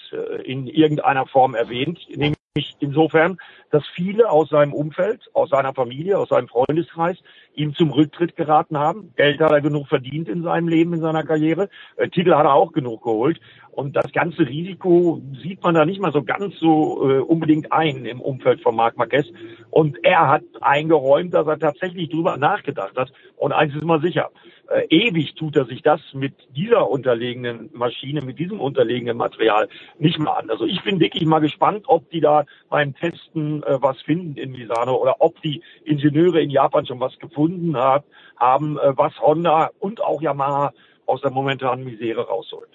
in 0.43 0.67
irgendeiner 0.67 1.25
Form 1.25 1.55
erwähnt, 1.55 1.99
nämlich 2.09 2.36
insofern, 2.79 3.37
dass 3.71 3.85
viele 3.87 4.29
aus 4.29 4.49
seinem 4.49 4.73
Umfeld, 4.73 5.21
aus 5.33 5.49
seiner 5.49 5.73
Familie, 5.73 6.17
aus 6.17 6.29
seinem 6.29 6.47
Freundeskreis 6.47 7.17
ihm 7.53 7.73
zum 7.73 7.91
Rücktritt 7.91 8.35
geraten 8.35 8.77
haben. 8.77 9.13
Geld 9.15 9.39
hat 9.39 9.51
er 9.51 9.61
genug 9.61 9.87
verdient 9.87 10.29
in 10.29 10.43
seinem 10.43 10.67
Leben, 10.67 10.93
in 10.93 11.01
seiner 11.01 11.23
Karriere. 11.23 11.69
Äh, 11.95 12.09
Titel 12.09 12.33
hat 12.35 12.45
er 12.45 12.53
auch 12.53 12.71
genug 12.71 13.03
geholt. 13.03 13.39
Und 13.71 13.95
das 13.95 14.11
ganze 14.11 14.47
Risiko 14.47 15.21
sieht 15.43 15.61
man 15.61 15.75
da 15.75 15.85
nicht 15.85 16.01
mal 16.01 16.11
so 16.11 16.23
ganz 16.23 16.57
so 16.59 17.09
äh, 17.09 17.19
unbedingt 17.19 17.71
ein 17.71 18.05
im 18.05 18.21
Umfeld 18.21 18.61
von 18.61 18.75
Marc 18.75 18.97
Marquez. 18.97 19.27
Und 19.69 20.03
er 20.03 20.27
hat 20.27 20.43
eingeräumt, 20.61 21.33
dass 21.33 21.45
er 21.47 21.59
tatsächlich 21.59 22.09
drüber 22.09 22.37
nachgedacht 22.37 22.97
hat. 22.97 23.11
Und 23.35 23.53
eins 23.53 23.75
ist 23.75 23.83
mal 23.83 24.01
sicher, 24.01 24.31
äh, 24.69 24.85
ewig 24.89 25.35
tut 25.35 25.55
er 25.55 25.65
sich 25.65 25.81
das 25.81 26.01
mit 26.13 26.33
dieser 26.55 26.89
unterlegenen 26.89 27.69
Maschine, 27.73 28.21
mit 28.21 28.39
diesem 28.39 28.59
unterlegenen 28.59 29.17
Material 29.17 29.69
nicht 29.97 30.19
mehr 30.19 30.37
an. 30.37 30.49
Also 30.49 30.65
ich 30.65 30.83
bin 30.83 30.99
wirklich 30.99 31.25
mal 31.25 31.39
gespannt, 31.39 31.85
ob 31.87 32.09
die 32.09 32.21
da 32.21 32.45
beim 32.69 32.95
Testen 32.95 33.63
äh, 33.63 33.81
was 33.81 34.01
finden 34.01 34.37
in 34.37 34.51
Misano 34.51 34.95
oder 34.95 35.17
ob 35.19 35.41
die 35.41 35.61
Ingenieure 35.85 36.41
in 36.41 36.49
Japan 36.49 36.85
schon 36.85 36.99
was 36.99 37.17
gefunden 37.19 37.77
hat, 37.77 38.05
haben, 38.37 38.77
äh, 38.77 38.97
was 38.97 39.17
Honda 39.19 39.71
und 39.79 40.01
auch 40.01 40.21
Yamaha 40.21 40.73
aus 41.05 41.21
der 41.21 41.31
momentanen 41.31 41.85
Misere 41.85 42.27
rausholt. 42.27 42.69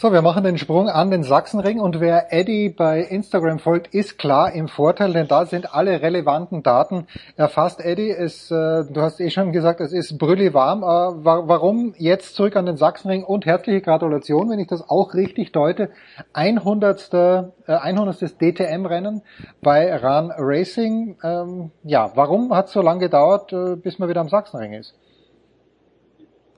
So, 0.00 0.12
wir 0.12 0.22
machen 0.22 0.44
den 0.44 0.58
Sprung 0.58 0.88
an 0.88 1.10
den 1.10 1.24
Sachsenring 1.24 1.80
und 1.80 1.98
wer 1.98 2.32
Eddie 2.32 2.68
bei 2.68 3.00
Instagram 3.00 3.58
folgt, 3.58 3.92
ist 3.92 4.16
klar 4.16 4.52
im 4.52 4.68
Vorteil, 4.68 5.12
denn 5.12 5.26
da 5.26 5.44
sind 5.44 5.74
alle 5.74 6.00
relevanten 6.00 6.62
Daten 6.62 7.08
erfasst. 7.34 7.84
Eddie, 7.84 8.10
es, 8.10 8.48
äh, 8.52 8.84
du 8.88 9.00
hast 9.00 9.18
eh 9.18 9.28
schon 9.30 9.50
gesagt, 9.50 9.80
es 9.80 9.92
ist 9.92 10.16
brülliwarm. 10.16 10.84
Äh, 10.84 11.24
warum 11.24 11.94
jetzt 11.98 12.36
zurück 12.36 12.54
an 12.54 12.66
den 12.66 12.76
Sachsenring 12.76 13.24
und 13.24 13.44
herzliche 13.44 13.80
Gratulation, 13.80 14.50
wenn 14.50 14.60
ich 14.60 14.68
das 14.68 14.88
auch 14.88 15.14
richtig 15.14 15.50
deute. 15.50 15.90
100. 16.32 17.12
Äh, 17.12 17.42
100. 17.66 18.40
DTM-Rennen 18.40 19.22
bei 19.62 19.92
Run 19.96 20.30
Racing. 20.38 21.16
Ähm, 21.24 21.72
ja, 21.82 22.12
warum 22.14 22.54
hat 22.54 22.66
es 22.66 22.72
so 22.72 22.82
lange 22.82 23.00
gedauert, 23.00 23.52
äh, 23.52 23.74
bis 23.74 23.98
man 23.98 24.08
wieder 24.08 24.20
am 24.20 24.28
Sachsenring 24.28 24.74
ist? 24.74 24.96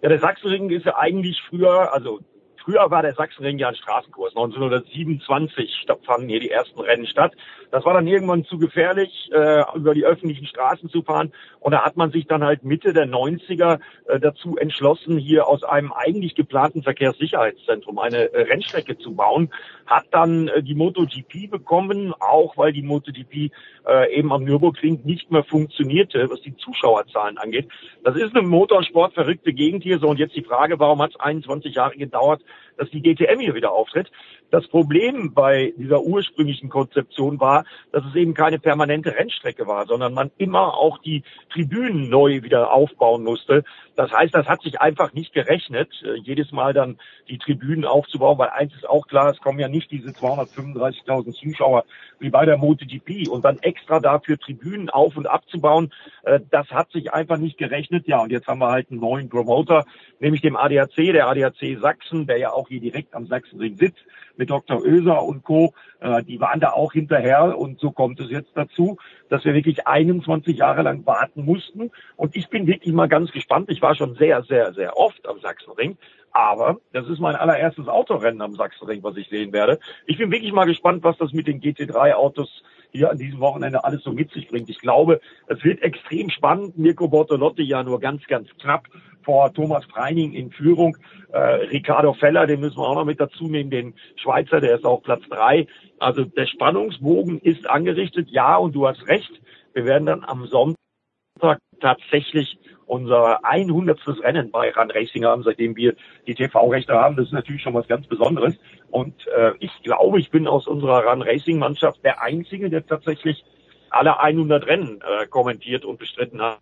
Ja, 0.02 0.10
der 0.10 0.18
Sachsenring 0.18 0.68
ist 0.68 0.84
ja 0.84 0.98
eigentlich 0.98 1.40
früher, 1.48 1.94
also 1.94 2.20
Früher 2.64 2.90
war 2.90 3.02
der 3.02 3.14
Sachsenring 3.14 3.58
ja 3.58 3.68
ein 3.68 3.74
Straßenkurs. 3.74 4.36
1927 4.36 5.86
fanden 6.04 6.28
hier 6.28 6.40
die 6.40 6.50
ersten 6.50 6.80
Rennen 6.80 7.06
statt. 7.06 7.32
Das 7.70 7.84
war 7.84 7.94
dann 7.94 8.06
irgendwann 8.06 8.44
zu 8.44 8.58
gefährlich, 8.58 9.30
äh, 9.32 9.62
über 9.76 9.94
die 9.94 10.04
öffentlichen 10.04 10.46
Straßen 10.46 10.88
zu 10.90 11.02
fahren. 11.02 11.32
Und 11.60 11.72
da 11.72 11.84
hat 11.84 11.96
man 11.96 12.10
sich 12.10 12.26
dann 12.26 12.44
halt 12.44 12.64
Mitte 12.64 12.92
der 12.92 13.06
90er 13.06 13.78
äh, 14.06 14.18
dazu 14.18 14.56
entschlossen, 14.56 15.18
hier 15.18 15.46
aus 15.46 15.62
einem 15.62 15.92
eigentlich 15.92 16.34
geplanten 16.34 16.82
Verkehrssicherheitszentrum 16.82 17.98
eine 17.98 18.32
äh, 18.32 18.42
Rennstrecke 18.42 18.98
zu 18.98 19.14
bauen. 19.14 19.52
Hat 19.86 20.06
dann 20.10 20.48
äh, 20.48 20.62
die 20.62 20.74
MotoGP 20.74 21.50
bekommen, 21.50 22.12
auch 22.18 22.56
weil 22.56 22.72
die 22.72 22.82
MotoGP 22.82 23.52
äh, 23.86 24.14
eben 24.14 24.32
am 24.32 24.44
Nürburgring 24.44 25.00
nicht 25.04 25.30
mehr 25.30 25.44
funktionierte, 25.44 26.28
was 26.30 26.40
die 26.42 26.56
Zuschauerzahlen 26.56 27.38
angeht. 27.38 27.68
Das 28.04 28.16
ist 28.16 28.34
eine 28.36 28.46
Motorsport 28.46 29.14
verrückte 29.14 29.52
Gegend 29.52 29.82
hier. 29.82 29.98
So, 29.98 30.08
und 30.08 30.18
jetzt 30.18 30.36
die 30.36 30.42
Frage, 30.42 30.78
warum 30.78 31.00
hat 31.02 31.10
es 31.10 31.20
21 31.20 31.74
Jahre 31.74 31.96
gedauert, 31.96 32.42
dass 32.76 32.90
die 32.90 33.02
GTM 33.02 33.40
hier 33.40 33.54
wieder 33.54 33.72
auftritt. 33.72 34.10
Das 34.50 34.66
Problem 34.66 35.32
bei 35.32 35.72
dieser 35.76 36.02
ursprünglichen 36.02 36.68
Konzeption 36.70 37.38
war, 37.38 37.64
dass 37.92 38.04
es 38.04 38.16
eben 38.16 38.34
keine 38.34 38.58
permanente 38.58 39.14
Rennstrecke 39.14 39.66
war, 39.66 39.86
sondern 39.86 40.12
man 40.12 40.32
immer 40.38 40.74
auch 40.74 40.98
die 40.98 41.22
Tribünen 41.52 42.08
neu 42.08 42.42
wieder 42.42 42.72
aufbauen 42.72 43.22
musste. 43.22 43.62
Das 43.94 44.10
heißt, 44.12 44.34
das 44.34 44.46
hat 44.46 44.62
sich 44.62 44.80
einfach 44.80 45.12
nicht 45.12 45.32
gerechnet, 45.32 45.90
äh, 46.02 46.18
jedes 46.20 46.50
Mal 46.50 46.72
dann 46.72 46.98
die 47.28 47.38
Tribünen 47.38 47.84
aufzubauen, 47.84 48.38
weil 48.38 48.48
eins 48.48 48.74
ist 48.74 48.88
auch 48.88 49.06
klar, 49.06 49.30
es 49.30 49.38
kommen 49.38 49.60
ja 49.60 49.68
nicht 49.68 49.90
diese 49.90 50.10
235.000 50.10 51.32
Zuschauer 51.32 51.84
wie 52.18 52.30
bei 52.30 52.44
der 52.44 52.56
MotoGP 52.56 53.28
und 53.28 53.44
dann 53.44 53.58
extra 53.58 54.00
dafür 54.00 54.38
Tribünen 54.38 54.90
auf 54.90 55.16
und 55.16 55.26
abzubauen, 55.26 55.92
äh, 56.24 56.40
das 56.50 56.68
hat 56.70 56.90
sich 56.90 57.12
einfach 57.12 57.38
nicht 57.38 57.56
gerechnet. 57.56 58.08
Ja, 58.08 58.20
und 58.22 58.32
jetzt 58.32 58.48
haben 58.48 58.60
wir 58.60 58.70
halt 58.70 58.90
einen 58.90 59.00
neuen 59.00 59.28
Promoter, 59.28 59.84
nämlich 60.18 60.42
dem 60.42 60.56
ADAC, 60.56 60.96
der 60.96 61.28
ADAC 61.28 61.78
Sachsen, 61.80 62.26
der 62.26 62.38
ja 62.38 62.52
auch 62.52 62.68
hier 62.68 62.80
direkt 62.80 63.14
am 63.14 63.26
Sachsenring 63.26 63.76
sitzt 63.76 64.04
mit 64.40 64.50
Dr. 64.50 64.82
Oeser 64.82 65.22
und 65.22 65.44
Co. 65.44 65.72
Äh, 66.00 66.24
die 66.24 66.40
waren 66.40 66.58
da 66.58 66.70
auch 66.72 66.92
hinterher 66.92 67.56
und 67.56 67.78
so 67.78 67.92
kommt 67.92 68.18
es 68.18 68.30
jetzt 68.30 68.50
dazu, 68.54 68.96
dass 69.28 69.44
wir 69.44 69.54
wirklich 69.54 69.86
21 69.86 70.56
Jahre 70.56 70.82
lang 70.82 71.06
warten 71.06 71.44
mussten. 71.44 71.90
Und 72.16 72.34
ich 72.34 72.48
bin 72.48 72.66
wirklich 72.66 72.92
mal 72.92 73.08
ganz 73.08 73.30
gespannt. 73.30 73.70
Ich 73.70 73.82
war 73.82 73.94
schon 73.94 74.16
sehr, 74.16 74.42
sehr, 74.42 74.72
sehr 74.72 74.96
oft 74.96 75.28
am 75.28 75.38
Sachsenring. 75.40 75.96
Aber 76.32 76.78
das 76.92 77.08
ist 77.08 77.20
mein 77.20 77.36
allererstes 77.36 77.88
Autorennen 77.88 78.40
am 78.40 78.54
Sachsenring, 78.54 79.02
was 79.02 79.16
ich 79.16 79.28
sehen 79.28 79.52
werde. 79.52 79.78
Ich 80.06 80.18
bin 80.18 80.30
wirklich 80.30 80.52
mal 80.52 80.66
gespannt, 80.66 81.02
was 81.02 81.18
das 81.18 81.32
mit 81.32 81.46
den 81.46 81.60
GT3-Autos 81.60 82.62
hier 82.92 83.10
an 83.10 83.18
diesem 83.18 83.40
Wochenende 83.40 83.84
alles 83.84 84.02
so 84.02 84.12
mit 84.12 84.30
sich 84.32 84.48
bringt. 84.48 84.68
Ich 84.68 84.80
glaube, 84.80 85.20
es 85.46 85.62
wird 85.64 85.82
extrem 85.82 86.30
spannend. 86.30 86.76
Mirko 86.78 87.08
Bortolotti 87.08 87.62
ja 87.62 87.82
nur 87.82 88.00
ganz, 88.00 88.26
ganz 88.26 88.48
knapp 88.60 88.86
vor 89.22 89.52
Thomas 89.52 89.86
Preining 89.86 90.32
in 90.32 90.50
Führung. 90.50 90.96
Äh, 91.32 91.38
Ricardo 91.38 92.14
Feller, 92.14 92.46
den 92.46 92.60
müssen 92.60 92.78
wir 92.78 92.88
auch 92.88 92.94
noch 92.94 93.04
mit 93.04 93.20
dazu 93.20 93.44
nehmen, 93.44 93.70
den 93.70 93.94
Schweizer, 94.16 94.60
der 94.60 94.74
ist 94.76 94.84
auf 94.84 95.02
Platz 95.02 95.22
drei. 95.28 95.66
Also 95.98 96.24
der 96.24 96.46
Spannungsbogen 96.46 97.38
ist 97.38 97.68
angerichtet, 97.68 98.28
ja, 98.30 98.56
und 98.56 98.74
du 98.74 98.86
hast 98.86 99.06
recht. 99.06 99.30
Wir 99.72 99.84
werden 99.84 100.06
dann 100.06 100.24
am 100.24 100.46
Sonntag 100.46 101.58
tatsächlich 101.80 102.58
unser 102.90 103.44
100. 103.44 104.00
Rennen 104.22 104.50
bei 104.50 104.72
Run 104.72 104.90
Racing 104.90 105.24
haben, 105.24 105.44
seitdem 105.44 105.76
wir 105.76 105.94
die 106.26 106.34
TV-Rechte 106.34 106.92
haben. 106.92 107.16
Das 107.16 107.26
ist 107.26 107.32
natürlich 107.32 107.62
schon 107.62 107.74
was 107.74 107.86
ganz 107.86 108.06
Besonderes. 108.08 108.58
Und 108.90 109.14
äh, 109.28 109.52
ich 109.60 109.70
glaube, 109.84 110.18
ich 110.18 110.30
bin 110.30 110.48
aus 110.48 110.66
unserer 110.66 111.04
Run 111.04 111.22
Racing 111.22 111.58
Mannschaft 111.58 112.04
der 112.04 112.20
Einzige, 112.20 112.68
der 112.68 112.84
tatsächlich 112.84 113.44
alle 113.90 114.18
100 114.18 114.66
Rennen 114.66 115.00
äh, 115.00 115.26
kommentiert 115.28 115.84
und 115.84 116.00
bestritten 116.00 116.42
hat. 116.42 116.58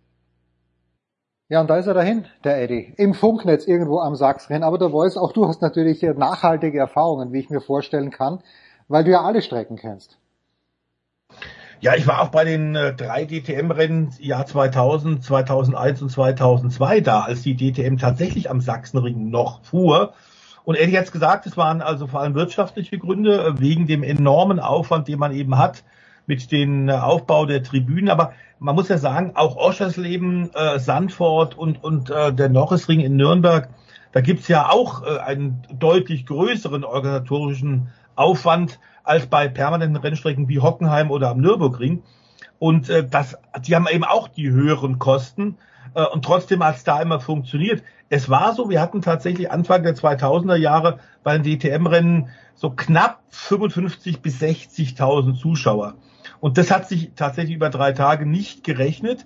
Ja, 1.47 1.61
und 1.61 1.67
da 1.67 1.77
ist 1.77 1.87
er 1.87 1.95
dahin, 1.95 2.25
der 2.43 2.61
Eddie. 2.61 2.93
Im 2.97 3.15
Funknetz 3.15 3.67
irgendwo 3.67 3.97
am 3.97 4.13
Sachsrennen. 4.13 4.63
Aber 4.63 4.77
der 4.77 4.91
Voice, 4.91 5.17
auch 5.17 5.33
du 5.33 5.47
hast 5.47 5.63
natürlich 5.63 6.03
nachhaltige 6.03 6.77
Erfahrungen, 6.77 7.33
wie 7.33 7.39
ich 7.39 7.49
mir 7.49 7.59
vorstellen 7.59 8.11
kann, 8.11 8.43
weil 8.87 9.03
du 9.03 9.09
ja 9.09 9.23
alle 9.23 9.41
Strecken 9.41 9.77
kennst. 9.77 10.19
Ja, 11.81 11.95
ich 11.95 12.05
war 12.07 12.21
auch 12.21 12.27
bei 12.27 12.43
den 12.43 12.75
äh, 12.75 12.93
drei 12.93 13.23
DTM-Rennen 13.23 14.11
Jahr 14.19 14.45
2000, 14.45 15.23
2001 15.23 16.01
und 16.01 16.09
2002 16.09 16.99
da, 16.99 17.21
als 17.21 17.41
die 17.41 17.55
DTM 17.55 17.95
tatsächlich 17.95 18.49
am 18.49 18.59
Sachsenring 18.59 19.29
noch 19.29 19.63
fuhr. 19.63 20.13
Und 20.65 20.75
Eddie 20.75 20.97
hat 20.97 21.09
gesagt, 21.09 21.45
es 21.45 21.55
waren 21.55 21.81
also 21.81 22.07
vor 22.07 22.19
allem 22.19 22.35
wirtschaftliche 22.35 22.97
Gründe, 22.97 23.45
äh, 23.45 23.59
wegen 23.61 23.87
dem 23.87 24.03
enormen 24.03 24.59
Aufwand, 24.59 25.07
den 25.07 25.19
man 25.19 25.33
eben 25.33 25.57
hat 25.57 25.85
mit 26.27 26.51
dem 26.51 26.89
äh, 26.89 26.93
Aufbau 26.93 27.45
der 27.45 27.63
Tribünen. 27.63 28.09
Aber 28.09 28.33
man 28.59 28.75
muss 28.75 28.89
ja 28.89 28.97
sagen, 28.97 29.31
auch 29.35 29.55
Oschersleben, 29.55 30.53
äh, 30.53 30.79
Sandford 30.79 31.57
und, 31.57 31.81
und 31.81 32.09
äh, 32.09 32.33
der 32.33 32.49
Norrisring 32.49 32.99
in 32.99 33.15
Nürnberg, 33.15 33.69
da 34.11 34.19
gibt's 34.19 34.49
ja 34.49 34.69
auch 34.69 35.03
äh, 35.03 35.19
einen 35.19 35.61
deutlich 35.71 36.25
größeren 36.25 36.83
organisatorischen 36.83 37.87
Aufwand 38.17 38.79
als 39.09 39.25
bei 39.25 39.47
permanenten 39.47 39.97
Rennstrecken 39.97 40.47
wie 40.47 40.59
Hockenheim 40.59 41.09
oder 41.09 41.29
am 41.29 41.41
Nürburgring. 41.41 42.03
Und 42.59 42.89
äh, 42.89 43.05
das, 43.07 43.37
die 43.65 43.75
haben 43.75 43.87
eben 43.91 44.03
auch 44.03 44.27
die 44.27 44.51
höheren 44.51 44.99
Kosten. 44.99 45.57
Äh, 45.95 46.05
und 46.05 46.23
trotzdem 46.23 46.63
hat 46.63 46.75
es 46.75 46.83
da 46.83 47.01
immer 47.01 47.19
funktioniert. 47.19 47.81
Es 48.09 48.29
war 48.29 48.53
so, 48.53 48.69
wir 48.69 48.81
hatten 48.81 49.01
tatsächlich 49.01 49.51
Anfang 49.51 49.81
der 49.81 49.95
2000er 49.95 50.55
Jahre 50.55 50.99
bei 51.23 51.37
den 51.37 51.43
DTM-Rennen 51.43 52.29
so 52.53 52.69
knapp 52.69 53.21
55 53.29 54.21
bis 54.21 54.39
60.000 54.41 55.39
Zuschauer. 55.39 55.95
Und 56.39 56.57
das 56.57 56.69
hat 56.69 56.87
sich 56.87 57.11
tatsächlich 57.15 57.55
über 57.55 57.69
drei 57.69 57.93
Tage 57.93 58.27
nicht 58.27 58.63
gerechnet. 58.63 59.25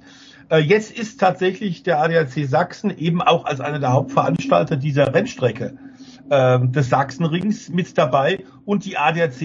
Äh, 0.49 0.60
jetzt 0.60 0.97
ist 0.97 1.19
tatsächlich 1.19 1.84
der 1.84 2.01
ADAC 2.01 2.47
Sachsen 2.47 2.95
eben 2.97 3.22
auch 3.22 3.43
als 3.45 3.60
einer 3.60 3.80
der 3.80 3.91
Hauptveranstalter 3.91 4.77
dieser 4.77 5.14
Rennstrecke 5.14 5.77
äh, 6.34 6.68
des 6.68 6.89
Sachsenrings 6.89 7.69
mit 7.69 7.95
dabei 7.97 8.43
und 8.65 8.85
die 8.85 8.97
ADAC 8.97 9.41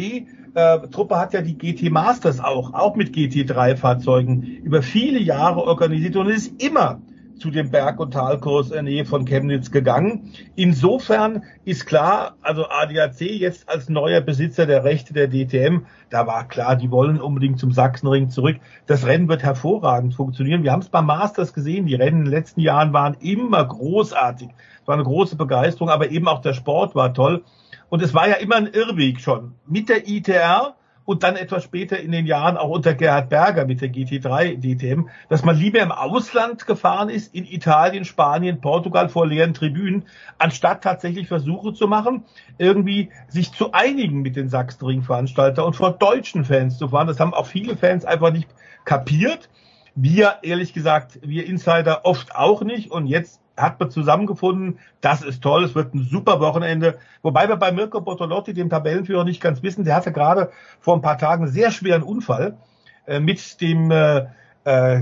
äh, 0.54 0.88
Truppe 0.88 1.18
hat 1.18 1.34
ja 1.34 1.42
die 1.42 1.58
GT 1.58 1.90
Masters 1.90 2.40
auch, 2.40 2.72
auch 2.72 2.96
mit 2.96 3.14
GT3 3.14 4.62
über 4.62 4.82
viele 4.82 5.18
Jahre 5.18 5.64
organisiert 5.64 6.16
und 6.16 6.28
ist 6.28 6.62
immer 6.62 7.00
zu 7.38 7.50
dem 7.50 7.70
Berg- 7.70 8.00
und 8.00 8.12
Talkurs 8.12 8.68
in 8.68 8.72
der 8.74 8.82
Nähe 8.82 9.04
von 9.04 9.24
Chemnitz 9.24 9.70
gegangen. 9.70 10.32
Insofern 10.56 11.44
ist 11.64 11.86
klar, 11.86 12.36
also 12.42 12.66
ADAC 12.68 13.20
jetzt 13.20 13.68
als 13.68 13.88
neuer 13.88 14.20
Besitzer 14.20 14.66
der 14.66 14.82
Rechte 14.82 15.12
der 15.12 15.28
DTM, 15.28 15.82
da 16.10 16.26
war 16.26 16.48
klar, 16.48 16.74
die 16.74 16.90
wollen 16.90 17.20
unbedingt 17.20 17.60
zum 17.60 17.70
Sachsenring 17.70 18.30
zurück. 18.30 18.56
Das 18.86 19.06
Rennen 19.06 19.28
wird 19.28 19.42
hervorragend 19.42 20.14
funktionieren. 20.14 20.62
Wir 20.62 20.72
haben 20.72 20.82
es 20.82 20.88
beim 20.88 21.06
Masters 21.06 21.52
gesehen, 21.52 21.86
die 21.86 21.94
Rennen 21.94 22.20
in 22.20 22.24
den 22.24 22.32
letzten 22.32 22.60
Jahren 22.60 22.92
waren 22.92 23.14
immer 23.20 23.64
großartig 23.64 24.48
war 24.88 24.94
eine 24.94 25.04
große 25.04 25.36
Begeisterung, 25.36 25.90
aber 25.90 26.10
eben 26.10 26.26
auch 26.26 26.40
der 26.40 26.54
Sport 26.54 26.94
war 26.94 27.14
toll. 27.14 27.44
Und 27.90 28.02
es 28.02 28.14
war 28.14 28.28
ja 28.28 28.34
immer 28.36 28.56
ein 28.56 28.66
Irrweg 28.66 29.20
schon. 29.20 29.54
Mit 29.66 29.88
der 29.88 30.08
ITR 30.08 30.74
und 31.04 31.22
dann 31.22 31.36
etwas 31.36 31.64
später 31.64 31.98
in 31.98 32.12
den 32.12 32.26
Jahren 32.26 32.58
auch 32.58 32.68
unter 32.68 32.92
Gerhard 32.92 33.30
Berger 33.30 33.64
mit 33.64 33.80
der 33.80 33.88
GT3 33.88 34.60
DTM, 34.60 35.08
dass 35.30 35.42
man 35.42 35.56
lieber 35.56 35.80
im 35.80 35.90
Ausland 35.90 36.66
gefahren 36.66 37.08
ist, 37.08 37.34
in 37.34 37.46
Italien, 37.46 38.04
Spanien, 38.04 38.60
Portugal 38.60 39.08
vor 39.08 39.26
leeren 39.26 39.54
Tribünen, 39.54 40.04
anstatt 40.36 40.82
tatsächlich 40.82 41.26
Versuche 41.26 41.72
zu 41.72 41.88
machen, 41.88 42.24
irgendwie 42.58 43.08
sich 43.28 43.52
zu 43.52 43.72
einigen 43.72 44.20
mit 44.20 44.36
den 44.36 44.50
Sachsenring-Veranstalter 44.50 45.64
und 45.64 45.76
vor 45.76 45.92
deutschen 45.92 46.44
Fans 46.44 46.76
zu 46.76 46.88
fahren. 46.88 47.06
Das 47.06 47.20
haben 47.20 47.32
auch 47.32 47.46
viele 47.46 47.76
Fans 47.76 48.04
einfach 48.04 48.30
nicht 48.30 48.48
kapiert. 48.84 49.48
Wir, 49.94 50.36
ehrlich 50.42 50.74
gesagt, 50.74 51.20
wir 51.22 51.46
Insider 51.46 52.04
oft 52.04 52.36
auch 52.36 52.62
nicht. 52.62 52.90
Und 52.90 53.06
jetzt 53.06 53.40
hat 53.58 53.80
man 53.80 53.90
zusammengefunden, 53.90 54.78
das 55.00 55.22
ist 55.22 55.42
toll, 55.42 55.64
es 55.64 55.74
wird 55.74 55.94
ein 55.94 56.04
super 56.04 56.40
Wochenende. 56.40 56.98
Wobei 57.22 57.48
wir 57.48 57.56
bei 57.56 57.72
Mirko 57.72 58.00
Bortolotti, 58.00 58.54
dem 58.54 58.70
Tabellenführer, 58.70 59.24
nicht 59.24 59.40
ganz 59.40 59.62
wissen, 59.62 59.84
der 59.84 59.96
hatte 59.96 60.12
gerade 60.12 60.50
vor 60.80 60.94
ein 60.94 61.02
paar 61.02 61.18
Tagen 61.18 61.44
einen 61.44 61.52
sehr 61.52 61.70
schweren 61.70 62.02
Unfall 62.02 62.56
äh, 63.06 63.20
mit 63.20 63.60
dem 63.60 63.90
äh, 63.90 64.26
äh, 64.64 65.00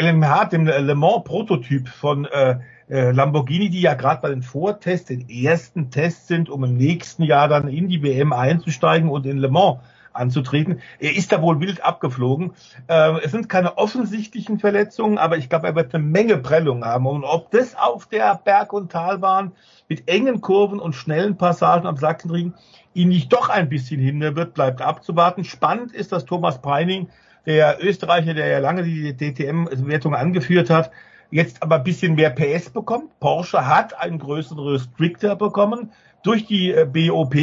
LMH, 0.00 0.46
dem 0.46 0.66
Le 0.66 0.94
Mans 0.94 1.24
Prototyp 1.24 1.88
von 1.88 2.24
äh, 2.24 2.58
äh, 2.88 3.10
Lamborghini, 3.10 3.68
die 3.68 3.82
ja 3.82 3.94
gerade 3.94 4.22
bei 4.22 4.30
den 4.30 4.42
Vortests, 4.42 5.08
den 5.08 5.28
ersten 5.28 5.90
Tests 5.90 6.26
sind, 6.26 6.48
um 6.48 6.64
im 6.64 6.76
nächsten 6.76 7.22
Jahr 7.22 7.48
dann 7.48 7.68
in 7.68 7.88
die 7.88 8.02
WM 8.02 8.32
einzusteigen 8.32 9.10
und 9.10 9.26
in 9.26 9.38
Le 9.38 9.48
Mans 9.48 9.78
anzutreten. 10.18 10.80
Er 10.98 11.14
ist 11.16 11.32
da 11.32 11.40
wohl 11.40 11.60
wild 11.60 11.84
abgeflogen. 11.84 12.52
Äh, 12.88 13.20
es 13.24 13.30
sind 13.30 13.48
keine 13.48 13.78
offensichtlichen 13.78 14.58
Verletzungen, 14.58 15.18
aber 15.18 15.38
ich 15.38 15.48
glaube, 15.48 15.68
er 15.68 15.74
wird 15.74 15.94
eine 15.94 16.04
Menge 16.04 16.38
Prellungen 16.38 16.84
haben. 16.84 17.06
Und 17.06 17.24
ob 17.24 17.50
das 17.50 17.74
auf 17.76 18.06
der 18.06 18.40
Berg- 18.44 18.72
und 18.72 18.92
Talbahn 18.92 19.52
mit 19.88 20.08
engen 20.08 20.40
Kurven 20.40 20.80
und 20.80 20.94
schnellen 20.94 21.36
Passagen 21.36 21.86
am 21.86 21.96
Sachsenring 21.96 22.54
ihn 22.94 23.08
nicht 23.08 23.32
doch 23.32 23.48
ein 23.48 23.68
bisschen 23.68 24.00
hindern 24.00 24.36
wird, 24.36 24.54
bleibt 24.54 24.82
abzuwarten. 24.82 25.44
Spannend 25.44 25.92
ist, 25.92 26.12
dass 26.12 26.24
Thomas 26.24 26.60
Preining, 26.60 27.08
der 27.46 27.78
Österreicher, 27.82 28.34
der 28.34 28.48
ja 28.48 28.58
lange 28.58 28.82
die 28.82 29.16
DTM-Wertung 29.16 30.14
angeführt 30.14 30.68
hat, 30.68 30.90
jetzt 31.30 31.62
aber 31.62 31.76
ein 31.76 31.84
bisschen 31.84 32.14
mehr 32.14 32.30
PS 32.30 32.70
bekommt. 32.70 33.18
Porsche 33.20 33.66
hat 33.66 33.98
einen 33.98 34.18
größeren 34.18 34.66
Restrictor 34.66 35.36
bekommen 35.36 35.92
durch 36.22 36.46
die 36.46 36.72
äh, 36.72 36.84
BOP. 36.84 37.34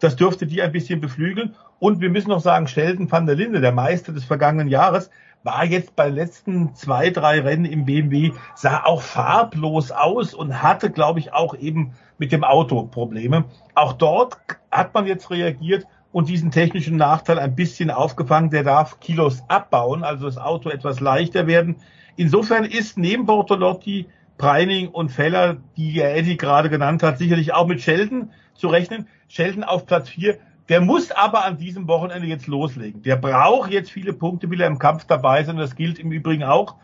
Das 0.00 0.16
dürfte 0.16 0.46
die 0.46 0.62
ein 0.62 0.72
bisschen 0.72 1.00
beflügeln. 1.00 1.54
Und 1.78 2.00
wir 2.00 2.10
müssen 2.10 2.30
noch 2.30 2.40
sagen, 2.40 2.66
Sheldon 2.66 3.10
van 3.10 3.26
der 3.26 3.36
Linde, 3.36 3.60
der 3.60 3.72
Meister 3.72 4.12
des 4.12 4.24
vergangenen 4.24 4.68
Jahres, 4.68 5.10
war 5.44 5.64
jetzt 5.64 5.94
bei 5.94 6.06
den 6.06 6.14
letzten 6.14 6.74
zwei, 6.74 7.10
drei 7.10 7.40
Rennen 7.40 7.66
im 7.66 7.84
BMW, 7.84 8.32
sah 8.54 8.84
auch 8.84 9.02
farblos 9.02 9.90
aus 9.90 10.32
und 10.32 10.62
hatte, 10.62 10.90
glaube 10.90 11.20
ich, 11.20 11.32
auch 11.32 11.54
eben 11.54 11.92
mit 12.18 12.32
dem 12.32 12.44
Auto 12.44 12.84
Probleme. 12.84 13.44
Auch 13.74 13.92
dort 13.92 14.38
hat 14.70 14.94
man 14.94 15.06
jetzt 15.06 15.30
reagiert 15.30 15.86
und 16.12 16.28
diesen 16.28 16.50
technischen 16.50 16.96
Nachteil 16.96 17.38
ein 17.38 17.54
bisschen 17.54 17.90
aufgefangen. 17.90 18.50
Der 18.50 18.62
darf 18.62 19.00
Kilos 19.00 19.42
abbauen, 19.48 20.02
also 20.02 20.24
das 20.24 20.38
Auto 20.38 20.70
etwas 20.70 21.00
leichter 21.00 21.46
werden. 21.46 21.76
Insofern 22.16 22.64
ist 22.64 22.96
neben 22.96 23.26
Bortolotti, 23.26 24.06
Preining 24.38 24.88
und 24.88 25.10
Feller, 25.10 25.58
die 25.76 26.00
Eddie 26.00 26.36
gerade 26.36 26.70
genannt 26.70 27.02
hat, 27.02 27.18
sicherlich 27.18 27.52
auch 27.52 27.66
mit 27.66 27.82
Sheldon 27.82 28.30
zu 28.54 28.68
rechnen. 28.68 29.08
Sheldon 29.34 29.64
auf 29.64 29.86
Platz 29.86 30.08
vier 30.08 30.38
der 30.68 30.80
muss 30.80 31.10
aber 31.10 31.44
an 31.44 31.58
diesem 31.58 31.88
Wochenende 31.88 32.26
jetzt 32.26 32.46
loslegen. 32.46 33.02
Der 33.02 33.16
braucht 33.16 33.70
jetzt 33.70 33.90
viele 33.90 34.12
Punkte, 34.12 34.48
will 34.50 34.60
er 34.60 34.66
im 34.66 34.78
Kampf 34.78 35.04
dabei 35.04 35.44
sein. 35.44 35.56
Das 35.56 35.76
gilt 35.76 35.98
im 35.98 36.10
Übrigen 36.10 36.44
auch, 36.44 36.76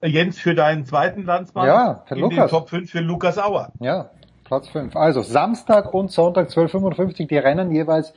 äh, 0.00 0.08
Jens, 0.08 0.38
für 0.38 0.54
deinen 0.54 0.84
zweiten 0.84 1.24
Landsmann 1.24 1.66
ja, 1.66 2.04
in 2.10 2.18
Lukas. 2.18 2.36
den 2.36 2.48
Top 2.48 2.68
5 2.68 2.90
für 2.90 3.00
Lukas 3.00 3.38
Auer. 3.38 3.70
Ja, 3.78 4.10
Platz 4.44 4.68
5. 4.68 4.96
Also 4.96 5.22
Samstag 5.22 5.94
und 5.94 6.10
Sonntag 6.10 6.48
12.55 6.48 7.28
die 7.28 7.38
Rennen 7.38 7.70
jeweils 7.70 8.12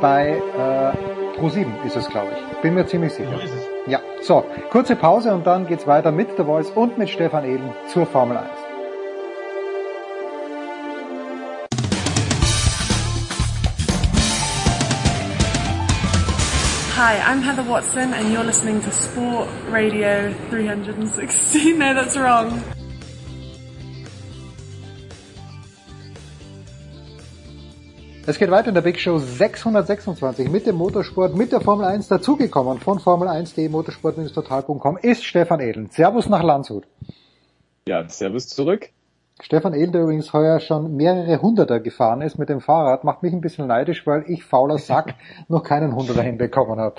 bei 0.00 0.36
äh, 0.36 1.38
Pro7 1.40 1.66
ist 1.84 1.96
es, 1.96 2.08
glaube 2.08 2.28
ich. 2.32 2.60
Bin 2.60 2.74
mir 2.74 2.86
ziemlich 2.86 3.12
sicher. 3.14 3.30
So 3.30 3.38
ist 3.38 3.54
es. 3.54 3.66
Ja, 3.88 3.98
so, 4.20 4.44
kurze 4.70 4.94
Pause 4.94 5.34
und 5.34 5.44
dann 5.44 5.66
geht's 5.66 5.88
weiter 5.88 6.12
mit 6.12 6.28
The 6.36 6.44
Voice 6.44 6.70
und 6.70 6.98
mit 6.98 7.10
Stefan 7.10 7.44
Ehlen 7.44 7.72
zur 7.88 8.06
Formel 8.06 8.36
1. 8.36 8.61
Hi, 17.04 17.18
I'm 17.18 17.42
Heather 17.42 17.68
Watson 17.68 18.14
and 18.14 18.32
you're 18.32 18.44
listening 18.44 18.80
to 18.80 18.92
Sport 18.92 19.48
Radio 19.70 20.32
360. 20.50 21.72
No, 21.76 21.94
that's 21.94 22.16
wrong. 22.16 22.62
Es 28.24 28.38
geht 28.38 28.52
weiter 28.52 28.68
in 28.68 28.74
der 28.74 28.82
Big 28.82 29.00
Show 29.00 29.18
626 29.18 30.48
mit 30.48 30.64
dem 30.64 30.76
Motorsport, 30.76 31.34
mit 31.34 31.50
der 31.50 31.60
Formel 31.60 31.86
1 31.86 32.06
dazugekommen 32.06 32.78
von 32.78 33.00
Formel1.de 33.00 33.68
motorsport-total.com 33.68 34.96
ist 34.98 35.24
Stefan 35.24 35.58
Edel. 35.58 35.88
Servus 35.90 36.28
nach 36.28 36.44
Landshut. 36.44 36.86
Ja, 37.88 38.08
Servus 38.08 38.46
zurück. 38.46 38.90
Stefan 39.42 39.74
Edel, 39.74 39.90
der 39.90 40.02
übrigens 40.02 40.32
heuer 40.32 40.60
schon 40.60 40.94
mehrere 40.94 41.42
Hunderter 41.42 41.80
gefahren 41.80 42.22
ist 42.22 42.38
mit 42.38 42.48
dem 42.48 42.60
Fahrrad, 42.60 43.02
macht 43.02 43.24
mich 43.24 43.32
ein 43.32 43.40
bisschen 43.40 43.66
neidisch, 43.66 44.06
weil 44.06 44.24
ich 44.28 44.44
fauler 44.44 44.78
Sack 44.78 45.14
noch 45.48 45.64
keinen 45.64 45.96
Hunderter 45.96 46.22
hinbekommen 46.22 46.78
habe. 46.78 46.94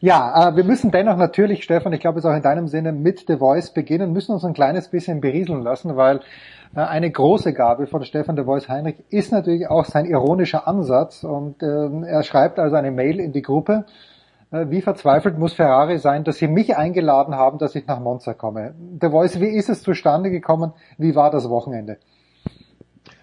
Ja, 0.00 0.50
äh, 0.50 0.56
wir 0.56 0.64
müssen 0.64 0.90
dennoch 0.90 1.16
natürlich, 1.16 1.64
Stefan, 1.64 1.94
ich 1.94 2.00
glaube 2.00 2.18
es 2.18 2.26
auch 2.26 2.36
in 2.36 2.42
deinem 2.42 2.68
Sinne, 2.68 2.92
mit 2.92 3.24
The 3.26 3.38
Voice 3.38 3.70
beginnen, 3.70 4.12
müssen 4.12 4.32
uns 4.32 4.44
ein 4.44 4.52
kleines 4.52 4.88
bisschen 4.88 5.22
berieseln 5.22 5.62
lassen, 5.62 5.96
weil 5.96 6.20
äh, 6.74 6.80
eine 6.80 7.10
große 7.10 7.54
Gabe 7.54 7.86
von 7.86 8.04
Stefan 8.04 8.36
de 8.36 8.44
Vois 8.44 8.68
Heinrich 8.68 9.02
ist 9.08 9.32
natürlich 9.32 9.68
auch 9.68 9.86
sein 9.86 10.04
ironischer 10.04 10.68
Ansatz 10.68 11.24
und 11.24 11.62
äh, 11.62 12.06
er 12.06 12.22
schreibt 12.24 12.58
also 12.58 12.76
eine 12.76 12.90
Mail 12.90 13.20
in 13.20 13.32
die 13.32 13.42
Gruppe. 13.42 13.86
Äh, 14.50 14.66
wie 14.70 14.80
verzweifelt 14.80 15.38
muss 15.38 15.54
Ferrari 15.54 15.98
sein, 15.98 16.24
dass 16.24 16.36
sie 16.36 16.48
mich 16.48 16.76
eingeladen 16.76 17.34
haben, 17.34 17.58
dass 17.58 17.74
ich 17.74 17.86
nach 17.86 18.00
Monza 18.00 18.34
komme? 18.34 18.74
De 18.78 19.10
Vois, 19.10 19.40
wie 19.40 19.56
ist 19.56 19.68
es 19.68 19.82
zustande 19.82 20.30
gekommen? 20.30 20.72
Wie 20.98 21.14
war 21.14 21.30
das 21.30 21.48
Wochenende? 21.48 21.98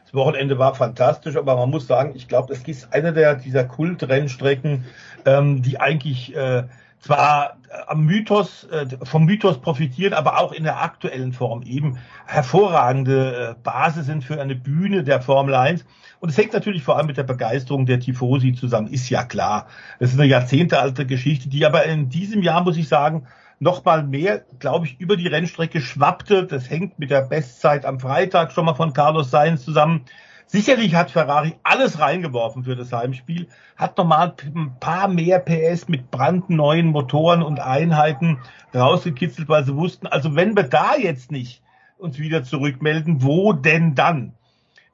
Das 0.03 0.13
Wochenende 0.13 0.59
war 0.59 0.75
fantastisch, 0.75 1.37
aber 1.37 1.55
man 1.55 1.69
muss 1.69 1.87
sagen, 1.87 2.11
ich 2.15 2.27
glaube, 2.27 2.53
es 2.53 2.67
ist 2.67 2.93
eine 2.93 3.13
der 3.13 3.35
dieser 3.35 3.63
Kultrennstrecken, 3.63 4.85
ähm, 5.25 5.61
die 5.63 5.79
eigentlich 5.79 6.35
äh, 6.35 6.63
zwar 7.03 7.57
äh, 7.69 7.73
am 7.87 8.05
Mythos, 8.05 8.63
äh, 8.65 8.87
vom 9.03 9.25
Mythos 9.25 9.59
profitieren, 9.59 10.13
aber 10.13 10.39
auch 10.39 10.53
in 10.53 10.63
der 10.63 10.81
aktuellen 10.81 11.33
Form 11.33 11.61
eben 11.63 11.97
hervorragende 12.25 13.49
äh, 13.51 13.55
Basis 13.61 14.05
sind 14.05 14.23
für 14.23 14.41
eine 14.41 14.55
Bühne 14.55 15.03
der 15.03 15.21
Formel 15.21 15.53
1. 15.53 15.85
Und 16.21 16.29
es 16.29 16.37
hängt 16.37 16.53
natürlich 16.53 16.83
vor 16.83 16.97
allem 16.97 17.07
mit 17.07 17.17
der 17.17 17.23
Begeisterung 17.23 17.85
der 17.85 17.99
Tifosi 17.99 18.53
zusammen, 18.53 18.87
ist 18.87 19.09
ja 19.09 19.23
klar. 19.23 19.67
Das 19.99 20.13
ist 20.13 20.19
eine 20.19 20.29
jahrzehntealte 20.29 21.05
Geschichte, 21.05 21.49
die 21.49 21.65
aber 21.65 21.83
in 21.83 22.07
diesem 22.07 22.41
Jahr, 22.41 22.63
muss 22.63 22.77
ich 22.77 22.87
sagen, 22.87 23.27
noch 23.59 23.83
mal 23.83 24.03
mehr, 24.03 24.45
glaube 24.59 24.85
ich, 24.85 24.99
über 24.99 25.17
die 25.17 25.27
Rennstrecke 25.27 25.81
schwappte. 25.81 26.45
Das 26.45 26.69
hängt 26.69 26.99
mit 26.99 27.11
der 27.11 27.21
Bestzeit 27.21 27.85
am 27.85 27.99
Freitag 27.99 28.53
schon 28.53 28.65
mal 28.65 28.75
von 28.75 28.93
Carlos 28.93 29.29
Sainz 29.29 29.65
zusammen. 29.65 30.05
Sicherlich 30.45 30.95
hat 30.95 31.11
Ferrari 31.11 31.55
alles 31.63 31.99
reingeworfen 31.99 32.63
für 32.63 32.75
das 32.75 32.91
Heimspiel, 32.91 33.47
hat 33.75 33.97
nochmal 33.97 34.35
ein 34.55 34.75
paar 34.79 35.07
mehr 35.07 35.39
PS 35.39 35.87
mit 35.87 36.11
brandneuen 36.11 36.87
Motoren 36.87 37.41
und 37.41 37.59
Einheiten 37.59 38.39
rausgekitzelt, 38.73 39.49
weil 39.49 39.65
sie 39.65 39.75
wussten, 39.75 40.07
also 40.07 40.35
wenn 40.35 40.55
wir 40.55 40.63
da 40.63 40.95
jetzt 40.95 41.31
nicht 41.31 41.61
uns 41.97 42.19
wieder 42.19 42.43
zurückmelden, 42.43 43.23
wo 43.23 43.53
denn 43.53 43.95
dann? 43.95 44.33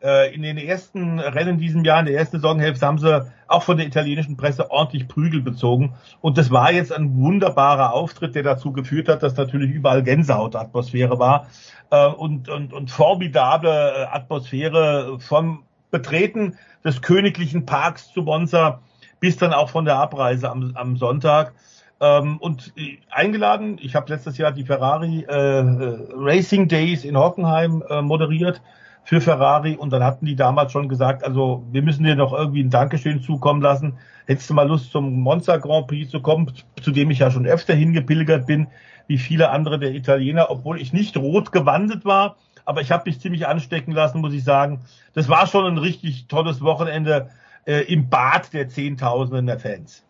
Äh, 0.01 0.33
in 0.33 0.43
den 0.43 0.57
ersten 0.57 1.19
Rennen 1.19 1.57
diesem 1.57 1.83
Jahr, 1.83 1.99
in 1.99 2.05
der 2.05 2.15
ersten 2.15 2.39
Saisonhälfte, 2.39 2.85
haben 2.85 2.99
sie 2.99 3.29
auch 3.47 3.63
von 3.63 3.75
der 3.75 3.85
italienischen 3.85 4.37
Presse 4.37 4.71
ordentlich 4.71 5.09
Prügel 5.09 5.41
bezogen. 5.41 5.93
Und 6.21 6.37
das 6.37 6.51
war 6.51 6.71
jetzt 6.71 6.93
ein 6.93 7.17
wunderbarer 7.17 7.91
Auftritt, 7.91 8.33
der 8.33 8.43
dazu 8.43 8.71
geführt 8.71 9.09
hat, 9.09 9.23
dass 9.23 9.35
natürlich 9.35 9.71
überall 9.71 10.01
Gänsehautatmosphäre 10.01 11.19
war 11.19 11.47
äh, 11.89 12.07
und, 12.07 12.47
und, 12.47 12.71
und 12.71 12.89
formidable 12.89 13.69
äh, 13.69 14.05
Atmosphäre 14.05 15.19
vom 15.19 15.63
Betreten 15.91 16.57
des 16.85 17.01
königlichen 17.01 17.65
Parks 17.65 18.13
zu 18.13 18.21
Monza 18.21 18.79
bis 19.19 19.35
dann 19.35 19.51
auch 19.51 19.69
von 19.69 19.83
der 19.83 19.97
Abreise 19.97 20.49
am, 20.49 20.71
am 20.75 20.95
Sonntag. 20.95 21.53
Ähm, 21.99 22.37
und 22.37 22.73
eingeladen, 23.09 23.77
ich 23.81 23.95
habe 23.95 24.13
letztes 24.13 24.37
Jahr 24.37 24.53
die 24.53 24.63
Ferrari 24.63 25.25
Racing 25.27 26.69
Days 26.69 27.03
in 27.03 27.17
Hockenheim 27.17 27.83
moderiert 28.01 28.61
für 29.09 29.21
Ferrari 29.21 29.75
und 29.75 29.91
dann 29.91 30.03
hatten 30.03 30.27
die 30.27 30.35
damals 30.35 30.71
schon 30.71 30.87
gesagt, 30.87 31.23
also 31.23 31.63
wir 31.71 31.81
müssen 31.81 32.03
dir 32.03 32.15
noch 32.15 32.31
irgendwie 32.31 32.61
ein 32.63 32.69
Dankeschön 32.69 33.23
zukommen 33.23 33.59
lassen. 33.59 33.97
Hättest 34.27 34.51
du 34.51 34.53
mal 34.53 34.67
Lust 34.67 34.91
zum 34.91 35.21
Monza 35.21 35.57
Grand 35.57 35.87
Prix 35.87 36.11
zu 36.11 36.21
kommen, 36.21 36.53
zu 36.79 36.91
dem 36.91 37.09
ich 37.09 37.17
ja 37.17 37.31
schon 37.31 37.47
öfter 37.47 37.73
hingepilgert 37.73 38.45
bin, 38.45 38.67
wie 39.07 39.17
viele 39.17 39.49
andere 39.49 39.79
der 39.79 39.95
Italiener, 39.95 40.51
obwohl 40.51 40.79
ich 40.79 40.93
nicht 40.93 41.17
rot 41.17 41.51
gewandet 41.51 42.05
war, 42.05 42.35
aber 42.65 42.81
ich 42.81 42.91
habe 42.91 43.09
mich 43.09 43.19
ziemlich 43.19 43.47
anstecken 43.47 43.93
lassen, 43.93 44.21
muss 44.21 44.35
ich 44.35 44.43
sagen. 44.43 44.81
Das 45.15 45.27
war 45.27 45.47
schon 45.47 45.65
ein 45.65 45.79
richtig 45.79 46.27
tolles 46.27 46.61
Wochenende 46.61 47.31
äh, 47.65 47.91
im 47.91 48.11
Bad 48.11 48.53
der 48.53 48.69
Zehntausenden 48.69 49.47
der 49.47 49.59
Fans. 49.59 50.03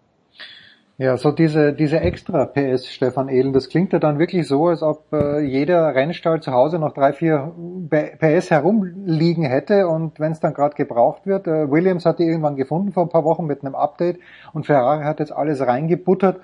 Ja, 1.02 1.16
so 1.16 1.32
diese, 1.32 1.72
diese 1.72 2.02
extra 2.02 2.46
PS, 2.46 2.88
Stefan 2.88 3.30
Ehlen, 3.30 3.54
das 3.54 3.70
klingt 3.70 3.94
ja 3.94 4.00
dann 4.00 4.20
wirklich 4.20 4.46
so, 4.46 4.68
als 4.68 4.84
ob 4.84 5.14
äh, 5.14 5.40
jeder 5.40 5.96
Rennstall 5.96 6.42
zu 6.42 6.52
Hause 6.52 6.78
noch 6.78 6.94
drei, 6.94 7.14
vier 7.14 7.54
PS 7.90 8.52
herumliegen 8.52 9.46
hätte 9.46 9.88
und 9.88 10.20
wenn 10.20 10.34
es 10.34 10.42
dann 10.42 10.54
gerade 10.54 10.76
gebraucht 10.76 11.26
wird, 11.26 11.48
äh, 11.48 11.72
Williams 11.72 12.06
hat 12.06 12.20
die 12.20 12.24
irgendwann 12.24 12.58
gefunden 12.58 12.92
vor 12.92 13.04
ein 13.04 13.10
paar 13.10 13.24
Wochen 13.24 13.46
mit 13.46 13.64
einem 13.64 13.76
Update 13.76 14.20
und 14.52 14.66
Ferrari 14.66 15.06
hat 15.06 15.22
jetzt 15.22 15.32
alles 15.32 15.66
reingebuttert. 15.66 16.42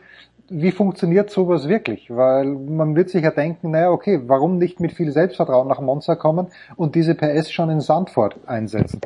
Wie 0.47 0.71
funktioniert 0.71 1.29
sowas 1.31 1.67
wirklich? 1.67 2.09
Weil 2.09 2.45
man 2.45 2.95
wird 2.95 3.09
sich 3.09 3.25
ja 3.25 3.31
denken, 3.31 3.71
naja, 3.71 3.89
okay, 3.89 4.21
warum 4.25 4.57
nicht 4.57 4.79
mit 4.79 4.93
viel 4.93 5.11
Selbstvertrauen 5.11 5.67
nach 5.67 5.81
Monza 5.81 6.15
kommen 6.15 6.47
und 6.77 6.95
diese 6.95 7.13
PS 7.13 7.51
schon 7.51 7.69
in 7.69 7.81
Sandford 7.81 8.37
einsetzen? 8.45 9.01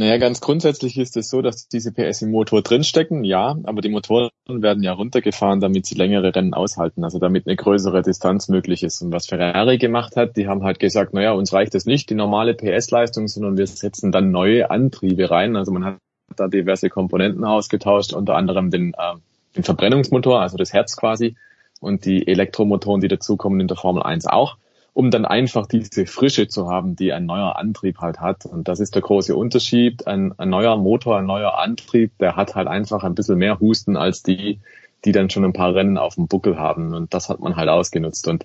Naja, 0.00 0.16
ganz 0.16 0.40
grundsätzlich 0.40 0.96
ist 0.96 1.18
es 1.18 1.28
so, 1.28 1.42
dass 1.42 1.68
diese 1.68 1.92
PS 1.92 2.22
im 2.22 2.30
Motor 2.30 2.62
drinstecken, 2.62 3.22
ja, 3.22 3.58
aber 3.64 3.82
die 3.82 3.90
Motoren 3.90 4.30
werden 4.48 4.82
ja 4.82 4.94
runtergefahren, 4.94 5.60
damit 5.60 5.84
sie 5.84 5.94
längere 5.94 6.34
Rennen 6.34 6.54
aushalten, 6.54 7.04
also 7.04 7.18
damit 7.18 7.46
eine 7.46 7.54
größere 7.54 8.00
Distanz 8.00 8.48
möglich 8.48 8.82
ist. 8.82 9.02
Und 9.02 9.12
was 9.12 9.26
Ferrari 9.26 9.76
gemacht 9.76 10.16
hat, 10.16 10.38
die 10.38 10.48
haben 10.48 10.62
halt 10.62 10.78
gesagt, 10.78 11.12
naja, 11.12 11.32
uns 11.32 11.52
reicht 11.52 11.74
es 11.74 11.84
nicht, 11.84 12.08
die 12.08 12.14
normale 12.14 12.54
PS-Leistung, 12.54 13.28
sondern 13.28 13.58
wir 13.58 13.66
setzen 13.66 14.10
dann 14.10 14.30
neue 14.30 14.70
Antriebe 14.70 15.30
rein. 15.30 15.54
Also 15.54 15.70
man 15.70 15.84
hat 15.84 15.98
da 16.34 16.48
diverse 16.48 16.88
Komponenten 16.88 17.44
ausgetauscht, 17.44 18.14
unter 18.14 18.36
anderem 18.36 18.70
den, 18.70 18.94
äh, 18.94 19.16
den 19.54 19.64
Verbrennungsmotor, 19.64 20.40
also 20.40 20.56
das 20.56 20.72
Herz 20.72 20.96
quasi, 20.96 21.36
und 21.78 22.06
die 22.06 22.26
Elektromotoren, 22.26 23.02
die 23.02 23.08
dazukommen 23.08 23.60
in 23.60 23.68
der 23.68 23.76
Formel 23.76 24.02
1 24.02 24.26
auch 24.28 24.56
um 24.92 25.10
dann 25.10 25.24
einfach 25.24 25.66
diese 25.66 26.06
Frische 26.06 26.48
zu 26.48 26.68
haben, 26.68 26.96
die 26.96 27.12
ein 27.12 27.26
neuer 27.26 27.56
Antrieb 27.56 27.98
halt 27.98 28.20
hat. 28.20 28.44
Und 28.44 28.68
das 28.68 28.80
ist 28.80 28.94
der 28.94 29.02
große 29.02 29.36
Unterschied. 29.36 30.06
Ein, 30.06 30.34
ein 30.38 30.50
neuer 30.50 30.76
Motor, 30.76 31.18
ein 31.18 31.26
neuer 31.26 31.58
Antrieb, 31.58 32.12
der 32.18 32.36
hat 32.36 32.54
halt 32.54 32.68
einfach 32.68 33.04
ein 33.04 33.14
bisschen 33.14 33.38
mehr 33.38 33.60
Husten 33.60 33.96
als 33.96 34.22
die, 34.22 34.58
die 35.04 35.12
dann 35.12 35.30
schon 35.30 35.44
ein 35.44 35.52
paar 35.52 35.74
Rennen 35.74 35.98
auf 35.98 36.16
dem 36.16 36.26
Buckel 36.26 36.58
haben. 36.58 36.94
Und 36.94 37.14
das 37.14 37.28
hat 37.28 37.40
man 37.40 37.56
halt 37.56 37.68
ausgenutzt. 37.68 38.26
Und 38.28 38.44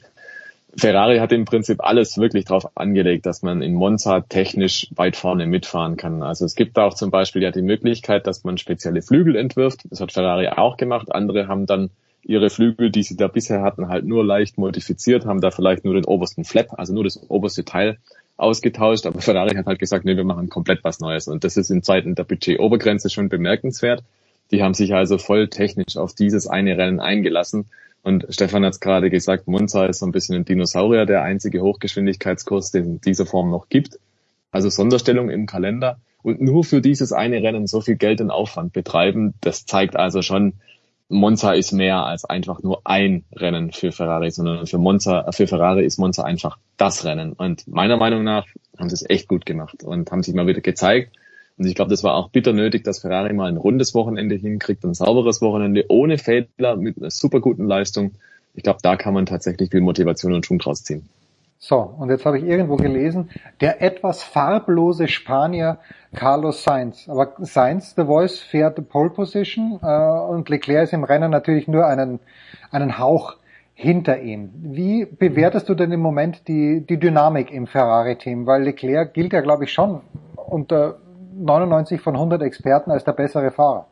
Ferrari 0.78 1.20
hat 1.20 1.32
im 1.32 1.46
Prinzip 1.46 1.84
alles 1.84 2.18
wirklich 2.18 2.46
darauf 2.46 2.70
angelegt, 2.76 3.26
dass 3.26 3.42
man 3.42 3.62
in 3.62 3.74
Monza 3.74 4.22
technisch 4.22 4.88
weit 4.96 5.16
vorne 5.16 5.48
mitfahren 5.48 5.96
kann. 5.96 6.22
Also 6.22 6.46
es 6.46 6.56
gibt 6.56 6.78
auch 6.78 6.94
zum 6.94 7.12
Beispiel 7.12 7.42
ja 7.42 7.52
die 7.52 7.62
Möglichkeit, 7.62 8.28
dass 8.28 8.44
man 8.44 8.58
spezielle 8.58 9.02
Flügel 9.02 9.36
entwirft. 9.36 9.84
Das 9.90 10.02
hat 10.02 10.12
Ferrari 10.12 10.50
auch 10.50 10.76
gemacht. 10.76 11.14
Andere 11.14 11.48
haben 11.48 11.66
dann 11.66 11.92
ihre 12.26 12.50
Flügel, 12.50 12.90
die 12.90 13.04
sie 13.04 13.16
da 13.16 13.28
bisher 13.28 13.62
hatten, 13.62 13.88
halt 13.88 14.06
nur 14.06 14.26
leicht 14.26 14.58
modifiziert, 14.58 15.26
haben 15.26 15.42
da 15.42 15.52
vielleicht 15.52 15.86
nur 15.86 15.94
den 15.94 16.06
obersten 16.06 16.44
Flap, 16.44 16.78
also 16.78 16.94
nur 16.94 17.04
das 17.04 17.30
oberste 17.30 17.64
Teil 17.64 17.98
ausgetauscht. 18.36 19.06
Aber 19.06 19.22
Ferrari 19.22 19.56
hat 19.56 19.68
halt 19.68 19.80
gesagt, 19.80 20.06
nee, 20.06 20.18
wir 20.18 20.24
machen 20.24 20.50
komplett 20.50 20.84
was 20.84 21.00
Neues. 21.00 21.28
Und 21.28 21.44
das 21.44 21.56
ist 21.56 21.70
in 21.70 21.84
Zeiten 21.84 22.16
der 22.16 22.24
Budget-Obergrenze 22.24 23.10
schon 23.10 23.30
bemerkenswert. 23.30 24.04
Die 24.52 24.62
haben 24.64 24.74
sich 24.74 24.94
also 24.94 25.18
voll 25.18 25.48
technisch 25.48 25.98
auf 25.98 26.14
dieses 26.14 26.48
eine 26.48 26.78
Rennen 26.78 27.00
eingelassen. 27.00 27.66
Und 28.04 28.26
Stefan 28.30 28.66
hat 28.66 28.74
es 28.74 28.80
gerade 28.80 29.10
gesagt, 29.10 29.48
Monza 29.48 29.86
ist 29.86 30.00
so 30.00 30.06
ein 30.06 30.12
bisschen 30.12 30.36
ein 30.36 30.46
Dinosaurier, 30.46 31.06
der 31.06 31.24
einzige 31.24 31.62
Hochgeschwindigkeitskurs, 31.62 32.72
den 32.72 32.96
es 32.96 33.02
dieser 33.02 33.26
Form 33.26 33.50
noch 33.50 33.70
gibt. 33.70 34.00
Also 34.52 34.70
Sonderstellung 34.70 35.30
im 35.30 35.46
Kalender. 35.46 36.00
Und 36.22 36.42
nur 36.42 36.64
für 36.64 36.82
dieses 36.82 37.14
eine 37.14 37.42
Rennen 37.42 37.68
so 37.68 37.82
viel 37.82 37.96
Geld 37.96 38.22
und 38.22 38.32
Aufwand 38.32 38.74
betreiben, 38.74 39.36
das 39.42 39.66
zeigt 39.66 39.96
also 39.96 40.22
schon, 40.22 40.54
Monza 41.08 41.54
ist 41.54 41.72
mehr 41.72 42.04
als 42.04 42.26
einfach 42.26 42.64
nur 42.64 42.82
ein 42.84 43.26
Rennen 43.32 43.72
für 43.72 43.92
Ferrari, 43.92 44.32
sondern 44.32 44.66
für 44.66 44.80
Monza, 44.80 45.32
für 45.32 45.48
Ferrari 45.48 45.86
ist 45.86 46.00
Monza 46.00 46.24
einfach 46.24 46.58
das 46.78 47.06
Rennen. 47.06 47.34
Und 47.34 47.68
meiner 47.68 47.98
Meinung 47.98 48.24
nach 48.24 48.48
haben 48.78 48.90
sie 48.90 48.96
es 48.96 49.10
echt 49.10 49.28
gut 49.28 49.46
gemacht 49.46 49.84
und 49.84 50.12
haben 50.12 50.24
sich 50.24 50.34
mal 50.34 50.48
wieder 50.48 50.62
gezeigt. 50.62 51.16
Und 51.58 51.68
ich 51.68 51.76
glaube, 51.76 51.92
das 51.92 52.04
war 52.04 52.16
auch 52.16 52.30
bitter 52.30 52.54
nötig, 52.54 52.84
dass 52.84 53.00
Ferrari 53.00 53.34
mal 53.34 53.48
ein 53.48 53.58
rundes 53.58 53.94
Wochenende 53.94 54.36
hinkriegt, 54.36 54.84
ein 54.84 54.94
sauberes 54.94 55.42
Wochenende 55.42 55.86
ohne 55.90 56.18
Fehler 56.18 56.76
mit 56.76 56.98
einer 56.98 57.12
super 57.12 57.40
guten 57.40 57.68
Leistung. 57.68 58.12
Ich 58.56 58.64
glaube, 58.64 58.80
da 58.82 58.96
kann 58.96 59.14
man 59.14 59.26
tatsächlich 59.26 59.70
viel 59.70 59.82
Motivation 59.82 60.34
und 60.34 60.46
Schwung 60.46 60.60
draus 60.60 60.84
ziehen. 60.84 61.08
So, 61.58 61.78
und 61.78 62.10
jetzt 62.10 62.26
habe 62.26 62.38
ich 62.38 62.44
irgendwo 62.44 62.76
gelesen, 62.76 63.30
der 63.62 63.82
etwas 63.82 64.22
farblose 64.24 65.08
Spanier 65.08 65.78
Carlos 66.14 66.64
Sainz. 66.64 67.08
Aber 67.10 67.34
Sainz, 67.40 67.96
The 67.96 68.04
Voice, 68.04 68.40
fährt 68.40 68.90
Pole 68.90 69.10
Position 69.10 69.80
äh, 69.82 69.88
und 69.88 70.50
Leclerc 70.50 70.84
ist 70.84 70.94
im 70.94 71.04
Rennen 71.04 71.32
natürlich 71.32 71.68
nur 71.68 71.88
einen, 71.88 72.20
einen 72.72 73.00
Hauch 73.00 73.38
hinter 73.74 74.22
ihm. 74.22 74.52
Wie 74.54 75.06
bewertest 75.06 75.68
du 75.70 75.76
denn 75.76 75.92
im 75.92 76.02
Moment 76.02 76.48
die, 76.48 76.86
die 76.88 76.98
Dynamik 76.98 77.52
im 77.52 77.68
Ferrari-Team? 77.68 78.46
Weil 78.46 78.64
Leclerc 78.64 79.14
gilt 79.14 79.34
ja, 79.34 79.42
glaube 79.42 79.66
ich, 79.66 79.74
schon 79.74 80.02
unter 80.36 80.98
99 81.36 82.02
von 82.02 82.16
100 82.16 82.42
Experten 82.42 82.92
als 82.92 83.04
der 83.04 83.14
bessere 83.14 83.52
Fahrer. 83.52 83.88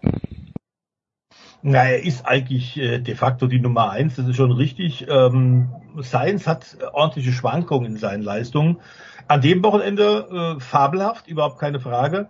Na, 1.61 1.85
er 1.85 2.03
ist 2.03 2.25
eigentlich 2.25 2.77
äh, 2.77 2.99
de 2.99 3.15
facto 3.15 3.47
die 3.47 3.59
Nummer 3.59 3.91
eins, 3.91 4.17
das 4.17 4.27
ist 4.27 4.35
schon 4.35 4.51
richtig. 4.51 5.07
Ähm, 5.09 5.69
Sainz 5.97 6.47
hat 6.47 6.77
ordentliche 6.93 7.31
Schwankungen 7.31 7.93
in 7.93 7.97
seinen 7.97 8.23
Leistungen. 8.23 8.79
An 9.27 9.41
dem 9.41 9.63
Wochenende 9.63 10.55
äh, 10.57 10.59
fabelhaft, 10.59 11.27
überhaupt 11.27 11.59
keine 11.59 11.79
Frage. 11.79 12.27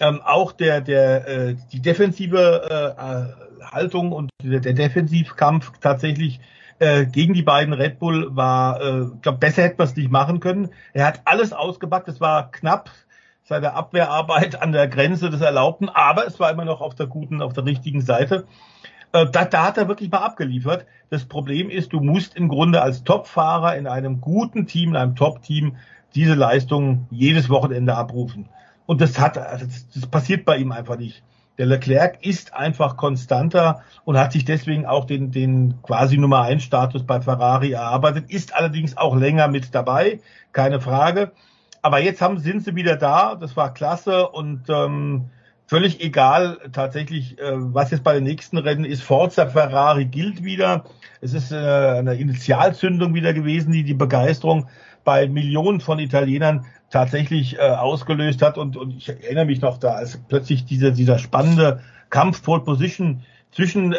Ähm, 0.00 0.20
auch 0.24 0.52
der, 0.52 0.80
der, 0.80 1.28
äh, 1.28 1.56
die 1.72 1.80
defensive 1.80 2.94
äh, 2.98 3.64
Haltung 3.64 4.12
und 4.12 4.30
der, 4.42 4.60
der 4.60 4.72
Defensivkampf 4.72 5.72
tatsächlich 5.80 6.40
äh, 6.78 7.06
gegen 7.06 7.34
die 7.34 7.42
beiden 7.42 7.74
Red 7.74 7.98
Bull 7.98 8.36
war, 8.36 8.80
äh, 8.80 9.06
glaube 9.20 9.38
besser 9.38 9.62
hätte 9.62 9.76
man 9.78 9.88
es 9.88 9.96
nicht 9.96 10.10
machen 10.10 10.40
können. 10.40 10.70
Er 10.92 11.06
hat 11.06 11.22
alles 11.24 11.52
ausgepackt, 11.52 12.08
es 12.08 12.20
war 12.20 12.50
knapp 12.52 12.90
seine 13.42 13.72
Abwehrarbeit 13.72 14.60
an 14.60 14.72
der 14.72 14.88
Grenze 14.88 15.30
des 15.30 15.40
Erlaubten, 15.40 15.88
aber 15.88 16.26
es 16.26 16.38
war 16.38 16.50
immer 16.50 16.64
noch 16.64 16.80
auf 16.80 16.94
der 16.94 17.06
guten, 17.06 17.42
auf 17.42 17.52
der 17.52 17.64
richtigen 17.64 18.02
Seite. 18.02 18.46
Äh, 19.12 19.26
da, 19.30 19.44
da 19.44 19.64
hat 19.64 19.78
er 19.78 19.88
wirklich 19.88 20.10
mal 20.10 20.18
abgeliefert. 20.18 20.86
Das 21.10 21.24
Problem 21.24 21.70
ist, 21.70 21.92
du 21.92 22.00
musst 22.00 22.36
im 22.36 22.48
Grunde 22.48 22.82
als 22.82 23.04
Topfahrer 23.04 23.76
in 23.76 23.86
einem 23.86 24.20
guten 24.20 24.66
Team, 24.66 24.90
in 24.90 24.96
einem 24.96 25.16
Top-Team, 25.16 25.76
diese 26.14 26.34
Leistung 26.34 27.06
jedes 27.10 27.48
Wochenende 27.48 27.96
abrufen. 27.96 28.48
Und 28.86 29.00
das 29.00 29.18
hat, 29.18 29.36
das, 29.36 29.88
das 29.94 30.06
passiert 30.06 30.44
bei 30.44 30.56
ihm 30.56 30.72
einfach 30.72 30.98
nicht. 30.98 31.22
Der 31.58 31.66
Leclerc 31.66 32.24
ist 32.24 32.54
einfach 32.54 32.96
konstanter 32.96 33.82
und 34.04 34.16
hat 34.16 34.32
sich 34.32 34.44
deswegen 34.44 34.86
auch 34.86 35.06
den, 35.06 35.32
den 35.32 35.82
quasi 35.82 36.16
Nummer 36.16 36.42
1 36.42 36.62
Status 36.62 37.04
bei 37.04 37.20
Ferrari 37.20 37.72
erarbeitet, 37.72 38.30
ist 38.30 38.54
allerdings 38.54 38.96
auch 38.96 39.16
länger 39.16 39.48
mit 39.48 39.74
dabei, 39.74 40.20
keine 40.52 40.80
Frage. 40.80 41.32
Aber 41.82 41.98
jetzt 42.00 42.22
haben, 42.22 42.38
sind 42.38 42.62
sie 42.62 42.76
wieder 42.76 42.96
da, 42.96 43.34
das 43.34 43.56
war 43.56 43.74
klasse 43.74 44.28
und 44.28 44.68
ähm, 44.68 45.30
völlig 45.68 46.00
egal 46.02 46.58
tatsächlich, 46.72 47.38
äh, 47.38 47.52
was 47.54 47.90
jetzt 47.90 48.02
bei 48.02 48.14
den 48.14 48.24
nächsten 48.24 48.58
Rennen 48.58 48.84
ist. 48.84 49.02
Forza 49.02 49.46
Ferrari 49.46 50.06
gilt 50.06 50.42
wieder. 50.42 50.84
Es 51.20 51.34
ist 51.34 51.52
äh, 51.52 51.56
eine 51.56 52.14
Initialzündung 52.14 53.14
wieder 53.14 53.34
gewesen, 53.34 53.72
die 53.72 53.84
die 53.84 53.94
Begeisterung 53.94 54.66
bei 55.04 55.28
Millionen 55.28 55.80
von 55.80 55.98
Italienern 55.98 56.64
tatsächlich 56.90 57.58
äh, 57.58 57.60
ausgelöst 57.60 58.40
hat. 58.40 58.56
Und, 58.56 58.76
und 58.78 58.96
ich 58.96 59.10
erinnere 59.10 59.44
mich 59.44 59.60
noch 59.60 59.78
da, 59.78 59.92
als 59.92 60.18
plötzlich 60.28 60.64
dieser, 60.64 60.90
dieser 60.90 61.18
spannende 61.18 61.80
Kampf 62.08 62.42
Pole 62.42 62.62
Position 62.62 63.22
zwischen 63.52 63.94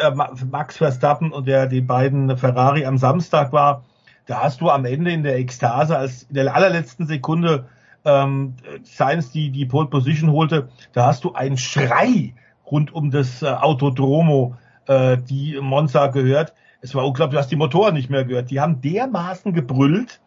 Max 0.50 0.76
Verstappen 0.76 1.32
und 1.32 1.46
der, 1.46 1.66
die 1.66 1.80
beiden 1.80 2.36
Ferrari 2.36 2.84
am 2.84 2.98
Samstag 2.98 3.52
war. 3.52 3.84
Da 4.26 4.42
hast 4.42 4.60
du 4.60 4.70
am 4.70 4.84
Ende 4.84 5.12
in 5.12 5.22
der 5.22 5.38
Ekstase, 5.38 5.96
als 5.96 6.24
in 6.24 6.34
der 6.34 6.54
allerletzten 6.54 7.06
Sekunde 7.06 7.66
ähm, 8.04 8.54
Sainz 8.82 9.30
die, 9.30 9.50
die 9.50 9.66
Pole 9.66 9.88
Position 9.88 10.30
holte, 10.32 10.68
da 10.92 11.06
hast 11.06 11.24
du 11.24 11.32
einen 11.32 11.58
Schrei 11.58 12.34
rund 12.70 12.92
um 12.92 13.10
das 13.10 13.42
äh, 13.42 13.46
Autodromo, 13.46 14.56
äh, 14.86 15.18
die 15.18 15.58
Monza 15.60 16.06
gehört. 16.08 16.54
Es 16.80 16.94
war 16.94 17.06
unglaublich, 17.06 17.36
du 17.36 17.38
hast 17.40 17.50
die 17.50 17.56
Motoren 17.56 17.94
nicht 17.94 18.10
mehr 18.10 18.24
gehört. 18.24 18.50
Die 18.50 18.60
haben 18.60 18.80
dermaßen 18.80 19.52
gebrüllt, 19.52 20.20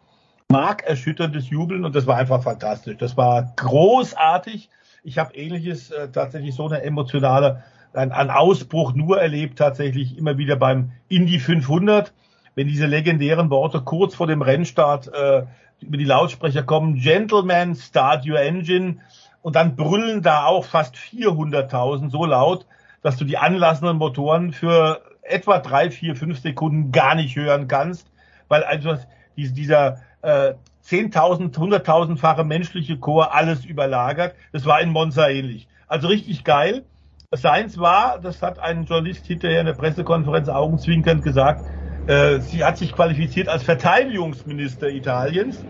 markerschütterndes 0.48 1.50
Jubeln 1.50 1.84
und 1.84 1.94
das 1.96 2.06
war 2.06 2.16
einfach 2.16 2.42
fantastisch. 2.42 2.96
Das 2.98 3.16
war 3.16 3.52
großartig. 3.56 4.70
Ich 5.02 5.18
habe 5.18 5.34
ähnliches 5.34 5.90
äh, 5.90 6.08
tatsächlich 6.10 6.54
so 6.54 6.66
eine 6.66 6.82
emotionale, 6.82 7.62
ein, 7.92 8.12
ein 8.12 8.30
Ausbruch 8.30 8.94
nur 8.94 9.20
erlebt 9.20 9.58
tatsächlich 9.58 10.16
immer 10.16 10.38
wieder 10.38 10.56
beim 10.56 10.92
Indy 11.08 11.38
500, 11.38 12.12
wenn 12.54 12.68
diese 12.68 12.86
legendären 12.86 13.50
Worte 13.50 13.80
kurz 13.80 14.14
vor 14.14 14.26
dem 14.26 14.42
Rennstart 14.42 15.08
äh, 15.08 15.44
über 15.80 15.96
die 15.96 16.04
Lautsprecher 16.04 16.62
kommen, 16.62 16.96
Gentlemen, 16.96 17.74
start 17.74 18.26
your 18.26 18.40
engine. 18.40 18.98
Und 19.42 19.56
dann 19.56 19.76
brüllen 19.76 20.22
da 20.22 20.46
auch 20.46 20.64
fast 20.64 20.96
400.000 20.96 22.10
so 22.10 22.24
laut, 22.24 22.66
dass 23.02 23.16
du 23.16 23.24
die 23.24 23.36
anlassenden 23.36 23.98
Motoren 23.98 24.52
für 24.52 25.02
etwa 25.22 25.58
drei, 25.58 25.90
vier, 25.90 26.16
fünf 26.16 26.40
Sekunden 26.40 26.92
gar 26.92 27.14
nicht 27.14 27.36
hören 27.36 27.68
kannst, 27.68 28.10
weil 28.48 28.62
also 28.62 28.96
dieser 29.36 29.98
äh, 30.22 30.54
10.000, 30.86 31.54
100.000-fache 31.54 32.44
menschliche 32.44 32.98
Chor 32.98 33.34
alles 33.34 33.64
überlagert. 33.64 34.34
Das 34.52 34.66
war 34.66 34.80
in 34.80 34.90
Monza 34.90 35.28
ähnlich. 35.28 35.66
Also 35.86 36.08
richtig 36.08 36.44
geil. 36.44 36.84
Seins 37.30 37.78
war, 37.78 38.20
das 38.20 38.42
hat 38.42 38.58
ein 38.58 38.84
Journalist 38.84 39.26
hinterher 39.26 39.60
in 39.60 39.66
der 39.66 39.74
Pressekonferenz 39.74 40.48
augenzwinkernd 40.48 41.22
gesagt, 41.22 41.64
sie 42.06 42.64
hat 42.64 42.76
sich 42.76 42.92
qualifiziert 42.92 43.48
als 43.48 43.62
Verteidigungsminister 43.62 44.88
Italiens. 44.88 45.64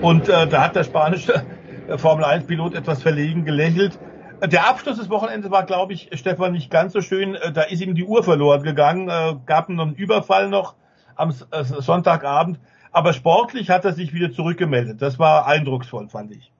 Und 0.00 0.28
äh, 0.28 0.46
da 0.46 0.62
hat 0.62 0.76
der 0.76 0.84
spanische 0.84 1.44
äh, 1.88 1.98
Formel 1.98 2.24
1-Pilot 2.24 2.74
etwas 2.74 3.02
verlegen 3.02 3.44
gelächelt. 3.44 3.98
Der 4.44 4.68
Abschluss 4.68 4.98
des 4.98 5.08
Wochenendes 5.08 5.50
war, 5.50 5.64
glaube 5.64 5.94
ich, 5.94 6.10
Stefan, 6.12 6.52
nicht 6.52 6.70
ganz 6.70 6.92
so 6.92 7.00
schön. 7.00 7.34
Äh, 7.34 7.52
da 7.52 7.62
ist 7.62 7.80
ihm 7.80 7.94
die 7.94 8.04
Uhr 8.04 8.22
verloren 8.22 8.62
gegangen. 8.62 9.08
Äh, 9.08 9.36
gab 9.46 9.68
einen 9.68 9.94
Überfall 9.94 10.48
noch 10.48 10.74
am 11.14 11.30
äh, 11.30 11.64
Sonntagabend. 11.64 12.58
Aber 12.92 13.12
sportlich 13.12 13.70
hat 13.70 13.84
er 13.84 13.92
sich 13.92 14.12
wieder 14.12 14.32
zurückgemeldet. 14.32 15.00
Das 15.00 15.18
war 15.18 15.46
eindrucksvoll, 15.46 16.08
fand 16.08 16.32
ich. 16.32 16.52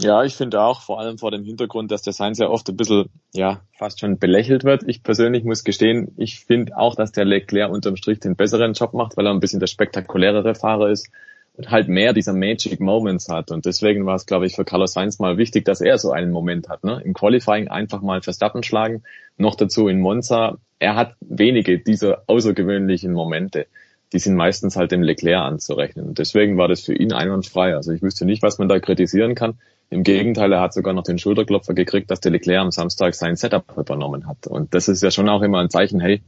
Ja, 0.00 0.22
ich 0.22 0.36
finde 0.36 0.60
auch, 0.60 0.82
vor 0.82 1.00
allem 1.00 1.18
vor 1.18 1.32
dem 1.32 1.42
Hintergrund, 1.44 1.90
dass 1.90 2.02
der 2.02 2.12
Sainz 2.12 2.38
ja 2.38 2.48
oft 2.48 2.68
ein 2.68 2.76
bisschen, 2.76 3.06
ja, 3.34 3.62
fast 3.76 3.98
schon 3.98 4.18
belächelt 4.18 4.62
wird. 4.62 4.84
Ich 4.86 5.02
persönlich 5.02 5.42
muss 5.42 5.64
gestehen, 5.64 6.12
ich 6.16 6.38
finde 6.38 6.76
auch, 6.76 6.94
dass 6.94 7.10
der 7.10 7.24
Leclerc 7.24 7.72
unterm 7.72 7.96
Strich 7.96 8.20
den 8.20 8.36
besseren 8.36 8.74
Job 8.74 8.94
macht, 8.94 9.16
weil 9.16 9.26
er 9.26 9.32
ein 9.32 9.40
bisschen 9.40 9.58
der 9.58 9.66
spektakulärere 9.66 10.54
Fahrer 10.54 10.90
ist 10.90 11.10
und 11.56 11.72
halt 11.72 11.88
mehr 11.88 12.12
dieser 12.12 12.32
Magic 12.32 12.78
Moments 12.78 13.28
hat. 13.28 13.50
Und 13.50 13.66
deswegen 13.66 14.06
war 14.06 14.14
es, 14.14 14.26
glaube 14.26 14.46
ich, 14.46 14.54
für 14.54 14.64
Carlos 14.64 14.92
Sainz 14.92 15.18
mal 15.18 15.36
wichtig, 15.36 15.64
dass 15.64 15.80
er 15.80 15.98
so 15.98 16.12
einen 16.12 16.30
Moment 16.30 16.68
hat. 16.68 16.84
Ne? 16.84 17.02
Im 17.04 17.12
Qualifying 17.12 17.66
einfach 17.66 18.00
mal 18.00 18.22
Verstappen 18.22 18.62
schlagen, 18.62 19.02
noch 19.36 19.56
dazu 19.56 19.88
in 19.88 20.00
Monza. 20.00 20.58
Er 20.78 20.94
hat 20.94 21.16
wenige 21.20 21.80
dieser 21.80 22.22
außergewöhnlichen 22.28 23.12
Momente 23.12 23.66
die 24.12 24.18
sind 24.18 24.36
meistens 24.36 24.76
halt 24.76 24.92
dem 24.92 25.02
Leclerc 25.02 25.42
anzurechnen. 25.42 26.08
Und 26.08 26.18
deswegen 26.18 26.56
war 26.56 26.68
das 26.68 26.80
für 26.80 26.94
ihn 26.94 27.12
einwandfrei. 27.12 27.74
Also 27.74 27.92
ich 27.92 28.02
wüsste 28.02 28.24
nicht, 28.24 28.42
was 28.42 28.58
man 28.58 28.68
da 28.68 28.80
kritisieren 28.80 29.34
kann. 29.34 29.58
Im 29.90 30.02
Gegenteil, 30.02 30.52
er 30.52 30.60
hat 30.60 30.74
sogar 30.74 30.92
noch 30.92 31.04
den 31.04 31.18
Schulterklopfer 31.18 31.72
gekriegt, 31.72 32.10
dass 32.10 32.20
der 32.20 32.32
Leclerc 32.32 32.60
am 32.60 32.70
Samstag 32.70 33.14
sein 33.14 33.36
Setup 33.36 33.64
übernommen 33.76 34.26
hat. 34.26 34.46
Und 34.46 34.74
das 34.74 34.88
ist 34.88 35.02
ja 35.02 35.10
schon 35.10 35.28
auch 35.28 35.42
immer 35.42 35.60
ein 35.60 35.70
Zeichen, 35.70 36.00
hey, 36.00 36.22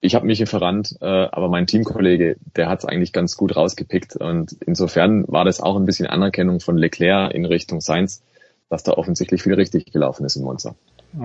ich 0.00 0.14
habe 0.14 0.26
mich 0.26 0.44
verrannt, 0.48 0.96
äh, 1.00 1.06
aber 1.06 1.48
mein 1.48 1.66
Teamkollege, 1.66 2.36
der 2.56 2.68
hat 2.68 2.80
es 2.80 2.84
eigentlich 2.84 3.12
ganz 3.12 3.36
gut 3.36 3.56
rausgepickt. 3.56 4.16
Und 4.16 4.56
insofern 4.66 5.24
war 5.28 5.44
das 5.44 5.60
auch 5.60 5.76
ein 5.76 5.84
bisschen 5.84 6.08
Anerkennung 6.08 6.60
von 6.60 6.76
Leclerc 6.76 7.32
in 7.32 7.44
Richtung 7.44 7.80
Sainz, 7.80 8.22
dass 8.68 8.82
da 8.82 8.92
offensichtlich 8.92 9.42
viel 9.42 9.54
richtig 9.54 9.92
gelaufen 9.92 10.24
ist 10.24 10.36
in 10.36 10.42
Monza. 10.42 10.74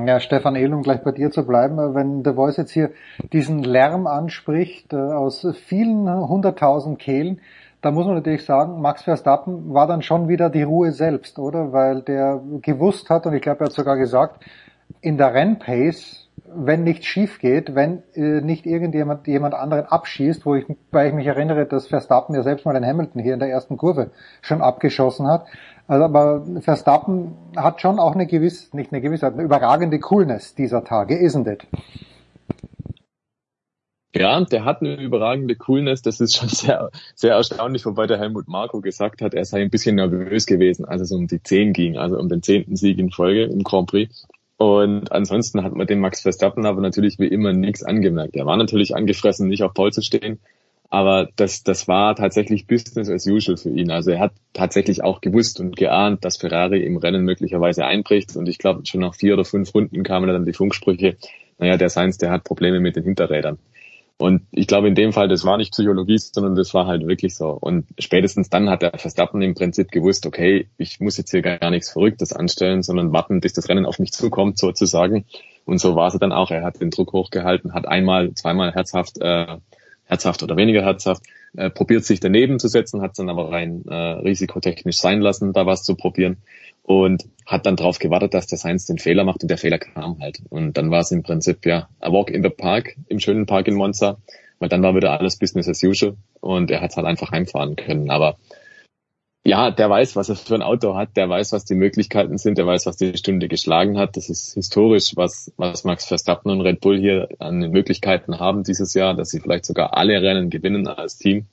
Ja, 0.05 0.19
Stefan 0.19 0.55
Ehl, 0.55 0.73
um 0.73 0.83
gleich 0.83 1.01
bei 1.01 1.11
dir 1.11 1.31
zu 1.31 1.45
bleiben, 1.45 1.77
wenn 1.95 2.23
The 2.23 2.33
Voice 2.33 2.57
jetzt 2.57 2.71
hier 2.71 2.91
diesen 3.31 3.63
Lärm 3.63 4.05
anspricht 4.05 4.93
äh, 4.93 4.97
aus 4.97 5.47
vielen 5.65 6.07
hunderttausend 6.27 6.99
Kehlen, 6.99 7.39
da 7.81 7.91
muss 7.91 8.05
man 8.05 8.15
natürlich 8.15 8.45
sagen, 8.45 8.81
Max 8.81 9.03
Verstappen 9.03 9.73
war 9.73 9.87
dann 9.87 10.01
schon 10.01 10.27
wieder 10.27 10.49
die 10.49 10.63
Ruhe 10.63 10.91
selbst, 10.91 11.37
oder? 11.37 11.73
Weil 11.73 12.01
der 12.01 12.41
gewusst 12.61 13.09
hat, 13.09 13.25
und 13.25 13.33
ich 13.33 13.41
glaube, 13.41 13.61
er 13.61 13.65
hat 13.67 13.73
sogar 13.73 13.97
gesagt, 13.97 14.43
in 15.01 15.17
der 15.17 15.33
Rennpace, 15.33 16.27
wenn 16.45 16.83
nichts 16.83 17.05
schief 17.05 17.39
geht, 17.39 17.75
wenn 17.75 18.03
äh, 18.13 18.41
nicht 18.41 18.65
irgendjemand 18.65 19.27
jemand 19.27 19.53
anderen 19.53 19.85
abschießt, 19.85 20.45
wo 20.45 20.55
ich, 20.55 20.65
weil 20.91 21.09
ich 21.09 21.13
mich 21.13 21.27
erinnere, 21.27 21.65
dass 21.65 21.87
Verstappen 21.87 22.35
ja 22.35 22.41
selbst 22.41 22.65
mal 22.65 22.73
den 22.73 22.85
Hamilton 22.85 23.21
hier 23.21 23.33
in 23.33 23.39
der 23.39 23.49
ersten 23.49 23.77
Kurve 23.77 24.11
schon 24.41 24.61
abgeschossen 24.61 25.27
hat. 25.27 25.45
Also 25.87 26.05
aber 26.05 26.45
Verstappen 26.61 27.35
hat 27.55 27.81
schon 27.81 27.99
auch 27.99 28.13
eine 28.13 28.27
gewisse, 28.27 28.75
nicht 28.75 28.91
eine 28.91 29.01
gewisse, 29.01 29.27
eine 29.27 29.43
überragende 29.43 29.99
Coolness 29.99 30.55
dieser 30.55 30.83
Tage, 30.83 31.15
isn't 31.15 31.47
it? 31.51 31.67
Ja, 34.17 34.43
der 34.43 34.65
hat 34.65 34.81
eine 34.81 34.99
überragende 34.99 35.55
Coolness. 35.55 36.01
Das 36.01 36.19
ist 36.19 36.35
schon 36.35 36.49
sehr, 36.49 36.89
sehr 37.15 37.33
erstaunlich, 37.33 37.85
wobei 37.85 38.07
der 38.07 38.17
Helmut 38.17 38.47
Marko 38.47 38.81
gesagt 38.81 39.21
hat, 39.21 39.33
er 39.33 39.45
sei 39.45 39.61
ein 39.61 39.69
bisschen 39.69 39.95
nervös 39.95 40.45
gewesen, 40.45 40.85
als 40.85 41.01
es 41.01 41.11
um 41.11 41.27
die 41.27 41.41
10 41.41 41.73
ging, 41.73 41.97
also 41.97 42.17
um 42.17 42.27
den 42.27 42.41
zehnten 42.41 42.75
Sieg 42.75 42.97
in 42.97 43.11
Folge 43.11 43.43
im 43.43 43.63
Grand 43.63 43.89
Prix. 43.89 44.27
Und 44.57 45.11
ansonsten 45.11 45.63
hat 45.63 45.75
man 45.75 45.85
dem 45.85 45.99
Max 45.99 46.21
Verstappen 46.21 46.65
aber 46.65 46.81
natürlich 46.81 47.19
wie 47.19 47.27
immer 47.27 47.53
nichts 47.53 47.83
angemerkt. 47.83 48.35
Er 48.35 48.47
war 48.47 48.57
natürlich 48.57 48.95
angefressen, 48.95 49.47
nicht 49.47 49.61
auf 49.61 49.75
Paul 49.75 49.93
zu 49.93 50.01
stehen, 50.01 50.39
aber 50.89 51.29
das, 51.35 51.63
das 51.63 51.87
war 51.87 52.15
tatsächlich 52.15 52.65
Business 52.65 53.07
as 53.07 53.27
usual 53.27 53.57
für 53.57 53.69
ihn. 53.69 53.91
Also 53.91 54.11
er 54.11 54.19
hat 54.19 54.31
tatsächlich 54.53 55.03
auch 55.03 55.21
gewusst 55.21 55.59
und 55.59 55.75
geahnt, 55.75 56.25
dass 56.25 56.37
Ferrari 56.37 56.83
im 56.83 56.97
Rennen 56.97 57.23
möglicherweise 57.23 57.85
einbricht. 57.85 58.35
Und 58.35 58.49
ich 58.49 58.57
glaube, 58.57 58.83
schon 58.85 59.01
nach 59.01 59.13
vier 59.13 59.33
oder 59.33 59.45
fünf 59.45 59.75
Runden 59.75 60.01
kamen 60.01 60.27
dann 60.27 60.45
die 60.45 60.53
Funksprüche, 60.53 61.17
naja, 61.59 61.77
der 61.77 61.89
Sainz, 61.89 62.17
der 62.17 62.31
hat 62.31 62.43
Probleme 62.43 62.79
mit 62.79 62.95
den 62.95 63.03
Hinterrädern. 63.03 63.59
Und 64.19 64.47
ich 64.51 64.65
glaube 64.65 64.87
in 64.87 64.95
dem 64.95 65.13
Fall, 65.13 65.27
das 65.27 65.45
war 65.45 65.57
nicht 65.57 65.73
Psychologie, 65.73 66.17
sondern 66.17 66.55
das 66.55 66.73
war 66.73 66.87
halt 66.87 67.05
wirklich 67.07 67.35
so. 67.35 67.49
Und 67.49 67.85
spätestens 67.99 68.49
dann 68.49 68.69
hat 68.69 68.81
der 68.81 68.97
Verstappen 68.97 69.43
im 69.43 69.53
Prinzip 69.53 69.91
gewusst, 69.91 70.25
okay, 70.25 70.67
ich 70.77 70.99
muss 70.99 71.17
jetzt 71.17 71.29
hier 71.29 71.43
gar 71.43 71.69
nichts 71.69 71.91
Verrücktes 71.91 72.33
anstellen, 72.33 72.81
sondern 72.81 73.13
warten, 73.13 73.41
bis 73.41 73.53
das 73.53 73.69
Rennen 73.69 73.85
auf 73.85 73.99
mich 73.99 74.11
zukommt, 74.11 74.57
sozusagen. 74.57 75.25
Und 75.65 75.79
so 75.79 75.95
war 75.95 76.07
es 76.07 76.17
dann 76.19 76.31
auch. 76.31 76.49
Er 76.49 76.63
hat 76.63 76.81
den 76.81 76.89
Druck 76.89 77.13
hochgehalten, 77.13 77.73
hat 77.73 77.87
einmal, 77.87 78.33
zweimal 78.33 78.73
herzhaft, 78.73 79.19
äh, 79.21 79.57
herzhaft 80.05 80.41
oder 80.41 80.57
weniger 80.57 80.83
herzhaft, 80.83 81.21
äh, 81.55 81.69
probiert 81.69 82.03
sich 82.03 82.19
daneben 82.19 82.57
zu 82.57 82.69
setzen, 82.69 83.01
hat 83.01 83.11
es 83.11 83.17
dann 83.17 83.29
aber 83.29 83.51
rein 83.51 83.83
äh, 83.87 83.93
risikotechnisch 83.93 84.97
sein 84.97 85.21
lassen, 85.21 85.53
da 85.53 85.67
was 85.67 85.83
zu 85.83 85.95
probieren 85.95 86.37
und 86.87 87.25
hat 87.45 87.65
dann 87.65 87.75
darauf 87.75 87.99
gewartet, 87.99 88.33
dass 88.33 88.47
der 88.47 88.57
Sainz 88.57 88.85
den 88.85 88.97
Fehler 88.97 89.25
macht 89.25 89.43
und 89.43 89.49
der 89.49 89.57
Fehler 89.57 89.77
kam 89.77 90.19
halt. 90.21 90.39
Und 90.49 90.77
dann 90.77 90.89
war 90.89 91.01
es 91.01 91.11
im 91.11 91.21
Prinzip 91.21 91.65
ja 91.65 91.89
a 91.99 92.11
walk 92.11 92.31
in 92.31 92.41
the 92.41 92.49
park, 92.49 92.95
im 93.09 93.19
schönen 93.19 93.45
Park 93.45 93.67
in 93.67 93.75
Monza, 93.75 94.17
weil 94.59 94.69
dann 94.69 94.81
war 94.83 94.95
wieder 94.95 95.19
alles 95.19 95.37
Business 95.37 95.67
as 95.67 95.83
usual 95.83 96.15
und 96.39 96.71
er 96.71 96.79
hat 96.79 96.95
halt 96.95 97.05
einfach 97.05 97.31
heimfahren 97.31 97.75
können. 97.75 98.09
Aber 98.09 98.37
ja, 99.43 99.69
der 99.69 99.89
weiß, 99.89 100.15
was 100.15 100.29
er 100.29 100.37
für 100.37 100.55
ein 100.55 100.61
Auto 100.61 100.95
hat, 100.95 101.17
der 101.17 101.27
weiß, 101.27 101.51
was 101.51 101.65
die 101.65 101.75
Möglichkeiten 101.75 102.37
sind, 102.37 102.57
der 102.57 102.65
weiß, 102.65 102.85
was 102.85 102.95
die 102.95 103.17
Stunde 103.17 103.49
geschlagen 103.49 103.97
hat. 103.97 104.15
Das 104.15 104.29
ist 104.29 104.53
historisch, 104.53 105.11
was, 105.15 105.51
was 105.57 105.83
Max 105.83 106.05
Verstappen 106.05 106.49
und 106.51 106.61
Red 106.61 106.79
Bull 106.79 106.97
hier 106.97 107.27
an 107.39 107.59
Möglichkeiten 107.59 108.39
haben 108.39 108.63
dieses 108.63 108.93
Jahr, 108.93 109.13
dass 109.13 109.29
sie 109.29 109.41
vielleicht 109.41 109.65
sogar 109.65 109.97
alle 109.97 110.21
Rennen 110.21 110.49
gewinnen 110.49 110.87
als 110.87 111.17
Team. 111.17 111.47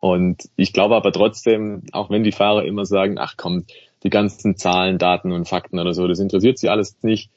Und 0.00 0.48
ich 0.56 0.72
glaube 0.72 0.96
aber 0.96 1.12
trotzdem, 1.12 1.82
auch 1.92 2.08
wenn 2.08 2.24
die 2.24 2.32
Fahrer 2.32 2.64
immer 2.64 2.86
sagen, 2.86 3.18
ach 3.18 3.34
komm, 3.36 3.66
die 4.02 4.10
ganzen 4.10 4.56
Zahlen, 4.56 4.98
Daten 4.98 5.32
und 5.32 5.48
Fakten 5.48 5.78
oder 5.78 5.94
so, 5.94 6.06
das 6.08 6.18
interessiert 6.18 6.58
sie 6.58 6.68
alles 6.68 6.96
nicht. 7.02 7.30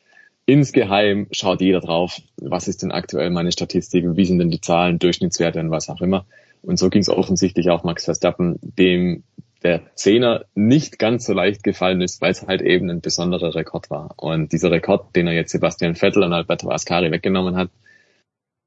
Insgeheim 0.46 1.28
schaut 1.32 1.62
jeder 1.62 1.80
drauf, 1.80 2.22
was 2.38 2.68
ist 2.68 2.84
denn 2.84 2.92
aktuell 2.92 3.32
meine 3.32 3.52
Statistik, 3.52 4.06
wie 4.08 4.26
sind 4.26 4.40
denn 4.40 4.52
die 4.52 4.62
Zahlen, 4.62 5.00
Durchschnittswerte 5.00 5.60
und 5.60 5.72
was 5.72 5.90
auch 5.90 6.02
immer. 6.02 6.26
Und 6.62 6.78
so 6.78 6.90
ging 6.90 7.02
es 7.02 7.10
offensichtlich 7.10 7.70
auch 7.70 7.84
Max 7.84 8.06
Verstappen, 8.06 8.60
dem 8.62 9.24
der 9.64 9.82
Zehner 9.96 10.46
nicht 10.54 11.00
ganz 11.00 11.26
so 11.26 11.34
leicht 11.34 11.64
gefallen 11.64 12.02
ist, 12.02 12.22
weil 12.22 12.32
es 12.32 12.46
halt 12.46 12.62
eben 12.62 12.90
ein 12.92 13.02
besonderer 13.02 13.56
Rekord 13.56 13.90
war. 13.90 14.14
Und 14.18 14.52
dieser 14.52 14.70
Rekord, 14.70 15.16
den 15.16 15.26
er 15.26 15.34
jetzt 15.34 15.52
Sebastian 15.52 15.96
Vettel 15.96 16.24
und 16.24 16.34
Alberto 16.34 16.70
Ascari 16.70 17.12
weggenommen 17.12 17.56
hat, 17.56 17.72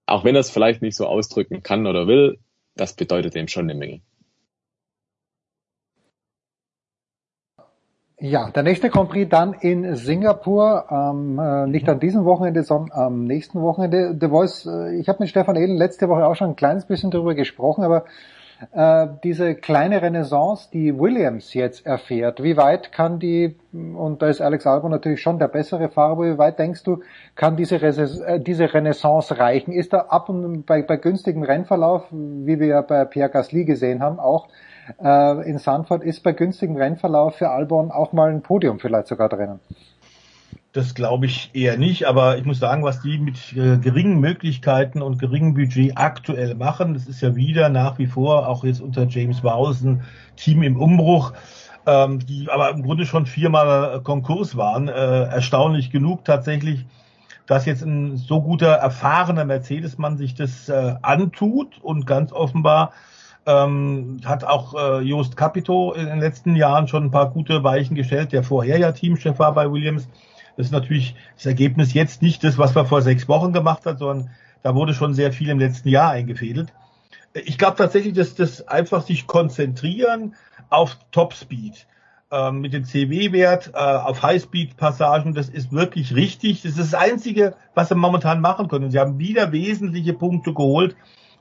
auch 0.07 0.25
wenn 0.25 0.35
er 0.35 0.41
es 0.41 0.51
vielleicht 0.51 0.83
nicht 0.83 0.97
so 0.97 1.07
ausdrücken 1.07 1.63
kann 1.63 1.87
oder 1.87 2.09
will, 2.09 2.39
das 2.75 2.95
bedeutet 2.95 3.37
ihm 3.37 3.47
schon 3.47 3.71
eine 3.71 3.79
Menge. 3.79 4.01
Ja, 8.21 8.51
der 8.51 8.65
nächste 8.65 8.91
Grand 8.91 9.11
Prix 9.11 9.29
dann 9.31 9.53
in 9.53 9.95
Singapur, 9.95 10.87
ähm, 10.91 11.39
äh, 11.39 11.69
nicht 11.69 11.89
an 11.89 12.01
diesem 12.01 12.25
Wochenende, 12.25 12.65
sondern 12.65 12.91
am 12.99 13.25
nächsten 13.25 13.63
Wochenende. 13.63 14.17
The 14.21 14.27
Voice, 14.27 14.67
äh, 14.67 14.97
ich 14.97 15.09
habe 15.09 15.21
mit 15.21 15.29
Stefan 15.29 15.55
Ehlen 15.55 15.77
letzte 15.77 16.09
Woche 16.09 16.27
auch 16.27 16.35
schon 16.35 16.51
ein 16.51 16.57
kleines 16.57 16.85
bisschen 16.85 17.13
darüber 17.13 17.37
gesprochen, 17.37 17.85
aber 17.85 18.07
äh, 18.73 19.07
diese 19.23 19.55
kleine 19.55 20.03
Renaissance, 20.03 20.69
die 20.73 20.99
Williams 20.99 21.55
jetzt 21.55 21.87
erfährt, 21.87 22.43
wie 22.43 22.57
weit 22.57 22.91
kann 22.91 23.21
die, 23.21 23.55
und 23.73 24.21
da 24.21 24.27
ist 24.27 24.41
Alex 24.41 24.67
Albon 24.67 24.91
natürlich 24.91 25.23
schon 25.23 25.39
der 25.39 25.47
bessere 25.47 25.89
Fahrer, 25.89 26.19
wie 26.21 26.39
weit 26.39 26.59
denkst 26.59 26.83
du, 26.83 27.03
kann 27.37 27.57
diese, 27.57 27.77
äh, 27.77 28.41
diese 28.41 28.75
Renaissance 28.75 29.39
reichen? 29.39 29.71
Ist 29.71 29.93
da 29.93 29.99
ab 30.09 30.29
und 30.29 30.67
bei, 30.67 30.83
bei 30.83 30.97
günstigem 30.97 31.45
Rennverlauf, 31.45 32.09
wie 32.11 32.59
wir 32.59 32.67
ja 32.67 32.81
bei 32.81 33.05
Pierre 33.05 33.31
Gasly 33.31 33.65
gesehen 33.65 34.03
haben, 34.03 34.19
auch 34.19 34.49
äh, 35.03 35.49
in 35.49 35.59
Sanford, 35.59 36.03
ist 36.03 36.23
bei 36.23 36.33
günstigem 36.33 36.77
Rennverlauf 36.77 37.37
für 37.37 37.51
Albon 37.51 37.91
auch 37.91 38.13
mal 38.13 38.31
ein 38.31 38.43
Podium 38.43 38.79
vielleicht 38.79 39.09
sogar 39.09 39.29
drinnen? 39.29 39.61
Das 40.73 40.95
glaube 40.95 41.27
ich 41.27 41.51
eher 41.55 41.79
nicht, 41.79 42.07
aber 42.07 42.37
ich 42.37 42.45
muss 42.45 42.59
sagen, 42.59 42.85
was 42.85 43.01
die 43.01 43.19
mit 43.19 43.53
äh, 43.57 43.79
geringen 43.79 44.21
Möglichkeiten 44.21 45.01
und 45.01 45.19
geringem 45.19 45.55
Budget 45.55 45.97
aktuell 45.97 46.55
machen, 46.55 46.93
das 46.93 47.09
ist 47.09 47.23
ja 47.23 47.35
wieder 47.35 47.71
nach 47.71 47.99
wie 47.99 48.07
vor, 48.07 48.47
auch 48.47 48.65
jetzt 48.65 48.83
unter 48.83 49.07
James 49.07 49.43
Wausen, 49.43 50.03
Team 50.37 50.63
im 50.63 50.77
Umbruch, 50.77 51.33
ähm, 51.87 52.19
die 52.19 52.49
aber 52.51 52.71
im 52.71 52.83
Grunde 52.83 53.07
schon 53.07 53.25
viermal 53.25 54.03
Konkurs 54.03 54.57
waren. 54.57 54.89
Äh, 54.89 54.93
erstaunlich 54.93 55.91
genug 55.91 56.27
tatsächlich, 56.27 56.85
dass 57.47 57.65
jetzt 57.65 57.83
ein 57.83 58.19
so 58.19 58.43
guter, 58.43 58.73
erfahrener 58.73 59.47
Mercedes-Mann 59.47 60.19
sich 60.19 60.35
das 60.35 60.69
äh, 60.69 60.97
antut 61.01 61.79
und 61.81 62.07
ganz 62.07 62.31
offenbar 62.31 62.93
ähm, 63.49 64.21
hat 64.25 64.45
auch 64.45 64.75
äh, 64.75 65.01
Jost 65.01 65.37
Capito 65.37 65.93
in 65.95 66.07
den 66.07 66.21
letzten 66.21 66.55
Jahren 66.55 66.87
schon 66.87 67.05
ein 67.05 67.11
paar 67.11 67.31
gute 67.31 67.65
Weichen 67.65 67.97
gestellt, 67.97 68.33
der 68.33 68.45
vorher 68.45 68.79
ja 68.79 68.93
Teamchef 68.93 69.39
war 69.39 69.55
bei 69.55 69.73
Williams 69.73 70.09
das 70.59 70.67
ist 70.67 70.73
natürlich 70.73 71.15
das 71.37 71.47
Ergebnis 71.47 71.95
jetzt 71.95 72.21
nicht 72.21 72.43
das, 72.43 72.59
was 72.59 72.75
man 72.75 72.85
vor 72.85 73.01
sechs 73.01 73.29
Wochen 73.29 73.53
gemacht 73.53 73.87
hat, 73.87 74.01
sondern 74.01 74.31
da 74.65 74.75
wurde 74.75 74.93
schon 74.93 75.15
sehr 75.15 75.33
viel 75.33 75.51
im 75.51 75.61
letzten 75.61 75.89
Jahr 75.89 76.11
eingefädelt. 76.11 76.73
Ich 77.33 77.59
glaube 77.59 77.77
tatsächlich, 77.77 78.15
dass 78.15 78.35
das 78.35 78.67
einfach 78.67 79.03
sich 79.03 79.29
konzentrieren 79.29 80.35
auf 80.69 80.99
Topspeed 81.13 81.87
ähm, 82.33 82.61
mit 82.61 82.73
dem 82.73 82.85
CW-Wert 82.85 83.71
äh, 83.73 83.79
auf 83.79 84.25
Highspeed-Passagen, 84.25 85.33
das 85.33 85.49
ist 85.49 85.71
wirklich 85.71 86.17
richtig. 86.17 86.63
Das 86.63 86.73
ist 86.73 86.93
das 86.93 86.95
Einzige, 86.95 87.55
was 87.75 87.91
sie 87.91 87.95
momentan 87.95 88.41
machen 88.41 88.67
können. 88.67 88.91
Sie 88.91 88.99
haben 88.99 89.21
wieder 89.21 89.53
wesentliche 89.53 90.13
Punkte 90.13 90.53
geholt 90.55 90.97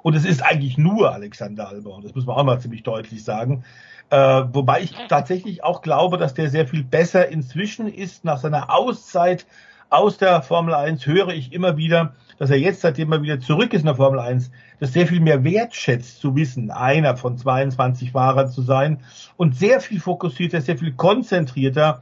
und 0.07 0.13
es 0.13 0.23
ist 0.23 0.41
eigentlich 0.41 0.77
nur 0.77 1.11
Alexander 1.11 1.67
Albon. 1.67 2.01
Das 2.01 2.15
muss 2.15 2.25
man 2.25 2.37
auch 2.37 2.43
mal 2.45 2.61
ziemlich 2.61 2.81
deutlich 2.81 3.25
sagen. 3.25 3.65
Äh, 4.09 4.15
wobei 4.53 4.79
ich 4.79 4.95
tatsächlich 5.09 5.65
auch 5.65 5.81
glaube, 5.81 6.17
dass 6.17 6.33
der 6.33 6.49
sehr 6.49 6.65
viel 6.65 6.85
besser 6.85 7.27
inzwischen 7.27 7.93
ist. 7.93 8.23
Nach 8.23 8.37
seiner 8.37 8.73
Auszeit 8.73 9.45
aus 9.89 10.17
der 10.17 10.41
Formel 10.41 10.73
1 10.73 11.05
höre 11.05 11.33
ich 11.33 11.51
immer 11.51 11.75
wieder, 11.75 12.13
dass 12.39 12.49
er 12.51 12.57
jetzt, 12.57 12.79
seitdem 12.79 13.11
er 13.11 13.21
wieder 13.21 13.41
zurück 13.41 13.73
ist 13.73 13.81
in 13.81 13.87
der 13.87 13.95
Formel 13.95 14.21
1, 14.21 14.49
das 14.79 14.93
sehr 14.93 15.07
viel 15.07 15.19
mehr 15.19 15.43
wertschätzt 15.43 16.21
zu 16.21 16.37
wissen, 16.37 16.71
einer 16.71 17.17
von 17.17 17.37
22 17.37 18.13
Fahrern 18.13 18.47
zu 18.47 18.61
sein 18.61 19.01
und 19.35 19.57
sehr 19.57 19.81
viel 19.81 19.99
fokussierter, 19.99 20.61
sehr 20.61 20.77
viel 20.77 20.93
konzentrierter, 20.93 22.01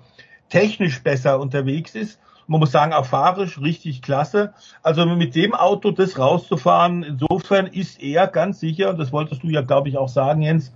technisch 0.50 1.02
besser 1.02 1.40
unterwegs 1.40 1.96
ist. 1.96 2.20
Man 2.48 2.60
muss 2.60 2.72
sagen, 2.72 2.94
auch 2.94 3.06
fahrisch 3.06 3.60
richtig 3.60 4.02
klasse. 4.02 4.54
Also 4.84 5.06
mit 5.06 5.36
dem 5.36 5.56
Auto 5.56 5.92
das 5.92 6.20
rauszufahren, 6.20 7.04
insofern 7.04 7.68
ist 7.68 8.02
er 8.02 8.28
ganz 8.28 8.60
sicher, 8.60 8.90
und 8.90 9.00
das 9.00 9.12
wolltest 9.12 9.44
du 9.44 9.48
ja, 9.48 9.62
glaube 9.62 9.90
ich, 9.90 9.98
auch 9.98 10.10
sagen, 10.10 10.42
Jens, 10.42 10.74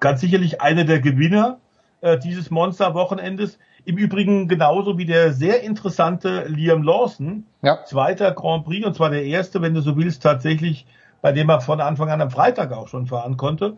ganz 0.00 0.20
sicherlich 0.20 0.60
einer 0.60 0.84
der 0.84 1.00
Gewinner 1.00 1.58
äh, 2.00 2.18
dieses 2.18 2.50
Monster-Wochenendes. 2.50 3.58
Im 3.84 3.96
Übrigen 3.96 4.48
genauso 4.48 4.96
wie 4.96 5.06
der 5.06 5.32
sehr 5.32 5.62
interessante 5.62 6.44
Liam 6.46 6.82
Lawson, 6.82 7.46
ja. 7.62 7.84
zweiter 7.84 8.32
Grand 8.32 8.64
Prix, 8.64 8.86
und 8.86 8.94
zwar 8.94 9.10
der 9.10 9.24
erste, 9.24 9.60
wenn 9.60 9.74
du 9.74 9.80
so 9.80 9.96
willst, 9.96 10.22
tatsächlich, 10.22 10.86
bei 11.20 11.32
dem 11.32 11.48
er 11.48 11.60
von 11.60 11.80
Anfang 11.80 12.10
an 12.10 12.20
am 12.20 12.30
Freitag 12.30 12.72
auch 12.72 12.88
schon 12.88 13.06
fahren 13.06 13.36
konnte. 13.36 13.76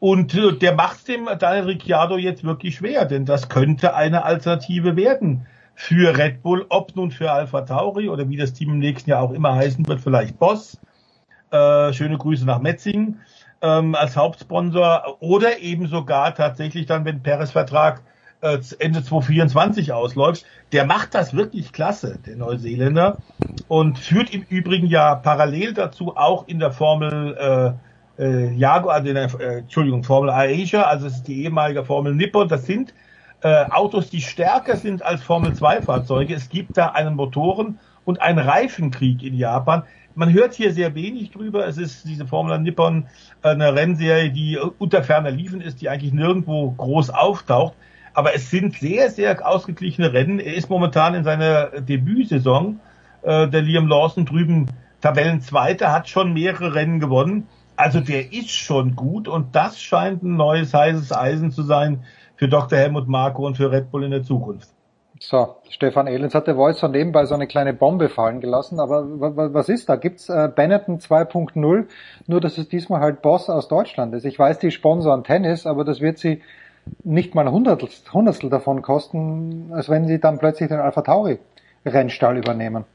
Und 0.00 0.34
äh, 0.34 0.52
der 0.52 0.74
macht 0.74 1.06
dem 1.06 1.28
Daniel 1.38 1.64
Ricciardo 1.64 2.16
jetzt 2.16 2.44
wirklich 2.44 2.76
schwer, 2.76 3.04
denn 3.04 3.24
das 3.24 3.48
könnte 3.48 3.94
eine 3.94 4.24
Alternative 4.24 4.96
werden 4.96 5.46
für 5.74 6.16
Red 6.16 6.42
Bull, 6.42 6.66
ob 6.68 6.94
nun 6.94 7.10
für 7.10 7.30
Alpha 7.32 7.62
Tauri 7.62 8.08
oder 8.08 8.28
wie 8.28 8.36
das 8.36 8.52
Team 8.52 8.70
im 8.70 8.78
nächsten 8.78 9.10
Jahr 9.10 9.22
auch 9.22 9.32
immer 9.32 9.54
heißen 9.54 9.86
wird, 9.86 10.00
vielleicht 10.00 10.38
Boss. 10.38 10.78
Äh, 11.50 11.92
schöne 11.92 12.16
Grüße 12.18 12.46
nach 12.46 12.60
Metzingen 12.60 13.20
ähm, 13.62 13.94
als 13.94 14.16
Hauptsponsor 14.16 15.18
oder 15.20 15.58
eben 15.58 15.86
sogar 15.86 16.34
tatsächlich 16.34 16.86
dann, 16.86 17.04
wenn 17.04 17.22
Peres 17.22 17.52
Vertrag 17.52 18.02
äh, 18.40 18.58
Ende 18.78 19.02
2024 19.02 19.92
ausläuft. 19.92 20.44
Der 20.72 20.84
macht 20.84 21.14
das 21.14 21.34
wirklich 21.34 21.72
klasse, 21.72 22.18
der 22.26 22.36
Neuseeländer, 22.36 23.18
und 23.68 23.98
führt 23.98 24.34
im 24.34 24.42
Übrigen 24.48 24.86
ja 24.86 25.14
parallel 25.14 25.74
dazu 25.74 26.16
auch 26.16 26.48
in 26.48 26.58
der 26.58 26.72
Formel 26.72 27.36
äh, 28.18 28.22
äh, 28.22 28.52
Jaguar, 28.54 28.96
also 28.96 29.08
in 29.08 29.14
der, 29.14 29.40
äh, 29.40 29.58
Entschuldigung, 29.58 30.02
Formel 30.02 30.30
Asia, 30.30 30.82
also 30.82 31.06
es 31.06 31.16
ist 31.16 31.28
die 31.28 31.44
ehemalige 31.44 31.84
Formel 31.84 32.14
Nippon, 32.14 32.48
das 32.48 32.66
sind 32.66 32.92
äh, 33.42 33.64
Autos, 33.70 34.10
die 34.10 34.20
stärker 34.20 34.76
sind 34.76 35.02
als 35.02 35.22
Formel 35.22 35.54
2 35.54 35.82
Fahrzeuge. 35.82 36.34
Es 36.34 36.48
gibt 36.48 36.76
da 36.76 36.88
einen 36.88 37.16
Motoren- 37.16 37.78
und 38.04 38.22
einen 38.22 38.38
Reifenkrieg 38.38 39.22
in 39.22 39.34
Japan. 39.34 39.82
Man 40.14 40.32
hört 40.32 40.54
hier 40.54 40.72
sehr 40.72 40.94
wenig 40.94 41.30
drüber. 41.30 41.66
Es 41.66 41.78
ist 41.78 42.06
diese 42.06 42.26
Formula 42.26 42.58
Nippon 42.58 43.06
eine 43.42 43.74
Rennserie, 43.74 44.30
die 44.30 44.58
unter 44.78 45.02
ferner 45.02 45.30
Liefen 45.30 45.60
ist, 45.60 45.80
die 45.80 45.88
eigentlich 45.88 46.12
nirgendwo 46.12 46.70
groß 46.72 47.10
auftaucht. 47.10 47.74
Aber 48.14 48.34
es 48.34 48.50
sind 48.50 48.76
sehr, 48.76 49.10
sehr 49.10 49.46
ausgeglichene 49.46 50.12
Rennen. 50.12 50.38
Er 50.38 50.54
ist 50.54 50.68
momentan 50.68 51.14
in 51.14 51.24
seiner 51.24 51.80
Debütsaison. 51.80 52.80
Äh, 53.22 53.48
der 53.48 53.62
Liam 53.62 53.88
Lawson 53.88 54.26
drüben 54.26 54.66
Tabellenzweiter, 55.00 55.90
hat 55.90 56.08
schon 56.08 56.32
mehrere 56.32 56.74
Rennen 56.74 57.00
gewonnen. 57.00 57.48
Also 57.74 58.00
der 58.00 58.32
ist 58.32 58.50
schon 58.50 58.94
gut 58.94 59.28
und 59.28 59.56
das 59.56 59.80
scheint 59.80 60.22
ein 60.22 60.36
neues 60.36 60.74
heißes 60.74 61.12
Eisen 61.12 61.50
zu 61.50 61.62
sein 61.62 62.04
für 62.42 62.48
Dr. 62.48 62.76
Helmut 62.76 63.06
Marko 63.06 63.46
und 63.46 63.56
für 63.56 63.70
Red 63.70 63.92
Bull 63.92 64.02
in 64.02 64.10
der 64.10 64.24
Zukunft. 64.24 64.68
So, 65.20 65.54
Stefan 65.70 66.08
Ehlens 66.08 66.34
hat 66.34 66.48
der 66.48 66.56
Voice 66.56 66.80
von 66.80 66.90
nebenbei 66.90 67.24
so 67.24 67.34
eine 67.36 67.46
kleine 67.46 67.72
Bombe 67.72 68.08
fallen 68.08 68.40
gelassen, 68.40 68.80
aber 68.80 69.04
was 69.54 69.68
ist 69.68 69.88
da? 69.88 69.94
Gibt's 69.94 70.28
äh, 70.28 70.50
Benetton 70.52 70.98
2.0, 70.98 71.84
nur 72.26 72.40
dass 72.40 72.58
es 72.58 72.68
diesmal 72.68 73.00
halt 73.00 73.22
Boss 73.22 73.48
aus 73.48 73.68
Deutschland 73.68 74.12
ist? 74.14 74.24
Ich 74.24 74.36
weiß, 74.36 74.58
die 74.58 74.72
sponsoren 74.72 75.22
Tennis, 75.22 75.66
aber 75.66 75.84
das 75.84 76.00
wird 76.00 76.18
sie 76.18 76.42
nicht 77.04 77.36
mal 77.36 77.46
ein 77.46 77.52
Hundertstel, 77.52 78.12
Hundertstel 78.12 78.50
davon 78.50 78.82
kosten, 78.82 79.70
als 79.72 79.88
wenn 79.88 80.08
sie 80.08 80.18
dann 80.18 80.40
plötzlich 80.40 80.68
den 80.68 80.80
Alpha 80.80 81.02
Tauri 81.02 81.38
Rennstall 81.86 82.38
übernehmen. 82.38 82.86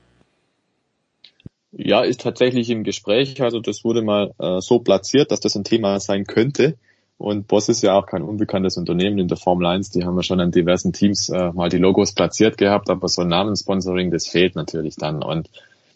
Ja, 1.72 2.01
ist 2.01 2.19
tatsächlich 2.19 2.69
im 2.69 2.84
Gespräch. 2.84 3.42
Also 3.42 3.61
das 3.61 3.85
wurde 3.85 4.01
mal 4.01 4.34
äh, 4.40 4.59
so 4.59 4.80
platziert, 4.80 5.32
dass 5.32 5.40
das 5.40 5.56
ein 5.56 5.64
Thema 5.64 6.01
sein 6.01 6.26
könnte. 6.26 6.77
Und 7.18 7.48
Boss 7.48 7.68
ist 7.68 7.82
ja 7.82 7.98
auch 7.98 8.06
kein 8.06 8.22
unbekanntes 8.22 8.78
Unternehmen 8.78 9.18
in 9.18 9.28
der 9.28 9.38
Formel 9.38 9.66
1. 9.66 9.90
Die 9.90 10.06
haben 10.06 10.16
ja 10.16 10.24
schon 10.24 10.40
an 10.40 10.52
diversen 10.52 10.94
Teams 10.94 11.30
äh, 11.30 11.52
mal 11.52 11.70
die 11.70 11.80
Logos 11.80 12.14
platziert 12.14 12.58
gehabt, 12.58 12.90
aber 12.90 13.08
so 13.08 13.24
ein 13.24 13.28
Namenssponsoring, 13.28 14.12
das 14.12 14.28
fehlt 14.28 14.56
natürlich 14.56 14.98
dann. 14.98 15.24
Und 15.24 15.50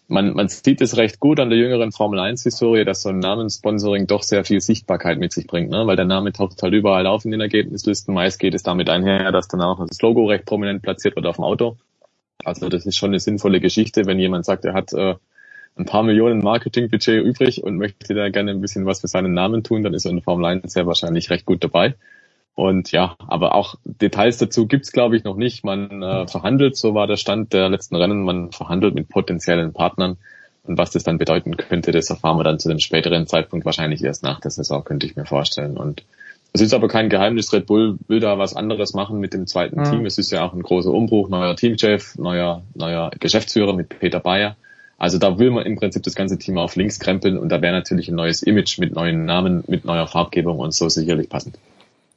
man, 0.08 0.34
man 0.34 0.50
sieht 0.50 0.82
es 0.82 0.98
recht 0.98 1.20
gut 1.20 1.40
an 1.40 1.50
der 1.50 1.60
jüngeren 1.60 1.92
Formel 1.92 2.20
1 2.20 2.42
Historie, 2.44 2.86
dass 2.86 3.04
so 3.04 3.10
ein 3.10 3.20
Namenssponsoring 3.20 4.08
doch 4.08 4.24
sehr 4.24 4.44
viel 4.44 4.62
Sichtbarkeit 4.62 5.20
mit 5.20 5.32
sich 5.32 5.46
bringt, 5.46 5.70
ne? 5.70 5.86
weil 5.86 5.96
der 5.96 6.06
Name 6.06 6.34
taucht 6.34 6.62
halt 6.64 6.74
überall 6.74 7.06
auf 7.06 7.24
in 7.24 7.32
den 7.32 7.42
Ergebnislisten. 7.42 8.14
Meist 8.16 8.40
geht 8.40 8.56
es 8.56 8.64
damit 8.64 8.90
einher, 8.90 9.32
dass 9.32 9.48
dann 9.48 9.62
auch 9.62 9.86
das 9.86 10.02
Logo 10.02 10.26
recht 10.26 10.46
prominent 10.46 10.82
platziert 10.82 11.16
wird 11.16 11.28
auf 11.28 11.36
dem 11.36 11.46
Auto. 11.46 11.78
Also 12.44 12.68
das 12.68 12.88
ist 12.88 12.98
schon 12.98 13.12
eine 13.12 13.20
sinnvolle 13.20 13.60
Geschichte, 13.60 14.06
wenn 14.08 14.18
jemand 14.18 14.46
sagt, 14.46 14.66
er 14.66 14.74
hat 14.74 14.92
äh, 14.94 15.16
ein 15.76 15.86
paar 15.86 16.04
Millionen 16.04 16.40
Marketingbudget 16.44 17.24
übrig 17.24 17.64
und 17.64 17.78
möchte 17.78 18.14
da 18.14 18.30
gerne 18.30 18.52
ein 18.52 18.62
bisschen 18.62 18.86
was 18.86 19.02
für 19.02 19.08
seinen 19.08 19.34
Namen 19.34 19.64
tun, 19.64 19.84
dann 19.84 19.94
ist 19.94 20.06
er 20.06 20.12
in 20.12 20.22
Formel 20.22 20.46
1 20.46 20.72
sehr 20.72 20.86
wahrscheinlich 20.86 21.30
recht 21.30 21.46
gut 21.46 21.64
dabei. 21.64 21.96
Und 22.54 22.92
ja, 22.92 23.16
aber 23.20 23.56
auch 23.56 23.76
Details 23.86 24.38
dazu 24.38 24.68
gibt's 24.68 24.92
glaube 24.92 25.16
ich 25.16 25.24
noch 25.24 25.38
nicht. 25.38 25.64
Man 25.64 26.04
äh, 26.04 26.28
verhandelt, 26.28 26.76
so 26.76 26.94
war 26.94 27.08
der 27.08 27.16
Stand 27.16 27.54
der 27.54 27.70
letzten 27.70 27.96
Rennen, 27.96 28.24
man 28.24 28.52
verhandelt 28.52 28.94
mit 28.94 29.10
potenziellen 29.10 29.74
Partnern. 29.74 30.18
Und 30.64 30.78
was 30.78 30.92
das 30.92 31.04
dann 31.04 31.18
bedeuten 31.18 31.58
könnte, 31.58 31.92
das 31.92 32.10
erfahren 32.10 32.38
wir 32.38 32.44
dann 32.44 32.60
zu 32.60 32.70
dem 32.70 32.80
späteren 32.80 33.26
Zeitpunkt 33.26 33.66
wahrscheinlich 33.66 34.04
erst 34.04 34.22
nach 34.24 34.40
der 34.40 34.52
Saison, 34.52 34.84
könnte 34.84 35.08
ich 35.08 35.16
mir 35.16 35.26
vorstellen. 35.26 35.76
Und 35.78 36.04
es 36.54 36.62
ist 36.62 36.74
aber 36.74 36.88
kein 36.88 37.10
Geheimnis, 37.10 37.52
Red 37.54 37.66
Bull 37.66 37.98
will 38.08 38.20
da 38.20 38.38
was 38.38 38.56
anderes 38.56 38.94
machen 38.94 39.20
mit 39.20 39.34
dem 39.34 39.48
zweiten 39.48 39.80
mhm. 39.80 39.86
Team. 39.86 40.06
Es 40.06 40.18
ist 40.18 40.32
ja 40.32 40.46
auch 40.46 40.54
ein 40.54 40.62
großer 40.62 40.92
Umbruch, 40.92 41.30
neuer 41.30 41.56
Teamchef, 41.56 42.18
neuer, 42.18 42.62
neuer 42.76 43.10
Geschäftsführer 43.20 43.74
mit 43.74 43.90
Peter 43.90 44.20
Bayer. 44.20 44.56
Also 45.02 45.18
da 45.18 45.40
will 45.40 45.50
man 45.50 45.66
im 45.66 45.78
Prinzip 45.78 46.04
das 46.04 46.14
ganze 46.14 46.38
Team 46.38 46.60
auf 46.60 46.76
links 46.76 47.00
krempeln 47.00 47.40
und 47.40 47.50
da 47.50 47.60
wäre 47.60 47.74
natürlich 47.74 48.08
ein 48.10 48.14
neues 48.14 48.44
Image 48.44 48.78
mit 48.78 48.94
neuen 48.94 49.26
Namen, 49.26 49.64
mit 49.66 49.84
neuer 49.84 50.06
Farbgebung 50.06 50.60
und 50.60 50.76
so 50.76 50.90
sicherlich 50.90 51.28
passend. 51.28 51.58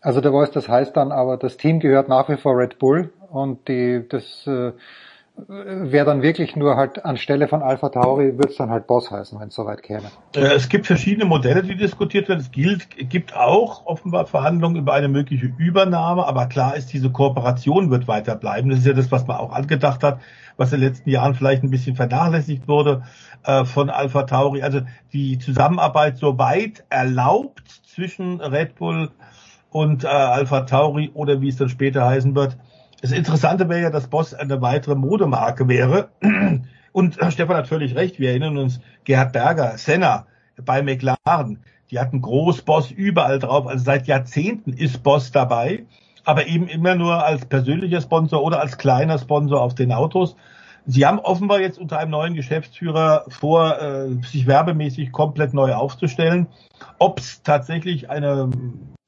Also 0.03 0.21
der 0.21 0.33
Voice, 0.33 0.51
das 0.51 0.69
heißt 0.69 0.95
dann 0.95 1.11
aber, 1.11 1.39
das 1.39 1.57
Team 1.57 1.81
gehört 1.81 2.11
nach 2.11 2.29
wie 2.29 2.37
vor 2.37 2.59
Red 2.59 2.79
Bull 2.79 3.11
und 3.31 3.69
die, 3.69 4.03
das 4.07 4.47
äh, 4.47 4.73
wäre 5.49 6.05
dann 6.05 6.21
wirklich 6.21 6.57
nur 6.57 6.77
halt 6.77 7.07
anstelle 7.07 7.49
von 7.49 7.63
Alpha 7.63 7.89
Tauri 7.89 8.37
wird 8.37 8.51
es 8.51 8.57
dann 8.59 8.69
halt 8.69 8.87
Boss 8.87 9.11
heißen, 9.11 9.41
wenn 9.41 9.49
es 9.49 9.55
soweit 9.55 9.83
käme. 9.83 10.11
Äh, 10.37 10.41
es 10.55 10.69
gibt 10.69 10.87
verschiedene 10.87 11.25
Modelle, 11.25 11.63
die 11.63 11.77
diskutiert 11.77 12.29
werden. 12.29 12.41
Es 12.41 12.51
gilt, 12.51 12.87
gibt 13.09 13.35
auch 13.35 13.87
offenbar 13.87 14.27
Verhandlungen 14.27 14.77
über 14.77 14.93
eine 14.93 15.09
mögliche 15.09 15.51
Übernahme, 15.57 16.27
aber 16.27 16.49
klar 16.49 16.77
ist, 16.77 16.93
diese 16.93 17.09
Kooperation 17.09 17.91
wird 17.91 18.07
weiter 18.09 18.37
bleiben. 18.37 18.69
Das 18.69 18.81
ist 18.81 18.87
ja 18.87 18.93
das, 18.93 19.11
was 19.11 19.27
man 19.27 19.39
auch 19.39 19.53
angedacht 19.53 20.03
hat, 20.03 20.21
was 20.57 20.73
in 20.73 20.81
den 20.81 20.89
letzten 20.89 21.11
Jahren 21.11 21.35
vielleicht 21.35 21.63
ein 21.63 21.71
bisschen 21.71 21.97
vernachlässigt 21.97 22.69
wurde 22.69 23.03
äh, 23.45 23.65
von 23.65 23.91
Alpha 23.91 24.25
Tauri. 24.25 24.63
Also 24.63 24.83
die 25.13 25.39
Zusammenarbeit 25.39 26.17
soweit 26.19 26.85
erlaubt 26.91 27.63
zwischen 27.87 28.41
Red 28.41 28.77
Bull 28.77 29.11
und 29.71 30.05
äh, 30.05 30.09
Alpha 30.09 30.63
Tauri 30.63 31.11
oder 31.15 31.41
wie 31.41 31.49
es 31.49 31.57
dann 31.57 31.69
später 31.69 32.07
heißen 32.07 32.35
wird. 32.35 32.57
Das 33.03 33.13
Interessante 33.13 33.69
wäre 33.69 33.83
ja, 33.83 33.91
dass 33.91 34.09
Boss 34.09 34.33
eine 34.33 34.63
weitere 34.63 34.95
Modemarke 34.95 35.69
wäre. 35.69 36.09
Und 36.93 37.21
äh, 37.21 37.31
Stefan 37.33 37.57
hat 37.57 37.67
völlig 37.67 37.97
recht. 37.97 38.21
Wir 38.21 38.31
erinnern 38.31 38.57
uns, 38.57 38.81
Gerhard 39.03 39.33
Berger, 39.33 39.77
Senna 39.77 40.27
bei 40.65 40.81
McLaren, 40.81 41.59
die 41.91 41.99
hatten 41.99 42.23
Großboss 42.23 42.93
überall 42.93 43.41
drauf. 43.41 43.67
Also 43.67 43.85
seit 43.85 44.07
Jahrzehnten 44.07 44.73
ist 44.73 45.03
Boss 45.03 45.33
dabei, 45.33 45.87
aber 46.25 46.47
eben 46.47 46.69
immer 46.69 46.95
nur 46.95 47.25
als 47.25 47.45
persönlicher 47.45 48.01
Sponsor 48.01 48.43
oder 48.43 48.61
als 48.61 48.79
kleiner 48.79 49.19
Sponsor 49.19 49.61
auf 49.61 49.75
den 49.75 49.93
Autos. 49.93 50.37
Sie 50.87 51.07
haben 51.07 51.19
offenbar 51.19 51.61
jetzt 51.61 51.79
unter 51.79 51.99
einem 51.99 52.11
neuen 52.11 52.35
Geschäftsführer 52.35 53.25
vor, 53.29 53.81
äh, 53.81 54.11
sich 54.27 54.47
werbemäßig 54.47 55.13
komplett 55.13 55.55
neu 55.55 55.75
aufzustellen. 55.75 56.47
Ob 56.99 57.21
es 57.21 57.43
tatsächlich 57.43 58.11
eine 58.11 58.51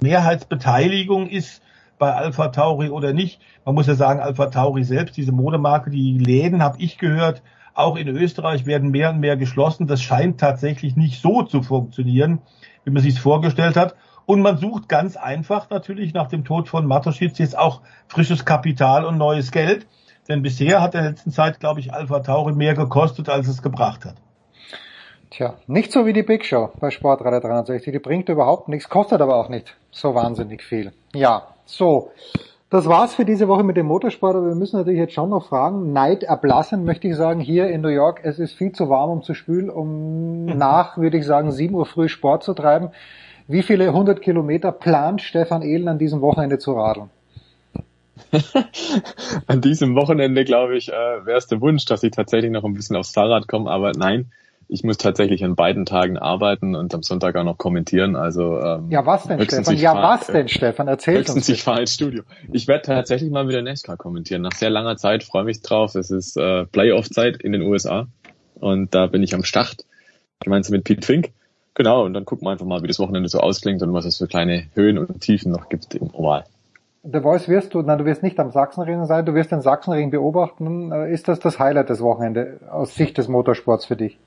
Mehrheitsbeteiligung 0.01 1.28
ist 1.28 1.62
bei 1.99 2.12
Alpha 2.15 2.49
Tauri 2.49 2.89
oder 2.89 3.12
nicht. 3.12 3.41
Man 3.65 3.75
muss 3.75 3.86
ja 3.86 3.95
sagen, 3.95 4.20
Alpha 4.20 4.47
Tauri 4.47 4.85
selbst, 4.85 5.17
diese 5.17 5.33
Modemarke, 5.33 5.91
die 5.91 6.19
Läden, 6.19 6.62
habe 6.62 6.78
ich 6.81 6.99
gehört, 6.99 7.43
auch 7.75 7.97
in 7.97 8.09
Österreich 8.09 8.65
werden 8.65 8.91
mehr 8.91 9.11
und 9.11 9.20
mehr 9.20 9.36
geschlossen. 9.36 9.86
Das 9.86 10.03
scheint 10.03 10.41
tatsächlich 10.41 10.97
nicht 10.97 11.20
so 11.20 11.43
zu 11.43 11.62
funktionieren, 11.62 12.41
wie 12.85 12.91
man 12.91 13.03
sich 13.03 13.15
es 13.15 13.20
vorgestellt 13.20 13.77
hat. 13.77 13.97
Und 14.26 14.40
man 14.42 14.58
sucht 14.58 14.88
ganz 14.88 15.16
einfach 15.16 15.70
natürlich 15.70 16.12
nach 16.12 16.28
dem 16.28 16.44
Tod 16.44 16.68
von 16.68 16.86
Matoschitz 16.86 17.38
jetzt 17.38 17.56
auch 17.56 17.80
frisches 18.08 18.44
Kapital 18.44 19.05
und 19.05 19.16
neues 19.16 19.52
Geld. 19.52 19.86
Denn 20.28 20.42
bisher 20.42 20.82
hat 20.82 20.94
in 20.94 21.02
der 21.02 21.10
letzten 21.10 21.30
Zeit, 21.30 21.60
glaube 21.60 21.78
ich, 21.78 21.94
Alpha 21.94 22.18
Tauri 22.18 22.52
mehr 22.52 22.74
gekostet, 22.74 23.28
als 23.28 23.46
es 23.46 23.62
gebracht 23.62 24.05
hat. 24.05 24.16
Tja, 25.30 25.55
nicht 25.66 25.92
so 25.92 26.06
wie 26.06 26.12
die 26.12 26.22
Big 26.22 26.44
Show 26.44 26.70
bei 26.80 26.90
Sportradar 26.90 27.40
360. 27.40 27.92
Die 27.92 27.98
bringt 28.00 28.28
überhaupt 28.28 28.68
nichts, 28.68 28.88
kostet 28.88 29.20
aber 29.20 29.36
auch 29.36 29.48
nicht 29.48 29.76
so 29.90 30.14
wahnsinnig 30.14 30.62
viel. 30.62 30.92
Ja, 31.14 31.48
so. 31.64 32.10
Das 32.68 32.88
war's 32.88 33.14
für 33.14 33.24
diese 33.24 33.46
Woche 33.46 33.62
mit 33.62 33.76
dem 33.76 33.86
Motorsport, 33.86 34.34
aber 34.34 34.48
wir 34.48 34.56
müssen 34.56 34.76
natürlich 34.76 34.98
jetzt 34.98 35.14
schon 35.14 35.30
noch 35.30 35.46
fragen. 35.46 35.92
Neid 35.92 36.24
erblassen, 36.24 36.84
möchte 36.84 37.06
ich 37.06 37.14
sagen, 37.14 37.38
hier 37.38 37.68
in 37.68 37.80
New 37.80 37.88
York. 37.88 38.20
Es 38.24 38.40
ist 38.40 38.55
viel 38.55 38.72
zu 38.72 38.88
warm, 38.88 39.10
um 39.10 39.22
zu 39.22 39.34
spülen, 39.34 39.70
um 39.70 40.46
nach, 40.56 40.96
würde 40.96 41.16
ich 41.16 41.26
sagen, 41.26 41.52
7 41.52 41.72
Uhr 41.74 41.86
früh 41.86 42.08
Sport 42.08 42.42
zu 42.42 42.55
treiben. 42.55 42.90
Wie 43.49 43.62
viele 43.62 43.89
100 43.89 44.20
Kilometer 44.20 44.73
plant 44.73 45.23
Stefan 45.23 45.62
Ehlen 45.62 45.89
an 45.89 45.99
diesem 45.99 46.20
Wochenende 46.20 46.58
zu 46.58 46.73
radeln? 46.73 47.10
an 49.47 49.60
diesem 49.60 49.94
Wochenende, 49.94 50.44
glaube 50.44 50.76
ich, 50.76 50.89
äh, 50.89 50.92
wäre 50.92 51.39
es 51.39 51.47
der 51.47 51.60
Wunsch, 51.60 51.84
dass 51.84 52.02
ich 52.02 52.10
tatsächlich 52.10 52.50
noch 52.50 52.65
ein 52.65 52.75
bisschen 52.75 52.97
aufs 52.97 53.12
Fahrrad 53.12 53.47
komme, 53.47 53.70
aber 53.70 53.92
nein, 53.92 54.33
ich 54.68 54.83
muss 54.83 54.97
tatsächlich 54.97 55.44
an 55.44 55.55
beiden 55.55 55.86
Tagen 55.86 56.18
arbeiten 56.18 56.75
und 56.75 56.92
am 56.92 57.02
Sonntag 57.02 57.36
auch 57.36 57.44
noch 57.44 57.57
kommentieren. 57.57 58.16
Also 58.16 58.60
ähm, 58.60 58.91
ja, 58.91 59.07
was 59.07 59.25
denn, 59.25 59.41
Stefan? 59.41 59.76
Ja, 59.76 59.94
was 59.94 60.26
denn, 60.26 60.49
Stefan? 60.49 60.89
Erzähl 60.89 61.18
höchstens 61.18 61.36
uns. 61.36 61.49
Ich 61.49 61.62
fahre 61.62 61.81
ins 61.81 61.94
Studio. 61.94 62.25
Ich 62.52 62.66
werde 62.66 62.83
tatsächlich 62.83 63.31
mal 63.31 63.49
wieder 63.49 63.62
NASCAR 63.62 63.97
kommentieren. 63.97 64.42
Nach 64.42 64.52
sehr 64.52 64.70
langer 64.70 64.97
Zeit 64.97 65.23
freue 65.23 65.44
mich 65.44 65.62
drauf. 65.62 65.94
Es 65.94 66.10
ist 66.10 66.36
äh, 66.36 66.65
Playoff-Zeit 66.66 67.36
in 67.42 67.52
den 67.52 67.62
USA 67.62 68.08
und 68.55 68.92
da 68.94 69.07
bin 69.07 69.23
ich 69.23 69.34
am 69.34 69.44
Start 69.44 69.84
gemeinsam 70.41 70.73
mit 70.73 70.84
Pete 70.84 71.07
Fink. 71.07 71.31
Genau, 71.76 72.06
und 72.06 72.14
dann 72.14 72.24
gucken 72.24 72.46
wir 72.46 72.52
einfach 72.52 72.64
mal, 72.64 72.82
wie 72.82 72.86
das 72.86 72.98
Wochenende 72.98 73.28
so 73.28 73.38
ausklingt 73.38 73.82
und 73.82 73.92
was 73.92 74.06
es 74.06 74.16
für 74.16 74.26
kleine 74.26 74.64
Höhen 74.74 74.96
und 74.96 75.20
Tiefen 75.20 75.52
noch 75.52 75.68
gibt 75.68 75.94
im 75.94 76.08
Oval. 76.14 76.44
The 77.02 77.20
Voice 77.20 77.48
wirst 77.48 77.74
du, 77.74 77.82
nein, 77.82 77.98
du 77.98 78.06
wirst 78.06 78.22
nicht 78.22 78.40
am 78.40 78.50
Sachsenring 78.50 79.05
sein, 79.05 79.26
du 79.26 79.34
wirst 79.34 79.52
den 79.52 79.60
Sachsenring 79.60 80.10
beobachten. 80.10 80.90
Äh, 80.90 81.12
ist 81.12 81.28
das 81.28 81.38
das 81.38 81.58
Highlight 81.58 81.90
des 81.90 82.00
Wochenende 82.00 82.60
aus 82.70 82.94
Sicht 82.94 83.18
des 83.18 83.28
Motorsports 83.28 83.84
für 83.84 83.94
dich? 83.94 84.18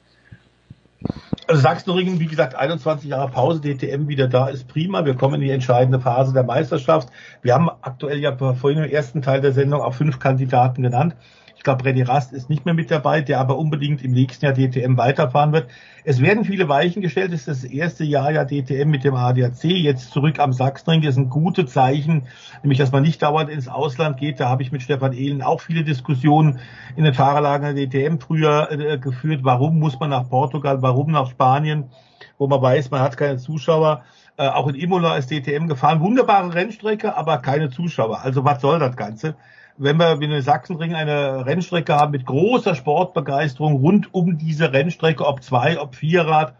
Also 1.47 1.59
Sachsenringen, 1.59 2.19
wie 2.19 2.27
gesagt, 2.27 2.53
21 2.53 3.09
Jahre 3.09 3.31
Pause, 3.31 3.61
DTM 3.61 4.07
wieder 4.07 4.27
da, 4.27 4.47
ist 4.47 4.67
prima. 4.67 5.03
Wir 5.03 5.15
kommen 5.15 5.35
in 5.35 5.41
die 5.41 5.49
entscheidende 5.49 5.99
Phase 5.99 6.33
der 6.33 6.43
Meisterschaft. 6.43 7.09
Wir 7.41 7.55
haben 7.55 7.71
aktuell 7.81 8.19
ja 8.19 8.37
vorhin 8.37 8.83
im 8.83 8.91
ersten 8.91 9.23
Teil 9.23 9.41
der 9.41 9.53
Sendung 9.53 9.81
auch 9.81 9.95
fünf 9.95 10.19
Kandidaten 10.19 10.83
genannt. 10.83 11.15
Ich 11.59 11.63
glaube, 11.63 11.83
René 11.83 12.07
Rast 12.07 12.31
ist 12.31 12.49
nicht 12.49 12.63
mehr 12.63 12.73
mit 12.73 12.89
dabei, 12.89 13.19
der 13.19 13.38
aber 13.38 13.57
unbedingt 13.57 14.01
im 14.01 14.11
nächsten 14.11 14.45
Jahr 14.45 14.53
DTM 14.53 14.95
weiterfahren 14.95 15.51
wird. 15.51 15.69
Es 16.05 16.21
werden 16.21 16.45
viele 16.45 16.69
Weichen 16.69 17.01
gestellt. 17.01 17.33
Es 17.33 17.49
ist 17.49 17.65
das 17.65 17.69
erste 17.69 18.05
Jahr 18.05 18.31
ja 18.31 18.45
DTM 18.45 18.89
mit 18.89 19.03
dem 19.03 19.13
ADAC. 19.13 19.65
Jetzt 19.65 20.11
zurück 20.11 20.39
am 20.39 20.53
Sachsenring 20.53 21.03
ist 21.03 21.17
ein 21.17 21.29
gutes 21.29 21.73
Zeichen, 21.73 22.27
nämlich 22.63 22.77
dass 22.77 22.93
man 22.93 23.03
nicht 23.03 23.21
dauernd 23.21 23.49
ins 23.49 23.67
Ausland 23.67 24.15
geht. 24.15 24.39
Da 24.39 24.47
habe 24.47 24.63
ich 24.63 24.71
mit 24.71 24.83
Stefan 24.83 25.11
Ehlen 25.11 25.41
auch 25.41 25.59
viele 25.59 25.83
Diskussionen 25.83 26.61
in 26.95 27.03
den 27.03 27.13
Fahrerlagern 27.13 27.75
der 27.75 27.88
DTM 27.88 28.19
früher 28.19 28.71
äh, 28.71 28.97
geführt. 28.97 29.41
Warum 29.43 29.79
muss 29.79 29.99
man 29.99 30.11
nach 30.11 30.29
Portugal? 30.29 30.81
Warum 30.81 31.11
nach 31.11 31.29
Spanien? 31.29 31.89
Wo 32.38 32.47
man 32.47 32.61
weiß, 32.61 32.89
man 32.89 33.01
hat 33.01 33.17
keine 33.17 33.35
Zuschauer. 33.35 34.03
Äh, 34.38 34.47
auch 34.47 34.69
in 34.69 34.75
Imola 34.75 35.17
ist 35.17 35.29
DTM 35.29 35.67
gefahren. 35.67 35.99
Wunderbare 35.99 36.53
Rennstrecke, 36.53 37.17
aber 37.17 37.39
keine 37.39 37.69
Zuschauer. 37.69 38.21
Also 38.21 38.45
was 38.45 38.61
soll 38.61 38.79
das 38.79 38.95
Ganze? 38.95 39.35
Wenn 39.80 39.98
wir 39.98 40.22
in 40.22 40.41
Sachsenring 40.41 40.93
eine 40.93 41.45
Rennstrecke 41.45 41.95
haben 41.95 42.11
mit 42.11 42.25
großer 42.25 42.75
Sportbegeisterung 42.75 43.77
rund 43.77 44.14
um 44.14 44.38
diese 44.38 44.74
Rennstrecke, 44.74 45.25
ob 45.25 45.41
zwei, 45.41 45.80
ob 45.80 45.95
Vierrad, 45.95 46.53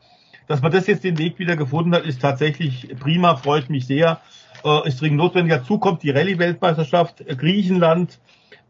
dass 0.48 0.62
man 0.62 0.72
das 0.72 0.88
jetzt 0.88 1.04
den 1.04 1.18
Weg 1.18 1.38
wieder 1.38 1.58
gefunden 1.58 1.94
hat, 1.94 2.06
ist 2.06 2.22
tatsächlich 2.22 2.96
prima, 3.00 3.36
freut 3.36 3.70
mich 3.70 3.86
sehr. 3.86 4.22
Äh, 4.64 4.88
ist 4.88 5.02
dringend 5.02 5.18
notwendig. 5.18 5.54
Dazu 5.54 5.80
kommt 5.80 6.02
die 6.02 6.12
Rallye-Weltmeisterschaft, 6.12 7.22
äh, 7.22 7.36
Griechenland, 7.36 8.20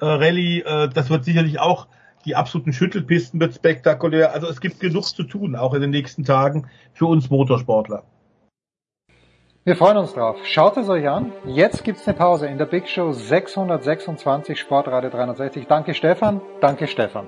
äh, 0.01 0.05
Rallye, 0.05 0.61
äh, 0.61 0.89
das 0.89 1.09
wird 1.09 1.25
sicherlich 1.25 1.59
auch 1.59 1.87
die 2.25 2.35
absoluten 2.35 2.73
Schüttelpisten 2.73 3.39
wird 3.39 3.53
spektakulär. 3.55 4.33
Also 4.33 4.47
es 4.47 4.61
gibt 4.61 4.79
genug 4.79 5.05
zu 5.05 5.23
tun, 5.23 5.55
auch 5.55 5.73
in 5.73 5.81
den 5.81 5.91
nächsten 5.91 6.25
Tagen 6.25 6.67
für 6.93 7.05
uns 7.05 7.29
Motorsportler. 7.29 8.03
Wir 9.69 9.75
freuen 9.75 9.97
uns 9.97 10.15
drauf. 10.15 10.35
Schaut 10.45 10.77
es 10.77 10.89
euch 10.89 11.07
an. 11.07 11.31
Jetzt 11.45 11.83
gibt's 11.83 12.07
eine 12.07 12.17
Pause 12.17 12.47
in 12.47 12.57
der 12.57 12.65
Big 12.65 12.89
Show 12.89 13.11
626 13.11 14.59
Sportradio 14.59 15.11
360. 15.11 15.67
Danke 15.67 15.93
Stefan. 15.93 16.41
Danke 16.59 16.87
Stefan. 16.87 17.27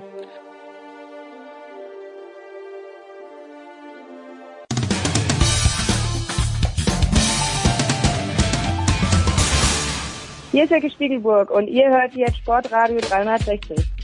Hier 10.50 10.64
ist 10.64 10.70
Jörg 10.70 10.92
Spiegelburg 10.92 11.48
und 11.52 11.68
ihr 11.68 11.90
hört 11.90 12.12
jetzt 12.14 12.38
Sportradio 12.38 12.98
360. 12.98 14.01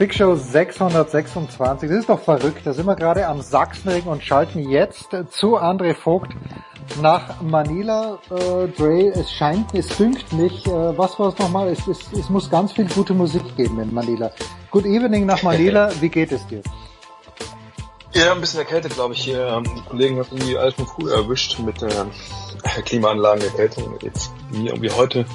Big 0.00 0.14
Show 0.14 0.34
626, 0.34 1.90
das 1.90 1.98
ist 1.98 2.08
doch 2.08 2.20
verrückt. 2.20 2.62
Da 2.64 2.72
sind 2.72 2.86
wir 2.86 2.96
gerade 2.96 3.26
am 3.26 3.42
Sachsenring 3.42 4.04
und 4.04 4.24
schalten 4.24 4.70
jetzt 4.70 5.10
zu 5.28 5.58
André 5.58 5.94
Vogt 5.94 6.32
nach 7.02 7.42
Manila. 7.42 8.18
Äh, 8.30 8.68
Dre, 8.68 9.08
es 9.08 9.30
scheint, 9.30 9.74
es 9.74 9.88
dünkt 9.98 10.32
mich, 10.32 10.66
äh, 10.66 10.96
was 10.96 11.18
war 11.18 11.28
es 11.28 11.38
nochmal? 11.38 11.68
Es, 11.68 11.86
es, 11.86 11.98
es 12.18 12.30
muss 12.30 12.48
ganz 12.48 12.72
viel 12.72 12.88
gute 12.88 13.12
Musik 13.12 13.42
geben 13.58 13.78
in 13.78 13.92
Manila. 13.92 14.30
Good 14.70 14.86
evening 14.86 15.26
nach 15.26 15.42
Manila, 15.42 15.90
wie 16.00 16.08
geht 16.08 16.32
es 16.32 16.46
dir? 16.46 16.62
Ja, 18.14 18.32
ein 18.32 18.40
bisschen 18.40 18.60
erkältet, 18.60 18.94
glaube 18.94 19.12
ich, 19.12 19.22
hier. 19.22 19.48
Ähm, 19.48 19.64
die 19.64 19.82
Kollegen 19.82 20.16
haben 20.16 20.28
irgendwie 20.30 20.56
alles 20.56 20.76
schon 20.76 20.86
früh 20.86 21.12
erwischt 21.12 21.58
mit 21.58 21.82
der 21.82 22.06
äh, 22.62 22.80
Klimaanlagen, 22.86 23.44
Erkältung. 23.44 23.98
Jetzt 24.00 24.30
mir 24.50 24.70
irgendwie 24.70 24.92
heute 24.92 25.26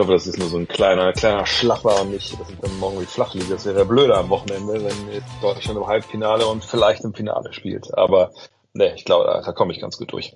ich 0.00 0.06
hoffe, 0.06 0.14
das 0.14 0.26
ist 0.26 0.38
nur 0.38 0.48
so 0.48 0.56
ein 0.56 0.66
kleiner, 0.66 1.12
kleiner 1.12 1.44
Schlapper 1.44 2.00
und 2.00 2.12
nicht, 2.12 2.40
dass 2.40 2.48
ich 2.48 2.58
dann 2.58 2.78
morgen 2.78 2.98
wie 3.02 3.04
flach 3.04 3.34
liege. 3.34 3.50
Das 3.50 3.66
wäre 3.66 3.84
blöder 3.84 4.16
am 4.16 4.30
Wochenende, 4.30 4.72
wenn 4.72 5.12
jetzt 5.12 5.28
Deutschland 5.42 5.78
im 5.78 5.86
Halbfinale 5.86 6.46
und 6.46 6.64
vielleicht 6.64 7.04
im 7.04 7.12
Finale 7.12 7.52
spielt. 7.52 7.92
Aber 7.98 8.30
ne, 8.72 8.94
ich 8.94 9.04
glaube, 9.04 9.26
da, 9.26 9.42
da 9.42 9.52
komme 9.52 9.74
ich 9.74 9.80
ganz 9.80 9.98
gut 9.98 10.10
durch. 10.10 10.34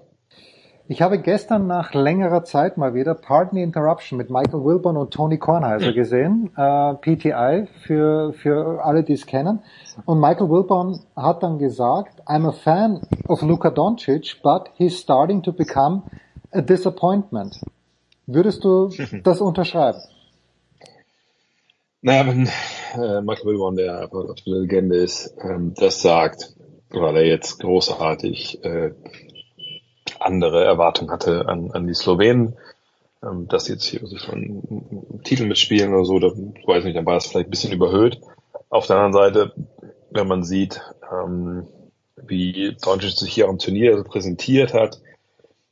Ich 0.86 1.00
habe 1.00 1.18
gestern 1.18 1.66
nach 1.66 1.94
längerer 1.94 2.44
Zeit 2.44 2.76
mal 2.76 2.92
wieder 2.92 3.14
Pardon 3.14 3.56
the 3.56 3.62
Interruption 3.62 4.18
mit 4.18 4.28
Michael 4.28 4.62
Wilburn 4.62 4.98
und 4.98 5.14
Tony 5.14 5.38
Kornheiser 5.38 5.92
mhm. 5.92 5.94
gesehen, 5.94 6.50
äh, 6.58 6.92
PTI 6.96 7.66
für, 7.86 8.34
für 8.34 8.84
alle, 8.84 9.02
die 9.02 9.14
es 9.14 9.24
kennen. 9.24 9.60
Und 10.04 10.20
Michael 10.20 10.50
Wilburn 10.50 11.00
hat 11.16 11.42
dann 11.42 11.58
gesagt, 11.58 12.20
I'm 12.26 12.46
a 12.46 12.52
fan 12.52 13.00
of 13.28 13.40
Luka 13.40 13.70
Doncic, 13.70 14.42
but 14.42 14.68
he's 14.74 14.98
starting 14.98 15.42
to 15.42 15.52
become 15.54 16.02
a 16.52 16.60
disappointment. 16.60 17.58
Würdest 18.26 18.64
du 18.64 18.90
das 19.22 19.40
unterschreiben? 19.40 20.00
Naja, 22.02 22.26
wenn 22.26 22.46
äh, 23.02 23.22
Michael 23.22 23.46
Wilborn, 23.46 23.76
der 23.76 24.02
absolute 24.02 24.42
Legende 24.44 24.96
ist, 24.96 25.34
ähm, 25.40 25.72
das 25.74 26.02
sagt, 26.02 26.54
weil 26.90 27.16
er 27.16 27.26
jetzt 27.26 27.60
großartig 27.60 28.62
äh, 28.62 28.92
andere 30.20 30.64
Erwartungen 30.64 31.10
hatte 31.10 31.48
an, 31.48 31.70
an 31.72 31.86
die 31.86 31.94
Slowenen, 31.94 32.56
ähm, 33.22 33.48
dass 33.48 33.68
jetzt 33.68 33.84
hier 33.84 34.06
sich 34.06 34.20
schon 34.20 35.20
Titel 35.24 35.46
mitspielen 35.46 35.94
oder 35.94 36.04
so, 36.04 36.18
da 36.18 36.28
weiß 36.28 36.80
ich 36.80 36.84
nicht, 36.84 36.96
dann 36.96 37.06
war 37.06 37.16
es 37.16 37.26
vielleicht 37.26 37.48
ein 37.48 37.50
bisschen 37.50 37.72
überhöht. 37.72 38.20
Auf 38.68 38.86
der 38.86 38.96
anderen 38.96 39.12
Seite, 39.12 39.52
wenn 40.10 40.28
man 40.28 40.44
sieht, 40.44 40.80
ähm, 41.10 41.66
wie 42.16 42.76
Doncic 42.82 43.12
sich 43.12 43.32
hier 43.32 43.48
am 43.48 43.58
Turnier 43.58 44.02
präsentiert 44.04 44.74
hat, 44.74 45.00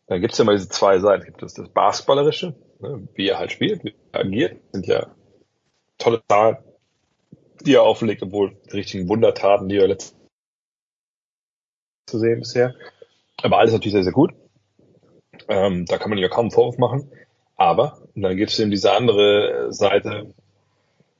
dann 0.07 0.21
gibt 0.21 0.33
es 0.33 0.39
ja 0.39 0.45
mal 0.45 0.57
diese 0.57 0.69
zwei 0.69 0.99
Seiten. 0.99 1.25
Gibt 1.25 1.43
es 1.43 1.55
das 1.55 1.69
Basketballerische, 1.69 2.55
ne, 2.81 3.09
wie 3.15 3.29
er 3.29 3.39
halt 3.39 3.53
spielt, 3.53 3.85
wie 3.85 3.95
er 4.13 4.21
agiert. 4.21 4.61
Sind 4.73 4.87
ja 4.87 5.07
tolle 5.99 6.23
Zahlen, 6.29 6.59
die 7.65 7.75
er 7.75 7.83
auflegt, 7.83 8.23
obwohl 8.23 8.57
die 8.67 8.77
richtigen 8.77 9.09
Wundertaten, 9.09 9.69
die 9.69 9.77
er 9.77 9.89
letztes 9.89 10.17
zu 12.07 12.19
sehen 12.19 12.41
bisher. 12.41 12.75
Aber 13.43 13.59
alles 13.59 13.73
natürlich 13.73 13.93
sehr, 13.93 14.05
sehr 14.05 14.13
gut. 14.13 14.33
Ähm, 15.49 15.87
da 15.87 15.99
kann 15.99 16.11
man 16.11 16.19
ja 16.19 16.29
kaum 16.29 16.47
einen 16.47 16.51
Vorwurf 16.51 16.79
machen. 16.79 17.11
Aber 17.57 17.99
dann 18.15 18.37
gibt 18.37 18.51
es 18.51 18.59
eben 18.59 18.71
diese 18.71 18.93
andere 18.93 19.73
Seite, 19.73 20.35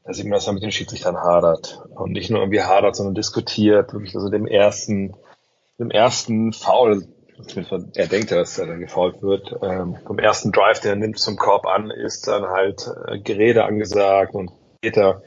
da 0.05 0.13
sieht 0.13 0.25
man, 0.25 0.33
dass 0.33 0.47
er 0.47 0.53
mit 0.53 0.63
den 0.63 0.73
Schiedsrichtern 0.73 1.17
hadert. 1.17 1.83
Und 1.95 2.13
nicht 2.13 2.31
nur 2.31 2.41
irgendwie 2.41 2.63
hadert, 2.63 2.97
sondern 2.97 3.15
diskutiert. 3.15 3.93
Wirklich, 3.93 4.15
also 4.15 4.29
dem 4.29 4.47
ersten, 4.47 5.15
dem 5.79 5.91
ersten 5.91 6.53
Foul 6.53 7.07
er 7.95 8.07
denkt, 8.07 8.31
dass 8.31 8.59
er 8.59 8.67
dann 8.67 8.81
gefault 8.81 9.23
wird. 9.23 9.55
Ähm, 9.63 9.97
vom 10.07 10.19
ersten 10.19 10.53
Drive, 10.53 10.81
der 10.81 10.97
nimmt 10.97 11.19
zum 11.19 11.37
Korb 11.37 11.67
an, 11.67 11.91
ist 11.91 12.29
dann 12.29 12.45
halt 12.45 12.89
äh, 13.07 13.19
Gerede 13.19 13.65
angesagt 13.65 14.35
und 14.35 14.51
später 14.79 15.23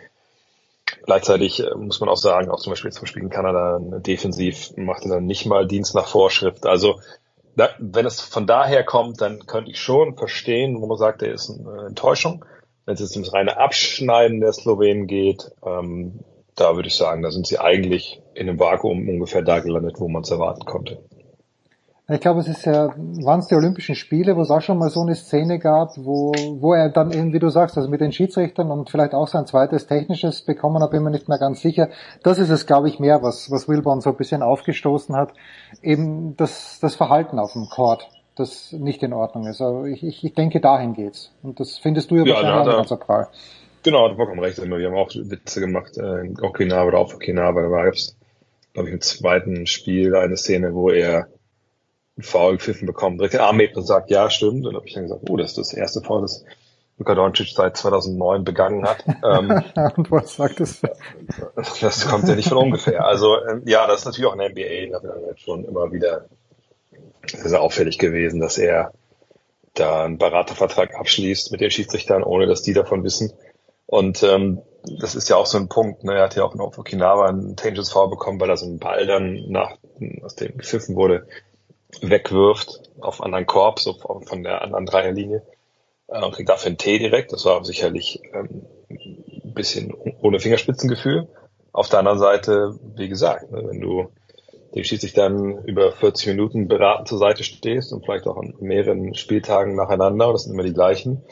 Gleichzeitig 1.04 1.60
äh, 1.62 1.76
muss 1.76 2.00
man 2.00 2.10
auch 2.10 2.18
sagen, 2.18 2.50
auch 2.50 2.60
zum 2.60 2.72
Beispiel 2.72 2.92
zum 2.92 3.02
Beispiel 3.02 3.24
in 3.24 3.30
Kanada 3.30 3.80
defensiv 4.00 4.72
macht 4.76 5.04
er 5.04 5.16
dann 5.16 5.26
nicht 5.26 5.46
mal 5.46 5.68
Dienst 5.68 5.96
nach 5.96 6.08
Vorschrift. 6.08 6.66
Also 6.66 7.00
da, 7.56 7.70
wenn 7.80 8.06
es 8.06 8.22
von 8.22 8.48
daher 8.48 8.84
kommt, 8.84 9.22
dann 9.22 9.46
könnte 9.46 9.72
ich 9.72 9.80
schon 9.80 10.16
verstehen, 10.16 10.82
wo 10.82 10.88
man 10.88 10.98
sagt, 10.98 11.22
er 11.22 11.34
ist 11.34 11.50
eine 11.50 11.88
Enttäuschung. 11.88 12.44
Wenn 12.86 12.96
es 12.96 13.00
jetzt 13.00 13.16
ums 13.16 13.34
reine 13.34 13.58
Abschneiden 13.58 14.42
der 14.42 14.54
Slowenen 14.54 15.08
geht, 15.08 15.52
ähm, 15.66 16.20
da 16.56 16.76
würde 16.76 16.88
ich 16.88 16.96
sagen, 16.96 17.22
da 17.22 17.32
sind 17.32 17.48
sie 17.48 17.60
eigentlich 17.60 18.22
in 18.34 18.48
einem 18.48 18.60
Vakuum 18.60 19.10
ungefähr 19.10 19.42
da 19.42 19.60
gelandet, 19.60 20.00
wo 20.00 20.08
man 20.08 20.24
es 20.24 20.32
erwarten 20.32 20.66
konnte. 20.66 21.04
Ich 22.08 22.20
glaube, 22.20 22.40
es 22.40 22.48
ist 22.48 22.66
ja, 22.66 22.94
waren 22.96 23.40
es 23.40 23.48
die 23.48 23.56
Olympischen 23.56 23.96
Spiele, 23.96 24.36
wo 24.36 24.42
es 24.42 24.52
auch 24.52 24.62
schon 24.62 24.78
mal 24.78 24.92
so 24.92 25.02
eine 25.02 25.16
Szene 25.16 25.58
gab, 25.58 25.90
wo, 25.98 26.34
wo 26.60 26.74
er 26.74 26.90
dann 26.90 27.12
eben, 27.12 27.34
wie 27.34 27.40
du 27.40 27.50
sagst, 27.50 27.78
also 27.78 27.90
mit 27.90 28.00
den 28.00 28.12
Schiedsrichtern 28.12 28.70
und 28.70 28.92
vielleicht 28.92 29.16
auch 29.16 29.28
sein 29.28 29.48
zweites 29.48 29.88
technisches 29.88 30.44
bekommen 30.44 30.84
hat, 30.84 30.92
bin 30.92 31.02
mir 31.02 31.10
nicht 31.10 31.28
mehr 31.28 31.40
ganz 31.40 31.62
sicher. 31.62 31.90
Das 32.22 32.38
ist 32.38 32.52
es, 32.52 32.68
glaube 32.68 32.90
ich, 32.90 33.00
mehr, 33.00 33.24
was, 33.24 33.50
was 33.50 33.68
Wilborn 33.68 34.02
so 34.02 34.12
ein 34.12 34.18
bisschen 34.18 34.44
aufgestoßen 34.44 35.16
hat. 35.16 35.34
Eben 35.82 36.38
das, 36.38 36.78
das 36.80 36.94
Verhalten 36.94 37.40
auf 37.40 37.54
dem 37.54 37.70
Court, 37.70 38.08
das 38.36 38.72
nicht 38.72 39.02
in 39.02 39.12
Ordnung 39.12 39.48
ist. 39.48 39.60
Also 39.60 39.86
ich, 39.86 40.04
ich, 40.04 40.24
ich 40.24 40.34
denke, 40.36 40.62
dahin 40.62 40.94
geht's. 40.94 41.32
Und 41.42 41.60
das 41.60 41.80
findest 41.80 42.12
du 42.12 42.18
ja, 42.18 42.24
ja 42.26 42.36
wahrscheinlich 42.36 42.76
auch 42.76 42.88
ganz 42.88 43.04
prall. 43.04 43.28
Genau, 43.82 44.10
du 44.10 44.16
vollkommen 44.16 44.42
recht. 44.42 44.60
Wir 44.60 44.88
haben 44.88 44.96
auch 44.96 45.10
Witze 45.10 45.60
gemacht, 45.60 45.98
äh, 45.98 46.22
in 46.22 46.40
Okinawa 46.40 46.86
oder 46.86 47.00
auf 47.00 47.16
Okinawa, 47.16 47.64
da 47.64 47.72
war 47.72 47.88
es, 47.88 48.16
glaube 48.74 48.90
ich, 48.90 48.94
im 48.94 49.02
zweiten 49.02 49.66
Spiel 49.66 50.16
eine 50.16 50.38
Szene, 50.38 50.76
wo 50.76 50.92
er 50.92 51.30
einen 52.18 52.24
Foul 52.24 52.54
gepfiffen 52.54 52.86
bekommen, 52.86 53.18
direkt 53.18 53.34
den 53.34 53.42
Arm 53.42 53.60
hebt 53.60 53.76
und 53.76 53.84
sagt, 53.84 54.10
ja, 54.10 54.30
stimmt. 54.30 54.66
Und 54.66 54.74
dann 54.74 54.76
habe 54.76 54.88
ich 54.88 54.94
dann 54.94 55.04
gesagt, 55.04 55.30
oh, 55.30 55.38
das 55.38 55.52
ist 55.52 55.58
das 55.58 55.74
erste 55.74 56.02
Foul, 56.02 56.22
das 56.22 56.46
Luka 56.98 57.14
Doncic 57.14 57.50
seit 57.50 57.76
2009 57.76 58.44
begangen 58.46 58.86
hat. 58.86 59.04
Ähm, 59.08 59.64
und 59.98 60.12
was 60.12 60.36
sagt 60.36 60.60
das? 60.60 60.82
Das 61.82 62.08
kommt 62.08 62.28
ja 62.28 62.36
nicht 62.36 62.50
von 62.50 62.58
ungefähr. 62.58 63.06
Also 63.06 63.36
ähm, 63.46 63.64
ja, 63.66 63.86
das 63.88 64.00
ist 64.00 64.06
natürlich 64.06 64.28
auch 64.28 64.34
in 64.34 64.40
der 64.40 64.50
NBA 64.50 64.98
da 64.98 65.36
schon 65.36 65.66
immer 65.66 65.92
wieder 65.92 66.26
sehr, 67.26 67.62
auffällig 67.62 67.98
gewesen, 67.98 68.40
dass 68.40 68.58
er 68.58 68.94
da 69.74 70.06
einen 70.06 70.18
Beratervertrag 70.18 70.96
abschließt 70.96 71.52
mit 71.52 71.60
den 71.60 71.72
Schiedsrichtern, 71.72 72.24
ohne 72.24 72.48
dass 72.48 72.62
die 72.62 72.74
davon 72.74 73.04
wissen. 73.04 73.34
Und 73.88 74.24
ähm, 74.24 74.62
das 75.00 75.16
ist 75.16 75.30
ja 75.30 75.36
auch 75.36 75.48
so 75.48 75.58
ein 75.58 75.68
Punkt. 75.68 76.04
Ne? 76.04 76.14
Er 76.14 76.24
hat 76.24 76.36
ja 76.36 76.44
auch 76.44 76.56
auf 76.56 76.78
Okinawa 76.78 77.28
einen 77.28 77.56
Dangerous 77.56 77.92
Foul 77.92 78.10
bekommen, 78.10 78.40
weil 78.40 78.50
er 78.50 78.58
so 78.58 78.66
einen 78.66 78.80
Ball 78.80 79.06
dann 79.06 79.46
nach, 79.50 79.78
aus 80.24 80.36
dem 80.36 80.58
gepfiffen 80.58 80.96
wurde, 80.96 81.28
wegwirft 82.02 82.82
auf 83.00 83.22
anderen 83.22 83.46
Korb, 83.46 83.80
so 83.80 83.94
von 83.94 84.44
der 84.44 84.62
anderen 84.62 84.86
Dreierlinie 84.86 85.44
äh, 86.08 86.24
und 86.24 86.34
kriegt 86.34 86.50
dafür 86.50 86.68
einen 86.68 86.78
T 86.78 86.98
direkt. 86.98 87.32
Das 87.34 87.46
war 87.46 87.64
sicherlich 87.64 88.22
ähm, 88.34 88.66
ein 88.90 89.54
bisschen 89.54 89.94
ohne 89.94 90.40
Fingerspitzengefühl. 90.40 91.28
Auf 91.72 91.90
der 91.90 92.00
anderen 92.00 92.20
Seite, 92.20 92.80
wie 92.96 93.10
gesagt, 93.10 93.52
ne, 93.52 93.64
wenn 93.68 93.82
du 93.82 94.10
dem 94.74 94.84
schließlich 94.84 95.14
dann 95.14 95.64
über 95.66 95.92
40 95.92 96.28
Minuten 96.28 96.68
beraten 96.68 97.06
zur 97.06 97.18
Seite 97.18 97.44
stehst 97.44 97.94
und 97.94 98.04
vielleicht 98.04 98.28
auch 98.28 98.38
an 98.38 98.56
mehreren 98.60 99.16
Spieltagen 99.16 99.76
nacheinander, 99.76 100.32
das 100.34 100.44
sind 100.44 100.54
immer 100.54 100.64
die 100.64 100.74
gleichen, 100.74 101.24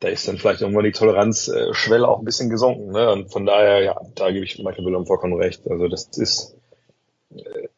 da 0.00 0.08
ist 0.08 0.26
dann 0.26 0.38
vielleicht 0.38 0.62
irgendwann 0.62 0.84
die 0.84 0.92
Toleranzschwelle 0.92 2.08
auch 2.08 2.18
ein 2.18 2.24
bisschen 2.24 2.50
gesunken. 2.50 2.90
Ne? 2.90 3.10
Und 3.12 3.30
von 3.30 3.46
daher, 3.46 3.82
ja, 3.82 4.00
da 4.14 4.30
gebe 4.30 4.44
ich 4.44 4.58
Michael 4.58 4.84
Willem 4.84 5.06
vollkommen 5.06 5.34
recht. 5.34 5.68
Also 5.70 5.86
das 5.86 6.08
ist 6.16 6.56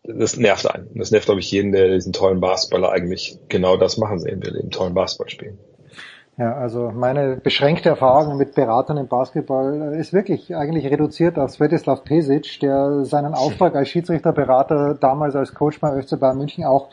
das 0.03 0.37
nervt 0.37 0.71
einen. 0.71 0.91
Das 0.95 1.11
nervt, 1.11 1.27
glaube 1.27 1.41
ich, 1.41 1.51
jeden, 1.51 1.73
der 1.73 1.89
diesen 1.89 2.13
tollen 2.13 2.41
Basketballer 2.41 2.91
eigentlich 2.91 3.39
genau 3.49 3.77
das 3.77 3.97
machen 3.97 4.19
sehen 4.19 4.43
will, 4.43 4.53
den 4.53 4.71
tollen 4.71 4.95
Basketball 4.95 5.31
spielen. 5.31 5.59
Ja, 6.37 6.57
also 6.57 6.91
meine 6.91 7.37
beschränkte 7.37 7.91
Erfahrung 7.91 8.37
mit 8.37 8.57
Beratern 8.57 8.97
im 8.97 9.07
Basketball 9.07 9.95
ist 9.95 10.13
wirklich 10.13 10.55
eigentlich 10.57 10.85
reduziert 10.87 11.39
auf 11.39 11.53
Svetislav 11.53 12.03
Pesic, 12.03 12.59
der 12.61 13.05
seinen 13.05 13.35
Auftrag 13.35 13.77
als 13.77 13.89
Schiedsrichterberater 13.89 14.95
damals 14.95 15.37
als 15.37 15.55
Coach 15.55 15.79
beim 15.79 16.03
FC 16.03 16.19
Bayern 16.19 16.39
München 16.39 16.65
auch 16.65 16.91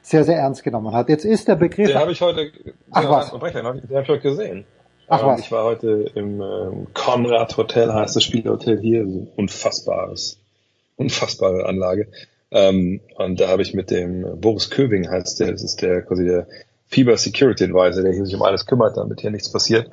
sehr, 0.00 0.22
sehr 0.22 0.36
ernst 0.36 0.62
genommen 0.62 0.94
hat. 0.94 1.08
Jetzt 1.08 1.24
ist 1.24 1.48
der 1.48 1.56
Begriff... 1.56 1.88
Den 1.88 1.98
habe 1.98 2.12
ich 2.12 2.20
heute... 2.20 2.52
Ach 2.92 3.10
was? 3.10 3.52
Den 3.52 3.66
habe 3.66 3.82
ich 3.84 4.08
heute 4.08 4.20
gesehen. 4.20 4.64
Ach 5.08 5.24
was? 5.26 5.40
Ich 5.40 5.50
war 5.50 5.64
heute 5.64 6.12
im 6.14 6.40
ähm, 6.40 6.86
Konrad 6.94 7.56
Hotel, 7.56 7.92
heißt 7.92 8.14
das 8.14 8.22
Spielhotel 8.22 8.78
hier, 8.80 9.06
so 9.08 9.26
unfassbares 9.36 10.43
unfassbare 10.96 11.66
Anlage. 11.66 12.08
Ähm, 12.50 13.00
und 13.16 13.40
da 13.40 13.48
habe 13.48 13.62
ich 13.62 13.74
mit 13.74 13.90
dem 13.90 14.40
Boris 14.40 14.70
Köbing 14.70 15.10
heißt 15.10 15.40
der, 15.40 15.52
das 15.52 15.62
ist 15.62 15.82
der 15.82 16.02
quasi 16.02 16.24
der 16.24 16.46
Fieber 16.86 17.16
Security 17.16 17.64
Advisor, 17.64 18.02
der 18.02 18.12
hier 18.12 18.24
sich 18.24 18.34
um 18.34 18.42
alles 18.42 18.66
kümmert, 18.66 18.96
damit 18.96 19.20
hier 19.20 19.30
nichts 19.30 19.50
passiert. 19.50 19.88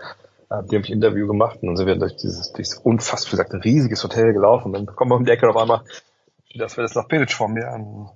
Äh, 0.49 0.63
dem 0.63 0.79
habe 0.79 0.85
ich 0.85 0.89
ein 0.89 0.93
Interview 0.93 1.27
gemacht 1.27 1.59
und 1.61 1.67
dann 1.67 1.77
sind 1.77 1.87
wir 1.87 1.95
durch 1.95 2.17
dieses, 2.17 2.53
dieses 2.53 2.77
unfassbar 2.77 3.31
gesagt, 3.31 3.53
ein 3.53 3.61
riesiges 3.61 4.03
Hotel 4.03 4.33
gelaufen 4.33 4.67
und 4.67 4.73
dann 4.73 4.85
kommen 4.85 5.11
wir 5.11 5.15
um 5.15 5.25
die 5.25 5.31
Ecke 5.31 5.49
auf 5.49 5.57
einmal, 5.57 5.81
das 6.53 6.77
wäre 6.77 6.85
das 6.85 6.95
nach 6.95 7.07
Pilic 7.07 7.31
vor 7.31 7.47
mir 7.47 7.69
an 7.69 8.09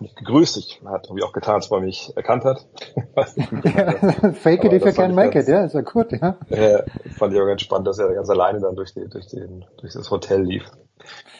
mich 0.00 0.14
gegrüßt. 0.14 0.58
Ich 0.58 0.80
hat 0.84 1.06
irgendwie 1.06 1.24
auch 1.24 1.32
getan, 1.32 1.56
als 1.56 1.70
er 1.70 1.80
mich 1.80 2.12
erkannt 2.14 2.44
hat. 2.44 2.66
Fake 4.36 4.64
it 4.64 4.72
if 4.72 4.84
you 4.84 4.92
can 4.92 5.14
make 5.14 5.36
it, 5.36 5.48
ja, 5.48 5.64
ist 5.64 5.74
ja 5.74 5.80
gut, 5.80 6.12
ja. 6.12 6.36
Ja, 6.50 6.82
fand 7.16 7.34
ich 7.34 7.40
auch 7.40 7.46
ganz 7.46 7.62
spannend, 7.62 7.88
dass 7.88 7.98
er 7.98 8.14
ganz 8.14 8.30
alleine 8.30 8.60
dann 8.60 8.76
durch, 8.76 8.94
die, 8.94 9.08
durch, 9.08 9.26
den, 9.26 9.64
durch 9.80 9.94
das 9.94 10.10
Hotel 10.10 10.42
lief. 10.42 10.64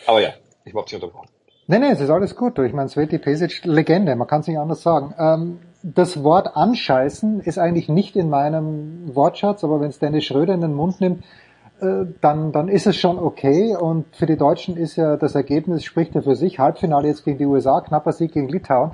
Aber 0.06 0.20
ja, 0.20 0.30
ich 0.68 0.74
habe 0.74 0.86
dich 0.86 0.94
unterbrochen. 0.94 1.28
Nee, 1.66 1.78
nee, 1.80 1.90
es 1.90 2.00
ist 2.00 2.10
alles 2.10 2.34
gut. 2.34 2.58
Ich 2.60 2.72
meine, 2.72 2.88
Sveti 2.88 3.18
Pesic, 3.18 3.64
Legende, 3.64 4.16
man 4.16 4.26
kann 4.26 4.40
es 4.40 4.46
nicht 4.46 4.58
anders 4.58 4.82
sagen. 4.82 5.14
Ähm, 5.18 5.58
das 5.82 6.24
Wort 6.24 6.56
anscheißen 6.56 7.40
ist 7.40 7.58
eigentlich 7.58 7.88
nicht 7.88 8.16
in 8.16 8.30
meinem 8.30 9.14
Wortschatz, 9.14 9.64
aber 9.64 9.80
wenn 9.80 9.90
es 9.90 9.98
Dennis 9.98 10.24
Schröder 10.24 10.54
in 10.54 10.62
den 10.62 10.74
Mund 10.74 11.00
nimmt, 11.00 11.24
äh, 11.80 12.06
dann, 12.20 12.52
dann 12.52 12.68
ist 12.68 12.86
es 12.86 12.96
schon 12.96 13.18
okay. 13.18 13.76
Und 13.76 14.06
für 14.16 14.26
die 14.26 14.36
Deutschen 14.36 14.76
ist 14.76 14.96
ja 14.96 15.16
das 15.16 15.34
Ergebnis, 15.34 15.84
spricht 15.84 16.14
ja 16.14 16.22
für 16.22 16.36
sich. 16.36 16.58
Halbfinale 16.58 17.08
jetzt 17.08 17.24
gegen 17.24 17.38
die 17.38 17.46
USA, 17.46 17.80
knapper 17.80 18.12
Sieg 18.12 18.32
gegen 18.32 18.48
Litauen. 18.48 18.92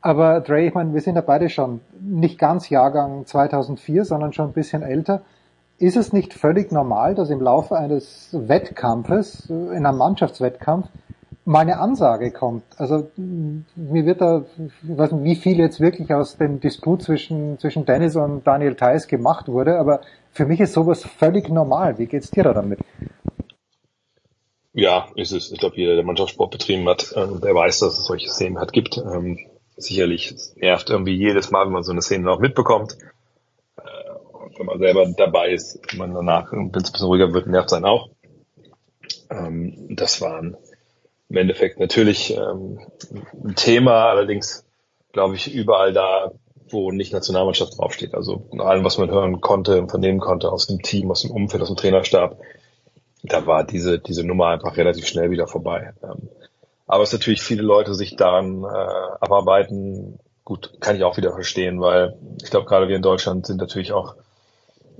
Aber 0.00 0.40
Dre, 0.40 0.62
ich 0.62 0.74
meine, 0.74 0.94
wir 0.94 1.00
sind 1.02 1.16
ja 1.16 1.20
beide 1.20 1.50
schon 1.50 1.80
nicht 2.00 2.38
ganz 2.38 2.70
Jahrgang 2.70 3.26
2004, 3.26 4.04
sondern 4.04 4.32
schon 4.32 4.48
ein 4.48 4.52
bisschen 4.54 4.82
älter. 4.82 5.22
Ist 5.80 5.96
es 5.96 6.12
nicht 6.12 6.34
völlig 6.34 6.72
normal, 6.72 7.14
dass 7.14 7.30
im 7.30 7.40
Laufe 7.40 7.74
eines 7.74 8.28
Wettkampfes, 8.32 9.48
in 9.48 9.86
einem 9.86 9.96
Mannschaftswettkampf, 9.96 10.88
mal 11.46 11.60
eine 11.60 11.78
Ansage 11.78 12.32
kommt? 12.32 12.64
Also 12.76 13.10
mir 13.16 14.04
wird 14.04 14.20
da, 14.20 14.44
ich 14.58 14.98
weiß 14.98 15.12
nicht, 15.12 15.24
wie 15.24 15.36
viel 15.36 15.58
jetzt 15.58 15.80
wirklich 15.80 16.12
aus 16.12 16.36
dem 16.36 16.60
Disput 16.60 17.02
zwischen, 17.02 17.58
zwischen 17.58 17.86
Dennis 17.86 18.14
und 18.14 18.46
Daniel 18.46 18.74
Theiss 18.74 19.08
gemacht 19.08 19.48
wurde, 19.48 19.78
aber 19.78 20.02
für 20.32 20.44
mich 20.44 20.60
ist 20.60 20.74
sowas 20.74 21.02
völlig 21.02 21.48
normal. 21.48 21.96
Wie 21.96 22.06
geht's 22.06 22.30
dir 22.30 22.44
da 22.44 22.52
damit? 22.52 22.80
Ja, 24.74 25.06
ist 25.14 25.32
es. 25.32 25.50
Ich 25.50 25.60
glaube, 25.60 25.76
jeder, 25.76 25.94
der 25.94 26.04
Mannschaftssport 26.04 26.50
betrieben 26.50 26.86
hat, 26.90 27.14
ähm, 27.16 27.40
der 27.40 27.54
weiß, 27.54 27.80
dass 27.80 27.98
es 27.98 28.04
solche 28.04 28.28
Szenen 28.28 28.58
hat 28.58 28.74
gibt. 28.74 28.98
Ähm, 28.98 29.38
sicherlich 29.78 30.34
nervt 30.56 30.90
irgendwie 30.90 31.16
jedes 31.16 31.50
Mal, 31.50 31.64
wenn 31.64 31.72
man 31.72 31.84
so 31.84 31.92
eine 31.92 32.02
Szene 32.02 32.24
noch 32.24 32.38
mitbekommt. 32.38 32.98
Wenn 34.60 34.66
man 34.66 34.78
selber 34.78 35.10
dabei 35.16 35.52
ist, 35.52 35.80
wenn 35.88 35.98
man 36.00 36.12
danach, 36.12 36.52
ein 36.52 36.70
bisschen 36.70 37.06
ruhiger 37.06 37.32
wird, 37.32 37.46
nervt 37.46 37.70
sein 37.70 37.86
auch. 37.86 38.10
Ähm, 39.30 39.86
das 39.88 40.20
waren 40.20 40.54
im 41.30 41.36
Endeffekt 41.38 41.80
natürlich 41.80 42.36
ähm, 42.36 42.78
ein 43.42 43.54
Thema, 43.54 44.10
allerdings 44.10 44.66
glaube 45.12 45.36
ich 45.36 45.54
überall 45.54 45.94
da, 45.94 46.32
wo 46.68 46.92
nicht 46.92 47.10
Nationalmannschaft 47.10 47.78
draufsteht. 47.78 48.14
Also 48.14 48.50
allem, 48.58 48.84
was 48.84 48.98
man 48.98 49.10
hören 49.10 49.40
konnte 49.40 49.80
und 49.80 49.88
vernehmen 49.88 50.20
konnte 50.20 50.52
aus 50.52 50.66
dem 50.66 50.82
Team, 50.82 51.10
aus 51.10 51.22
dem 51.22 51.30
Umfeld, 51.30 51.62
aus 51.62 51.68
dem 51.68 51.78
Trainerstab, 51.78 52.38
da 53.22 53.46
war 53.46 53.64
diese, 53.64 53.98
diese 53.98 54.24
Nummer 54.24 54.48
einfach 54.48 54.76
relativ 54.76 55.06
schnell 55.06 55.30
wieder 55.30 55.46
vorbei. 55.46 55.94
Ähm, 56.02 56.28
aber 56.86 57.02
es 57.02 57.14
natürlich 57.14 57.40
viele 57.40 57.62
Leute 57.62 57.94
sich 57.94 58.14
daran 58.14 58.62
äh, 58.64 58.66
abarbeiten, 58.66 60.18
gut, 60.44 60.74
kann 60.80 60.96
ich 60.96 61.04
auch 61.04 61.16
wieder 61.16 61.32
verstehen, 61.32 61.80
weil 61.80 62.18
ich 62.42 62.50
glaube, 62.50 62.66
gerade 62.66 62.88
wir 62.88 62.96
in 62.96 63.00
Deutschland 63.00 63.46
sind 63.46 63.56
natürlich 63.56 63.92
auch 63.94 64.16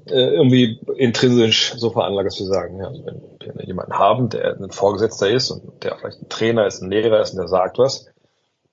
äh, 0.07 0.35
irgendwie 0.35 0.81
intrinsisch 0.97 1.75
so 1.77 1.91
veranlagt, 1.91 2.27
dass 2.27 2.39
wir 2.39 2.47
sagen, 2.47 2.79
ja, 2.79 2.93
wenn 2.93 3.59
wir 3.59 3.67
jemanden 3.67 3.99
haben, 3.99 4.29
der 4.29 4.57
ein 4.57 4.71
Vorgesetzter 4.71 5.29
ist 5.29 5.51
und 5.51 5.83
der 5.83 5.97
vielleicht 5.97 6.23
ein 6.23 6.29
Trainer 6.29 6.67
ist, 6.67 6.83
ein 6.83 6.91
Lehrer 6.91 7.21
ist 7.21 7.33
und 7.33 7.39
der 7.39 7.49
sagt 7.49 7.79
was, 7.79 8.07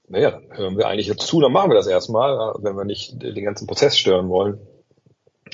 naja, 0.08 0.32
dann 0.32 0.58
hören 0.58 0.78
wir 0.78 0.88
eigentlich 0.88 1.16
zu, 1.18 1.42
dann 1.42 1.52
machen 1.52 1.70
wir 1.70 1.76
das 1.76 1.88
erstmal, 1.88 2.56
wenn 2.60 2.78
wir 2.78 2.86
nicht 2.86 3.22
den 3.22 3.44
ganzen 3.44 3.68
Prozess 3.68 3.98
stören 3.98 4.30
wollen. 4.30 4.60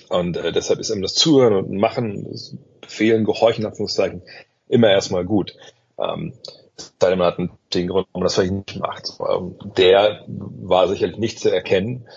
Und 0.09 0.37
äh, 0.37 0.51
deshalb 0.51 0.79
ist 0.79 0.89
eben 0.89 1.01
das 1.01 1.15
Zuhören 1.15 1.53
und 1.55 1.77
Machen, 1.77 2.27
das 2.31 2.55
Befehlen, 2.81 3.25
Gehorchen, 3.25 3.65
Anführungszeichen, 3.65 4.21
immer 4.67 4.89
erstmal 4.89 5.25
gut. 5.25 5.55
Ähm, 5.97 6.33
sei 6.99 7.15
man 7.15 7.27
hat 7.27 7.37
den 7.73 7.87
Grund, 7.87 8.07
warum 8.11 8.21
man 8.21 8.23
das 8.23 8.35
vielleicht 8.35 8.53
nicht 8.53 8.79
macht. 8.79 9.09
Ähm, 9.19 9.55
der 9.77 10.23
war 10.27 10.87
sicherlich 10.87 11.17
nicht 11.17 11.39
zu 11.39 11.53
erkennen. 11.53 12.07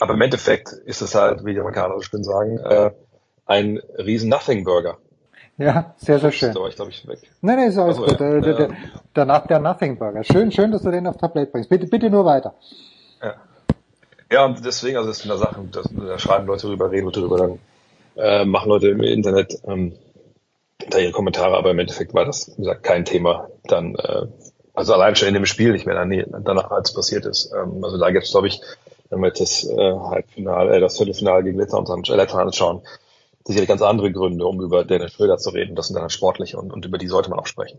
Aber 0.00 0.14
im 0.14 0.20
Endeffekt 0.20 0.72
ist 0.72 1.02
es 1.02 1.14
halt, 1.14 1.44
wie 1.44 1.54
die 1.54 1.60
Amerikaner 1.60 1.94
so 1.94 2.02
schön 2.02 2.24
sagen, 2.24 2.58
äh, 2.58 2.90
ein 3.46 3.80
riesen 3.98 4.28
Nothing-Burger. 4.30 4.98
Ja, 5.56 5.94
sehr, 5.98 6.18
sehr 6.18 6.32
schön. 6.32 6.52
Da 6.52 6.60
war 6.60 6.68
ich, 6.68 6.76
glaube 6.76 6.90
ich, 6.90 7.06
weg. 7.06 7.20
Nein, 7.40 7.56
nein, 7.56 7.68
ist 7.68 7.78
alles 7.78 7.98
Also, 7.98 8.08
gut. 8.08 8.18
Der, 8.20 8.40
der, 8.40 8.54
der, 8.54 8.68
der, 9.14 9.40
der 9.40 9.58
Nothing 9.60 9.98
Burger. 9.98 10.24
Schön, 10.24 10.50
schön, 10.50 10.72
dass 10.72 10.82
du 10.82 10.90
den 10.90 11.06
auf 11.06 11.16
Tablett 11.16 11.52
bringst. 11.52 11.70
Bitte, 11.70 11.86
bitte 11.86 12.10
nur 12.10 12.24
weiter. 12.24 12.54
Ja. 13.22 13.34
Ja, 14.32 14.44
und 14.46 14.64
deswegen, 14.64 14.96
also 14.96 15.10
das 15.10 15.18
sind 15.18 15.30
da 15.30 15.36
Sachen, 15.36 15.70
das, 15.70 15.88
da 15.92 16.18
schreiben 16.18 16.46
Leute 16.46 16.66
drüber, 16.66 16.90
reden 16.90 17.04
Leute 17.04 17.20
drüber, 17.20 17.36
dann 17.36 17.58
äh, 18.16 18.44
machen 18.44 18.68
Leute 18.68 18.88
im 18.88 19.00
Internet 19.02 19.58
ähm, 19.64 19.94
da 20.90 20.98
ihre 20.98 21.12
Kommentare, 21.12 21.56
aber 21.56 21.70
im 21.70 21.78
Endeffekt 21.78 22.14
war 22.14 22.24
das, 22.24 22.50
wie 22.56 22.62
gesagt, 22.62 22.82
kein 22.82 23.04
Thema. 23.04 23.48
Dann, 23.64 23.94
äh, 23.94 24.26
also 24.74 24.94
allein 24.94 25.14
schon 25.14 25.28
in 25.28 25.34
dem 25.34 25.46
Spiel 25.46 25.70
nicht 25.72 25.86
mehr 25.86 25.94
danach, 25.94 26.70
als 26.72 26.92
passiert 26.92 27.26
ist. 27.26 27.52
Ähm, 27.52 27.84
also 27.84 27.96
da 27.96 28.10
gibt 28.10 28.24
es, 28.24 28.32
glaube 28.32 28.48
ich, 28.48 28.60
jetzt 29.22 29.40
das 29.40 29.64
äh, 29.64 29.76
Halbfinale, 29.76 30.76
äh, 30.76 30.80
das 30.80 30.96
Viertelfinale 30.96 31.44
gegen 31.44 31.58
Litauen, 31.58 31.86
äh, 31.86 32.16
Litauen 32.16 32.40
anschauen, 32.40 32.80
sicherlich 33.44 33.68
ganz 33.68 33.82
andere 33.82 34.10
Gründe, 34.10 34.46
um 34.46 34.60
über 34.60 34.84
Dennis 34.84 35.12
Schröder 35.12 35.38
zu 35.38 35.50
reden. 35.50 35.76
Das 35.76 35.88
sind 35.88 35.96
dann 35.96 36.10
sportlich 36.10 36.56
und, 36.56 36.72
und 36.72 36.84
über 36.84 36.98
die 36.98 37.08
sollte 37.08 37.30
man 37.30 37.38
auch 37.38 37.46
sprechen. 37.46 37.78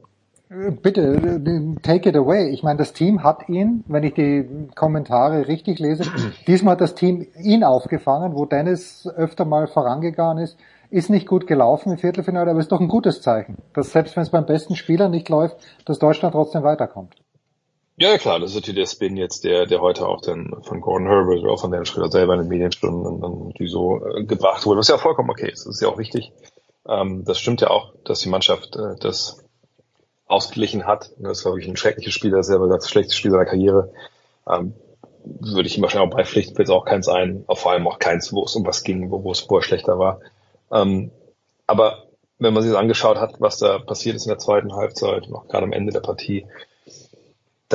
Äh, 0.50 0.72
Bitte, 0.72 1.02
äh, 1.02 1.82
take 1.82 2.10
it 2.10 2.16
away. 2.16 2.50
Ich 2.50 2.64
meine, 2.64 2.78
das 2.78 2.94
Team 2.94 3.24
hat 3.24 3.50
ihn, 3.50 3.84
wenn 3.88 4.04
ich 4.04 4.14
die 4.14 4.48
Kommentare 4.76 5.48
richtig 5.48 5.80
lese, 5.80 6.04
diesmal 6.48 6.74
hat 6.74 6.82
das 6.82 6.96
Team 6.96 7.28
ihn 7.42 7.64
aufgefangen, 7.64 8.36
wo 8.36 8.46
Dennis 8.46 9.08
öfter 9.08 9.46
mal 9.46 9.68
vorangegangen 9.68 10.44
ist. 10.44 10.58
Ist 10.92 11.10
nicht 11.10 11.28
gut 11.28 11.48
gelaufen 11.48 11.94
im 11.94 11.98
Viertelfinale, 11.98 12.52
aber 12.52 12.60
ist 12.60 12.72
doch 12.72 12.80
ein 12.80 12.88
gutes 12.88 13.22
Zeichen, 13.22 13.58
dass 13.74 13.92
selbst 13.92 14.16
wenn 14.16 14.24
es 14.24 14.30
beim 14.30 14.46
besten 14.46 14.76
Spieler 14.76 15.10
nicht 15.10 15.28
läuft, 15.30 15.58
dass 15.86 15.98
Deutschland 15.98 16.34
trotzdem 16.34 16.64
weiterkommt. 16.64 17.16
Ja, 17.98 18.18
klar, 18.18 18.40
das 18.42 18.52
ist 18.52 18.56
natürlich 18.56 18.82
der 18.82 18.94
Spin 18.94 19.16
jetzt, 19.16 19.46
der, 19.46 19.66
der 19.68 19.80
heute 19.80 20.06
auch 20.08 20.20
dann 20.20 20.54
von 20.64 20.82
Gordon 20.82 21.08
Herbert 21.08 21.40
oder 21.40 21.54
auch 21.54 21.62
von 21.62 21.72
Dennis 21.72 21.88
Schröder 21.88 22.12
selber 22.12 22.34
in 22.34 22.42
den 22.42 22.50
Medienstunden 22.50 23.04
dann, 23.04 23.22
dann 23.22 23.68
so 23.68 24.06
äh, 24.06 24.26
gebracht 24.26 24.66
wurde, 24.66 24.80
was 24.80 24.90
ja 24.90 24.96
auch 24.96 25.02
vollkommen 25.02 25.30
okay 25.30 25.50
ist. 25.50 25.66
Das 25.66 25.76
ist 25.76 25.82
ja 25.82 25.88
auch 25.88 25.98
wichtig. 25.98 26.34
Ähm, 26.88 27.24
das 27.24 27.40
stimmt 27.40 27.62
ja 27.62 27.70
auch, 27.70 27.94
dass 28.04 28.20
die 28.20 28.30
Mannschaft 28.30 28.76
äh, 28.76 28.96
das 29.00 29.46
ausgeglichen 30.28 30.86
hat. 30.86 31.12
Das 31.20 31.46
war 31.46 31.54
wirklich 31.54 31.70
ein 31.70 31.78
schreckliches 31.78 32.14
Spiel, 32.14 32.32
das 32.32 32.42
ist 32.42 32.48
selber 32.48 32.68
das 32.68 32.90
schlechteste 32.90 33.18
Spiel 33.18 33.32
seiner 33.32 33.46
Karriere. 33.46 33.94
Ähm, 34.46 34.74
würde 35.24 35.68
ich 35.68 35.78
ihm 35.78 35.84
wahrscheinlich 35.84 36.12
auch 36.12 36.18
beipflichten, 36.18 36.62
es 36.62 36.70
auch 36.70 36.86
keins 36.86 37.08
ein, 37.08 37.46
vor 37.50 37.72
allem 37.72 37.88
auch 37.88 37.98
keins, 37.98 38.34
wo 38.34 38.44
es 38.44 38.56
um 38.56 38.66
was 38.66 38.84
ging, 38.84 39.10
wo, 39.10 39.24
wo 39.24 39.32
es 39.32 39.40
vorher 39.40 39.66
schlechter 39.66 39.98
war. 39.98 40.20
Ähm, 40.70 41.12
aber 41.66 42.04
wenn 42.40 42.54
man 42.54 42.62
sich 42.62 42.74
das 42.74 42.80
angeschaut 42.80 43.18
hat, 43.18 43.40
was 43.40 43.58
da 43.58 43.80
passiert 43.80 44.18
ist 44.18 44.26
in 44.26 44.30
der 44.30 44.38
zweiten 44.38 44.76
Halbzeit, 44.76 45.30
noch 45.30 45.48
gerade 45.48 45.64
am 45.64 45.72
Ende 45.72 45.94
der 45.94 46.02
Partie, 46.02 46.46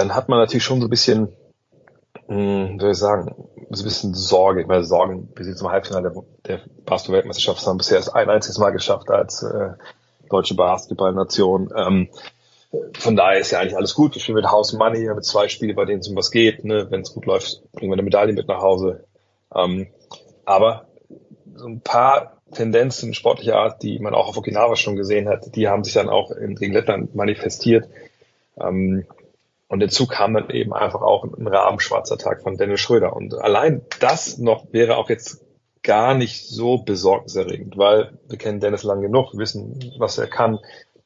dann 0.00 0.14
hat 0.14 0.28
man 0.28 0.38
natürlich 0.38 0.64
schon 0.64 0.80
so 0.80 0.86
ein 0.86 0.90
bisschen, 0.90 1.28
mh, 2.28 2.70
wie 2.74 2.80
soll 2.80 2.90
ich 2.90 2.96
sagen, 2.96 3.34
so 3.70 3.82
ein 3.82 3.84
bisschen 3.84 4.14
Sorge. 4.14 4.62
Ich 4.62 4.66
meine, 4.66 4.82
Sorgen, 4.82 5.28
wir 5.36 5.44
sind 5.44 5.58
zum 5.58 5.70
Halbfinale 5.70 6.10
der, 6.10 6.22
der 6.46 6.60
Basketball-Weltmeisterschaft, 6.86 7.66
haben 7.66 7.76
bisher 7.76 7.98
erst 7.98 8.14
ein 8.14 8.30
einziges 8.30 8.58
Mal 8.58 8.70
geschafft 8.70 9.10
als 9.10 9.42
äh, 9.42 9.72
deutsche 10.30 10.54
Basketballnation. 10.54 11.70
Ähm, 11.76 12.08
von 12.98 13.16
daher 13.16 13.40
ist 13.40 13.50
ja 13.50 13.60
eigentlich 13.60 13.76
alles 13.76 13.94
gut. 13.94 14.14
Wir 14.14 14.22
spielen 14.22 14.36
mit 14.36 14.50
House 14.50 14.72
Money, 14.72 15.12
mit 15.12 15.24
zwei 15.24 15.48
Spiele, 15.48 15.74
bei 15.74 15.84
denen 15.84 16.00
es 16.00 16.08
um 16.08 16.16
was 16.16 16.30
geht. 16.30 16.64
Ne? 16.64 16.86
Wenn 16.88 17.02
es 17.02 17.12
gut 17.12 17.26
läuft, 17.26 17.60
bringen 17.72 17.90
wir 17.90 17.94
eine 17.94 18.02
Medaille 18.02 18.32
mit 18.32 18.48
nach 18.48 18.62
Hause. 18.62 19.04
Ähm, 19.54 19.88
aber 20.44 20.86
so 21.54 21.66
ein 21.66 21.80
paar 21.80 22.38
Tendenzen 22.52 23.12
sportlicher 23.12 23.56
Art, 23.56 23.82
die 23.82 23.98
man 23.98 24.14
auch 24.14 24.28
auf 24.28 24.36
Okinawa 24.36 24.76
schon 24.76 24.96
gesehen 24.96 25.28
hat, 25.28 25.54
die 25.54 25.68
haben 25.68 25.84
sich 25.84 25.94
dann 25.94 26.08
auch 26.08 26.30
in, 26.30 26.54
gegen 26.54 26.72
Lettland 26.72 27.14
manifestiert. 27.14 27.88
Ähm, 28.58 29.04
und 29.70 29.78
dazu 29.78 30.08
kam 30.08 30.34
dann 30.34 30.50
eben 30.50 30.72
einfach 30.72 31.00
auch 31.00 31.22
ein 31.22 31.46
rabenschwarzer 31.46 32.18
Tag 32.18 32.42
von 32.42 32.56
Dennis 32.56 32.80
Schröder. 32.80 33.14
Und 33.14 33.34
allein 33.34 33.82
das 34.00 34.36
noch 34.36 34.72
wäre 34.72 34.96
auch 34.96 35.08
jetzt 35.08 35.44
gar 35.84 36.14
nicht 36.14 36.48
so 36.48 36.78
besorgniserregend, 36.78 37.78
weil 37.78 38.18
wir 38.28 38.36
kennen 38.36 38.58
Dennis 38.58 38.82
lang 38.82 39.00
genug, 39.00 39.32
wissen, 39.34 39.94
was 39.96 40.18
er 40.18 40.26
kann, 40.26 40.58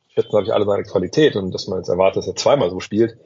schätzen, 0.09 0.31
glaube 0.31 0.45
ich, 0.45 0.55
alle 0.55 0.65
seine 0.65 0.85
Qualität 0.85 1.37
und 1.37 1.53
dass 1.53 1.67
man 1.67 1.81
jetzt 1.81 1.91
erwartet, 1.91 2.23
dass 2.23 2.27
er 2.27 2.37
zweimal 2.37 2.71
so 2.71 2.81
spielt, 2.81 3.19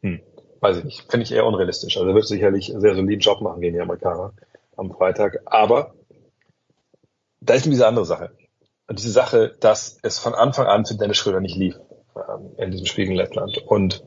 hm, 0.00 0.22
weiß 0.60 0.78
ich 0.78 0.84
nicht. 0.84 1.10
Finde 1.10 1.24
ich 1.24 1.32
eher 1.32 1.44
unrealistisch. 1.44 1.98
Also 1.98 2.08
er 2.08 2.14
wird 2.14 2.26
sicherlich 2.26 2.70
einen 2.70 2.80
sehr 2.80 2.94
soliden 2.94 3.20
Job 3.20 3.42
machen 3.42 3.60
gegen 3.60 3.74
die 3.74 3.82
Amerikaner 3.82 4.32
am 4.78 4.90
Freitag. 4.90 5.42
Aber 5.44 5.92
da 7.42 7.52
ist 7.52 7.66
diese 7.66 7.86
andere 7.86 8.06
Sache. 8.06 8.30
Und 8.88 8.98
diese 8.98 9.12
Sache, 9.12 9.54
dass 9.60 9.98
es 10.02 10.18
von 10.18 10.32
Anfang 10.32 10.64
an 10.64 10.86
für 10.86 10.94
Dennis 10.94 11.18
Schröder 11.18 11.40
nicht 11.40 11.56
lief 11.56 11.78
ähm, 12.16 12.52
in 12.56 12.70
diesem 12.70 12.86
Spiel 12.86 13.04
gegen 13.04 13.16
Lettland. 13.16 13.58
Und 13.58 14.02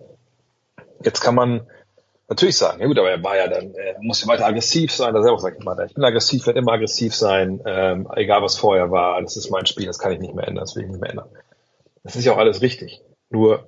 jetzt 1.03 1.21
kann 1.21 1.35
man 1.35 1.67
natürlich 2.29 2.57
sagen, 2.57 2.79
ja 2.79 2.87
gut, 2.87 2.99
aber 2.99 3.09
er 3.09 3.23
war 3.23 3.35
ja 3.35 3.47
dann, 3.47 3.73
er 3.73 3.97
muss 4.01 4.21
ja 4.21 4.27
weiter 4.27 4.45
aggressiv 4.45 4.91
sein, 4.91 5.13
da 5.13 5.21
selber 5.21 5.39
sagt 5.39 5.59
immer, 5.61 5.77
ich 5.83 5.95
bin 5.95 6.03
aggressiv, 6.03 6.45
werde 6.45 6.59
immer 6.59 6.73
aggressiv 6.73 7.15
sein, 7.15 7.61
ähm, 7.65 8.07
egal 8.15 8.43
was 8.43 8.55
vorher 8.55 8.91
war, 8.91 9.21
das 9.21 9.35
ist 9.35 9.49
mein 9.49 9.65
Spiel, 9.65 9.87
das 9.87 9.97
kann 9.99 10.11
ich 10.11 10.19
nicht 10.19 10.35
mehr 10.35 10.47
ändern, 10.47 10.63
das 10.63 10.75
will 10.75 10.83
ich 10.83 10.89
nicht 10.89 11.01
mehr 11.01 11.09
ändern. 11.09 11.29
Das 12.03 12.15
ist 12.15 12.25
ja 12.25 12.33
auch 12.33 12.37
alles 12.37 12.61
richtig. 12.61 13.01
Nur, 13.29 13.67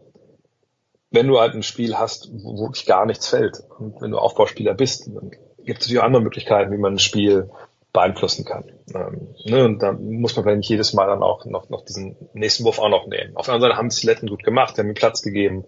wenn 1.09 1.27
du 1.27 1.39
halt 1.39 1.55
ein 1.55 1.63
Spiel 1.63 1.97
hast, 1.97 2.29
wo 2.31 2.57
wirklich 2.59 2.85
gar 2.85 3.05
nichts 3.05 3.27
fällt, 3.27 3.61
und 3.79 4.01
wenn 4.01 4.11
du 4.11 4.19
Aufbauspieler 4.19 4.73
bist, 4.73 5.07
dann 5.07 5.31
gibt 5.31 5.81
es 5.81 5.87
natürlich 5.87 6.03
andere 6.03 6.23
Möglichkeiten, 6.23 6.71
wie 6.71 6.77
man 6.77 6.93
ein 6.93 6.99
Spiel 6.99 7.49
beeinflussen 7.93 8.45
kann. 8.45 8.71
Ähm, 8.95 9.35
ne, 9.43 9.65
und 9.65 9.79
da 9.79 9.91
muss 9.91 10.35
man 10.35 10.45
vielleicht 10.45 10.59
nicht 10.59 10.69
jedes 10.69 10.93
Mal 10.93 11.07
dann 11.07 11.23
auch 11.23 11.45
noch, 11.45 11.69
noch 11.69 11.83
diesen 11.83 12.15
nächsten 12.33 12.63
Wurf 12.63 12.79
auch 12.79 12.89
noch 12.89 13.07
nehmen. 13.07 13.35
Auf 13.35 13.47
der 13.47 13.55
anderen 13.55 13.71
Seite 13.71 13.77
haben 13.77 13.87
es 13.87 13.97
die 13.97 14.07
Letten 14.07 14.27
gut 14.27 14.43
gemacht, 14.43 14.77
haben 14.77 14.87
mir 14.87 14.93
Platz 14.93 15.21
gegeben. 15.21 15.65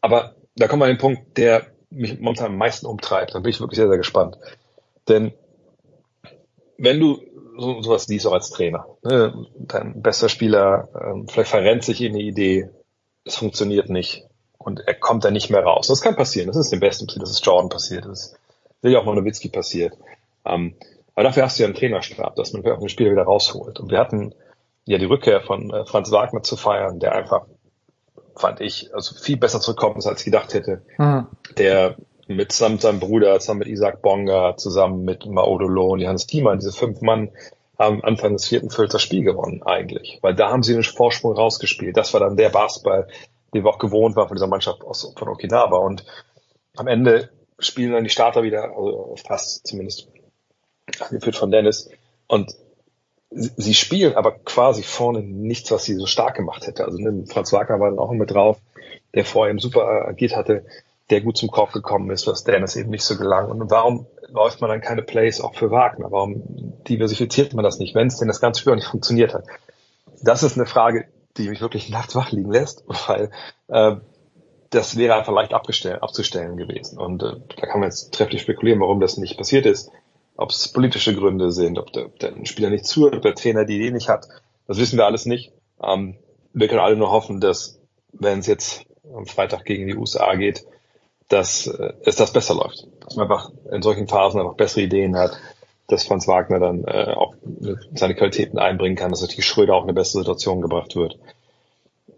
Aber 0.00 0.34
da 0.58 0.68
kommen 0.68 0.82
wir 0.82 0.86
an 0.86 0.92
den 0.92 0.98
Punkt, 0.98 1.36
der 1.36 1.66
mich 1.90 2.18
momentan 2.18 2.46
am 2.46 2.56
meisten 2.56 2.86
umtreibt. 2.86 3.34
Da 3.34 3.40
bin 3.40 3.50
ich 3.50 3.60
wirklich 3.60 3.78
sehr, 3.78 3.88
sehr 3.88 3.96
gespannt. 3.96 4.36
Denn 5.08 5.32
wenn 6.76 7.00
du 7.00 7.20
so, 7.56 7.82
sowas 7.82 8.08
liest 8.08 8.26
auch 8.26 8.32
als 8.32 8.50
Trainer, 8.50 8.86
ne, 9.02 9.46
dein 9.56 10.02
bester 10.02 10.28
Spieler 10.28 10.88
ähm, 11.00 11.26
vielleicht 11.28 11.50
verrennt 11.50 11.84
sich 11.84 12.00
in 12.00 12.12
eine 12.12 12.22
Idee, 12.22 12.68
es 13.24 13.36
funktioniert 13.36 13.88
nicht 13.88 14.24
und 14.58 14.80
er 14.80 14.94
kommt 14.94 15.24
da 15.24 15.30
nicht 15.30 15.50
mehr 15.50 15.62
raus. 15.62 15.88
Das 15.88 16.00
kann 16.00 16.16
passieren. 16.16 16.48
Das 16.48 16.56
ist 16.56 16.70
dem 16.70 16.80
besten 16.80 17.08
Spiel, 17.08 17.20
das 17.20 17.30
ist 17.30 17.44
Jordan 17.44 17.68
passiert, 17.68 18.04
das 18.04 18.20
ist 18.20 18.38
sicher 18.82 19.00
auch 19.00 19.04
mal 19.04 19.16
Nowitzki 19.16 19.48
passiert. 19.48 19.96
Ähm, 20.44 20.74
aber 21.14 21.24
dafür 21.24 21.44
hast 21.44 21.58
du 21.58 21.64
ja 21.64 21.66
einen 21.66 21.74
Trainerstab, 21.74 22.36
dass 22.36 22.52
man 22.52 22.64
auch 22.66 22.78
den 22.78 22.88
Spieler 22.88 23.10
wieder 23.10 23.24
rausholt. 23.24 23.80
Und 23.80 23.90
wir 23.90 23.98
hatten 23.98 24.34
ja 24.84 24.98
die 24.98 25.04
Rückkehr 25.04 25.40
von 25.40 25.70
äh, 25.70 25.84
Franz 25.84 26.12
Wagner 26.12 26.42
zu 26.42 26.56
feiern, 26.56 27.00
der 27.00 27.12
einfach, 27.12 27.46
fand 28.38 28.60
ich, 28.60 28.94
also 28.94 29.14
viel 29.14 29.36
besser 29.36 29.60
zurückkommt, 29.60 30.04
als 30.06 30.20
ich 30.20 30.24
gedacht 30.24 30.54
hätte. 30.54 30.82
Mhm. 30.96 31.26
Der 31.56 31.96
mit 32.28 32.52
zusammen 32.52 32.78
seinem 32.78 33.00
Bruder, 33.00 33.38
zusammen 33.40 33.60
mit 33.60 33.68
Isaac 33.68 34.02
Bonga, 34.02 34.56
zusammen 34.56 35.04
mit 35.04 35.26
Maodolo 35.26 35.92
und 35.92 36.00
Johannes 36.00 36.26
Thiemann, 36.26 36.58
diese 36.58 36.72
fünf 36.72 37.00
Mann, 37.00 37.30
haben 37.78 38.02
Anfang 38.02 38.32
des 38.32 38.46
vierten 38.46 38.70
Viertels 38.70 38.92
das 38.92 39.02
Spiel 39.02 39.22
gewonnen 39.22 39.62
eigentlich. 39.62 40.18
Weil 40.20 40.34
da 40.34 40.50
haben 40.50 40.62
sie 40.62 40.74
den 40.74 40.82
Vorsprung 40.82 41.34
rausgespielt. 41.34 41.96
Das 41.96 42.12
war 42.12 42.20
dann 42.20 42.36
der 42.36 42.50
Basketball, 42.50 43.08
den 43.54 43.64
wir 43.64 43.70
auch 43.70 43.78
gewohnt 43.78 44.16
waren 44.16 44.28
von 44.28 44.36
dieser 44.36 44.48
Mannschaft 44.48 44.82
aus, 44.82 45.12
von 45.16 45.28
Okinawa. 45.28 45.78
Und 45.78 46.04
am 46.76 46.86
Ende 46.86 47.30
spielen 47.58 47.92
dann 47.92 48.04
die 48.04 48.10
Starter 48.10 48.42
wieder, 48.42 48.76
also 48.76 49.14
fast 49.26 49.66
zumindest, 49.66 50.08
geführt 51.10 51.36
von 51.36 51.50
Dennis. 51.50 51.88
Und 52.26 52.52
sie, 53.30 53.74
spielen 53.74 54.14
aber 54.14 54.32
quasi 54.32 54.82
vorne 54.82 55.22
nichts, 55.22 55.70
was 55.70 55.84
sie 55.84 55.94
so 55.94 56.06
stark 56.06 56.36
gemacht 56.36 56.66
hätte. 56.66 56.84
Also 56.84 56.98
ne, 56.98 57.24
Franz 57.26 57.52
Wagner 57.52 57.80
war 57.80 57.90
dann 57.90 57.98
auch 57.98 58.12
mit 58.12 58.30
drauf, 58.30 58.58
der 59.14 59.24
vorher 59.24 59.50
eben 59.50 59.58
super 59.58 60.06
agiert 60.06 60.36
hatte, 60.36 60.64
der 61.10 61.20
gut 61.20 61.36
zum 61.36 61.50
Korb 61.50 61.72
gekommen 61.72 62.10
ist, 62.10 62.26
was 62.26 62.44
Dennis 62.44 62.76
eben 62.76 62.90
nicht 62.90 63.04
so 63.04 63.16
gelang. 63.16 63.50
Und 63.50 63.70
warum 63.70 64.06
läuft 64.28 64.60
man 64.60 64.70
dann 64.70 64.80
keine 64.80 65.02
Plays 65.02 65.40
auch 65.40 65.54
für 65.54 65.70
Wagner? 65.70 66.10
Warum 66.10 66.42
diversifiziert 66.88 67.54
man 67.54 67.64
das 67.64 67.78
nicht, 67.78 67.94
wenn 67.94 68.08
es 68.08 68.18
denn 68.18 68.28
das 68.28 68.40
ganze 68.40 68.60
Spiel 68.60 68.72
auch 68.72 68.76
nicht 68.76 68.88
funktioniert 68.88 69.34
hat? 69.34 69.44
Das 70.22 70.42
ist 70.42 70.56
eine 70.56 70.66
Frage, 70.66 71.06
die 71.36 71.48
mich 71.48 71.60
wirklich 71.60 71.88
nachts 71.88 72.14
wach 72.14 72.30
liegen 72.32 72.50
lässt, 72.50 72.84
weil 73.08 73.30
äh, 73.68 73.96
das 74.70 74.96
wäre 74.96 75.14
einfach 75.14 75.32
leicht 75.32 75.54
abzustellen 75.54 76.56
gewesen. 76.56 76.98
Und 76.98 77.22
äh, 77.22 77.36
da 77.56 77.66
kann 77.66 77.80
man 77.80 77.88
jetzt 77.88 78.12
trefflich 78.12 78.42
spekulieren, 78.42 78.80
warum 78.80 79.00
das 79.00 79.16
nicht 79.16 79.38
passiert 79.38 79.64
ist. 79.64 79.90
Ob 80.38 80.50
es 80.50 80.68
politische 80.68 81.14
Gründe 81.14 81.50
sind, 81.50 81.78
ob 81.78 81.92
der, 81.92 82.08
der 82.08 82.32
Spieler 82.44 82.70
nicht 82.70 82.86
zuhört, 82.86 83.16
ob 83.16 83.22
der 83.22 83.34
Trainer 83.34 83.64
die 83.64 83.76
Idee 83.76 83.90
nicht 83.90 84.08
hat. 84.08 84.28
Das 84.68 84.78
wissen 84.78 84.96
wir 84.96 85.04
alles 85.04 85.26
nicht. 85.26 85.52
Ähm, 85.82 86.14
wir 86.52 86.68
können 86.68 86.80
alle 86.80 86.96
nur 86.96 87.10
hoffen, 87.10 87.40
dass, 87.40 87.80
wenn 88.12 88.38
es 88.38 88.46
jetzt 88.46 88.84
am 89.14 89.26
Freitag 89.26 89.64
gegen 89.64 89.88
die 89.88 89.96
USA 89.96 90.34
geht, 90.36 90.64
dass 91.28 91.66
äh, 91.66 91.92
es 92.04 92.14
das 92.14 92.32
besser 92.32 92.54
läuft. 92.54 92.86
Dass 93.00 93.16
man 93.16 93.24
einfach 93.24 93.50
in 93.72 93.82
solchen 93.82 94.06
Phasen 94.06 94.40
einfach 94.40 94.54
bessere 94.54 94.82
Ideen 94.82 95.16
hat, 95.16 95.36
dass 95.88 96.04
Franz 96.04 96.28
Wagner 96.28 96.60
dann 96.60 96.84
äh, 96.84 97.14
auch 97.14 97.34
seine 97.94 98.14
Qualitäten 98.14 98.58
einbringen 98.58 98.96
kann, 98.96 99.10
dass 99.10 99.22
natürlich 99.22 99.46
Schröder 99.46 99.74
auch 99.74 99.82
in 99.82 99.88
eine 99.88 99.94
bessere 99.94 100.20
Situation 100.20 100.60
gebracht 100.60 100.94
wird. 100.94 101.18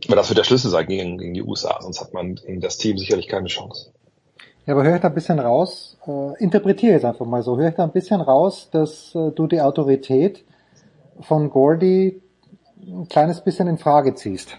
Aber 0.07 0.16
das 0.16 0.28
wird 0.28 0.39
der 0.39 0.44
Schlüssel 0.44 0.70
sein 0.70 0.86
gegen, 0.86 1.16
gegen 1.16 1.34
die 1.34 1.42
USA, 1.42 1.81
sonst 1.81 2.00
hat 2.02 2.12
man 2.12 2.34
gegen 2.34 2.60
das 2.60 2.76
Team 2.76 2.99
sicherlich 2.99 3.28
keine 3.28 3.49
Chance. 3.49 3.92
Ja, 4.66 4.74
aber 4.74 4.84
höre 4.84 4.97
ich 4.97 5.00
da 5.00 5.08
ein 5.08 5.14
bisschen 5.14 5.39
raus, 5.39 5.98
äh, 6.06 6.42
interpretiere 6.42 6.92
jetzt 6.92 7.05
einfach 7.05 7.26
mal 7.26 7.42
so, 7.42 7.58
höre 7.58 7.70
ich 7.70 7.74
da 7.74 7.84
ein 7.84 7.92
bisschen 7.92 8.20
raus, 8.20 8.68
dass 8.70 9.14
äh, 9.14 9.30
du 9.30 9.47
die 9.47 9.60
Autorität 9.60 10.44
von 11.20 11.50
Gordy 11.50 12.20
ein 12.86 13.08
kleines 13.08 13.42
bisschen 13.42 13.68
in 13.68 13.78
Frage 13.78 14.14
ziehst. 14.14 14.56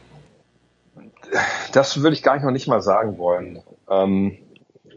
Das 1.71 2.01
würde 2.01 2.13
ich 2.13 2.23
gar 2.23 2.35
nicht 2.35 2.43
noch 2.43 2.51
nicht 2.51 2.67
mal 2.67 2.81
sagen 2.81 3.17
wollen. 3.17 3.61
Ähm, 3.89 4.38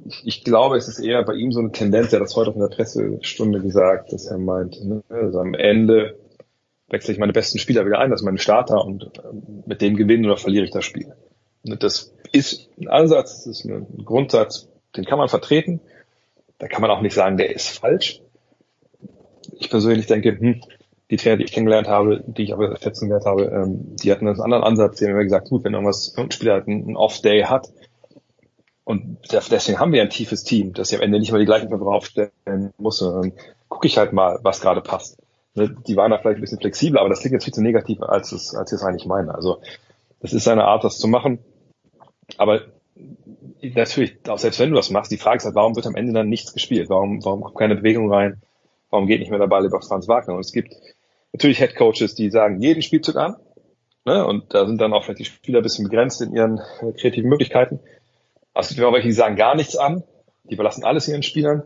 ich, 0.06 0.22
ich, 0.24 0.44
glaube, 0.44 0.76
es 0.76 0.88
ist 0.88 0.98
eher 0.98 1.22
bei 1.24 1.34
ihm 1.34 1.52
so 1.52 1.60
eine 1.60 1.72
Tendenz, 1.72 2.12
er 2.12 2.20
hat 2.20 2.26
das 2.26 2.36
heute 2.36 2.50
auch 2.50 2.54
in 2.54 2.60
der 2.60 2.68
Pressestunde 2.68 3.60
gesagt, 3.60 4.12
dass 4.12 4.26
er 4.26 4.38
meint, 4.38 4.84
ne, 4.84 5.02
also 5.08 5.40
am 5.40 5.54
Ende 5.54 6.18
wechsle 6.88 7.14
ich 7.14 7.18
meine 7.18 7.32
besten 7.32 7.58
Spieler 7.58 7.86
wieder 7.86 7.98
ein, 7.98 8.10
das 8.10 8.20
ist 8.20 8.24
meine 8.24 8.38
Starter 8.38 8.84
und 8.84 9.10
ähm, 9.24 9.64
mit 9.66 9.80
dem 9.80 9.96
gewinnen 9.96 10.26
oder 10.26 10.36
verliere 10.36 10.64
ich 10.64 10.70
das 10.70 10.84
Spiel. 10.84 11.14
Und 11.64 11.82
das 11.82 12.12
ist 12.32 12.68
ein 12.78 12.88
Ansatz, 12.88 13.44
das 13.44 13.58
ist 13.58 13.64
ein 13.64 14.04
Grundsatz, 14.04 14.68
den 14.96 15.04
kann 15.04 15.18
man 15.18 15.28
vertreten. 15.28 15.80
Da 16.58 16.68
kann 16.68 16.82
man 16.82 16.90
auch 16.90 17.00
nicht 17.00 17.14
sagen, 17.14 17.36
der 17.36 17.54
ist 17.54 17.78
falsch. 17.78 18.20
Ich 19.58 19.70
persönlich 19.70 20.06
denke, 20.06 20.38
hm, 20.38 20.62
die 21.10 21.16
Trainer, 21.16 21.36
die 21.36 21.44
ich 21.44 21.52
kennengelernt 21.52 21.88
habe, 21.88 22.24
die 22.26 22.44
ich 22.44 22.52
aber 22.52 22.76
schätzen 22.76 23.08
gelernt 23.08 23.26
habe, 23.26 23.44
ähm, 23.44 23.96
die 23.96 24.10
hatten 24.10 24.26
einen 24.26 24.40
anderen 24.40 24.64
Ansatz. 24.64 24.98
Die 24.98 25.04
haben 25.04 25.12
immer 25.12 25.24
gesagt, 25.24 25.48
gut, 25.48 25.64
wenn 25.64 25.74
irgendwas, 25.74 26.08
irgendein 26.08 26.32
Spieler 26.32 26.52
halt 26.54 26.68
einen 26.68 26.96
Off-Day 26.96 27.42
hat, 27.42 27.68
und 28.84 29.18
deswegen 29.32 29.78
haben 29.78 29.92
wir 29.92 30.02
ein 30.02 30.10
tiefes 30.10 30.44
Team, 30.44 30.74
dass 30.74 30.92
ich 30.92 30.98
am 30.98 31.02
Ende 31.02 31.18
nicht 31.18 31.32
mal 31.32 31.38
die 31.38 31.46
gleichen 31.46 31.68
Verbrauch 31.68 31.94
aufstellen 31.94 32.74
muss, 32.76 32.98
sondern 32.98 33.32
gucke 33.68 33.86
ich 33.86 33.96
halt 33.96 34.12
mal, 34.12 34.38
was 34.42 34.60
gerade 34.60 34.82
passt. 34.82 35.18
Ne, 35.54 35.74
die 35.86 35.96
waren 35.96 36.10
da 36.10 36.18
vielleicht 36.18 36.36
ein 36.36 36.42
bisschen 36.42 36.60
flexibler, 36.60 37.00
aber 37.00 37.08
das 37.08 37.20
klingt 37.20 37.32
jetzt 37.32 37.44
viel 37.44 37.54
zu 37.54 37.62
negativ, 37.62 38.02
als 38.02 38.32
es, 38.32 38.54
als 38.54 38.72
ich 38.72 38.76
es 38.76 38.84
eigentlich 38.84 39.06
meine. 39.06 39.34
Also, 39.34 39.60
das 40.20 40.34
ist 40.34 40.48
eine 40.48 40.64
Art, 40.64 40.84
das 40.84 40.98
zu 40.98 41.08
machen. 41.08 41.38
Aber 42.36 42.60
natürlich, 43.74 44.18
auch 44.28 44.38
selbst 44.38 44.60
wenn 44.60 44.70
du 44.70 44.76
das 44.76 44.90
machst, 44.90 45.10
die 45.10 45.16
Frage 45.16 45.38
ist 45.38 45.44
halt, 45.44 45.54
warum 45.54 45.76
wird 45.76 45.86
am 45.86 45.94
Ende 45.94 46.12
dann 46.12 46.28
nichts 46.28 46.52
gespielt? 46.52 46.88
Warum, 46.90 47.24
warum 47.24 47.42
kommt 47.42 47.56
keine 47.56 47.76
Bewegung 47.76 48.12
rein? 48.12 48.42
Warum 48.90 49.06
geht 49.06 49.20
nicht 49.20 49.30
mehr 49.30 49.38
der 49.38 49.46
Ball 49.46 49.64
über 49.64 49.80
Franz 49.80 50.08
Wagner? 50.08 50.34
Und 50.34 50.40
es 50.40 50.52
gibt 50.52 50.74
natürlich 51.32 51.58
Head 51.58 51.74
Coaches, 51.76 52.14
die 52.14 52.30
sagen 52.30 52.60
jeden 52.60 52.82
Spielzug 52.82 53.16
an. 53.16 53.36
Ne? 54.04 54.26
Und 54.26 54.54
da 54.54 54.66
sind 54.66 54.80
dann 54.80 54.92
auch 54.92 55.04
vielleicht 55.04 55.20
die 55.20 55.24
Spieler 55.24 55.60
ein 55.60 55.62
bisschen 55.62 55.88
begrenzt 55.88 56.20
in 56.20 56.34
ihren 56.34 56.58
äh, 56.80 56.92
kreativen 56.92 57.28
Möglichkeiten. 57.30 57.80
Also 58.52 58.70
es 58.70 58.76
gibt 58.76 58.86
auch 58.86 58.92
welche, 58.92 59.08
die 59.08 59.14
sagen 59.14 59.36
gar 59.36 59.56
nichts 59.56 59.76
an, 59.76 60.04
die 60.44 60.54
überlassen 60.54 60.84
alles 60.84 61.08
ihren 61.08 61.22
Spielern. 61.22 61.62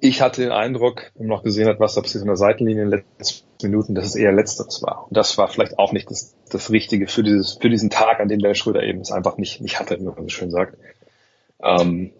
Ich 0.00 0.22
hatte 0.22 0.42
den 0.42 0.52
Eindruck, 0.52 1.12
wenn 1.14 1.26
man 1.26 1.36
noch 1.36 1.44
gesehen 1.44 1.68
hat, 1.68 1.80
was 1.80 1.94
da 1.94 2.00
passiert 2.00 2.22
in 2.22 2.28
der 2.28 2.36
Seitenlinie 2.36 2.84
in 2.84 2.90
den 2.90 3.04
letzten 3.18 3.46
Minuten, 3.64 3.94
dass 3.94 4.06
es 4.06 4.14
eher 4.14 4.32
letzteres 4.32 4.82
war. 4.82 5.06
Und 5.08 5.16
das 5.16 5.36
war 5.36 5.48
vielleicht 5.48 5.78
auch 5.78 5.92
nicht 5.92 6.10
das, 6.10 6.34
das 6.50 6.70
Richtige 6.70 7.06
für 7.08 7.22
dieses, 7.22 7.54
für 7.54 7.70
diesen 7.70 7.90
Tag, 7.90 8.20
an 8.20 8.28
dem 8.28 8.40
der 8.40 8.54
Schröder 8.54 8.82
eben 8.82 9.00
es 9.00 9.10
einfach 9.10 9.36
nicht, 9.36 9.60
nicht 9.60 9.80
hatte, 9.80 9.98
wie 9.98 10.04
man 10.04 10.14
so 10.16 10.28
schön 10.28 10.50
sagt. 10.50 10.76
Ähm, 11.62 12.12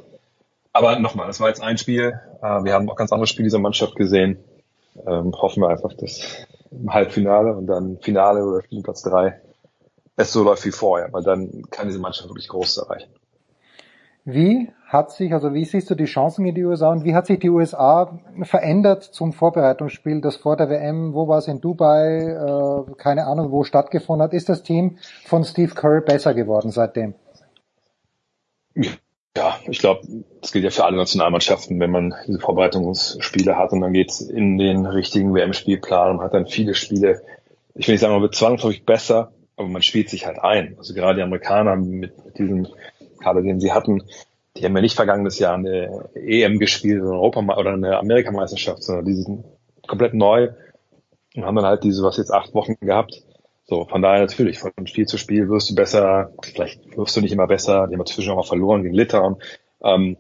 aber 0.73 0.99
nochmal, 0.99 1.27
das 1.27 1.41
war 1.41 1.49
jetzt 1.49 1.63
ein 1.63 1.79
Spiel. 1.79 2.21
Äh, 2.43 2.65
wir 2.65 2.73
haben 2.73 2.91
auch 2.91 2.97
ganz 2.97 3.13
andere 3.13 3.27
Spiele 3.27 3.45
dieser 3.45 3.61
Mannschaft 3.61 3.95
gesehen. 3.97 4.39
Ähm, 5.07 5.33
hoffen 5.33 5.63
wir 5.63 5.69
einfach, 5.69 5.93
dass 5.95 6.47
im 6.71 6.93
Halbfinale 6.93 7.55
und 7.55 7.67
dann 7.67 7.99
Finale 8.01 8.45
oder 8.45 8.63
Spielplatz 8.63 9.03
drei 9.03 9.41
es 10.17 10.33
so 10.33 10.45
läuft 10.45 10.65
wie 10.65 10.71
vorher, 10.71 11.13
weil 11.13 11.23
dann 11.23 11.65
kann 11.71 11.89
diese 11.89 11.99
Mannschaft 11.99 12.29
wirklich 12.29 12.49
groß 12.49 12.79
erreichen. 12.79 13.11
Wie 14.25 14.71
hat 14.87 15.11
sich, 15.11 15.35
also 15.35 15.53
wie 15.53 15.65
siehst 15.65 15.91
du 15.91 15.95
die 15.95 16.07
Chancen 16.07 16.47
in 16.47 16.55
die 16.55 16.65
USA 16.65 16.91
und 16.91 17.05
wie 17.05 17.15
hat 17.15 17.27
sich 17.27 17.39
die 17.41 17.51
USA 17.51 18.19
verändert 18.43 19.03
zum 19.03 19.35
Vorbereitungsspiel, 19.35 20.23
das 20.23 20.37
vor 20.37 20.57
der 20.57 20.71
WM, 20.71 21.13
wo 21.13 21.29
war 21.29 21.39
es 21.39 21.49
in 21.49 21.61
Dubai, 21.61 22.21
äh, 22.21 22.95
keine 22.97 23.27
Ahnung, 23.27 23.51
wo 23.51 23.65
stattgefunden 23.65 24.23
hat? 24.23 24.33
Ist 24.33 24.49
das 24.49 24.63
Team 24.63 24.97
von 25.27 25.45
Steve 25.45 25.75
Kerr 25.75 26.01
besser 26.01 26.33
geworden 26.33 26.71
seitdem? 26.71 27.15
Ja, 29.37 29.59
ich 29.67 29.79
glaube, 29.79 30.07
das 30.41 30.53
gilt 30.53 30.65
ja 30.65 30.71
für 30.71 30.85
alle 30.85 30.97
Nationalmannschaften, 30.97 31.79
wenn 31.81 31.91
man 31.91 32.15
diese 32.27 32.39
Vorbereitungsspiele 32.39 33.59
hat 33.59 33.73
und 33.73 33.83
dann 33.83 33.93
geht's 33.93 34.21
in 34.21 34.57
den 34.57 34.87
richtigen 34.87 35.35
WM-Spielplan 35.35 36.13
und 36.13 36.23
hat 36.23 36.33
dann 36.33 36.47
viele 36.47 36.75
Spiele. 36.75 37.21
Ich 37.75 37.89
will 37.89 37.95
nicht 37.95 38.01
sagen, 38.01 38.15
man 38.15 38.23
wird 38.23 38.37
zwangsläufig 38.37 38.87
besser, 38.87 39.33
aber 39.57 39.69
man 39.69 39.83
spielt 39.83 40.09
sich 40.09 40.25
halt 40.25 40.39
ein. 40.39 40.77
Also 40.79 40.95
gerade 40.95 41.17
die 41.17 41.23
Amerikaner 41.23 41.77
mit, 41.77 42.25
mit 42.25 42.39
diesem 42.39 42.69
Kader, 43.25 43.43
den 43.43 43.61
sie 43.61 43.73
hatten, 43.73 44.03
die 44.57 44.65
haben 44.65 44.77
ja 44.77 44.83
nicht 44.83 44.95
vergangenes 44.95 45.39
Jahr 45.39 45.55
eine 45.55 46.09
EM 46.15 46.59
gespielt 46.59 47.03
oder, 47.03 47.13
Europa 47.13 47.57
oder 47.57 47.73
eine 47.73 47.99
Amerikameisterschaft, 47.99 48.83
sondern 48.83 49.05
die 49.05 49.15
sind 49.15 49.45
komplett 49.87 50.15
neu 50.15 50.51
und 51.35 51.45
haben 51.45 51.57
dann 51.57 51.67
halt 51.67 51.83
diese, 51.83 52.03
was 52.03 52.17
jetzt 52.17 52.33
acht 52.33 52.55
Wochen 52.55 52.77
gehabt. 52.81 53.23
So, 53.67 53.87
von 53.87 54.03
daher 54.03 54.21
natürlich, 54.21 54.59
von 54.59 54.73
Spiel 54.87 55.07
zu 55.07 55.19
Spiel 55.19 55.49
wirst 55.49 55.71
du 55.71 55.75
besser, 55.75 56.33
vielleicht 56.43 56.97
wirst 56.97 57.17
du 57.17 57.21
nicht 57.21 57.33
immer 57.33 57.47
besser, 57.47 57.89
die 57.89 57.95
haben 57.95 58.07
zwischen 58.07 58.31
auch 58.33 58.37
mal 58.37 58.43
verloren 58.43 58.83
gegen 58.83 58.95
Litauen. 58.95 59.37
Ähm, 59.83 60.17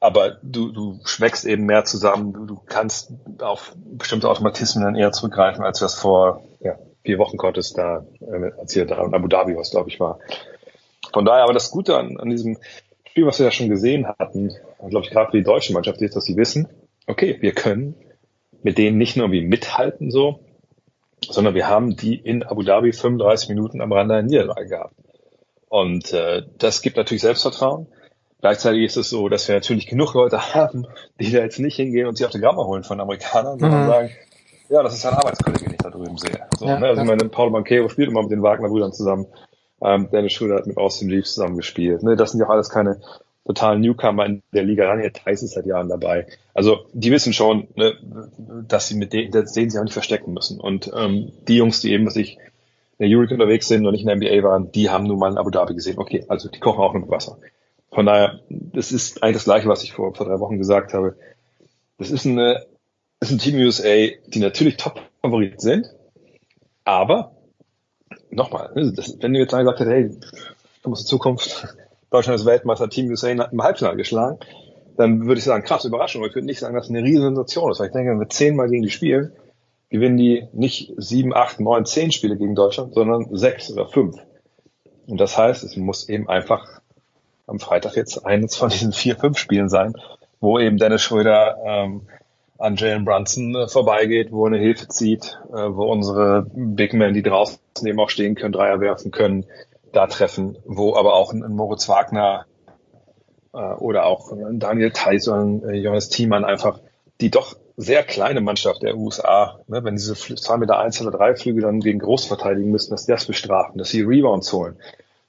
aber 0.00 0.38
du, 0.42 0.72
du 0.72 1.00
schmeckst 1.04 1.44
eben 1.44 1.66
mehr 1.66 1.84
zusammen, 1.84 2.32
du, 2.32 2.46
du 2.46 2.60
kannst 2.66 3.12
auf 3.40 3.74
bestimmte 3.76 4.28
Automatismen 4.28 4.84
dann 4.84 4.96
eher 4.96 5.12
zurückgreifen, 5.12 5.64
als 5.64 5.78
du 5.78 5.84
das 5.84 5.94
vor 5.94 6.42
ja, 6.60 6.76
vier 7.04 7.18
Wochen 7.18 7.36
konntest, 7.36 7.76
da, 7.78 8.06
äh, 8.20 8.52
als 8.58 8.74
ihr 8.74 8.86
da 8.86 9.04
in 9.04 9.14
Abu 9.14 9.28
Dhabi 9.28 9.56
was, 9.56 9.70
glaube 9.70 9.90
ich, 9.90 10.00
war. 10.00 10.18
Von 11.12 11.24
daher, 11.24 11.44
aber 11.44 11.52
das 11.52 11.70
Gute 11.70 11.96
an, 11.96 12.18
an 12.18 12.30
diesem 12.30 12.58
Spiel, 13.08 13.26
was 13.26 13.38
wir 13.38 13.46
ja 13.46 13.52
schon 13.52 13.68
gesehen 13.68 14.06
hatten, 14.06 14.54
glaube 14.88 15.04
ich, 15.04 15.10
gerade 15.10 15.30
für 15.30 15.38
die 15.38 15.44
deutsche 15.44 15.72
Mannschaft 15.72 16.00
ist, 16.02 16.16
dass 16.16 16.24
sie 16.24 16.36
wissen, 16.36 16.68
okay, 17.06 17.38
wir 17.40 17.52
können 17.52 17.94
mit 18.62 18.78
denen 18.78 18.98
nicht 18.98 19.16
nur 19.16 19.26
irgendwie 19.26 19.46
mithalten 19.46 20.10
so, 20.10 20.40
sondern 21.28 21.54
wir 21.54 21.68
haben 21.68 21.96
die 21.96 22.14
in 22.16 22.42
Abu 22.42 22.62
Dhabi 22.62 22.92
35 22.92 23.48
Minuten 23.48 23.80
am 23.80 23.92
Rande 23.92 24.14
einer 24.14 24.26
Niederlage 24.26 24.68
gehabt. 24.68 24.94
Und 25.68 26.12
äh, 26.12 26.42
das 26.58 26.82
gibt 26.82 26.96
natürlich 26.96 27.22
Selbstvertrauen. 27.22 27.88
Gleichzeitig 28.40 28.84
ist 28.84 28.96
es 28.96 29.10
so, 29.10 29.28
dass 29.28 29.48
wir 29.48 29.56
natürlich 29.56 29.86
genug 29.86 30.14
Leute 30.14 30.54
haben, 30.54 30.86
die 31.20 31.32
da 31.32 31.40
jetzt 31.40 31.58
nicht 31.58 31.76
hingehen 31.76 32.06
und 32.06 32.16
sich 32.16 32.26
Autogramme 32.26 32.64
holen 32.64 32.84
von 32.84 33.00
Amerikanern, 33.00 33.58
sondern 33.58 33.82
mhm. 33.82 33.88
sagen, 33.88 34.10
ja, 34.68 34.82
das 34.82 34.94
ist 34.94 35.06
ein 35.06 35.14
Arbeitskollege, 35.14 35.64
den 35.64 35.72
ich 35.72 35.78
da 35.78 35.90
drüben 35.90 36.16
sehe. 36.18 36.46
So, 36.58 36.66
ja, 36.66 36.78
ne? 36.78 36.86
Also 36.86 37.02
ich 37.02 37.08
meine, 37.08 37.28
Paul 37.28 37.50
Banquero 37.50 37.88
spielt 37.88 38.10
immer 38.10 38.22
mit 38.22 38.30
den 38.30 38.42
Wagner-Brüdern 38.42 38.92
zusammen. 38.92 39.26
Ähm, 39.82 40.08
Dennis 40.10 40.32
Schröder 40.32 40.56
hat 40.56 40.66
mit 40.66 40.76
Austin 40.76 41.10
Reeves 41.10 41.34
zusammen 41.34 41.56
gespielt. 41.56 42.02
Ne, 42.02 42.16
das 42.16 42.32
sind 42.32 42.40
ja 42.40 42.46
auch 42.46 42.52
alles 42.52 42.68
keine 42.68 43.00
totalen 43.46 43.80
Newcomer 43.80 44.26
in 44.26 44.42
der 44.52 44.64
Liga. 44.64 44.84
Daniel 44.84 45.10
Theiss 45.10 45.42
ist 45.42 45.52
seit 45.52 45.66
Jahren 45.66 45.88
dabei. 45.88 46.26
Also 46.52 46.86
die 46.92 47.10
wissen 47.10 47.32
schon, 47.32 47.68
ne, 47.76 47.94
dass 48.66 48.88
sie 48.88 48.96
mit 48.96 49.12
denen, 49.12 49.30
das 49.30 49.54
sehen 49.54 49.70
sie 49.70 49.78
auch 49.78 49.84
nicht 49.84 49.92
verstecken 49.92 50.34
müssen. 50.34 50.60
Und 50.60 50.90
ähm, 50.94 51.32
die 51.46 51.56
Jungs, 51.56 51.80
die 51.80 51.92
eben, 51.92 52.06
was 52.06 52.16
ich 52.16 52.36
in 52.98 53.08
der 53.08 53.08
Euroleague 53.08 53.34
unterwegs 53.34 53.68
sind 53.68 53.86
und 53.86 53.92
nicht 53.92 54.06
in 54.06 54.08
der 54.08 54.16
NBA 54.16 54.42
waren, 54.42 54.72
die 54.72 54.90
haben 54.90 55.04
nun 55.04 55.18
mal 55.18 55.30
in 55.30 55.38
Abu 55.38 55.50
Dhabi 55.50 55.74
gesehen. 55.74 55.98
Okay, 55.98 56.24
also 56.28 56.48
die 56.48 56.58
kochen 56.58 56.80
auch 56.80 56.92
mit 56.92 57.08
Wasser. 57.08 57.38
Von 57.90 58.06
daher, 58.06 58.40
das 58.50 58.92
ist 58.92 59.22
eigentlich 59.22 59.36
das 59.36 59.44
Gleiche, 59.44 59.68
was 59.68 59.82
ich 59.82 59.92
vor, 59.92 60.14
vor 60.14 60.26
drei 60.26 60.40
Wochen 60.40 60.58
gesagt 60.58 60.92
habe. 60.92 61.16
Das 61.96 62.10
ist 62.10 62.26
eine, 62.26 62.66
das 63.20 63.30
ist 63.30 63.36
ein 63.36 63.38
Team 63.38 63.56
USA, 63.56 64.08
die 64.26 64.40
natürlich 64.40 64.76
Top-Favorit 64.76 65.60
sind, 65.60 65.86
aber 66.84 67.37
nochmal, 68.30 68.70
ne, 68.74 68.92
wenn 69.20 69.32
du 69.32 69.40
jetzt 69.40 69.52
gesagt 69.52 69.80
hättest, 69.80 69.90
hey, 69.90 70.10
du 70.82 70.90
musst 70.90 71.02
in 71.02 71.08
Zukunft, 71.08 71.76
Deutschland 72.10 72.40
ist 72.40 72.46
Weltmeister, 72.46 72.88
Team 72.88 73.14
hat 73.14 73.52
im 73.52 73.62
Halbfinale 73.62 73.96
geschlagen, 73.96 74.38
dann 74.96 75.26
würde 75.26 75.38
ich 75.38 75.44
sagen, 75.44 75.64
krass, 75.64 75.84
Überraschung. 75.84 76.22
Aber 76.22 76.28
ich 76.28 76.34
würde 76.34 76.46
nicht 76.46 76.58
sagen, 76.58 76.74
dass 76.74 76.86
es 76.86 76.90
eine 76.90 77.02
riesen 77.02 77.22
Sensation 77.22 77.70
ist. 77.70 77.78
Weil 77.78 77.86
ich 77.86 77.92
denke, 77.92 78.10
wenn 78.10 78.18
wir 78.18 78.28
zehnmal 78.28 78.68
gegen 78.68 78.82
die 78.82 78.90
spielen, 78.90 79.32
gewinnen 79.90 80.16
die 80.16 80.48
nicht 80.52 80.92
sieben, 80.96 81.34
acht, 81.34 81.60
neun, 81.60 81.86
zehn 81.86 82.10
Spiele 82.10 82.36
gegen 82.36 82.54
Deutschland, 82.54 82.94
sondern 82.94 83.28
sechs 83.36 83.70
oder 83.70 83.86
fünf. 83.86 84.16
Und 85.06 85.20
das 85.20 85.38
heißt, 85.38 85.62
es 85.62 85.76
muss 85.76 86.08
eben 86.08 86.28
einfach 86.28 86.80
am 87.46 87.60
Freitag 87.60 87.94
jetzt 87.96 88.26
eines 88.26 88.56
von 88.56 88.70
diesen 88.70 88.92
vier, 88.92 89.16
fünf 89.16 89.38
Spielen 89.38 89.68
sein, 89.68 89.94
wo 90.40 90.58
eben 90.58 90.78
Dennis 90.78 91.02
Schröder 91.02 91.56
ähm, 91.64 92.02
an 92.58 92.76
Jalen 92.76 93.04
Brunson 93.04 93.54
äh, 93.54 93.68
vorbeigeht, 93.68 94.32
wo 94.32 94.44
er 94.44 94.48
eine 94.48 94.58
Hilfe 94.58 94.88
zieht, 94.88 95.38
äh, 95.50 95.56
wo 95.56 95.90
unsere 95.90 96.46
Big 96.52 96.92
Men, 96.92 97.14
die 97.14 97.22
draußen 97.22 97.58
eben 97.84 98.00
auch 98.00 98.10
stehen 98.10 98.34
können, 98.34 98.52
Dreier 98.52 98.80
werfen 98.80 99.10
können, 99.10 99.46
da 99.92 100.06
treffen, 100.06 100.58
wo 100.64 100.96
aber 100.96 101.14
auch 101.14 101.32
ein, 101.32 101.40
Moritz 101.54 101.88
Wagner 101.88 102.46
äh, 103.54 103.58
oder 103.58 104.06
auch 104.06 104.32
ein 104.32 104.58
Daniel 104.58 104.90
Theiss 104.90 105.28
oder 105.28 105.72
Johannes 105.72 106.08
Thiemann 106.08 106.44
einfach, 106.44 106.80
die 107.20 107.30
doch 107.30 107.56
sehr 107.76 108.02
kleine 108.02 108.40
Mannschaft 108.40 108.82
der 108.82 108.96
USA, 108.96 109.60
ne, 109.68 109.84
wenn 109.84 109.94
diese 109.94 110.14
2 110.14 110.56
Meter 110.56 110.80
1 110.80 111.00
oder 111.00 111.16
3 111.16 111.36
Flüge 111.36 111.60
dann 111.60 111.78
gegen 111.78 112.00
Groß 112.00 112.26
verteidigen 112.26 112.72
müssen, 112.72 112.90
dass 112.90 113.06
die 113.06 113.12
das 113.12 113.26
bestrafen, 113.26 113.78
dass 113.78 113.90
sie 113.90 114.02
Rebounds 114.02 114.52
holen, 114.52 114.76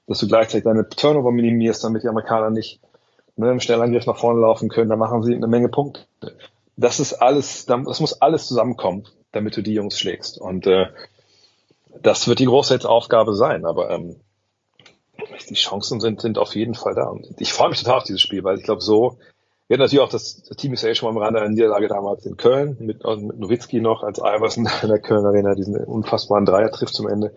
dass 0.08 0.18
du 0.18 0.26
gleichzeitig 0.26 0.64
deine 0.64 0.88
Turnover 0.88 1.30
minimierst, 1.30 1.84
damit 1.84 2.02
die 2.02 2.08
Amerikaner 2.08 2.50
nicht 2.50 2.80
ne, 3.36 3.52
im 3.52 3.60
Schnellangriff 3.60 4.06
nach 4.06 4.18
vorne 4.18 4.40
laufen 4.40 4.68
können, 4.68 4.90
dann 4.90 4.98
machen 4.98 5.22
sie 5.22 5.34
eine 5.34 5.46
Menge 5.46 5.68
Punkte. 5.68 6.02
Das 6.80 7.00
ist 7.00 7.14
alles, 7.14 7.66
das 7.66 8.00
muss 8.00 8.20
alles 8.20 8.46
zusammenkommen, 8.46 9.06
damit 9.32 9.56
du 9.56 9.62
die 9.62 9.74
Jungs 9.74 9.98
schlägst. 9.98 10.38
Und 10.38 10.66
äh, 10.66 10.86
das 12.02 12.26
wird 12.26 12.38
die 12.38 12.46
große 12.46 12.88
Aufgabe 12.88 13.34
sein. 13.34 13.66
Aber 13.66 13.90
ähm, 13.90 14.16
die 15.48 15.54
Chancen 15.54 16.00
sind, 16.00 16.20
sind 16.20 16.38
auf 16.38 16.54
jeden 16.54 16.74
Fall 16.74 16.94
da. 16.94 17.08
Und 17.08 17.40
ich 17.40 17.52
freue 17.52 17.68
mich 17.68 17.80
total 17.80 17.98
auf 17.98 18.04
dieses 18.04 18.22
Spiel, 18.22 18.44
weil 18.44 18.58
ich 18.58 18.64
glaube, 18.64 18.80
so 18.80 19.18
wir 19.70 19.76
hatten 19.76 19.82
natürlich 19.82 20.02
auch 20.02 20.10
das, 20.10 20.42
das 20.42 20.56
Team 20.56 20.72
ist 20.72 20.82
ja 20.82 20.92
schon 20.96 21.14
mal 21.14 21.20
am 21.20 21.24
Rande 21.24 21.40
einer 21.40 21.48
Niederlage 21.48 21.86
damals 21.86 22.26
in 22.26 22.36
Köln 22.36 22.76
mit, 22.80 23.04
also 23.04 23.24
mit 23.24 23.38
Nowitzki 23.38 23.80
noch 23.80 24.02
als 24.02 24.18
Iverson 24.18 24.68
in 24.82 24.88
der 24.88 24.98
Köln 24.98 25.24
Arena 25.24 25.54
diesen 25.54 25.76
unfassbaren 25.76 26.44
Dreier 26.44 26.72
trifft 26.72 26.94
zum 26.94 27.06
Ende 27.06 27.32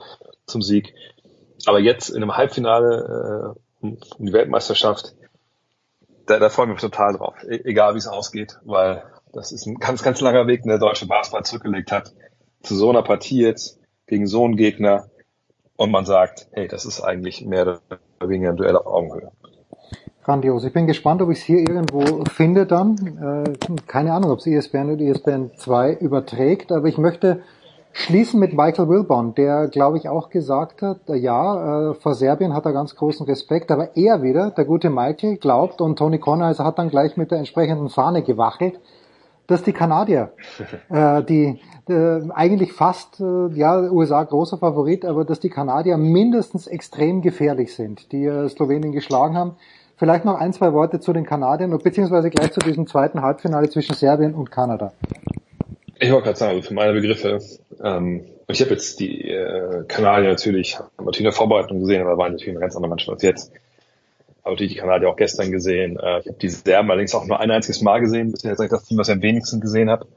zum 0.48 0.64
Sieg. 0.64 0.96
Aber 1.68 1.80
jetzt 1.80 2.10
in 2.10 2.24
einem 2.24 2.36
Halbfinale 2.36 3.56
äh, 3.84 3.88
um 3.88 3.98
die 4.18 4.34
Weltmeisterschaft, 4.34 5.14
da, 6.26 6.40
da 6.40 6.50
freuen 6.50 6.70
wir 6.70 6.74
uns 6.74 6.82
total 6.82 7.14
drauf. 7.14 7.36
E 7.44 7.62
egal 7.66 7.94
wie 7.94 8.00
es 8.00 8.08
ausgeht, 8.08 8.58
weil 8.64 9.04
das 9.34 9.52
ist 9.52 9.66
ein 9.66 9.76
ganz, 9.76 10.04
ganz 10.04 10.22
langer 10.22 10.48
Weg, 10.48 10.62
den 10.62 10.70
der 10.70 10.80
deutsche 10.80 11.08
Basketball 11.08 11.44
zurückgelegt 11.44 11.92
hat. 11.92 12.14
Zu 12.62 12.76
so 12.76 12.90
einer 12.90 13.02
Partie 13.02 13.42
jetzt 13.42 13.80
gegen 14.08 14.28
so 14.28 14.46
einen 14.46 14.56
Gegner 14.56 15.08
und 15.76 15.92
man 15.92 16.06
sagt, 16.06 16.48
hey, 16.52 16.68
das 16.68 16.86
ist 16.86 17.02
eigentlich 17.02 17.46
mehr 17.46 17.64
oder 17.64 17.80
weniger 18.30 18.52
ein 18.52 18.58
Duell 18.58 18.78
auf 18.78 18.86
Augenhöhe. 18.86 19.32
Grandios. 20.24 20.64
Ich 20.64 20.72
bin 20.72 20.88
gespannt, 20.88 21.22
ob 21.22 21.32
ich 21.32 21.40
es 21.40 21.44
hier 21.44 21.60
irgendwo 21.60 22.24
finde 22.32 22.66
dann. 22.66 23.46
Äh, 23.46 23.78
keine 23.88 24.14
Ahnung, 24.14 24.32
ob 24.32 24.40
es 24.40 24.48
ESPN 24.48 24.92
oder 24.92 25.02
ESPN 25.02 25.52
2 25.58 25.96
überträgt, 25.96 26.72
aber 26.72 26.88
ich 26.88 26.98
möchte 26.98 27.42
schließen 27.92 28.40
mit 28.40 28.54
Michael 28.54 28.88
Wilbon, 28.88 29.36
der, 29.36 29.68
glaube 29.68 29.98
ich, 29.98 30.08
auch 30.08 30.30
gesagt 30.30 30.82
hat, 30.82 31.10
äh, 31.10 31.16
ja, 31.16 31.92
äh, 31.92 31.94
vor 31.96 32.16
Serbien 32.16 32.54
hat 32.54 32.66
er 32.66 32.72
ganz 32.72 32.96
großen 32.96 33.26
Respekt, 33.26 33.70
aber 33.70 33.98
er 33.98 34.24
wieder, 34.24 34.52
der 34.52 34.64
gute 34.64 34.90
Michael, 34.90 35.38
glaubt 35.38 35.82
und 35.82 36.00
Tony 36.00 36.20
Kornheiser 36.20 36.64
hat 36.64 36.80
dann 36.80 36.90
gleich 36.90 37.18
mit 37.18 37.32
der 37.32 37.40
entsprechenden 37.40 37.90
Fahne 37.90 38.24
gewachelt, 38.24 38.80
dass 39.48 39.64
die 39.64 39.74
Kanadier, 39.74 40.34
äh, 40.90 41.24
die 41.24 41.60
äh, 41.90 42.22
eigentlich 42.34 42.74
fast, 42.74 43.20
äh, 43.20 43.48
ja, 43.54 43.80
USA 43.80 44.24
großer 44.24 44.58
Favorit, 44.58 45.06
aber 45.06 45.26
dass 45.26 45.40
die 45.40 45.50
Kanadier 45.50 45.98
mindestens 45.98 46.68
extrem 46.68 47.22
gefährlich 47.22 47.76
sind, 47.76 48.12
die 48.12 48.26
äh, 48.26 48.48
Slowenien 48.50 48.92
geschlagen 48.92 49.36
haben. 49.36 49.56
Vielleicht 49.98 50.26
noch 50.26 50.40
ein, 50.40 50.54
zwei 50.54 50.74
Worte 50.74 51.00
zu 51.00 51.14
den 51.14 51.26
Kanadiern, 51.26 51.78
beziehungsweise 51.78 52.30
gleich 52.30 52.52
zu 52.52 52.60
diesem 52.60 52.88
zweiten 52.88 53.22
Halbfinale 53.22 53.70
zwischen 53.70 53.96
Serbien 53.96 54.34
und 54.34 54.52
Kanada. 54.52 54.92
Ich 56.00 56.12
wollte 56.12 56.26
gerade 56.26 56.40
sagen, 56.40 56.64
für 56.64 56.74
meine 56.74 56.94
Begriffe, 56.94 57.40
ähm, 57.82 58.26
ich 58.48 58.62
habe 58.62 58.72
jetzt 58.72 59.00
die 59.00 59.30
äh, 59.30 59.84
Kanadier 59.88 60.30
natürlich, 60.30 60.78
natürlich 60.98 61.20
in 61.20 61.26
der 61.26 61.34
Vorbereitung 61.34 61.80
gesehen, 61.80 62.02
aber 62.02 62.18
waren 62.18 62.34
natürlich 62.34 62.54
eine 62.54 62.60
ganz 62.60 62.76
andere 62.76 62.90
Mannschaft 62.90 63.12
als 63.12 63.24
jetzt. 63.24 63.52
Aber 64.44 64.56
die 64.56 64.76
Kanadier 64.76 65.10
auch 65.10 65.16
gestern 65.16 65.52
gesehen. 65.52 65.98
Äh, 65.98 66.20
ich 66.20 66.28
habe 66.28 66.38
die 66.42 66.50
Serben 66.50 66.92
allerdings 66.92 67.16
auch 67.16 67.26
nur 67.26 67.40
ein 67.40 67.52
einziges 67.52 67.82
Mal 67.82 68.00
gesehen, 68.00 68.32
bisher 68.32 68.52
jetzt 68.52 68.72
das 68.72 68.84
Team, 68.86 68.98
was 68.98 69.08
ich 69.08 69.14
am 69.14 69.22
wenigsten 69.22 69.62
gesehen 69.62 69.90
habe. 69.90 70.08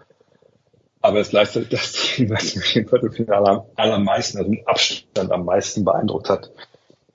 Aber 1.01 1.21
es 1.21 1.29
ist 1.29 1.31
gleichzeitig 1.31 1.69
das 1.69 1.93
Team, 1.93 2.31
was 2.31 2.57
mich 2.57 2.77
im 2.77 2.89
Viertelfinale 2.89 3.49
am 3.49 3.63
allermeisten, 3.77 4.39
also 4.39 4.51
mit 4.51 4.67
Abstand 4.67 5.31
am 5.31 5.45
meisten 5.45 5.85
beeindruckt 5.85 6.29
hat 6.29 6.51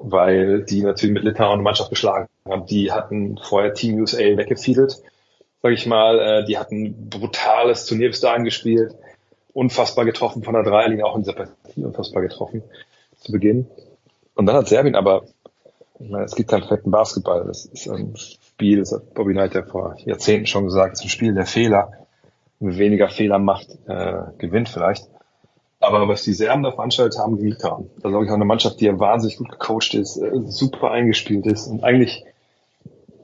weil 0.03 0.63
die 0.63 0.81
natürlich 0.81 1.13
mit 1.13 1.23
Litauen 1.23 1.53
eine 1.53 1.61
Mannschaft 1.61 1.89
geschlagen 1.89 2.27
haben. 2.47 2.65
Die 2.65 2.91
hatten 2.91 3.37
vorher 3.37 3.73
Team 3.73 3.99
USA 3.99 4.19
weggefiedelt, 4.19 5.01
sag 5.61 5.71
ich 5.71 5.85
mal. 5.85 6.19
Äh, 6.19 6.45
die 6.45 6.57
hatten 6.57 7.09
brutales 7.09 7.85
Turnier 7.85 8.09
bis 8.09 8.21
dahin 8.21 8.43
gespielt, 8.43 8.95
unfassbar 9.53 10.05
getroffen 10.05 10.43
von 10.43 10.53
der 10.53 10.63
Dreierlinie, 10.63 11.05
auch 11.05 11.15
in 11.15 11.23
dieser 11.23 11.33
Partie 11.33 11.83
unfassbar 11.83 12.21
getroffen 12.21 12.63
zu 13.17 13.31
Beginn. 13.31 13.67
Und 14.35 14.45
dann 14.45 14.55
hat 14.55 14.67
Serbien 14.67 14.95
aber, 14.95 15.23
ich 16.03 16.09
meine, 16.09 16.25
es 16.25 16.35
gibt 16.35 16.49
keinen 16.49 16.61
perfekten 16.61 16.91
Basketball. 16.91 17.45
Das 17.45 17.65
ist 17.65 17.89
ein 17.89 18.15
Spiel, 18.15 18.79
das 18.79 18.91
hat 18.91 19.13
Bobby 19.13 19.33
Knight 19.33 19.53
ja 19.53 19.63
vor 19.63 19.95
Jahrzehnten 20.05 20.47
schon 20.47 20.65
gesagt, 20.65 20.93
es 20.93 20.99
ist 20.99 21.05
ein 21.05 21.09
Spiel 21.09 21.33
der 21.33 21.45
Fehler. 21.45 21.91
Wer 22.59 22.77
weniger 22.77 23.09
Fehler 23.09 23.39
macht, 23.39 23.69
äh, 23.87 24.21
gewinnt 24.37 24.69
vielleicht. 24.69 25.07
Aber 25.79 26.07
was 26.07 26.23
die 26.23 26.33
Serben 26.33 26.61
da 26.61 26.71
veranstaltet 26.71 27.19
haben, 27.19 27.37
gegen 27.37 27.49
Litauen, 27.49 27.89
da 28.01 28.09
glaube 28.09 28.25
ich 28.25 28.29
auch 28.29 28.35
eine 28.35 28.45
Mannschaft, 28.45 28.79
die 28.79 28.85
ja 28.85 28.99
wahnsinnig 28.99 29.37
gut 29.37 29.49
gecoacht 29.49 29.95
ist, 29.95 30.17
äh, 30.17 30.29
super 30.45 30.91
eingespielt 30.91 31.47
ist 31.47 31.67
und 31.67 31.83
eigentlich 31.83 32.23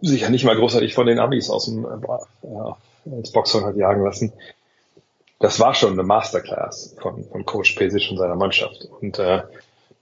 sich 0.02 0.22
ja 0.22 0.30
nicht 0.30 0.46
mal 0.46 0.56
großartig 0.56 0.94
von 0.94 1.06
den 1.06 1.20
Amis 1.20 1.50
aus 1.50 1.66
dem 1.66 1.86
äh, 1.86 3.10
ins 3.16 3.32
Boxhorn 3.32 3.66
hat 3.66 3.76
jagen 3.76 4.04
lassen. 4.04 4.34
Das 5.40 5.60
war 5.60 5.76
schon 5.76 5.94
eine 5.94 6.04
Masterclass 6.04 6.96
von, 7.00 7.24
von 7.26 7.46
Coach 7.46 7.74
Pesic 7.74 8.10
und 8.10 8.18
seiner 8.18 8.36
Mannschaft. 8.36 8.88
Und 9.02 9.20
äh, 9.20 9.44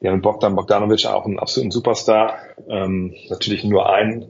die 0.01 0.09
haben 0.09 0.21
Bogdan 0.21 0.55
Bogdanovic 0.55 1.05
auch 1.05 1.25
einen 1.25 1.39
absoluten 1.39 1.71
Superstar. 1.71 2.37
Ähm, 2.67 3.15
natürlich 3.29 3.63
nur 3.63 3.89
einen. 3.89 4.25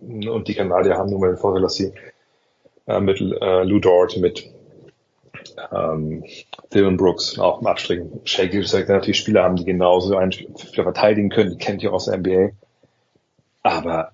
Und 0.00 0.48
die 0.48 0.54
Kanadier 0.54 0.96
haben 0.96 1.10
nur 1.10 1.20
mal 1.20 1.28
den 1.28 1.38
Vorteil, 1.38 1.62
dass 1.62 1.74
sie 1.74 1.92
äh, 2.86 3.00
mit 3.00 3.20
äh, 3.20 3.62
Lou 3.64 3.78
Dort, 3.80 4.16
mit 4.18 4.50
ähm, 5.72 6.24
Dylan 6.72 6.96
Brooks, 6.96 7.38
auch 7.38 7.60
im 7.60 7.66
Abstrichen. 7.66 8.20
Shea 8.24 8.46
Gilchrist 8.46 8.88
natürlich 8.88 9.18
Spieler 9.18 9.42
haben, 9.42 9.56
die 9.56 9.64
genauso 9.64 10.16
einen 10.16 10.32
Spieler 10.32 10.84
verteidigen 10.84 11.30
können, 11.30 11.50
die 11.50 11.58
kennt 11.58 11.82
ihr 11.82 11.92
aus 11.92 12.06
der 12.06 12.18
NBA. 12.18 12.50
Aber 13.62 14.12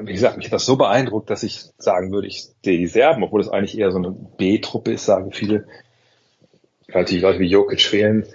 wie 0.00 0.12
gesagt, 0.12 0.36
mich 0.36 0.46
hat 0.46 0.52
das 0.52 0.66
so 0.66 0.76
beeindruckt, 0.76 1.30
dass 1.30 1.42
ich 1.42 1.60
sagen 1.78 2.12
würde, 2.12 2.28
ich 2.28 2.48
sehe 2.64 2.78
die 2.78 2.86
Serben, 2.86 3.22
obwohl 3.22 3.40
das 3.40 3.50
eigentlich 3.50 3.78
eher 3.78 3.90
so 3.90 3.98
eine 3.98 4.10
B-Truppe 4.10 4.92
ist, 4.92 5.06
sagen 5.06 5.32
viele, 5.32 5.66
weil 6.92 7.04
die 7.04 7.20
Leute 7.20 7.40
wie 7.40 7.48
Jokic 7.48 7.82
fehlen. 7.82 8.26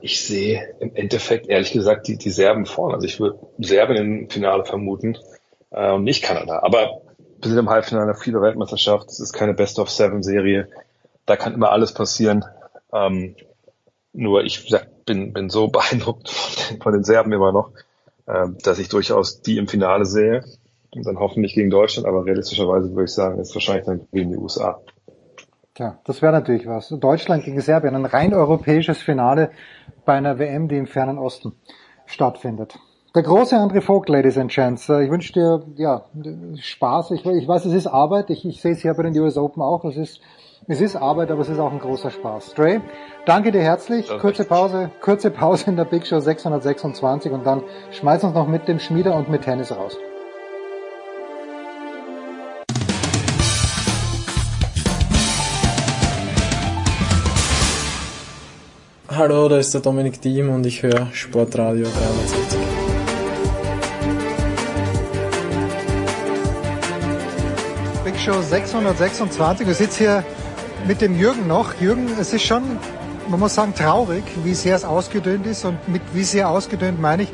Ich 0.00 0.24
sehe 0.24 0.74
im 0.80 0.94
Endeffekt, 0.94 1.48
ehrlich 1.48 1.72
gesagt, 1.72 2.08
die, 2.08 2.16
die 2.16 2.30
Serben 2.30 2.66
vorne. 2.66 2.94
Also 2.94 3.06
ich 3.06 3.20
würde 3.20 3.38
Serbien 3.58 4.22
im 4.22 4.30
Finale 4.30 4.64
vermuten 4.64 5.18
äh, 5.70 5.92
und 5.92 6.04
nicht 6.04 6.22
Kanada. 6.22 6.60
Aber 6.62 7.02
wir 7.40 7.48
sind 7.48 7.58
im 7.58 7.68
Halbfinale 7.70 8.14
FIBA 8.14 8.40
Weltmeisterschaft. 8.40 9.10
Es 9.10 9.20
ist 9.20 9.32
keine 9.32 9.54
Best 9.54 9.78
of 9.78 9.90
Seven 9.90 10.22
Serie 10.22 10.68
da 11.30 11.36
kann 11.36 11.54
immer 11.54 11.70
alles 11.70 11.94
passieren. 11.94 12.44
Ähm, 12.92 13.36
nur 14.12 14.42
ich 14.42 14.66
sag, 14.68 15.04
bin, 15.04 15.32
bin 15.32 15.48
so 15.48 15.68
beeindruckt 15.68 16.28
von 16.28 16.66
den, 16.68 16.82
von 16.82 16.92
den 16.92 17.04
Serben 17.04 17.32
immer 17.32 17.52
noch, 17.52 17.70
äh, 18.26 18.48
dass 18.62 18.78
ich 18.78 18.88
durchaus 18.88 19.40
die 19.40 19.58
im 19.58 19.68
Finale 19.68 20.04
sehe. 20.04 20.44
Und 20.92 21.06
dann 21.06 21.20
hoffentlich 21.20 21.54
gegen 21.54 21.70
Deutschland, 21.70 22.08
aber 22.08 22.26
realistischerweise 22.26 22.90
würde 22.90 23.04
ich 23.04 23.12
sagen, 23.12 23.38
ist 23.38 23.54
wahrscheinlich 23.54 23.86
dann 23.86 24.08
gegen 24.12 24.32
die 24.32 24.36
USA. 24.36 24.82
Tja, 25.74 25.98
das 26.04 26.20
wäre 26.20 26.32
natürlich 26.32 26.66
was. 26.66 26.88
Deutschland 26.88 27.44
gegen 27.44 27.60
Serbien, 27.60 27.94
ein 27.94 28.04
rein 28.04 28.34
europäisches 28.34 28.98
Finale 28.98 29.50
bei 30.04 30.14
einer 30.14 30.38
WM, 30.38 30.68
die 30.68 30.76
im 30.76 30.86
fernen 30.86 31.18
Osten 31.18 31.52
stattfindet. 32.06 32.78
Der 33.14 33.22
große 33.22 33.56
André 33.56 33.80
Vogt, 33.80 34.08
Ladies 34.08 34.38
and 34.38 34.52
Gents. 34.52 34.88
Äh, 34.88 35.04
ich 35.04 35.10
wünsche 35.10 35.32
dir 35.32 35.64
ja 35.76 36.04
Spaß. 36.56 37.10
Ich, 37.12 37.26
ich 37.26 37.48
weiß, 37.48 37.64
es 37.64 37.74
ist 37.74 37.86
Arbeit. 37.88 38.30
Ich, 38.30 38.44
ich 38.44 38.60
sehe 38.60 38.72
es 38.72 38.82
hier 38.82 38.94
bei 38.94 39.02
den 39.02 39.18
US 39.18 39.36
Open 39.36 39.62
auch. 39.62 39.84
Es 39.84 39.96
ist 39.96 40.20
es 40.68 40.80
ist 40.80 40.94
Arbeit, 40.94 41.30
aber 41.30 41.40
es 41.40 41.48
ist 41.48 41.58
auch 41.58 41.72
ein 41.72 41.78
großer 41.78 42.10
Spaß. 42.10 42.54
Dre, 42.54 42.80
danke 43.24 43.50
dir 43.50 43.62
herzlich. 43.62 44.08
Kurze 44.18 44.44
Pause, 44.44 44.90
kurze 45.00 45.30
Pause 45.30 45.70
in 45.70 45.76
der 45.76 45.84
Big 45.84 46.06
Show 46.06 46.20
626 46.20 47.32
und 47.32 47.44
dann 47.46 47.62
schmeiß 47.90 48.22
uns 48.24 48.34
noch 48.34 48.46
mit 48.46 48.68
dem 48.68 48.78
Schmieder 48.78 49.16
und 49.16 49.28
mit 49.28 49.42
Tennis 49.42 49.74
raus. 49.74 49.96
Hallo, 59.20 59.50
da 59.50 59.58
ist 59.58 59.74
der 59.74 59.82
Dominik 59.82 60.18
Diem 60.22 60.48
und 60.48 60.64
ich 60.64 60.82
höre 60.82 61.08
Sportradio 61.12 61.84
360. 61.84 62.58
Big 68.02 68.18
Show 68.18 68.40
626. 68.40 69.66
Wir 69.66 69.74
sitzen 69.74 69.98
hier 69.98 70.24
mit 70.88 71.02
dem 71.02 71.18
Jürgen 71.18 71.46
noch. 71.46 71.78
Jürgen, 71.82 72.08
es 72.18 72.32
ist 72.32 72.44
schon 72.44 72.62
man 73.28 73.40
muss 73.40 73.56
sagen, 73.56 73.74
traurig, 73.74 74.24
wie 74.42 74.54
sehr 74.54 74.74
es 74.74 74.86
ausgedünnt 74.86 75.46
ist. 75.46 75.66
Und 75.66 75.86
mit 75.86 76.00
wie 76.14 76.24
sehr 76.24 76.48
ausgedünnt 76.48 76.98
meine 76.98 77.24
ich, 77.24 77.28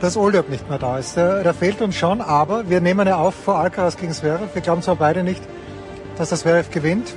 dass 0.00 0.16
Olderb 0.16 0.48
nicht 0.48 0.70
mehr 0.70 0.78
da 0.78 0.98
ist. 0.98 1.18
Der, 1.18 1.42
der 1.42 1.52
fehlt 1.52 1.82
uns 1.82 1.96
schon, 1.96 2.22
aber 2.22 2.70
wir 2.70 2.80
nehmen 2.80 3.06
ja 3.06 3.18
auf 3.18 3.34
vor 3.34 3.58
Alcaraz 3.58 3.98
gegen 3.98 4.14
Zverev. 4.14 4.54
Wir 4.54 4.62
glauben 4.62 4.80
zwar 4.80 4.96
beide 4.96 5.22
nicht, 5.22 5.42
dass 6.16 6.30
das 6.30 6.40
Zverev 6.40 6.70
gewinnt, 6.70 7.12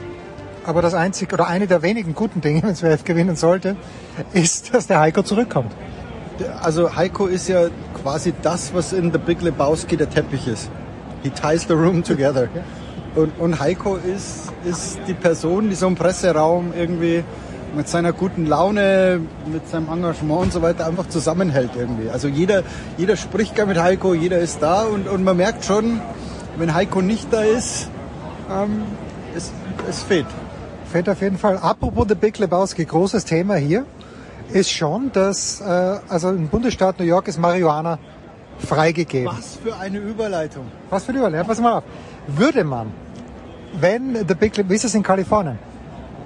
aber 0.66 0.82
das 0.82 0.94
einzige 0.94 1.34
oder 1.36 1.48
eine 1.48 1.68
der 1.68 1.82
wenigen 1.82 2.14
guten 2.16 2.42
Dinge, 2.42 2.64
wenn 2.64 2.76
Zverev 2.76 3.04
gewinnen 3.04 3.36
sollte, 3.36 3.76
ist, 4.34 4.74
dass 4.74 4.88
der 4.88 5.00
Heiko 5.00 5.24
zurückkommt. 5.24 5.72
Also 6.62 6.96
Heiko 6.96 7.28
ist 7.28 7.50
ja 7.50 7.68
quasi 8.02 8.34
das, 8.42 8.74
was 8.74 8.94
in 8.94 9.12
The 9.12 9.18
Big 9.18 9.42
Lebowski 9.42 9.98
der 9.98 10.10
Teppich 10.10 10.48
ist. 10.48 10.70
He 11.22 11.30
ties 11.30 11.66
the 11.68 11.74
room 11.74 12.04
together. 12.04 12.48
Und, 13.16 13.38
und 13.40 13.60
Heiko 13.60 13.98
ist, 13.98 14.54
ist 14.64 15.00
die 15.08 15.14
Person, 15.14 15.70
die 15.70 15.76
so 15.76 15.88
im 15.88 15.96
Presseraum 15.96 16.72
irgendwie 16.78 17.24
mit 17.76 17.88
seiner 17.88 18.14
guten 18.14 18.46
Laune, 18.46 19.22
mit 19.52 19.68
seinem 19.68 19.90
Engagement 19.90 20.42
und 20.42 20.54
so 20.54 20.62
weiter 20.62 20.86
einfach 20.88 21.10
zusammenhält 21.10 21.72
irgendwie. 21.78 22.10
Also 22.10 22.28
jeder, 22.28 22.64
jeder 22.98 23.16
spricht 23.16 23.56
gerne 23.56 23.74
mit 23.74 23.82
Heiko, 23.82 24.14
jeder 24.14 24.40
ist 24.40 24.62
da 24.62 24.84
und, 24.84 25.08
und 25.08 25.24
man 25.24 25.38
merkt 25.38 25.66
schon, 25.66 26.02
wenn 26.58 26.74
Heiko 26.74 27.02
nicht 27.02 27.32
da 27.32 27.42
ist, 27.42 27.90
ähm, 28.52 28.84
es, 29.36 29.52
es 29.90 30.04
fehlt. 30.04 30.26
Fehlt 30.92 31.08
auf 31.10 31.22
jeden 31.22 31.38
Fall. 31.38 31.58
Apropos 31.58 32.06
The 32.08 32.16
Big 32.16 32.38
Lebowski, 32.40 32.86
großes 32.86 33.26
Thema 33.26 33.56
hier 33.56 33.86
ist 34.52 34.72
schon, 34.72 35.12
dass 35.12 35.62
äh, 35.62 35.98
also 36.10 36.30
im 36.30 36.48
Bundesstaat 36.48 36.98
New 37.00 37.06
York 37.06 37.28
ist 37.28 37.38
Marihuana 37.38 38.00
freigegeben. 38.58 39.32
Was 39.38 39.58
für 39.64 39.76
eine 39.78 40.00
Überleitung. 40.00 40.66
Was 40.90 41.04
für 41.06 41.12
eine 41.12 41.20
Überleitung. 41.20 41.48
Pass 41.48 41.62
mal 41.62 41.74
auf. 41.78 41.84
Würde 42.28 42.64
man, 42.64 42.92
wenn 43.80 44.16
The 44.28 44.34
Big 44.34 44.58
Lebowski, 44.58 44.70
wie 44.70 44.76
ist 44.76 44.86
es 44.86 44.96
in 44.96 45.04
Kalifornien? 45.04 45.60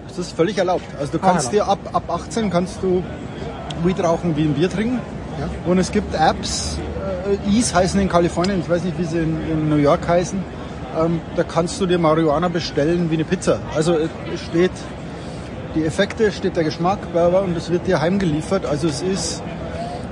Das 0.08 0.17
ist 0.17 0.32
völlig 0.35 0.58
erlaubt. 0.58 0.85
Also 1.00 1.14
du 1.14 1.19
kannst 1.19 1.48
Ah, 1.48 1.51
dir 1.51 1.67
ab, 1.67 1.80
ab 1.92 2.03
18 2.09 2.50
kannst 2.50 2.82
du 2.82 3.03
Weed 3.83 4.01
rauchen 4.01 4.35
wie 4.38 4.43
ein 4.43 4.53
Bier 4.53 4.69
trinken. 4.69 5.00
Und 5.66 5.77
es 5.80 5.92
gibt 5.92 6.14
Apps, 6.14 6.77
äh, 7.48 7.50
Ease 7.50 7.74
heißen 7.74 8.00
in 8.00 8.08
Kalifornien, 8.08 8.59
ich 8.59 8.69
weiß 8.69 8.83
nicht, 8.83 8.98
wie 9.00 9.03
sie 9.06 9.17
in, 9.19 9.42
in 9.50 9.69
New 9.69 9.77
York 9.77 10.08
heißen. 10.08 10.40
Ähm, 10.97 11.22
da 11.35 11.43
kannst 11.43 11.80
du 11.81 11.85
dir 11.85 11.97
Marihuana 11.97 12.47
bestellen 12.47 13.09
wie 13.09 13.15
eine 13.15 13.23
Pizza. 13.23 13.59
Also 13.75 13.97
es 13.97 14.41
steht 14.41 14.72
die 15.75 15.85
Effekte, 15.85 16.31
steht 16.31 16.55
der 16.55 16.63
Geschmack, 16.63 16.99
und 17.13 17.57
es 17.57 17.72
wird 17.72 17.88
dir 17.88 17.99
heimgeliefert. 17.99 18.65
Also 18.65 18.88
es 18.88 19.01
ist 19.01 19.43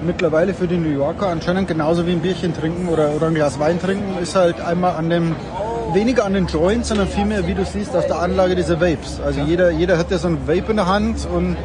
mittlerweile 0.03 0.53
für 0.53 0.67
die 0.67 0.77
New 0.77 0.89
Yorker 0.89 1.27
anscheinend 1.27 1.67
genauso 1.67 2.07
wie 2.07 2.11
ein 2.11 2.21
Bierchen 2.21 2.55
trinken 2.55 2.87
oder, 2.87 3.11
oder 3.11 3.27
ein 3.27 3.35
Glas 3.35 3.59
Wein 3.59 3.79
trinken, 3.79 4.17
ist 4.21 4.35
halt 4.35 4.59
einmal 4.59 4.95
an 4.95 5.09
dem, 5.09 5.35
weniger 5.93 6.25
an 6.25 6.33
den 6.33 6.47
Joints, 6.47 6.89
sondern 6.89 7.07
vielmehr, 7.07 7.45
wie 7.47 7.53
du 7.53 7.63
siehst, 7.65 7.95
auf 7.95 8.07
der 8.07 8.19
Anlage 8.19 8.55
dieser 8.55 8.81
Vapes. 8.81 9.19
Also 9.23 9.41
jeder, 9.41 9.69
jeder 9.69 9.97
hat 9.97 10.09
ja 10.09 10.17
so 10.17 10.27
ein 10.27 10.47
Vape 10.47 10.71
in 10.71 10.77
der 10.77 10.87
Hand 10.87 11.27
und 11.31 11.55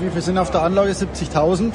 wie 0.00 0.10
viel 0.10 0.22
sind 0.22 0.38
auf 0.38 0.50
der 0.50 0.62
Anlage? 0.62 0.92
70.000. 0.92 1.72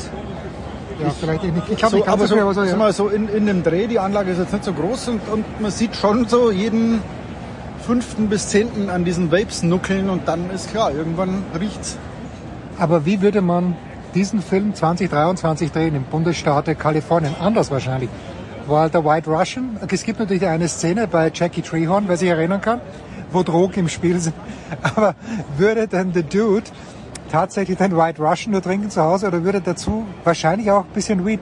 Ja, 0.99 1.09
vielleicht 1.19 1.43
nicht. 1.43 1.69
Ich 1.69 1.77
glaube, 1.77 1.91
so, 1.91 1.97
ich 1.97 2.07
aber 2.07 2.27
so, 2.27 2.39
aber 2.39 2.53
so, 2.53 2.63
ja. 2.63 2.75
mal, 2.75 2.93
so 2.93 3.07
in, 3.07 3.29
in 3.29 3.45
dem 3.45 3.63
Dreh, 3.63 3.87
die 3.87 3.99
Anlage 3.99 4.31
ist 4.31 4.39
jetzt 4.39 4.53
nicht 4.53 4.63
so 4.63 4.73
groß 4.73 5.09
und, 5.09 5.21
und 5.29 5.61
man 5.61 5.71
sieht 5.71 5.95
schon 5.95 6.27
so 6.27 6.51
jeden 6.51 7.01
fünften 7.85 8.27
bis 8.27 8.49
zehnten 8.49 8.89
an 8.89 9.05
diesen 9.05 9.31
Vapes 9.31 9.63
nuckeln 9.63 10.09
und 10.09 10.27
dann 10.27 10.49
ist 10.49 10.71
klar, 10.71 10.91
irgendwann 10.91 11.43
riecht's. 11.59 11.97
Aber 12.79 13.05
wie 13.05 13.21
würde 13.21 13.41
man 13.41 13.75
diesen 14.13 14.41
Film 14.41 14.73
2023 14.73 15.71
drehen 15.71 15.95
im 15.95 16.03
Bundesstaat 16.03 16.77
Kalifornien? 16.77 17.35
Anders 17.39 17.71
wahrscheinlich. 17.71 18.09
Halt 18.67 18.93
der 18.93 19.05
White 19.05 19.29
Russian. 19.29 19.77
Es 19.89 20.03
gibt 20.03 20.19
natürlich 20.19 20.45
eine 20.45 20.67
Szene 20.67 21.07
bei 21.07 21.31
Jackie 21.33 21.61
Treehorn, 21.61 22.05
wer 22.07 22.17
sich 22.17 22.27
erinnern 22.27 22.59
kann, 22.59 22.81
wo 23.31 23.41
Drogen 23.43 23.79
im 23.79 23.89
Spiel 23.89 24.19
sind. 24.19 24.35
Aber 24.81 25.15
würde 25.57 25.87
denn 25.87 26.11
der 26.11 26.23
Dude 26.23 26.65
tatsächlich 27.31 27.77
den 27.77 27.95
White 27.97 28.21
Russian 28.21 28.51
nur 28.51 28.61
trinken 28.61 28.89
zu 28.89 29.01
Hause 29.01 29.27
oder 29.27 29.43
würde 29.43 29.61
dazu 29.61 30.05
wahrscheinlich 30.23 30.69
auch 30.71 30.81
ein 30.85 30.91
bisschen 30.93 31.25
Weed 31.25 31.39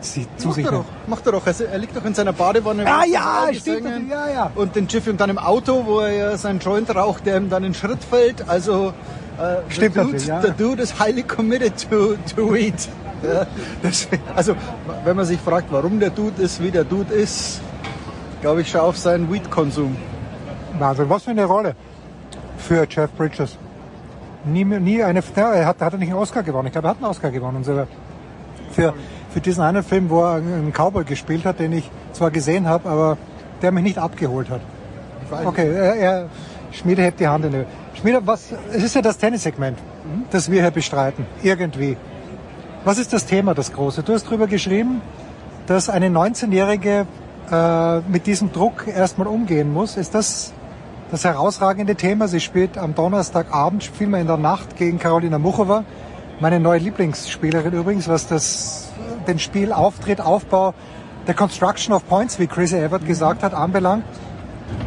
sie- 0.00 0.26
zu 0.36 0.48
Macht 0.48 0.56
sich 0.56 0.64
er 0.66 0.72
nehmen? 0.72 0.84
doch, 0.84 1.08
macht 1.08 1.26
er 1.26 1.32
doch. 1.32 1.46
Er, 1.46 1.54
er 1.72 1.78
liegt 1.78 1.96
doch 1.96 2.04
in 2.04 2.14
seiner 2.14 2.32
Badewanne. 2.32 2.84
Ah, 2.86 3.04
ja, 3.04 3.46
stimmt, 3.52 4.10
ja, 4.10 4.28
ja. 4.28 4.50
Und 4.54 4.74
den 4.76 4.86
Jiffy 4.88 5.10
und 5.10 5.20
dann 5.20 5.30
im 5.30 5.38
Auto, 5.38 5.84
wo 5.86 6.00
er 6.00 6.12
ja 6.12 6.36
seinen 6.36 6.58
Joint 6.60 6.94
raucht, 6.94 7.26
der 7.26 7.36
ihm 7.36 7.48
dann 7.50 7.64
in 7.64 7.74
Schritt 7.74 8.02
fällt. 8.04 8.48
Also 8.48 8.92
äh, 9.38 9.70
Stimmt 9.72 9.96
der 9.96 10.04
Dude, 10.04 10.18
ja. 10.18 10.40
der 10.40 10.50
Dude 10.52 10.82
ist 10.82 10.98
highly 11.00 11.22
committed 11.22 11.72
to, 11.90 12.14
to 12.34 12.52
weed. 12.52 12.74
Ja, 13.22 13.46
deswegen, 13.84 14.20
also 14.34 14.56
wenn 15.04 15.14
man 15.14 15.24
sich 15.24 15.38
fragt, 15.38 15.68
warum 15.70 16.00
der 16.00 16.10
Dude 16.10 16.42
ist, 16.42 16.60
wie 16.60 16.72
der 16.72 16.82
Dude 16.82 17.14
ist, 17.14 17.60
glaube 18.40 18.62
ich, 18.62 18.68
schau 18.72 18.80
auf 18.80 18.98
seinen 18.98 19.32
Weed-Konsum. 19.32 19.94
Wahnsinn, 20.80 21.08
was 21.08 21.22
für 21.22 21.30
eine 21.30 21.44
Rolle 21.44 21.76
für 22.58 22.84
Jeff 22.90 23.12
Bridges. 23.12 23.56
Nie, 24.44 24.64
nie 24.64 25.02
eine, 25.02 25.22
ja, 25.36 25.52
er 25.52 25.66
hat, 25.66 25.80
hat 25.80 25.92
er 25.92 25.98
nicht 25.98 26.10
einen 26.10 26.18
Oscar 26.18 26.42
gewonnen. 26.42 26.66
Ich 26.66 26.72
glaube, 26.72 26.88
er 26.88 26.90
hat 26.90 26.96
einen 26.96 27.06
Oscar 27.06 27.30
gewonnen 27.30 27.58
und 27.58 27.64
so. 27.64 27.86
Für, 28.72 28.94
für 29.30 29.40
diesen 29.40 29.62
einen 29.62 29.82
Film, 29.82 30.10
wo 30.10 30.22
er 30.22 30.36
einen 30.36 30.72
Cowboy 30.72 31.04
gespielt 31.04 31.44
hat, 31.44 31.60
den 31.60 31.72
ich 31.72 31.90
zwar 32.12 32.30
gesehen 32.30 32.68
habe, 32.68 32.88
aber 32.88 33.18
der 33.60 33.70
mich 33.70 33.84
nicht 33.84 33.98
abgeholt 33.98 34.50
hat. 34.50 34.60
Okay, 35.44 35.72
er, 35.72 35.94
er 35.94 36.28
Schmiede 36.72 37.02
hebt 37.02 37.20
die 37.20 37.28
Hand 37.28 37.44
in 37.44 37.52
die 37.52 37.56
Höhe. 37.58 37.66
Schmiede, 37.94 38.26
was, 38.26 38.52
es 38.72 38.82
ist 38.82 38.94
ja 38.94 39.02
das 39.02 39.18
Tennissegment, 39.18 39.78
das 40.30 40.50
wir 40.50 40.60
hier 40.62 40.70
bestreiten. 40.70 41.26
Irgendwie. 41.42 41.96
Was 42.84 42.98
ist 42.98 43.12
das 43.12 43.26
Thema, 43.26 43.54
das 43.54 43.72
große? 43.72 44.02
Du 44.02 44.12
hast 44.12 44.24
drüber 44.24 44.46
geschrieben, 44.46 45.02
dass 45.66 45.88
eine 45.88 46.08
19-Jährige 46.08 47.06
äh, 47.50 48.00
mit 48.00 48.26
diesem 48.26 48.52
Druck 48.52 48.88
erstmal 48.88 49.28
umgehen 49.28 49.72
muss. 49.72 49.96
Ist 49.96 50.14
das 50.14 50.52
das 51.12 51.24
herausragende 51.24 51.94
Thema? 51.94 52.26
Sie 52.26 52.40
spielt 52.40 52.78
am 52.78 52.94
Donnerstagabend, 52.94 53.84
vielmehr 53.84 54.22
in 54.22 54.26
der 54.26 54.38
Nacht 54.38 54.76
gegen 54.76 54.98
Karolina 54.98 55.38
Muchova. 55.38 55.84
Meine 56.40 56.58
neue 56.58 56.78
Lieblingsspielerin 56.78 57.74
übrigens, 57.74 58.08
was 58.08 58.26
das, 58.26 58.88
den 59.28 59.38
Spielauftritt, 59.38 60.22
Aufbau, 60.22 60.72
der 61.26 61.34
Construction 61.34 61.94
of 61.94 62.08
Points, 62.08 62.38
wie 62.38 62.46
Chris 62.46 62.72
Evert 62.72 63.06
gesagt 63.06 63.42
hat, 63.42 63.52
anbelangt. 63.52 64.04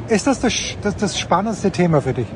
Ist 0.08 0.26
das 0.26 0.40
das, 0.40 0.54
das 0.82 0.95
das 0.95 1.18
spannendste 1.18 1.70
Thema 1.70 2.02
für 2.02 2.14
dich? 2.14 2.28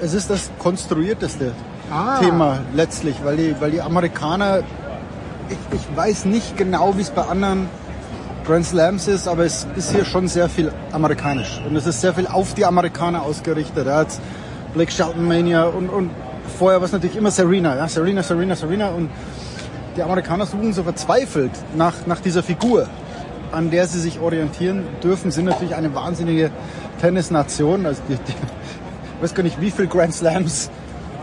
Es 0.00 0.12
ist 0.12 0.28
das 0.28 0.50
konstruierteste 0.58 1.52
Ah. 1.92 2.18
Thema 2.18 2.58
letztlich, 2.74 3.14
weil 3.24 3.36
die, 3.36 3.54
weil 3.60 3.70
die 3.70 3.82
Amerikaner, 3.82 4.60
ich, 5.48 5.58
ich 5.78 5.96
weiß 5.96 6.24
nicht 6.24 6.56
genau, 6.56 6.96
wie 6.96 7.02
es 7.02 7.10
bei 7.10 7.22
anderen 7.22 7.68
Grand 8.44 8.66
Slams 8.66 9.08
ist, 9.08 9.26
aber 9.26 9.46
es 9.46 9.66
ist 9.74 9.92
hier 9.92 10.04
schon 10.04 10.28
sehr 10.28 10.50
viel 10.50 10.70
amerikanisch. 10.92 11.62
Und 11.66 11.76
es 11.76 11.86
ist 11.86 12.02
sehr 12.02 12.12
viel 12.12 12.26
auf 12.26 12.52
die 12.52 12.66
Amerikaner 12.66 13.22
ausgerichtet. 13.22 13.86
Er 13.86 13.96
hat 13.96 14.08
Blake 14.74 14.92
Shelton 14.92 15.26
Mania 15.26 15.64
und, 15.64 15.88
und 15.88 16.10
vorher 16.58 16.78
war 16.78 16.84
es 16.84 16.92
natürlich 16.92 17.16
immer 17.16 17.30
Serena, 17.30 17.74
ja, 17.74 17.88
Serena, 17.88 18.22
Serena, 18.22 18.54
Serena. 18.54 18.88
Und 18.88 19.08
die 19.96 20.02
Amerikaner 20.02 20.44
suchen 20.44 20.74
so 20.74 20.82
verzweifelt 20.82 21.52
nach, 21.74 21.94
nach 22.06 22.20
dieser 22.20 22.42
Figur, 22.42 22.86
an 23.50 23.70
der 23.70 23.86
sie 23.86 23.98
sich 23.98 24.20
orientieren 24.20 24.84
dürfen, 25.02 25.30
sind 25.30 25.46
natürlich 25.46 25.74
eine 25.74 25.94
wahnsinnige 25.94 26.50
Tennisnation. 27.00 27.86
Also 27.86 28.02
die, 28.08 28.16
die, 28.16 28.32
ich 29.16 29.22
weiß 29.22 29.34
gar 29.34 29.42
nicht, 29.42 29.58
wie 29.60 29.70
viel 29.70 29.86
Grand 29.86 30.12
Slams 30.12 30.70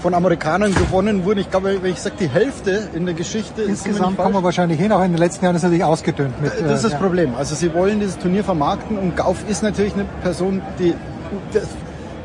von 0.01 0.13
Amerikanern 0.13 0.73
gewonnen 0.73 1.25
wurden. 1.25 1.39
Ich 1.39 1.49
glaube, 1.49 1.81
wenn 1.81 1.91
ich 1.91 2.01
sage, 2.01 2.15
die 2.19 2.29
Hälfte 2.29 2.89
in 2.93 3.05
der 3.05 3.15
Geschichte 3.15 3.61
Insgesamt 3.61 4.11
nicht 4.11 4.17
kommen 4.17 4.35
wir 4.35 4.43
wahrscheinlich 4.43 4.79
hin, 4.79 4.91
auch 4.91 5.03
in 5.03 5.11
den 5.11 5.19
letzten 5.19 5.45
Jahren 5.45 5.55
ist 5.55 5.61
es 5.61 5.63
natürlich 5.63 5.83
ausgedünnt. 5.83 6.41
Mit, 6.41 6.51
das 6.51 6.59
ist 6.59 6.65
äh, 6.65 6.83
das 6.83 6.91
ja. 6.93 6.97
Problem. 6.97 7.35
Also 7.35 7.55
sie 7.55 7.73
wollen 7.73 7.99
dieses 7.99 8.17
Turnier 8.17 8.43
vermarkten 8.43 8.97
und 8.97 9.15
Gauf 9.15 9.37
ist 9.47 9.63
natürlich 9.63 9.93
eine 9.93 10.05
Person, 10.23 10.61
die 10.79 10.95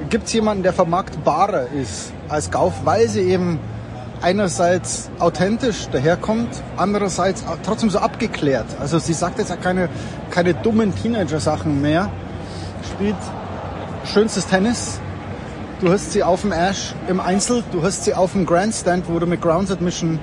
gibt 0.09 0.27
es 0.27 0.33
jemanden, 0.33 0.63
der 0.63 0.73
vermarktbarer 0.73 1.69
ist 1.69 2.13
als 2.29 2.51
Gauf, 2.51 2.73
weil 2.85 3.09
sie 3.09 3.21
eben 3.21 3.59
einerseits 4.23 5.11
authentisch 5.19 5.89
daherkommt, 5.89 6.49
andererseits 6.77 7.45
trotzdem 7.65 7.91
so 7.91 7.99
abgeklärt. 7.99 8.67
Also 8.81 8.99
sie 8.99 9.13
sagt 9.13 9.39
jetzt 9.39 9.53
auch 9.53 9.61
keine, 9.61 9.89
keine 10.31 10.55
dummen 10.55 10.95
Teenager-Sachen 10.95 11.81
mehr, 11.83 12.11
spielt 12.95 13.17
schönstes 14.05 14.47
Tennis. 14.47 15.01
Du 15.81 15.93
hast 15.93 16.13
sie 16.13 16.23
auf 16.23 16.41
dem 16.41 16.53
Ash 16.53 16.95
im 17.07 17.21
Einzel, 17.21 17.63
du 17.71 17.83
hast 17.83 18.05
sie 18.05 18.15
auf 18.15 18.33
dem 18.33 18.47
Grandstand, 18.47 19.05
wo 19.11 19.19
du 19.19 19.27
mit 19.27 19.43
Ground 19.43 19.69
Submission 19.69 20.19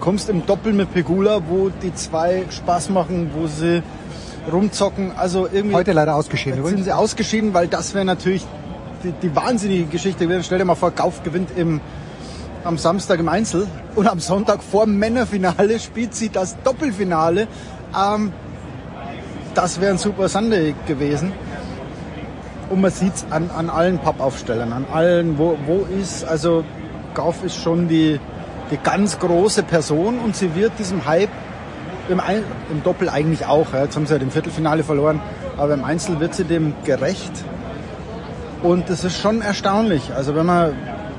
kommst 0.00 0.28
im 0.28 0.44
Doppel 0.44 0.74
mit 0.74 0.92
Pegula, 0.92 1.40
wo 1.48 1.70
die 1.70 1.94
zwei 1.94 2.44
Spaß 2.50 2.90
machen, 2.90 3.30
wo 3.34 3.46
sie 3.46 3.82
rumzocken. 4.52 5.12
Also 5.16 5.48
irgendwie 5.50 5.76
Heute 5.76 5.92
leider 5.92 6.14
ausgeschieden 6.14 6.56
sind 6.56 6.66
übrigens. 6.66 6.84
sie 6.84 6.92
ausgeschieden, 6.92 7.54
weil 7.54 7.68
das 7.68 7.94
wäre 7.94 8.04
natürlich 8.04 8.44
die, 9.02 9.12
die 9.12 9.34
wahnsinnige 9.34 9.84
Geschichte. 9.86 10.26
gewesen. 10.26 10.44
Stell 10.44 10.58
dir 10.58 10.66
mal 10.66 10.74
vor, 10.74 10.90
Kauf 10.90 11.22
gewinnt 11.22 11.48
im, 11.56 11.80
am 12.62 12.76
Samstag 12.76 13.18
im 13.18 13.30
Einzel 13.30 13.68
und 13.94 14.06
am 14.06 14.20
Sonntag 14.20 14.62
vor 14.62 14.84
dem 14.84 14.98
Männerfinale 14.98 15.80
spielt 15.80 16.14
sie 16.14 16.28
das 16.28 16.54
Doppelfinale. 16.64 17.46
Ähm, 17.98 18.30
das 19.54 19.80
wäre 19.80 19.92
ein 19.92 19.98
super 19.98 20.28
Sunday 20.28 20.74
gewesen. 20.86 21.32
Und 22.72 22.80
man 22.80 22.90
sieht 22.90 23.14
es 23.14 23.26
an, 23.28 23.50
an 23.54 23.68
allen 23.68 23.98
Pappaufstellern, 23.98 24.72
an 24.72 24.86
allen, 24.90 25.36
wo, 25.36 25.58
wo 25.66 25.84
ist, 26.00 26.24
also 26.24 26.64
Gauf 27.12 27.44
ist 27.44 27.56
schon 27.56 27.86
die, 27.86 28.18
die 28.70 28.78
ganz 28.78 29.18
große 29.18 29.62
Person 29.62 30.18
und 30.18 30.34
sie 30.34 30.54
wird 30.54 30.78
diesem 30.78 31.04
Hype 31.04 31.28
im, 32.08 32.18
Ein 32.18 32.42
im 32.70 32.82
Doppel 32.82 33.10
eigentlich 33.10 33.44
auch. 33.44 33.74
Ja. 33.74 33.82
Jetzt 33.82 33.96
haben 33.96 34.06
sie 34.06 34.12
halt 34.14 34.22
im 34.22 34.30
Viertelfinale 34.30 34.84
verloren, 34.84 35.20
aber 35.58 35.74
im 35.74 35.84
Einzel 35.84 36.18
wird 36.18 36.34
sie 36.34 36.44
dem 36.44 36.72
gerecht. 36.84 37.32
Und 38.62 38.88
das 38.88 39.04
ist 39.04 39.20
schon 39.20 39.42
erstaunlich. 39.42 40.14
Also 40.14 40.34
wenn 40.34 40.46
man 40.46 40.72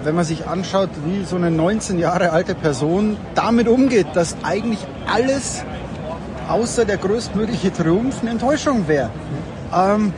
wenn 0.04 0.16
man 0.16 0.26
sich 0.26 0.48
anschaut, 0.48 0.90
wie 1.06 1.24
so 1.24 1.36
eine 1.36 1.52
19 1.52 2.00
Jahre 2.00 2.32
alte 2.32 2.56
Person 2.56 3.16
damit 3.36 3.68
umgeht, 3.68 4.08
dass 4.16 4.36
eigentlich 4.42 4.80
alles 5.06 5.64
außer 6.50 6.84
der 6.84 6.98
größtmögliche 6.98 7.72
Triumph 7.72 8.22
eine 8.22 8.32
Enttäuschung 8.32 8.88
wäre. 8.88 9.12
Ähm, 9.72 10.14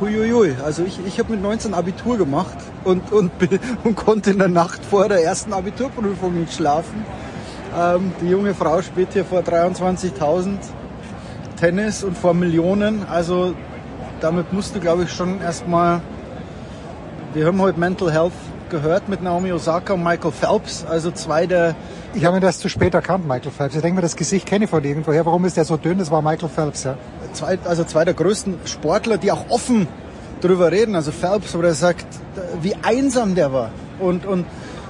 huiuiui. 0.00 0.56
Also 0.64 0.82
ich, 0.84 0.98
ich 1.06 1.18
habe 1.18 1.32
mit 1.32 1.42
19 1.42 1.74
Abitur 1.74 2.16
gemacht 2.16 2.56
und, 2.84 3.12
und, 3.12 3.30
und 3.84 3.96
konnte 3.96 4.30
in 4.30 4.38
der 4.38 4.48
Nacht 4.48 4.84
vor 4.84 5.08
der 5.08 5.22
ersten 5.22 5.52
Abiturprüfung 5.52 6.40
nicht 6.40 6.54
schlafen. 6.54 7.04
Ähm, 7.78 8.12
die 8.20 8.28
junge 8.28 8.54
Frau 8.54 8.82
spielt 8.82 9.12
hier 9.12 9.24
vor 9.24 9.40
23.000 9.40 10.56
Tennis 11.58 12.02
und 12.02 12.16
vor 12.16 12.34
Millionen. 12.34 13.04
Also 13.08 13.54
damit 14.20 14.52
musst 14.52 14.74
du, 14.74 14.80
glaube 14.80 15.04
ich, 15.04 15.12
schon 15.12 15.40
erstmal. 15.40 16.00
Wir 17.32 17.46
haben 17.46 17.60
heute 17.60 17.78
Mental 17.78 18.10
Health 18.10 18.32
gehört 18.70 19.08
mit 19.08 19.22
Naomi 19.22 19.52
Osaka 19.52 19.94
und 19.94 20.02
Michael 20.02 20.32
Phelps, 20.32 20.84
also 20.88 21.10
zwei 21.10 21.46
der. 21.46 21.74
Ich 22.14 22.24
habe 22.24 22.36
mir 22.36 22.40
das 22.40 22.58
zu 22.58 22.68
spät 22.68 22.94
erkannt, 22.94 23.26
Michael 23.26 23.50
Phelps. 23.50 23.74
Ich 23.74 23.82
denke 23.82 23.96
mir, 23.96 24.02
das 24.02 24.16
Gesicht 24.16 24.46
kenne 24.46 24.64
ich 24.64 24.70
von 24.70 24.82
irgendwoher. 24.82 25.26
Warum 25.26 25.44
ist 25.44 25.56
der 25.56 25.64
so 25.64 25.76
dünn? 25.76 25.98
Das 25.98 26.10
war 26.10 26.22
Michael 26.22 26.48
Phelps, 26.48 26.84
ja. 26.84 26.96
Zwei, 27.32 27.58
also 27.64 27.84
zwei 27.84 28.04
der 28.04 28.14
größten 28.14 28.58
Sportler, 28.64 29.18
die 29.18 29.32
auch 29.32 29.48
offen 29.48 29.86
drüber 30.40 30.72
reden. 30.72 30.94
Also 30.94 31.12
Phelps, 31.12 31.54
wo 31.54 31.60
er 31.60 31.74
sagt, 31.74 32.06
wie 32.62 32.74
einsam 32.82 33.34
der 33.34 33.52
war. 33.52 33.70
Und, 33.98 34.26
und 34.26 34.46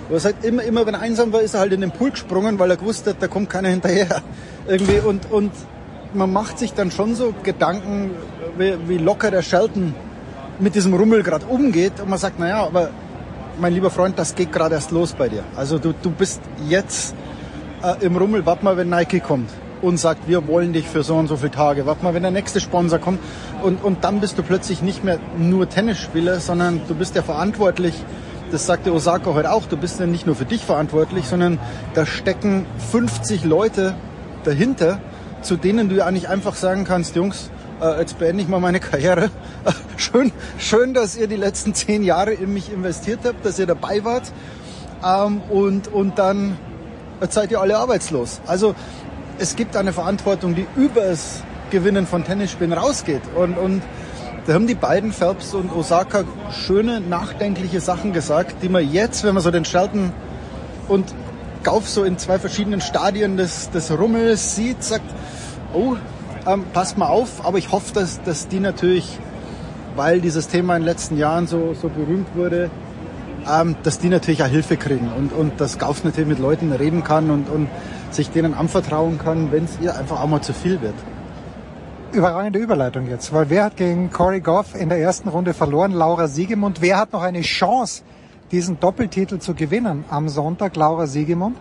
wo 0.09 0.15
er 0.15 0.21
sagt, 0.21 0.45
immer, 0.45 0.63
immer 0.63 0.87
wenn 0.87 0.95
er 0.95 1.01
einsam 1.01 1.33
war, 1.33 1.41
ist 1.43 1.55
er 1.55 1.61
halt 1.61 1.73
in 1.73 1.81
den 1.81 1.91
Pool 1.91 2.11
gesprungen, 2.11 2.59
weil 2.59 2.71
er 2.71 2.77
gewusst 2.77 3.07
hat, 3.07 3.17
da 3.21 3.29
kommt 3.29 3.51
keiner 3.51 3.69
hinterher. 3.69 4.23
Irgendwie. 4.69 4.99
Und, 4.99 5.31
und 5.31 5.53
man 6.15 6.33
macht 6.33 6.59
sich 6.59 6.73
dann 6.73 6.91
schon 6.91 7.15
so 7.15 7.35
Gedanken, 7.43 8.11
wie, 8.59 8.77
wie 8.89 8.99
locker 8.99 9.31
der 9.31 9.43
Shelton 9.43 9.95
mit 10.59 10.75
diesem 10.75 10.95
Rummel 10.95 11.23
gerade 11.23 11.47
umgeht. 11.47 12.01
Und 12.01 12.09
man 12.09 12.19
sagt, 12.19 12.39
naja, 12.39 12.65
aber 12.65 12.91
mein 13.61 13.73
lieber 13.73 13.91
Freund, 13.91 14.19
das 14.19 14.35
geht 14.35 14.53
gerade 14.53 14.75
erst 14.75 14.91
los 14.91 15.13
bei 15.13 15.29
dir. 15.29 15.45
Also 15.57 15.79
du, 15.79 15.93
du 15.93 16.11
bist 16.11 16.41
jetzt 16.69 17.15
äh, 17.83 18.05
im 18.05 18.17
Rummel, 18.17 18.45
warte 18.47 18.65
mal, 18.65 18.77
wenn 18.77 18.89
Nike 18.89 19.21
kommt 19.21 19.51
und 19.83 19.99
sagt, 19.99 20.29
wir 20.29 20.47
wollen 20.47 20.73
dich 20.73 20.89
für 20.89 21.03
so 21.03 21.17
und 21.17 21.29
so 21.29 21.37
viele 21.37 21.51
Tage. 21.51 21.87
Warte 21.87 22.05
mal, 22.05 22.15
wenn 22.15 22.23
der 22.23 22.31
nächste 22.31 22.61
Sponsor 22.61 22.99
kommt 22.99 23.21
und, 23.63 23.83
und 23.83 24.05
dann 24.05 24.21
bist 24.21 24.39
du 24.39 24.43
plötzlich 24.43 24.83
nicht 24.83 25.05
mehr 25.05 25.19
nur 25.39 25.69
Tennisspieler, 25.69 26.41
sondern 26.41 26.81
du 26.89 26.95
bist 26.95 27.15
ja 27.15 27.23
verantwortlich. 27.23 27.95
Das 28.53 28.67
sagte 28.67 28.93
Osaka 28.93 29.33
heute 29.35 29.53
auch. 29.53 29.67
Du 29.67 29.77
bist 29.77 30.01
ja 30.01 30.07
nicht 30.07 30.27
nur 30.27 30.35
für 30.35 30.45
dich 30.45 30.65
verantwortlich, 30.65 31.27
sondern 31.27 31.59
da 31.95 32.05
stecken 32.05 32.67
50 32.91 33.45
Leute 33.45 33.95
dahinter, 34.45 35.01
zu 35.43 35.57
denen 35.57 35.89
du 35.89 35.97
ja 35.97 36.07
eigentlich 36.07 36.29
einfach 36.29 36.55
sagen 36.55 36.85
kannst, 36.85 37.17
Jungs, 37.17 37.51
äh, 37.81 38.01
jetzt 38.01 38.19
beende 38.19 38.43
ich 38.43 38.49
mal 38.49 38.61
meine 38.61 38.81
Karriere. 38.81 39.31
schön, 39.97 40.33
schön, 40.59 40.95
dass 40.95 41.17
ihr 41.17 41.29
die 41.29 41.37
letzten 41.37 41.75
zehn 41.75 42.03
Jahre 42.03 42.33
in 42.33 42.53
mich 42.53 42.73
investiert 42.73 43.21
habt, 43.25 43.45
dass 43.45 43.59
ihr 43.59 43.67
dabei 43.67 44.05
wart. 44.05 44.33
Ähm, 45.05 45.41
und, 45.49 45.89
und 45.89 46.19
dann 46.19 46.59
seid 47.29 47.51
ihr 47.51 47.61
alle 47.61 47.79
arbeitslos. 47.79 48.41
Also 48.47 48.75
es 49.41 49.57
gibt 49.57 49.75
eine 49.75 49.95
Verantwortung, 49.95 50.55
die 50.55 50.67
übers 50.77 51.43
Gewinnen 51.71 52.07
von 52.07 52.25
Tennisspielen 52.25 52.75
rausgeht. 52.75 53.23
Und, 53.35 53.57
und 53.57 53.83
da 54.47 54.53
haben 54.53 54.67
die 54.67 54.75
beiden, 54.75 55.13
Phelps 55.13 55.55
und 55.55 55.73
Osaka, 55.73 56.25
schöne, 56.51 57.01
nachdenkliche 57.01 57.81
Sachen 57.81 58.13
gesagt, 58.13 58.57
die 58.63 58.69
man 58.69 58.89
jetzt, 58.91 59.25
wenn 59.25 59.33
man 59.33 59.43
so 59.43 59.51
den 59.51 59.65
Shelton 59.65 60.13
und 60.89 61.15
Gauf 61.63 61.89
so 61.89 62.05
in 62.05 62.19
zwei 62.19 62.39
verschiedenen 62.39 62.81
Stadien 62.81 63.37
des, 63.37 63.71
des 63.71 63.91
Rummels 63.91 64.57
sieht, 64.57 64.83
sagt, 64.83 65.05
oh, 65.73 65.97
ähm, 66.47 66.65
passt 66.73 66.99
mal 66.99 67.09
auf, 67.09 67.45
aber 67.45 67.59
ich 67.59 67.73
hoffe, 67.73 67.95
dass, 67.95 68.23
dass 68.23 68.49
die 68.49 68.61
natürlich, 68.61 69.19
weil 69.95 70.21
dieses 70.21 70.49
Thema 70.49 70.77
in 70.77 70.83
den 70.83 70.87
letzten 70.87 71.17
Jahren 71.17 71.47
so, 71.47 71.75
so 71.75 71.89
berühmt 71.89 72.29
wurde, 72.35 72.71
ähm, 73.51 73.77
dass 73.83 73.99
die 73.99 74.09
natürlich 74.09 74.43
auch 74.43 74.49
Hilfe 74.49 74.77
kriegen 74.77 75.11
und, 75.17 75.33
und 75.33 75.61
dass 75.61 75.79
Gauf 75.79 76.05
natürlich 76.05 76.29
mit 76.29 76.39
Leuten 76.39 76.73
reden 76.73 77.05
kann 77.05 77.31
und, 77.31 77.49
und 77.49 77.69
sich 78.11 78.31
denen 78.31 78.55
anvertrauen 78.55 79.19
kann, 79.19 79.53
wenn 79.53 79.65
es 79.65 79.79
ihr 79.81 79.97
einfach 79.97 80.21
auch 80.21 80.27
mal 80.27 80.41
zu 80.41 80.53
viel 80.53 80.81
wird. 80.81 80.95
Überragende 82.13 82.59
Überleitung 82.59 83.09
jetzt, 83.09 83.33
weil 83.33 83.51
wer 83.51 83.65
hat 83.65 83.77
gegen 83.77 84.11
Corey 84.11 84.41
Goff 84.41 84.75
in 84.75 84.89
der 84.89 84.99
ersten 84.99 85.29
Runde 85.29 85.55
verloren? 85.55 85.93
Laura 85.93 86.27
Siegemund. 86.27 86.83
Wer 86.83 86.99
hat 86.99 87.13
noch 87.13 87.23
eine 87.23 87.43
Chance, 87.43 88.03
diesen 88.51 88.81
Doppeltitel 88.81 89.39
zu 89.39 89.55
gewinnen 89.55 90.05
am 90.11 90.29
Sonntag? 90.29 90.75
Laura 90.75 91.07
Siegemund. 91.07 91.57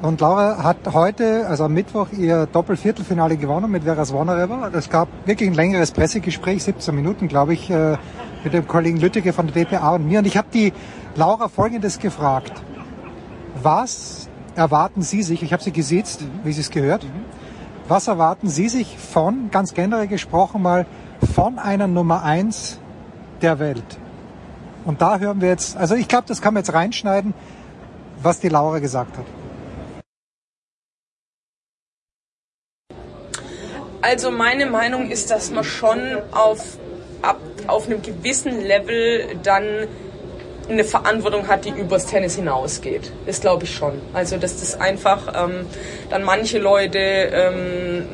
Und 0.00 0.22
Laura 0.22 0.62
hat 0.62 0.78
heute, 0.94 1.46
also 1.46 1.64
am 1.64 1.74
Mittwoch, 1.74 2.06
ihr 2.12 2.46
Doppelviertelfinale 2.46 3.36
gewonnen 3.36 3.70
mit 3.70 3.84
Vera 3.84 4.04
Zvonareva. 4.04 4.70
Es 4.72 4.88
gab 4.88 5.08
wirklich 5.26 5.50
ein 5.50 5.54
längeres 5.54 5.90
Pressegespräch, 5.90 6.62
17 6.62 6.94
Minuten, 6.94 7.28
glaube 7.28 7.52
ich, 7.52 7.68
äh, 7.68 7.98
mit 8.42 8.54
dem 8.54 8.66
Kollegen 8.66 8.98
Lüttike 8.98 9.34
von 9.34 9.48
der 9.48 9.64
DPA 9.64 9.96
und 9.96 10.08
mir. 10.08 10.20
Und 10.20 10.26
ich 10.26 10.38
habe 10.38 10.48
die 10.54 10.72
Laura 11.16 11.48
Folgendes 11.48 11.98
gefragt. 11.98 12.52
Was 13.62 14.29
erwarten 14.60 15.00
Sie 15.00 15.22
sich, 15.22 15.42
ich 15.42 15.54
habe 15.54 15.62
Sie 15.62 15.72
gesitzt, 15.72 16.20
wie 16.44 16.52
Sie 16.52 16.60
es 16.60 16.70
gehört, 16.70 17.06
was 17.88 18.08
erwarten 18.08 18.48
Sie 18.48 18.68
sich 18.68 18.98
von, 18.98 19.50
ganz 19.50 19.72
generell 19.72 20.06
gesprochen 20.06 20.60
mal, 20.62 20.86
von 21.34 21.58
einer 21.58 21.86
Nummer 21.86 22.22
eins 22.22 22.78
der 23.40 23.58
Welt? 23.58 23.98
Und 24.84 25.00
da 25.00 25.18
hören 25.18 25.40
wir 25.40 25.48
jetzt, 25.48 25.78
also 25.78 25.94
ich 25.94 26.08
glaube, 26.08 26.28
das 26.28 26.42
kann 26.42 26.52
man 26.52 26.62
jetzt 26.62 26.74
reinschneiden, 26.74 27.32
was 28.22 28.40
die 28.40 28.50
Laura 28.50 28.80
gesagt 28.80 29.16
hat. 29.16 29.24
Also 34.02 34.30
meine 34.30 34.66
Meinung 34.66 35.10
ist, 35.10 35.30
dass 35.30 35.50
man 35.50 35.64
schon 35.64 36.18
auf, 36.32 36.78
ab, 37.22 37.40
auf 37.66 37.86
einem 37.86 38.02
gewissen 38.02 38.60
Level 38.60 39.38
dann 39.42 39.88
eine 40.70 40.84
Verantwortung 40.84 41.48
hat, 41.48 41.64
die 41.64 41.70
übers 41.70 42.06
Tennis 42.06 42.36
hinausgeht. 42.36 43.12
Das 43.26 43.40
glaube 43.40 43.64
ich 43.64 43.74
schon. 43.74 44.00
Also 44.12 44.36
dass 44.36 44.60
das 44.60 44.80
einfach 44.80 45.44
ähm, 45.44 45.66
dann 46.08 46.22
manche 46.22 46.58
Leute 46.58 46.98
ähm, 46.98 48.04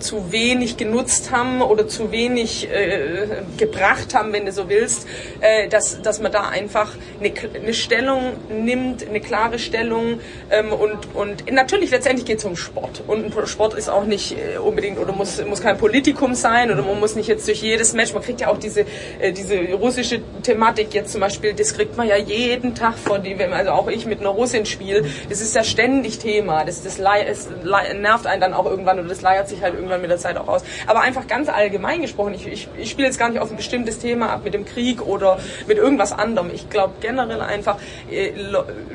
zu 0.00 0.32
wenig 0.32 0.76
genutzt 0.76 1.30
haben 1.30 1.62
oder 1.62 1.88
zu 1.88 2.12
wenig 2.12 2.68
äh, 2.70 3.26
gebracht 3.56 4.14
haben, 4.14 4.32
wenn 4.32 4.46
du 4.46 4.52
so 4.52 4.68
willst, 4.68 5.06
äh, 5.40 5.68
dass, 5.68 6.00
dass 6.02 6.20
man 6.20 6.32
da 6.32 6.48
einfach 6.48 6.92
eine, 7.20 7.32
eine 7.54 7.74
Stellung 7.74 8.34
nimmt, 8.48 9.08
eine 9.08 9.20
klare 9.20 9.58
Stellung 9.58 10.20
ähm, 10.50 10.72
und, 10.72 11.14
und 11.14 11.50
natürlich 11.50 11.90
letztendlich 11.90 12.26
geht 12.26 12.38
es 12.38 12.44
um 12.44 12.56
Sport. 12.56 13.02
Und 13.06 13.32
Sport 13.48 13.74
ist 13.74 13.88
auch 13.88 14.04
nicht 14.04 14.36
äh, 14.36 14.58
unbedingt 14.58 14.98
oder 14.98 15.12
muss, 15.12 15.44
muss 15.44 15.60
kein 15.60 15.78
Politikum 15.78 16.34
sein 16.34 16.70
oder 16.70 16.82
man 16.82 17.00
muss 17.00 17.16
nicht 17.16 17.28
jetzt 17.28 17.46
durch 17.48 17.62
jedes 17.62 17.92
Match, 17.92 18.12
man 18.12 18.22
kriegt 18.22 18.40
ja 18.40 18.48
auch 18.48 18.58
diese, 18.58 18.84
äh, 19.18 19.32
diese 19.32 19.58
russische 19.74 20.20
Thematik 20.42 20.94
jetzt 20.94 21.12
zum 21.12 21.20
Beispiel, 21.20 21.54
das 21.54 21.74
kriegt 21.74 21.96
man 21.96 22.06
ja 22.06 22.16
jeden 22.16 22.74
Tag 22.74 22.98
vor, 22.98 23.18
die, 23.18 23.34
also 23.36 23.70
auch 23.70 23.88
ich 23.88 24.06
mit 24.06 24.20
einer 24.20 24.30
Russin 24.30 24.66
spiele, 24.66 25.04
das 25.28 25.40
ist 25.40 25.54
ja 25.54 25.64
ständig 25.64 26.18
Thema, 26.18 26.64
das, 26.64 26.82
das, 26.82 26.98
das 26.98 27.48
nervt 27.94 28.26
einen 28.26 28.40
dann 28.40 28.54
auch 28.54 28.66
irgendwann 28.66 28.98
oder 28.98 29.08
das 29.08 29.22
leiert 29.22 29.48
sich 29.48 29.62
halt 29.62 29.67
irgendwann 29.74 30.00
mit 30.00 30.10
der 30.10 30.18
Zeit 30.18 30.36
auch 30.36 30.48
aus. 30.48 30.62
Aber 30.86 31.00
einfach 31.00 31.26
ganz 31.26 31.48
allgemein 31.48 32.02
gesprochen, 32.02 32.34
ich, 32.34 32.46
ich, 32.46 32.68
ich 32.76 32.90
spiele 32.90 33.06
jetzt 33.06 33.18
gar 33.18 33.28
nicht 33.28 33.40
auf 33.40 33.50
ein 33.50 33.56
bestimmtes 33.56 33.98
Thema 33.98 34.30
ab 34.30 34.42
mit 34.44 34.54
dem 34.54 34.64
Krieg 34.64 35.02
oder 35.02 35.38
mit 35.66 35.78
irgendwas 35.78 36.12
anderem. 36.12 36.50
Ich 36.52 36.70
glaube 36.70 36.94
generell 37.00 37.40
einfach, 37.40 37.78
äh, 38.10 38.32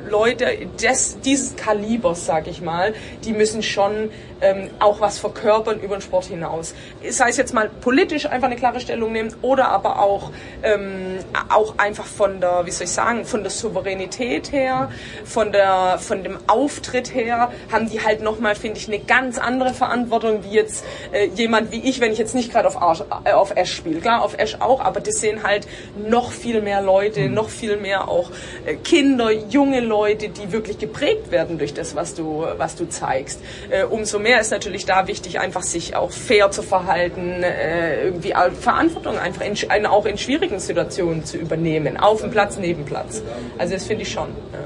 Leute 0.10 0.46
des, 0.82 1.20
dieses 1.22 1.56
Kalibers, 1.56 2.26
sag 2.26 2.48
ich 2.48 2.62
mal, 2.62 2.94
die 3.24 3.34
müssen 3.34 3.64
schon 3.64 4.10
ähm, 4.44 4.70
auch 4.80 5.00
was 5.00 5.18
verkörpern 5.20 5.80
über 5.80 5.96
den 5.96 6.02
Sport 6.02 6.26
hinaus. 6.26 6.76
Sei 7.10 7.30
es 7.30 7.38
jetzt 7.38 7.54
mal 7.54 7.70
politisch 7.70 8.26
einfach 8.26 8.48
eine 8.48 8.58
klare 8.58 8.80
Stellung 8.80 9.12
nehmen 9.12 9.34
oder 9.42 9.70
aber 9.70 10.00
auch, 10.00 10.32
ähm, 10.62 11.20
auch 11.50 11.78
einfach 11.78 12.06
von 12.06 12.42
der, 12.42 12.66
wie 12.66 12.72
soll 12.72 12.86
ich 12.86 12.92
sagen, 12.92 13.26
von 13.26 13.42
der 13.42 13.52
Souveränität 13.52 14.52
her, 14.52 14.92
von, 15.24 15.52
der, 15.52 15.98
von 16.00 16.24
dem 16.24 16.38
Auftritt 16.48 17.14
her, 17.14 17.52
haben 17.72 17.90
die 17.90 18.04
halt 18.04 18.22
nochmal, 18.22 18.56
finde 18.56 18.80
ich, 18.80 18.88
eine 18.88 19.00
ganz 19.00 19.38
andere 19.38 19.74
Verantwortung 19.74 20.44
wie 20.44 20.56
jetzt 20.56 20.84
äh, 21.12 21.28
jemand 21.28 21.72
wie 21.72 21.90
ich, 21.90 22.02
wenn 22.02 22.12
ich 22.12 22.18
jetzt 22.20 22.36
nicht 22.36 22.52
gerade 22.52 22.68
auf, 22.68 22.82
Arsch, 22.82 23.04
äh, 23.24 23.32
auf 23.32 23.56
Ash 23.56 23.74
spiele. 23.74 24.02
Klar, 24.02 24.22
auf 24.22 24.38
Ash 24.38 24.58
auch, 24.60 24.82
aber 24.82 25.00
das 25.00 25.16
sehen 25.16 25.44
halt 25.44 25.68
noch 25.96 26.32
viel 26.32 26.62
mehr 26.62 26.82
Leute, 26.82 27.22
mhm. 27.22 27.34
noch 27.34 27.50
viel 27.50 27.78
mehr 27.78 28.10
auch 28.10 28.30
äh, 28.66 28.76
Kinder, 28.76 29.32
junge 29.32 29.80
Leute, 29.80 30.30
die 30.30 30.52
wirklich 30.52 30.78
geprägt 30.78 31.32
werden 31.32 31.58
durch 31.58 31.74
das, 31.74 31.96
was 31.96 32.14
du, 32.14 32.46
was 32.58 32.76
du 32.76 32.90
zeigst. 32.90 33.40
Äh, 33.70 33.84
umso 33.84 34.20
mehr 34.20 34.33
ist 34.40 34.52
natürlich 34.52 34.86
da 34.86 35.08
wichtig, 35.08 35.40
einfach 35.40 35.64
sich 35.64 35.96
auch 35.96 36.12
fair 36.12 36.52
zu 36.52 36.62
verhalten, 36.62 37.44
äh, 37.44 38.06
irgendwie 38.06 38.34
Verantwortung 38.60 39.18
einfach 39.18 39.42
in, 39.42 39.86
auch 39.86 40.06
in 40.06 40.18
schwierigen 40.18 40.60
Situationen 40.60 41.26
zu 41.26 41.38
übernehmen, 41.38 41.98
auf 41.98 42.22
dem 42.22 42.32
Platz, 42.32 42.58
neben 42.58 42.86
Platz. 42.86 43.22
Also 43.58 43.74
das 43.74 43.86
finde 43.86 44.04
ich 44.04 44.12
schon. 44.12 44.30
Ja. 44.54 44.60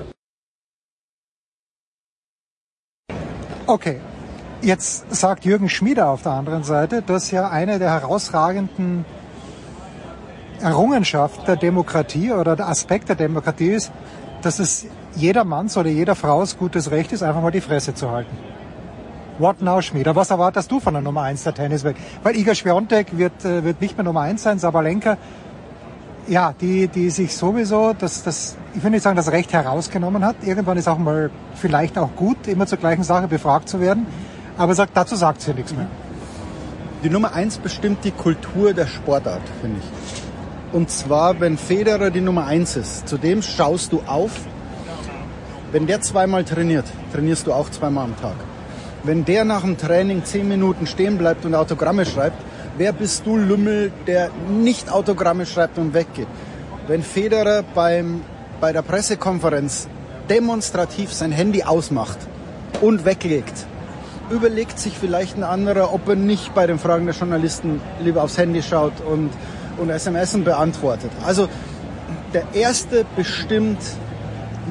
Okay, 3.66 4.00
Jetzt 4.62 5.14
sagt 5.14 5.46
Jürgen 5.46 5.70
Schmieder 5.70 6.10
auf 6.10 6.24
der 6.24 6.32
anderen 6.32 6.64
Seite, 6.64 7.04
dass 7.04 7.30
ja 7.30 7.48
eine 7.48 7.78
der 7.78 7.92
herausragenden 7.92 9.06
Errungenschaften 10.62 11.46
der 11.46 11.58
Demokratie 11.58 12.32
oder 12.32 12.56
der 12.56 12.68
Aspekt 12.68 13.08
der 13.10 13.16
Demokratie 13.16 13.70
ist, 13.70 13.92
dass 14.42 14.58
es 14.58 14.88
jeder 15.16 15.44
Manns 15.44 15.78
oder 15.78 15.90
jeder 15.90 16.16
Frau's 16.16 16.58
gutes 16.58 16.90
Recht 16.90 17.12
ist, 17.12 17.22
einfach 17.22 17.42
mal 17.42 17.52
die 17.52 17.62
Fresse 17.62 17.94
zu 17.94 18.10
halten. 18.10 18.36
What 19.40 19.58
Schmieder? 19.84 20.16
Was 20.16 20.32
erwartest 20.32 20.72
du 20.72 20.80
von 20.80 20.96
der 20.96 21.04
Nummer 21.04 21.22
1 21.22 21.44
der 21.44 21.54
Tenniswelt? 21.54 21.96
Weil 22.24 22.36
Iga 22.36 22.56
Świątek 22.56 23.18
wird, 23.18 23.46
äh, 23.46 23.64
wird 23.64 23.82
nicht 23.82 23.96
mehr 23.96 24.04
Nummer 24.04 24.22
1 24.22 24.42
sein, 24.42 24.58
Sabalenka 24.58 25.18
Ja, 26.28 26.56
die, 26.60 26.88
die 26.88 27.12
sich 27.12 27.36
sowieso, 27.36 27.94
das, 27.94 28.24
das, 28.24 28.58
ich 28.74 28.84
will 28.84 28.90
nicht 28.90 29.04
sagen, 29.04 29.16
das 29.16 29.32
Recht 29.32 29.54
herausgenommen 29.54 30.26
hat. 30.26 30.38
Irgendwann 30.44 30.78
ist 30.78 30.88
auch 30.88 30.98
mal 30.98 31.30
vielleicht 31.54 32.00
auch 32.00 32.10
gut, 32.16 32.48
immer 32.48 32.66
zur 32.66 32.80
gleichen 32.80 33.04
Sache 33.04 33.28
befragt 33.28 33.70
zu 33.70 33.80
werden. 33.80 34.08
Aber 34.58 34.74
sagt, 34.74 34.98
dazu 34.98 35.16
sagt 35.16 35.42
sie 35.42 35.54
nichts 35.54 35.76
mehr. 35.76 35.88
Die 37.04 37.10
Nummer 37.12 37.34
eins 37.34 37.60
bestimmt 37.60 38.04
die 38.04 38.12
Kultur 38.12 38.74
der 38.74 38.88
Sportart, 38.88 39.44
finde 39.62 39.80
ich. 39.80 40.74
Und 40.74 40.90
zwar, 40.90 41.40
wenn 41.40 41.60
Federer 41.60 42.10
die 42.10 42.22
Nummer 42.22 42.46
eins 42.46 42.76
ist, 42.76 43.08
zu 43.08 43.20
dem 43.20 43.44
schaust 43.44 43.94
du 43.94 44.02
auf. 44.08 44.32
Wenn 45.72 45.86
der 45.86 46.02
zweimal 46.02 46.44
trainiert, 46.44 46.86
trainierst 47.14 47.46
du 47.46 47.54
auch 47.54 47.70
zweimal 47.70 48.06
am 48.06 48.20
Tag. 48.20 48.36
Wenn 49.08 49.24
der 49.24 49.46
nach 49.46 49.62
dem 49.62 49.78
Training 49.78 50.26
zehn 50.26 50.50
Minuten 50.50 50.86
stehen 50.86 51.18
bleibt 51.18 51.46
und 51.46 51.56
Autogramme 51.56 52.06
schreibt, 52.06 52.44
wer 52.78 52.92
bist 52.92 53.26
du 53.26 53.38
Lümmel, 53.38 53.90
der 54.06 54.30
nicht 54.50 54.92
Autogramme 54.92 55.46
schreibt 55.46 55.78
und 55.78 55.94
weggeht? 55.94 56.28
Wenn 56.90 57.02
Federer 57.02 57.64
beim, 57.74 58.22
bei 58.60 58.74
der 58.74 58.82
Pressekonferenz 58.82 59.88
demonstrativ 60.30 61.14
sein 61.14 61.32
Handy 61.32 61.64
ausmacht 61.64 62.18
und 62.82 63.06
weglegt, 63.06 63.66
überlegt 64.30 64.78
sich 64.78 64.98
vielleicht 64.98 65.38
ein 65.38 65.44
anderer, 65.46 65.94
ob 65.94 66.10
er 66.10 66.18
nicht 66.18 66.54
bei 66.54 66.68
den 66.68 66.78
Fragen 66.78 67.06
der 67.06 67.16
Journalisten 67.16 67.80
lieber 68.02 68.24
aufs 68.24 68.38
Handy 68.38 68.62
schaut 68.62 69.00
und, 69.10 69.30
und 69.78 69.90
SMS 69.90 70.38
beantwortet. 70.44 71.12
Also 71.26 71.48
der 72.34 72.44
Erste 72.54 73.06
bestimmt, 73.16 73.80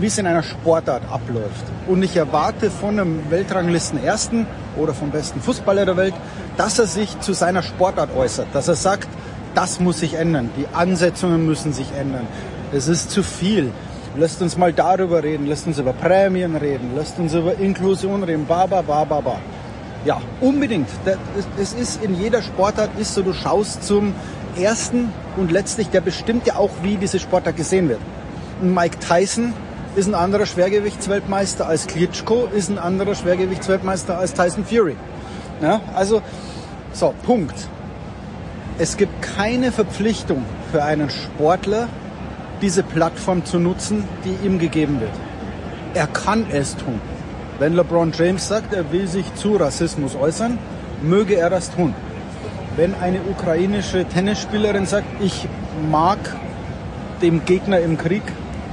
wie 0.00 0.06
es 0.06 0.18
in 0.18 0.26
einer 0.26 0.42
Sportart 0.42 1.02
abläuft. 1.10 1.64
Und 1.86 2.02
ich 2.02 2.16
erwarte 2.16 2.70
von 2.70 2.98
einem 2.98 3.30
Weltranglisten 3.30 4.02
Ersten 4.02 4.46
oder 4.76 4.94
vom 4.94 5.10
besten 5.10 5.40
Fußballer 5.40 5.86
der 5.86 5.96
Welt, 5.96 6.14
dass 6.56 6.78
er 6.78 6.86
sich 6.86 7.18
zu 7.20 7.32
seiner 7.32 7.62
Sportart 7.62 8.14
äußert, 8.16 8.48
dass 8.52 8.68
er 8.68 8.74
sagt, 8.74 9.08
das 9.54 9.80
muss 9.80 10.00
sich 10.00 10.14
ändern, 10.14 10.50
die 10.56 10.66
Ansetzungen 10.74 11.46
müssen 11.46 11.72
sich 11.72 11.88
ändern. 11.98 12.26
Es 12.72 12.88
ist 12.88 13.10
zu 13.10 13.22
viel. 13.22 13.72
Lasst 14.18 14.40
uns 14.42 14.56
mal 14.56 14.72
darüber 14.72 15.22
reden, 15.22 15.46
lasst 15.46 15.66
uns 15.66 15.78
über 15.78 15.92
Prämien 15.92 16.56
reden, 16.56 16.92
lasst 16.96 17.18
uns 17.18 17.34
über 17.34 17.58
Inklusion 17.58 18.22
reden, 18.22 18.46
ba, 18.46 18.66
ba, 18.66 18.82
ba, 18.82 19.04
ba, 19.04 19.20
ba. 19.20 19.38
Ja, 20.04 20.20
unbedingt. 20.40 20.88
Es 21.58 21.72
ist 21.72 22.02
in 22.02 22.14
jeder 22.14 22.40
Sportart 22.40 22.90
ist 22.98 23.14
so, 23.14 23.22
du 23.22 23.32
schaust 23.32 23.82
zum 23.82 24.14
ersten 24.58 25.12
und 25.36 25.52
letztlich, 25.52 25.88
der 25.88 26.00
bestimmt 26.00 26.46
ja 26.46 26.56
auch, 26.56 26.70
wie 26.82 26.96
diese 26.96 27.18
Sportart 27.18 27.56
gesehen 27.56 27.88
wird. 27.88 28.00
Mike 28.62 28.98
Tyson 29.00 29.52
ist 29.96 30.08
ein 30.08 30.14
anderer 30.14 30.44
Schwergewichtsweltmeister 30.44 31.66
als 31.66 31.86
Klitschko, 31.86 32.48
ist 32.54 32.68
ein 32.68 32.78
anderer 32.78 33.14
Schwergewichtsweltmeister 33.14 34.18
als 34.18 34.34
Tyson 34.34 34.64
Fury. 34.64 34.94
Ja, 35.62 35.80
also, 35.94 36.20
so, 36.92 37.14
Punkt. 37.24 37.54
Es 38.78 38.98
gibt 38.98 39.22
keine 39.22 39.72
Verpflichtung 39.72 40.44
für 40.70 40.84
einen 40.84 41.08
Sportler, 41.08 41.88
diese 42.60 42.82
Plattform 42.82 43.46
zu 43.46 43.58
nutzen, 43.58 44.04
die 44.24 44.46
ihm 44.46 44.58
gegeben 44.58 45.00
wird. 45.00 45.12
Er 45.94 46.06
kann 46.06 46.46
es 46.50 46.76
tun. 46.76 47.00
Wenn 47.58 47.74
LeBron 47.74 48.12
James 48.12 48.46
sagt, 48.46 48.74
er 48.74 48.92
will 48.92 49.08
sich 49.08 49.34
zu 49.34 49.56
Rassismus 49.56 50.14
äußern, 50.14 50.58
möge 51.02 51.36
er 51.36 51.48
das 51.48 51.70
tun. 51.70 51.94
Wenn 52.76 52.94
eine 52.94 53.20
ukrainische 53.22 54.04
Tennisspielerin 54.04 54.84
sagt, 54.84 55.06
ich 55.22 55.48
mag 55.90 56.18
dem 57.22 57.46
Gegner 57.46 57.80
im 57.80 57.96
Krieg 57.96 58.22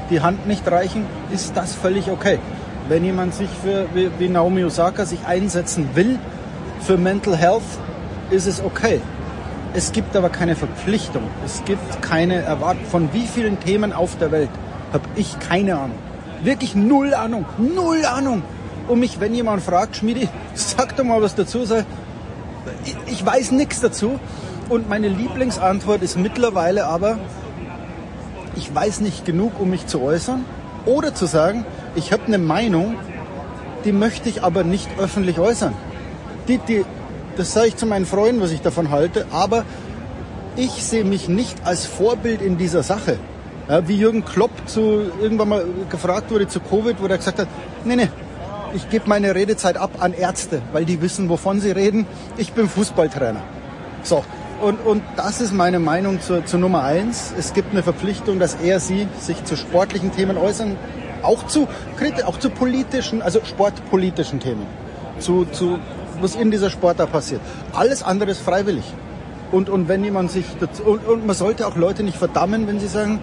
die 0.09 0.21
Hand 0.21 0.47
nicht 0.47 0.69
reichen, 0.69 1.05
ist 1.31 1.55
das 1.55 1.73
völlig 1.73 2.09
okay. 2.09 2.39
Wenn 2.89 3.05
jemand 3.05 3.33
sich 3.33 3.49
für, 3.63 3.87
wie, 3.93 4.29
Naomi 4.29 4.63
Osaka 4.63 5.05
sich 5.05 5.25
einsetzen 5.25 5.89
will 5.93 6.19
für 6.81 6.97
Mental 6.97 7.37
Health, 7.37 7.61
ist 8.29 8.45
es 8.45 8.61
okay. 8.61 9.01
Es 9.73 9.91
gibt 9.91 10.15
aber 10.15 10.29
keine 10.29 10.55
Verpflichtung. 10.55 11.23
Es 11.45 11.63
gibt 11.65 12.01
keine 12.01 12.35
Erwartung. 12.41 12.85
Von 12.85 13.13
wie 13.13 13.25
vielen 13.25 13.59
Themen 13.59 13.93
auf 13.93 14.17
der 14.17 14.31
Welt 14.31 14.49
habe 14.91 15.05
ich 15.15 15.39
keine 15.39 15.75
Ahnung. 15.77 15.97
Wirklich 16.43 16.75
null 16.75 17.13
Ahnung. 17.13 17.45
Null 17.57 18.05
Ahnung. 18.05 18.43
Und 18.87 18.99
mich, 18.99 19.19
wenn 19.19 19.33
jemand 19.33 19.63
fragt, 19.63 19.95
Schmidi, 19.95 20.27
sag 20.53 20.95
doch 20.97 21.05
mal 21.05 21.21
was 21.21 21.35
dazu, 21.35 21.65
sag, 21.65 21.85
ich, 22.85 22.95
ich 23.07 23.25
weiß 23.25 23.51
nichts 23.51 23.79
dazu. 23.79 24.19
Und 24.69 24.89
meine 24.89 25.07
Lieblingsantwort 25.07 26.01
ist 26.03 26.17
mittlerweile 26.17 26.85
aber, 26.85 27.17
ich 28.55 28.73
weiß 28.73 29.01
nicht 29.01 29.25
genug, 29.25 29.59
um 29.59 29.69
mich 29.69 29.87
zu 29.87 30.01
äußern. 30.01 30.45
Oder 30.85 31.15
zu 31.15 31.25
sagen, 31.25 31.65
ich 31.95 32.11
habe 32.11 32.23
eine 32.25 32.37
Meinung, 32.37 32.95
die 33.85 33.91
möchte 33.91 34.29
ich 34.29 34.43
aber 34.43 34.63
nicht 34.63 34.89
öffentlich 34.99 35.39
äußern. 35.39 35.73
Die, 36.47 36.57
die, 36.57 36.85
das 37.37 37.53
sage 37.53 37.67
ich 37.67 37.77
zu 37.77 37.85
meinen 37.85 38.05
Freunden, 38.05 38.41
was 38.41 38.51
ich 38.51 38.61
davon 38.61 38.91
halte, 38.91 39.25
aber 39.31 39.63
ich 40.55 40.71
sehe 40.83 41.05
mich 41.05 41.29
nicht 41.29 41.65
als 41.65 41.85
Vorbild 41.85 42.41
in 42.41 42.57
dieser 42.57 42.83
Sache. 42.83 43.17
Ja, 43.69 43.87
wie 43.87 43.95
Jürgen 43.95 44.25
Klopp 44.25 44.51
zu, 44.65 45.11
irgendwann 45.21 45.49
mal 45.49 45.65
gefragt 45.89 46.31
wurde 46.31 46.47
zu 46.47 46.59
Covid, 46.59 46.97
wo 47.01 47.07
er 47.07 47.17
gesagt 47.17 47.39
hat, 47.39 47.47
nee, 47.85 47.95
nee, 47.95 48.09
ich 48.75 48.89
gebe 48.89 49.07
meine 49.07 49.33
Redezeit 49.35 49.77
ab 49.77 49.91
an 49.99 50.13
Ärzte, 50.13 50.61
weil 50.73 50.83
die 50.83 51.01
wissen, 51.01 51.29
wovon 51.29 51.61
sie 51.61 51.71
reden. 51.71 52.05
Ich 52.37 52.53
bin 52.53 52.67
Fußballtrainer. 52.67 53.41
So, 54.03 54.23
und, 54.63 54.85
und 54.85 55.03
das 55.17 55.41
ist 55.41 55.53
meine 55.53 55.79
Meinung 55.79 56.21
zur, 56.21 56.45
zur 56.45 56.59
Nummer 56.59 56.83
eins. 56.83 57.33
Es 57.37 57.53
gibt 57.53 57.71
eine 57.71 57.83
Verpflichtung, 57.83 58.39
dass 58.39 58.55
er, 58.55 58.79
sie 58.79 59.07
sich 59.19 59.43
zu 59.43 59.55
sportlichen 59.57 60.11
Themen 60.11 60.37
äußern, 60.37 60.77
auch 61.21 61.45
zu, 61.47 61.67
auch 62.25 62.39
zu 62.39 62.49
politischen, 62.49 63.21
also 63.21 63.41
sportpolitischen 63.43 64.39
Themen, 64.39 64.65
zu, 65.19 65.45
zu 65.45 65.79
was 66.21 66.35
in 66.35 66.49
dieser 66.49 66.69
Sport 66.69 66.99
da 66.99 67.05
passiert. 67.05 67.41
Alles 67.73 68.03
andere 68.03 68.31
ist 68.31 68.41
freiwillig. 68.41 68.85
Und, 69.51 69.69
und 69.69 69.87
wenn 69.87 70.03
jemand 70.03 70.31
sich 70.31 70.45
dazu, 70.59 70.83
und, 70.83 71.05
und 71.05 71.27
man 71.27 71.35
sollte 71.35 71.67
auch 71.67 71.75
Leute 71.75 72.03
nicht 72.03 72.17
verdammen, 72.17 72.65
wenn 72.67 72.79
sie 72.79 72.87
sagen, 72.87 73.19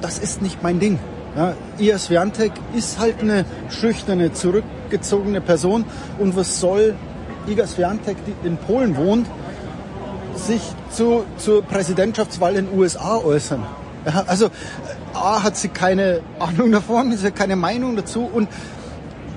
das 0.00 0.18
ist 0.18 0.42
nicht 0.42 0.62
mein 0.62 0.78
Ding. 0.78 0.98
Ja, 1.34 1.54
Ia 1.78 1.98
Swiatek 1.98 2.52
ist 2.74 2.98
halt 2.98 3.20
eine 3.20 3.46
schüchterne, 3.70 4.32
zurückgezogene 4.32 5.40
Person. 5.40 5.84
Und 6.18 6.36
was 6.36 6.60
soll 6.60 6.94
Iga 7.48 7.66
Swiatek, 7.66 8.16
die 8.26 8.46
in 8.46 8.58
Polen 8.58 8.96
wohnt, 8.96 9.26
sich 10.46 10.62
zu, 10.90 11.24
zur 11.38 11.62
Präsidentschaftswahl 11.62 12.56
in 12.56 12.66
den 12.66 12.78
USA 12.78 13.16
äußern? 13.16 13.62
Ja, 14.04 14.24
also 14.26 14.50
A 15.14 15.42
hat 15.42 15.56
sie 15.56 15.68
keine 15.68 16.20
Ahnung 16.38 16.72
davon, 16.72 17.16
sie 17.16 17.26
hat 17.26 17.36
keine 17.36 17.56
Meinung 17.56 17.96
dazu 17.96 18.28
und 18.32 18.48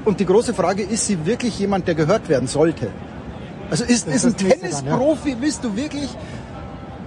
und 0.05 0.19
die 0.19 0.25
große 0.25 0.53
Frage, 0.53 0.83
ist 0.83 1.07
sie 1.07 1.25
wirklich 1.25 1.57
jemand, 1.57 1.87
der 1.87 1.95
gehört 1.95 2.29
werden 2.29 2.47
sollte? 2.47 2.91
Also 3.71 3.83
ist, 3.83 4.07
ist 4.07 4.25
ein 4.25 4.37
Tennisprofi, 4.37 5.31
dann, 5.31 5.39
ja. 5.39 5.45
bist 5.45 5.63
du 5.63 5.75
wirklich 5.75 6.09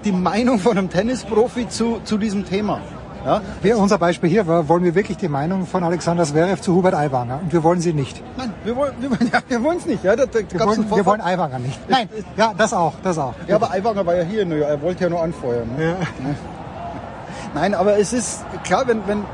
die 0.05 0.13
Meinung 0.13 0.59
von 0.59 0.77
einem 0.77 0.91
Tennisprofi 0.91 1.69
zu, 1.69 2.01
zu 2.05 2.19
diesem 2.19 2.45
Thema? 2.45 2.81
Ja? 3.25 3.43
Wir, 3.63 3.79
unser 3.79 3.99
Beispiel 3.99 4.31
hier 4.31 4.47
war, 4.47 4.69
wollen 4.69 4.85
wir 4.85 4.95
wirklich 4.95 5.19
die 5.19 5.29
Meinung 5.29 5.67
von 5.67 5.83
Alexander 5.85 6.25
Zverev 6.25 6.61
zu 6.61 6.75
Hubert 6.75 6.95
Aiwanger 6.95 7.41
und 7.43 7.53
wir 7.53 7.63
wollen 7.63 7.81
sie 7.81 7.93
nicht. 7.93 8.23
Nein, 8.37 8.53
wir 8.65 8.77
wollen 8.77 8.93
wir, 9.01 9.11
ja, 9.33 9.41
wir 9.49 9.63
wollen 9.63 9.79
es 9.79 9.87
nicht. 9.87 10.05
Ja, 10.05 10.17
da, 10.17 10.27
da 10.27 10.39
wir, 10.39 10.61
wollen, 10.67 10.91
wir 10.91 11.07
wollen 11.07 11.21
Aiwanger 11.21 11.59
nicht. 11.59 11.79
Nein, 11.89 12.09
ja, 12.37 12.53
das 12.57 12.73
auch, 12.73 12.95
das 13.03 13.19
auch. 13.19 13.35
Ja, 13.47 13.57
aber 13.57 13.71
Aiwanger 13.71 14.07
war 14.07 14.17
ja 14.17 14.23
hier, 14.23 14.47
er 14.51 14.81
wollte 14.81 15.05
ja 15.05 15.11
nur 15.11 15.23
anfeuern. 15.23 15.69
Ne? 15.77 15.89
Ja. 15.89 15.97
Nein, 17.55 17.75
aber 17.75 17.99
es 17.99 18.13
ist 18.13 18.45
klar, 18.65 18.87
wenn, 18.87 19.07
wenn 19.07 19.25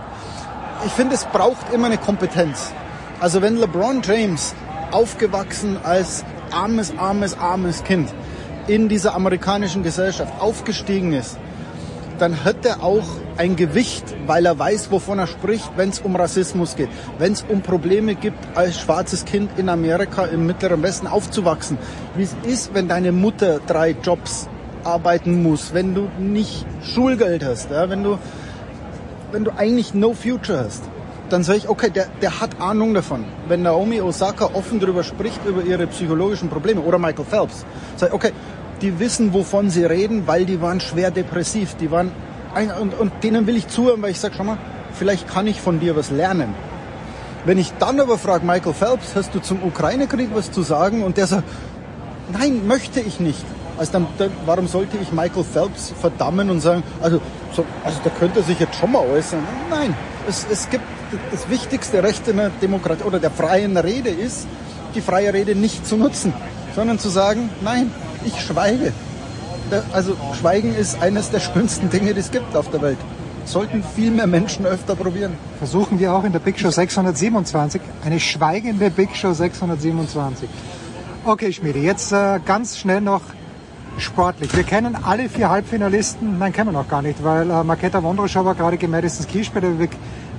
ich 0.85 0.93
finde, 0.93 1.15
es 1.15 1.25
braucht 1.25 1.73
immer 1.73 1.87
eine 1.87 1.99
Kompetenz. 1.99 2.73
Also 3.21 3.41
wenn 3.43 3.57
LeBron 3.57 4.03
James 4.03 4.55
aufgewachsen 4.91 5.79
als 5.83 6.25
armes, 6.53 6.93
armes, 6.99 7.39
armes 7.39 7.83
Kind 7.85 8.13
in 8.67 8.89
dieser 8.89 9.15
amerikanischen 9.15 9.83
Gesellschaft 9.83 10.33
aufgestiegen 10.41 11.13
ist, 11.13 11.39
dann 12.19 12.45
hat 12.45 12.65
er 12.65 12.83
auch 12.83 13.05
ein 13.37 13.57
Gewicht, 13.57 14.05
weil 14.27 14.47
er 14.47 14.59
weiß, 14.59 14.91
wovon 14.91 15.19
er 15.19 15.27
spricht, 15.27 15.71
wenn 15.77 15.91
es 15.91 16.01
um 16.01 16.17
Rassismus 16.17 16.77
geht, 16.77 16.89
wenn 17.19 17.33
es 17.33 17.45
um 17.49 17.63
Probleme 17.63 18.15
gibt, 18.15 18.39
als 18.57 18.79
schwarzes 18.79 19.25
Kind 19.25 19.59
in 19.59 19.69
Amerika 19.69 20.25
im 20.27 20.47
Mittleren 20.47 20.83
Westen 20.83 21.07
aufzuwachsen. 21.07 21.79
Wie 22.17 22.23
es 22.23 22.37
ist, 22.45 22.75
wenn 22.75 22.89
deine 22.89 23.13
Mutter 23.13 23.61
drei 23.67 23.91
Jobs 23.91 24.49
arbeiten 24.85 25.43
muss, 25.43 25.75
wenn 25.75 25.95
du 25.95 26.09
nicht 26.19 26.67
Schulgeld 26.83 27.45
hast, 27.45 27.71
ja, 27.71 27.89
wenn 27.91 28.05
du 28.05 28.19
wenn 29.33 29.45
du 29.45 29.51
eigentlich 29.51 29.95
no 29.95 30.13
future 30.13 30.59
hast 30.65 30.85
dann 31.29 31.43
sage 31.43 31.59
ich, 31.59 31.69
okay, 31.69 31.91
der, 31.91 32.07
der 32.21 32.41
hat 32.41 32.61
Ahnung 32.61 32.95
davon. 32.95 33.25
Wenn 33.49 33.63
Naomi 33.63 34.01
Osaka 34.01 34.51
offen 34.53 34.79
darüber 34.79 35.03
spricht, 35.03 35.45
über 35.47 35.63
ihre 35.63 35.87
psychologischen 35.87 36.49
Probleme, 36.49 36.81
oder 36.81 36.99
Michael 36.99 37.25
Phelps, 37.25 37.65
sage 37.97 38.11
ich, 38.11 38.15
okay, 38.15 38.33
die 38.85 38.99
wissen, 39.01 39.33
wovon 39.33 39.71
sie 39.71 39.85
reden, 39.85 40.27
weil 40.27 40.45
die 40.45 40.61
waren 40.61 40.79
schwer 40.79 41.11
depressiv, 41.11 41.75
die 41.75 41.91
waren, 41.91 42.13
und, 42.81 42.93
und 43.01 43.13
denen 43.25 43.47
will 43.47 43.57
ich 43.57 43.67
zuhören, 43.69 44.03
weil 44.03 44.11
ich 44.11 44.21
sage, 44.21 44.35
schau 44.37 44.45
mal, 44.45 44.59
vielleicht 44.93 45.27
kann 45.27 45.47
ich 45.47 45.61
von 45.61 45.81
dir 45.81 45.97
was 45.97 46.11
lernen. 46.11 46.55
Wenn 47.47 47.59
ich 47.59 47.73
dann 47.79 47.99
aber 47.99 48.19
frage, 48.19 48.45
Michael 48.45 48.75
Phelps, 48.75 49.15
hast 49.15 49.35
du 49.35 49.41
zum 49.41 49.63
Ukraine-Krieg 49.63 50.29
was 50.35 50.53
zu 50.53 50.63
sagen? 50.63 51.03
Und 51.03 51.17
der 51.17 51.27
sagt, 51.27 51.45
nein, 52.33 52.67
möchte 52.67 53.01
ich 53.01 53.21
nicht. 53.21 53.45
Also 53.77 53.93
dann, 53.93 54.07
dann, 54.19 54.31
warum 54.45 54.69
sollte 54.69 54.99
ich 54.99 55.13
Michael 55.13 55.45
Phelps 55.45 55.93
verdammen 55.99 56.51
und 56.51 56.61
sagen, 56.61 56.83
also, 57.03 57.21
so, 57.53 57.65
also 57.85 57.99
da 58.05 58.11
könnte 58.11 58.41
er 58.41 58.45
sich 58.45 58.61
jetzt 58.61 58.77
schon 58.77 58.93
mal 58.93 59.03
äußern? 59.03 59.41
Nein, 59.69 59.95
es, 60.29 60.47
es 60.51 60.69
gibt 60.71 60.85
das 61.33 61.49
wichtigste 61.49 62.03
Recht 62.03 62.29
in 62.29 62.37
der 62.37 62.51
Demokratie 62.63 63.03
oder 63.05 63.19
der 63.19 63.31
freien 63.31 63.77
Rede 63.77 64.11
ist, 64.11 64.47
die 64.95 65.01
freie 65.01 65.33
Rede 65.33 65.55
nicht 65.55 65.87
zu 65.87 65.97
nutzen, 65.97 66.33
sondern 66.75 66.99
zu 66.99 67.09
sagen, 67.09 67.51
nein, 67.63 67.91
ich 68.25 68.41
schweige. 68.41 68.93
also 69.93 70.17
Schweigen 70.39 70.75
ist 70.75 71.01
eines 71.03 71.31
der 71.31 71.41
schönsten 71.41 71.91
Dinge, 71.91 72.15
die 72.15 72.21
es 72.21 72.31
gibt 72.31 72.55
auf 72.57 72.71
der 72.71 72.83
Welt. 72.83 72.99
Sollten 73.45 73.85
viel 73.95 74.11
mehr 74.11 74.27
Menschen 74.27 74.65
öfter 74.65 74.97
probieren. 74.97 75.33
Versuchen 75.59 75.99
wir 75.99 76.13
auch 76.15 76.25
in 76.25 76.33
der 76.33 76.39
Big 76.39 76.59
Show 76.59 76.71
627, 76.71 77.81
eine 78.05 78.19
schweigende 78.19 78.91
Big 78.91 79.15
Show 79.15 79.33
627. 79.33 80.49
Okay, 81.27 81.53
Schmiede, 81.53 81.79
jetzt 81.79 82.13
äh, 82.13 82.41
ganz 82.45 82.79
schnell 82.79 83.01
noch 83.01 83.23
sportlich. 83.99 84.55
Wir 84.57 84.65
kennen 84.65 84.97
alle 84.97 85.29
vier 85.29 85.51
Halbfinalisten, 85.51 86.39
nein, 86.39 86.53
kennen 86.53 86.69
wir 86.69 86.81
noch 86.81 86.89
gar 86.89 87.03
nicht, 87.03 87.23
weil 87.23 87.51
äh, 87.51 87.65
Marketa 87.65 88.03
Wondroshova 88.03 88.55
gerade 88.55 88.77
gegen 88.77 88.93
Madison 88.93 89.27
Key 89.27 89.45
spielt. 89.45 89.79
Wir 89.79 89.89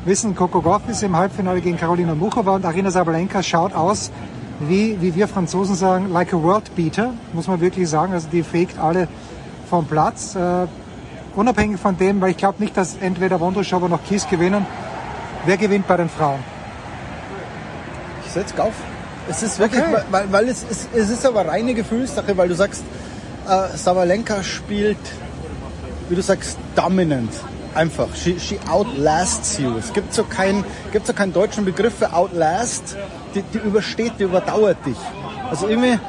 wissen, 0.05 0.35
Coco 0.35 0.61
Goff 0.61 0.81
ist 0.89 1.03
im 1.03 1.15
Halbfinale 1.15 1.61
gegen 1.61 1.77
Karolina 1.77 2.15
Muchova 2.15 2.55
und 2.55 2.65
Arina 2.65 2.91
Sabalenka 2.91 3.41
schaut 3.41 3.73
aus, 3.73 4.11
wie, 4.59 5.01
wie 5.01 5.15
wir 5.15 5.27
Franzosen 5.27 5.75
sagen, 5.75 6.11
like 6.11 6.33
a 6.33 6.41
world 6.41 6.75
beater, 6.75 7.13
muss 7.33 7.47
man 7.47 7.61
wirklich 7.61 7.89
sagen. 7.89 8.13
Also 8.13 8.27
die 8.31 8.43
fegt 8.43 8.79
alle 8.79 9.07
vom 9.69 9.85
Platz. 9.85 10.35
Äh, 10.35 10.67
unabhängig 11.35 11.79
von 11.79 11.97
dem, 11.97 12.21
weil 12.21 12.31
ich 12.31 12.37
glaube 12.37 12.61
nicht, 12.63 12.75
dass 12.77 12.95
entweder 12.99 13.39
Wondroshova 13.39 13.87
noch 13.87 14.03
Kies 14.03 14.27
gewinnen. 14.27 14.65
Wer 15.45 15.57
gewinnt 15.57 15.87
bei 15.87 15.97
den 15.97 16.09
Frauen? 16.09 16.39
Ich 18.25 18.31
setze 18.31 18.61
auf. 18.63 18.73
Es 19.29 19.43
ist 19.43 19.59
wirklich, 19.59 19.81
okay. 19.81 20.03
weil, 20.11 20.31
weil 20.31 20.47
es, 20.47 20.63
ist, 20.63 20.89
es 20.93 21.09
ist 21.09 21.25
aber 21.25 21.47
reine 21.47 21.73
Gefühlssache, 21.73 22.37
weil 22.37 22.47
du 22.47 22.55
sagst, 22.55 22.83
äh, 23.47 23.75
Sabalenka 23.75 24.43
spielt, 24.43 24.97
wie 26.09 26.15
du 26.15 26.21
sagst, 26.21 26.57
dominant. 26.75 27.31
Einfach. 27.73 28.07
She, 28.15 28.39
she 28.39 28.57
outlasts 28.69 29.57
you. 29.59 29.77
Es 29.77 29.91
gibt 29.91 30.13
so 30.13 30.23
keinen, 30.23 30.63
gibt 30.93 31.07
so 31.07 31.13
keinen 31.13 31.33
deutschen 31.33 31.65
Begriff 31.65 31.95
für 31.95 32.13
outlast. 32.13 32.95
Die, 33.35 33.41
die 33.41 33.57
übersteht, 33.57 34.13
die 34.17 34.23
überdauert 34.23 34.77
dich. 34.85 34.97
Also 35.49 35.67
irgendwie, 35.67 35.99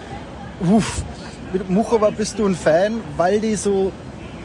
uff, 0.61 1.03
mit 1.53 1.69
Muchova 1.69 2.11
bist 2.11 2.39
du 2.39 2.47
ein 2.47 2.55
Fan, 2.55 3.01
weil 3.17 3.41
die 3.41 3.57
so 3.57 3.93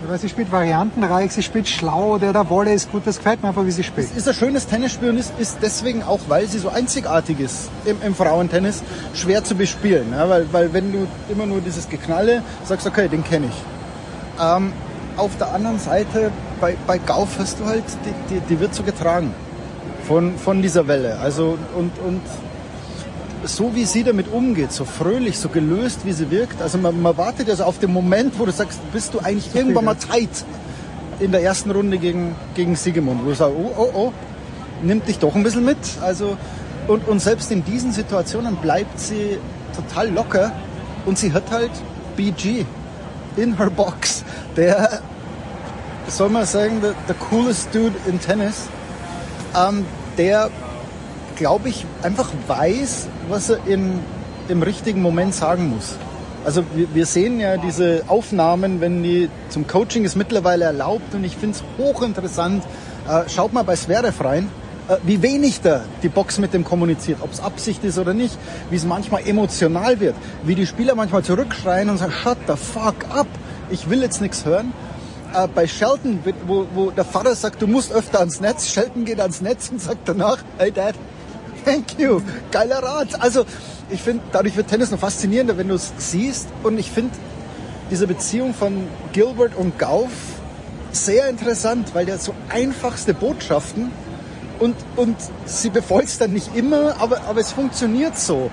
weil 0.08 0.18
sie 0.18 0.30
spielt 0.30 0.52
variantenreich, 0.52 1.32
sie 1.32 1.44
spielt 1.44 1.68
schlau, 1.68 2.18
der 2.18 2.34
der 2.34 2.50
Wolle 2.50 2.74
ist 2.74 2.92
gut, 2.92 3.04
das 3.06 3.18
gefällt 3.18 3.44
mir 3.44 3.50
einfach, 3.50 3.66
wie 3.66 3.72
sie 3.72 3.84
spielt. 3.84 4.10
Es 4.10 4.18
ist 4.18 4.28
ein 4.28 4.34
schönes 4.34 4.66
Tennisspiel 4.66 5.10
und 5.10 5.18
ist, 5.18 5.34
ist 5.38 5.60
deswegen 5.62 6.02
auch, 6.04 6.20
weil 6.28 6.48
sie 6.48 6.60
so 6.60 6.70
einzigartig 6.70 7.40
ist 7.40 7.70
im, 7.86 7.98
im 8.02 8.16
Frauentennis, 8.16 8.84
schwer 9.14 9.44
zu 9.44 9.56
bespielen. 9.56 10.08
Ja, 10.12 10.28
weil, 10.28 10.52
weil 10.52 10.74
wenn 10.74 10.92
du 10.92 11.08
immer 11.30 11.46
nur 11.46 11.62
dieses 11.62 11.88
Geknalle 11.88 12.42
sagst, 12.64 12.88
okay, 12.88 13.08
den 13.08 13.24
kenne 13.24 13.48
ich. 13.48 14.44
Ähm, 14.44 14.74
auf 15.18 15.38
der 15.38 15.54
anderen 15.54 15.80
Seite, 15.80 16.32
bei, 16.60 16.76
bei 16.88 16.98
Gauf 16.98 17.38
hast 17.38 17.60
du 17.60 17.66
halt, 17.66 17.84
die, 18.06 18.34
die, 18.34 18.40
die 18.42 18.60
wird 18.60 18.74
so 18.74 18.84
getragen 18.84 19.34
von, 20.08 20.36
von 20.38 20.62
dieser 20.62 20.88
Welle. 20.88 21.20
Also 21.20 21.58
und, 21.76 21.92
und 22.00 22.22
so 23.44 23.76
wie 23.76 23.86
sie 23.86 24.04
damit 24.04 24.32
umgeht, 24.32 24.72
so 24.72 24.86
fröhlich, 24.86 25.40
so 25.40 25.50
gelöst, 25.50 26.06
wie 26.06 26.14
sie 26.14 26.30
wirkt. 26.32 26.62
Also 26.62 26.78
man, 26.78 27.02
man 27.02 27.18
wartet 27.18 27.48
ja 27.48 27.56
so 27.56 27.64
auf 27.64 27.80
den 27.80 27.92
Moment, 27.92 28.38
wo 28.38 28.46
du 28.46 28.52
sagst, 28.52 28.80
bist 28.92 29.14
du 29.14 29.20
eigentlich 29.20 29.54
irgendwann 29.56 29.86
mal 29.86 29.96
tight 29.96 30.30
in 31.20 31.32
der 31.32 31.44
ersten 31.44 31.72
Runde 31.72 31.98
gegen, 31.98 32.36
gegen 32.56 32.76
Siegemund, 32.76 33.24
wo 33.24 33.30
du 33.30 33.36
sagst, 33.36 33.56
oh, 33.56 33.72
oh, 33.78 33.90
oh, 33.94 34.14
nimmt 34.82 35.08
dich 35.08 35.20
doch 35.20 35.36
ein 35.36 35.44
bisschen 35.44 35.66
mit. 35.66 35.78
Also, 36.02 36.38
und, 36.88 37.08
und 37.08 37.20
selbst 37.20 37.52
in 37.52 37.64
diesen 37.64 37.92
Situationen 37.92 38.56
bleibt 38.56 39.00
sie 39.00 39.38
total 39.76 40.10
locker 40.10 40.52
und 41.06 41.18
sie 41.18 41.32
hat 41.34 41.50
halt 41.52 41.72
BG 42.16 42.66
in 43.38 43.58
her 43.58 43.70
box, 43.70 44.24
der, 44.58 45.02
soll 46.08 46.30
man 46.30 46.46
sagen, 46.46 46.82
the, 46.82 46.90
the 47.08 47.14
coolest 47.30 47.74
dude 47.74 47.96
in 48.08 48.20
Tennis, 48.20 48.68
ähm, 49.56 49.86
der 50.18 50.50
glaube 51.42 51.70
ich, 51.70 51.86
einfach 52.04 52.30
weiß, 52.48 53.08
was 53.32 53.50
er 53.50 53.66
in, 53.66 54.00
im 54.50 54.62
richtigen 54.62 55.02
Moment 55.02 55.34
sagen 55.34 55.70
muss. 55.70 55.96
Also 56.44 56.64
wir, 56.76 56.94
wir 56.94 57.06
sehen 57.06 57.40
ja 57.40 57.58
diese 57.58 58.04
Aufnahmen, 58.08 58.82
wenn 58.82 59.04
die 59.04 59.30
zum 59.50 59.68
Coaching 59.68 60.04
ist 60.04 60.16
mittlerweile 60.16 60.66
erlaubt 60.66 61.14
und 61.14 61.24
ich 61.24 61.38
finde 61.38 61.58
es 61.58 61.64
hochinteressant. 61.78 62.64
Äh, 63.08 63.30
schaut 63.30 63.54
mal 63.54 63.64
bei 63.64 63.76
Zverev 63.76 64.24
rein, 64.24 64.50
äh, 64.90 64.98
wie 65.04 65.22
wenig 65.22 65.62
da 65.62 65.82
die 66.04 66.10
Box 66.10 66.40
mit 66.40 66.54
dem 66.54 66.64
kommuniziert, 66.64 67.20
ob 67.22 67.32
es 67.32 67.40
Absicht 67.40 67.84
ist 67.84 67.98
oder 67.98 68.14
nicht, 68.14 68.38
wie 68.70 68.76
es 68.76 68.86
manchmal 68.86 69.28
emotional 69.28 70.00
wird, 70.00 70.16
wie 70.44 70.56
die 70.56 70.68
Spieler 70.68 70.96
manchmal 70.96 71.24
zurückschreien 71.24 71.90
und 71.90 71.98
sagen, 71.98 72.12
shut 72.12 72.38
the 72.48 72.56
fuck 72.56 73.06
up, 73.16 73.28
ich 73.70 73.90
will 73.90 74.02
jetzt 74.02 74.22
nichts 74.22 74.46
hören. 74.46 74.74
Äh, 75.34 75.48
bei 75.48 75.68
Shelton, 75.68 76.20
wo, 76.48 76.66
wo 76.74 76.92
der 76.92 77.06
Vater 77.06 77.36
sagt, 77.36 77.62
du 77.62 77.68
musst 77.68 77.94
öfter 77.94 78.20
ans 78.20 78.42
Netz, 78.42 78.68
Shelton 78.68 79.06
geht 79.06 79.22
ans 79.22 79.42
Netz 79.42 79.70
und 79.70 79.80
sagt 79.80 80.10
danach, 80.10 80.40
hey 80.58 80.72
Dad, 80.72 80.96
Thank 81.66 82.00
you. 82.00 82.22
Geiler 82.52 82.82
Rat. 82.82 83.22
Also, 83.22 83.46
ich 83.90 84.02
finde, 84.02 84.24
dadurch 84.32 84.56
wird 84.56 84.68
Tennis 84.68 84.92
noch 84.92 85.00
faszinierender, 85.00 85.58
wenn 85.58 85.68
du 85.68 85.76
es 85.76 85.94
siehst. 85.98 86.48
Und 86.64 86.80
ich 86.80 86.92
finde 86.92 87.12
diese 87.90 88.08
Beziehung 88.08 88.54
von 88.54 88.88
Gilbert 89.14 89.56
und 89.56 89.78
Gauff 89.78 90.12
sehr 90.92 91.30
interessant, 91.30 91.94
weil 91.94 92.06
der 92.06 92.18
so 92.18 92.34
einfachste 92.50 93.14
Botschaften 93.14 93.92
und, 94.60 94.76
und 94.96 95.16
sie 95.46 95.70
befolgt 95.70 96.22
dann 96.22 96.34
nicht 96.34 96.56
immer, 96.56 96.96
aber, 97.00 97.22
aber 97.24 97.40
es 97.40 97.52
funktioniert 97.52 98.18
so. 98.18 98.52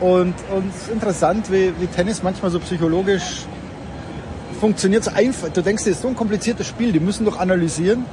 Und, 0.00 0.34
und 0.50 0.70
es 0.74 0.82
ist 0.82 0.90
interessant, 0.92 1.50
wie, 1.50 1.72
wie 1.78 1.86
Tennis 1.86 2.22
manchmal 2.22 2.50
so 2.50 2.58
psychologisch 2.58 3.46
funktioniert. 4.60 5.04
So 5.04 5.12
einfach. 5.12 5.48
Du 5.50 5.62
denkst, 5.62 5.84
das 5.84 5.94
ist 5.94 6.02
so 6.02 6.08
ein 6.08 6.16
kompliziertes 6.16 6.66
Spiel, 6.66 6.90
die 6.90 7.00
müssen 7.00 7.24
doch 7.24 7.38
analysieren. 7.38 8.04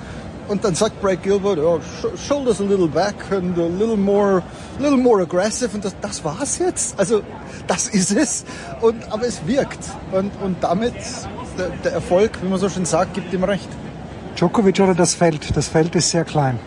Und 0.52 0.66
dann 0.66 0.76
sagt 0.76 1.02
Brad 1.02 1.24
Gilbert, 1.24 1.60
oh, 1.60 1.80
shoulders 2.18 2.60
a 2.60 2.66
little 2.66 2.90
back 2.90 3.16
and 3.32 3.58
a 3.58 3.68
little 3.68 3.96
more, 3.96 4.44
little 4.80 4.98
more 4.98 5.22
aggressive. 5.22 5.74
Und 5.74 5.86
das, 5.86 5.96
das 6.02 6.26
war's 6.26 6.60
jetzt. 6.60 7.00
Also, 7.00 7.22
das 7.68 7.88
ist 7.88 8.12
es. 8.12 8.44
Und, 8.82 9.10
aber 9.10 9.28
es 9.28 9.48
wirkt. 9.48 9.80
Und, 10.12 10.30
und 10.44 10.62
damit, 10.62 10.94
der, 11.58 11.70
der 11.86 11.94
Erfolg, 11.94 12.38
wie 12.42 12.50
man 12.50 12.60
so 12.60 12.68
schön 12.68 12.84
sagt, 12.84 13.14
gibt 13.14 13.34
ihm 13.34 13.46
recht. 13.46 13.70
Djokovic 14.36 14.82
oder 14.82 14.94
das 14.94 15.14
Feld? 15.14 15.56
Das 15.56 15.70
Feld 15.70 15.96
ist 15.96 16.10
sehr 16.10 16.26
klein. 16.26 16.60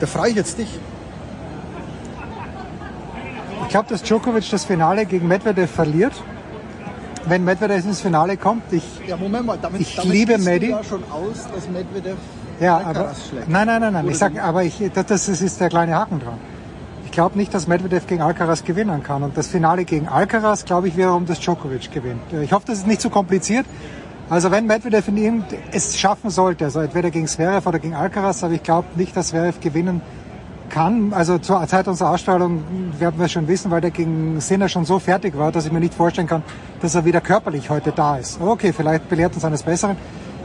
Da 0.00 0.06
frage 0.06 0.28
ich 0.28 0.36
jetzt 0.36 0.58
dich. 0.58 0.68
Ich 3.62 3.68
glaube, 3.70 3.88
dass 3.88 4.02
Djokovic 4.02 4.50
das 4.50 4.66
Finale 4.66 5.06
gegen 5.06 5.28
Medvedev 5.28 5.70
verliert 5.70 6.12
wenn 7.28 7.44
Medvedev 7.44 7.84
ins 7.84 8.00
Finale 8.00 8.36
kommt. 8.36 8.72
Ich, 8.72 8.84
ja, 9.06 9.16
Moment 9.16 9.46
mal, 9.46 9.58
damit, 9.60 9.80
ich 9.80 9.96
damit 9.96 10.12
liebe 10.12 10.38
Medi. 10.38 10.70
ja 10.70 10.82
schon 10.82 11.02
aus, 11.10 11.46
dass 11.54 11.68
Medvedev 11.68 12.16
ja, 12.60 12.78
aber, 12.78 13.12
nein, 13.46 13.66
nein, 13.68 13.80
nein, 13.80 13.92
nein. 13.92 14.08
Ich 14.08 14.18
sag, 14.18 14.36
aber 14.42 14.64
ich, 14.64 14.82
das, 14.92 15.06
das 15.06 15.28
ist 15.28 15.60
der 15.60 15.68
kleine 15.68 15.94
Haken 15.94 16.18
dran. 16.18 16.38
Ich 17.04 17.12
glaube 17.12 17.38
nicht, 17.38 17.54
dass 17.54 17.68
Medvedev 17.68 18.06
gegen 18.06 18.20
Alcaraz 18.20 18.64
gewinnen 18.64 19.02
kann. 19.02 19.22
Und 19.22 19.36
das 19.36 19.46
Finale 19.46 19.84
gegen 19.84 20.08
Alcaraz, 20.08 20.64
glaube 20.64 20.88
ich, 20.88 20.96
wiederum, 20.96 21.24
dass 21.24 21.38
Djokovic 21.38 21.90
gewinnt. 21.92 22.20
Ich 22.42 22.52
hoffe, 22.52 22.66
das 22.66 22.78
ist 22.78 22.86
nicht 22.86 23.00
zu 23.00 23.10
kompliziert. 23.10 23.64
Also 24.28 24.50
wenn 24.50 24.66
Medvedev 24.66 25.08
in 25.08 25.16
ihm 25.16 25.44
es 25.72 25.98
schaffen 25.98 26.30
sollte, 26.30 26.66
also 26.66 26.80
entweder 26.80 27.10
gegen 27.10 27.26
Zverev 27.26 27.66
oder 27.66 27.78
gegen 27.78 27.94
Alcaraz, 27.94 28.44
aber 28.44 28.54
ich 28.54 28.62
glaube 28.62 28.88
nicht, 28.96 29.16
dass 29.16 29.28
Zverev 29.28 29.58
gewinnen 29.60 30.02
kann. 30.68 31.12
Also 31.12 31.38
zur 31.38 31.66
Zeit 31.66 31.88
unserer 31.88 32.10
Ausstrahlung 32.10 32.64
werden 32.98 33.18
wir 33.18 33.28
schon 33.28 33.48
wissen, 33.48 33.70
weil 33.70 33.80
der 33.80 33.90
gegen 33.90 34.40
Sinner 34.40 34.68
schon 34.68 34.84
so 34.84 34.98
fertig 34.98 35.36
war, 35.36 35.52
dass 35.52 35.66
ich 35.66 35.72
mir 35.72 35.80
nicht 35.80 35.94
vorstellen 35.94 36.26
kann, 36.26 36.42
dass 36.80 36.94
er 36.94 37.04
wieder 37.04 37.20
körperlich 37.20 37.70
heute 37.70 37.92
da 37.92 38.16
ist. 38.16 38.40
Okay, 38.40 38.72
vielleicht 38.72 39.08
belehrt 39.08 39.34
uns 39.34 39.44
eines 39.44 39.62
Besseren. 39.62 39.96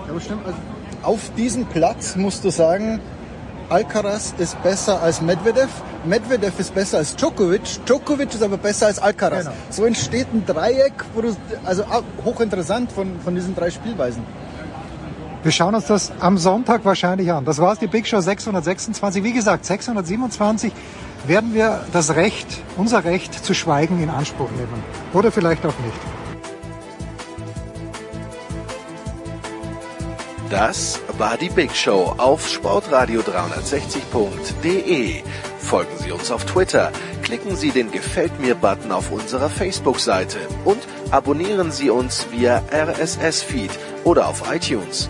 Ja, 0.07 0.19
stimmt. 0.19 0.45
Also 0.45 0.57
auf 1.03 1.31
diesem 1.35 1.65
Platz 1.65 2.15
musst 2.15 2.43
du 2.45 2.49
sagen, 2.49 2.99
Alcaraz 3.69 4.33
ist 4.37 4.61
besser 4.61 5.01
als 5.01 5.21
Medvedev, 5.21 5.69
Medvedev 6.05 6.59
ist 6.59 6.75
besser 6.75 6.99
als 6.99 7.15
Djokovic, 7.15 7.85
Djokovic 7.85 8.33
ist 8.33 8.43
aber 8.43 8.57
besser 8.57 8.87
als 8.87 8.99
Alcaraz. 8.99 9.45
Genau. 9.45 9.55
So 9.69 9.85
entsteht 9.85 10.27
ein 10.33 10.45
Dreieck, 10.45 10.93
wo 11.13 11.21
du, 11.21 11.35
also 11.63 11.83
hochinteressant 12.23 12.91
von, 12.91 13.19
von 13.23 13.35
diesen 13.35 13.55
drei 13.55 13.71
Spielweisen. 13.71 14.23
Wir 15.43 15.51
schauen 15.51 15.75
uns 15.75 15.85
das 15.87 16.13
am 16.21 16.37
Sonntag 16.37 16.85
wahrscheinlich 16.85 17.29
an. 17.29 17.43
Das 17.43 17.59
war 17.59 17.73
es, 17.73 17.79
die 17.79 17.87
Big 17.87 18.07
Show 18.07 18.21
626. 18.21 19.25
Wie 19.25 19.33
gesagt, 19.33 19.65
627 19.65 20.71
werden 21.27 21.53
wir 21.53 21.85
das 21.91 22.15
Recht, 22.15 22.47
unser 22.77 23.03
Recht 23.03 23.43
zu 23.43 23.53
schweigen 23.53 24.01
in 24.01 24.09
Anspruch 24.09 24.49
nehmen. 24.51 24.81
Oder 25.11 25.33
vielleicht 25.33 25.65
auch 25.65 25.77
nicht. 25.79 25.97
Das 30.49 31.01
war 31.17 31.35
die 31.35 31.49
Big 31.49 31.75
Show 31.75 32.15
auf 32.17 32.47
sportradio360.de. 32.47 35.23
Folgen 35.59 35.97
Sie 35.97 36.13
uns 36.13 36.31
auf 36.31 36.45
Twitter, 36.45 36.89
klicken 37.21 37.57
Sie 37.57 37.71
den 37.71 37.91
Gefällt 37.91 38.39
mir-Button 38.39 38.93
auf 38.93 39.11
unserer 39.11 39.49
Facebook-Seite 39.49 40.37
und 40.63 40.79
abonnieren 41.11 41.71
Sie 41.71 41.89
uns 41.89 42.27
via 42.31 42.61
RSS-Feed 42.71 43.71
oder 44.05 44.29
auf 44.29 44.49
iTunes. 44.53 45.09